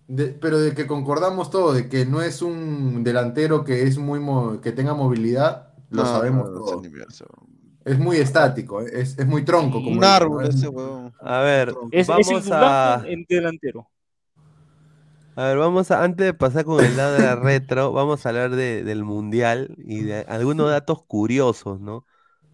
De- 0.08 0.28
pero 0.28 0.58
de 0.58 0.74
que 0.74 0.86
concordamos 0.88 1.50
todos, 1.50 1.76
de 1.76 1.88
que 1.88 2.04
no 2.06 2.22
es 2.22 2.42
un 2.42 3.04
delantero 3.04 3.62
que 3.62 3.82
es 3.84 3.96
muy 3.98 4.18
mo- 4.18 4.60
que 4.60 4.72
tenga 4.72 4.94
movilidad, 4.94 5.74
lo 5.90 6.02
No, 6.02 6.08
sabemos 6.08 6.46
todos. 6.46 6.82
Es 7.84 7.98
muy 7.98 8.18
estático, 8.18 8.82
eh, 8.82 8.90
es, 9.00 9.18
es 9.18 9.26
muy 9.26 9.44
tronco. 9.44 9.82
Como 9.82 10.00
Un 10.00 10.04
árbol 10.04 10.46
ese 10.46 10.68
huevón. 10.68 11.12
A 11.20 11.40
ver, 11.40 11.78
Es, 11.90 12.06
vamos 12.06 12.50
a, 12.50 13.08
en 13.08 13.24
delantero. 13.28 13.90
a 15.36 15.44
ver, 15.44 15.58
vamos 15.58 15.90
a, 15.90 16.02
antes 16.04 16.26
de 16.26 16.34
pasar 16.34 16.64
con 16.64 16.84
el 16.84 16.96
ladra 16.96 17.36
retro, 17.36 17.92
vamos 17.92 18.24
a 18.26 18.28
hablar 18.30 18.50
de, 18.56 18.84
del 18.84 19.04
mundial 19.04 19.74
y 19.78 20.02
de 20.02 20.20
algunos 20.28 20.68
datos 20.70 21.04
curiosos, 21.06 21.80
¿no? 21.80 22.06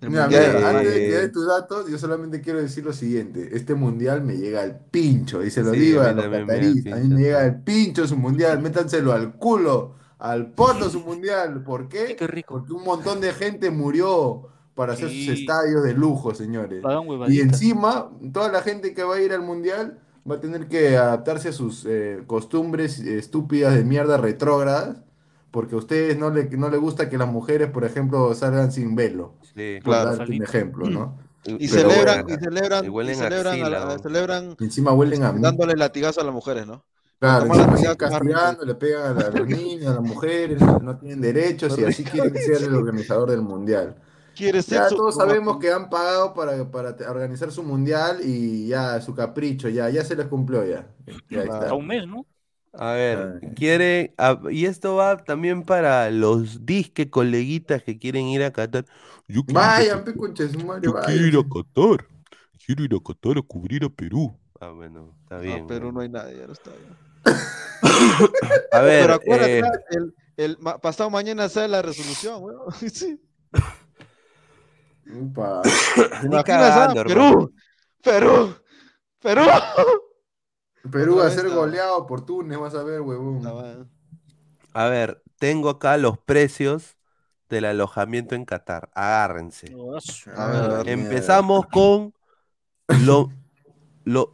Mira, 0.08 0.30
mira, 0.30 0.52
de 0.52 0.64
antes 0.64 0.92
de 0.92 1.02
que 1.04 1.12
Eh, 1.12 1.18
des 1.18 1.32
tus 1.32 1.46
datos, 1.48 1.88
yo 1.90 1.98
solamente 1.98 2.40
quiero 2.40 2.60
decir 2.62 2.84
lo 2.84 2.92
siguiente. 2.92 3.48
Este 3.56 3.74
mundial 3.74 4.22
me 4.22 4.36
llega 4.36 4.62
al 4.62 4.78
pincho, 4.90 5.42
y 5.42 5.50
se 5.50 5.62
lo 5.64 5.72
Sí, 5.72 5.76
digo 5.76 6.02
a 6.02 6.12
a 6.12 6.12
los 6.12 6.28
cataríes. 6.28 6.86
A 6.92 6.96
mí 6.96 7.08
pincho, 7.08 7.16
me 7.16 7.22
llega 7.22 7.40
al 7.42 7.62
pincho 7.64 8.06
su 8.06 8.16
mundial, 8.16 8.60
métanselo 8.62 9.12
al 9.12 9.34
culo, 9.36 9.94
al 10.18 10.52
poto 10.52 10.88
su 10.90 11.00
mundial. 11.00 11.62
¿Por 11.64 11.88
qué? 11.88 12.16
Qué 12.16 12.26
rico. 12.26 12.60
Porque 12.60 12.72
un 12.72 12.84
montón 12.84 13.20
de 13.20 13.32
gente 13.32 13.70
murió 13.72 14.48
para 14.76 14.92
hacer 14.92 15.08
sus 15.08 15.28
estadios 15.28 15.82
de 15.82 15.94
lujo, 15.94 16.34
señores. 16.34 16.82
Y 17.28 17.40
encima, 17.40 18.10
toda 18.32 18.52
la 18.52 18.62
gente 18.62 18.94
que 18.94 19.02
va 19.02 19.16
a 19.16 19.20
ir 19.20 19.32
al 19.32 19.42
mundial 19.42 19.98
va 20.30 20.36
a 20.36 20.40
tener 20.40 20.68
que 20.68 20.96
adaptarse 20.96 21.48
a 21.48 21.52
sus 21.52 21.84
eh, 21.88 22.22
costumbres 22.26 23.00
estúpidas 23.00 23.74
de 23.74 23.84
mierda 23.84 24.16
retrógradas, 24.18 24.98
porque 25.50 25.74
a 25.74 25.78
ustedes 25.78 26.18
no 26.18 26.30
le, 26.30 26.44
no 26.50 26.68
le 26.68 26.76
gusta 26.76 27.08
que 27.08 27.16
las 27.18 27.28
mujeres, 27.28 27.70
por 27.70 27.84
ejemplo, 27.84 28.32
salgan 28.34 28.70
sin 28.70 28.94
velo. 28.94 29.34
Sí. 29.54 29.78
Claro. 29.82 30.22
un 30.22 30.42
ejemplo, 30.42 30.88
¿no? 30.90 31.18
Y 31.44 31.68
Pero 31.68 31.90
celebran, 31.90 32.22
bueno. 32.26 32.34
y 32.40 32.44
celebran, 32.44 32.84
Y 32.84 33.14
celebran, 33.14 33.46
a 33.46 33.50
axila, 33.50 33.70
la- 33.70 33.84
¿no? 33.94 33.98
celebran 34.00 34.56
Y 34.58 34.64
encima 34.64 34.92
huelen 34.92 35.22
a 35.22 35.32
mí. 35.32 35.40
dándole 35.40 35.74
latigazo 35.74 36.20
a 36.20 36.24
las 36.24 36.34
mujeres, 36.34 36.66
¿no? 36.66 36.84
Claro, 37.18 37.46
castigando, 37.96 38.64
le 38.64 38.74
pegan 38.74 39.16
a 39.22 39.30
los 39.30 39.48
niños, 39.48 39.86
a 39.86 39.94
las 39.94 40.02
mujeres, 40.02 40.60
no, 40.60 40.78
no 40.80 40.98
tienen 40.98 41.20
derechos 41.22 41.78
y 41.78 41.84
así 41.84 42.04
quieren 42.04 42.34
ser 42.36 42.62
el 42.64 42.74
organizador 42.74 43.30
del 43.30 43.40
mundial. 43.42 43.96
Quiere 44.36 44.58
Ya 44.58 44.62
sexo. 44.62 44.96
todos 44.96 45.14
como- 45.16 45.26
sabemos 45.26 45.58
que 45.58 45.72
han 45.72 45.88
pagado 45.88 46.34
para, 46.34 46.70
para 46.70 46.90
organizar 47.10 47.50
su 47.50 47.62
mundial 47.62 48.18
y 48.22 48.66
ya 48.68 49.00
su 49.00 49.14
capricho, 49.14 49.68
ya, 49.68 49.88
ya 49.88 50.04
se 50.04 50.14
les 50.14 50.26
cumplió 50.26 50.64
ya. 50.66 50.86
Ya 51.30 51.42
está. 51.42 51.70
A 51.70 51.74
un 51.74 51.86
mes, 51.86 52.06
¿no? 52.06 52.26
A 52.78 52.92
ver, 52.92 53.40
Ay. 53.42 53.50
quiere, 53.54 54.14
a- 54.18 54.38
y 54.50 54.66
esto 54.66 54.96
va 54.96 55.16
también 55.16 55.62
para 55.62 56.10
los 56.10 56.66
disque 56.66 57.08
coleguitas 57.08 57.82
que 57.82 57.98
quieren 57.98 58.26
ir 58.26 58.44
a 58.44 58.50
Qatar. 58.52 58.84
Yo 59.26 59.40
Vayan, 59.50 60.00
Qatar, 60.00 60.04
pe 60.04 60.18
concha 60.18 60.42
de 60.44 60.50
su 60.50 60.58
madre, 60.66 60.82
yo 60.84 60.94
quiero 61.06 61.26
ir 61.26 61.36
a. 61.38 61.42
Qatar, 61.42 62.06
quiero 62.66 62.84
ir 62.84 62.94
a 62.94 62.98
Qatar 63.02 63.38
a 63.38 63.42
cubrir 63.42 63.84
a 63.84 63.88
Perú. 63.88 64.36
Ah, 64.60 64.68
bueno, 64.70 65.14
está 65.22 65.38
bien. 65.38 65.60
No, 65.60 65.66
pero 65.66 65.80
bueno. 65.90 65.92
no 65.92 66.00
hay 66.00 66.08
nadie, 66.10 66.36
ya 66.38 66.46
no 66.46 66.52
está. 66.52 66.70
ya. 66.70 66.96
A 68.72 68.80
ver, 68.82 69.02
Pero 69.02 69.14
acuérdate, 69.14 69.58
eh, 69.60 70.12
el, 70.36 70.58
pasado 70.82 71.08
mañana 71.10 71.48
sale 71.48 71.68
la 71.68 71.80
resolución, 71.82 72.42
weón. 72.42 72.60
Sí. 72.92 73.18
Upa. 75.14 75.62
ni 76.28 76.42
cagando. 76.44 77.04
Perú, 77.04 77.52
Perú, 78.02 78.54
Perú. 79.20 79.42
Perú 80.90 81.16
va 81.16 81.26
a 81.26 81.30
ser 81.30 81.48
goleado 81.50 82.06
por 82.06 82.24
Túnez, 82.24 82.58
vas 82.58 82.74
a 82.74 82.82
ver, 82.84 83.00
huevón. 83.00 83.88
A 84.72 84.84
ver, 84.88 85.22
tengo 85.38 85.70
acá 85.70 85.96
los 85.96 86.18
precios 86.18 86.96
del 87.48 87.64
alojamiento 87.64 88.34
en 88.34 88.44
Qatar. 88.44 88.90
Agárrense. 88.94 89.74
A 90.36 90.46
ver. 90.48 90.88
Empezamos 90.88 91.66
con 91.66 92.12
lo, 93.04 93.30
lo, 94.04 94.30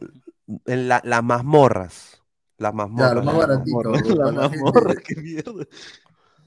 en 0.65 0.87
la- 0.87 1.01
las 1.03 1.23
mazmorras. 1.23 2.21
Las 2.57 2.71
Ya, 2.71 2.75
mazmorras. 2.77 3.15
lo 3.15 3.23
más 3.23 3.35
las 3.35 3.47
baratito. 3.47 3.77
mazmorras. 3.77 4.03
huevón, 4.03 4.17
La 4.17 4.23
para 4.25 4.31
la 4.35 4.41
gente. 4.49 4.63
mazmorra, 4.63 4.95
qué 4.95 5.15
mierda. 5.15 5.65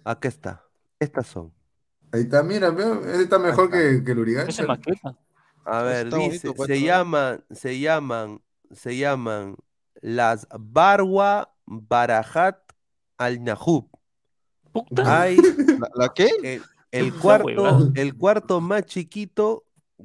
Aquí 0.04 0.28
está. 0.28 0.64
Estas 1.00 1.26
son. 1.26 1.52
Ahí 2.16 2.22
está, 2.22 2.42
mira, 2.42 2.74
ese 3.04 3.24
está 3.24 3.38
mejor 3.38 3.70
que, 3.70 4.02
que 4.02 4.12
el 4.12 4.66
maqueta. 4.66 5.18
A 5.66 5.82
ver, 5.82 6.06
está 6.06 6.16
dice, 6.16 6.48
bonito, 6.48 6.64
se 6.64 6.80
llaman, 6.80 7.44
se 7.50 7.78
llaman, 7.78 8.40
se 8.72 8.96
llaman 8.96 9.56
las 10.00 10.48
Barwa 10.58 11.52
Barajat 11.66 12.56
al 13.18 13.44
Nahub. 13.44 13.90
Puta. 14.72 15.20
Hay 15.20 15.36
¿La, 15.78 15.90
la 15.94 16.08
qué? 16.14 16.62
el, 16.90 17.14
cuarto, 17.14 17.92
el 17.94 18.16
cuarto 18.16 18.62
más 18.62 18.86
chiquito 18.86 19.64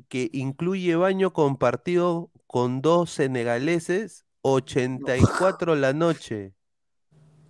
que 0.09 0.29
incluye 0.33 0.97
baño 0.97 1.31
compartido 1.31 2.29
con 2.45 2.81
dos 2.81 3.09
senegaleses, 3.11 4.25
84 4.41 5.75
la 5.75 5.93
noche. 5.93 6.53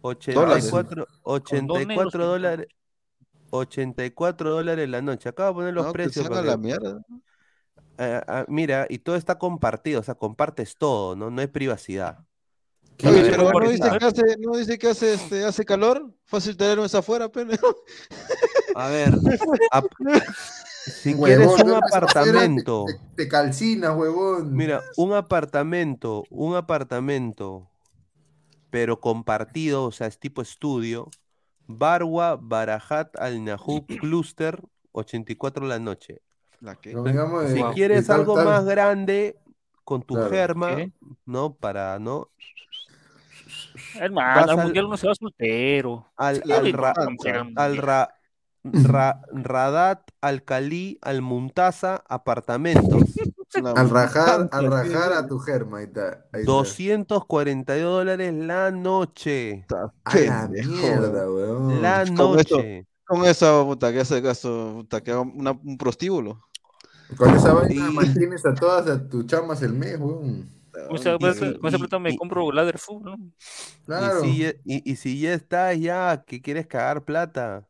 84, 0.01 1.07
84 1.23 2.27
dólares. 2.27 2.67
84 3.51 4.51
dólares 4.51 4.89
la 4.89 5.01
noche. 5.01 5.29
Acabo 5.29 5.49
de 5.49 5.55
poner 5.55 5.73
los 5.75 5.85
No, 5.85 5.91
que 5.93 5.97
precios. 5.97 6.27
para 6.29 6.41
la 6.41 6.57
mierda. 6.57 7.01
Ah, 7.97 8.23
ah, 8.27 8.45
mira, 8.47 8.87
y 8.89 8.99
todo 8.99 9.15
está 9.15 9.37
compartido, 9.37 9.99
o 9.99 10.03
sea, 10.03 10.15
compartes 10.15 10.77
todo, 10.77 11.15
¿no? 11.15 11.29
No 11.29 11.41
hay 11.41 11.47
privacidad. 11.47 12.25
¿Qué 12.97 13.07
Oye, 13.07 13.19
A 13.19 13.23
ver, 13.23 13.35
pero 13.35 13.53
no 13.53 13.69
dice 13.69 13.89
que 13.91 14.05
hace, 14.05 14.21
no 14.39 14.57
dice 14.57 14.77
que 14.77 14.89
hace, 14.89 15.13
este, 15.15 15.43
hace 15.45 15.65
calor. 15.65 16.13
Fácil 16.25 16.55
tenerlo 16.57 16.85
afuera, 16.85 17.29
pene. 17.29 17.57
A 18.73 18.89
ver, 18.89 19.21
si 20.85 21.13
Huevón, 21.17 21.37
quieres 21.39 21.57
un 21.57 21.73
apartamento, 21.73 22.85
Te, 22.85 22.93
te, 22.93 22.99
te 23.23 23.27
calcinas, 23.27 23.95
huevón. 23.95 24.55
mira, 24.55 24.89
un 24.95 25.13
apartamento, 25.13 26.27
un 26.29 26.55
apartamento, 26.55 27.71
pero 28.69 28.99
compartido, 29.01 29.85
o 29.85 29.91
sea, 29.91 30.07
es 30.07 30.19
tipo 30.19 30.41
estudio, 30.41 31.09
Barwa 31.77 32.37
Barajat 32.37 33.15
Al 33.17 33.43
Nahub 33.43 33.85
Cluster, 33.99 34.61
84 34.91 35.65
la 35.65 35.79
noche. 35.79 36.21
La. 36.61 36.77
No 36.93 37.47
Si 37.47 37.59
Wow. 37.59 37.73
quieres 37.73 38.09
algo 38.09 38.35
más 38.35 38.65
grande, 38.65 39.35
con 39.83 40.03
tu 40.03 40.15
Claro. 40.15 40.29
germa, 40.29 40.75
¿Qué? 40.75 40.91
¿no? 41.25 41.53
Para, 41.53 41.97
¿no? 41.99 42.29
Hermano, 43.95 44.41
al 44.41 44.49
al- 44.49 44.57
mundial 44.65 44.85
uno 44.85 44.97
se 44.97 45.07
va 45.07 45.15
soltero. 45.15 46.11
Al, 46.15 46.41
al, 46.51 46.71
ra- 46.73 46.93
al 47.55 47.77
ra- 47.77 48.15
ra- 48.63 49.21
Radat, 49.33 50.11
Alcalí, 50.21 50.97
al 51.01 51.21
Muntaza, 51.21 52.03
apartamentos. 52.07 53.03
Al 53.75 53.89
rajar, 53.89 54.49
al 54.51 54.71
rajar 54.71 55.13
a 55.13 55.27
tu 55.27 55.37
germa, 55.39 55.79
ahí 55.79 55.85
está. 55.85 56.25
Ahí 56.31 56.41
está. 56.41 56.51
242 56.51 57.91
dólares 57.91 58.33
la 58.33 58.71
noche. 58.71 59.65
A 60.05 60.15
la 60.17 60.47
mierda, 60.47 61.29
weón. 61.31 61.81
La 61.81 62.05
noche. 62.05 62.87
Con 63.05 63.25
esa 63.25 63.63
puta 63.65 63.91
que 63.91 63.99
hace 63.99 64.21
caso, 64.21 64.73
puta 64.77 65.01
que 65.01 65.11
haga 65.11 65.21
una- 65.21 65.51
un 65.51 65.77
prostíbulo. 65.77 66.41
Con 67.17 67.35
esa 67.35 67.53
vaina 67.53 67.89
Y- 67.89 67.93
mantienes 67.93 68.45
a 68.45 68.53
todas 68.53 68.87
a 68.87 69.05
tus 69.09 69.25
chamas 69.27 69.61
el 69.63 69.73
mes, 69.73 69.97
weón. 69.99 70.49
Esa 70.93 71.15
y- 71.15 71.57
plata 71.57 71.99
me 71.99 72.11
y- 72.11 72.17
compro 72.17 72.49
ladder 72.53 72.77
food, 72.77 73.01
¿no? 73.03 73.15
Claro. 73.85 74.23
Y, 74.23 74.31
si, 74.31 74.37
ya- 74.39 74.53
y- 74.63 74.91
y 74.91 74.95
si 74.95 75.19
ya 75.19 75.33
estás 75.33 75.77
ya 75.77 76.23
que 76.25 76.41
quieres 76.41 76.67
cagar 76.67 77.03
plata, 77.03 77.67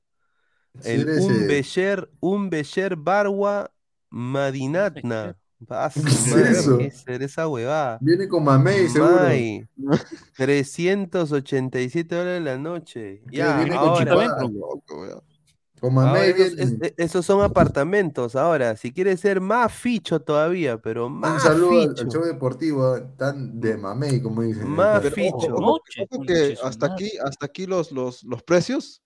el 0.84 1.10
un 1.22 1.48
Becher, 1.48 2.12
un 2.20 2.50
Becher 2.52 2.96
Barwa 2.96 3.72
Madinatna. 4.12 5.36
Vas, 5.68 5.94
¿Qué 5.94 6.00
es 6.02 6.28
madre, 6.28 6.52
eso? 6.52 6.78
¿qué 6.80 6.88
es 6.88 7.08
esa 7.22 7.48
huevada? 7.48 7.98
Viene 8.02 8.28
con 8.28 8.44
mamey, 8.44 8.90
seguro. 8.90 9.16
May, 9.22 9.68
387 10.36 12.16
dólares 12.16 12.42
la 12.42 12.58
noche. 12.58 13.22
Ya, 13.32 13.58
viene 13.58 13.76
con 13.76 13.88
ahora. 13.90 14.16
Loco. 14.42 15.24
Con 15.80 15.94
mamey 15.96 16.30
esos, 16.32 16.56
viene. 16.56 16.62
es- 16.64 16.82
e- 16.82 16.94
esos 16.98 17.26
son 17.26 17.44
apartamentos. 17.44 18.36
Ahora, 18.36 18.76
si 18.76 18.92
quieres 18.92 19.20
ser 19.20 19.42
más 19.42 19.72
ficho 19.74 20.20
todavía, 20.20 20.78
pero 20.80 21.08
Un 21.08 21.14
más 21.20 21.42
saludo 21.44 21.82
al, 21.82 21.96
show 22.10 22.24
deportivo, 22.24 22.98
eh, 22.98 23.06
tan 23.18 23.60
de 23.60 23.78
mamey, 23.78 24.22
como 24.22 24.42
dicen. 24.44 24.68
Más 24.68 25.02
Pero- 25.02 25.16
Pero 25.16 25.28
ojo, 25.30 25.40
ficho. 25.90 26.04
ojo, 26.10 26.22
que 26.26 26.58
hasta 26.64 26.86
aquí, 26.88 27.12
hasta 27.24 27.46
aquí 27.46 27.66
los, 27.66 27.92
los, 27.92 28.24
los 28.24 28.44
precios 28.44 29.02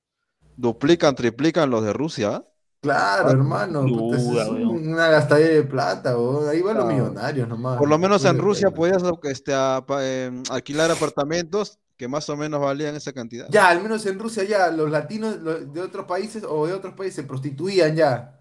duplican, 0.58 1.16
triplican 1.16 1.70
los 1.70 1.84
de 1.84 1.94
Rusia. 1.94 2.46
Claro, 2.86 3.30
hermano. 3.32 3.82
puta, 3.82 4.18
duda, 4.18 4.44
es 4.44 4.50
una 4.66 5.08
gastadera 5.10 5.54
de 5.56 5.64
plata. 5.64 6.16
Ahí 6.50 6.62
van 6.62 6.78
los 6.78 6.86
millonarios 6.86 7.48
nomás. 7.48 7.78
Por 7.78 7.90
lo 7.90 7.98
menos 7.98 8.24
en 8.26 8.38
Rusia 8.38 8.72
podías 8.72 9.04
este, 9.24 9.54
apa- 9.54 10.06
em, 10.08 10.44
alquilar 10.50 10.92
apartamentos 10.92 11.80
que 11.98 12.08
más 12.08 12.30
o 12.30 12.36
menos 12.38 12.60
valían 12.62 12.96
esa 12.96 13.14
cantidad. 13.14 13.48
Ya, 13.50 13.70
al 13.70 13.82
menos 13.82 14.06
en 14.06 14.20
Rusia 14.20 14.44
ya, 14.44 14.70
los 14.70 14.92
latinos 14.92 15.38
de 15.44 15.82
otros 15.82 16.06
países 16.06 16.44
o 16.48 16.68
de 16.68 16.74
otros 16.74 16.94
países 16.94 17.16
se 17.16 17.24
prostituían 17.24 17.96
ya. 17.96 18.32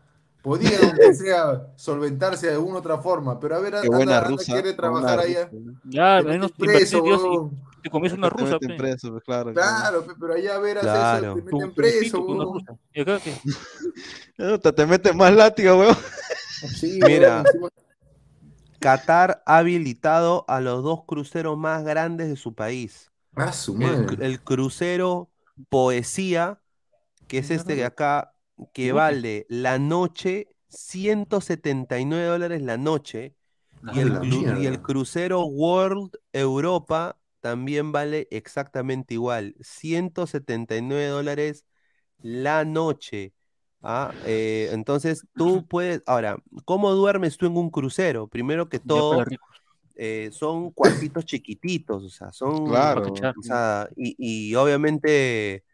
Podían, 0.42 0.74
aunque 0.84 1.14
sea, 1.14 1.68
solventarse 1.76 2.48
de 2.48 2.52
alguna 2.54 2.78
otra 2.78 2.98
forma. 2.98 3.40
Pero 3.40 3.56
a 3.56 3.60
ver, 3.60 3.72
Qué 3.72 3.78
anda, 3.86 3.96
buena 3.96 4.18
anda, 4.18 4.28
rusa. 4.28 4.52
quiere 4.52 4.74
trabajar 4.74 5.20
allá. 5.20 5.48
Ya, 5.84 6.18
Te 6.18 6.28
menos 6.28 6.52
preso, 6.52 7.50
te 7.84 7.90
comes 7.90 8.12
una 8.14 8.30
Te 8.30 8.36
rusa, 8.36 8.52
meten 8.54 8.68
pe. 8.70 8.76
preso, 8.76 9.10
pues, 9.12 9.22
claro. 9.24 9.52
claro. 9.52 9.76
Claro, 9.80 10.06
pe, 10.06 10.12
pero 10.18 10.34
allá 10.34 10.54
a 10.56 10.58
ver, 10.58 10.78
haces 10.78 10.90
Claro. 10.90 11.26
eso, 11.26 11.34
te 11.34 11.42
meten 11.52 11.74
preso, 11.74 12.20
weón. 12.22 12.54
rusa. 12.54 12.78
¿Y 12.94 13.00
acá 13.02 13.20
qué? 13.20 13.34
Te 14.74 14.86
meten 14.86 15.16
más 15.16 15.32
látigo, 15.34 15.78
weón. 15.78 15.96
Sí, 16.74 16.98
Mira. 17.04 17.42
weón, 17.54 17.70
Qatar 18.80 19.42
ha 19.46 19.58
habilitado 19.58 20.44
a 20.48 20.60
los 20.60 20.82
dos 20.82 21.04
cruceros 21.06 21.56
más 21.58 21.84
grandes 21.84 22.28
de 22.28 22.36
su 22.36 22.54
país. 22.54 23.10
Ah, 23.36 23.52
su 23.52 23.72
El, 23.74 23.78
madre. 23.78 24.26
el 24.26 24.40
crucero 24.42 25.30
Poesía, 25.68 26.60
que 27.28 27.38
es 27.38 27.50
este 27.50 27.76
de 27.76 27.84
acá, 27.84 28.34
que 28.72 28.92
vale 28.92 29.46
la 29.48 29.78
noche 29.78 30.48
179 30.68 32.26
dólares 32.26 32.62
la 32.62 32.76
noche. 32.76 33.34
Y 33.92 34.00
el, 34.00 34.18
y 34.62 34.66
el 34.66 34.80
crucero 34.80 35.44
World 35.44 36.12
Europa 36.32 37.18
también 37.44 37.92
vale 37.92 38.26
exactamente 38.30 39.12
igual, 39.14 39.54
179 39.60 41.08
dólares 41.08 41.66
la 42.22 42.64
noche. 42.64 43.34
Ah, 43.82 44.10
eh, 44.26 44.70
entonces 44.72 45.26
tú 45.36 45.66
puedes, 45.68 46.02
ahora, 46.06 46.38
¿cómo 46.64 46.92
duermes 46.92 47.36
tú 47.36 47.44
en 47.44 47.54
un 47.58 47.68
crucero? 47.68 48.28
Primero 48.28 48.70
que 48.70 48.78
todo, 48.78 49.22
eh, 49.94 50.30
son 50.32 50.70
cuartitos 50.70 51.26
chiquititos, 51.26 52.02
o 52.02 52.08
sea, 52.08 52.32
son, 52.32 52.64
Claro. 52.64 53.12
O 53.12 53.42
sea, 53.42 53.90
y, 53.94 54.16
y 54.50 54.54
obviamente, 54.54 55.64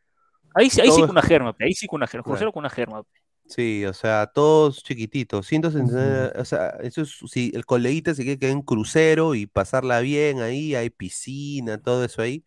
Ahí, 0.54 0.68
sí- 0.70 0.80
ahí 0.80 0.90
sí 0.90 1.00
con 1.02 1.10
una 1.12 1.22
germa, 1.22 1.54
ahí 1.60 1.72
sí 1.72 1.86
con 1.86 1.98
una 1.98 2.08
germa. 2.08 2.24
Claro. 2.24 2.34
Crucero 2.34 2.52
con 2.52 2.62
una 2.62 2.70
germa. 2.70 3.02
Sí, 3.50 3.84
o 3.84 3.92
sea, 3.92 4.26
todos 4.32 4.82
chiquititos, 4.82 5.46
169, 5.46 6.32
o 6.38 6.44
sea, 6.44 6.68
eso 6.82 7.02
es, 7.02 7.18
si 7.26 7.50
el 7.54 7.66
coleguita 7.66 8.14
se 8.14 8.22
quiere 8.22 8.38
quedar 8.38 8.52
en 8.52 8.62
crucero 8.62 9.34
y 9.34 9.46
pasarla 9.46 10.00
bien 10.00 10.40
ahí, 10.40 10.74
hay 10.74 10.88
piscina, 10.90 11.76
todo 11.78 12.04
eso 12.04 12.22
ahí, 12.22 12.44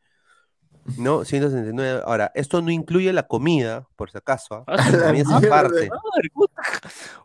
¿no? 0.97 1.23
169, 1.25 2.01
ahora, 2.05 2.31
esto 2.35 2.61
no 2.61 2.71
incluye 2.71 3.11
la 3.13 3.27
comida, 3.27 3.87
por 3.95 4.09
si 4.11 4.17
acaso, 4.17 4.63
¿ah? 4.67 4.75
La 4.91 5.05
comida 5.07 5.21
es 5.21 5.27
mierda. 5.27 5.47
aparte. 5.59 5.89
Madre, 5.89 6.29
puta. 6.33 6.61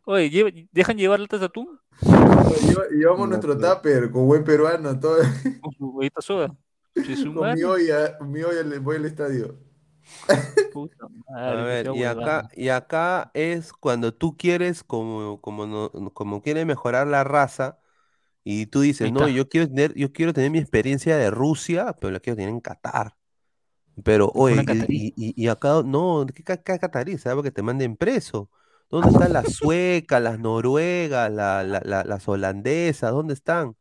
Oye, 0.04 0.30
lleva- 0.30 0.50
¿dejan 0.72 0.96
llevar 0.98 1.20
latas 1.20 1.40
de 1.40 1.46
atún? 1.46 1.78
Lleva- 2.02 2.88
Llevamos 2.90 3.20
No, 3.20 3.26
nuestro 3.28 3.56
pero- 3.58 3.74
tupper 3.74 4.10
con 4.10 4.26
buen 4.26 4.44
peruano, 4.44 4.98
todo, 4.98 5.18
Con 5.60 5.72
su 5.72 5.90
huevita 5.90 6.20
soda. 6.20 6.54
Su 7.16 7.32
con 7.32 7.54
mi 7.54 7.62
olla, 7.62 8.18
mi 8.22 8.42
olla 8.42 8.62
le 8.64 8.78
voy 8.78 8.96
al 8.96 9.04
estadio. 9.04 9.56
puta 10.70 11.06
A 11.28 11.52
ver, 11.54 11.88
qué 11.88 11.90
y 11.92 12.04
acá, 12.04 12.48
y 12.54 12.68
acá 12.70 13.30
es 13.34 13.72
cuando 13.72 14.14
tú 14.14 14.36
quieres, 14.36 14.82
como, 14.84 15.40
como, 15.40 15.66
no, 15.66 15.90
como 16.14 16.42
quieres 16.42 16.66
mejorar 16.66 17.06
la 17.06 17.24
raza, 17.24 17.78
y 18.44 18.66
tú 18.66 18.82
dices, 18.82 19.10
no, 19.12 19.28
yo 19.28 19.48
quiero 19.48 19.68
tener, 19.68 19.94
yo 19.96 20.12
quiero 20.12 20.32
tener 20.34 20.50
mi 20.50 20.58
experiencia 20.58 21.16
de 21.18 21.30
Rusia, 21.30 21.94
pero 22.00 22.12
la 22.12 22.20
quiero 22.20 22.36
tener 22.36 22.50
en 22.50 22.60
Qatar. 22.60 23.16
Pero, 24.04 24.32
oye, 24.34 24.64
y, 24.88 25.48
acá, 25.48 25.82
no, 25.84 26.26
¿qué 26.34 26.44
catarí? 26.44 27.18
¿Sabes? 27.18 27.42
Que 27.44 27.50
te 27.50 27.62
manden 27.62 27.96
preso. 27.96 28.50
¿Dónde 28.90 29.10
están 29.10 29.32
las 29.32 29.48
suecas, 29.52 30.22
las 30.22 30.38
noruegas, 30.38 31.30
la- 31.32 31.64
la- 31.64 31.82
la- 31.84 32.04
las 32.04 32.28
holandesas? 32.28 33.12
¿Dónde 33.12 33.34
están? 33.34 33.76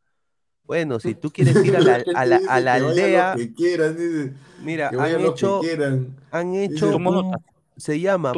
Bueno, 0.68 1.00
si 1.00 1.14
tú 1.20 1.30
quieres 1.30 1.56
ir 1.64 1.74
a 1.76 1.80
la, 1.80 1.94
gente 1.96 2.12
a 2.14 2.24
la- 2.26 2.38
dice 2.38 2.50
a 2.50 2.60
la 2.60 2.74
que 2.76 2.82
vayan 2.82 2.90
aldea, 2.90 3.34
que 3.36 3.54
quieran, 3.54 3.96
dice, 3.96 4.32
mira, 4.62 4.90
que 4.90 4.96
han 5.00 5.20
hecho, 5.22 5.60
que 5.62 5.66
quieran. 5.68 6.16
han 6.30 6.54
hecho 6.54 6.96
un- 6.96 7.36
se 7.76 7.98
llama 7.98 8.32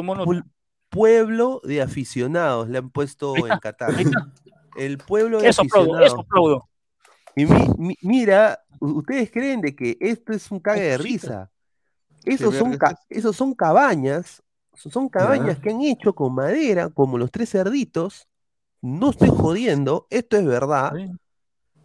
Pueblo 0.89 1.61
de 1.63 1.81
Aficionados, 1.81 2.69
le 2.69 2.77
han 2.79 2.89
puesto 2.89 3.35
en 3.47 3.59
Qatar. 3.59 3.93
El 4.77 4.97
pueblo 4.97 5.39
de 5.41 5.49
Eso 5.49 5.61
aplaudo, 5.63 5.99
eso 5.99 6.19
aficionados. 6.21 6.25
aplaudo. 6.25 6.69
Y 7.35 7.45
mi- 7.45 7.73
mi- 7.77 7.97
mira, 8.01 8.59
ustedes 8.79 9.29
creen 9.31 9.59
de 9.61 9.75
que 9.75 9.97
esto 9.99 10.31
es 10.33 10.49
un 10.51 10.59
cague 10.61 10.81
de 10.81 10.97
risa. 10.97 11.51
Esos 12.23 12.55
son, 12.55 12.77
ca- 12.77 12.97
esos 13.09 13.35
son 13.35 13.53
cabañas, 13.53 14.41
son 14.73 15.09
cabañas 15.09 15.59
que 15.59 15.69
han 15.69 15.81
hecho 15.81 16.13
con 16.13 16.33
madera, 16.33 16.89
como 16.89 17.17
los 17.17 17.29
tres 17.31 17.49
cerditos. 17.51 18.27
No 18.81 19.09
estoy 19.11 19.29
jodiendo, 19.29 20.07
esto 20.09 20.37
es 20.37 20.45
verdad. 20.45 20.93
Sí. 20.95 21.11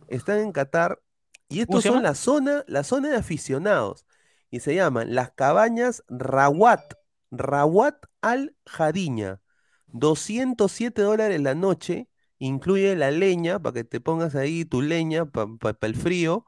Están 0.08 0.38
en 0.38 0.52
Qatar 0.52 1.00
y 1.48 1.64
¿Cómo 1.64 1.78
estos 1.78 1.92
son 1.92 2.02
la 2.02 2.14
zona, 2.14 2.64
la 2.66 2.82
zona 2.82 3.10
de 3.10 3.16
aficionados. 3.16 4.06
Y 4.50 4.60
se 4.60 4.74
llaman 4.74 5.14
las 5.14 5.32
cabañas 5.32 6.02
Rawat, 6.08 6.94
Rawat 7.30 7.96
al 8.20 8.56
Jadiña. 8.66 9.40
207 9.88 11.02
dólares 11.02 11.40
la 11.40 11.54
noche, 11.54 12.08
incluye 12.38 12.96
la 12.96 13.10
leña, 13.10 13.60
para 13.60 13.74
que 13.74 13.84
te 13.84 14.00
pongas 14.00 14.34
ahí 14.34 14.64
tu 14.64 14.82
leña 14.82 15.26
para 15.26 15.76
el 15.82 15.96
frío. 15.96 16.44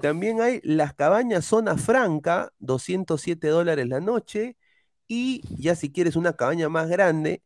También 0.00 0.40
hay 0.40 0.60
las 0.64 0.94
cabañas 0.94 1.44
Zona 1.44 1.76
Franca, 1.76 2.52
207 2.60 3.48
dólares 3.48 3.88
la 3.88 4.00
noche. 4.00 4.56
Y 5.06 5.42
ya 5.60 5.74
si 5.74 5.92
quieres 5.92 6.16
una 6.16 6.34
cabaña 6.34 6.68
más 6.68 6.88
grande, 6.88 7.42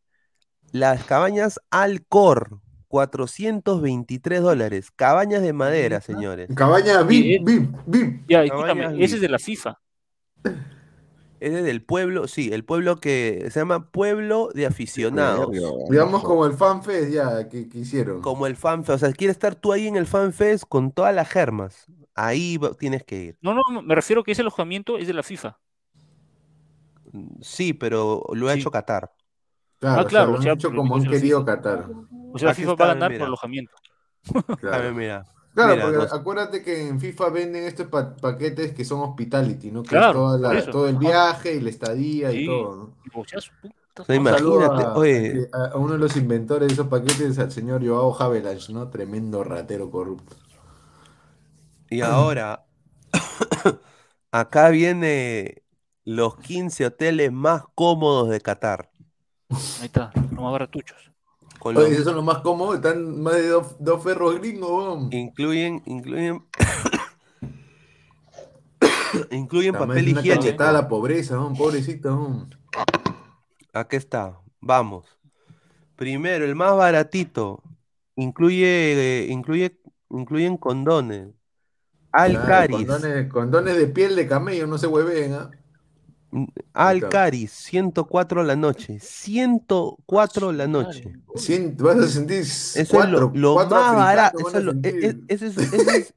las 0.71 1.03
cabañas 1.03 1.59
Alcor, 1.69 2.61
423 2.87 4.41
dólares. 4.41 4.91
Cabañas 4.95 5.41
de 5.41 5.53
madera, 5.53 6.01
señores. 6.01 6.49
Cabaña 6.55 7.03
VIP, 7.03 7.43
VIP, 7.45 7.69
VIP. 7.85 8.25
Ya, 8.29 8.47
Cabañas 8.47 8.67
escúchame, 8.77 9.03
ese 9.03 9.15
es 9.15 9.21
de 9.21 9.29
la 9.29 9.39
FIFA. 9.39 9.79
Ese 11.39 11.59
es 11.59 11.63
del 11.65 11.83
pueblo, 11.83 12.27
sí, 12.27 12.49
el 12.51 12.65
pueblo 12.65 12.95
que 12.99 13.49
se 13.51 13.59
llama 13.59 13.91
Pueblo 13.91 14.49
de 14.55 14.65
Aficionados. 14.65 15.49
Digamos 15.87 16.23
como 16.23 16.47
el 16.47 16.53
fanfest 16.53 17.11
ya 17.11 17.47
que, 17.47 17.69
que 17.69 17.77
hicieron. 17.79 18.21
Como 18.21 18.47
el 18.47 18.55
FanFest. 18.55 19.03
O 19.03 19.05
sea, 19.05 19.13
quieres 19.13 19.35
estar 19.35 19.53
tú 19.53 19.71
ahí 19.71 19.87
en 19.87 19.97
el 19.97 20.07
FanFest 20.07 20.63
con 20.67 20.91
todas 20.91 21.13
las 21.13 21.29
germas. 21.29 21.85
Ahí 22.15 22.57
tienes 22.79 23.03
que 23.03 23.21
ir. 23.23 23.37
No, 23.41 23.53
no, 23.53 23.83
me 23.83 23.93
refiero 23.93 24.23
que 24.23 24.31
ese 24.31 24.41
alojamiento 24.41 24.97
es 24.97 25.05
de 25.05 25.13
la 25.13 25.21
FIFA. 25.21 25.59
Mm, 27.11 27.41
Sí, 27.41 27.73
pero 27.73 28.23
lo 28.33 28.49
ha 28.49 28.53
Sí. 28.53 28.59
hecho 28.61 28.71
Qatar. 28.71 29.11
Claro, 29.79 29.95
Ah, 29.95 29.99
o 29.99 30.01
sea, 30.01 30.09
claro, 30.09 30.31
lo 30.31 30.37
han 30.39 30.47
hecho 30.47 30.73
como 30.73 30.95
han 30.95 31.03
querido. 31.03 31.45
Qatar. 31.45 31.85
O 32.37 32.39
sea, 32.39 32.49
la 32.49 32.51
Aquí 32.51 32.61
FIFA 32.61 32.71
está, 32.71 32.83
va 32.85 32.85
a 32.85 32.93
ganar 32.93 33.09
mira. 33.11 33.19
por 33.19 33.27
alojamiento. 33.27 33.73
A 34.71 34.77
ver, 34.79 34.93
Claro, 34.93 34.93
mira. 34.93 35.25
Claro, 35.53 35.73
Mira, 35.75 35.85
porque 35.85 36.15
acuérdate 36.15 36.63
que 36.63 36.87
en 36.87 36.99
FIFA 36.99 37.29
venden 37.29 37.63
estos 37.65 37.87
pa- 37.87 38.15
paquetes 38.15 38.73
que 38.73 38.85
son 38.85 39.01
hospitality, 39.01 39.71
¿no? 39.71 39.81
Que 39.87 39.87
es 39.87 39.91
Claro, 39.91 40.13
toda 40.13 40.37
la- 40.39 40.49
por 40.49 40.57
eso. 40.57 40.71
todo 40.71 40.87
el 40.87 40.97
viaje 40.97 41.55
y 41.55 41.61
la 41.61 41.69
estadía 41.71 42.31
y 42.31 42.45
todo, 42.45 42.75
¿no? 42.75 42.83
O 43.21 43.25
sea, 43.25 43.39
O 43.99 44.03
sea, 44.05 44.15
Imagínate, 44.15 44.83
a, 44.83 44.93
oye. 44.93 45.49
a- 45.53 45.65
a 45.73 45.77
uno 45.77 45.93
de 45.93 45.99
los 45.99 46.15
inventores 46.17 46.67
de 46.69 46.73
esos 46.75 46.87
paquetes, 46.87 47.39
al 47.39 47.51
señor 47.51 47.85
Joao 47.85 48.15
Havelange, 48.21 48.71
¿no? 48.73 48.89
Tremendo 48.89 49.43
ratero 49.43 49.89
corrupto. 49.91 50.35
Y 51.89 52.01
ahora, 52.01 52.65
acá 54.31 54.69
viene 54.69 55.63
los 56.05 56.37
15 56.37 56.85
hoteles 56.85 57.31
más 57.31 57.63
cómodos 57.75 58.29
de 58.29 58.41
Qatar. 58.41 58.91
Ahí 59.79 59.85
está, 59.87 60.11
los 60.31 60.41
más 60.41 60.51
baratuchos. 60.51 61.11
Con 61.59 61.77
Oye, 61.77 61.93
esos 61.93 62.05
son 62.05 62.15
los 62.15 62.23
más 62.23 62.39
cómodos, 62.39 62.75
están 62.75 63.21
más 63.21 63.35
de 63.35 63.47
dos, 63.47 63.75
dos 63.79 64.03
ferros 64.03 64.39
gringos, 64.39 64.69
weón. 64.69 65.09
incluyen, 65.11 65.81
incluyen, 65.85 66.43
incluyen 69.31 69.73
También 69.73 70.05
papel 70.05 70.17
es 70.17 70.25
higiénico. 70.25 70.63
a 70.63 70.71
la 70.71 70.87
pobreza, 70.87 71.39
weón, 71.39 71.55
pobrecito, 71.55 72.15
weón. 72.15 72.55
Aquí 73.73 73.95
está, 73.95 74.39
vamos. 74.61 75.05
Primero, 75.95 76.45
el 76.45 76.55
más 76.55 76.75
baratito. 76.75 77.63
Incluye, 78.15 79.23
eh, 79.23 79.27
incluye, 79.29 79.79
incluyen 80.09 80.57
condones. 80.57 81.29
Claro, 82.11 82.39
Alcaris. 82.39 82.87
condones, 82.87 83.31
condones 83.31 83.77
de 83.77 83.87
piel 83.87 84.15
de 84.15 84.27
camello, 84.27 84.65
no 84.67 84.77
se 84.77 84.87
hueven, 84.87 85.33
¿ah? 85.33 85.51
Alcaris, 86.73 87.51
104 87.51 88.43
la 88.43 88.55
noche. 88.55 88.99
104 88.99 90.51
la 90.51 90.67
noche. 90.67 91.13
Cien- 91.35 91.75
vas 91.77 91.97
a 91.97 92.07
sentir 92.07 92.39
Eso 92.39 92.85
cuatro, 92.89 93.15
es 93.17 93.21
lo, 93.21 93.31
lo 93.33 93.53
cuatro 93.53 93.77
más 93.77 93.95
barato. 93.95 94.39
Eso 94.39 94.57
es 94.57 94.63
lo- 94.63 94.71
e- 94.73 94.79
e- 94.83 95.19
ese 95.27 95.47
es, 95.47 95.57
es 95.57 96.13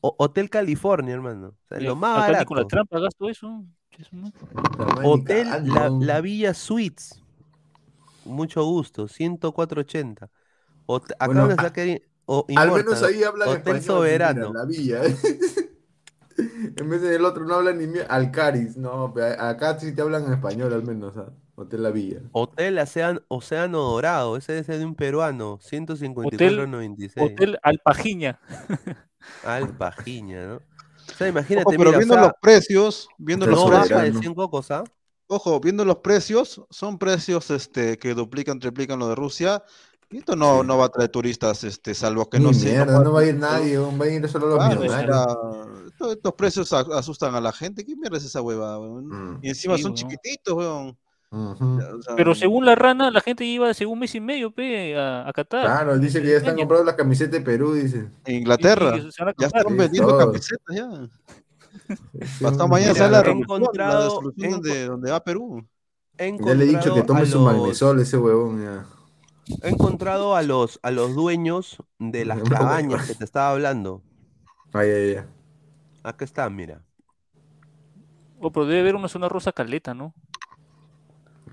o- 0.00 0.14
Hotel 0.18 0.50
California, 0.50 1.14
hermano. 1.14 1.48
O 1.48 1.68
sea, 1.68 1.80
lo 1.80 1.94
más 1.96 2.18
Acá 2.18 2.26
ni 2.26 2.32
barato. 2.32 2.46
con 2.48 2.56
la 2.58 2.66
trampa 2.66 2.98
gasto 3.00 3.28
eso. 3.28 3.64
Hotel 5.04 5.48
la, 5.64 5.88
la 5.90 6.20
Villa 6.20 6.54
Suites. 6.54 7.22
Mucho 8.24 8.64
gusto, 8.64 9.08
104.80. 9.08 10.28
Hot- 10.86 11.12
Acá 11.18 11.26
Bueno, 11.26 11.42
a- 11.50 11.72
o 12.24 12.46
Al 12.56 12.72
menos 12.72 13.02
ahí 13.02 13.22
hablan 13.24 13.48
Hotel 13.48 13.76
español, 13.76 13.82
Soberano. 13.82 14.48
mira, 14.48 14.60
la 14.60 14.64
villa. 14.66 15.02
En 16.76 16.88
vez 16.88 17.02
del 17.02 17.24
otro 17.24 17.44
no 17.44 17.54
hablan 17.54 17.78
ni 17.78 17.86
mierda. 17.86 18.08
Alcaris, 18.14 18.76
no, 18.76 19.12
pe- 19.12 19.36
acá 19.38 19.78
sí 19.78 19.94
te 19.94 20.02
hablan 20.02 20.26
en 20.26 20.32
español 20.34 20.72
al 20.72 20.82
menos, 20.82 21.16
¿ah? 21.16 21.32
Hotel 21.54 21.82
La 21.82 21.90
Villa. 21.90 22.20
Hotel 22.32 22.78
Océano, 22.78 23.20
Océano 23.28 23.78
Dorado, 23.82 24.36
ese 24.36 24.58
es 24.58 24.66
de 24.66 24.84
un 24.84 24.94
peruano, 24.94 25.58
154.96. 25.58 27.12
Hotel 27.32 27.58
Alpajiña. 27.62 28.40
Alpajiña, 29.44 30.46
¿no? 30.46 30.56
O 30.56 31.14
sea, 31.16 31.28
imagínate, 31.28 31.68
Ojo, 31.68 31.76
pero 31.76 31.90
mira, 31.90 31.96
o 31.96 32.00
viendo 32.00 32.14
sea, 32.14 32.22
los 32.22 32.32
precios, 32.40 33.08
viendo 33.18 33.46
los 33.46 33.60
no 33.60 33.66
precios, 33.70 33.90
baja 33.90 34.04
de 34.04 34.12
100 34.14 34.34
cocos, 34.34 34.70
¿ah? 34.70 34.84
ojo, 35.26 35.60
viendo 35.60 35.84
los 35.84 35.96
precios, 35.96 36.62
son 36.70 36.98
precios 36.98 37.50
este, 37.50 37.98
que 37.98 38.14
duplican, 38.14 38.58
triplican 38.58 38.98
lo 38.98 39.08
de 39.08 39.14
Rusia. 39.14 39.62
Esto 40.12 40.36
no, 40.36 40.62
no 40.62 40.76
va 40.78 40.86
a 40.86 40.88
traer 40.88 41.08
turistas, 41.10 41.64
este, 41.64 41.94
salvo 41.94 42.28
que 42.28 42.38
Ni 42.38 42.44
no 42.44 42.52
sé. 42.54 42.70
mierda, 42.70 43.02
no 43.02 43.12
va 43.12 43.20
a 43.20 43.24
ir 43.26 43.34
nadie, 43.36 43.78
va 43.78 44.04
a 44.04 44.08
ir 44.08 44.28
solo 44.28 44.46
los 44.48 44.56
Claro, 44.58 44.80
millonarios. 44.80 45.16
sea, 45.16 45.86
estos, 45.86 46.12
estos 46.16 46.32
precios 46.34 46.72
asustan 46.72 47.34
a 47.34 47.40
la 47.40 47.52
gente. 47.52 47.84
¿Qué 47.84 47.96
mierda 47.96 48.18
es 48.18 48.24
esa 48.24 48.42
hueva? 48.42 48.78
weón? 48.78 49.38
Y 49.42 49.48
encima 49.48 49.76
Sí, 49.76 49.82
son 49.82 49.94
chiquititos, 49.94 50.54
weón. 50.54 50.96
O 51.34 52.02
sea, 52.02 52.14
Pero 52.14 52.34
según 52.34 52.66
la 52.66 52.74
rana, 52.74 53.10
la 53.10 53.22
gente 53.22 53.42
iba 53.46 53.70
hace 53.70 53.86
un 53.86 53.98
mes 53.98 54.14
y 54.14 54.20
medio 54.20 54.50
pe, 54.50 54.94
a, 54.98 55.26
a 55.26 55.32
Qatar. 55.32 55.64
Claro, 55.64 55.98
dice 55.98 56.20
que 56.20 56.28
ya 56.30 56.36
están 56.36 56.56
comprando 56.56 56.84
las 56.84 56.94
camisetas 56.94 57.32
de 57.32 57.40
Perú, 57.40 57.72
dice. 57.72 58.06
En 58.26 58.34
Inglaterra, 58.36 58.98
ya 59.38 59.46
están 59.46 59.74
vendiendo 59.76 60.10
Todo. 60.10 60.18
camisetas 60.26 60.76
ya. 60.76 61.08
Pasado 62.40 62.68
mañana 62.68 62.94
sale 62.94 63.10
la 63.12 63.20
encontrado- 63.30 64.20
he 64.36 64.50
donde, 64.86 65.10
va 65.10 65.24
Perú. 65.24 65.66
He 66.18 66.36
Ya 66.38 66.54
le 66.54 66.64
he 66.64 66.68
dicho 66.68 66.92
que 66.94 67.02
tome 67.02 67.22
a 67.22 67.26
su 67.26 67.38
los- 67.38 67.44
magnesol 67.44 67.98
ese 68.00 68.18
huevón, 68.18 68.62
ya. 68.62 68.84
He 69.62 69.68
encontrado 69.68 70.36
a 70.36 70.42
los, 70.42 70.80
a 70.82 70.90
los 70.90 71.14
dueños 71.14 71.82
de 71.98 72.24
las 72.26 72.38
No, 72.38 72.44
cabañas 72.44 73.06
que 73.06 73.14
te 73.14 73.24
estaba 73.24 73.50
hablando. 73.50 74.02
Ay, 74.72 74.90
ay, 74.90 75.16
ay. 75.16 75.24
Acá 76.02 76.24
están, 76.24 76.54
mira. 76.56 76.82
Oh, 78.40 78.50
pero 78.50 78.66
debe 78.66 78.80
haber 78.80 78.96
una 78.96 79.08
zona 79.08 79.28
rosa 79.28 79.52
caleta, 79.52 79.94
¿no? 79.94 80.14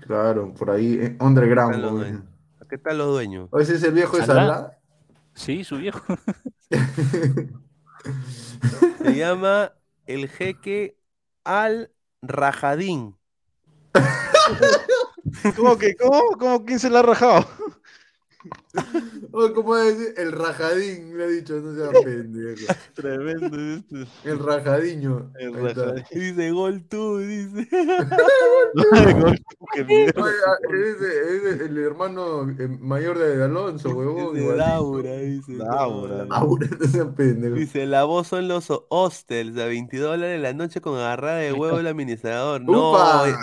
Claro, 0.06 0.52
por 0.54 0.70
ahí, 0.70 0.98
eh, 1.00 1.16
underground. 1.20 1.76
Están 1.76 1.98
los. 1.98 2.06
Acá 2.60 2.76
están 2.76 2.98
los 2.98 3.08
dueños. 3.08 3.48
¿O 3.52 3.60
ese 3.60 3.76
es 3.76 3.82
el 3.84 3.92
viejo 3.92 4.16
de. 4.16 4.26
Salah? 4.26 4.72
Sí, 5.34 5.62
su 5.62 5.76
viejo. 5.76 6.02
Se 9.02 9.14
llama 9.14 9.72
el 10.06 10.28
jeque 10.28 10.96
Al 11.44 11.92
Rajadín. 12.22 13.16
¿Cómo 15.56 15.78
que? 15.78 15.94
¿Cómo? 15.96 16.22
¿Cómo? 16.38 16.64
¿Quién 16.64 16.78
se 16.78 16.90
la 16.90 17.00
ha 17.00 17.02
rajado? 17.02 17.46
Oh, 19.32 19.52
¿Cómo 19.54 19.76
decir? 19.76 20.14
El 20.16 20.32
rajadín, 20.32 21.16
le 21.16 21.24
he 21.24 21.30
dicho, 21.30 21.60
no 21.60 21.74
sea 21.74 21.90
pendejo. 22.02 22.72
Tremendo 22.94 23.56
este. 23.56 24.06
El 24.24 24.38
rajadiño. 24.38 25.30
El. 25.38 26.04
Dice 26.10 26.50
gol 26.50 26.82
tú, 26.88 27.18
dice. 27.18 27.68
Oiga, 29.72 30.58
ese 30.68 31.54
es 31.54 31.60
el 31.60 31.78
hermano 31.78 32.50
eh, 32.58 32.68
mayor 32.80 33.18
de 33.18 33.44
Alonso, 33.44 33.90
huevón. 33.90 34.34
Dice. 34.34 34.56
Laura, 34.56 35.12
dice. 35.16 35.52
Laura. 35.52 36.24
no. 36.24 36.34
Laura, 36.34 36.68
no 36.78 36.86
sea 36.88 37.10
pendejo. 37.12 37.54
Dice, 37.54 37.86
la 37.86 38.04
voz 38.04 38.28
son 38.28 38.48
los 38.48 38.66
hostels 38.88 39.56
a 39.58 39.66
22 39.66 40.10
dólares 40.10 40.40
la 40.40 40.52
noche 40.54 40.80
con 40.80 40.98
agarrada 40.98 41.38
de 41.38 41.52
huevo 41.52 41.76
del 41.76 41.86
administrador. 41.86 42.62
No, 42.62 42.92
¡Upa! 42.92 43.28
eh, 43.28 43.34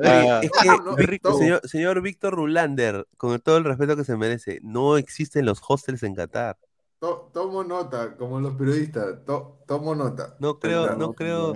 verga. 0.00 0.40
es 0.40 0.50
que, 0.50 1.20
señor, 1.38 1.60
señor 1.64 2.00
Víctor 2.02 2.34
Rulander, 2.34 3.06
con 3.16 3.40
todo 3.40 3.56
el 3.56 3.64
respeto 3.64 3.96
que 3.96 4.04
se 4.04 4.16
merece, 4.16 4.41
no 4.62 4.96
existen 4.96 5.46
los 5.46 5.60
hostels 5.66 6.02
en 6.02 6.14
Qatar. 6.14 6.58
To- 7.00 7.30
tomo 7.32 7.64
nota, 7.64 8.16
como 8.16 8.40
los 8.40 8.54
periodistas. 8.54 9.24
to- 9.24 9.58
tomo 9.66 9.94
nota. 9.94 10.36
No 10.38 10.58
creo, 10.58 10.94
no 10.96 11.12
creo. 11.14 11.54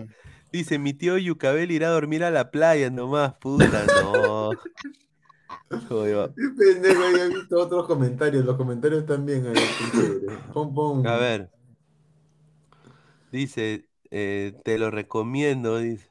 Dice, 0.52 0.78
mi 0.78 0.92
tío 0.94 1.18
Yucabel 1.18 1.70
irá 1.70 1.88
a 1.88 1.92
dormir 1.92 2.24
a 2.24 2.30
la 2.30 2.50
playa 2.50 2.90
nomás, 2.90 3.34
puta, 3.34 3.84
no. 4.02 4.50
Joder, 5.88 6.32
pendejo, 6.56 7.02
he 7.02 7.28
visto 7.28 7.60
otros 7.60 7.86
comentarios. 7.86 8.44
Los 8.44 8.56
comentarios 8.56 9.04
también. 9.04 9.52
Pon, 10.52 10.72
pon. 10.74 11.06
A 11.06 11.16
ver. 11.16 11.50
Dice, 13.32 13.88
eh, 14.10 14.54
te 14.64 14.78
lo 14.78 14.90
recomiendo, 14.90 15.78
dice. 15.78 16.08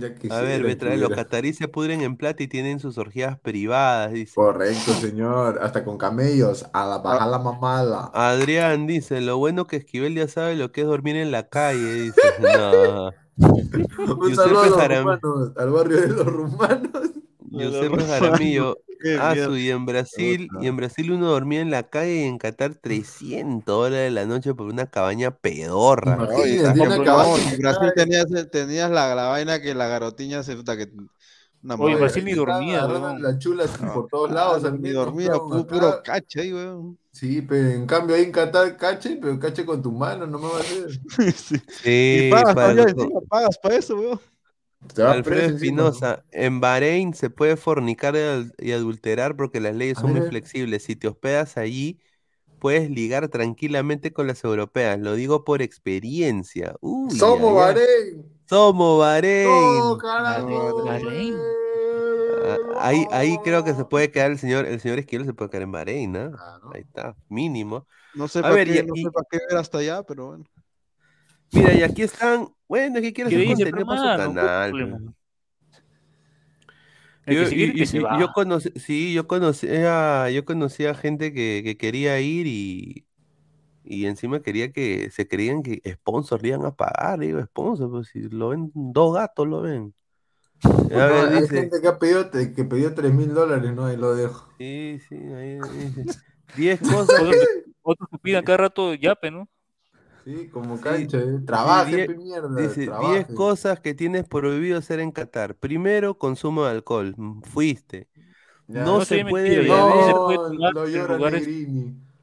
Ya 0.00 0.36
A 0.36 0.40
ver, 0.40 0.62
Betrae, 0.62 0.96
los 0.96 1.10
cataríes 1.10 1.56
se 1.56 1.68
pudren 1.68 2.00
en 2.00 2.16
plata 2.16 2.42
y 2.42 2.48
tienen 2.48 2.80
sus 2.80 2.96
orgías 2.98 3.38
privadas, 3.38 4.12
dice. 4.12 4.34
Correcto, 4.34 4.92
señor. 4.94 5.60
Hasta 5.62 5.84
con 5.84 5.98
camellos. 5.98 6.66
A 6.72 6.86
la 6.86 6.98
baja 6.98 7.26
la 7.26 7.38
mamala. 7.38 8.10
Adrián 8.14 8.86
dice, 8.86 9.20
lo 9.20 9.38
bueno 9.38 9.66
que 9.66 9.76
Esquivel 9.76 10.14
ya 10.14 10.26
sabe 10.26 10.56
lo 10.56 10.72
que 10.72 10.80
es 10.80 10.86
dormir 10.86 11.16
en 11.16 11.30
la 11.30 11.48
calle, 11.48 11.92
dice. 11.92 12.20
No. 12.40 13.10
Un 14.16 14.36
saludo 14.36 14.62
a 14.62 14.66
los 14.66 14.78
Jaram- 14.78 15.02
rumanos, 15.02 15.52
al 15.56 15.70
barrio 15.70 16.00
de 16.00 16.08
los 16.08 16.26
rumanos. 16.26 17.10
Giuseppe 17.50 18.04
Jaramillo. 18.04 18.78
Ah, 19.14 19.34
su, 19.36 19.56
y 19.56 19.70
en 19.70 19.86
Brasil, 19.86 20.48
y 20.60 20.66
en 20.66 20.76
Brasil 20.76 21.10
uno 21.12 21.28
dormía 21.28 21.60
en 21.60 21.70
la 21.70 21.88
calle 21.88 22.16
y 22.16 22.22
en 22.24 22.38
Qatar 22.38 22.74
300 22.74 23.64
dólares 23.76 24.12
la 24.12 24.26
noche 24.26 24.54
por 24.54 24.66
una 24.66 24.86
cabaña 24.86 25.30
pedorra. 25.30 26.12
En 26.14 26.18
Brasil 26.26 26.66
acá, 26.66 27.92
tenías, 27.94 28.26
tenías 28.50 28.90
la, 28.90 29.14
la 29.14 29.28
vaina 29.28 29.60
que 29.60 29.74
la 29.74 29.88
garotiña 29.88 30.42
se 30.42 30.56
puta 30.56 30.76
que 30.76 30.90
una 31.62 31.74
Oye, 31.76 31.92
madre. 31.92 32.00
Brasil 32.00 32.24
ni 32.24 32.32
dormía, 32.32 32.86
weón. 32.86 33.22
las 33.22 33.38
chulas 33.38 33.80
No, 33.80 33.92
por 33.94 34.08
todos 34.08 34.30
lados. 34.30 34.60
claro, 34.62 34.74
al 34.76 34.82
ni 34.82 34.90
dormía, 34.90 35.32
puro 35.68 36.02
cache 36.02 36.40
ahí, 36.42 36.52
weón. 36.52 36.98
Sí, 37.12 37.42
pero 37.42 37.68
en 37.70 37.86
cambio 37.86 38.14
ahí 38.16 38.22
en 38.22 38.32
Qatar 38.32 38.76
cache, 38.76 39.18
pero 39.20 39.38
cache 39.38 39.66
con 39.66 39.82
tu 39.82 39.90
mano, 39.92 40.26
no 40.26 40.38
me 40.38 40.48
va 40.48 40.58
a 40.58 40.60
hacer. 40.60 40.88
Sí. 41.36 41.56
Sí, 41.66 42.18
Y 42.26 42.30
pagas 42.30 42.54
para 42.54 42.82
encima, 42.82 43.20
pagas 43.28 43.58
para 43.58 43.76
eso, 43.76 43.96
weón. 43.96 44.20
Te 44.94 45.02
va 45.02 45.12
Alfredo. 45.12 45.54
Espinosa, 45.54 46.24
en 46.32 46.60
Bahrein 46.60 47.14
se 47.14 47.30
puede 47.30 47.56
fornicar 47.56 48.14
y 48.14 48.18
adul- 48.18 48.54
y 48.58 48.72
adulterar 48.72 49.36
porque 49.36 49.60
las 49.60 49.74
leyes 49.76 49.98
son 49.98 50.12
muy 50.12 50.22
flexibles. 50.22 50.82
Si 50.84 50.96
te 50.96 51.08
hospedas 51.08 51.56
allí, 51.56 52.00
puedes 52.58 52.90
ligar 52.90 53.28
tranquilamente 53.28 54.12
con 54.12 54.26
las 54.26 54.42
europeas. 54.44 54.98
Lo 54.98 55.14
digo 55.14 55.44
por 55.44 55.62
experiencia. 55.62 56.76
Uy, 56.80 57.16
Somos. 57.18 57.54
Bahrein. 57.54 58.24
Somos 58.46 58.98
Bahrein. 59.00 59.44
No, 59.84 59.98
carajo. 59.98 60.84
Bahrein. 60.84 61.36
Ah, 62.42 62.58
Ahí, 62.80 63.06
ahí 63.10 63.36
creo 63.44 63.62
que 63.64 63.74
se 63.74 63.84
puede 63.84 64.10
quedar 64.10 64.30
el 64.30 64.38
señor, 64.38 64.66
el 64.66 64.80
señor 64.80 64.98
Esquivel 64.98 65.26
se 65.26 65.34
puede 65.34 65.50
quedar 65.50 65.62
en 65.64 65.72
Bahrein, 65.72 66.12
¿no? 66.12 66.30
Claro. 66.32 66.70
Ahí 66.72 66.80
está, 66.80 67.14
mínimo. 67.28 67.86
No 68.14 68.26
sé 68.28 68.40
para 68.42 68.54
ver, 68.54 68.66
qué, 68.66 68.78
y- 68.78 68.82
no 68.86 68.94
y- 68.96 69.02
sé 69.04 69.10
para 69.10 69.26
qué 69.30 69.38
ver 69.48 69.58
hasta 69.58 69.78
allá, 69.78 70.02
pero 70.02 70.28
bueno. 70.28 70.44
Mira, 71.52 71.74
y 71.74 71.82
aquí 71.82 72.02
están. 72.02 72.48
Bueno, 72.70 72.96
es 72.98 73.02
que 73.02 73.12
quiere 73.12 73.30
¿Qué 73.30 73.36
hacer 73.36 73.44
contenido 73.46 73.84
para 73.86 73.98
su 73.98 74.12
canal. 74.12 74.70
problema? 74.70 75.12
Yo, 77.26 77.42
y- 77.48 77.72
y- 77.82 78.32
conocí, 78.32 78.70
sí, 78.76 79.12
yo 79.14 79.26
conocía, 79.26 80.30
yo 80.30 80.44
conocía 80.44 80.94
gente 80.94 81.32
que, 81.32 81.62
que 81.64 81.76
quería 81.76 82.20
ir 82.20 82.46
y, 82.46 83.06
y 83.84 84.06
encima 84.06 84.42
quería 84.42 84.72
que 84.72 85.10
se 85.10 85.28
creían 85.28 85.62
que 85.62 85.82
sponsors 85.94 86.42
le 86.42 86.48
iban 86.50 86.64
a 86.66 86.74
pagar, 86.76 87.20
digo, 87.20 87.42
sponsor, 87.44 87.90
pues 87.90 88.08
si 88.08 88.20
lo 88.30 88.50
ven, 88.50 88.72
dos 88.74 89.14
gatos 89.14 89.48
lo 89.48 89.62
ven. 89.62 89.94
A 90.94 91.06
No, 91.06 91.06
ver, 91.06 91.30
hay 91.32 91.42
dice, 91.42 91.54
gente 91.62 91.80
que 91.80 91.88
ha 91.88 91.98
pedido, 91.98 92.30
que 92.30 92.64
pidió 92.64 92.94
3 92.94 93.12
mil 93.12 93.34
dólares, 93.34 93.72
¿no? 93.74 93.86
Ahí 93.86 93.96
lo 93.96 94.14
dejo. 94.14 94.48
sí, 94.58 95.00
sí, 95.08 95.14
ahí 95.16 95.58
dice, 95.68 96.06
10 96.52 96.80
cosas 96.82 97.20
Otros 97.20 97.36
que- 97.38 97.70
Otros 97.82 98.08
que 98.10 98.18
pidan 98.18 98.44
cada 98.44 98.58
rato 98.58 98.94
yape, 98.94 99.30
¿no? 99.30 99.48
Sí, 100.24 100.48
como 100.50 100.76
Sí, 100.76 100.82
cancha, 100.82 101.18
¿eh? 101.18 101.38
sí, 101.38 101.44
Trabaje, 101.46 101.96
die- 101.96 102.06
pe 102.06 102.14
mierda, 102.16 102.60
Dice, 102.60 102.80
10 102.80 102.88
trabaje. 102.90 103.34
cosas 103.34 103.80
que 103.80 103.94
tienes 103.94 104.28
prohibido 104.28 104.78
hacer 104.78 105.00
en 105.00 105.12
Qatar. 105.12 105.54
Primero, 105.56 106.18
consumo 106.18 106.64
de 106.64 106.70
alcohol. 106.72 107.14
Mm, 107.16 107.40
Fuiste. 107.42 108.08
Ya. 108.68 108.84
No 108.84 108.98
No 108.98 109.04
se 109.04 109.24
puede 109.24 109.66
ya 109.66 109.84
beber. 109.84 109.94
ves, 109.96 110.06
se 110.06 110.12
puede 110.12 110.38
No, 110.38 110.48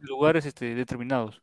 lugares- 0.01 0.45
este, 0.45 0.75
determinados. 0.75 1.41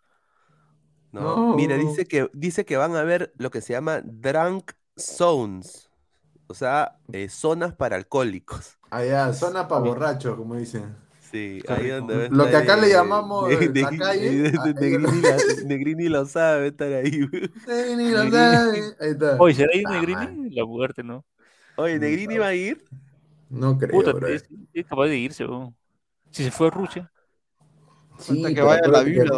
No, 1.12 1.54
mira, 1.54 1.76
dice 1.76 2.06
que, 2.06 2.28
dice 2.32 2.64
que 2.64 2.76
van 2.76 2.96
a 2.96 3.00
haber 3.00 3.32
lo 3.38 3.50
que 3.50 3.60
se 3.60 3.72
llama 3.72 4.00
drunk 4.02 4.72
zones. 4.96 5.88
O 6.46 6.54
sea, 6.54 6.96
eh, 7.12 7.28
zonas 7.28 7.74
para 7.74 7.96
alcohólicos. 7.96 8.78
Allá, 8.90 9.32
zona 9.32 9.66
para 9.68 9.80
borrachos, 9.82 10.36
como 10.36 10.56
dicen. 10.56 10.94
Sí, 11.34 11.60
ahí 11.66 11.88
donde 11.88 12.28
Lo 12.30 12.48
que 12.48 12.56
acá 12.56 12.76
le 12.76 12.88
llamamos, 12.88 13.50
la 13.50 13.90
calle, 13.98 14.52
Negrini, 15.66 16.08
lo 16.08 16.24
sabe 16.26 16.68
estar 16.68 16.92
ahí. 16.92 17.26
Negrini 17.66 18.10
lo 18.12 18.30
sabe. 18.30 18.78
Ahí 19.00 19.10
está. 19.10 19.36
Oye, 19.40 19.54
¿será 19.54 19.70
ahí 19.74 19.82
Ah, 19.84 19.90
Negrini? 19.94 20.50
La 20.54 20.64
muerte, 20.64 21.02
¿no? 21.02 21.24
Oye, 21.76 21.98
Negrini 21.98 22.38
va 22.38 22.46
a 22.46 22.54
ir. 22.54 22.84
No 23.50 23.76
creo, 23.76 24.00
bro. 24.00 24.28
es, 24.28 24.44
capaz 24.88 25.06
de 25.06 25.18
irse, 25.18 25.44
weón. 25.44 25.74
Si 26.30 26.44
se 26.44 26.52
fue 26.52 26.68
a 26.68 26.70
Rusia. 26.70 27.12
Sí, 28.20 28.34
Falta 28.34 28.54
que 28.54 28.62
vaya 28.62 28.82
a 28.84 28.88
la 28.88 29.02
Biblia. 29.02 29.32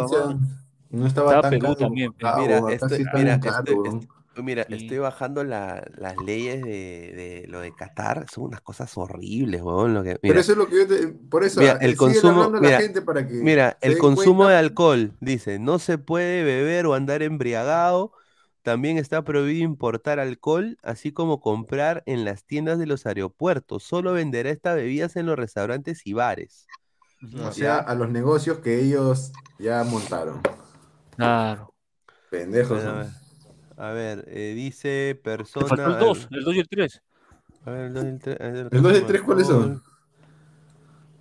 No 0.91 1.07
estaba 1.07 1.41
tan 1.41 1.49
Perú 1.49 1.73
también. 1.73 2.13
Ah, 2.21 2.37
Mira, 2.39 2.59
o 2.59 2.67
acá 2.67 2.75
estoy, 2.75 2.97
sí 2.97 3.01
está 3.01 3.17
mira, 3.17 3.37
bien 3.65 4.07
mira, 4.43 4.65
Sí. 4.67 4.75
estoy 4.75 4.97
bajando 4.99 5.43
la- 5.43 5.85
las 5.97 6.15
leyes 6.17 6.61
de, 6.63 6.69
de 6.69 7.45
lo 7.47 7.59
de 7.59 7.73
Qatar. 7.73 8.25
Son 8.33 8.45
unas 8.45 8.61
cosas 8.61 8.95
horribles, 8.97 9.61
weón. 9.61 9.93
Lo 9.93 10.03
que, 10.03 10.17
Pero 10.21 10.39
eso 10.39 10.51
es 10.53 10.57
lo 10.57 10.67
que 10.67 10.75
yo 10.77 10.87
te... 10.87 11.07
Por 11.07 11.43
eso, 11.43 11.59
Mira, 11.59 11.73
ah, 11.73 11.85
el 11.85 11.95
consumo- 11.97 12.49
mira, 12.49 12.71
la 12.71 12.81
gente 12.81 13.01
para 13.01 13.27
que 13.27 13.33
Mira, 13.35 13.77
el 13.81 13.97
consumo 13.97 14.43
cuenta. 14.43 14.53
de 14.53 14.57
alcohol, 14.59 15.13
dice, 15.19 15.59
no 15.59 15.79
se 15.79 15.97
puede 15.97 16.43
beber 16.43 16.85
o 16.85 16.93
andar 16.93 17.21
embriagado 17.23 18.11
También 18.63 18.97
está 18.97 19.23
prohibido 19.23 19.63
importar 19.63 20.19
alcohol, 20.19 20.77
así 20.83 21.13
como 21.13 21.39
comprar 21.39 22.03
en 22.05 22.25
las 22.25 22.43
tiendas 22.43 22.77
de 22.79 22.85
los 22.85 23.05
aeropuertos. 23.05 23.83
Solo 23.83 24.11
venderá 24.11 24.49
estas 24.49 24.75
bebidas 24.75 25.15
en 25.15 25.25
los 25.25 25.37
restaurantes 25.37 26.05
y 26.05 26.11
bares. 26.11 26.67
O 27.41 27.51
sea, 27.53 27.77
a 27.77 27.95
los 27.95 28.09
negocios 28.09 28.59
que 28.59 28.81
ellos 28.81 29.31
ya 29.57 29.83
montaron. 29.85 30.41
Claro. 31.15 31.73
Pendejos. 32.29 32.83
Bueno, 32.83 33.09
a 33.77 33.91
¿no? 33.93 33.93
ver, 33.93 34.19
a 34.19 34.23
eh, 34.27 34.53
dice 34.55 35.19
persona. 35.23 35.67
faltó 35.67 35.91
el 35.91 35.97
2, 35.97 36.27
el 36.31 36.43
2 36.43 36.55
y 36.55 36.59
el 36.59 36.67
3. 36.69 37.01
A 37.65 37.71
ver, 37.71 37.85
el 37.85 37.93
2 37.93 38.05
y 38.05 38.07
el 38.09 38.19
3. 38.19 38.37
¿El 38.71 38.81
2 38.81 38.93
y 38.93 38.95
el 38.97 39.05
3 39.05 39.21
cuáles 39.23 39.47
son? 39.47 39.83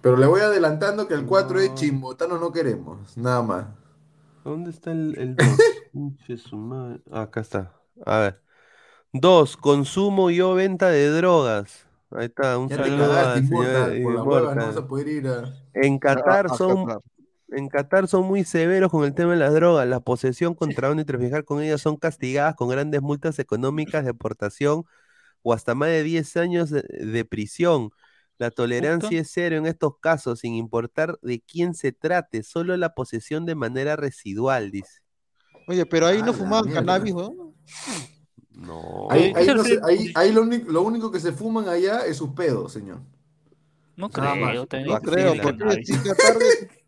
Pero 0.00 0.16
le 0.16 0.26
voy 0.26 0.40
adelantando 0.40 1.08
que 1.08 1.14
el 1.14 1.26
4 1.26 1.60
es 1.60 1.74
chimbotanos 1.74 2.40
no 2.40 2.52
queremos, 2.52 3.16
nada 3.16 3.42
más. 3.42 3.66
¿Dónde 4.44 4.70
está 4.70 4.92
el, 4.92 5.14
el 5.18 5.36
2? 5.36 5.80
Pinche 5.92 6.36
su 6.36 6.56
madre. 6.56 7.02
Ah, 7.10 7.22
acá 7.22 7.40
está. 7.40 7.74
A 8.04 8.18
ver. 8.20 8.42
2. 9.12 9.56
Consumo 9.56 10.30
y 10.30 10.40
o 10.40 10.54
venta 10.54 10.90
de 10.90 11.08
drogas. 11.10 11.86
Ahí 12.10 12.26
está, 12.26 12.58
un 12.58 12.70
Ya 12.70 12.76
te 12.76 12.82
saludo 12.82 12.94
cagaste, 12.94 13.38
al 13.38 13.44
señor 13.44 13.66
Immortal, 13.68 14.00
por 14.02 14.14
la 14.14 14.22
hueva 14.24 14.54
no 14.54 14.66
vas 14.66 14.76
a 14.76 14.86
poder 14.86 15.08
ir 15.08 15.28
a... 15.28 15.40
En 15.74 15.98
Qatar 15.98 16.50
a- 16.50 16.54
a 16.54 16.58
son, 16.58 16.86
Qatar. 16.86 17.00
En 17.48 17.68
Qatar 17.68 18.08
son 18.08 18.26
muy 18.26 18.44
severos 18.44 18.90
con 18.90 19.04
el 19.04 19.14
tema 19.14 19.32
de 19.32 19.38
las 19.38 19.52
drogas. 19.54 19.86
La 19.86 20.00
posesión, 20.00 20.54
contrabando 20.54 21.02
y 21.02 21.04
traficar 21.04 21.44
con 21.44 21.62
ellas 21.62 21.80
son 21.80 21.96
castigadas 21.96 22.54
con 22.56 22.68
grandes 22.68 23.02
multas 23.02 23.38
económicas, 23.38 24.04
deportación 24.04 24.84
o 25.42 25.52
hasta 25.52 25.74
más 25.74 25.88
de 25.90 26.02
10 26.02 26.36
años 26.36 26.70
de, 26.70 26.82
de 26.82 27.24
prisión. 27.24 27.90
La 28.38 28.50
tolerancia 28.50 29.20
es 29.20 29.30
cero 29.32 29.56
en 29.56 29.66
estos 29.66 29.94
casos, 30.00 30.40
sin 30.40 30.54
importar 30.54 31.18
de 31.22 31.40
quién 31.40 31.72
se 31.74 31.92
trate, 31.92 32.42
solo 32.42 32.76
la 32.76 32.94
posesión 32.94 33.46
de 33.46 33.54
manera 33.54 33.96
residual, 33.96 34.70
dice. 34.70 35.00
Oye, 35.68 35.86
pero 35.86 36.06
ahí 36.06 36.18
Ah, 36.22 36.26
no 36.26 36.32
fumaban 36.34 36.66
mierda. 36.66 36.80
cannabis. 36.84 37.14
No. 38.50 39.08
Ahí, 39.10 39.32
ahí 39.34 39.44
Eso 39.44 39.54
no 39.54 39.64
se- 39.64 39.80
ahí- 39.84 40.12
ahí 40.14 40.32
lo, 40.32 40.42
único, 40.42 40.70
lo 40.70 40.82
único 40.82 41.10
que 41.10 41.20
se 41.20 41.32
fuman 41.32 41.68
allá 41.68 42.04
es 42.06 42.16
sus 42.16 42.30
pedos, 42.30 42.72
señor. 42.72 43.00
No 43.96 44.10
creo. 44.10 44.66
también 44.66 44.90
No 44.92 45.00
creo, 45.00 45.32
que 45.32 45.40
porque 45.40 45.84
si 45.84 45.92
Qatar, 45.94 46.36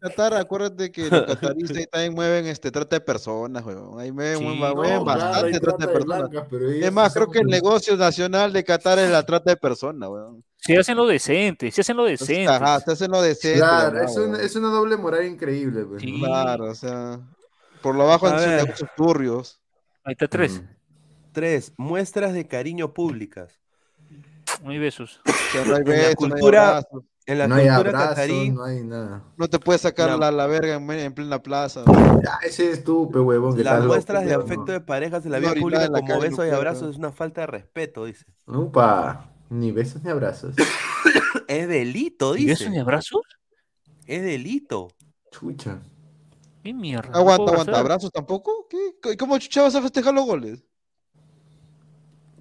Qatar, 0.01 0.35
acuérdate 0.35 0.93
que 0.93 1.09
los 1.09 1.23
cataríes 1.25 1.71
ahí 1.71 1.87
también 1.87 2.15
mueven 2.15 2.47
este 2.47 2.71
trata 2.71 2.97
de 2.97 3.01
personas, 3.01 3.65
weón. 3.65 3.99
Ahí 3.99 4.13
mueven, 4.13 4.39
Sí, 4.39 4.45
mueven 4.45 4.61
no, 4.61 4.75
mueven 4.75 5.05
claro, 5.05 5.05
bastante 5.05 5.41
trata 5.41 5.47
de 5.51 5.61
trata 5.61 5.87
de 5.87 5.93
personas. 5.93 6.31
blancas, 6.31 6.83
Es 6.85 6.93
más, 6.93 7.15
creo 7.15 7.31
que 7.31 7.39
el 7.39 7.47
negocio 7.47 7.97
nacional 7.97 8.53
de 8.53 8.63
Qatar 8.63 8.99
es 8.99 9.11
la 9.11 9.25
trata 9.25 9.51
de 9.51 9.57
personas, 9.57 10.09
weón. 10.11 10.45
Si 10.59 10.77
hacen 10.77 10.97
lo 10.99 11.07
decente, 11.07 11.71
si 11.71 11.81
hacen 11.81 11.97
lo 11.97 12.05
decente. 12.05 12.47
Ajá, 12.49 12.81
se 12.81 12.93
hacen 12.93 13.11
lo 13.11 13.23
decente. 13.23 13.59
Claro, 13.61 13.93
¿verdad, 13.93 14.11
es 14.11 14.17
una, 14.19 14.27
weón? 14.33 14.41
es 14.45 14.57
una 14.57 14.69
doble 14.69 14.97
moral 14.99 15.25
increíble. 15.25 15.85
Pues, 15.87 16.03
Sí. 16.03 16.13
¿no? 16.21 16.27
Claro, 16.27 16.65
o 16.67 16.75
sea, 16.75 17.21
por 17.81 17.95
lo 17.95 18.07
bajo 18.07 18.29
sido 18.29 18.41
ver. 18.41 18.65
negocios 18.65 18.91
turbios. 18.97 19.61
Ahí 20.05 20.13
está 20.13 20.29
3. 20.29 20.63
3. 21.33 21.73
Muestras 21.79 22.35
de 22.35 22.47
cariño 22.47 22.93
públicas. 22.93 23.59
No 24.63 24.71
hay 24.71 24.79
besos. 24.79 25.21
No 25.25 25.33
hay 25.61 25.63
En 25.63 25.71
la 25.71 25.79
besos, 25.79 25.95
no 25.95 26.09
hay 26.09 26.15
cultura, 26.15 26.83
en 27.27 27.39
la 27.39 27.49
No 27.49 27.55
hay 27.55 27.67
cultura 27.69 27.77
abrazos, 27.91 28.09
catarí, 28.09 28.51
no 28.51 28.65
hay 28.65 28.83
nada. 28.85 29.25
No 29.37 29.49
te 29.49 29.59
puedes 29.59 29.83
sacar 29.83 30.11
La- 30.11 30.17
la, 30.17 30.31
la 30.33 30.47
verga 30.47 30.75
en, 30.75 30.91
en 30.91 31.13
plena 31.15 31.43
plaza. 31.43 31.85
Ya, 31.87 32.39
ese 32.45 32.71
es 32.71 32.85
tú, 32.85 33.11
pe 33.11 33.19
huevón. 33.21 33.57
que 33.57 33.63
las 33.65 33.77
loco, 33.81 33.89
muestras 33.89 34.25
de 34.25 34.35
afecto 34.35 34.67
no. 34.67 34.73
de 34.73 34.81
parejas 34.81 35.25
en 35.25 35.33
la 35.33 35.39
orinada 35.39 35.61
pública 35.61 35.89
la 35.89 36.01
como 36.01 36.21
besos 36.21 36.47
y 36.47 36.51
no 36.51 36.57
abrazos 36.57 36.91
es 36.91 36.97
una 36.97 37.13
falta 37.13 37.43
de 37.43 37.47
respeto, 37.49 38.05
dice. 38.07 38.25
Upa, 38.47 39.31
ni 39.51 39.71
besos 39.73 40.03
ni 40.03 40.11
abrazos. 40.11 40.55
Es 41.47 41.69
delito, 41.69 42.37
¿Y 42.37 42.47
besos 42.47 42.61
dice. 42.61 42.71
ni 42.71 42.79
abrazos? 42.79 43.23
Es 44.07 44.23
delito. 44.23 44.89
Chucha. 45.31 45.79
¿Qué 46.63 46.75
mierda? 46.75 47.11
¿No 47.11 47.19
Aguanta, 47.19 47.53
aguanta. 47.53 47.79
¿Abrazos 47.79 48.11
tampoco? 48.11 48.67
¿Qué? 48.69 49.17
¿Cómo 49.17 49.39
chucha 49.39 49.63
vas 49.63 49.75
a 49.75 49.83
festejar 49.83 50.13
los 50.13 50.27
goles? 50.27 50.65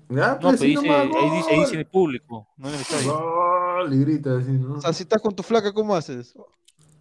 Ya, 0.09 0.33
No, 0.35 0.39
pues 0.39 0.59
pero 0.59 0.69
dice, 0.69 0.87
nomás, 0.87 1.15
ahí, 1.15 1.29
dice, 1.31 1.49
ahí 1.51 1.59
dice 1.59 1.71
en 1.71 1.71
gol. 1.71 1.79
el 1.79 1.85
público, 1.87 2.47
no 2.57 2.67
en 2.69 2.75
el 2.75 2.81
estadio. 2.81 3.13
Gol, 3.19 3.93
y 3.93 3.99
grita 3.99 4.37
así, 4.37 4.51
¿no? 4.51 4.73
O 4.75 4.81
sea, 4.81 4.93
si 4.93 5.03
estás 5.03 5.21
con 5.21 5.35
tu 5.35 5.43
flaca, 5.43 5.73
¿cómo 5.73 5.95
haces? 5.95 6.33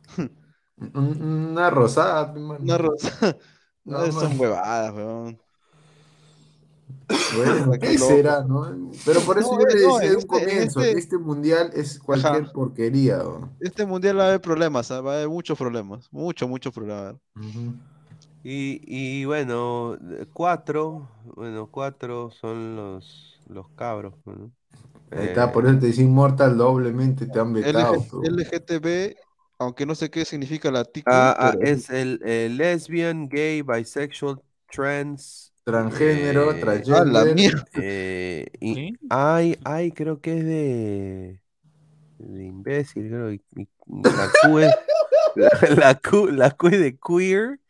Un- 0.77 1.51
Una 1.53 1.71
rosada, 1.71 2.33
pe, 2.35 2.41
mano. 2.41 2.61
Una 2.63 2.79
rosa. 2.79 3.37
No, 3.85 3.99
No, 4.05 4.13
son 4.13 4.29
man. 4.31 4.41
huevadas, 4.41 4.95
weón. 4.95 5.39
Bueno, 7.37 7.71
Qué 7.73 7.79
¿qué 7.79 7.95
loco. 7.95 8.07
será, 8.09 8.43
no? 8.45 8.91
Pero 9.05 9.21
por 9.21 9.39
eso 9.39 9.53
No, 9.55 9.61
yo 9.61 9.67
eh, 9.69 9.75
le 9.75 9.83
no, 9.87 9.95
decía 9.99 10.11
de 10.11 10.17
un 10.17 10.19
este- 10.19 10.27
comienzo, 10.27 10.81
este- 10.81 10.93
que 10.93 10.99
este 10.99 11.19
mundial 11.19 11.71
es 11.75 11.99
cualquier 12.01 12.43
Ajá. 12.43 12.53
porquería. 12.53 13.23
Este 13.61 13.87
mundial 13.87 14.19
va 14.19 14.25
a 14.25 14.29
haber 14.29 14.41
problemas, 14.41 14.91
¿ah? 14.91 15.01
va 15.01 15.13
a 15.13 15.15
haber 15.17 15.29
muchos 15.29 15.57
problemas. 15.57 16.09
Muchos, 16.11 16.49
muchos 16.49 16.73
problemas. 16.75 17.15
Ujú. 17.37 17.75
Y, 18.49 18.81
y 18.87 19.25
bueno, 19.25 19.99
cuatro, 20.33 21.09
bueno, 21.35 21.69
cuatro 21.69 22.31
son 22.31 22.77
los, 22.77 23.41
los 23.49 23.69
cabros. 23.71 24.15
¿no? 24.25 24.53
Ahí 25.11 25.27
está, 25.27 25.49
Eh, 25.49 25.53
por 25.53 25.67
eso 25.67 25.79
te 25.81 25.87
dice 25.87 26.03
Immortal 26.03 26.57
doblemente, 26.57 27.27
te 27.27 27.41
han 27.41 27.53
vetado. 27.53 27.97
LGTB, 28.23 29.17
aunque 29.59 29.85
no 29.85 29.97
sé 29.97 30.11
qué 30.11 30.25
significa 30.25 30.71
la 30.71 30.85
TQ, 30.85 31.07
ah, 31.11 31.35
ah, 31.37 31.57
es 31.61 31.91
el, 31.91 32.21
el 32.25 32.57
lesbian, 32.57 33.29
gay, 33.29 33.63
bisexual, 33.63 34.41
trans. 34.71 35.53
Transgénero, 35.65 36.53
eh, 36.53 36.61
transgénero. 36.61 37.01
a 37.01 37.05
la 37.05 37.25
mierda. 37.25 37.65
eh, 37.75 38.47
y 38.61 38.75
¿Sí? 38.75 38.97
hay, 39.09 39.59
hay, 39.65 39.91
creo 39.91 40.21
que 40.21 40.39
es 40.39 40.45
de, 40.45 41.41
de 42.19 42.45
imbécil, 42.45 43.09
creo. 43.09 43.33
y- 43.33 43.43
y 43.57 43.69
la 44.03 44.29
Q 44.43 44.59
es, 44.61 44.75
la, 45.37 45.51
la 45.77 45.95
Q, 45.97 46.29
la 46.33 46.51
Q 46.53 46.69
es 46.69 46.81
de 46.81 46.97
queer. 46.99 47.61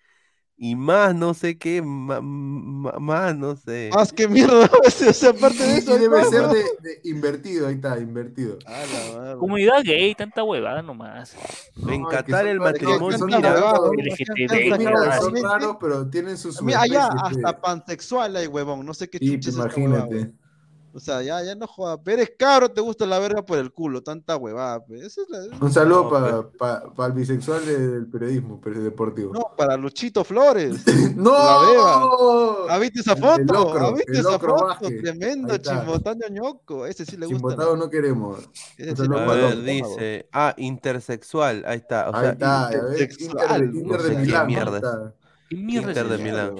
Y 0.58 0.74
más, 0.74 1.14
no 1.14 1.34
sé 1.34 1.58
qué, 1.58 1.82
ma- 1.82 2.20
más, 2.22 3.36
no 3.36 3.56
sé. 3.56 3.90
Más 3.92 4.10
que 4.10 4.26
mierda, 4.26 4.70
o 4.86 4.90
sea, 4.90 5.30
aparte 5.30 5.62
de 5.62 5.74
Y 5.74 5.78
eso, 5.78 5.98
debe 5.98 6.22
no, 6.22 6.30
ser 6.30 6.42
no. 6.42 6.54
de, 6.54 6.62
de 6.80 7.00
invertido, 7.04 7.66
ahí 7.68 7.74
está, 7.74 7.98
invertido. 7.98 8.56
A 8.64 9.26
la. 9.26 9.36
Comunidad 9.36 9.82
gay, 9.84 10.14
tanta 10.14 10.42
huevada 10.42 10.80
nomás. 10.80 11.36
En 11.76 12.00
No, 12.00 12.08
Qatar 12.08 12.40
son 12.40 12.48
el 12.48 12.60
matrimonio, 12.60 13.18
son 13.18 13.26
mira, 13.26 13.52
raros, 13.52 15.76
pero 15.78 16.08
tienen 16.08 16.38
sus 16.38 16.62
Mira, 16.62 16.80
allá 16.80 17.08
hasta 17.08 17.60
pansexual 17.60 18.36
hay 18.36 18.46
huevón, 18.46 18.86
no 18.86 18.94
sé 18.94 19.10
qué 19.10 19.20
chuches 19.20 19.54
imagínate. 19.54 20.32
O 20.96 20.98
sea, 20.98 21.20
ya, 21.20 21.42
ya 21.42 21.54
no 21.54 21.66
jodas. 21.66 21.98
Pero 22.02 22.22
eres 22.22 22.32
cabro, 22.38 22.70
te 22.70 22.80
gusta 22.80 23.04
la 23.04 23.18
verga 23.18 23.44
por 23.44 23.58
el 23.58 23.70
culo, 23.70 24.02
tanta 24.02 24.34
huevada. 24.38 24.82
pe. 24.82 24.96
Esa 25.04 25.20
es 25.20 25.28
la- 25.28 25.58
Un 25.60 25.70
saludo 25.70 26.04
No, 26.04 26.50
para 26.56 27.08
el 27.08 27.12
bisexual 27.12 27.66
del 27.66 28.06
periodismo 28.06 28.58
pero 28.64 28.80
deportivo. 28.82 29.34
No, 29.34 29.50
para 29.58 29.76
Luchito 29.76 30.24
Flores. 30.24 30.82
¡No! 31.16 31.32
La 31.32 31.58
beba. 31.60 32.74
¿Ah, 32.74 32.78
viste 32.78 33.00
esa 33.00 33.12
El 33.12 33.18
foto? 33.20 33.42
locro, 33.52 33.86
¿Ah, 33.88 33.92
viste 33.92 34.12
el 34.12 34.18
esa 34.20 34.30
locro 34.30 34.54
foto? 34.54 34.64
Vázquez. 34.68 35.02
Tremendo 35.02 35.56
chimbotán 35.58 36.18
ñoñoco. 36.18 36.86
Ese 36.86 37.04
sí 37.04 37.18
le 37.18 37.26
gusta. 37.26 37.36
Chimbotado 37.36 37.76
no 37.76 37.90
queremos. 37.90 38.48
Ese 38.78 38.96
sí 38.96 39.02
A 39.14 39.24
ver, 39.34 39.62
dice, 39.62 40.28
ah, 40.32 40.54
intersexual, 40.56 41.62
ahí 41.66 41.76
está. 41.76 42.08
O 42.08 42.14
Ahí 42.16 42.22
sea, 42.22 42.32
está, 42.32 42.70
intersexual, 42.72 43.64
Inter, 43.64 43.70
de- 43.72 43.78
Inter 43.80 43.98
no 44.00 44.24
sé 44.24 44.32
qué 44.32 44.44
mierda 44.46 45.14
ahí 45.50 45.58
es. 45.58 45.86
está. 45.86 45.86
¿Qué 45.86 45.86
mierda 45.90 45.90
Inter 45.90 46.08
de? 46.08 46.18
Milán. 46.18 46.54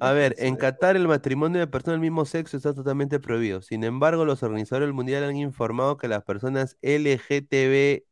A 0.00 0.12
ver, 0.12 0.34
en 0.38 0.56
Qatar 0.56 0.96
el 0.96 1.08
matrimonio 1.08 1.60
de 1.60 1.66
personas 1.66 1.94
del 1.94 2.00
mismo 2.00 2.24
sexo 2.24 2.56
está 2.56 2.74
totalmente 2.74 3.20
prohibido. 3.20 3.62
Sin 3.62 3.84
embargo, 3.84 4.24
los 4.24 4.42
organizadores 4.42 4.86
del 4.86 4.94
mundial 4.94 5.24
han 5.24 5.36
informado 5.36 5.96
que 5.96 6.08
las 6.08 6.24
personas 6.24 6.76
LGTBIQ 6.82 8.06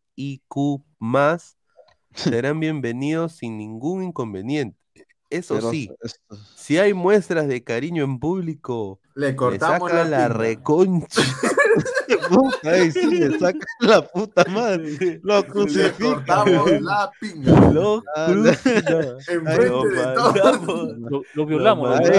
serán 2.15 2.61
bienvenidos 2.61 3.37
sin 3.37 3.59
ningún 3.59 4.03
inconveniente. 4.05 4.85
Eso 5.31 5.55
Pero 5.55 5.71
sí, 5.71 5.91
esto- 6.03 6.37
si 6.55 6.79
hay 6.79 6.95
muestras 6.95 7.49
de 7.49 7.63
cariño 7.65 8.05
en 8.05 8.19
público, 8.21 9.01
Le 9.15 9.29
le 9.31 9.37
cortamos 9.37 9.91
saca 9.91 10.05
la, 10.05 10.09
la 10.09 10.29
reconcha. 10.29 11.23
Ahí 12.65 12.91
sí 12.93 13.07
le 13.07 13.39
saca 13.39 13.59
la 13.81 14.03
puta 14.03 14.45
madre. 14.51 15.21
Lo 15.23 15.41
Le 15.41 15.47
crucifica. 15.47 15.95
cortamos 15.99 16.81
la 16.81 17.11
pinga. 17.21 17.71
Lo 17.71 18.03
crucifica. 18.27 19.01
Enfrente 19.29 19.69
Lo 19.69 19.83
de 19.85 20.15
todos. 20.15 20.99
Lo, 20.99 21.23
lo 21.35 21.47
violamos, 21.47 21.91
lo 21.91 21.97
sí 22.07 22.13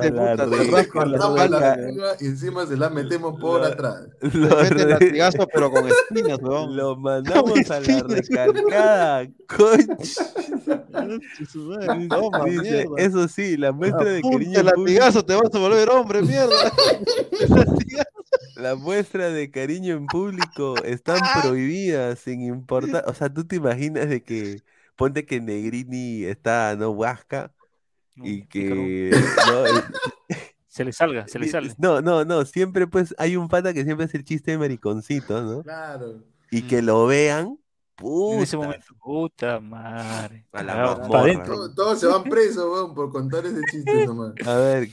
te 0.00 0.10
puta, 0.12 0.36
rasca 0.36 1.04
la 1.06 1.18
Cortamos 1.18 1.50
la 1.50 1.74
pinga 1.76 2.12
y 2.20 2.26
encima 2.26 2.66
se 2.66 2.76
la 2.76 2.90
metemos 2.90 3.40
por 3.40 3.60
Lo- 3.60 3.66
atrás. 3.66 4.08
lo 4.32 4.48
latigazo, 4.86 5.46
pero 5.52 5.70
con 5.70 5.86
espinas, 5.88 6.38
weón. 6.42 6.76
Lo 6.76 6.96
mandamos 6.96 7.70
a 7.70 7.80
la 7.80 8.02
recalcada 8.02 9.26
concha. 9.48 10.24
Toma, 12.08 12.44
Dice, 12.50 12.62
mierda. 12.62 12.94
eso 12.98 13.28
sí, 13.28 13.56
la 13.56 13.72
muestra 13.72 14.04
de 14.04 14.22
cariño 14.22 14.58
en 14.60 14.66
público, 14.66 14.82
latigazo, 14.84 15.24
te 15.24 15.34
vas 15.34 15.54
a 15.54 15.58
volver 15.58 15.90
hombre, 15.90 16.22
mierda. 16.22 16.72
La 18.56 18.74
muestra 18.74 19.30
de 19.30 19.50
cariño 19.50 19.94
en 19.94 20.06
público 20.06 20.74
están 20.84 21.20
prohibidas 21.40 22.18
sin 22.18 22.42
importar, 22.42 23.04
o 23.06 23.14
sea, 23.14 23.32
tú 23.32 23.46
te 23.46 23.56
imaginas 23.56 24.08
de 24.08 24.22
que 24.22 24.62
ponte 24.96 25.24
que 25.24 25.40
Negrini 25.40 26.24
está 26.24 26.74
no 26.76 26.90
huasca 26.90 27.52
No, 28.16 28.26
y 28.26 28.42
que 28.46 29.10
no, 29.46 29.66
el- 29.66 29.82
Se 30.66 30.84
le 30.84 30.92
salga, 30.92 31.26
se 31.26 31.38
le 31.40 31.48
sale. 31.48 31.72
no, 31.78 32.00
no, 32.00 32.24
no, 32.24 32.44
siempre 32.44 32.86
pues 32.86 33.14
hay 33.18 33.36
un 33.36 33.48
pata 33.48 33.72
que 33.72 33.84
siempre 33.84 34.06
hace 34.06 34.16
el 34.16 34.24
chiste 34.24 34.52
de 34.52 34.58
mariconcito, 34.58 35.42
¿no? 35.42 35.62
Claro. 35.62 36.22
Y 36.50 36.62
que 36.62 36.82
lo 36.82 37.06
vean, 37.06 37.58
En 38.00 38.40
ese 38.40 38.56
puta, 38.56 38.66
momento, 38.66 38.86
puta 39.02 39.60
madre. 39.60 40.46
A 40.52 40.62
la 40.62 41.08
pa' 41.08 41.20
adentro. 41.20 41.54
Todos, 41.54 41.74
todos 41.74 42.00
se 42.00 42.06
van 42.06 42.24
presos, 42.24 42.64
weón, 42.64 42.94
por 42.94 43.10
contar 43.10 43.44
ese 43.46 43.60
chiste 43.70 44.06
nomás. 44.06 44.32
A 44.46 44.54
ver, 44.56 44.88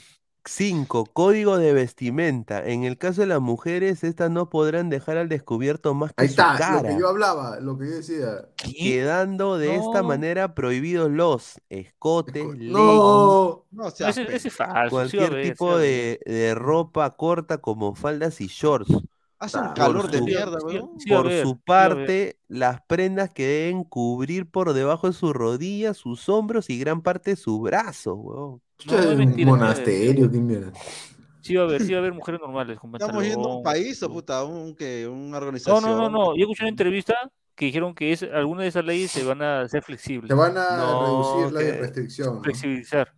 Cinco, 0.48 1.06
código 1.11 1.58
de 1.58 1.74
vestimenta. 1.74 2.64
En 2.64 2.84
el 2.84 3.00
caso 3.00 3.22
de 3.22 3.27
las 3.27 3.42
mujeres, 3.42 4.03
estas 4.03 4.30
no 4.30 4.48
podrán 4.51 4.90
dejar 4.90 5.17
al 5.17 5.27
descubierto 5.27 5.95
más 5.95 6.14
que 6.14 6.22
Ahí 6.24 6.27
su 6.27 6.40
está, 6.40 6.84
lo 6.84 6.84
que 6.84 7.00
yo 7.00 7.08
hablaba, 7.09 7.59
lo 7.59 7.77
que 7.80 7.85
yo 7.88 7.92
decía. 7.95 8.48
quedando 8.58 9.58
de 9.58 9.75
esta 9.75 10.03
manera 10.03 10.53
prohibidos 10.53 11.09
los 11.09 11.59
escotes, 11.69 12.45
leggings, 12.45 12.72
No, 12.72 13.66
No, 13.72 13.90
seas 13.90 14.11
Ese, 14.11 14.25
pe- 14.25 14.35
ese 14.35 14.48
es 14.50 14.53
falso. 14.53 14.75
sí 15.09 15.17
va 15.17 15.24
a 15.25 15.30
cualquier 15.30 15.51
tipo 15.51 15.77
de, 15.77 16.19
de 16.25 16.53
ropa 16.53 17.09
corta 17.16 17.58
como 17.58 17.95
faldas 17.95 18.40
y 18.40 18.45
shorts. 18.45 18.93
Hace 19.38 19.57
un 19.57 19.65
Por 19.67 19.73
calor 19.75 20.09
de 20.11 20.17
su- 20.19 20.25
mierda, 20.25 20.57
weón. 20.64 20.89
Por 21.09 21.31
su 21.41 21.59
parte, 21.59 22.39
las 22.47 22.81
prendas 22.81 23.30
que 23.31 23.45
deben 23.45 23.83
cubrir 23.83 24.49
por 24.49 24.73
debajo 24.73 25.07
de 25.07 25.14
sus 25.14 25.33
rodillas, 25.33 25.97
sus 25.97 26.30
hombros 26.30 26.69
y 26.69 26.80
gran 26.80 27.01
parte 27.01 27.31
de 27.31 27.35
sus 27.35 27.61
brazos, 27.61 28.15
weón. 28.17 28.61
No, 28.85 28.97
es 28.99 29.17
mentira, 29.17 29.49
monasterio, 29.49 30.30
qué 30.31 30.38
mierda. 30.38 30.72
Sí 31.41 31.53
va 31.55 31.61
a 31.61 31.65
haber, 31.67 31.83
sí 31.83 31.91
va 31.91 31.97
a 31.97 32.01
haber 32.01 32.14
mujeres 32.14 32.41
normales 32.41 32.80
con 32.80 32.91
Estamos 32.95 33.23
yendo 33.23 33.47
a 33.47 33.57
un 33.57 33.61
país 33.64 34.01
o 34.01 34.07
su- 34.07 34.14
puta, 34.14 34.43
un, 34.43 34.73
que, 34.75 35.07
una 35.07 35.30
No, 35.30 35.38
organización. 35.38 35.83
no, 35.83 35.95
no, 35.95 36.09
no. 36.09 36.35
Yo 36.35 36.41
escuché 36.45 36.64
una 36.64 36.69
entrevista 36.69 37.14
que 37.53 37.65
dijeron 37.65 37.93
que 37.93 38.11
es, 38.14 38.23
algunas 38.23 38.64
de 38.64 38.69
esas 38.69 38.83
leyes 38.83 39.11
se 39.11 39.23
van 39.23 39.43
a 39.43 39.61
hacer 39.61 39.83
flexibles, 39.83 40.27
Se 40.30 40.33
van 40.33 40.57
a 40.57 40.75
No, 40.75 41.01
reducir 41.03 41.51
la 41.53 41.77
restricción. 41.81 42.38
¿no? 42.38 42.41
flexibilizar. 42.41 43.14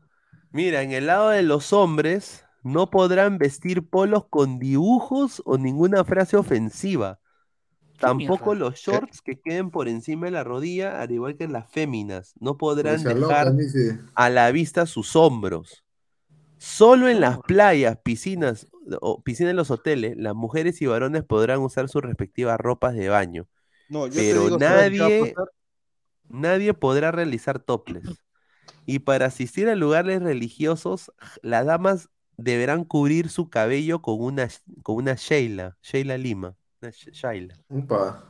Mira, 0.51 0.81
en 0.81 0.91
el 0.91 1.05
lado 1.07 1.29
de 1.29 1.41
los 1.41 1.71
hombres, 1.71 2.43
no 2.67 2.89
podrán 2.89 3.37
vestir 3.37 3.87
polos 3.87 4.25
con 4.29 4.59
dibujos 4.59 5.41
o 5.45 5.57
ninguna 5.57 6.03
frase 6.03 6.37
ofensiva. 6.37 7.19
Tampoco 7.99 8.51
mierda? 8.51 8.69
los 8.69 8.75
shorts 8.79 9.21
que 9.21 9.39
queden 9.39 9.71
por 9.71 9.87
encima 9.87 10.27
de 10.27 10.31
la 10.31 10.43
rodilla, 10.43 11.01
al 11.01 11.11
igual 11.11 11.35
que 11.35 11.45
en 11.45 11.53
las 11.53 11.69
féminas. 11.69 12.33
No 12.39 12.57
podrán 12.57 13.03
dejar 13.03 13.55
dice. 13.55 13.99
a 14.13 14.29
la 14.29 14.51
vista 14.51 14.85
sus 14.85 15.15
hombros. 15.15 15.83
Solo 16.57 17.07
en 17.07 17.21
las 17.21 17.39
playas, 17.39 17.97
piscinas 18.03 18.67
o 19.01 19.21
piscinas 19.23 19.51
en 19.51 19.57
los 19.57 19.71
hoteles, 19.71 20.15
las 20.17 20.35
mujeres 20.35 20.81
y 20.81 20.85
varones 20.85 21.23
podrán 21.23 21.59
usar 21.59 21.87
sus 21.89 22.01
respectivas 22.01 22.59
ropas 22.59 22.95
de 22.95 23.09
baño. 23.09 23.47
No, 23.89 24.07
yo 24.07 24.13
te 24.13 24.19
Pero 24.19 24.43
digo, 24.43 24.59
¿sabes 24.59 24.91
qué 24.91 24.99
va 24.99 25.05
a 25.05 25.09
nadie, 25.09 25.33
nadie 26.29 26.73
podrá 26.73 27.11
realizar 27.11 27.59
toples. 27.59 28.03
Y 28.85 28.99
para 28.99 29.27
asistir 29.27 29.69
a 29.69 29.75
lugares 29.75 30.21
religiosos, 30.21 31.11
las 31.41 31.65
damas 31.65 32.09
deberán 32.37 32.83
cubrir 32.85 33.29
su 33.29 33.49
cabello 33.49 34.01
con 34.01 34.21
una, 34.21 34.47
con 34.83 34.95
una 34.95 35.15
Sheila, 35.15 35.77
Sheila 35.81 36.17
Lima. 36.17 36.55
Una 36.81 36.91
sh- 36.91 37.11
Shaila. 37.11 37.55
Upa. 37.69 38.23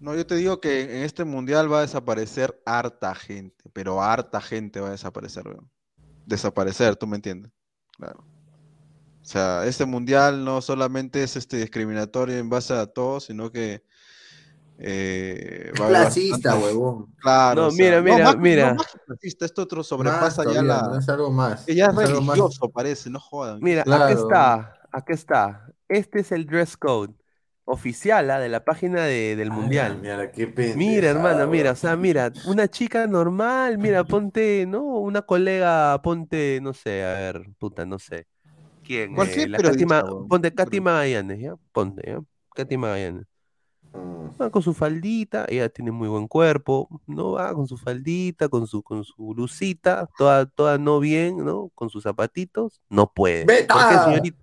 No, 0.00 0.14
yo 0.14 0.26
te 0.26 0.36
digo 0.36 0.60
que 0.60 0.82
en 0.82 1.02
este 1.04 1.24
mundial 1.24 1.72
va 1.72 1.78
a 1.78 1.82
desaparecer 1.82 2.60
harta 2.66 3.14
gente, 3.14 3.64
pero 3.72 4.02
harta 4.02 4.40
gente 4.40 4.80
va 4.80 4.88
a 4.88 4.92
desaparecer, 4.92 5.48
weón. 5.48 5.70
Desaparecer, 6.26 6.96
¿tú 6.96 7.06
me 7.06 7.16
entiendes? 7.16 7.50
Claro. 7.96 8.24
O 9.22 9.26
sea, 9.26 9.64
este 9.66 9.86
mundial 9.86 10.44
no 10.44 10.60
solamente 10.60 11.22
es 11.22 11.36
este 11.36 11.56
discriminatorio 11.56 12.36
en 12.36 12.50
base 12.50 12.74
a 12.74 12.86
todo, 12.86 13.20
sino 13.20 13.50
que 13.50 13.82
eh, 14.78 15.70
Clasista, 15.74 16.50
bastante- 16.54 16.64
huevón. 16.66 17.14
Claro, 17.20 17.62
No, 17.62 17.66
o 17.68 17.70
sea, 17.70 17.84
mira, 17.84 17.96
no, 17.98 18.02
mira, 18.04 18.24
más 18.24 18.32
que- 18.32 18.36
no, 18.36 18.42
mira. 18.42 18.74
más 18.74 18.86
clasista, 19.06 19.44
esto 19.46 19.62
otro 19.62 19.78
Más 19.78 19.86
sobrepasa 19.86 20.42
ya 20.44 20.48
todavía, 20.50 20.62
la. 20.62 20.82
no 20.88 20.98
es 20.98 21.08
algo 21.08 21.30
más. 21.30 21.64
que 21.64 21.74
ya 21.74 21.86
es 21.86 21.92
es 21.92 21.98
algo 21.98 22.20
más- 22.22 22.36
religioso, 22.38 22.68
parece, 22.70 23.10
no 23.10 23.20
jodan. 23.20 23.58
Mira, 23.60 23.80
aquí 23.82 23.90
Claro. 23.90 24.08
está, 24.20 24.74
aquí 24.92 25.12
está. 25.12 25.66
Este 25.88 26.20
es 26.20 26.32
el 26.32 26.46
dress 26.46 26.76
code 26.76 27.12
oficial 27.66 28.30
ah, 28.30 28.38
de 28.40 28.48
la 28.50 28.64
página 28.64 29.04
de- 29.04 29.36
del 29.36 29.50
Ah, 29.50 29.54
mundial. 29.54 29.98
Mira, 30.00 30.30
qué 30.30 30.46
pendeja. 30.48 30.76
Mira, 30.76 31.08
hermano, 31.10 31.46
mira, 31.46 31.70
o 31.72 31.76
sea, 31.76 31.96
mira, 31.96 32.30
una 32.46 32.68
chica 32.68 33.06
normal, 33.06 33.78
mira, 33.78 34.04
ponte, 34.04 34.66
¿no? 34.66 34.82
Una 34.82 35.22
colega, 35.22 36.00
ponte, 36.02 36.58
no 36.62 36.72
sé, 36.74 37.04
a 37.04 37.12
ver, 37.14 37.46
puta, 37.58 37.86
no 37.86 37.98
sé. 37.98 38.26
¿Quién? 38.82 39.14
Cualquier 39.14 39.46
Eh, 39.46 39.50
la 39.50 39.58
ponte 40.28 40.52
Katy 40.52 40.80
Magallanes, 40.80 41.40
¿ya? 41.40 41.54
Ponte, 41.72 42.02
¿ya? 42.06 42.20
Katy 42.54 42.76
Magallanes. 42.76 43.24
Mm. 43.94 44.40
Va 44.40 44.50
con 44.50 44.62
su 44.62 44.74
faldita, 44.74 45.46
ella 45.48 45.68
tiene 45.68 45.92
muy 45.92 46.08
buen 46.08 46.26
cuerpo, 46.26 46.88
¿no? 47.06 47.32
Va 47.32 47.54
con 47.54 47.68
su 47.68 47.76
faldita, 47.76 48.48
con 48.48 48.66
su, 48.66 48.82
con 48.82 49.04
su 49.04 49.14
blusita, 49.28 50.08
toda, 50.18 50.46
toda 50.46 50.78
no 50.78 50.98
bien, 51.00 51.44
¿no? 51.44 51.70
Con 51.74 51.90
sus 51.90 52.02
zapatitos, 52.02 52.82
no 52.88 53.12
puede. 53.12 53.44
¿Por 53.44 53.88
qué, 53.88 53.98
señorita? 54.04 54.38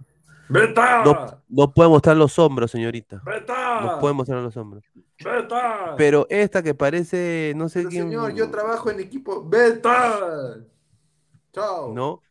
¡Beta! 0.52 1.04
No, 1.06 1.44
no 1.48 1.74
puede 1.74 1.90
mostrar 1.90 2.18
los 2.18 2.38
hombros, 2.38 2.72
señorita. 2.72 3.22
¡Beta! 3.26 3.82
No 3.82 4.00
puede 4.00 4.14
mostrar 4.14 4.42
los 4.42 4.56
hombros. 4.58 4.84
¡Beta! 5.24 5.96
Pero 5.98 6.28
esta 6.30 6.62
que 6.62 6.74
parece, 6.76 7.54
no 7.56 7.70
sé 7.70 7.80
Pero, 7.80 7.90
quién. 7.90 8.04
señor, 8.10 8.34
yo 8.34 8.52
trabajo 8.52 8.90
en 8.90 9.00
equipo. 9.00 9.48
¡Beta! 9.48 10.58
Chao. 11.54 11.94
¿No? 11.94 12.22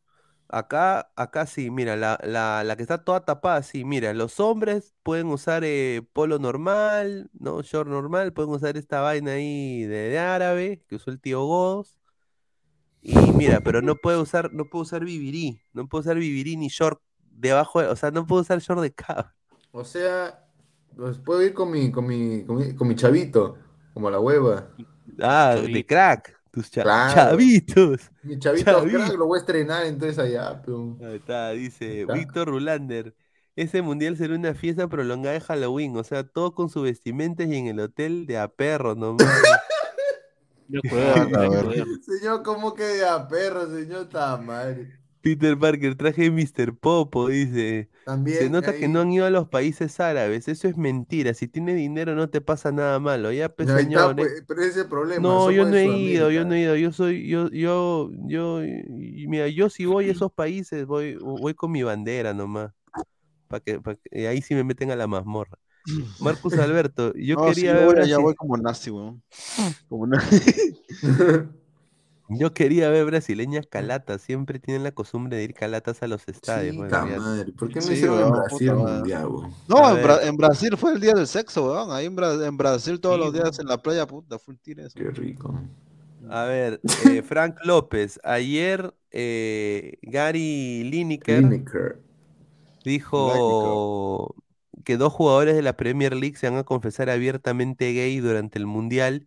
Acá, 0.53 1.13
acá 1.15 1.47
sí, 1.47 1.71
mira, 1.71 1.95
la, 1.97 2.19
la, 2.25 2.65
la 2.65 2.75
que 2.77 2.83
está 2.83 3.05
toda 3.05 3.25
tapada, 3.25 3.63
sí, 3.63 3.85
mira, 3.85 4.13
los 4.15 4.41
hombres 4.41 4.95
pueden 5.05 5.29
usar 5.29 5.63
eh, 5.65 6.03
polo 6.13 6.41
normal, 6.41 7.31
¿no? 7.39 7.63
Short 7.63 7.89
normal, 7.89 8.33
pueden 8.33 8.51
usar 8.51 8.77
esta 8.77 9.01
vaina 9.01 9.33
ahí 9.33 9.85
de, 9.85 10.09
de 10.09 10.19
árabe 10.19 10.85
que 10.89 10.97
usó 10.97 11.11
el 11.13 11.21
tío 11.21 11.45
Godos. 11.45 11.97
Y 13.03 13.33
mira, 13.33 13.63
pero 13.63 13.81
no 13.83 13.97
puede 13.97 14.19
usar, 14.19 14.53
no 14.53 14.67
puede 14.69 14.83
usar 14.83 15.05
vivirí, 15.05 15.63
no 15.73 15.89
puede 15.89 16.03
usar 16.03 16.17
vivirí 16.19 16.57
ni 16.57 16.69
short 16.69 17.01
debajo, 17.31 17.81
de- 17.81 17.89
o 17.89 17.97
sea, 17.97 18.11
no 18.11 18.27
puede 18.27 18.43
usar 18.43 18.61
short 18.61 18.83
de 18.83 18.93
cabo. 18.95 19.25
O 19.73 19.85
sea, 19.85 20.45
pues 20.97 21.19
puedo 21.19 21.43
ir 21.43 21.55
con 21.55 21.71
mi, 21.71 21.91
con 21.91 22.07
mi, 22.07 22.45
con 22.45 22.57
mi, 22.57 22.75
con 22.75 22.89
mi 22.89 22.95
chavito, 22.97 23.57
como 23.95 24.11
la 24.11 24.21
hueva. 24.21 24.69
Ah, 25.21 25.57
de 25.71 25.85
crack, 25.85 26.40
tus 26.51 26.71
cha- 26.71 26.83
Claro. 26.83 27.15
chavitos. 27.15 28.11
Mi 28.23 28.39
chavito 28.39 28.65
Chavito. 28.73 28.99
crack 28.99 29.15
lo 29.17 29.27
voy 29.27 29.39
a 29.39 29.41
estrenar 29.41 29.87
entonces 29.87 30.19
allá, 30.19 30.61
pero... 30.65 30.97
Ahí 31.03 31.17
está, 31.17 31.51
dice 31.51 32.03
Está. 32.03 32.13
Víctor 32.15 32.49
Rulander. 32.49 33.15
Ese 33.57 33.83
mundial 33.83 34.17
será 34.17 34.35
una 34.35 34.55
fiesta 34.55 34.89
prolongada 34.89 35.35
de 35.35 35.41
Halloween, 35.41 35.97
o 35.97 36.05
sea, 36.05 36.25
todo 36.25 36.55
con 36.55 36.71
su 36.71 36.83
vestimenta 36.83 37.45
y 37.45 37.55
en 37.57 37.67
el 37.67 37.81
hotel 37.81 38.27
de 38.27 38.39
a 38.39 38.49
perro 38.49 38.95
nomás. 38.95 39.27
De 40.69 40.81
de 40.83 40.95
ver. 40.95 41.19
acuerdo. 41.19 41.85
Señor, 42.03 42.43
¿cómo 42.45 42.75
que 42.75 43.05
a 43.05 43.27
perro, 43.27 43.67
señor? 43.75 44.03
Está 44.03 44.37
madre. 44.37 45.00
Peter 45.23 45.59
Parker, 45.59 45.95
traje 45.97 46.23
de 46.23 46.31
Mr. 46.31 46.75
Popo, 46.75 47.29
dice. 47.29 47.91
También 48.05 48.39
Se 48.39 48.51
nota 48.51 48.75
que 48.75 48.89
no 48.89 49.01
han 49.01 49.13
ido 49.13 49.27
a 49.27 49.31
los 49.31 49.49
países 49.49 50.01
árabes, 50.01 50.49
eso 50.49 50.67
es 50.67 50.77
mentira. 50.77 51.35
Si 51.35 51.47
tienes 51.47 51.77
dinero 51.77 52.15
no 52.15 52.31
te 52.31 52.41
pasa 52.41 52.73
nada 52.73 52.99
malo. 52.99 53.31
Ya, 53.33 53.49
pues, 53.51 53.69
señor. 53.69 54.17
pues, 54.17 54.29
eh. 54.41 54.45
pero 54.49 54.61
ese 54.63 54.71
es 54.71 54.77
el 54.79 54.87
problema. 54.87 55.21
No, 55.21 55.51
yo 55.51 55.65
no 55.67 55.77
he 55.77 55.87
ido, 55.99 56.31
yo 56.31 56.45
no 56.45 56.55
he 56.55 56.61
ido. 56.61 56.77
Yo 56.77 56.93
soy, 56.93 57.29
yo, 57.29 57.51
yo, 57.51 58.11
yo, 58.27 58.65
y 58.65 59.27
mira, 59.29 59.49
yo 59.49 59.69
si 59.69 59.85
voy 59.85 60.09
a 60.09 60.13
esos 60.13 60.33
países, 60.33 60.87
voy, 60.87 61.17
voy 61.17 61.55
con 61.55 61.71
mi 61.71 61.83
bandera 61.83 62.33
nomás. 62.35 62.73
Para 63.49 63.61
que, 63.61 63.81
pa' 63.81 63.97
que- 63.97 64.29
ahí 64.29 64.41
sí 64.43 64.55
me 64.55 64.65
meten 64.65 64.91
a 64.91 64.97
la 64.97 65.07
mazmorra. 65.07 65.59
Marcus 66.21 66.53
Alberto, 66.59 67.13
yo 67.15 67.35
No, 67.37 67.47
quería 67.47 67.75
yo 67.75 67.87
ver 67.89 67.97
Brasil- 67.97 68.19
voy 68.21 68.35
como 68.35 68.57
nazi, 68.57 68.91
weón. 68.91 69.23
Como 69.89 70.07
nazi. 70.07 70.41
Yo 72.33 72.55
quería 72.55 72.89
ver 72.91 73.05
brasileñas 73.07 73.67
calatas, 73.67 74.23
siempre 74.23 74.59
tienen 74.61 74.85
la 74.85 74.93
costumbre 74.93 75.37
de 75.37 75.45
ir 75.45 75.55
calatas 75.55 76.03
a 76.03 76.07
los 76.07 76.27
estadios. 76.29 76.77
bueno, 76.77 76.91
Puta 76.91 77.11
ya- 77.11 77.19
madre, 77.19 77.53
¿por 77.53 77.69
qué 77.69 77.75
no 77.77 77.81
Sí, 77.83 77.93
hicieron 77.95 78.19
en 78.19 78.25
weón, 78.31 78.39
Brasil 78.39 78.71
puta 78.71 78.75
mundial, 78.93 79.27
weón? 79.27 79.51
No, 79.69 79.97
en, 79.97 80.05
Bra- 80.05 80.23
en 80.23 80.37
Brasil 80.37 80.77
fue 80.77 80.93
el 80.93 81.01
día 81.01 81.13
del 81.15 81.27
sexo, 81.27 81.67
weón. 81.73 81.91
Ahí 81.91 82.07
en, 82.07 82.17
Bra- 82.17 82.47
en 82.47 82.57
Brasil 82.57 83.01
todos 83.01 83.17
Sí, 83.17 83.21
los 83.25 83.33
días 83.33 83.51
weón. 83.51 83.61
en 83.63 83.67
la 83.67 83.83
playa, 83.83 84.07
puta, 84.07 84.39
full 84.39 84.55
tires. 84.63 84.95
Qué 84.95 85.11
rico. 85.11 85.55
A 86.29 86.45
ver, 86.45 86.81
eh, 87.09 87.23
Frank 87.23 87.57
López, 87.65 88.21
ayer 88.23 88.95
eh, 89.11 89.99
Gary 90.03 90.85
Lineker 90.85 91.43
Lineker. 91.43 91.99
dijo 92.85 94.35
que 94.85 94.97
dos 94.97 95.13
jugadores 95.13 95.55
de 95.57 95.63
la 95.63 95.77
Premier 95.77 96.15
League 96.15 96.37
se 96.37 96.49
van 96.49 96.59
a 96.59 96.65
confesar 96.65 97.11
abiertamente 97.11 97.93
gay 97.93 98.19
durante 98.21 98.59
el 98.59 98.67
Mundial 98.67 99.27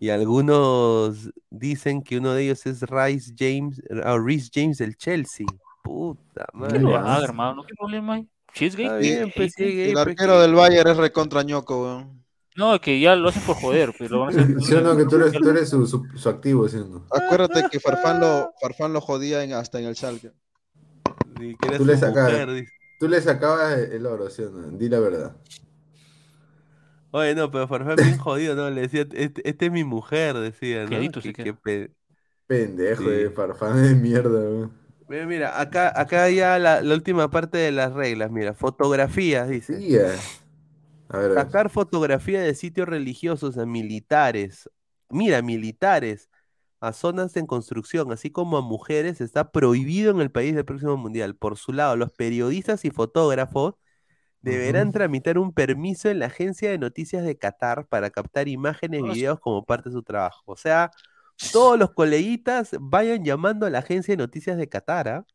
y 0.00 0.08
algunos 0.10 1.30
dicen 1.50 2.02
que 2.02 2.18
uno 2.18 2.32
de 2.32 2.42
ellos 2.44 2.66
es 2.66 2.80
Rice 2.82 3.32
James, 3.38 3.80
o 4.04 4.18
Reece 4.18 4.50
James 4.52 4.78
del 4.78 4.96
Chelsea. 4.96 5.46
Puta 5.84 6.46
Que 6.52 6.58
madre. 6.58 6.80
lo 6.80 6.96
Ah, 6.96 7.14
haga, 7.16 7.24
hermano. 7.26 7.62
¿Qué 7.64 7.74
problema 7.78 8.14
hay? 8.14 8.28
Si 8.54 8.64
es 8.66 8.74
gay, 8.74 8.86
Está 8.86 8.96
pues, 8.96 9.06
bien, 9.06 9.22
gay, 9.24 9.32
pues, 9.36 9.52
El 9.58 9.92
pues, 9.92 10.06
arquero 10.08 10.32
que- 10.34 10.40
del 10.40 10.54
Bayern 10.54 10.90
es 10.90 10.96
recontra 10.96 11.42
ñoco, 11.42 11.82
weón. 11.84 12.24
No, 12.56 12.74
es 12.74 12.80
que 12.80 12.98
ya 12.98 13.14
lo 13.14 13.28
hacen 13.28 13.42
por 13.42 13.54
joder, 13.56 13.94
pero 13.96 14.16
lo 14.16 14.20
van 14.22 14.38
a 14.38 14.42
hacer. 14.42 14.56
¿Sí 14.60 14.74
no? 14.82 14.96
Que 14.96 15.04
tú 15.04 15.16
eres, 15.16 15.32
tú 15.32 15.48
eres 15.48 15.68
su, 15.68 15.86
su, 15.86 16.04
su 16.16 16.28
activo, 16.28 16.68
¿sí 16.68 16.78
no? 16.78 17.06
Acuérdate 17.10 17.64
que 17.70 17.78
Farfán 17.78 18.18
lo, 18.20 18.50
Farfán 18.60 18.92
lo 18.92 19.00
jodía 19.00 19.44
en- 19.44 19.52
hasta 19.52 19.78
en 19.78 19.86
el 19.86 19.94
Schalke. 19.94 20.32
Tú 21.78 21.84
le 21.84 21.96
sacabas-. 21.96 22.64
Tú 22.98 23.08
le 23.08 23.20
sacabas 23.22 23.78
el 23.78 24.04
oro, 24.04 24.28
¿sí 24.28 24.42
no? 24.50 24.76
Di 24.76 24.88
la 24.88 24.98
verdad. 24.98 25.36
Oye, 27.12 27.34
no, 27.34 27.50
pero 27.50 27.66
Farfán 27.68 27.96
bien 27.96 28.18
jodido, 28.18 28.54
¿no? 28.54 28.70
Le 28.70 28.82
decía, 28.82 29.06
este, 29.12 29.48
este 29.48 29.66
es 29.66 29.72
mi 29.72 29.84
mujer, 29.84 30.36
decía, 30.38 30.86
¿no? 30.86 31.20
Se 31.20 31.32
queda. 31.32 31.44
que 31.44 31.54
pe- 31.54 31.92
Pendejo 32.46 33.04
Sí. 33.04 33.10
de 33.10 33.30
farfán 33.30 33.82
de 33.82 33.94
mierda, 33.94 34.40
weón. 34.40 34.72
Mira, 35.08 35.26
mira, 35.26 35.60
acá, 35.60 35.92
acá 36.00 36.28
ya 36.30 36.58
la, 36.58 36.82
la 36.82 36.94
última 36.94 37.30
parte 37.30 37.58
de 37.58 37.72
las 37.72 37.92
reglas, 37.92 38.30
mira, 38.30 38.54
fotografías, 38.54 39.48
dice. 39.48 39.76
Sí, 39.78 39.96
eh. 39.96 40.16
A 41.08 41.18
ver, 41.18 41.32
a 41.32 41.34
ver. 41.34 41.44
Sacar 41.44 41.70
fotografía 41.70 42.40
de 42.42 42.54
sitios 42.54 42.88
religiosos 42.88 43.58
a 43.58 43.66
militares. 43.66 44.68
Mira, 45.08 45.42
militares. 45.42 46.28
a 46.80 46.92
zonas 46.94 47.36
en 47.36 47.46
construcción, 47.46 48.10
así 48.12 48.30
como 48.30 48.56
a 48.58 48.62
mujeres, 48.62 49.20
está 49.20 49.52
prohibido 49.52 50.10
en 50.12 50.20
el 50.20 50.30
país 50.30 50.54
del 50.54 50.64
próximo 50.64 50.96
mundial. 50.96 51.36
Por 51.36 51.56
su 51.58 51.72
lado, 51.74 51.96
los 51.96 52.12
periodistas 52.12 52.84
y 52.86 52.90
fotógrafos 52.90 53.74
deberán 54.42 54.92
tramitar 54.92 55.38
un 55.38 55.52
permiso 55.52 56.08
en 56.08 56.18
la 56.18 56.26
agencia 56.26 56.70
de 56.70 56.78
noticias 56.78 57.24
de 57.24 57.36
Qatar 57.36 57.86
para 57.86 58.10
captar 58.10 58.48
imágenes 58.48 59.00
y 59.00 59.08
videos 59.14 59.40
como 59.40 59.64
parte 59.64 59.90
de 59.90 59.94
su 59.94 60.02
trabajo. 60.02 60.42
O 60.46 60.56
sea, 60.56 60.90
todos 61.52 61.78
los 61.78 61.90
coleguitas 61.92 62.70
vayan 62.80 63.24
llamando 63.24 63.66
a 63.66 63.70
la 63.70 63.78
agencia 63.80 64.12
de 64.12 64.18
noticias 64.18 64.56
de 64.56 64.68
Qatar, 64.68 65.08
¿ah? 65.08 65.26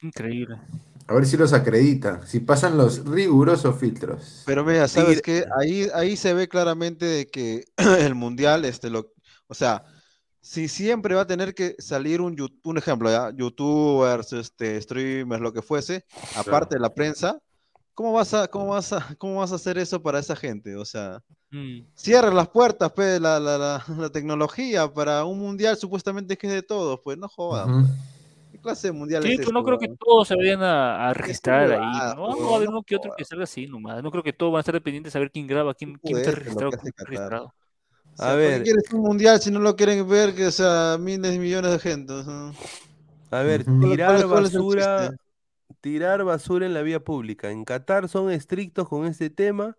Increíble. 0.00 0.58
A 1.06 1.14
ver 1.14 1.26
si 1.26 1.36
los 1.36 1.52
acredita, 1.52 2.26
si 2.26 2.40
pasan 2.40 2.78
los 2.78 3.04
rigurosos 3.04 3.78
filtros. 3.78 4.42
Pero 4.46 4.64
mira, 4.64 4.88
¿sabes 4.88 5.20
qué? 5.20 5.44
Ahí, 5.58 5.86
ahí 5.94 6.16
se 6.16 6.32
ve 6.32 6.48
claramente 6.48 7.04
de 7.04 7.26
que 7.26 7.64
el 7.98 8.14
mundial, 8.14 8.64
este, 8.64 8.88
lo, 8.88 9.12
o 9.46 9.54
sea, 9.54 9.84
si 10.40 10.68
siempre 10.68 11.14
va 11.14 11.22
a 11.22 11.26
tener 11.26 11.54
que 11.54 11.74
salir 11.78 12.20
un, 12.20 12.36
un 12.62 12.78
ejemplo, 12.78 13.10
¿ya? 13.10 13.30
youtubers, 13.34 14.32
este, 14.32 14.80
streamers, 14.80 15.42
lo 15.42 15.52
que 15.52 15.62
fuese, 15.62 16.04
aparte 16.36 16.76
de 16.76 16.80
la 16.80 16.94
prensa, 16.94 17.38
¿cómo 17.94 18.12
vas 18.12 18.34
a, 18.34 18.48
cómo 18.48 18.68
vas 18.68 18.92
a, 18.92 18.98
cómo 19.18 19.36
vas 19.36 19.52
a 19.52 19.56
hacer 19.56 19.78
eso 19.78 20.02
para 20.02 20.18
esa 20.20 20.36
gente? 20.36 20.76
O 20.76 20.84
sea, 20.84 21.22
Mm. 21.52 21.86
cierra 21.94 22.32
las 22.32 22.48
puertas, 22.50 22.92
pues, 22.94 23.20
la, 23.20 23.40
la, 23.40 23.58
la, 23.58 23.84
la 23.98 24.10
tecnología 24.10 24.92
para 24.92 25.24
un 25.26 25.40
mundial 25.40 25.76
supuestamente 25.78 26.38
que 26.38 26.48
es 26.48 26.52
de 26.54 26.62
todos, 26.62 27.00
pues, 27.04 27.18
no 27.18 27.28
jodan. 27.28 27.70
Ujú. 27.70 27.80
pues. 27.80 27.92
¿Qué 28.52 28.60
clase 28.60 28.88
de 28.88 28.92
mundial 28.94 29.24
Sí, 29.24 29.28
es 29.28 29.38
pero 29.38 29.52
no 29.52 29.62
este, 29.62 29.64
creo 29.64 29.78
que 29.78 29.88
todos 29.88 30.28
se 30.28 30.36
vayan 30.36 30.62
a, 30.62 31.08
a 31.08 31.14
registrar 31.14 31.70
ahí. 31.72 32.02
¿no? 32.14 32.26
pues, 32.26 32.36
No 32.36 32.48
va 32.48 32.54
a 32.54 32.56
haber 32.58 32.68
no 32.68 32.70
uno 32.70 32.82
que 32.82 32.94
otro 32.96 33.12
que 33.12 33.24
salga 33.24 33.44
así 33.44 33.66
nomás. 33.66 34.02
No 34.02 34.10
creo 34.10 34.22
que 34.22 34.32
todos 34.34 34.52
van 34.52 34.58
a 34.58 34.60
estar 34.60 34.74
dependientes 34.74 35.12
de 35.12 35.14
saber 35.18 35.30
quién 35.30 35.46
graba, 35.46 35.74
quién, 35.74 35.94
quién 36.04 36.18
está 36.18 36.30
registrado, 36.32 36.74
quién 36.74 36.86
no 36.86 36.90
está 36.90 37.04
registrado. 37.04 37.46
O 37.46 38.18
sea, 38.18 38.32
A 38.32 38.34
¿para 38.36 38.54
qué 38.56 38.60
ver. 38.60 38.62
quieres 38.62 38.84
un 38.92 39.02
mundial 39.02 39.40
si 39.40 39.50
no 39.50 39.60
lo 39.60 39.76
quieren 39.76 40.08
ver 40.08 40.34
que 40.34 40.46
o 40.46 40.50
sea 40.50 40.96
miles 41.00 41.34
y 41.34 41.38
millones 41.38 41.72
de 41.72 41.78
gente? 41.78 42.12
A 43.30 43.42
ver, 43.42 43.66
Ujú. 43.66 43.78
¿cuál- 44.04 44.24
tirar 44.24 44.26
basura? 44.26 45.10
Tirar 45.84 46.24
basura 46.24 46.64
en 46.64 46.72
la 46.74 46.80
vía 46.80 47.04
pública. 47.04 47.50
En 47.50 47.64
Qatar 47.66 48.08
son 48.08 48.30
estrictos 48.30 48.88
con 48.88 49.04
este 49.04 49.28
tema, 49.28 49.76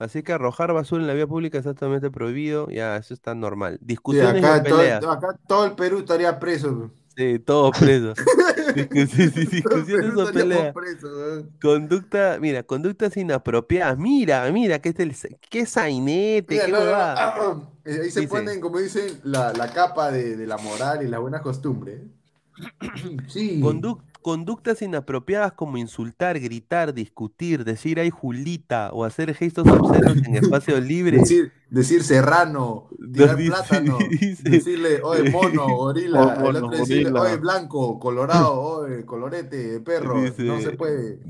así 0.00 0.22
que 0.24 0.32
arrojar 0.32 0.72
basura 0.72 1.02
en 1.02 1.06
la 1.08 1.14
vía 1.14 1.28
pública 1.28 1.58
es 1.58 1.66
exactamente 1.66 2.10
prohibido. 2.10 2.68
Ya, 2.68 2.96
eso 2.96 3.14
está 3.14 3.34
normal. 3.36 3.78
Sí, 3.80 3.86
Discusiones 3.86 4.42
y 4.42 4.46
acá, 4.46 4.62
todo, 4.64 4.78
peleas. 4.78 5.04
acá 5.04 5.38
todo 5.46 5.64
el 5.66 5.72
Perú 5.72 5.98
estaría 6.00 6.38
preso. 6.38 6.90
Sí, 7.16 7.38
todos 7.38 7.78
presos. 7.78 8.18
Sí, 8.76 9.30
sí, 9.30 9.62
Todo 9.62 9.76
discusiones 9.76 10.16
o 10.16 10.32
peleas. 10.32 10.74
Conducta, 11.62 12.38
mira, 12.40 12.62
conductas 12.62 13.16
inapropiadas. 13.16 13.96
Mira, 13.96 14.50
mira, 14.52 14.80
que 14.80 14.90
es 14.90 14.98
el, 14.98 15.14
qué 15.48 15.64
sainete, 15.64 16.54
Mira, 16.54 16.66
qué 16.66 16.72
no, 16.72 16.78
no, 16.80 16.84
no, 16.84 16.90
huevada. 16.90 17.70
eh, 17.86 18.00
Ahí 18.02 18.10
se 18.10 18.20
Dice. 18.20 18.28
ponen, 18.28 18.60
como 18.60 18.78
dicen, 18.78 19.18
la, 19.24 19.52
la 19.54 19.72
capa 19.72 20.10
de, 20.10 20.36
de 20.36 20.46
la 20.46 20.58
moral 20.58 21.02
y 21.04 21.08
las 21.08 21.20
buenas 21.20 21.40
costumbres. 21.40 22.02
Sí. 23.28 23.60
Conduc- 23.62 24.02
conductas 24.26 24.82
inapropiadas 24.82 25.52
como 25.52 25.78
insultar, 25.78 26.40
gritar, 26.40 26.92
discutir, 26.92 27.62
decir 27.64 28.00
ay 28.00 28.10
Julita 28.10 28.90
o 28.92 29.04
hacer 29.04 29.32
gestos 29.36 29.68
obscenos 29.68 30.16
en 30.26 30.34
espacios 30.34 30.82
libres. 30.92 31.20
Decir, 31.20 31.52
decir 31.70 32.02
serrano, 32.02 32.88
tirar 33.12 33.36
dice- 33.36 33.50
plátano, 33.50 33.98
dice- 34.10 34.42
decirle, 34.50 35.00
oye, 35.04 35.30
mono, 35.30 35.68
gorila, 35.76 36.34
el 36.44 36.56
otro 36.56 36.70
decirle, 36.70 37.04
gorila. 37.04 37.20
oye, 37.22 37.36
blanco, 37.36 38.00
colorado, 38.00 38.60
oye, 38.60 39.04
colorete, 39.04 39.78
perro, 39.80 40.20
Dice- 40.20 40.42
no 40.42 40.60
se 40.60 40.72
puede. 40.72 41.20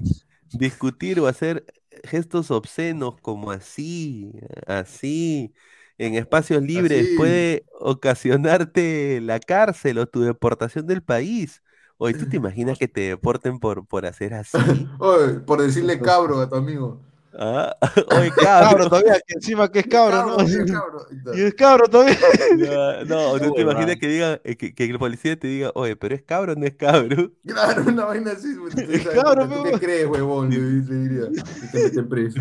discutir 0.52 1.20
o 1.20 1.26
hacer 1.26 1.66
gestos 2.02 2.50
obscenos 2.50 3.20
como 3.20 3.50
así, 3.50 4.32
así, 4.66 5.52
en 5.98 6.14
espacios 6.14 6.62
libres 6.62 7.08
Así. 7.08 7.16
puede 7.18 7.66
ocasionarte 7.78 9.20
la 9.20 9.38
cárcel 9.38 9.98
o 9.98 10.06
tu 10.06 10.22
deportación 10.22 10.86
del 10.86 11.02
país. 11.02 11.62
Oye, 11.98 12.14
¿tú 12.14 12.28
te 12.28 12.36
imaginas 12.36 12.78
que 12.78 12.88
te 12.88 13.02
deporten 13.02 13.58
por, 13.58 13.86
por 13.86 14.06
hacer 14.06 14.34
así? 14.34 14.56
Oye, 14.98 15.40
por 15.40 15.60
decirle 15.62 15.98
cabro 16.00 16.40
a 16.40 16.48
tu 16.48 16.56
amigo. 16.56 17.00
Ah, 17.38 17.76
Oye, 18.18 18.30
Cabro 18.30 18.88
todavía, 18.88 19.20
que 19.26 19.34
encima 19.34 19.70
que 19.70 19.80
es 19.80 19.86
cabro, 19.88 20.24
¿no? 20.24 20.36
Cabro, 20.38 20.46
sí, 20.48 20.72
cabro. 20.72 21.06
Y 21.34 21.42
es 21.42 21.54
cabro 21.54 21.86
todavía. 21.86 22.16
No, 22.56 23.04
no, 23.04 23.38
¿tú 23.38 23.52
te 23.52 23.60
imaginas 23.60 23.96
que 23.96 24.08
diga, 24.08 24.40
eh, 24.42 24.56
que, 24.56 24.74
que 24.74 24.84
el 24.84 24.98
policía 24.98 25.38
te 25.38 25.46
diga, 25.46 25.70
oye, 25.74 25.96
pero 25.96 26.14
es 26.14 26.22
cabro 26.22 26.54
o 26.54 26.56
no 26.56 26.64
es 26.64 26.74
cabro? 26.76 27.32
Claro, 27.46 27.82
una 27.86 28.06
vaina 28.06 28.30
así. 28.32 28.54
sabes, 28.54 29.06
Cabro, 29.08 29.46
¿tú 29.48 29.64
qué 29.64 29.72
crees, 29.72 30.06
huevón? 30.06 30.48
Le, 30.48 30.58
diría. 30.80 31.28
Y 31.30 31.70
te 31.72 31.82
meten 31.84 32.08
preso. 32.08 32.40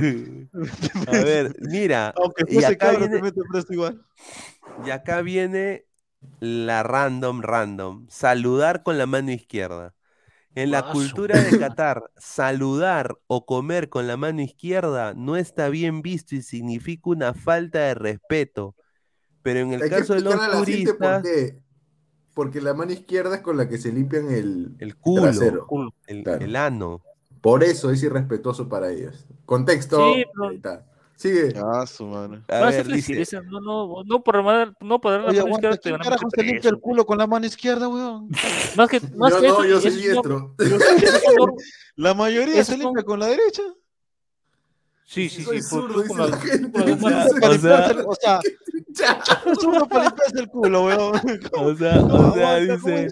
A 1.08 1.11
ver, 1.11 1.53
mira, 1.59 2.14
Aunque 2.16 2.45
y 2.48 2.53
fuese 2.53 2.77
cabro, 2.77 3.06
te 3.09 3.42
preso 3.51 3.74
igual. 3.74 4.01
y 4.85 4.92
acá 4.92 5.22
viene 5.22 5.84
la 6.40 6.84
random 6.84 7.42
random, 7.42 8.08
saludar 8.10 8.84
con 8.84 8.98
la 8.98 9.06
mano 9.06 9.32
izquierda. 9.32 9.94
En 10.56 10.72
la 10.72 10.92
cultura 10.92 11.42
de 11.42 11.52
Qatar, 11.60 12.04
saludar 12.18 13.18
o 13.28 13.45
comer 13.45 13.90
con 13.90 14.08
la 14.08 14.18
mano 14.18 14.42
izquierda 14.42 15.14
no 15.14 15.36
está 15.36 15.70
bien 15.70 16.02
visto 16.02 16.36
y 16.36 16.42
significa 16.42 17.10
una 17.10 17.34
falta 17.34 17.80
de 17.80 17.94
respeto. 17.95 18.76
Pero 19.42 19.60
en 19.60 19.74
el 19.74 19.82
Hay 19.84 19.90
que 19.90 19.95
caso 19.98 20.14
de 20.16 20.22
los 20.22 20.52
turistas, 20.52 21.24
qué. 21.24 21.60
Porque 22.34 22.62
la 22.62 22.74
mano 22.74 22.92
izquierda 22.92 23.36
es 23.36 23.42
con 23.42 23.58
la 23.58 23.70
que 23.70 23.78
se 23.78 23.92
limpian 23.92 24.30
el, 24.32 24.76
el 24.80 24.98
culo, 24.98 25.24
trasero. 25.24 25.68
Culo. 25.68 25.94
el, 26.08 26.24
Claro. 26.24 26.44
el 26.44 26.56
ano. 26.56 27.02
Por 27.42 27.64
eso 27.64 27.92
es 27.92 28.02
irrespetuoso 28.04 28.68
para 28.68 28.92
ellos. 28.92 29.26
Contexto. 29.45 30.14
Sí, 30.14 30.26
pero-. 30.62 30.84
Sigue. 31.16 31.53
Ah, 31.58 31.85
su 31.88 32.06
mano. 32.06 32.44
A 32.50 32.58
a 32.58 32.69
ver, 32.72 32.88
dice, 32.88 33.42
no, 33.44 33.61
no, 33.61 34.03
no 34.06 34.22
por 34.24 34.44
dar, 34.44 34.74
no 34.82 35.00
por 35.00 35.11
dar 35.14 35.22
la 35.22 35.30
Oye, 35.30 35.40
mano 35.44 35.53
izquierda 35.56 35.77
te 35.77 35.82
¿quién 35.82 35.94
van 35.94 36.02
a 36.02 36.03
carajo 36.03 36.26
meter 36.26 36.45
se 36.45 36.52
limpia 36.52 36.69
el 36.72 36.80
culo 36.80 37.06
con 37.06 37.18
la 37.18 37.27
mano 37.27 37.45
izquierda, 37.45 37.88
weón? 37.88 38.30
Más 38.76 38.90
que, 38.90 39.00
más 39.16 39.32
Yo 39.32 39.42
que 39.42 39.48
no, 39.48 39.53
eso, 39.53 39.66
yo 39.66 39.82
soy 39.82 39.92
diestro. 39.95 40.56
La 41.95 42.14
mayoría 42.14 42.64
se 42.66 42.77
limpia 42.77 43.03
con 43.03 43.19
la 43.19 43.27
derecha. 43.27 43.64
Sí, 45.06 45.30
sí, 45.30 45.44
sí. 45.45 45.61
zurdo, 45.61 46.02
dice 46.02 46.16
la- 46.18 46.38
gente. 46.38 46.82
O 46.82 47.58
sea- 47.60 47.95
o 48.08 48.16
sea, 48.16 48.40
Ya. 48.90 49.22
solo 49.61 49.85
para 49.88 50.06
limpiarse 50.06 50.40
el 50.40 50.48
culo, 50.50 50.85
weón. 50.85 51.14
o 51.53 51.76
sea, 51.76 52.02
¿Cómo 52.02 52.30
o 52.30 52.34
sea, 52.34 52.56
dice, 52.58 53.08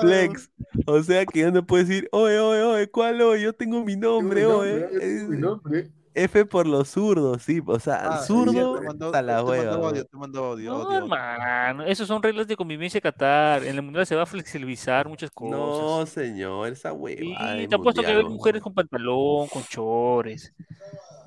Flex, 0.00 0.50
o 0.86 1.02
sea 1.02 1.24
que 1.24 1.40
ya 1.40 1.50
no 1.50 1.64
puedo 1.64 1.84
decir, 1.84 2.08
oye, 2.12 2.38
oye, 2.38 2.62
oye, 2.62 2.90
¿cuál 2.90 3.22
oye? 3.22 3.42
Yo 3.44 3.52
tengo 3.54 3.82
mi 3.84 3.96
nombre, 3.96 4.44
oye. 4.44 4.88
mi 5.28 5.38
nombre. 5.38 5.90
F 6.16 6.46
por 6.46 6.66
los 6.66 6.88
zurdos, 6.88 7.42
sí, 7.42 7.62
o 7.66 7.78
sea, 7.78 7.96
Ah, 8.08 8.18
zurdo 8.24 8.80
mandó- 8.82 9.06
hasta 9.06 9.20
la 9.22 9.34
mandó 9.36 9.50
hueva. 9.50 9.72
audio, 9.74 9.80
weón. 9.92 10.06
te 10.10 10.16
mandó 10.16 10.44
audio, 10.46 10.70
No, 10.72 10.82
audio. 10.84 10.98
hermano, 10.98 11.84
esas 11.84 12.08
son 12.08 12.22
reglas 12.22 12.46
de 12.46 12.56
convivencia 12.56 13.00
Qatar. 13.00 13.62
En 13.64 13.76
el 13.76 13.82
mundial 13.82 14.06
se 14.06 14.16
va 14.16 14.22
a 14.22 14.26
flexibilizar 14.26 15.08
muchas 15.08 15.30
cosas. 15.30 15.58
No, 15.58 16.06
señor, 16.06 16.68
esa 16.68 16.92
hueva. 16.92 17.56
Y 17.60 17.68
te 17.68 17.74
apuesto 17.74 18.00
que 18.00 18.06
va 18.08 18.12
a 18.14 18.20
haber 18.20 18.30
mujeres 18.30 18.62
con 18.62 18.72
pantalón, 18.74 19.46
con 19.48 19.62
chores. 19.64 20.52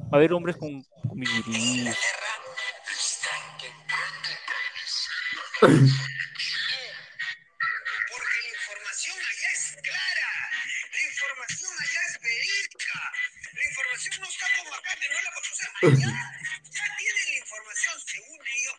Va 0.01 0.09
a 0.14 0.16
haber 0.18 0.34
hombres 0.34 0.58
con, 0.58 0.82
con 1.08 1.19
ya 15.82 15.90
tienen 15.90 17.25
la 17.27 17.38
información 17.40 17.95
según 18.06 18.40
ellos. 18.58 18.77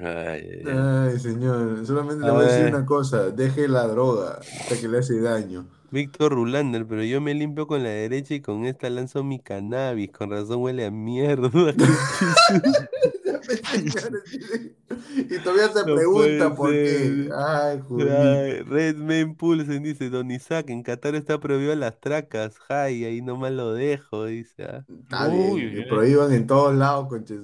Ay, 0.00 0.42
ay, 0.50 0.62
ay. 0.66 1.10
Ay, 1.12 1.18
señor. 1.18 1.86
Solamente 1.86 2.24
A 2.24 2.28
le 2.28 2.32
voy 2.32 2.44
a 2.44 2.48
decir 2.48 2.74
una 2.74 2.86
cosa. 2.86 3.30
Deje 3.30 3.68
la 3.68 3.86
droga 3.86 4.40
hasta 4.40 4.80
que 4.80 4.88
le 4.88 4.98
hace 4.98 5.20
daño. 5.20 5.66
Víctor 5.90 6.32
Rulander, 6.32 6.86
pero 6.86 7.04
yo 7.04 7.20
me 7.20 7.34
limpio 7.34 7.66
con 7.66 7.82
la 7.82 7.90
derecha 7.90 8.34
y 8.34 8.40
con 8.40 8.64
esta 8.66 8.90
lanzo 8.90 9.22
mi 9.22 9.38
cannabis. 9.38 10.10
Con 10.10 10.30
razón 10.30 10.62
huele 10.62 10.86
a 10.86 10.90
mierda. 10.90 11.50
y 15.16 15.38
todavía 15.40 15.68
se 15.68 15.80
No 15.86 15.94
pregunta 15.96 16.54
por 16.54 16.70
qué. 16.70 17.28
Ay. 17.36 17.80
Ay, 18.10 18.62
Redman 18.62 19.34
Pulsen 19.34 19.82
dice, 19.82 20.10
Don 20.10 20.30
Isaac, 20.30 20.70
en 20.70 20.82
Qatar 20.82 21.14
está 21.14 21.38
prohibido 21.40 21.74
las 21.74 22.00
tracas. 22.00 22.56
Ay, 22.68 23.04
ahí 23.04 23.22
nomás 23.22 23.52
lo 23.52 23.72
dejo, 23.74 24.26
dice. 24.26 24.64
ah. 24.64 24.84
Está 24.88 25.28
Uy, 25.28 25.84
prohíban 25.88 26.32
en 26.32 26.46
todos 26.46 26.74
lados, 26.74 27.08
conches. 27.08 27.40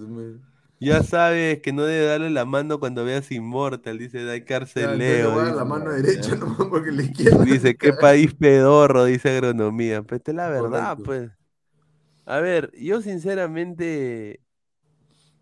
Ya 0.83 1.03
sabes 1.03 1.61
que 1.61 1.73
no 1.75 1.83
debe 1.83 2.07
darle 2.07 2.31
la 2.31 2.47
mando 2.47 2.81
cuando 2.81 3.05
veas 3.05 3.31
Immortal, 3.31 3.99
dice 3.99 4.25
Dai 4.25 4.45
Carceleo. 4.47 5.33
a 5.39 5.45
dar 5.45 5.55
la 5.57 5.65
mano 5.67 5.93
derecha 5.93 6.35
nomás 6.37 6.69
porque 6.71 6.91
la 6.91 7.03
izquierda. 7.03 7.45
Dice, 7.45 7.77
qué 7.77 7.93
país 7.93 8.33
pedorro, 8.35 9.05
dice 9.05 9.29
agronomía. 9.31 10.03
Pues 10.03 10.21
esta 10.21 10.31
es 10.31 10.37
la 10.37 10.49
verdad, 10.49 10.97
Correcto. 10.97 11.05
pues. 11.05 11.31
A 12.25 12.39
ver, 12.41 12.71
yo 12.79 13.03
sinceramente, 13.03 14.41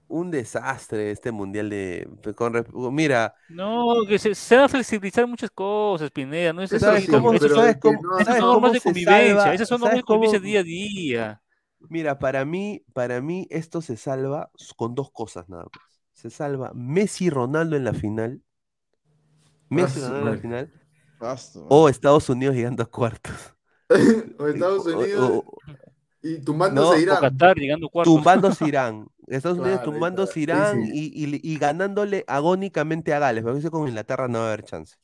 un 0.08 0.30
desastre 0.30 1.10
este 1.10 1.32
mundial 1.32 1.70
de... 1.70 2.08
pues, 2.22 2.34
Con, 2.36 2.64
mira, 2.94 3.34
No, 3.48 4.04
que 4.06 4.18
se, 4.18 4.34
se 4.34 4.56
van 4.56 4.64
a 4.66 4.68
flexibilizar 4.68 5.26
muchas 5.26 5.50
cosas, 5.50 6.10
Pineda. 6.10 6.52
No 6.52 6.62
es 6.62 6.70
Eso. 6.72 6.86
¿sabes 6.86 7.06
cómo, 7.08 7.34
pero 7.38 7.54
¿sabes 7.54 7.76
que 7.76 7.80
cómo, 7.80 8.02
no- 8.02 8.18
Esas 8.18 8.36
son 8.36 8.46
normas 8.50 8.72
de 8.72 8.80
convivencia. 8.80 9.36
salva? 9.36 9.54
Esas 9.54 9.68
son 9.68 9.80
normas 9.80 9.90
¿Sabes 9.92 10.00
de 10.00 10.04
convivencia 10.04 10.40
día 10.40 10.60
a 10.60 10.62
día. 10.62 11.42
Mira, 11.88 12.18
para 12.18 12.44
mí, 12.44 12.84
para 12.92 13.20
mí 13.20 13.46
esto 13.50 13.80
se 13.82 13.96
salva 13.96 14.50
con 14.76 14.94
dos 14.94 15.10
cosas 15.12 15.48
nada 15.48 15.64
más. 15.64 16.02
Se 16.12 16.30
salva 16.30 16.72
Messi 16.74 17.26
y 17.26 17.30
Ronaldo 17.30 17.76
en 17.76 17.84
la 17.84 17.94
final. 17.94 18.42
Messi 19.70 20.00
y 20.00 20.02
su 20.02 20.08
Ronaldo 20.08 20.28
en 20.30 20.34
la 20.34 20.36
final. 20.40 20.72
Basta, 21.18 21.60
O 21.68 21.88
Estados 21.88 22.28
Unidos 22.28 22.54
llegando 22.56 22.82
a 22.82 22.86
cuartos. 22.90 23.34
o 24.38 24.46
Estados 24.48 24.86
o- 24.86 24.98
Unidos 24.98 25.44
o- 25.46 25.58
y 26.22 26.38
tumbando 26.40 26.82
No, 26.82 26.96
Irán. 26.96 27.20
Qatar 27.20 27.56
llegando 27.56 27.88
cuartos. 27.88 28.14
tumbándose 28.14 28.64
Irán. 28.68 29.06
Estados 29.26 29.58
Unidos 29.58 29.80
Claro, 29.80 29.92
tumbándose. 29.92 30.40
Irán 30.40 30.80
Sí, 30.84 30.90
y, 30.92 31.06
y- 31.24 31.40
y 31.42 31.58
ganándole 31.58 32.24
agónicamente 32.26 33.12
a 33.14 33.18
Gales. 33.18 33.44
Porque 33.44 33.58
eso 33.60 33.70
con 33.70 33.88
Inglaterra 33.88 34.28
no 34.28 34.38
va 34.40 34.44
a 34.46 34.48
haber 34.48 34.64
chance. 34.64 34.96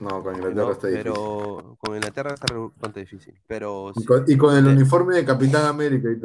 No, 0.00 0.22
con 0.22 0.34
Inglaterra 0.36 0.64
¿no? 0.64 0.72
está 0.72 0.88
difícil. 0.88 1.02
Pero 1.04 1.76
con 1.80 1.94
Inglaterra 1.94 2.34
está 2.34 2.54
bastante 2.54 3.00
difícil. 3.00 3.34
Pero 3.46 3.92
Y 3.94 4.00
sí, 4.00 4.06
con, 4.06 4.24
y 4.28 4.36
con 4.36 4.56
el 4.56 4.66
uniforme 4.66 5.16
de 5.16 5.24
Capitán 5.24 5.66
América 5.66 6.08
y 6.10 6.20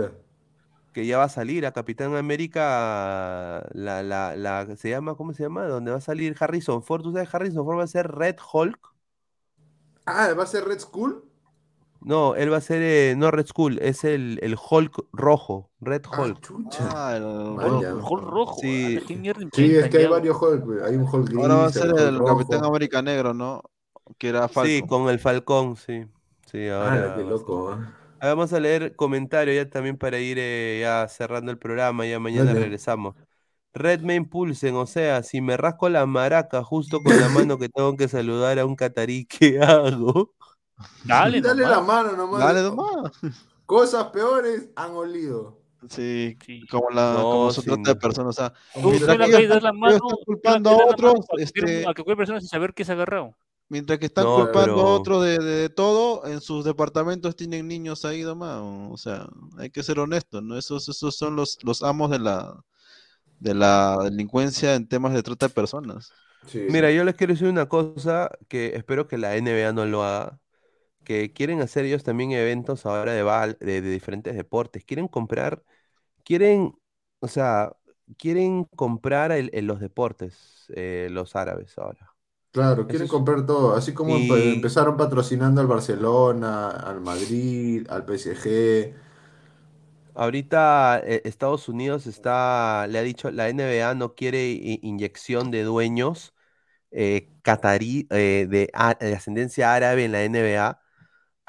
que 0.94 1.06
ya 1.06 1.18
va 1.18 1.26
a 1.26 1.30
salir 1.30 1.66
a 1.66 1.72
Capitán 1.72 2.16
América, 2.16 3.66
la, 3.74 4.04
la, 4.04 4.36
la, 4.36 4.76
se 4.76 4.90
llama, 4.90 5.16
¿cómo 5.16 5.34
se 5.34 5.44
llama? 5.44 5.66
Donde 5.66 5.92
va 5.92 5.98
a 5.98 6.02
salir 6.02 6.36
Harrison 6.40 6.84
Ford. 6.84 7.02
¿Tú 7.04 7.14
sabes 7.14 7.34
Harrison 7.34 7.64
Ford 7.66 7.78
va 7.80 7.84
a 7.84 7.88
ser 7.88 8.08
Red 8.12 8.36
Hulk? 8.52 8.80
Ah, 10.06 10.34
¿va 10.38 10.44
a 10.44 10.46
ser 10.48 10.66
Red 10.66 10.80
Skull? 10.80 11.24
No, 12.02 12.36
él 12.36 12.52
va 12.52 12.58
a 12.58 12.62
ser, 12.62 12.82
eh, 12.82 13.14
no 13.16 13.30
Red 13.32 13.46
Skull, 13.48 13.78
es 13.82 14.04
el, 14.04 14.40
el 14.42 14.56
Hulk 14.56 15.06
rojo, 15.14 15.70
Red 15.82 16.02
Ah, 16.12 16.18
Hulk. 16.18 16.38
chucha. 16.42 16.84
Ah, 16.90 17.16
el 17.16 17.24
Ah, 17.24 18.06
Hulk. 18.10 18.22
rojo. 18.24 18.62
Sí. 18.62 18.98
ah, 18.98 19.06
¿qué 19.08 19.16
mierda 19.18 19.42
Sí, 19.54 19.76
es 19.76 19.90
que 19.90 19.98
hay 20.00 20.08
varios 20.08 20.42
Hulk. 20.42 20.84
Hay 20.84 20.96
un 20.96 21.04
Hulk 21.04 21.28
gris, 21.30 21.42
Ahora 21.42 21.56
va 21.56 21.66
a 21.66 21.72
ser 21.72 21.90
el. 21.98 22.20
Capitán 22.26 22.64
América 22.66 23.02
Negro, 23.02 23.34
¿no? 23.34 23.62
Que 24.18 24.30
era 24.30 24.48
Sí, 24.48 24.82
Falcon. 24.82 24.88
con 24.88 25.10
el 25.10 25.20
Falcón, 25.20 25.76
sí. 25.76 26.06
Sí, 26.52 26.68
ahora. 26.70 27.12
Ah, 27.12 27.14
qué 27.16 27.24
loco. 27.24 27.74
¿eh? 27.74 27.78
Vamos 28.20 28.54
a 28.54 28.60
leer 28.60 28.96
comentarios 28.96 29.56
ya 29.56 29.70
también 29.70 29.98
para 29.98 30.20
ir 30.20 30.38
eh, 30.40 30.80
ya 30.82 31.08
cerrando 31.08 31.52
el 31.52 31.58
programa, 31.58 32.06
ya 32.06 32.20
mañana 32.20 32.54
Dale. 32.54 32.60
regresamos. 32.62 33.16
Redmayne 33.74 34.26
Pulsen, 34.28 34.76
o 34.76 34.86
sea, 34.86 35.24
si 35.24 35.42
me 35.42 35.58
rasco 35.58 35.90
la 35.90 36.06
maraca 36.06 36.64
justo 36.64 37.02
con 37.04 37.20
la 37.20 37.30
mano 37.30 37.58
que 37.58 37.70
tengo 37.70 37.96
que 37.98 38.08
saludar 38.10 38.60
a 38.60 38.66
un 38.66 38.76
catarí, 38.76 39.26
¿qué 39.26 39.60
hago? 39.62 40.34
Dale, 41.06 41.42
Dale 41.42 41.62
nomás. 41.64 41.78
la 41.78 41.82
mano 41.84 42.12
nomás. 42.18 42.40
Dale 42.40 42.62
nomás. 42.64 43.12
Cosas 43.66 44.06
peores 44.08 44.70
han 44.76 44.92
olido. 44.92 45.60
Sí, 45.90 46.38
Sí. 46.46 46.62
como, 46.70 46.90
la, 46.92 47.14
No, 47.14 47.22
como 47.24 47.52
se 47.52 47.64
trata 47.64 47.94
de 47.94 47.96
personas. 47.96 48.30
O 48.38 48.40
sea, 48.40 48.54
Tú 48.82 48.90
mientras 48.92 49.18
que 49.18 49.38
ellos 49.38 49.50
la 49.50 49.56
están- 49.58 49.80
mano, 49.80 49.96
están 49.96 50.18
culpando 50.26 50.70
a 50.70 50.86
otros, 50.86 51.14
a 51.38 51.42
este, 51.42 51.82
a 51.88 51.94
cualquier 51.94 52.18
persona 52.18 52.40
sin 52.40 52.50
saber 52.50 52.74
qué 52.74 52.86
se 52.86 52.92
ha 52.92 52.96
agarrado. 52.96 53.36
mientras 53.68 53.98
que 54.00 54.06
están 54.08 54.26
No, 54.26 54.36
culpando 54.36 54.76
pero- 54.76 54.88
a 54.88 54.94
otros 54.96 55.24
de, 55.24 55.40
de 55.40 55.70
todo, 55.70 56.26
en 56.28 56.42
sus 56.42 56.66
departamentos 56.66 57.36
tienen 57.38 57.68
niños 57.70 58.04
ahí 58.06 58.22
nomás. 58.22 58.60
O 58.92 58.98
sea, 58.98 59.28
hay 59.58 59.70
que 59.72 59.82
ser 59.82 59.98
honestos, 59.98 60.44
¿no? 60.44 60.58
Esos, 60.58 60.88
esos 60.90 61.16
son 61.16 61.36
los, 61.38 61.58
los 61.64 61.82
amos 61.82 62.12
de 62.12 62.20
la, 62.20 62.54
de 63.40 63.54
la 63.56 63.98
delincuencia 64.04 64.76
en 64.76 64.88
temas 64.90 65.14
de 65.14 65.24
trata 65.24 65.48
de 65.48 65.54
personas. 65.54 66.12
Sí, 66.48 66.66
Mira, 66.70 66.90
sí. 66.90 66.96
yo 66.96 67.04
les 67.06 67.16
quiero 67.16 67.34
decir 67.34 67.48
una 67.48 67.70
cosa 67.70 68.30
que 68.50 68.76
espero 68.76 69.08
que 69.08 69.18
la 69.18 69.36
NBA 69.38 69.72
no 69.74 69.86
lo 69.86 70.04
haga, 70.04 70.38
que 71.04 71.34
quieren 71.34 71.62
hacer 71.62 71.86
ellos 71.86 72.04
también 72.04 72.32
eventos 72.32 72.86
ahora 72.86 73.14
de, 73.14 73.24
val- 73.24 73.58
de, 73.60 73.82
de 73.82 73.90
diferentes 73.92 74.36
deportes, 74.36 74.86
quieren 74.86 75.08
comprar, 75.08 75.64
quieren, 76.26 76.74
o 77.22 77.28
sea, 77.30 77.74
quieren 78.18 78.66
comprar 78.76 79.32
el- 79.34 79.50
el- 79.54 79.68
los 79.68 79.80
deportes, 79.82 80.66
eh, 80.76 81.10
los 81.12 81.36
árabes 81.36 81.78
ahora. 81.80 82.16
Claro, 82.52 82.88
quieren 82.88 83.08
es- 83.08 83.16
comprar 83.16 83.46
todo. 83.46 83.76
Así 83.76 83.94
como 83.94 84.16
Y- 84.16 84.52
empezaron 84.52 84.98
patrocinando 84.98 85.62
al 85.62 85.68
Barcelona, 85.68 86.70
al 86.72 87.00
Madrid, 87.02 87.88
al 87.90 88.06
PSG. 88.06 88.94
Ahorita 90.14 91.00
eh, 91.06 91.22
Estados 91.26 91.70
Unidos 91.70 92.06
está, 92.08 92.86
le 92.90 93.00
ha 93.00 93.02
dicho, 93.02 93.32
la 93.32 93.48
NBA 93.50 93.96
no 93.96 94.14
quiere 94.16 94.52
inyección 94.82 95.52
de 95.52 95.64
dueños 95.64 96.34
eh, 96.92 97.32
catarí, 97.44 98.08
eh, 98.12 98.48
de, 98.50 98.70
a- 98.74 98.96
de 98.96 99.16
ascendencia 99.16 99.74
árabe 99.76 100.06
en 100.06 100.14
la 100.14 100.24
NBA 100.24 100.81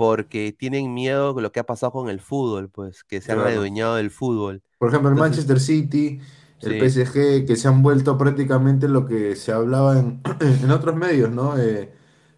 porque 0.06 0.52
tienen 0.58 0.92
miedo 0.94 1.32
de 1.34 1.42
lo 1.42 1.52
que 1.52 1.60
ha 1.60 1.64
pasado 1.66 1.92
con 1.92 2.08
el 2.08 2.20
fútbol, 2.20 2.68
pues, 2.70 3.05
que 3.05 3.20
se 3.20 3.32
han 3.32 3.39
Claro. 3.39 3.55
adueñado 3.56 3.94
del 3.97 4.10
fútbol. 4.10 4.62
Por 4.78 4.89
ejemplo, 4.89 5.10
el 5.10 5.14
Entonces- 5.14 5.47
Manchester 5.47 5.60
City, 5.60 6.20
el 6.60 6.72
Sí. 6.72 6.78
PSG, 6.81 7.44
que 7.47 7.56
se 7.56 7.68
han 7.68 7.82
vuelto 7.82 8.18
prácticamente 8.18 8.89
lo 8.89 9.06
que 9.06 9.36
se 9.36 9.52
hablaba 9.52 9.98
en, 9.98 10.20
en 10.64 10.70
otros 10.70 10.97
medios, 10.97 11.31
¿no? 11.31 11.56
Eh, 11.58 11.92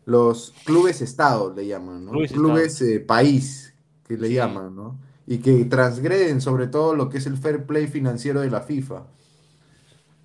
los 0.07 0.53
clubes 0.65 1.01
Estado 1.01 1.53
le 1.55 1.67
llaman, 1.67 2.05
¿no? 2.05 2.11
Clubes 2.13 2.33
Clubes 2.33 2.83
eh, 2.83 3.01
país, 3.01 3.75
que 4.07 4.17
le 4.19 4.29
Sí. 4.29 4.35
llaman, 4.35 4.77
¿no? 4.77 4.99
Y 5.27 5.39
que 5.39 5.65
transgreden 5.65 6.41
sobre 6.43 6.67
todo 6.67 6.95
lo 6.95 7.09
que 7.09 7.19
es 7.19 7.27
el 7.27 7.39
fair 7.39 7.65
play 7.67 7.87
financiero 7.87 8.41
de 8.43 8.51
la 8.51 8.61
FIFA. 8.61 9.07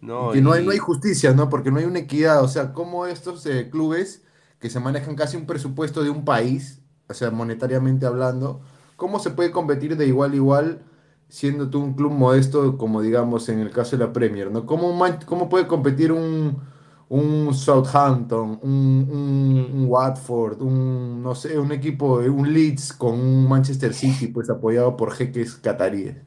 No, 0.01 0.31
Y 0.31 0.35
que 0.35 0.41
no 0.41 0.53
hay, 0.53 0.63
no 0.65 0.71
hay 0.71 0.77
justicia, 0.77 1.33
¿no? 1.33 1.49
Porque 1.49 1.71
no 1.71 1.77
hay 1.79 1.85
una 1.85 1.99
equidad. 1.99 2.43
O 2.43 2.47
sea, 2.47 2.73
cómo 2.73 3.05
estos 3.05 3.45
eh, 3.45 3.69
clubes 3.69 4.23
que 4.59 4.69
se 4.69 4.79
manejan 4.79 5.15
casi 5.15 5.37
un 5.37 5.45
presupuesto 5.45 6.03
de 6.03 6.09
un 6.09 6.23
país, 6.25 6.78
o 7.09 7.13
sea, 7.13 7.31
monetariamente 7.31 8.05
hablando, 8.05 8.61
¿cómo 8.95 9.19
se 9.19 9.31
puede 9.31 9.51
competir 9.51 9.97
de 9.97 10.07
igual 10.07 10.33
a 10.33 10.35
igual 10.35 10.81
siendo 11.27 11.69
tú 11.69 11.79
un 11.83 11.93
club 11.93 12.11
modesto, 12.11 12.77
como 12.77 13.01
digamos 13.01 13.49
en 13.49 13.59
el 13.59 13.71
caso 13.71 13.97
de 13.97 14.05
la 14.05 14.13
Premier, 14.13 14.51
¿no? 14.51 14.65
¿Cómo, 14.65 14.97
cómo 15.25 15.49
puede 15.49 15.67
competir 15.67 16.11
un, 16.11 16.59
un 17.09 17.53
Southampton, 17.53 18.59
un, 18.63 19.07
un- 19.11 19.69
un 19.73 19.85
Watford, 19.87 20.61
un, 20.61 21.21
no 21.23 21.35
sé, 21.35 21.57
un 21.59 21.71
equipo, 21.71 22.15
un 22.19 22.51
Leeds 22.53 22.93
con 22.93 23.13
un 23.19 23.47
Manchester 23.47 23.93
City, 23.93 24.27
pues 24.27 24.49
apoyado 24.49 24.95
por 24.97 25.11
jeques 25.13 25.55
cataríes? 25.55 26.17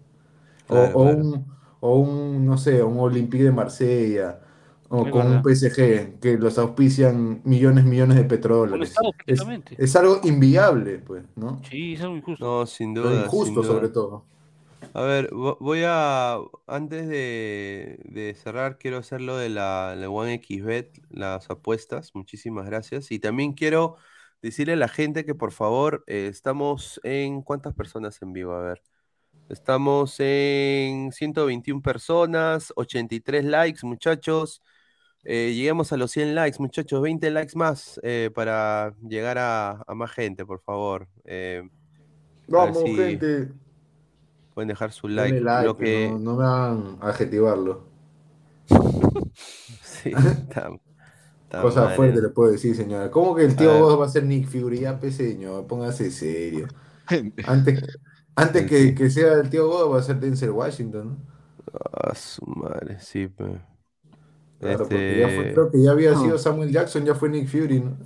O, 0.69 0.79
Claro, 0.79 0.97
o 0.99 1.03
claro. 1.03 1.23
un, 1.23 1.47
o 1.81 1.99
un, 2.01 2.47
no 2.47 2.57
sé, 2.59 2.83
un 2.83 2.99
Olympique 3.01 3.45
de 3.45 3.53
Marsella, 3.53 4.41
o 4.93 5.05
Es 5.07 5.13
con 5.13 5.27
un. 5.27 5.43
PSG, 5.43 6.21
que 6.21 6.39
los 6.39 6.59
auspician 6.59 7.41
millones, 7.45 7.85
millones 7.85 8.17
de 8.19 8.25
petrodólares. 8.25 8.91
estado 8.91 9.13
Es, 9.79 9.97
algo 9.97 10.21
inviable, 10.25 10.99
pues, 10.99 11.25
¿no? 11.37 11.61
Sí, 11.71 11.95
es 11.95 12.01
algo 12.03 12.17
injusto. 12.17 12.45
no, 12.45 12.67
sin 12.67 12.95
Pero 12.95 13.09
duda, 13.09 13.23
sin 13.23 13.37
injusto 13.37 13.65
sobre 13.65 13.89
todo. 13.89 14.25
A 14.95 15.03
ver, 15.03 15.31
vo- 15.31 15.57
voy 15.61 15.83
a, 15.87 16.37
antes 16.67 17.09
de, 17.09 17.99
de 18.05 18.35
cerrar, 18.35 18.77
quiero 18.79 18.99
hacer 18.99 19.23
lo 19.23 19.37
de 19.39 19.49
la, 19.49 19.95
la 19.97 20.11
OneXBet, 20.11 21.01
las 21.11 21.49
apuestas, 21.51 22.11
muchísimas 22.15 22.67
gracias. 22.67 23.11
Y 23.11 23.19
también 23.19 23.55
quiero 23.55 23.97
decirle 24.43 24.75
a 24.75 24.77
la 24.77 24.89
gente 24.89 25.25
que 25.25 25.35
por 25.35 25.53
favor, 25.53 26.05
eh, 26.07 26.27
estamos 26.31 27.01
en, 27.05 27.41
¿cuántas 27.43 27.75
personas 27.75 28.21
en 28.23 28.33
vivo? 28.35 28.53
A 28.53 28.61
ver, 28.61 28.83
estamos 29.49 30.17
en 30.21 31.13
121 31.13 31.83
personas, 31.83 32.73
83 32.77 33.45
likes, 33.45 33.81
muchachos. 33.87 34.63
Eh, 35.25 35.53
lleguemos 35.55 35.93
a 35.93 35.97
los 35.97 36.11
100 36.11 36.35
likes, 36.35 36.59
muchachos, 36.59 37.01
20 37.01 37.31
likes 37.31 37.57
más 37.57 38.01
eh, 38.03 38.31
para 38.35 38.95
llegar 39.07 39.39
a, 39.39 39.83
a 39.87 39.95
más 39.95 40.11
gente, 40.11 40.45
por 40.45 40.61
favor. 40.61 41.07
Eh, 41.25 41.63
a 41.65 42.49
Vamos, 42.49 42.83
si 42.83 42.95
gente. 42.97 43.53
pueden 44.55 44.69
dejar 44.69 44.91
su 44.91 45.09
like. 45.09 45.41
like, 45.41 45.67
Lo 45.67 45.77
que... 45.77 46.09
no, 46.11 46.19
no 46.19 46.37
me 46.37 46.45
hagan 46.45 46.99
adjetivarlo. 47.01 47.85
Sí, 50.03 50.11
está, 50.11 50.71
está 51.45 51.63
Cosa 51.63 51.91
fuerte 51.91 52.19
eh. 52.19 52.23
le 52.23 52.29
puedo 52.31 52.51
decir, 52.51 52.75
señora. 52.75 53.09
¿Cómo 53.09 53.37
que 53.37 53.45
el 53.45 53.53
A 53.53 53.57
tío 53.57 53.79
vos 53.79 54.01
va 54.01 54.07
a 54.07 54.09
ser 54.09 54.25
Nick 54.25 54.49
pues, 54.99 55.15
señor, 55.15 55.65
póngase 55.69 56.11
serio. 56.11 56.67
Antes, 57.47 57.85
antes 58.35 58.69
que, 58.69 59.11
sea 59.11 59.35
el 59.35 59.51
tío 59.51 59.69
God 59.69 59.93
va 59.93 60.01
a 60.01 60.03
ser 60.03 60.19
Denzel 60.19 60.51
Washington, 60.51 61.09
¿no? 61.11 61.33
A 61.93 62.15
su 62.17 62.45
madre, 62.47 62.99
sí, 63.01 63.29
pe. 63.29 63.61
Claro, 64.63 64.89
porque 64.89 65.17
ya 65.17 65.29
fue, 65.29 65.45
Este, 65.45 65.53
creo 65.53 65.71
que 65.71 65.83
ya 65.83 65.91
había 65.91 66.17
sido 66.17 66.39
Samuel 66.39 66.71
Jackson, 66.73 67.05
ya 67.05 67.15
fue 67.15 67.29
Nick 67.29 67.49
Fury, 67.49 67.81
¿no? 67.81 67.97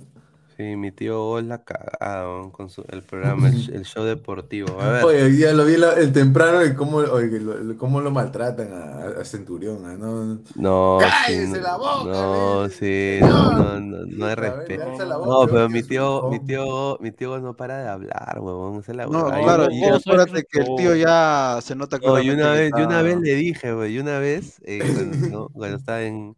sí, 0.55 0.75
mi 0.75 0.91
tío 0.91 1.39
es 1.39 1.45
la 1.45 1.63
cagada 1.63 2.27
weón, 2.27 2.51
con 2.51 2.69
su- 2.69 2.85
el 2.89 3.03
programa, 3.03 3.47
el, 3.49 3.55
sh- 3.55 3.73
el 3.73 3.85
show 3.85 4.03
deportivo. 4.05 4.81
A 4.81 4.89
ver, 4.91 5.07
Oye, 5.07 5.37
ya 5.37 5.53
lo 5.53 5.65
vi 5.65 5.77
la- 5.77 5.93
el 5.93 6.11
temprano 6.13 6.63
y 6.65 6.75
cómo, 6.75 6.97
oye, 6.97 7.39
lo, 7.39 7.55
lo- 7.57 7.77
cómo 7.77 8.01
lo 8.01 8.11
maltratan 8.11 8.71
a, 8.73 9.21
a 9.21 9.25
Centurión, 9.25 9.85
¿ah? 9.85 9.95
¿no? 9.97 10.39
no, 10.53 11.11
sí, 11.11 11.33
¡Cállese 11.35 11.61
la 11.61 11.77
boca! 11.77 12.09
no, 12.09 12.67
le 12.67 12.69
sí, 12.69 13.21
dice, 13.21 13.25
no, 13.25 13.51
"Señor". 13.51 13.51
no, 13.51 13.79
no, 13.79 14.05
no 14.07 14.25
hay 14.25 14.35
Puta, 14.35 14.55
ven, 14.55 14.75
le 14.75 14.81
respeto. 14.81 14.83
alza 14.83 15.05
la 15.05 15.17
voz 15.17 15.37
No, 15.39 15.39
peor 15.39 15.49
pero 15.49 15.69
que 15.69 15.69
mi 15.69 15.83
su 15.83 15.89
tío, 15.89 16.25
mi 16.27 16.39
tío, 16.39 16.97
mi 17.01 17.11
tío 17.11 17.39
no 17.39 17.55
para 17.55 17.79
de 17.83 17.89
hablar, 17.89 18.39
huevón, 18.39 18.79
esa 18.79 18.91
es 18.91 18.97
la 18.97 19.07
No, 19.07 19.09
huevada. 19.09 19.41
Yo 19.41 19.53
claro, 19.53 19.67
no- 19.67 19.69
y 19.69 19.87
saben 19.97 19.97
acuérdate 19.97 20.43
que 20.49 20.59
el 20.59 20.73
tío 20.73 20.95
ya 20.95 21.59
se 21.61 21.75
nota 21.75 21.99
No, 22.03 22.19
y 22.19 22.29
claramente 22.29 22.29
una 22.29 22.51
que 22.51 22.53
vez, 22.53 22.71
y 22.75 22.81
una 22.83 23.01
vez 23.01 23.17
está- 23.17 23.21
le 23.21 23.33
dije, 23.35 23.73
güey, 23.73 23.95
y 23.95 23.99
una 23.99 24.19
vez, 24.19 24.61
eh, 24.65 24.87
cuando, 24.93 25.17
¿no? 25.29 25.49
cuando 25.49 25.77
estaba 25.77 26.03
en, 26.03 26.37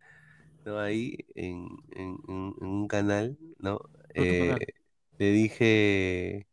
¿no? 0.69 0.79
ahí, 0.79 1.17
en, 1.35 1.67
en- 1.91 2.17
en- 2.27 2.55
en 2.61 2.67
un 2.67 2.87
canal, 2.87 3.37
¿no? 3.59 3.79
Eh, 4.15 4.55
canal? 4.55 4.59
le 5.19 5.31
dije, 5.31 6.47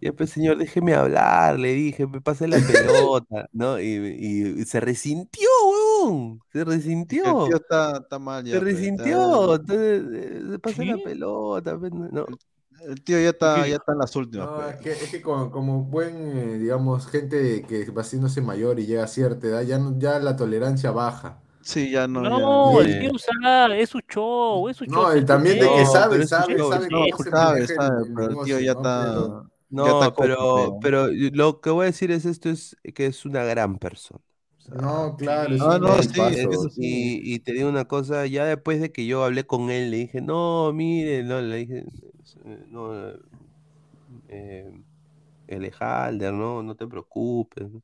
ya 0.00 0.12
pues 0.12 0.30
señor, 0.30 0.58
déjeme 0.58 0.94
hablar, 0.94 1.58
le 1.58 1.72
dije, 1.74 2.06
me 2.06 2.20
pase 2.20 2.48
la 2.48 2.60
pelota, 2.64 3.48
¿no? 3.52 3.78
Y, 3.80 3.84
y- 3.86 4.60
y 4.60 4.64
se 4.64 4.80
resintió, 4.80 5.48
huevón, 6.02 6.40
se 6.52 6.64
el 7.22 7.34
resintió, 7.34 7.34
tío 7.38 7.56
está, 7.56 7.98
está 7.98 8.18
mal 8.18 8.44
se 8.50 8.60
ya, 8.60 8.62
pues, 8.66 8.82
está- 8.82 9.04
resintió, 9.04 9.54
entonces, 9.56 10.50
se 10.50 10.58
pasa 10.58 10.84
la 10.84 10.98
pelota, 10.98 11.78
pues, 11.78 11.92
no, 11.92 12.26
El 12.80 13.02
tío 13.02 13.20
ya 13.20 13.30
está, 13.30 13.66
ya 13.68 13.76
está 13.76 13.92
en 13.92 13.98
las 13.98 14.16
últimas. 14.16 14.48
No, 14.48 14.54
pues. 14.54 14.68
es 14.70 14.76
que, 14.80 14.92
es 14.92 15.10
que 15.10 15.22
como, 15.22 15.50
como 15.50 15.84
buen, 15.84 16.16
eh, 16.38 16.58
digamos, 16.58 17.06
gente 17.06 17.62
que 17.66 17.90
va 17.90 18.02
haciéndose 18.02 18.40
mayor 18.40 18.80
y 18.80 18.86
llega 18.86 19.04
a 19.04 19.06
cierta 19.08 19.46
edad, 19.46 19.62
ya, 19.62 19.78
no- 19.78 19.98
ya 19.98 20.18
la 20.20 20.36
tolerancia 20.36 20.90
baja. 20.90 21.42
Sí, 21.64 21.90
ya 21.90 22.08
no. 22.08 22.22
No, 22.22 22.80
ya- 22.82 22.88
el 22.88 22.98
tío 23.00 23.10
sabe, 23.18 23.82
es 23.82 23.90
su 23.90 24.00
show, 24.00 24.68
es 24.68 24.76
su 24.76 24.84
show. 24.84 25.02
No, 25.02 25.12
el 25.12 25.24
también 25.24 25.58
de 25.60 25.68
que 25.68 25.86
sabe, 25.86 26.26
sabe, 26.26 26.58
sabe 26.58 26.58
sabe, 26.58 26.86
el- 26.86 27.28
sabe, 27.28 27.60
el 27.60 28.14
pero 28.14 28.28
el 28.30 28.38
tío 28.44 28.60
ya 28.60 28.72
¿no? 28.74 28.80
está. 28.80 29.04
Pero- 29.12 29.50
No, 29.70 29.86
ya 29.86 29.90
está 29.92 30.14
pero, 30.22 30.78
pero 30.82 31.06
lo 31.08 31.60
que 31.60 31.70
voy 31.70 31.84
a 31.84 31.86
decir 31.86 32.10
es 32.10 32.26
esto 32.26 32.50
es 32.50 32.76
que 32.94 33.06
es 33.06 33.24
una 33.24 33.42
gran 33.44 33.78
persona. 33.78 34.20
No, 34.68 35.16
claro, 35.16 35.54
es 35.54 35.60
un 35.60 35.80
no, 35.80 35.88
buen 35.88 36.02
sí, 36.02 36.18
paso, 36.18 36.70
sí. 36.70 37.20
Y, 37.24 37.34
y 37.34 37.38
te 37.40 37.52
digo 37.52 37.68
una 37.68 37.86
cosa, 37.86 38.26
ya 38.26 38.44
después 38.44 38.80
de 38.80 38.92
que 38.92 39.06
yo 39.06 39.24
hablé 39.24 39.44
con 39.44 39.70
él, 39.70 39.90
le 39.90 39.96
dije, 39.98 40.20
no, 40.20 40.72
mire, 40.72 41.24
no, 41.24 41.40
le 41.40 41.56
dije, 41.56 41.84
no, 42.68 42.92
eh, 44.28 44.70
Elejalder, 45.48 46.32
no, 46.32 46.62
no 46.62 46.74
te 46.76 46.86
preocupes, 46.86 47.70
¿no? 47.70 47.82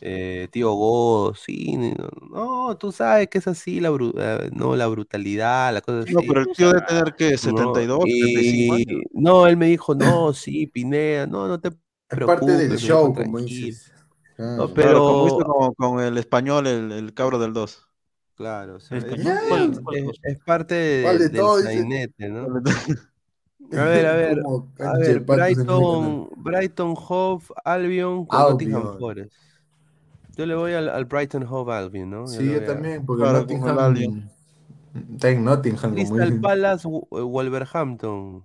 Eh, 0.00 0.48
tío 0.52 0.72
Godo, 0.72 1.34
sí, 1.34 1.76
no, 1.76 2.08
no, 2.30 2.76
tú 2.78 2.92
sabes 2.92 3.28
que 3.28 3.38
es 3.38 3.48
así, 3.48 3.80
la, 3.80 3.90
bru- 3.90 4.14
eh, 4.16 4.50
no, 4.54 4.76
la 4.76 4.86
brutalidad, 4.86 5.74
la 5.74 5.80
cosa 5.80 5.98
No, 6.06 6.20
así. 6.20 6.28
pero 6.28 6.40
el 6.42 6.48
tío 6.56 6.68
debe 6.68 6.86
tener 6.86 7.14
que 7.16 7.30
¿no? 7.30 7.38
72, 7.38 7.98
75 8.04 8.74
Y 8.74 8.84
años. 8.90 9.02
no, 9.12 9.46
él 9.46 9.56
me 9.56 9.66
dijo, 9.66 9.94
no, 9.94 10.32
sí, 10.32 10.66
Pineda, 10.68 11.26
no, 11.26 11.48
no 11.48 11.60
te 11.60 11.68
Es 11.68 11.74
parte 12.16 12.16
preocupes, 12.16 12.68
del 12.68 12.78
show, 12.78 13.12
dijo, 13.12 13.14
como 13.14 13.38
dices. 13.40 13.92
No, 14.56 14.64
Ah, 14.64 14.68
pero, 14.74 14.90
Claro, 14.90 15.04
como 15.04 15.26
hizo 15.26 15.44
con, 15.44 15.74
con 15.74 16.00
el 16.00 16.16
español, 16.18 16.66
el, 16.66 16.92
el 16.92 17.14
cabro 17.14 17.38
del 17.38 17.52
2. 17.52 17.88
claro, 18.36 18.76
o 18.76 18.80
sea, 18.80 18.98
es, 18.98 20.38
parte 20.44 20.74
¿Cuál 21.02 21.18
de- 21.18 21.24
de 21.24 21.30
del 21.30 21.42
todo, 21.42 21.60
sainete, 21.60 22.28
¿no? 22.28 22.46
A 23.76 23.84
ver, 23.84 24.06
a 24.06 24.14
ver, 24.16 24.38
a 24.80 24.98
ver. 24.98 25.20
Brighton, 25.20 26.28
Brighton 26.36 26.94
Hove 26.96 27.44
Albion 27.64 28.24
con 28.26 28.40
Nottingham 28.46 28.82
Albion. 28.82 28.98
Forest. 28.98 29.32
Yo 30.38 30.46
le 30.46 30.54
voy 30.54 30.72
al, 30.72 30.88
al 30.88 31.04
Brighton 31.06 31.44
Hove 31.50 31.74
Albion, 31.74 32.10
¿no? 32.10 32.26
Sí, 32.28 32.46
yo 32.50 32.64
también, 32.64 33.04
porque 33.04 33.22
Claro, 33.24 33.40
Nottingham 33.40 33.78
Albion. 33.78 34.30
está 35.14 35.30
en 35.30 35.44
Nottingham, 35.44 35.94
Crystal. 35.94 36.40
Palace, 36.40 36.88
eh, 36.88 37.20
Wolverhampton. 37.22 38.44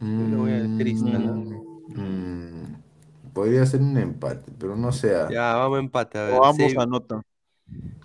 Yo 0.00 0.06
le 0.28 0.36
voy 0.36 0.52
al 0.52 0.76
Crystal, 0.78 1.26
¿no? 1.26 1.34
Mm, 1.34 1.94
mm, 1.94 3.32
podría 3.32 3.64
ser 3.66 3.80
un 3.82 3.96
empate, 3.98 4.50
pero 4.58 4.74
no 4.74 4.90
sea. 4.90 5.28
Ya, 5.30 5.54
vamos 5.54 5.76
a 5.76 5.80
empate, 5.80 6.18
a 6.18 6.22
ver. 6.24 6.34
O 6.34 6.44
ambos 6.44 6.72
Se- 6.72 6.80
anotan. 6.80 7.22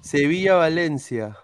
Sevilla-Valencia. 0.02 1.36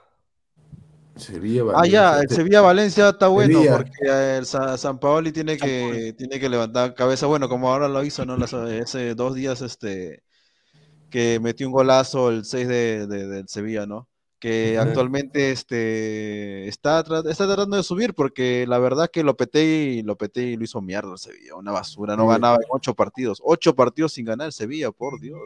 Sevilla, 1.16 1.64
Ah, 1.76 1.86
ya, 1.86 2.12
Valencia. 2.12 2.22
el 2.22 2.30
Sevilla-Valencia 2.36 3.10
está 3.10 3.28
bueno 3.28 3.54
Sevilla. 3.60 3.78
porque 3.78 4.38
el 4.38 4.46
Sa- 4.46 4.78
San 4.78 5.00
Paoli 5.00 5.32
tiene 5.32 5.58
que, 5.58 6.14
tiene 6.18 6.40
que 6.40 6.48
levantar 6.50 6.94
cabeza. 6.94 7.26
Bueno, 7.26 7.50
como 7.50 7.70
ahora 7.70 7.88
lo 7.90 8.04
hizo, 8.04 8.26
¿no? 8.26 8.38
Las- 8.38 8.54
hace 8.54 9.16
dos 9.16 9.34
días 9.36 9.62
este, 9.62 10.24
que 11.10 11.40
metió 11.40 11.68
un 11.68 11.74
golazo 11.74 12.30
el 12.30 12.46
6 12.46 12.68
de, 12.68 13.08
de- 13.08 13.28
del 13.28 13.48
Sevilla, 13.48 13.86
¿no? 13.86 14.08
Que 14.40 14.78
actualmente 14.80 15.52
este, 15.52 16.68
está, 16.70 17.02
está 17.02 17.46
tratando 17.46 17.76
de 17.76 17.84
subir 17.84 18.14
porque 18.14 18.66
la 18.70 18.80
verdad 18.80 19.10
que 19.12 19.22
Lopetegui, 19.22 20.02
Lopetegui 20.04 20.56
lo 20.56 20.64
hizo 20.64 20.82
mierda 20.82 21.12
el 21.12 21.18
Sevilla, 21.18 21.56
una 21.56 21.74
basura, 21.74 22.16
no 22.16 22.24
Sí. 22.24 22.30
ganaba 22.30 22.56
en 22.56 22.64
ocho 22.70 22.94
partidos, 22.94 23.42
ocho 23.44 23.76
partidos 23.76 24.14
sin 24.14 24.24
ganar 24.26 24.46
el 24.48 24.54
Sevilla, 24.54 24.92
por 24.92 25.20
Dios. 25.20 25.40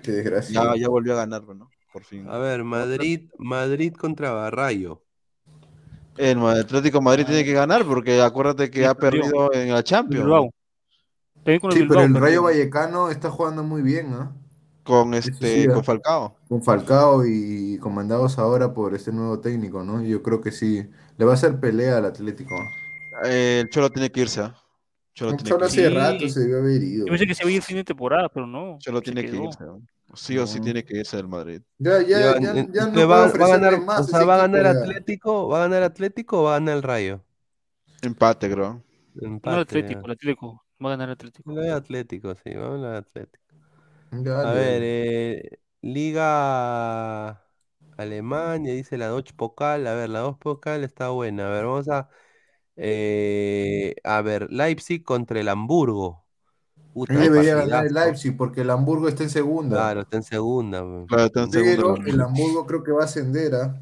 Qué 0.00 0.12
desgracia. 0.12 0.62
Ya, 0.62 0.76
ya 0.80 0.88
volvió 0.88 1.14
a 1.14 1.16
ganar, 1.16 1.42
¿no? 1.42 1.68
Por 1.92 2.04
fin. 2.04 2.28
A 2.28 2.38
ver, 2.38 2.62
Madrid, 2.62 3.28
Madrid 3.36 3.92
contra 3.94 4.48
Rayo. 4.50 5.02
El 6.16 6.38
Atlético 6.46 6.98
de 6.98 7.04
Madrid 7.04 7.26
tiene 7.26 7.44
que 7.44 7.52
ganar 7.52 7.84
porque 7.84 8.20
acuérdate 8.20 8.70
que 8.70 8.80
Sí, 8.80 8.84
ha 8.84 8.94
perdido 8.94 9.52
en 9.52 9.72
la 9.72 9.82
Champions 9.82 10.24
Bilbao. 10.24 10.50
Sí, 11.44 11.58
pero 11.88 12.00
el. 12.00 12.14
Rayo 12.14 12.42
Vallecano 12.44 13.10
está 13.10 13.30
jugando 13.30 13.62
muy 13.64 13.82
bien, 13.82 14.10
¿no? 14.10 14.34
Con 14.86 15.12
este 15.14 15.62
sí, 15.62 15.66
con 15.66 15.78
ah. 15.78 15.82
Falcao. 15.82 16.36
Con 16.48 16.62
Falcao 16.62 17.26
y 17.26 17.76
comandados 17.78 18.38
ahora 18.38 18.72
por 18.72 18.94
este 18.94 19.12
nuevo 19.12 19.40
técnico, 19.40 19.82
¿no? 19.82 20.02
Yo 20.02 20.22
creo 20.22 20.40
que 20.40 20.52
sí. 20.52 20.88
Le 21.18 21.24
va 21.24 21.32
a 21.32 21.34
hacer 21.34 21.58
pelea 21.58 21.98
al 21.98 22.06
Atlético. 22.06 22.54
Eh, 23.24 23.60
el 23.64 23.70
Cholo 23.70 23.90
tiene 23.90 24.10
que 24.10 24.20
irse. 24.20 24.40
¿ah? 24.40 24.54
Cholo 25.14 25.36
tiene 25.36 25.58
que 25.58 25.64
hace. 25.64 25.82
Sí. 25.82 25.88
rato 25.88 26.28
se 26.28 26.40
debió 26.40 26.58
haber 26.58 26.82
ido. 26.82 27.06
Yo 27.06 27.10
pensé 27.10 27.26
que 27.26 27.34
se 27.34 27.42
iba 27.42 27.50
a 27.50 27.54
ir 27.54 27.62
fin 27.62 27.76
de 27.76 27.84
temporada, 27.84 28.28
pero 28.28 28.46
no. 28.46 28.78
Cholo 28.78 29.02
tiene 29.02 29.24
que 29.28 29.36
irse. 29.36 29.64
¿ah? 29.64 29.76
Sí 30.14 30.38
o 30.38 30.46
sí 30.46 30.58
No. 30.58 30.64
tiene 30.64 30.84
que 30.84 30.98
irse 30.98 31.16
del 31.16 31.28
Madrid. 31.28 31.62
Ya, 31.78 32.00
ya, 32.02 32.38
Ya, 32.38 32.86
no 32.86 33.08
va, 33.08 33.26
va 33.26 33.44
a 33.46 33.48
ganar, 33.48 33.80
más 33.80 34.00
o 34.00 34.04
sea, 34.04 34.24
va 34.24 34.36
a 34.36 34.38
ganar 34.46 34.62
ya. 34.62 34.70
Atlético, 34.70 35.48
va 35.48 35.58
a 35.58 35.68
ganar 35.68 35.82
Atlético 35.82 36.40
o 36.40 36.44
va 36.44 36.56
a 36.56 36.58
ganar 36.58 36.76
el 36.76 36.82
Rayo. 36.82 37.20
Empate, 38.02 38.50
creo. 38.50 38.82
No 39.14 39.26
Empate, 39.26 39.60
Atlético, 39.60 40.00
ya. 40.00 40.06
el 40.06 40.12
Atlético. 40.12 40.62
Va 40.84 40.88
a 40.88 40.90
ganar 40.90 41.10
Atlético. 41.10 41.54
De 41.54 41.70
Atlético, 41.72 42.34
sí, 42.34 42.54
vamos 42.54 42.84
a 42.84 42.98
Atlético. 42.98 43.45
A 44.40 44.50
dale, 44.50 44.52
ver, 44.52 44.82
dale. 44.82 44.84
eh, 44.84 45.58
Liga 45.82 47.42
Alemania, 47.96 48.72
dice 48.74 48.98
la 48.98 49.08
Deutsche 49.08 49.34
Pokal. 49.34 49.86
A 49.86 49.94
ver, 49.94 50.10
la 50.10 50.20
Deutsche 50.20 50.38
Pokal 50.42 50.84
está 50.84 51.08
buena. 51.10 51.46
A 51.48 51.50
ver, 51.50 51.64
vamos 51.66 51.88
a. 51.88 52.08
eh, 52.76 53.96
a 54.04 54.22
ver, 54.22 54.50
Leipzig 54.52 55.04
contra 55.04 55.40
el 55.40 55.48
Hamburgo. 55.48 56.26
Puta, 56.92 57.14
Él 57.14 57.20
debería 57.20 57.54
ganar 57.56 57.86
el 57.86 57.92
partidazo. 57.94 57.94
Leipzig 57.94 58.36
porque 58.36 58.60
el 58.60 58.70
Hamburgo 58.70 59.08
está 59.08 59.24
en 59.24 59.30
segunda. 59.30 59.76
Claro, 59.76 60.00
está 60.00 60.16
en 60.16 60.22
segunda. 60.24 60.82
Claro, 61.06 61.26
está 61.26 61.42
en 61.42 61.50
segundo. 61.52 61.82
Pero 61.82 61.94
lugar. 61.94 62.06
el 62.06 62.20
Hamburgo 62.20 62.66
creo 62.66 62.82
que 62.84 62.92
va 62.92 63.02
a 63.02 63.04
ascender, 63.06 63.54
¿ah? 63.54 63.80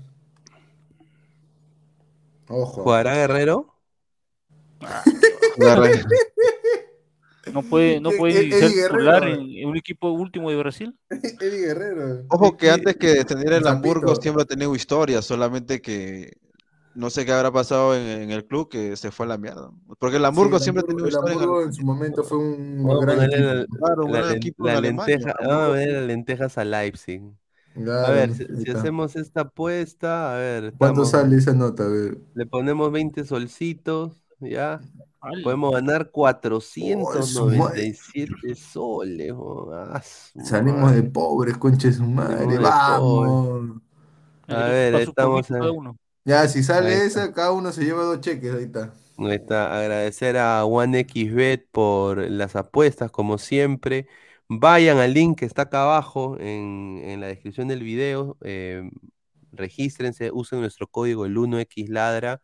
Ojo. 2.48 2.82
¿Jugará 2.82 3.14
Guerrero? 3.16 3.74
Agarra- 5.58 5.90
No 7.52 7.66
puede, 7.68 8.00
no 8.00 8.14
Eddie 8.14 8.16
puede 8.16 8.44
ni 8.44 8.55
ser 8.55 8.74
Guerrero. 8.74 8.74
titular 8.74 9.24
en, 9.24 9.50
en 9.56 9.68
un 9.68 9.76
equipo 9.76 10.10
último 10.10 10.50
de 10.50 10.56
Brasil. 10.56 10.98
Eddie 11.40 11.60
Guerrero. 11.66 12.24
Ojo 12.28 12.56
que 12.56 12.70
antes 12.70 12.97
que 12.97 13.08
descendiera 13.08 13.56
el. 13.56 13.66
Hamburgo 13.66 14.14
siempre 14.16 14.42
ha 14.42 14.47
tenido 14.47 14.74
historia, 14.74 15.23
solamente 15.23 15.81
que 15.81 16.32
no 16.94 17.10
sé 17.10 17.24
qué 17.26 17.32
habrá 17.32 17.52
pasado 17.52 17.94
en, 17.97 18.02
en 18.23 18.31
el 18.32 18.47
club 18.47 18.68
que 18.70 18.97
se 18.97 19.10
fue 19.12 19.26
a 19.26 19.31
la 19.31 19.39
mierda. 19.39 19.70
Porque 19.98 20.16
el 20.18 20.24
Hamburgo 20.24 20.58
Sí, 20.58 20.60
el 20.60 20.60
siempre 20.60 20.82
ha 20.82 20.84
tenido 20.86 21.06
el 21.06 21.08
historia. 21.08 21.36
en 21.36 21.42
Hamburgo 21.42 21.62
el- 21.62 21.62
en 21.62 21.73
su 21.73 21.84
momento 21.84 22.24
fue 22.24 22.39
un 22.39 22.89
a 22.90 22.98
gran 22.98 23.23
equipo. 23.23 23.70
La 24.58 24.76
lenteja, 24.76 25.34
vamos 25.40 25.64
a 25.66 25.68
ver 25.68 25.92
las 25.92 26.05
lentejas 26.06 26.58
a 26.58 26.64
Leipzig. 26.64 27.23
A 28.00 28.10
Claro, 28.10 28.12
ver, 28.12 28.32
si, 28.32 28.47
si 28.56 28.70
hacemos 28.70 29.16
esta 29.16 29.42
apuesta, 29.42 30.34
a 30.34 30.39
ver, 30.39 30.64
¿Cuánto 30.76 31.05
estamos, 31.05 31.05
sale 31.05 31.36
esa 31.36 31.52
nota? 31.52 31.84
A 31.84 31.89
ver. 31.89 32.18
le 32.34 32.47
ponemos 32.47 32.92
20 32.92 33.24
solcitos, 33.24 34.23
¿ya? 34.40 34.81
Podemos 35.42 35.72
ganar 35.72 36.10
Oh, 36.78 37.22
su 37.22 37.46
madre. 37.46 37.94
497 37.94 38.54
soles. 38.54 39.32
oh, 39.36 39.70
ah, 39.72 40.02
Salimos 40.44 40.92
de 40.94 41.02
pobres, 41.04 41.56
concha 41.56 41.88
de 41.88 41.94
su 41.94 42.04
madre. 42.04 42.58
Vamos. 42.58 43.80
A 44.48 44.64
ver, 44.68 44.94
estamos. 44.96 45.48
Ya, 46.24 46.48
si 46.48 46.62
sale 46.62 47.04
esa, 47.04 47.32
cada 47.32 47.52
uno 47.52 47.72
se 47.72 47.84
lleva 47.84 48.04
dos 48.04 48.20
cheques. 48.20 48.54
Ahí 48.54 48.64
está. 48.64 48.94
Ahí 49.16 49.36
está, 49.36 49.78
agradecer 49.78 50.36
a 50.36 50.64
OneXBet 50.64 51.68
por 51.70 52.18
las 52.30 52.56
apuestas, 52.56 53.10
como 53.12 53.38
siempre. 53.38 54.08
Vayan 54.48 54.98
al 54.98 55.14
link 55.14 55.38
que 55.38 55.44
está 55.46 55.62
acá 55.62 55.84
abajo 55.84 56.36
en, 56.40 57.00
en 57.04 57.20
la 57.20 57.28
descripción 57.28 57.68
del 57.68 57.82
video. 57.84 58.36
eh, 58.42 58.90
regístrense, 59.52 60.30
usen 60.32 60.60
nuestro 60.60 60.88
código 60.88 61.26
el 61.26 61.36
1XLadra 61.38 62.40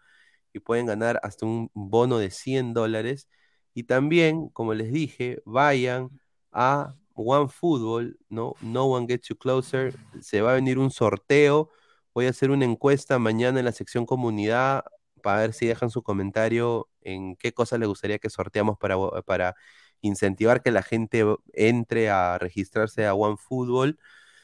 y 0.53 0.61
pueden 0.61 0.87
ganar 0.87 1.20
hasta 1.23 1.47
un 1.47 1.70
bono 1.75 2.19
de 2.19 2.31
100 2.31 2.75
dólares. 2.75 3.29
Y 3.75 3.85
también, 3.85 4.49
como 4.49 4.75
les 4.75 4.93
dije, 4.93 5.43
vayan 5.45 6.11
a 6.53 6.97
OneFootball, 7.15 8.19
¿no? 8.29 8.55
No 8.62 8.87
One 8.87 9.07
Gets 9.07 9.29
You 9.29 9.37
Closer. 9.37 9.95
Se 10.20 10.41
va 10.43 10.53
a 10.53 10.55
venir 10.55 10.79
un 10.79 10.91
sorteo. 10.91 11.70
Voy 12.15 12.27
a 12.27 12.31
hacer 12.31 12.51
una 12.51 12.65
encuesta 12.65 13.19
mañana 13.19 13.59
en 13.61 13.65
la 13.67 13.73
sección 13.73 14.07
comunidad 14.07 14.85
para 15.23 15.41
ver 15.41 15.53
si 15.53 15.67
dejan 15.67 15.91
su 15.91 16.03
comentario 16.03 16.89
en 17.03 17.37
qué 17.37 17.53
cosas 17.53 17.79
les 17.79 17.89
gustaría 17.89 18.19
que 18.19 18.31
sorteamos 18.31 18.79
para, 18.79 18.97
para 19.25 19.55
incentivar 20.01 20.62
que 20.62 20.70
la 20.70 20.83
gente 20.83 21.25
entre 21.53 22.11
a 22.11 22.39
registrarse 22.39 23.07
a 23.07 23.15
OneFootball. 23.15 23.99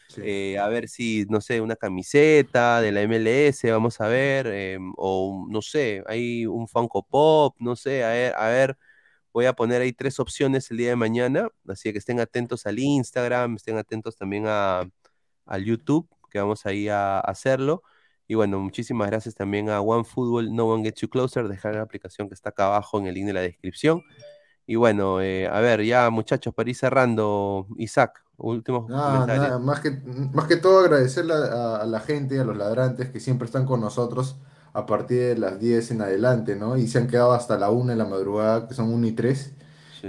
Sí. 0.08 0.20
Eh, 0.24 0.58
a 0.58 0.68
ver 0.68 0.88
si, 0.88 1.26
no 1.28 1.40
sé, 1.40 1.60
una 1.60 1.76
camiseta 1.76 2.80
de 2.80 2.92
la 2.92 3.02
MLS, 3.02 3.70
vamos 3.70 4.00
a 4.00 4.08
ver, 4.08 4.46
eh, 4.48 4.78
o 4.96 5.46
no 5.50 5.62
sé, 5.62 6.02
hay 6.06 6.46
un 6.46 6.68
Funko 6.68 7.04
Pop, 7.06 7.56
no 7.58 7.74
sé, 7.76 8.04
a 8.04 8.10
ver, 8.10 8.34
a 8.36 8.48
ver, 8.48 8.78
voy 9.32 9.46
a 9.46 9.52
poner 9.54 9.82
ahí 9.82 9.92
tres 9.92 10.20
opciones 10.20 10.70
el 10.70 10.78
día 10.78 10.90
de 10.90 10.96
mañana, 10.96 11.48
así 11.68 11.92
que 11.92 11.98
estén 11.98 12.20
atentos 12.20 12.66
al 12.66 12.78
Instagram, 12.78 13.56
estén 13.56 13.76
atentos 13.78 14.16
también 14.16 14.44
a, 14.46 14.88
al 15.46 15.64
YouTube, 15.64 16.08
que 16.30 16.38
vamos 16.38 16.66
ahí 16.66 16.88
a, 16.88 17.20
hacerlo. 17.20 17.82
Y 18.28 18.34
bueno, 18.34 18.58
muchísimas 18.60 19.08
gracias 19.08 19.34
también 19.34 19.70
a 19.70 19.80
OneFootball, 19.80 20.54
No 20.54 20.66
One 20.66 20.84
Gets 20.84 21.02
You 21.02 21.08
Closer, 21.08 21.48
dejar 21.48 21.76
la 21.76 21.82
aplicación 21.82 22.28
que 22.28 22.34
está 22.34 22.50
acá 22.50 22.66
abajo 22.66 22.98
en 22.98 23.06
el 23.06 23.14
link 23.14 23.26
de 23.26 23.32
la 23.32 23.40
descripción. 23.42 24.02
Y 24.66 24.76
bueno, 24.76 25.22
eh, 25.22 25.46
a 25.48 25.60
ver, 25.60 25.84
ya 25.84 26.10
muchachos, 26.10 26.54
para 26.54 26.68
ir 26.70 26.76
cerrando, 26.76 27.68
Isaac, 27.78 28.24
últimos 28.38 28.88
Nada, 28.88 29.02
comentarios. 29.02 29.48
nada, 29.48 29.58
más 29.58 29.80
que, 29.80 29.90
más 30.32 30.46
que 30.46 30.56
todo 30.56 30.80
agradecerle 30.80 31.34
a, 31.34 31.76
a 31.78 31.86
la 31.86 32.00
gente, 32.00 32.38
a 32.38 32.44
los 32.44 32.56
ladrantes 32.56 33.10
que 33.10 33.18
siempre 33.20 33.46
están 33.46 33.66
con 33.66 33.80
nosotros, 33.80 34.36
a 34.72 34.86
partir 34.86 35.18
de 35.20 35.36
las 35.38 35.58
10 35.58 35.90
en 35.92 36.02
adelante, 36.02 36.54
¿no? 36.56 36.76
Y 36.76 36.86
se 36.86 36.98
han 36.98 37.08
quedado 37.08 37.32
hasta 37.32 37.58
la 37.58 37.70
1 37.70 37.90
de 37.92 37.96
la 37.96 38.04
madrugada, 38.04 38.68
que 38.68 38.74
son 38.74 38.92
1 38.92 39.06
y 39.06 39.12
3. 39.12 39.54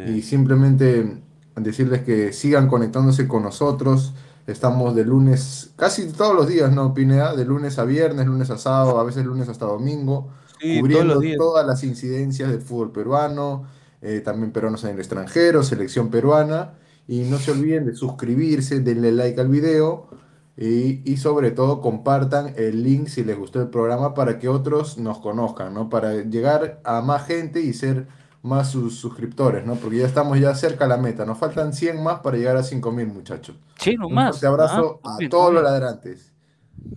Y 0.04 0.22
simplemente 0.22 1.24
decirles 1.56 2.04
que 2.04 2.34
sigan 2.34 2.68
conectándose 2.68 3.28
con 3.28 3.44
nosotros. 3.44 4.14
Estamos 4.46 4.96
de 4.96 5.04
lunes, 5.06 5.72
casi 5.76 6.12
todos 6.14 6.34
los 6.36 6.48
días, 6.48 6.72
¿no, 6.72 6.94
Pineda? 6.94 7.36
De 7.36 7.44
lunes 7.46 7.80
a 7.80 7.84
viernes, 7.86 8.26
lunes 8.28 8.50
a 8.50 8.58
sábado, 8.58 9.00
a 9.00 9.04
veces 9.04 9.26
lunes 9.26 9.50
hasta 9.50 9.66
domingo, 9.66 10.30
Sí, 10.60 10.80
cubriendo 10.80 11.20
todas 11.38 11.66
las 11.68 11.84
incidencias 11.84 12.50
del 12.50 12.62
fútbol 12.62 12.92
peruano, 12.92 13.66
eh, 14.02 14.22
también 14.22 14.52
peruanos 14.52 14.84
en 14.86 14.92
el 14.92 15.00
extranjero, 15.00 15.64
selección 15.64 16.10
peruana. 16.10 16.74
Y 17.08 17.22
no 17.22 17.38
se 17.40 17.52
olviden 17.52 17.86
de 17.86 17.96
suscribirse, 17.96 18.80
denle 18.82 19.12
like 19.12 19.40
al 19.40 19.48
video 19.50 20.10
y, 20.58 21.10
y 21.12 21.18
sobre 21.18 21.52
todo 21.52 21.82
compartan 21.82 22.54
el 22.58 22.84
link 22.84 23.08
si 23.08 23.24
les 23.24 23.38
gustó 23.38 23.62
el 23.62 23.70
programa 23.70 24.14
para 24.14 24.40
que 24.40 24.50
otros 24.50 24.98
nos 24.98 25.20
conozcan, 25.20 25.74
¿no? 25.74 25.90
Para 25.90 26.14
llegar 26.24 26.82
a 26.84 27.02
más 27.02 27.26
gente 27.28 27.62
y 27.62 27.74
ser 27.74 28.08
más 28.44 28.72
sus 28.72 29.00
suscriptores, 29.00 29.66
¿no? 29.66 29.80
Porque 29.80 29.98
ya 30.00 30.08
estamos 30.08 30.40
ya 30.40 30.54
cerca 30.56 30.86
a 30.86 30.88
la 30.88 30.98
meta. 30.98 31.26
Nos 31.26 31.38
faltan 31.38 31.74
100 31.74 32.02
más 32.04 32.20
para 32.22 32.38
llegar 32.38 32.58
a 32.58 32.64
5000, 32.64 33.08
muchachos. 33.08 33.56
Sí, 33.80 33.98
Un 34.10 34.14
nomás. 34.14 34.26
fuerte 34.26 34.48
abrazo 34.48 35.00
Ah, 35.04 35.16
a 35.18 35.18
bien, 35.18 35.30
todos 35.30 35.54
los 35.54 35.64
ladrantes. 35.64 36.34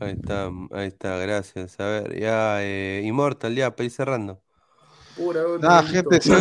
Ahí 0.00 0.12
está, 0.12 0.50
ahí 0.72 0.88
está, 0.88 1.16
gracias. 1.18 1.78
A 1.80 1.84
ver, 1.86 2.18
ya, 2.18 2.62
eh, 2.62 3.02
Immortal, 3.04 3.54
ya, 3.54 3.74
para 3.74 3.84
ir 3.84 3.90
cerrando. 3.90 4.42
Pura 5.14 5.42
Nada, 5.60 5.82
gente, 5.84 6.20
sí. 6.20 6.32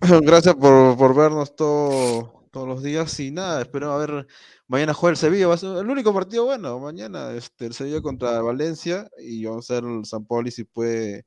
gracias 0.22 0.54
por, 0.56 0.96
por 0.96 1.14
vernos 1.14 1.54
todo, 1.56 2.43
todos 2.54 2.68
los 2.68 2.84
días 2.84 3.18
y 3.18 3.32
nada, 3.32 3.62
espero 3.62 3.92
a 3.92 3.98
ver, 3.98 4.28
mañana 4.68 4.94
juega 4.94 5.10
el 5.10 5.16
Sevilla, 5.16 5.48
va 5.48 5.54
a 5.54 5.58
ser 5.58 5.76
el 5.76 5.90
único 5.90 6.14
partido 6.14 6.44
bueno, 6.44 6.78
mañana 6.78 7.32
este, 7.32 7.66
el 7.66 7.74
Sevilla 7.74 8.00
contra 8.00 8.40
Valencia 8.42 9.10
y 9.18 9.44
vamos 9.44 9.68
a 9.70 9.74
ver 9.74 9.84
el 9.84 10.04
San 10.04 10.24
Paoli 10.24 10.52
si 10.52 10.62
puede 10.62 11.26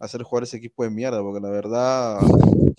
hacer 0.00 0.22
jugar 0.22 0.44
ese 0.44 0.56
equipo 0.56 0.82
de 0.82 0.88
mierda, 0.88 1.20
porque 1.20 1.40
la 1.40 1.50
verdad, 1.50 2.20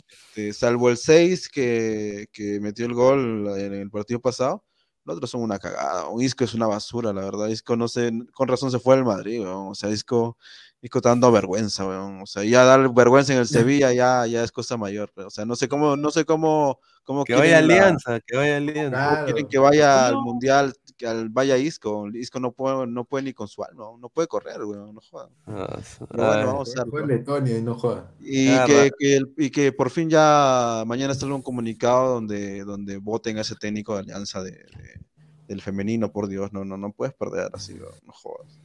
este, 0.09 0.53
salvo 0.53 0.89
el 0.89 0.97
6 0.97 1.47
que, 1.49 2.25
que 2.31 2.59
metió 2.59 2.87
el 2.87 2.95
gol 2.95 3.47
en 3.59 3.73
el 3.75 3.91
partido 3.91 4.19
pasado, 4.19 4.63
los 5.05 5.17
otros 5.17 5.29
son 5.29 5.41
una 5.41 5.59
cagada. 5.59 6.07
Un 6.07 6.21
Isco 6.21 6.45
es 6.45 6.53
una 6.53 6.65
basura, 6.65 7.11
la 7.13 7.21
verdad. 7.21 7.49
Isco 7.49 7.75
no 7.75 7.89
sé, 7.89 8.09
con 8.33 8.47
razón 8.47 8.71
se 8.71 8.79
fue 8.79 8.95
al 8.95 9.03
Madrid. 9.03 9.45
O 9.45 9.75
sea, 9.75 9.89
Isco, 9.89 10.37
Isco 10.83 10.97
está 10.99 11.09
dando 11.09 11.31
vergüenza, 11.31 11.87
weón. 11.87 12.21
O 12.21 12.25
sea, 12.25 12.43
ya 12.43 12.65
dar 12.65 12.93
vergüenza 12.93 13.31
en 13.31 13.39
el 13.39 13.47
Sevilla 13.47 13.93
ya, 13.93 14.27
ya 14.27 14.43
es 14.43 14.51
cosa 14.51 14.75
mayor. 14.75 15.09
pero, 15.15 15.27
O 15.27 15.31
sea, 15.31 15.45
no 15.45 15.55
sé 15.55 15.69
cómo, 15.69 15.95
no 15.95 16.11
sé 16.11 16.25
cómo, 16.25 16.77
cómo 17.05 17.23
Que 17.23 17.35
vaya 17.35 17.61
la- 17.61 17.73
Alianza, 17.73 18.19
que 18.19 18.35
vaya 18.35 18.57
Alianza. 18.57 19.23
quieren 19.23 19.47
que 19.47 19.57
vaya 19.59 20.07
al 20.07 20.17
mundial, 20.17 20.73
que 20.97 21.07
al, 21.07 21.29
vaya 21.29 21.57
Isco. 21.57 22.05
Isco 22.13 22.41
no 22.41 22.51
puede, 22.51 22.85
no 22.85 23.05
puede 23.05 23.23
ni 23.23 23.33
con 23.33 23.47
su 23.47 23.63
alma, 23.63 23.85
no 23.97 24.09
puede 24.09 24.27
correr, 24.27 24.61
weón, 24.61 24.93
no 24.93 24.99
jodan. 25.09 25.29
Ah, 25.47 25.79
Pero 26.11 26.23
bueno, 26.27 26.45
vamos 26.47 26.77
a 26.77 26.83
ver. 26.83 26.89
Fue 26.91 27.07
Letonia 27.07 27.57
y 27.57 27.61
no 27.61 27.75
joda. 27.75 28.11
Y 28.19 28.49
Ah, 28.49 28.65
que, 28.67 28.83
ra- 28.83 28.95
que 28.99 29.15
el- 29.15 29.33
y 29.37 29.49
que 29.51 29.71
por 29.71 29.89
fin 29.89 30.09
ya 30.09 30.83
mañana 30.85 31.13
salga 31.13 31.33
un 31.35 31.41
comunicado 31.41 32.15
donde, 32.15 32.65
donde 32.65 32.97
voten 32.97 33.37
a 33.37 33.41
ese 33.41 33.55
técnico 33.55 33.93
de 33.93 34.01
alianza 34.01 34.43
de, 34.43 34.51
de- 34.51 35.01
del 35.47 35.61
femenino, 35.61 36.11
por 36.11 36.27
Dios, 36.27 36.51
no, 36.51 36.65
no, 36.65 36.75
no 36.75 36.91
puedes 36.91 37.13
perder 37.15 37.49
así, 37.53 37.73
no, 37.75 37.85
no 38.05 38.11
jodas. 38.11 38.59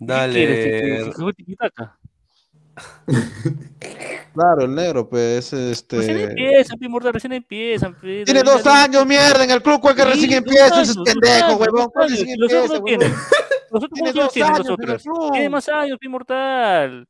¿Qué 0.00 0.06
quieres? 0.32 0.64
¿Que- 0.64 0.80
que- 0.80 0.98
Dale. 1.00 1.12
juegue 1.12 1.32
tiquitaca? 1.34 1.98
Claro, 4.32 4.62
el 4.64 4.74
negro, 4.74 5.08
pues, 5.08 5.52
este. 5.52 5.96
Recién 5.98 6.18
empiezan, 6.20 6.78
pe, 6.78 6.88
mortal, 6.88 7.12
recién 7.12 7.32
empiezan. 7.32 7.94
pe, 7.94 8.22
Tiene 8.24 8.42
dos 8.44 8.62
ya- 8.62 8.84
años, 8.84 9.04
mierda, 9.04 9.42
en 9.42 9.50
el 9.50 9.60
club, 9.60 9.80
¿cuál 9.80 9.96
que 9.96 10.02
Sí, 10.02 10.08
recién 10.08 10.32
empieza? 10.34 10.82
Es 10.82 10.96
pendejo, 11.04 11.56
huevón. 11.56 11.66
dos 11.80 11.88
¿Cuál 11.92 12.04
años, 12.06 12.18
recién 12.20 12.36
y 12.36 12.40
los 12.40 12.52
otros 12.52 12.84
tienen. 12.84 13.12
Los 13.72 13.84
otros 13.84 13.92
Tiene 15.32 15.48
más 15.48 15.68
años, 15.68 15.98
pe, 16.00 16.08
mortal. 16.08 17.06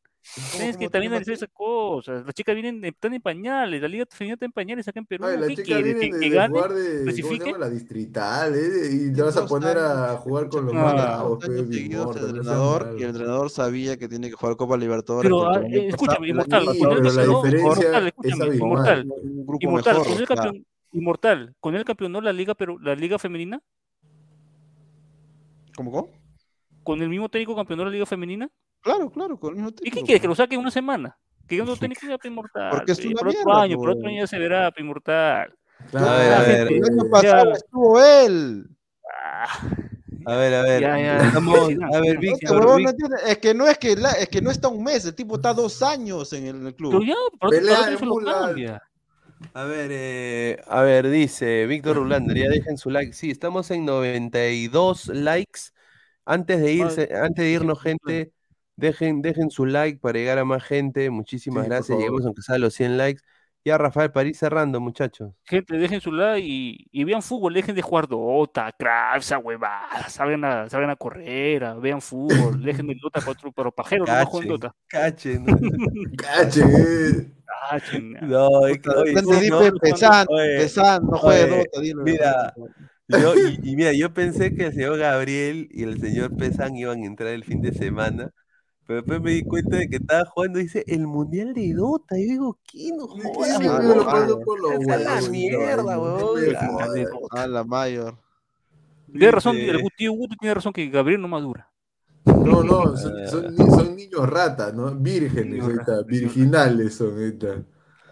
Tienes 0.53 0.77
¿Cómo 0.77 0.81
que 0.81 0.89
también 0.91 1.13
analizar 1.13 1.35
esas 1.35 1.49
cosas. 1.53 2.25
Las 2.25 2.35
chicas 2.35 2.55
vienen, 2.55 2.85
están 2.85 3.15
en 3.15 3.23
pañales. 3.23 3.81
La 3.81 3.89
liga 3.89 4.05
femenina 4.09 4.35
está 4.35 4.45
en 4.45 4.53
pañales 4.53 4.87
acá 4.87 5.01
en 5.01 5.07
Perú. 5.07 5.25
Ay, 5.25 5.57
¿Qué 5.57 5.63
quieres? 5.63 5.95
¿Que, 5.99 6.13
de, 6.13 6.21
que 6.21 6.29
gane? 6.29 6.55
jugar 6.55 6.75
de, 6.75 6.85
¿cómo 6.85 6.99
se 6.99 7.05
¿Clasifique? 7.05 7.45
llama? 7.47 7.59
La 7.59 7.71
distrital, 7.71 8.55
¿eh? 8.55 8.91
Y 8.93 9.13
te 9.13 9.23
vas 9.23 9.37
a 9.39 9.47
poner 9.47 9.79
a 9.79 10.17
jugar 10.19 10.49
con 10.49 10.67
los 10.67 10.75
Ah. 10.77 11.27
seas 11.41 11.61
entrenador, 11.61 12.95
y 12.99 13.03
el 13.03 13.09
entrenador 13.09 13.51
sabía 13.51 13.97
que 13.97 14.09
tiene 14.09 14.29
que 14.29 14.35
jugar 14.35 14.57
Copa 14.57 14.77
Libertadores. 14.77 15.31
Pero, 15.31 15.49
ah, 15.49 15.57
año 15.57 15.67
eh, 15.77 15.89
escúchame, 15.89 16.29
Inmortal, 16.29 16.65
Inmortal. 18.25 19.07
Inmortal, 19.61 19.97
con 20.05 20.13
el 20.19 20.27
campeón, 20.27 20.67
Inmortal, 20.93 21.55
con 21.61 21.75
el 21.75 21.85
campeonó 21.85 22.21
la 22.21 22.33
liga, 22.33 22.55
pero 22.55 22.79
la 22.79 22.95
liga 22.95 23.19
femenina, 23.19 23.61
¿Cómo, 25.77 25.91
cómo? 25.91 26.09
con 26.83 27.01
el 27.03 27.09
mismo 27.09 27.29
técnico 27.29 27.55
campeonó 27.57 27.85
la 27.85 27.91
liga 27.91 28.07
femenina. 28.07 28.49
Claro, 28.83 29.11
claro, 29.11 29.39
con 29.39 29.51
el 29.51 29.57
mismo 29.57 29.71
¿Y 29.83 29.91
qué 29.91 30.03
quieres? 30.03 30.21
Que 30.21 30.29
pues. 30.29 30.39
lo 30.39 30.43
saque 30.43 30.55
en 30.55 30.61
una 30.61 30.71
semana. 30.71 31.17
Que 31.47 31.57
yo 31.57 31.65
no 31.65 31.77
técnico 31.77 32.07
ya 32.07 32.17
pe, 32.17 32.29
Inmortal. 32.29 32.71
Porque 32.71 32.93
es 32.93 33.05
una 33.05 33.15
por 33.17 33.29
otro 33.29 33.41
mierda, 33.45 33.63
año, 33.63 33.77
por 33.77 33.91
otro 33.91 34.03
pues. 34.03 34.13
año 34.13 34.21
ya 34.23 34.27
se 34.27 34.39
verá, 34.39 34.73
Inmortal. 34.79 35.55
Claro, 35.91 36.07
A 36.07 36.19
ver, 36.19 36.33
a 36.33 36.41
ver, 36.43 36.73
El 36.73 36.85
año 36.85 37.05
ya- 37.05 37.11
pasado 37.11 37.53
estuvo 37.53 38.03
él. 38.03 38.67
ah, 39.13 39.59
a 40.27 40.37
ver, 40.37 40.55
a 40.55 40.63
ver. 40.63 40.81
Ya, 40.83 40.99
ya, 41.01 41.17
Estamos, 41.27 41.59
sí, 41.69 41.75
no, 41.75 41.87
a 41.87 42.01
ver, 42.01 42.15
Este 42.15 42.19
Víctor, 42.27 42.65
no 42.81 42.89
entiende, 42.91 43.17
es 43.27 43.39
que 43.39 43.55
no 43.55 43.67
es 43.67 43.79
que 43.79 43.97
la- 43.97 44.13
es 44.13 44.29
que 44.29 44.41
no 44.41 44.51
está 44.51 44.69
un 44.69 44.85
mes, 44.85 45.05
el 45.07 45.15
tipo 45.15 45.37
está 45.37 45.53
dos 45.55 45.83
años 45.83 46.33
en 46.33 46.47
el, 46.47 46.75
club. 46.75 46.93
Pero 46.93 47.03
ya, 47.05 47.15
por 47.39 47.49
otro, 47.49 47.59
Pelea 47.59 47.99
por. 47.99 48.81
A 49.55 49.65
ver, 49.65 49.89
eh, 49.91 50.63
a 50.69 50.83
ver, 50.83 51.09
dice 51.09 51.67
Víctor 51.67 51.97
Rulander, 51.97 52.37
ya 52.37 52.49
dejen 52.51 52.77
su 52.77 52.91
like. 52.91 53.15
Sí, 53.15 53.31
estamos 53.31 53.71
en 53.71 53.87
92 53.87 55.09
likes. 55.09 55.61
Antes 56.27 56.61
de 56.61 56.73
irse, 56.73 57.09
antes 57.15 57.45
de 57.45 57.51
irnos, 57.51 57.81
gente, 57.81 58.33
dejen, 58.81 59.23
dejen 59.23 59.51
su 59.51 59.67
like 59.67 59.99
para 60.01 60.19
llegar 60.19 60.39
a 60.39 60.45
más 60.45 60.63
gente. 60.65 61.11
Muchísimas 61.11 61.65
Sí, 61.65 61.69
gracias. 61.69 61.99
favor. 61.99 61.99
Lleguemos 61.99 62.25
aunque 62.27 62.43
sea 62.43 62.57
a 62.57 62.59
los 62.59 62.75
100 62.75 62.97
likes. 62.99 63.23
Ya, 63.65 63.79
Rafael 63.79 64.13
París 64.13 64.39
cerrando, 64.39 64.81
muchachos. 64.81 65.33
Gente, 65.45 65.77
dejen 65.79 66.01
su 66.01 66.13
like 66.13 66.47
y, 66.47 66.87
y 66.93 67.03
vean 67.05 67.23
fútbol, 67.23 67.53
dejen 67.55 67.75
de 67.75 67.83
jugar 67.83 68.07
Dota, 68.07 68.71
Craft, 68.79 69.19
esa 69.25 69.39
huevada, 69.39 70.09
salgan 70.09 70.45
a, 70.45 70.69
salgan 70.69 70.91
a 70.91 70.97
correr, 70.97 71.65
a- 71.65 71.75
vean 71.75 72.01
fútbol, 72.01 72.63
dejen 72.63 72.89
el 72.91 72.99
Dota 73.01 73.21
para 73.21 73.33
otro, 73.33 73.51
para 73.53 73.71
pajeros, 73.73 74.09
no 74.09 74.25
jueguen 74.27 74.47
Cachen, 74.47 74.49
Dota. 74.49 74.73
cachen. 74.89 75.47
Cache, 76.17 76.63
eh. 76.63 77.33
Cachen, 77.47 78.17
No, 78.19 78.67
es 78.67 78.81
que, 78.81 78.91
oye, 78.91 79.19
sí, 79.19 79.49
no, 79.51 79.73
Pesan, 79.81 80.27
oye, 80.27 80.51
Pesan, 80.55 81.05
no 81.07 81.19
juegue 81.19 81.47
oye, 81.47 81.49
Dota, 81.49 81.81
dile. 81.81 82.03
mira, 82.03 82.55
Yo, 83.09 83.37
y, 83.39 83.61
y 83.63 83.77
mira, 83.77 83.93
yo 83.95 84.15
pensé 84.15 84.55
que 84.55 84.67
el 84.67 84.75
señor 84.75 84.99
Gabriel 84.99 85.69
y 85.73 85.85
el 85.85 86.01
señor 86.01 86.37
Pesan 86.37 86.77
iban 86.77 87.03
a 87.03 87.07
entrar 87.07 87.31
el 87.35 87.45
fin 87.45 87.63
de 87.63 87.73
semana, 87.73 88.31
pero 88.91 89.03
después 89.03 89.23
me 89.23 89.31
di 89.31 89.45
cuenta 89.45 89.77
de 89.77 89.89
que 89.89 89.97
estaba 89.99 90.25
jugando, 90.25 90.59
dice, 90.59 90.83
el 90.89 91.07
Mundial 91.07 91.55
de 91.55 91.75
Dota. 91.75 92.19
Y 92.19 92.27
yo 92.27 92.33
digo, 92.33 92.59
¿qué? 92.67 92.91
No 92.91 93.07
jodas, 93.07 93.63
la 93.63 95.29
mierda, 95.31 95.95
no, 95.95 96.19
no 96.19 96.35
Ah, 96.59 96.67
jodas. 96.67 97.29
A 97.31 97.47
la 97.47 97.63
mayor. 97.63 98.19
Tiene 99.13 99.31
razón, 99.31 99.55
el 99.59 99.81
tío 99.97 100.11
Guto 100.11 100.35
tiene 100.41 100.55
razón 100.55 100.73
que 100.73 100.89
Gabriel 100.89 101.21
no 101.21 101.29
madura. 101.29 101.71
No, 102.25 102.65
no, 102.65 102.97
son, 102.97 103.29
son 103.29 103.57
son 103.57 103.95
niños 103.95 104.29
ratas, 104.29 104.75
¿no? 104.75 104.93
Vírgenes, 104.93 105.65
ahí 105.65 105.75
está, 105.79 106.03
virginales 106.03 106.97
son, 106.97 107.17
ahí 107.17 107.29
está. 107.29 107.63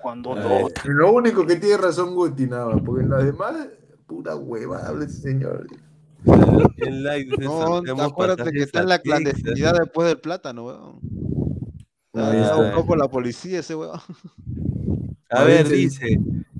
Cuando 0.00 0.34
Ah, 0.34 0.60
Dota. 0.60 0.82
Lo 0.84 1.12
único 1.12 1.44
que 1.44 1.56
tiene 1.56 1.76
razón 1.76 2.14
Guti, 2.14 2.46
nada 2.46 2.66
más, 2.66 2.82
porque 2.86 3.02
en 3.02 3.10
las 3.10 3.24
demás, 3.24 3.66
pura 4.06 4.36
hueva, 4.36 4.86
habla 4.86 5.06
ese 5.06 5.22
señor. 5.22 5.66
El 6.24 7.02
like, 7.04 7.30
dice, 7.30 7.44
No, 7.44 8.02
acuérdate 8.02 8.50
que 8.52 8.62
está 8.62 8.80
en 8.80 8.88
la 8.88 8.98
clandestinidad 8.98 9.74
después 9.74 10.08
del 10.08 10.18
plátano, 10.18 10.64
weón. 10.64 11.00
Está. 12.12 12.56
buscó 12.56 12.86
por 12.86 12.98
la 12.98 13.08
policía 13.08 13.60
ese 13.60 13.74
weón. 13.74 14.00
A 15.30 15.44
ver, 15.44 15.68
dice, 15.68 16.18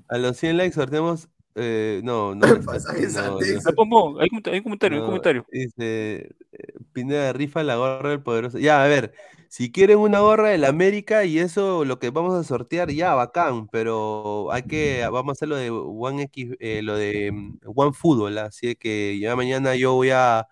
a 0.08 0.18
los 0.18 0.36
100 0.36 0.56
likes 0.56 0.74
sorteamos, 0.74 1.28
eh, 1.54 2.00
no, 2.04 2.34
no, 2.34 2.40
Pasajes 2.64 3.14
no, 3.14 3.38
no. 3.38 4.20
Hay, 4.20 4.28
un 4.30 4.40
comentario, 4.40 4.54
hay 4.54 4.60
un 4.60 5.00
No, 5.00 5.06
comentario. 5.06 5.46
Dice, 5.50 6.34
eh, 6.52 6.72
Pineda 6.92 7.32
rifa 7.32 7.62
la 7.62 7.76
gorra 7.76 8.10
del 8.10 8.22
poderoso. 8.22 8.58
Ya, 8.58 8.82
a 8.82 8.86
ver, 8.86 9.12
si 9.48 9.72
quieren 9.72 9.98
una 9.98 10.20
gorra 10.20 10.50
del 10.50 10.64
América 10.64 11.24
y 11.24 11.38
eso 11.38 11.84
lo 11.84 11.98
que 11.98 12.10
vamos 12.10 12.34
a 12.34 12.44
sortear, 12.44 12.90
ya, 12.90 13.14
bacán, 13.14 13.66
pero 13.68 14.52
hay 14.52 14.62
que, 14.64 15.06
vamos 15.10 15.30
a 15.30 15.32
hacer 15.32 15.48
lo 15.48 15.56
de 15.56 15.70
One 15.70 16.22
X, 16.24 16.52
eh, 16.60 16.82
lo 16.82 16.96
de 16.96 17.32
mm, 17.32 17.58
One 17.74 17.92
Fútbol, 17.92 18.38
así 18.38 18.76
que 18.76 19.18
ya 19.18 19.34
mañana 19.36 19.74
yo 19.74 19.94
voy 19.94 20.10
a 20.10 20.46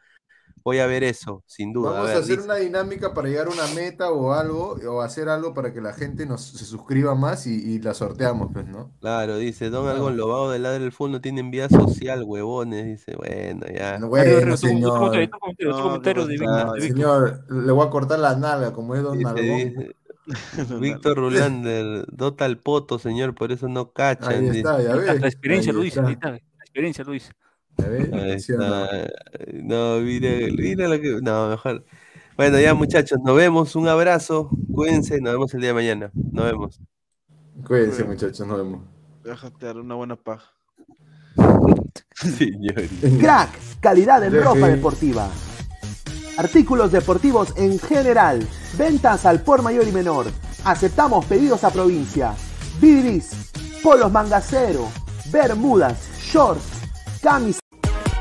voy 0.67 0.81
a 0.81 0.87
ver 0.89 1.05
eso, 1.05 1.45
sin 1.47 1.73
duda. 1.73 1.93
Vamos 1.93 2.07
a, 2.07 2.15
ver, 2.15 2.23
hacer 2.25 2.39
dice. 2.39 2.45
una 2.45 2.57
dinámica 2.57 3.15
para 3.15 3.29
llegar 3.29 3.47
a 3.47 3.51
una 3.51 3.69
meta 3.69 4.11
o 4.11 4.33
algo, 4.33 4.73
o 4.89 5.01
hacer 5.01 5.29
algo 5.29 5.55
para 5.55 5.73
que 5.73 5.81
la 5.81 5.93
gente 5.93 6.27
nos 6.27 6.43
se 6.43 6.65
suscriba 6.65 7.15
más 7.15 7.47
y, 7.47 7.55
y 7.55 7.79
la 7.79 7.95
sorteamos, 7.95 8.51
pues, 8.53 8.67
¿no? 8.67 8.91
Claro, 9.01 9.39
dice, 9.39 9.71
Don 9.71 9.85
Claro. 9.85 9.99
Algon 9.99 10.17
Lobado 10.17 10.51
del 10.51 10.65
lado 10.65 10.77
del 10.77 10.91
fútbol 10.91 11.13
no 11.13 11.21
tiene 11.21 11.45
vida 11.45 11.69
social, 11.69 12.25
huevones, 12.25 12.85
dice, 12.85 13.15
bueno, 13.15 13.65
ya. 13.73 14.01
No, 14.01 14.09
Bueno, 14.09 14.57
señor. 14.57 15.31
Señor, 16.81 17.45
le 17.49 17.71
voy 17.71 17.87
a 17.87 17.91
cortar 17.91 18.19
la 18.19 18.35
nalga, 18.35 18.73
como 18.73 18.97
es 18.97 19.05
Don 19.05 19.17
dice, 19.17 19.95
Víctor 20.81 21.17
Rulander, 21.17 22.07
dota 22.11 22.45
al 22.45 22.59
poto, 22.59 22.99
señor, 22.99 23.37
por 23.37 23.53
eso 23.53 23.69
no 23.69 23.93
cachan. 23.93 24.51
Ahí 24.51 24.59
está, 24.59 24.83
ya 24.83 24.97
ves. 24.97 25.21
La 25.21 25.29
experiencia 25.29 25.73
ahí 25.73 25.87
está, 25.87 26.31
la 26.31 26.39
experiencia 26.65 27.05
lo 27.05 27.13
dice. 27.77 27.83
¿Ya 27.83 27.89
ves? 27.89 28.13
Ahí 28.13 28.41
¿Sí 28.41 28.53
o 28.53 28.59
no? 28.59 30.01
mira, 30.01 30.31
mira 30.57 30.89
lo 30.89 31.01
que. 31.01 31.21
No, 31.23 31.49
mejor. 31.49 31.85
Bueno, 32.37 32.61
ya 32.61 32.75
muchachos, 32.75 33.19
nos 33.25 33.37
vemos. 33.37 33.77
Un 33.77 33.89
abrazo. 33.89 34.51
Cuídense. 34.73 35.21
Nos 35.21 35.33
vemos 35.33 35.55
el 35.55 35.61
día 35.61 35.71
de 35.71 35.75
mañana. 35.75 36.11
Nos 36.15 36.45
vemos. 36.45 36.81
Cuídense, 37.67 38.05
muchachos. 38.05 38.47
Nos 38.47 38.59
vemos. 38.59 38.81
Déjate 39.25 39.67
dar 39.67 39.79
una 39.79 39.95
buena 39.95 40.17
paja. 40.17 40.53
Crack, 43.21 43.51
calidad 43.81 44.25
en 44.25 44.43
ropa 44.43 44.69
deportiva. 44.69 45.29
Artículos 46.39 46.93
deportivos 46.93 47.55
en 47.57 47.79
general. 47.79 48.47
Ventas 48.77 49.25
al 49.25 49.41
por 49.41 49.63
mayor 49.63 49.89
y 49.89 49.93
menor. 49.93 50.27
Aceptamos 50.65 51.25
pedidos 51.25 51.65
a 51.65 51.71
provincia. 51.71 52.35
Bidris, 52.81 53.53
polos 53.83 54.13
mangacero, 54.13 54.89
bermudas, 55.31 55.99
shorts, 56.21 56.83
camisas. 57.23 57.66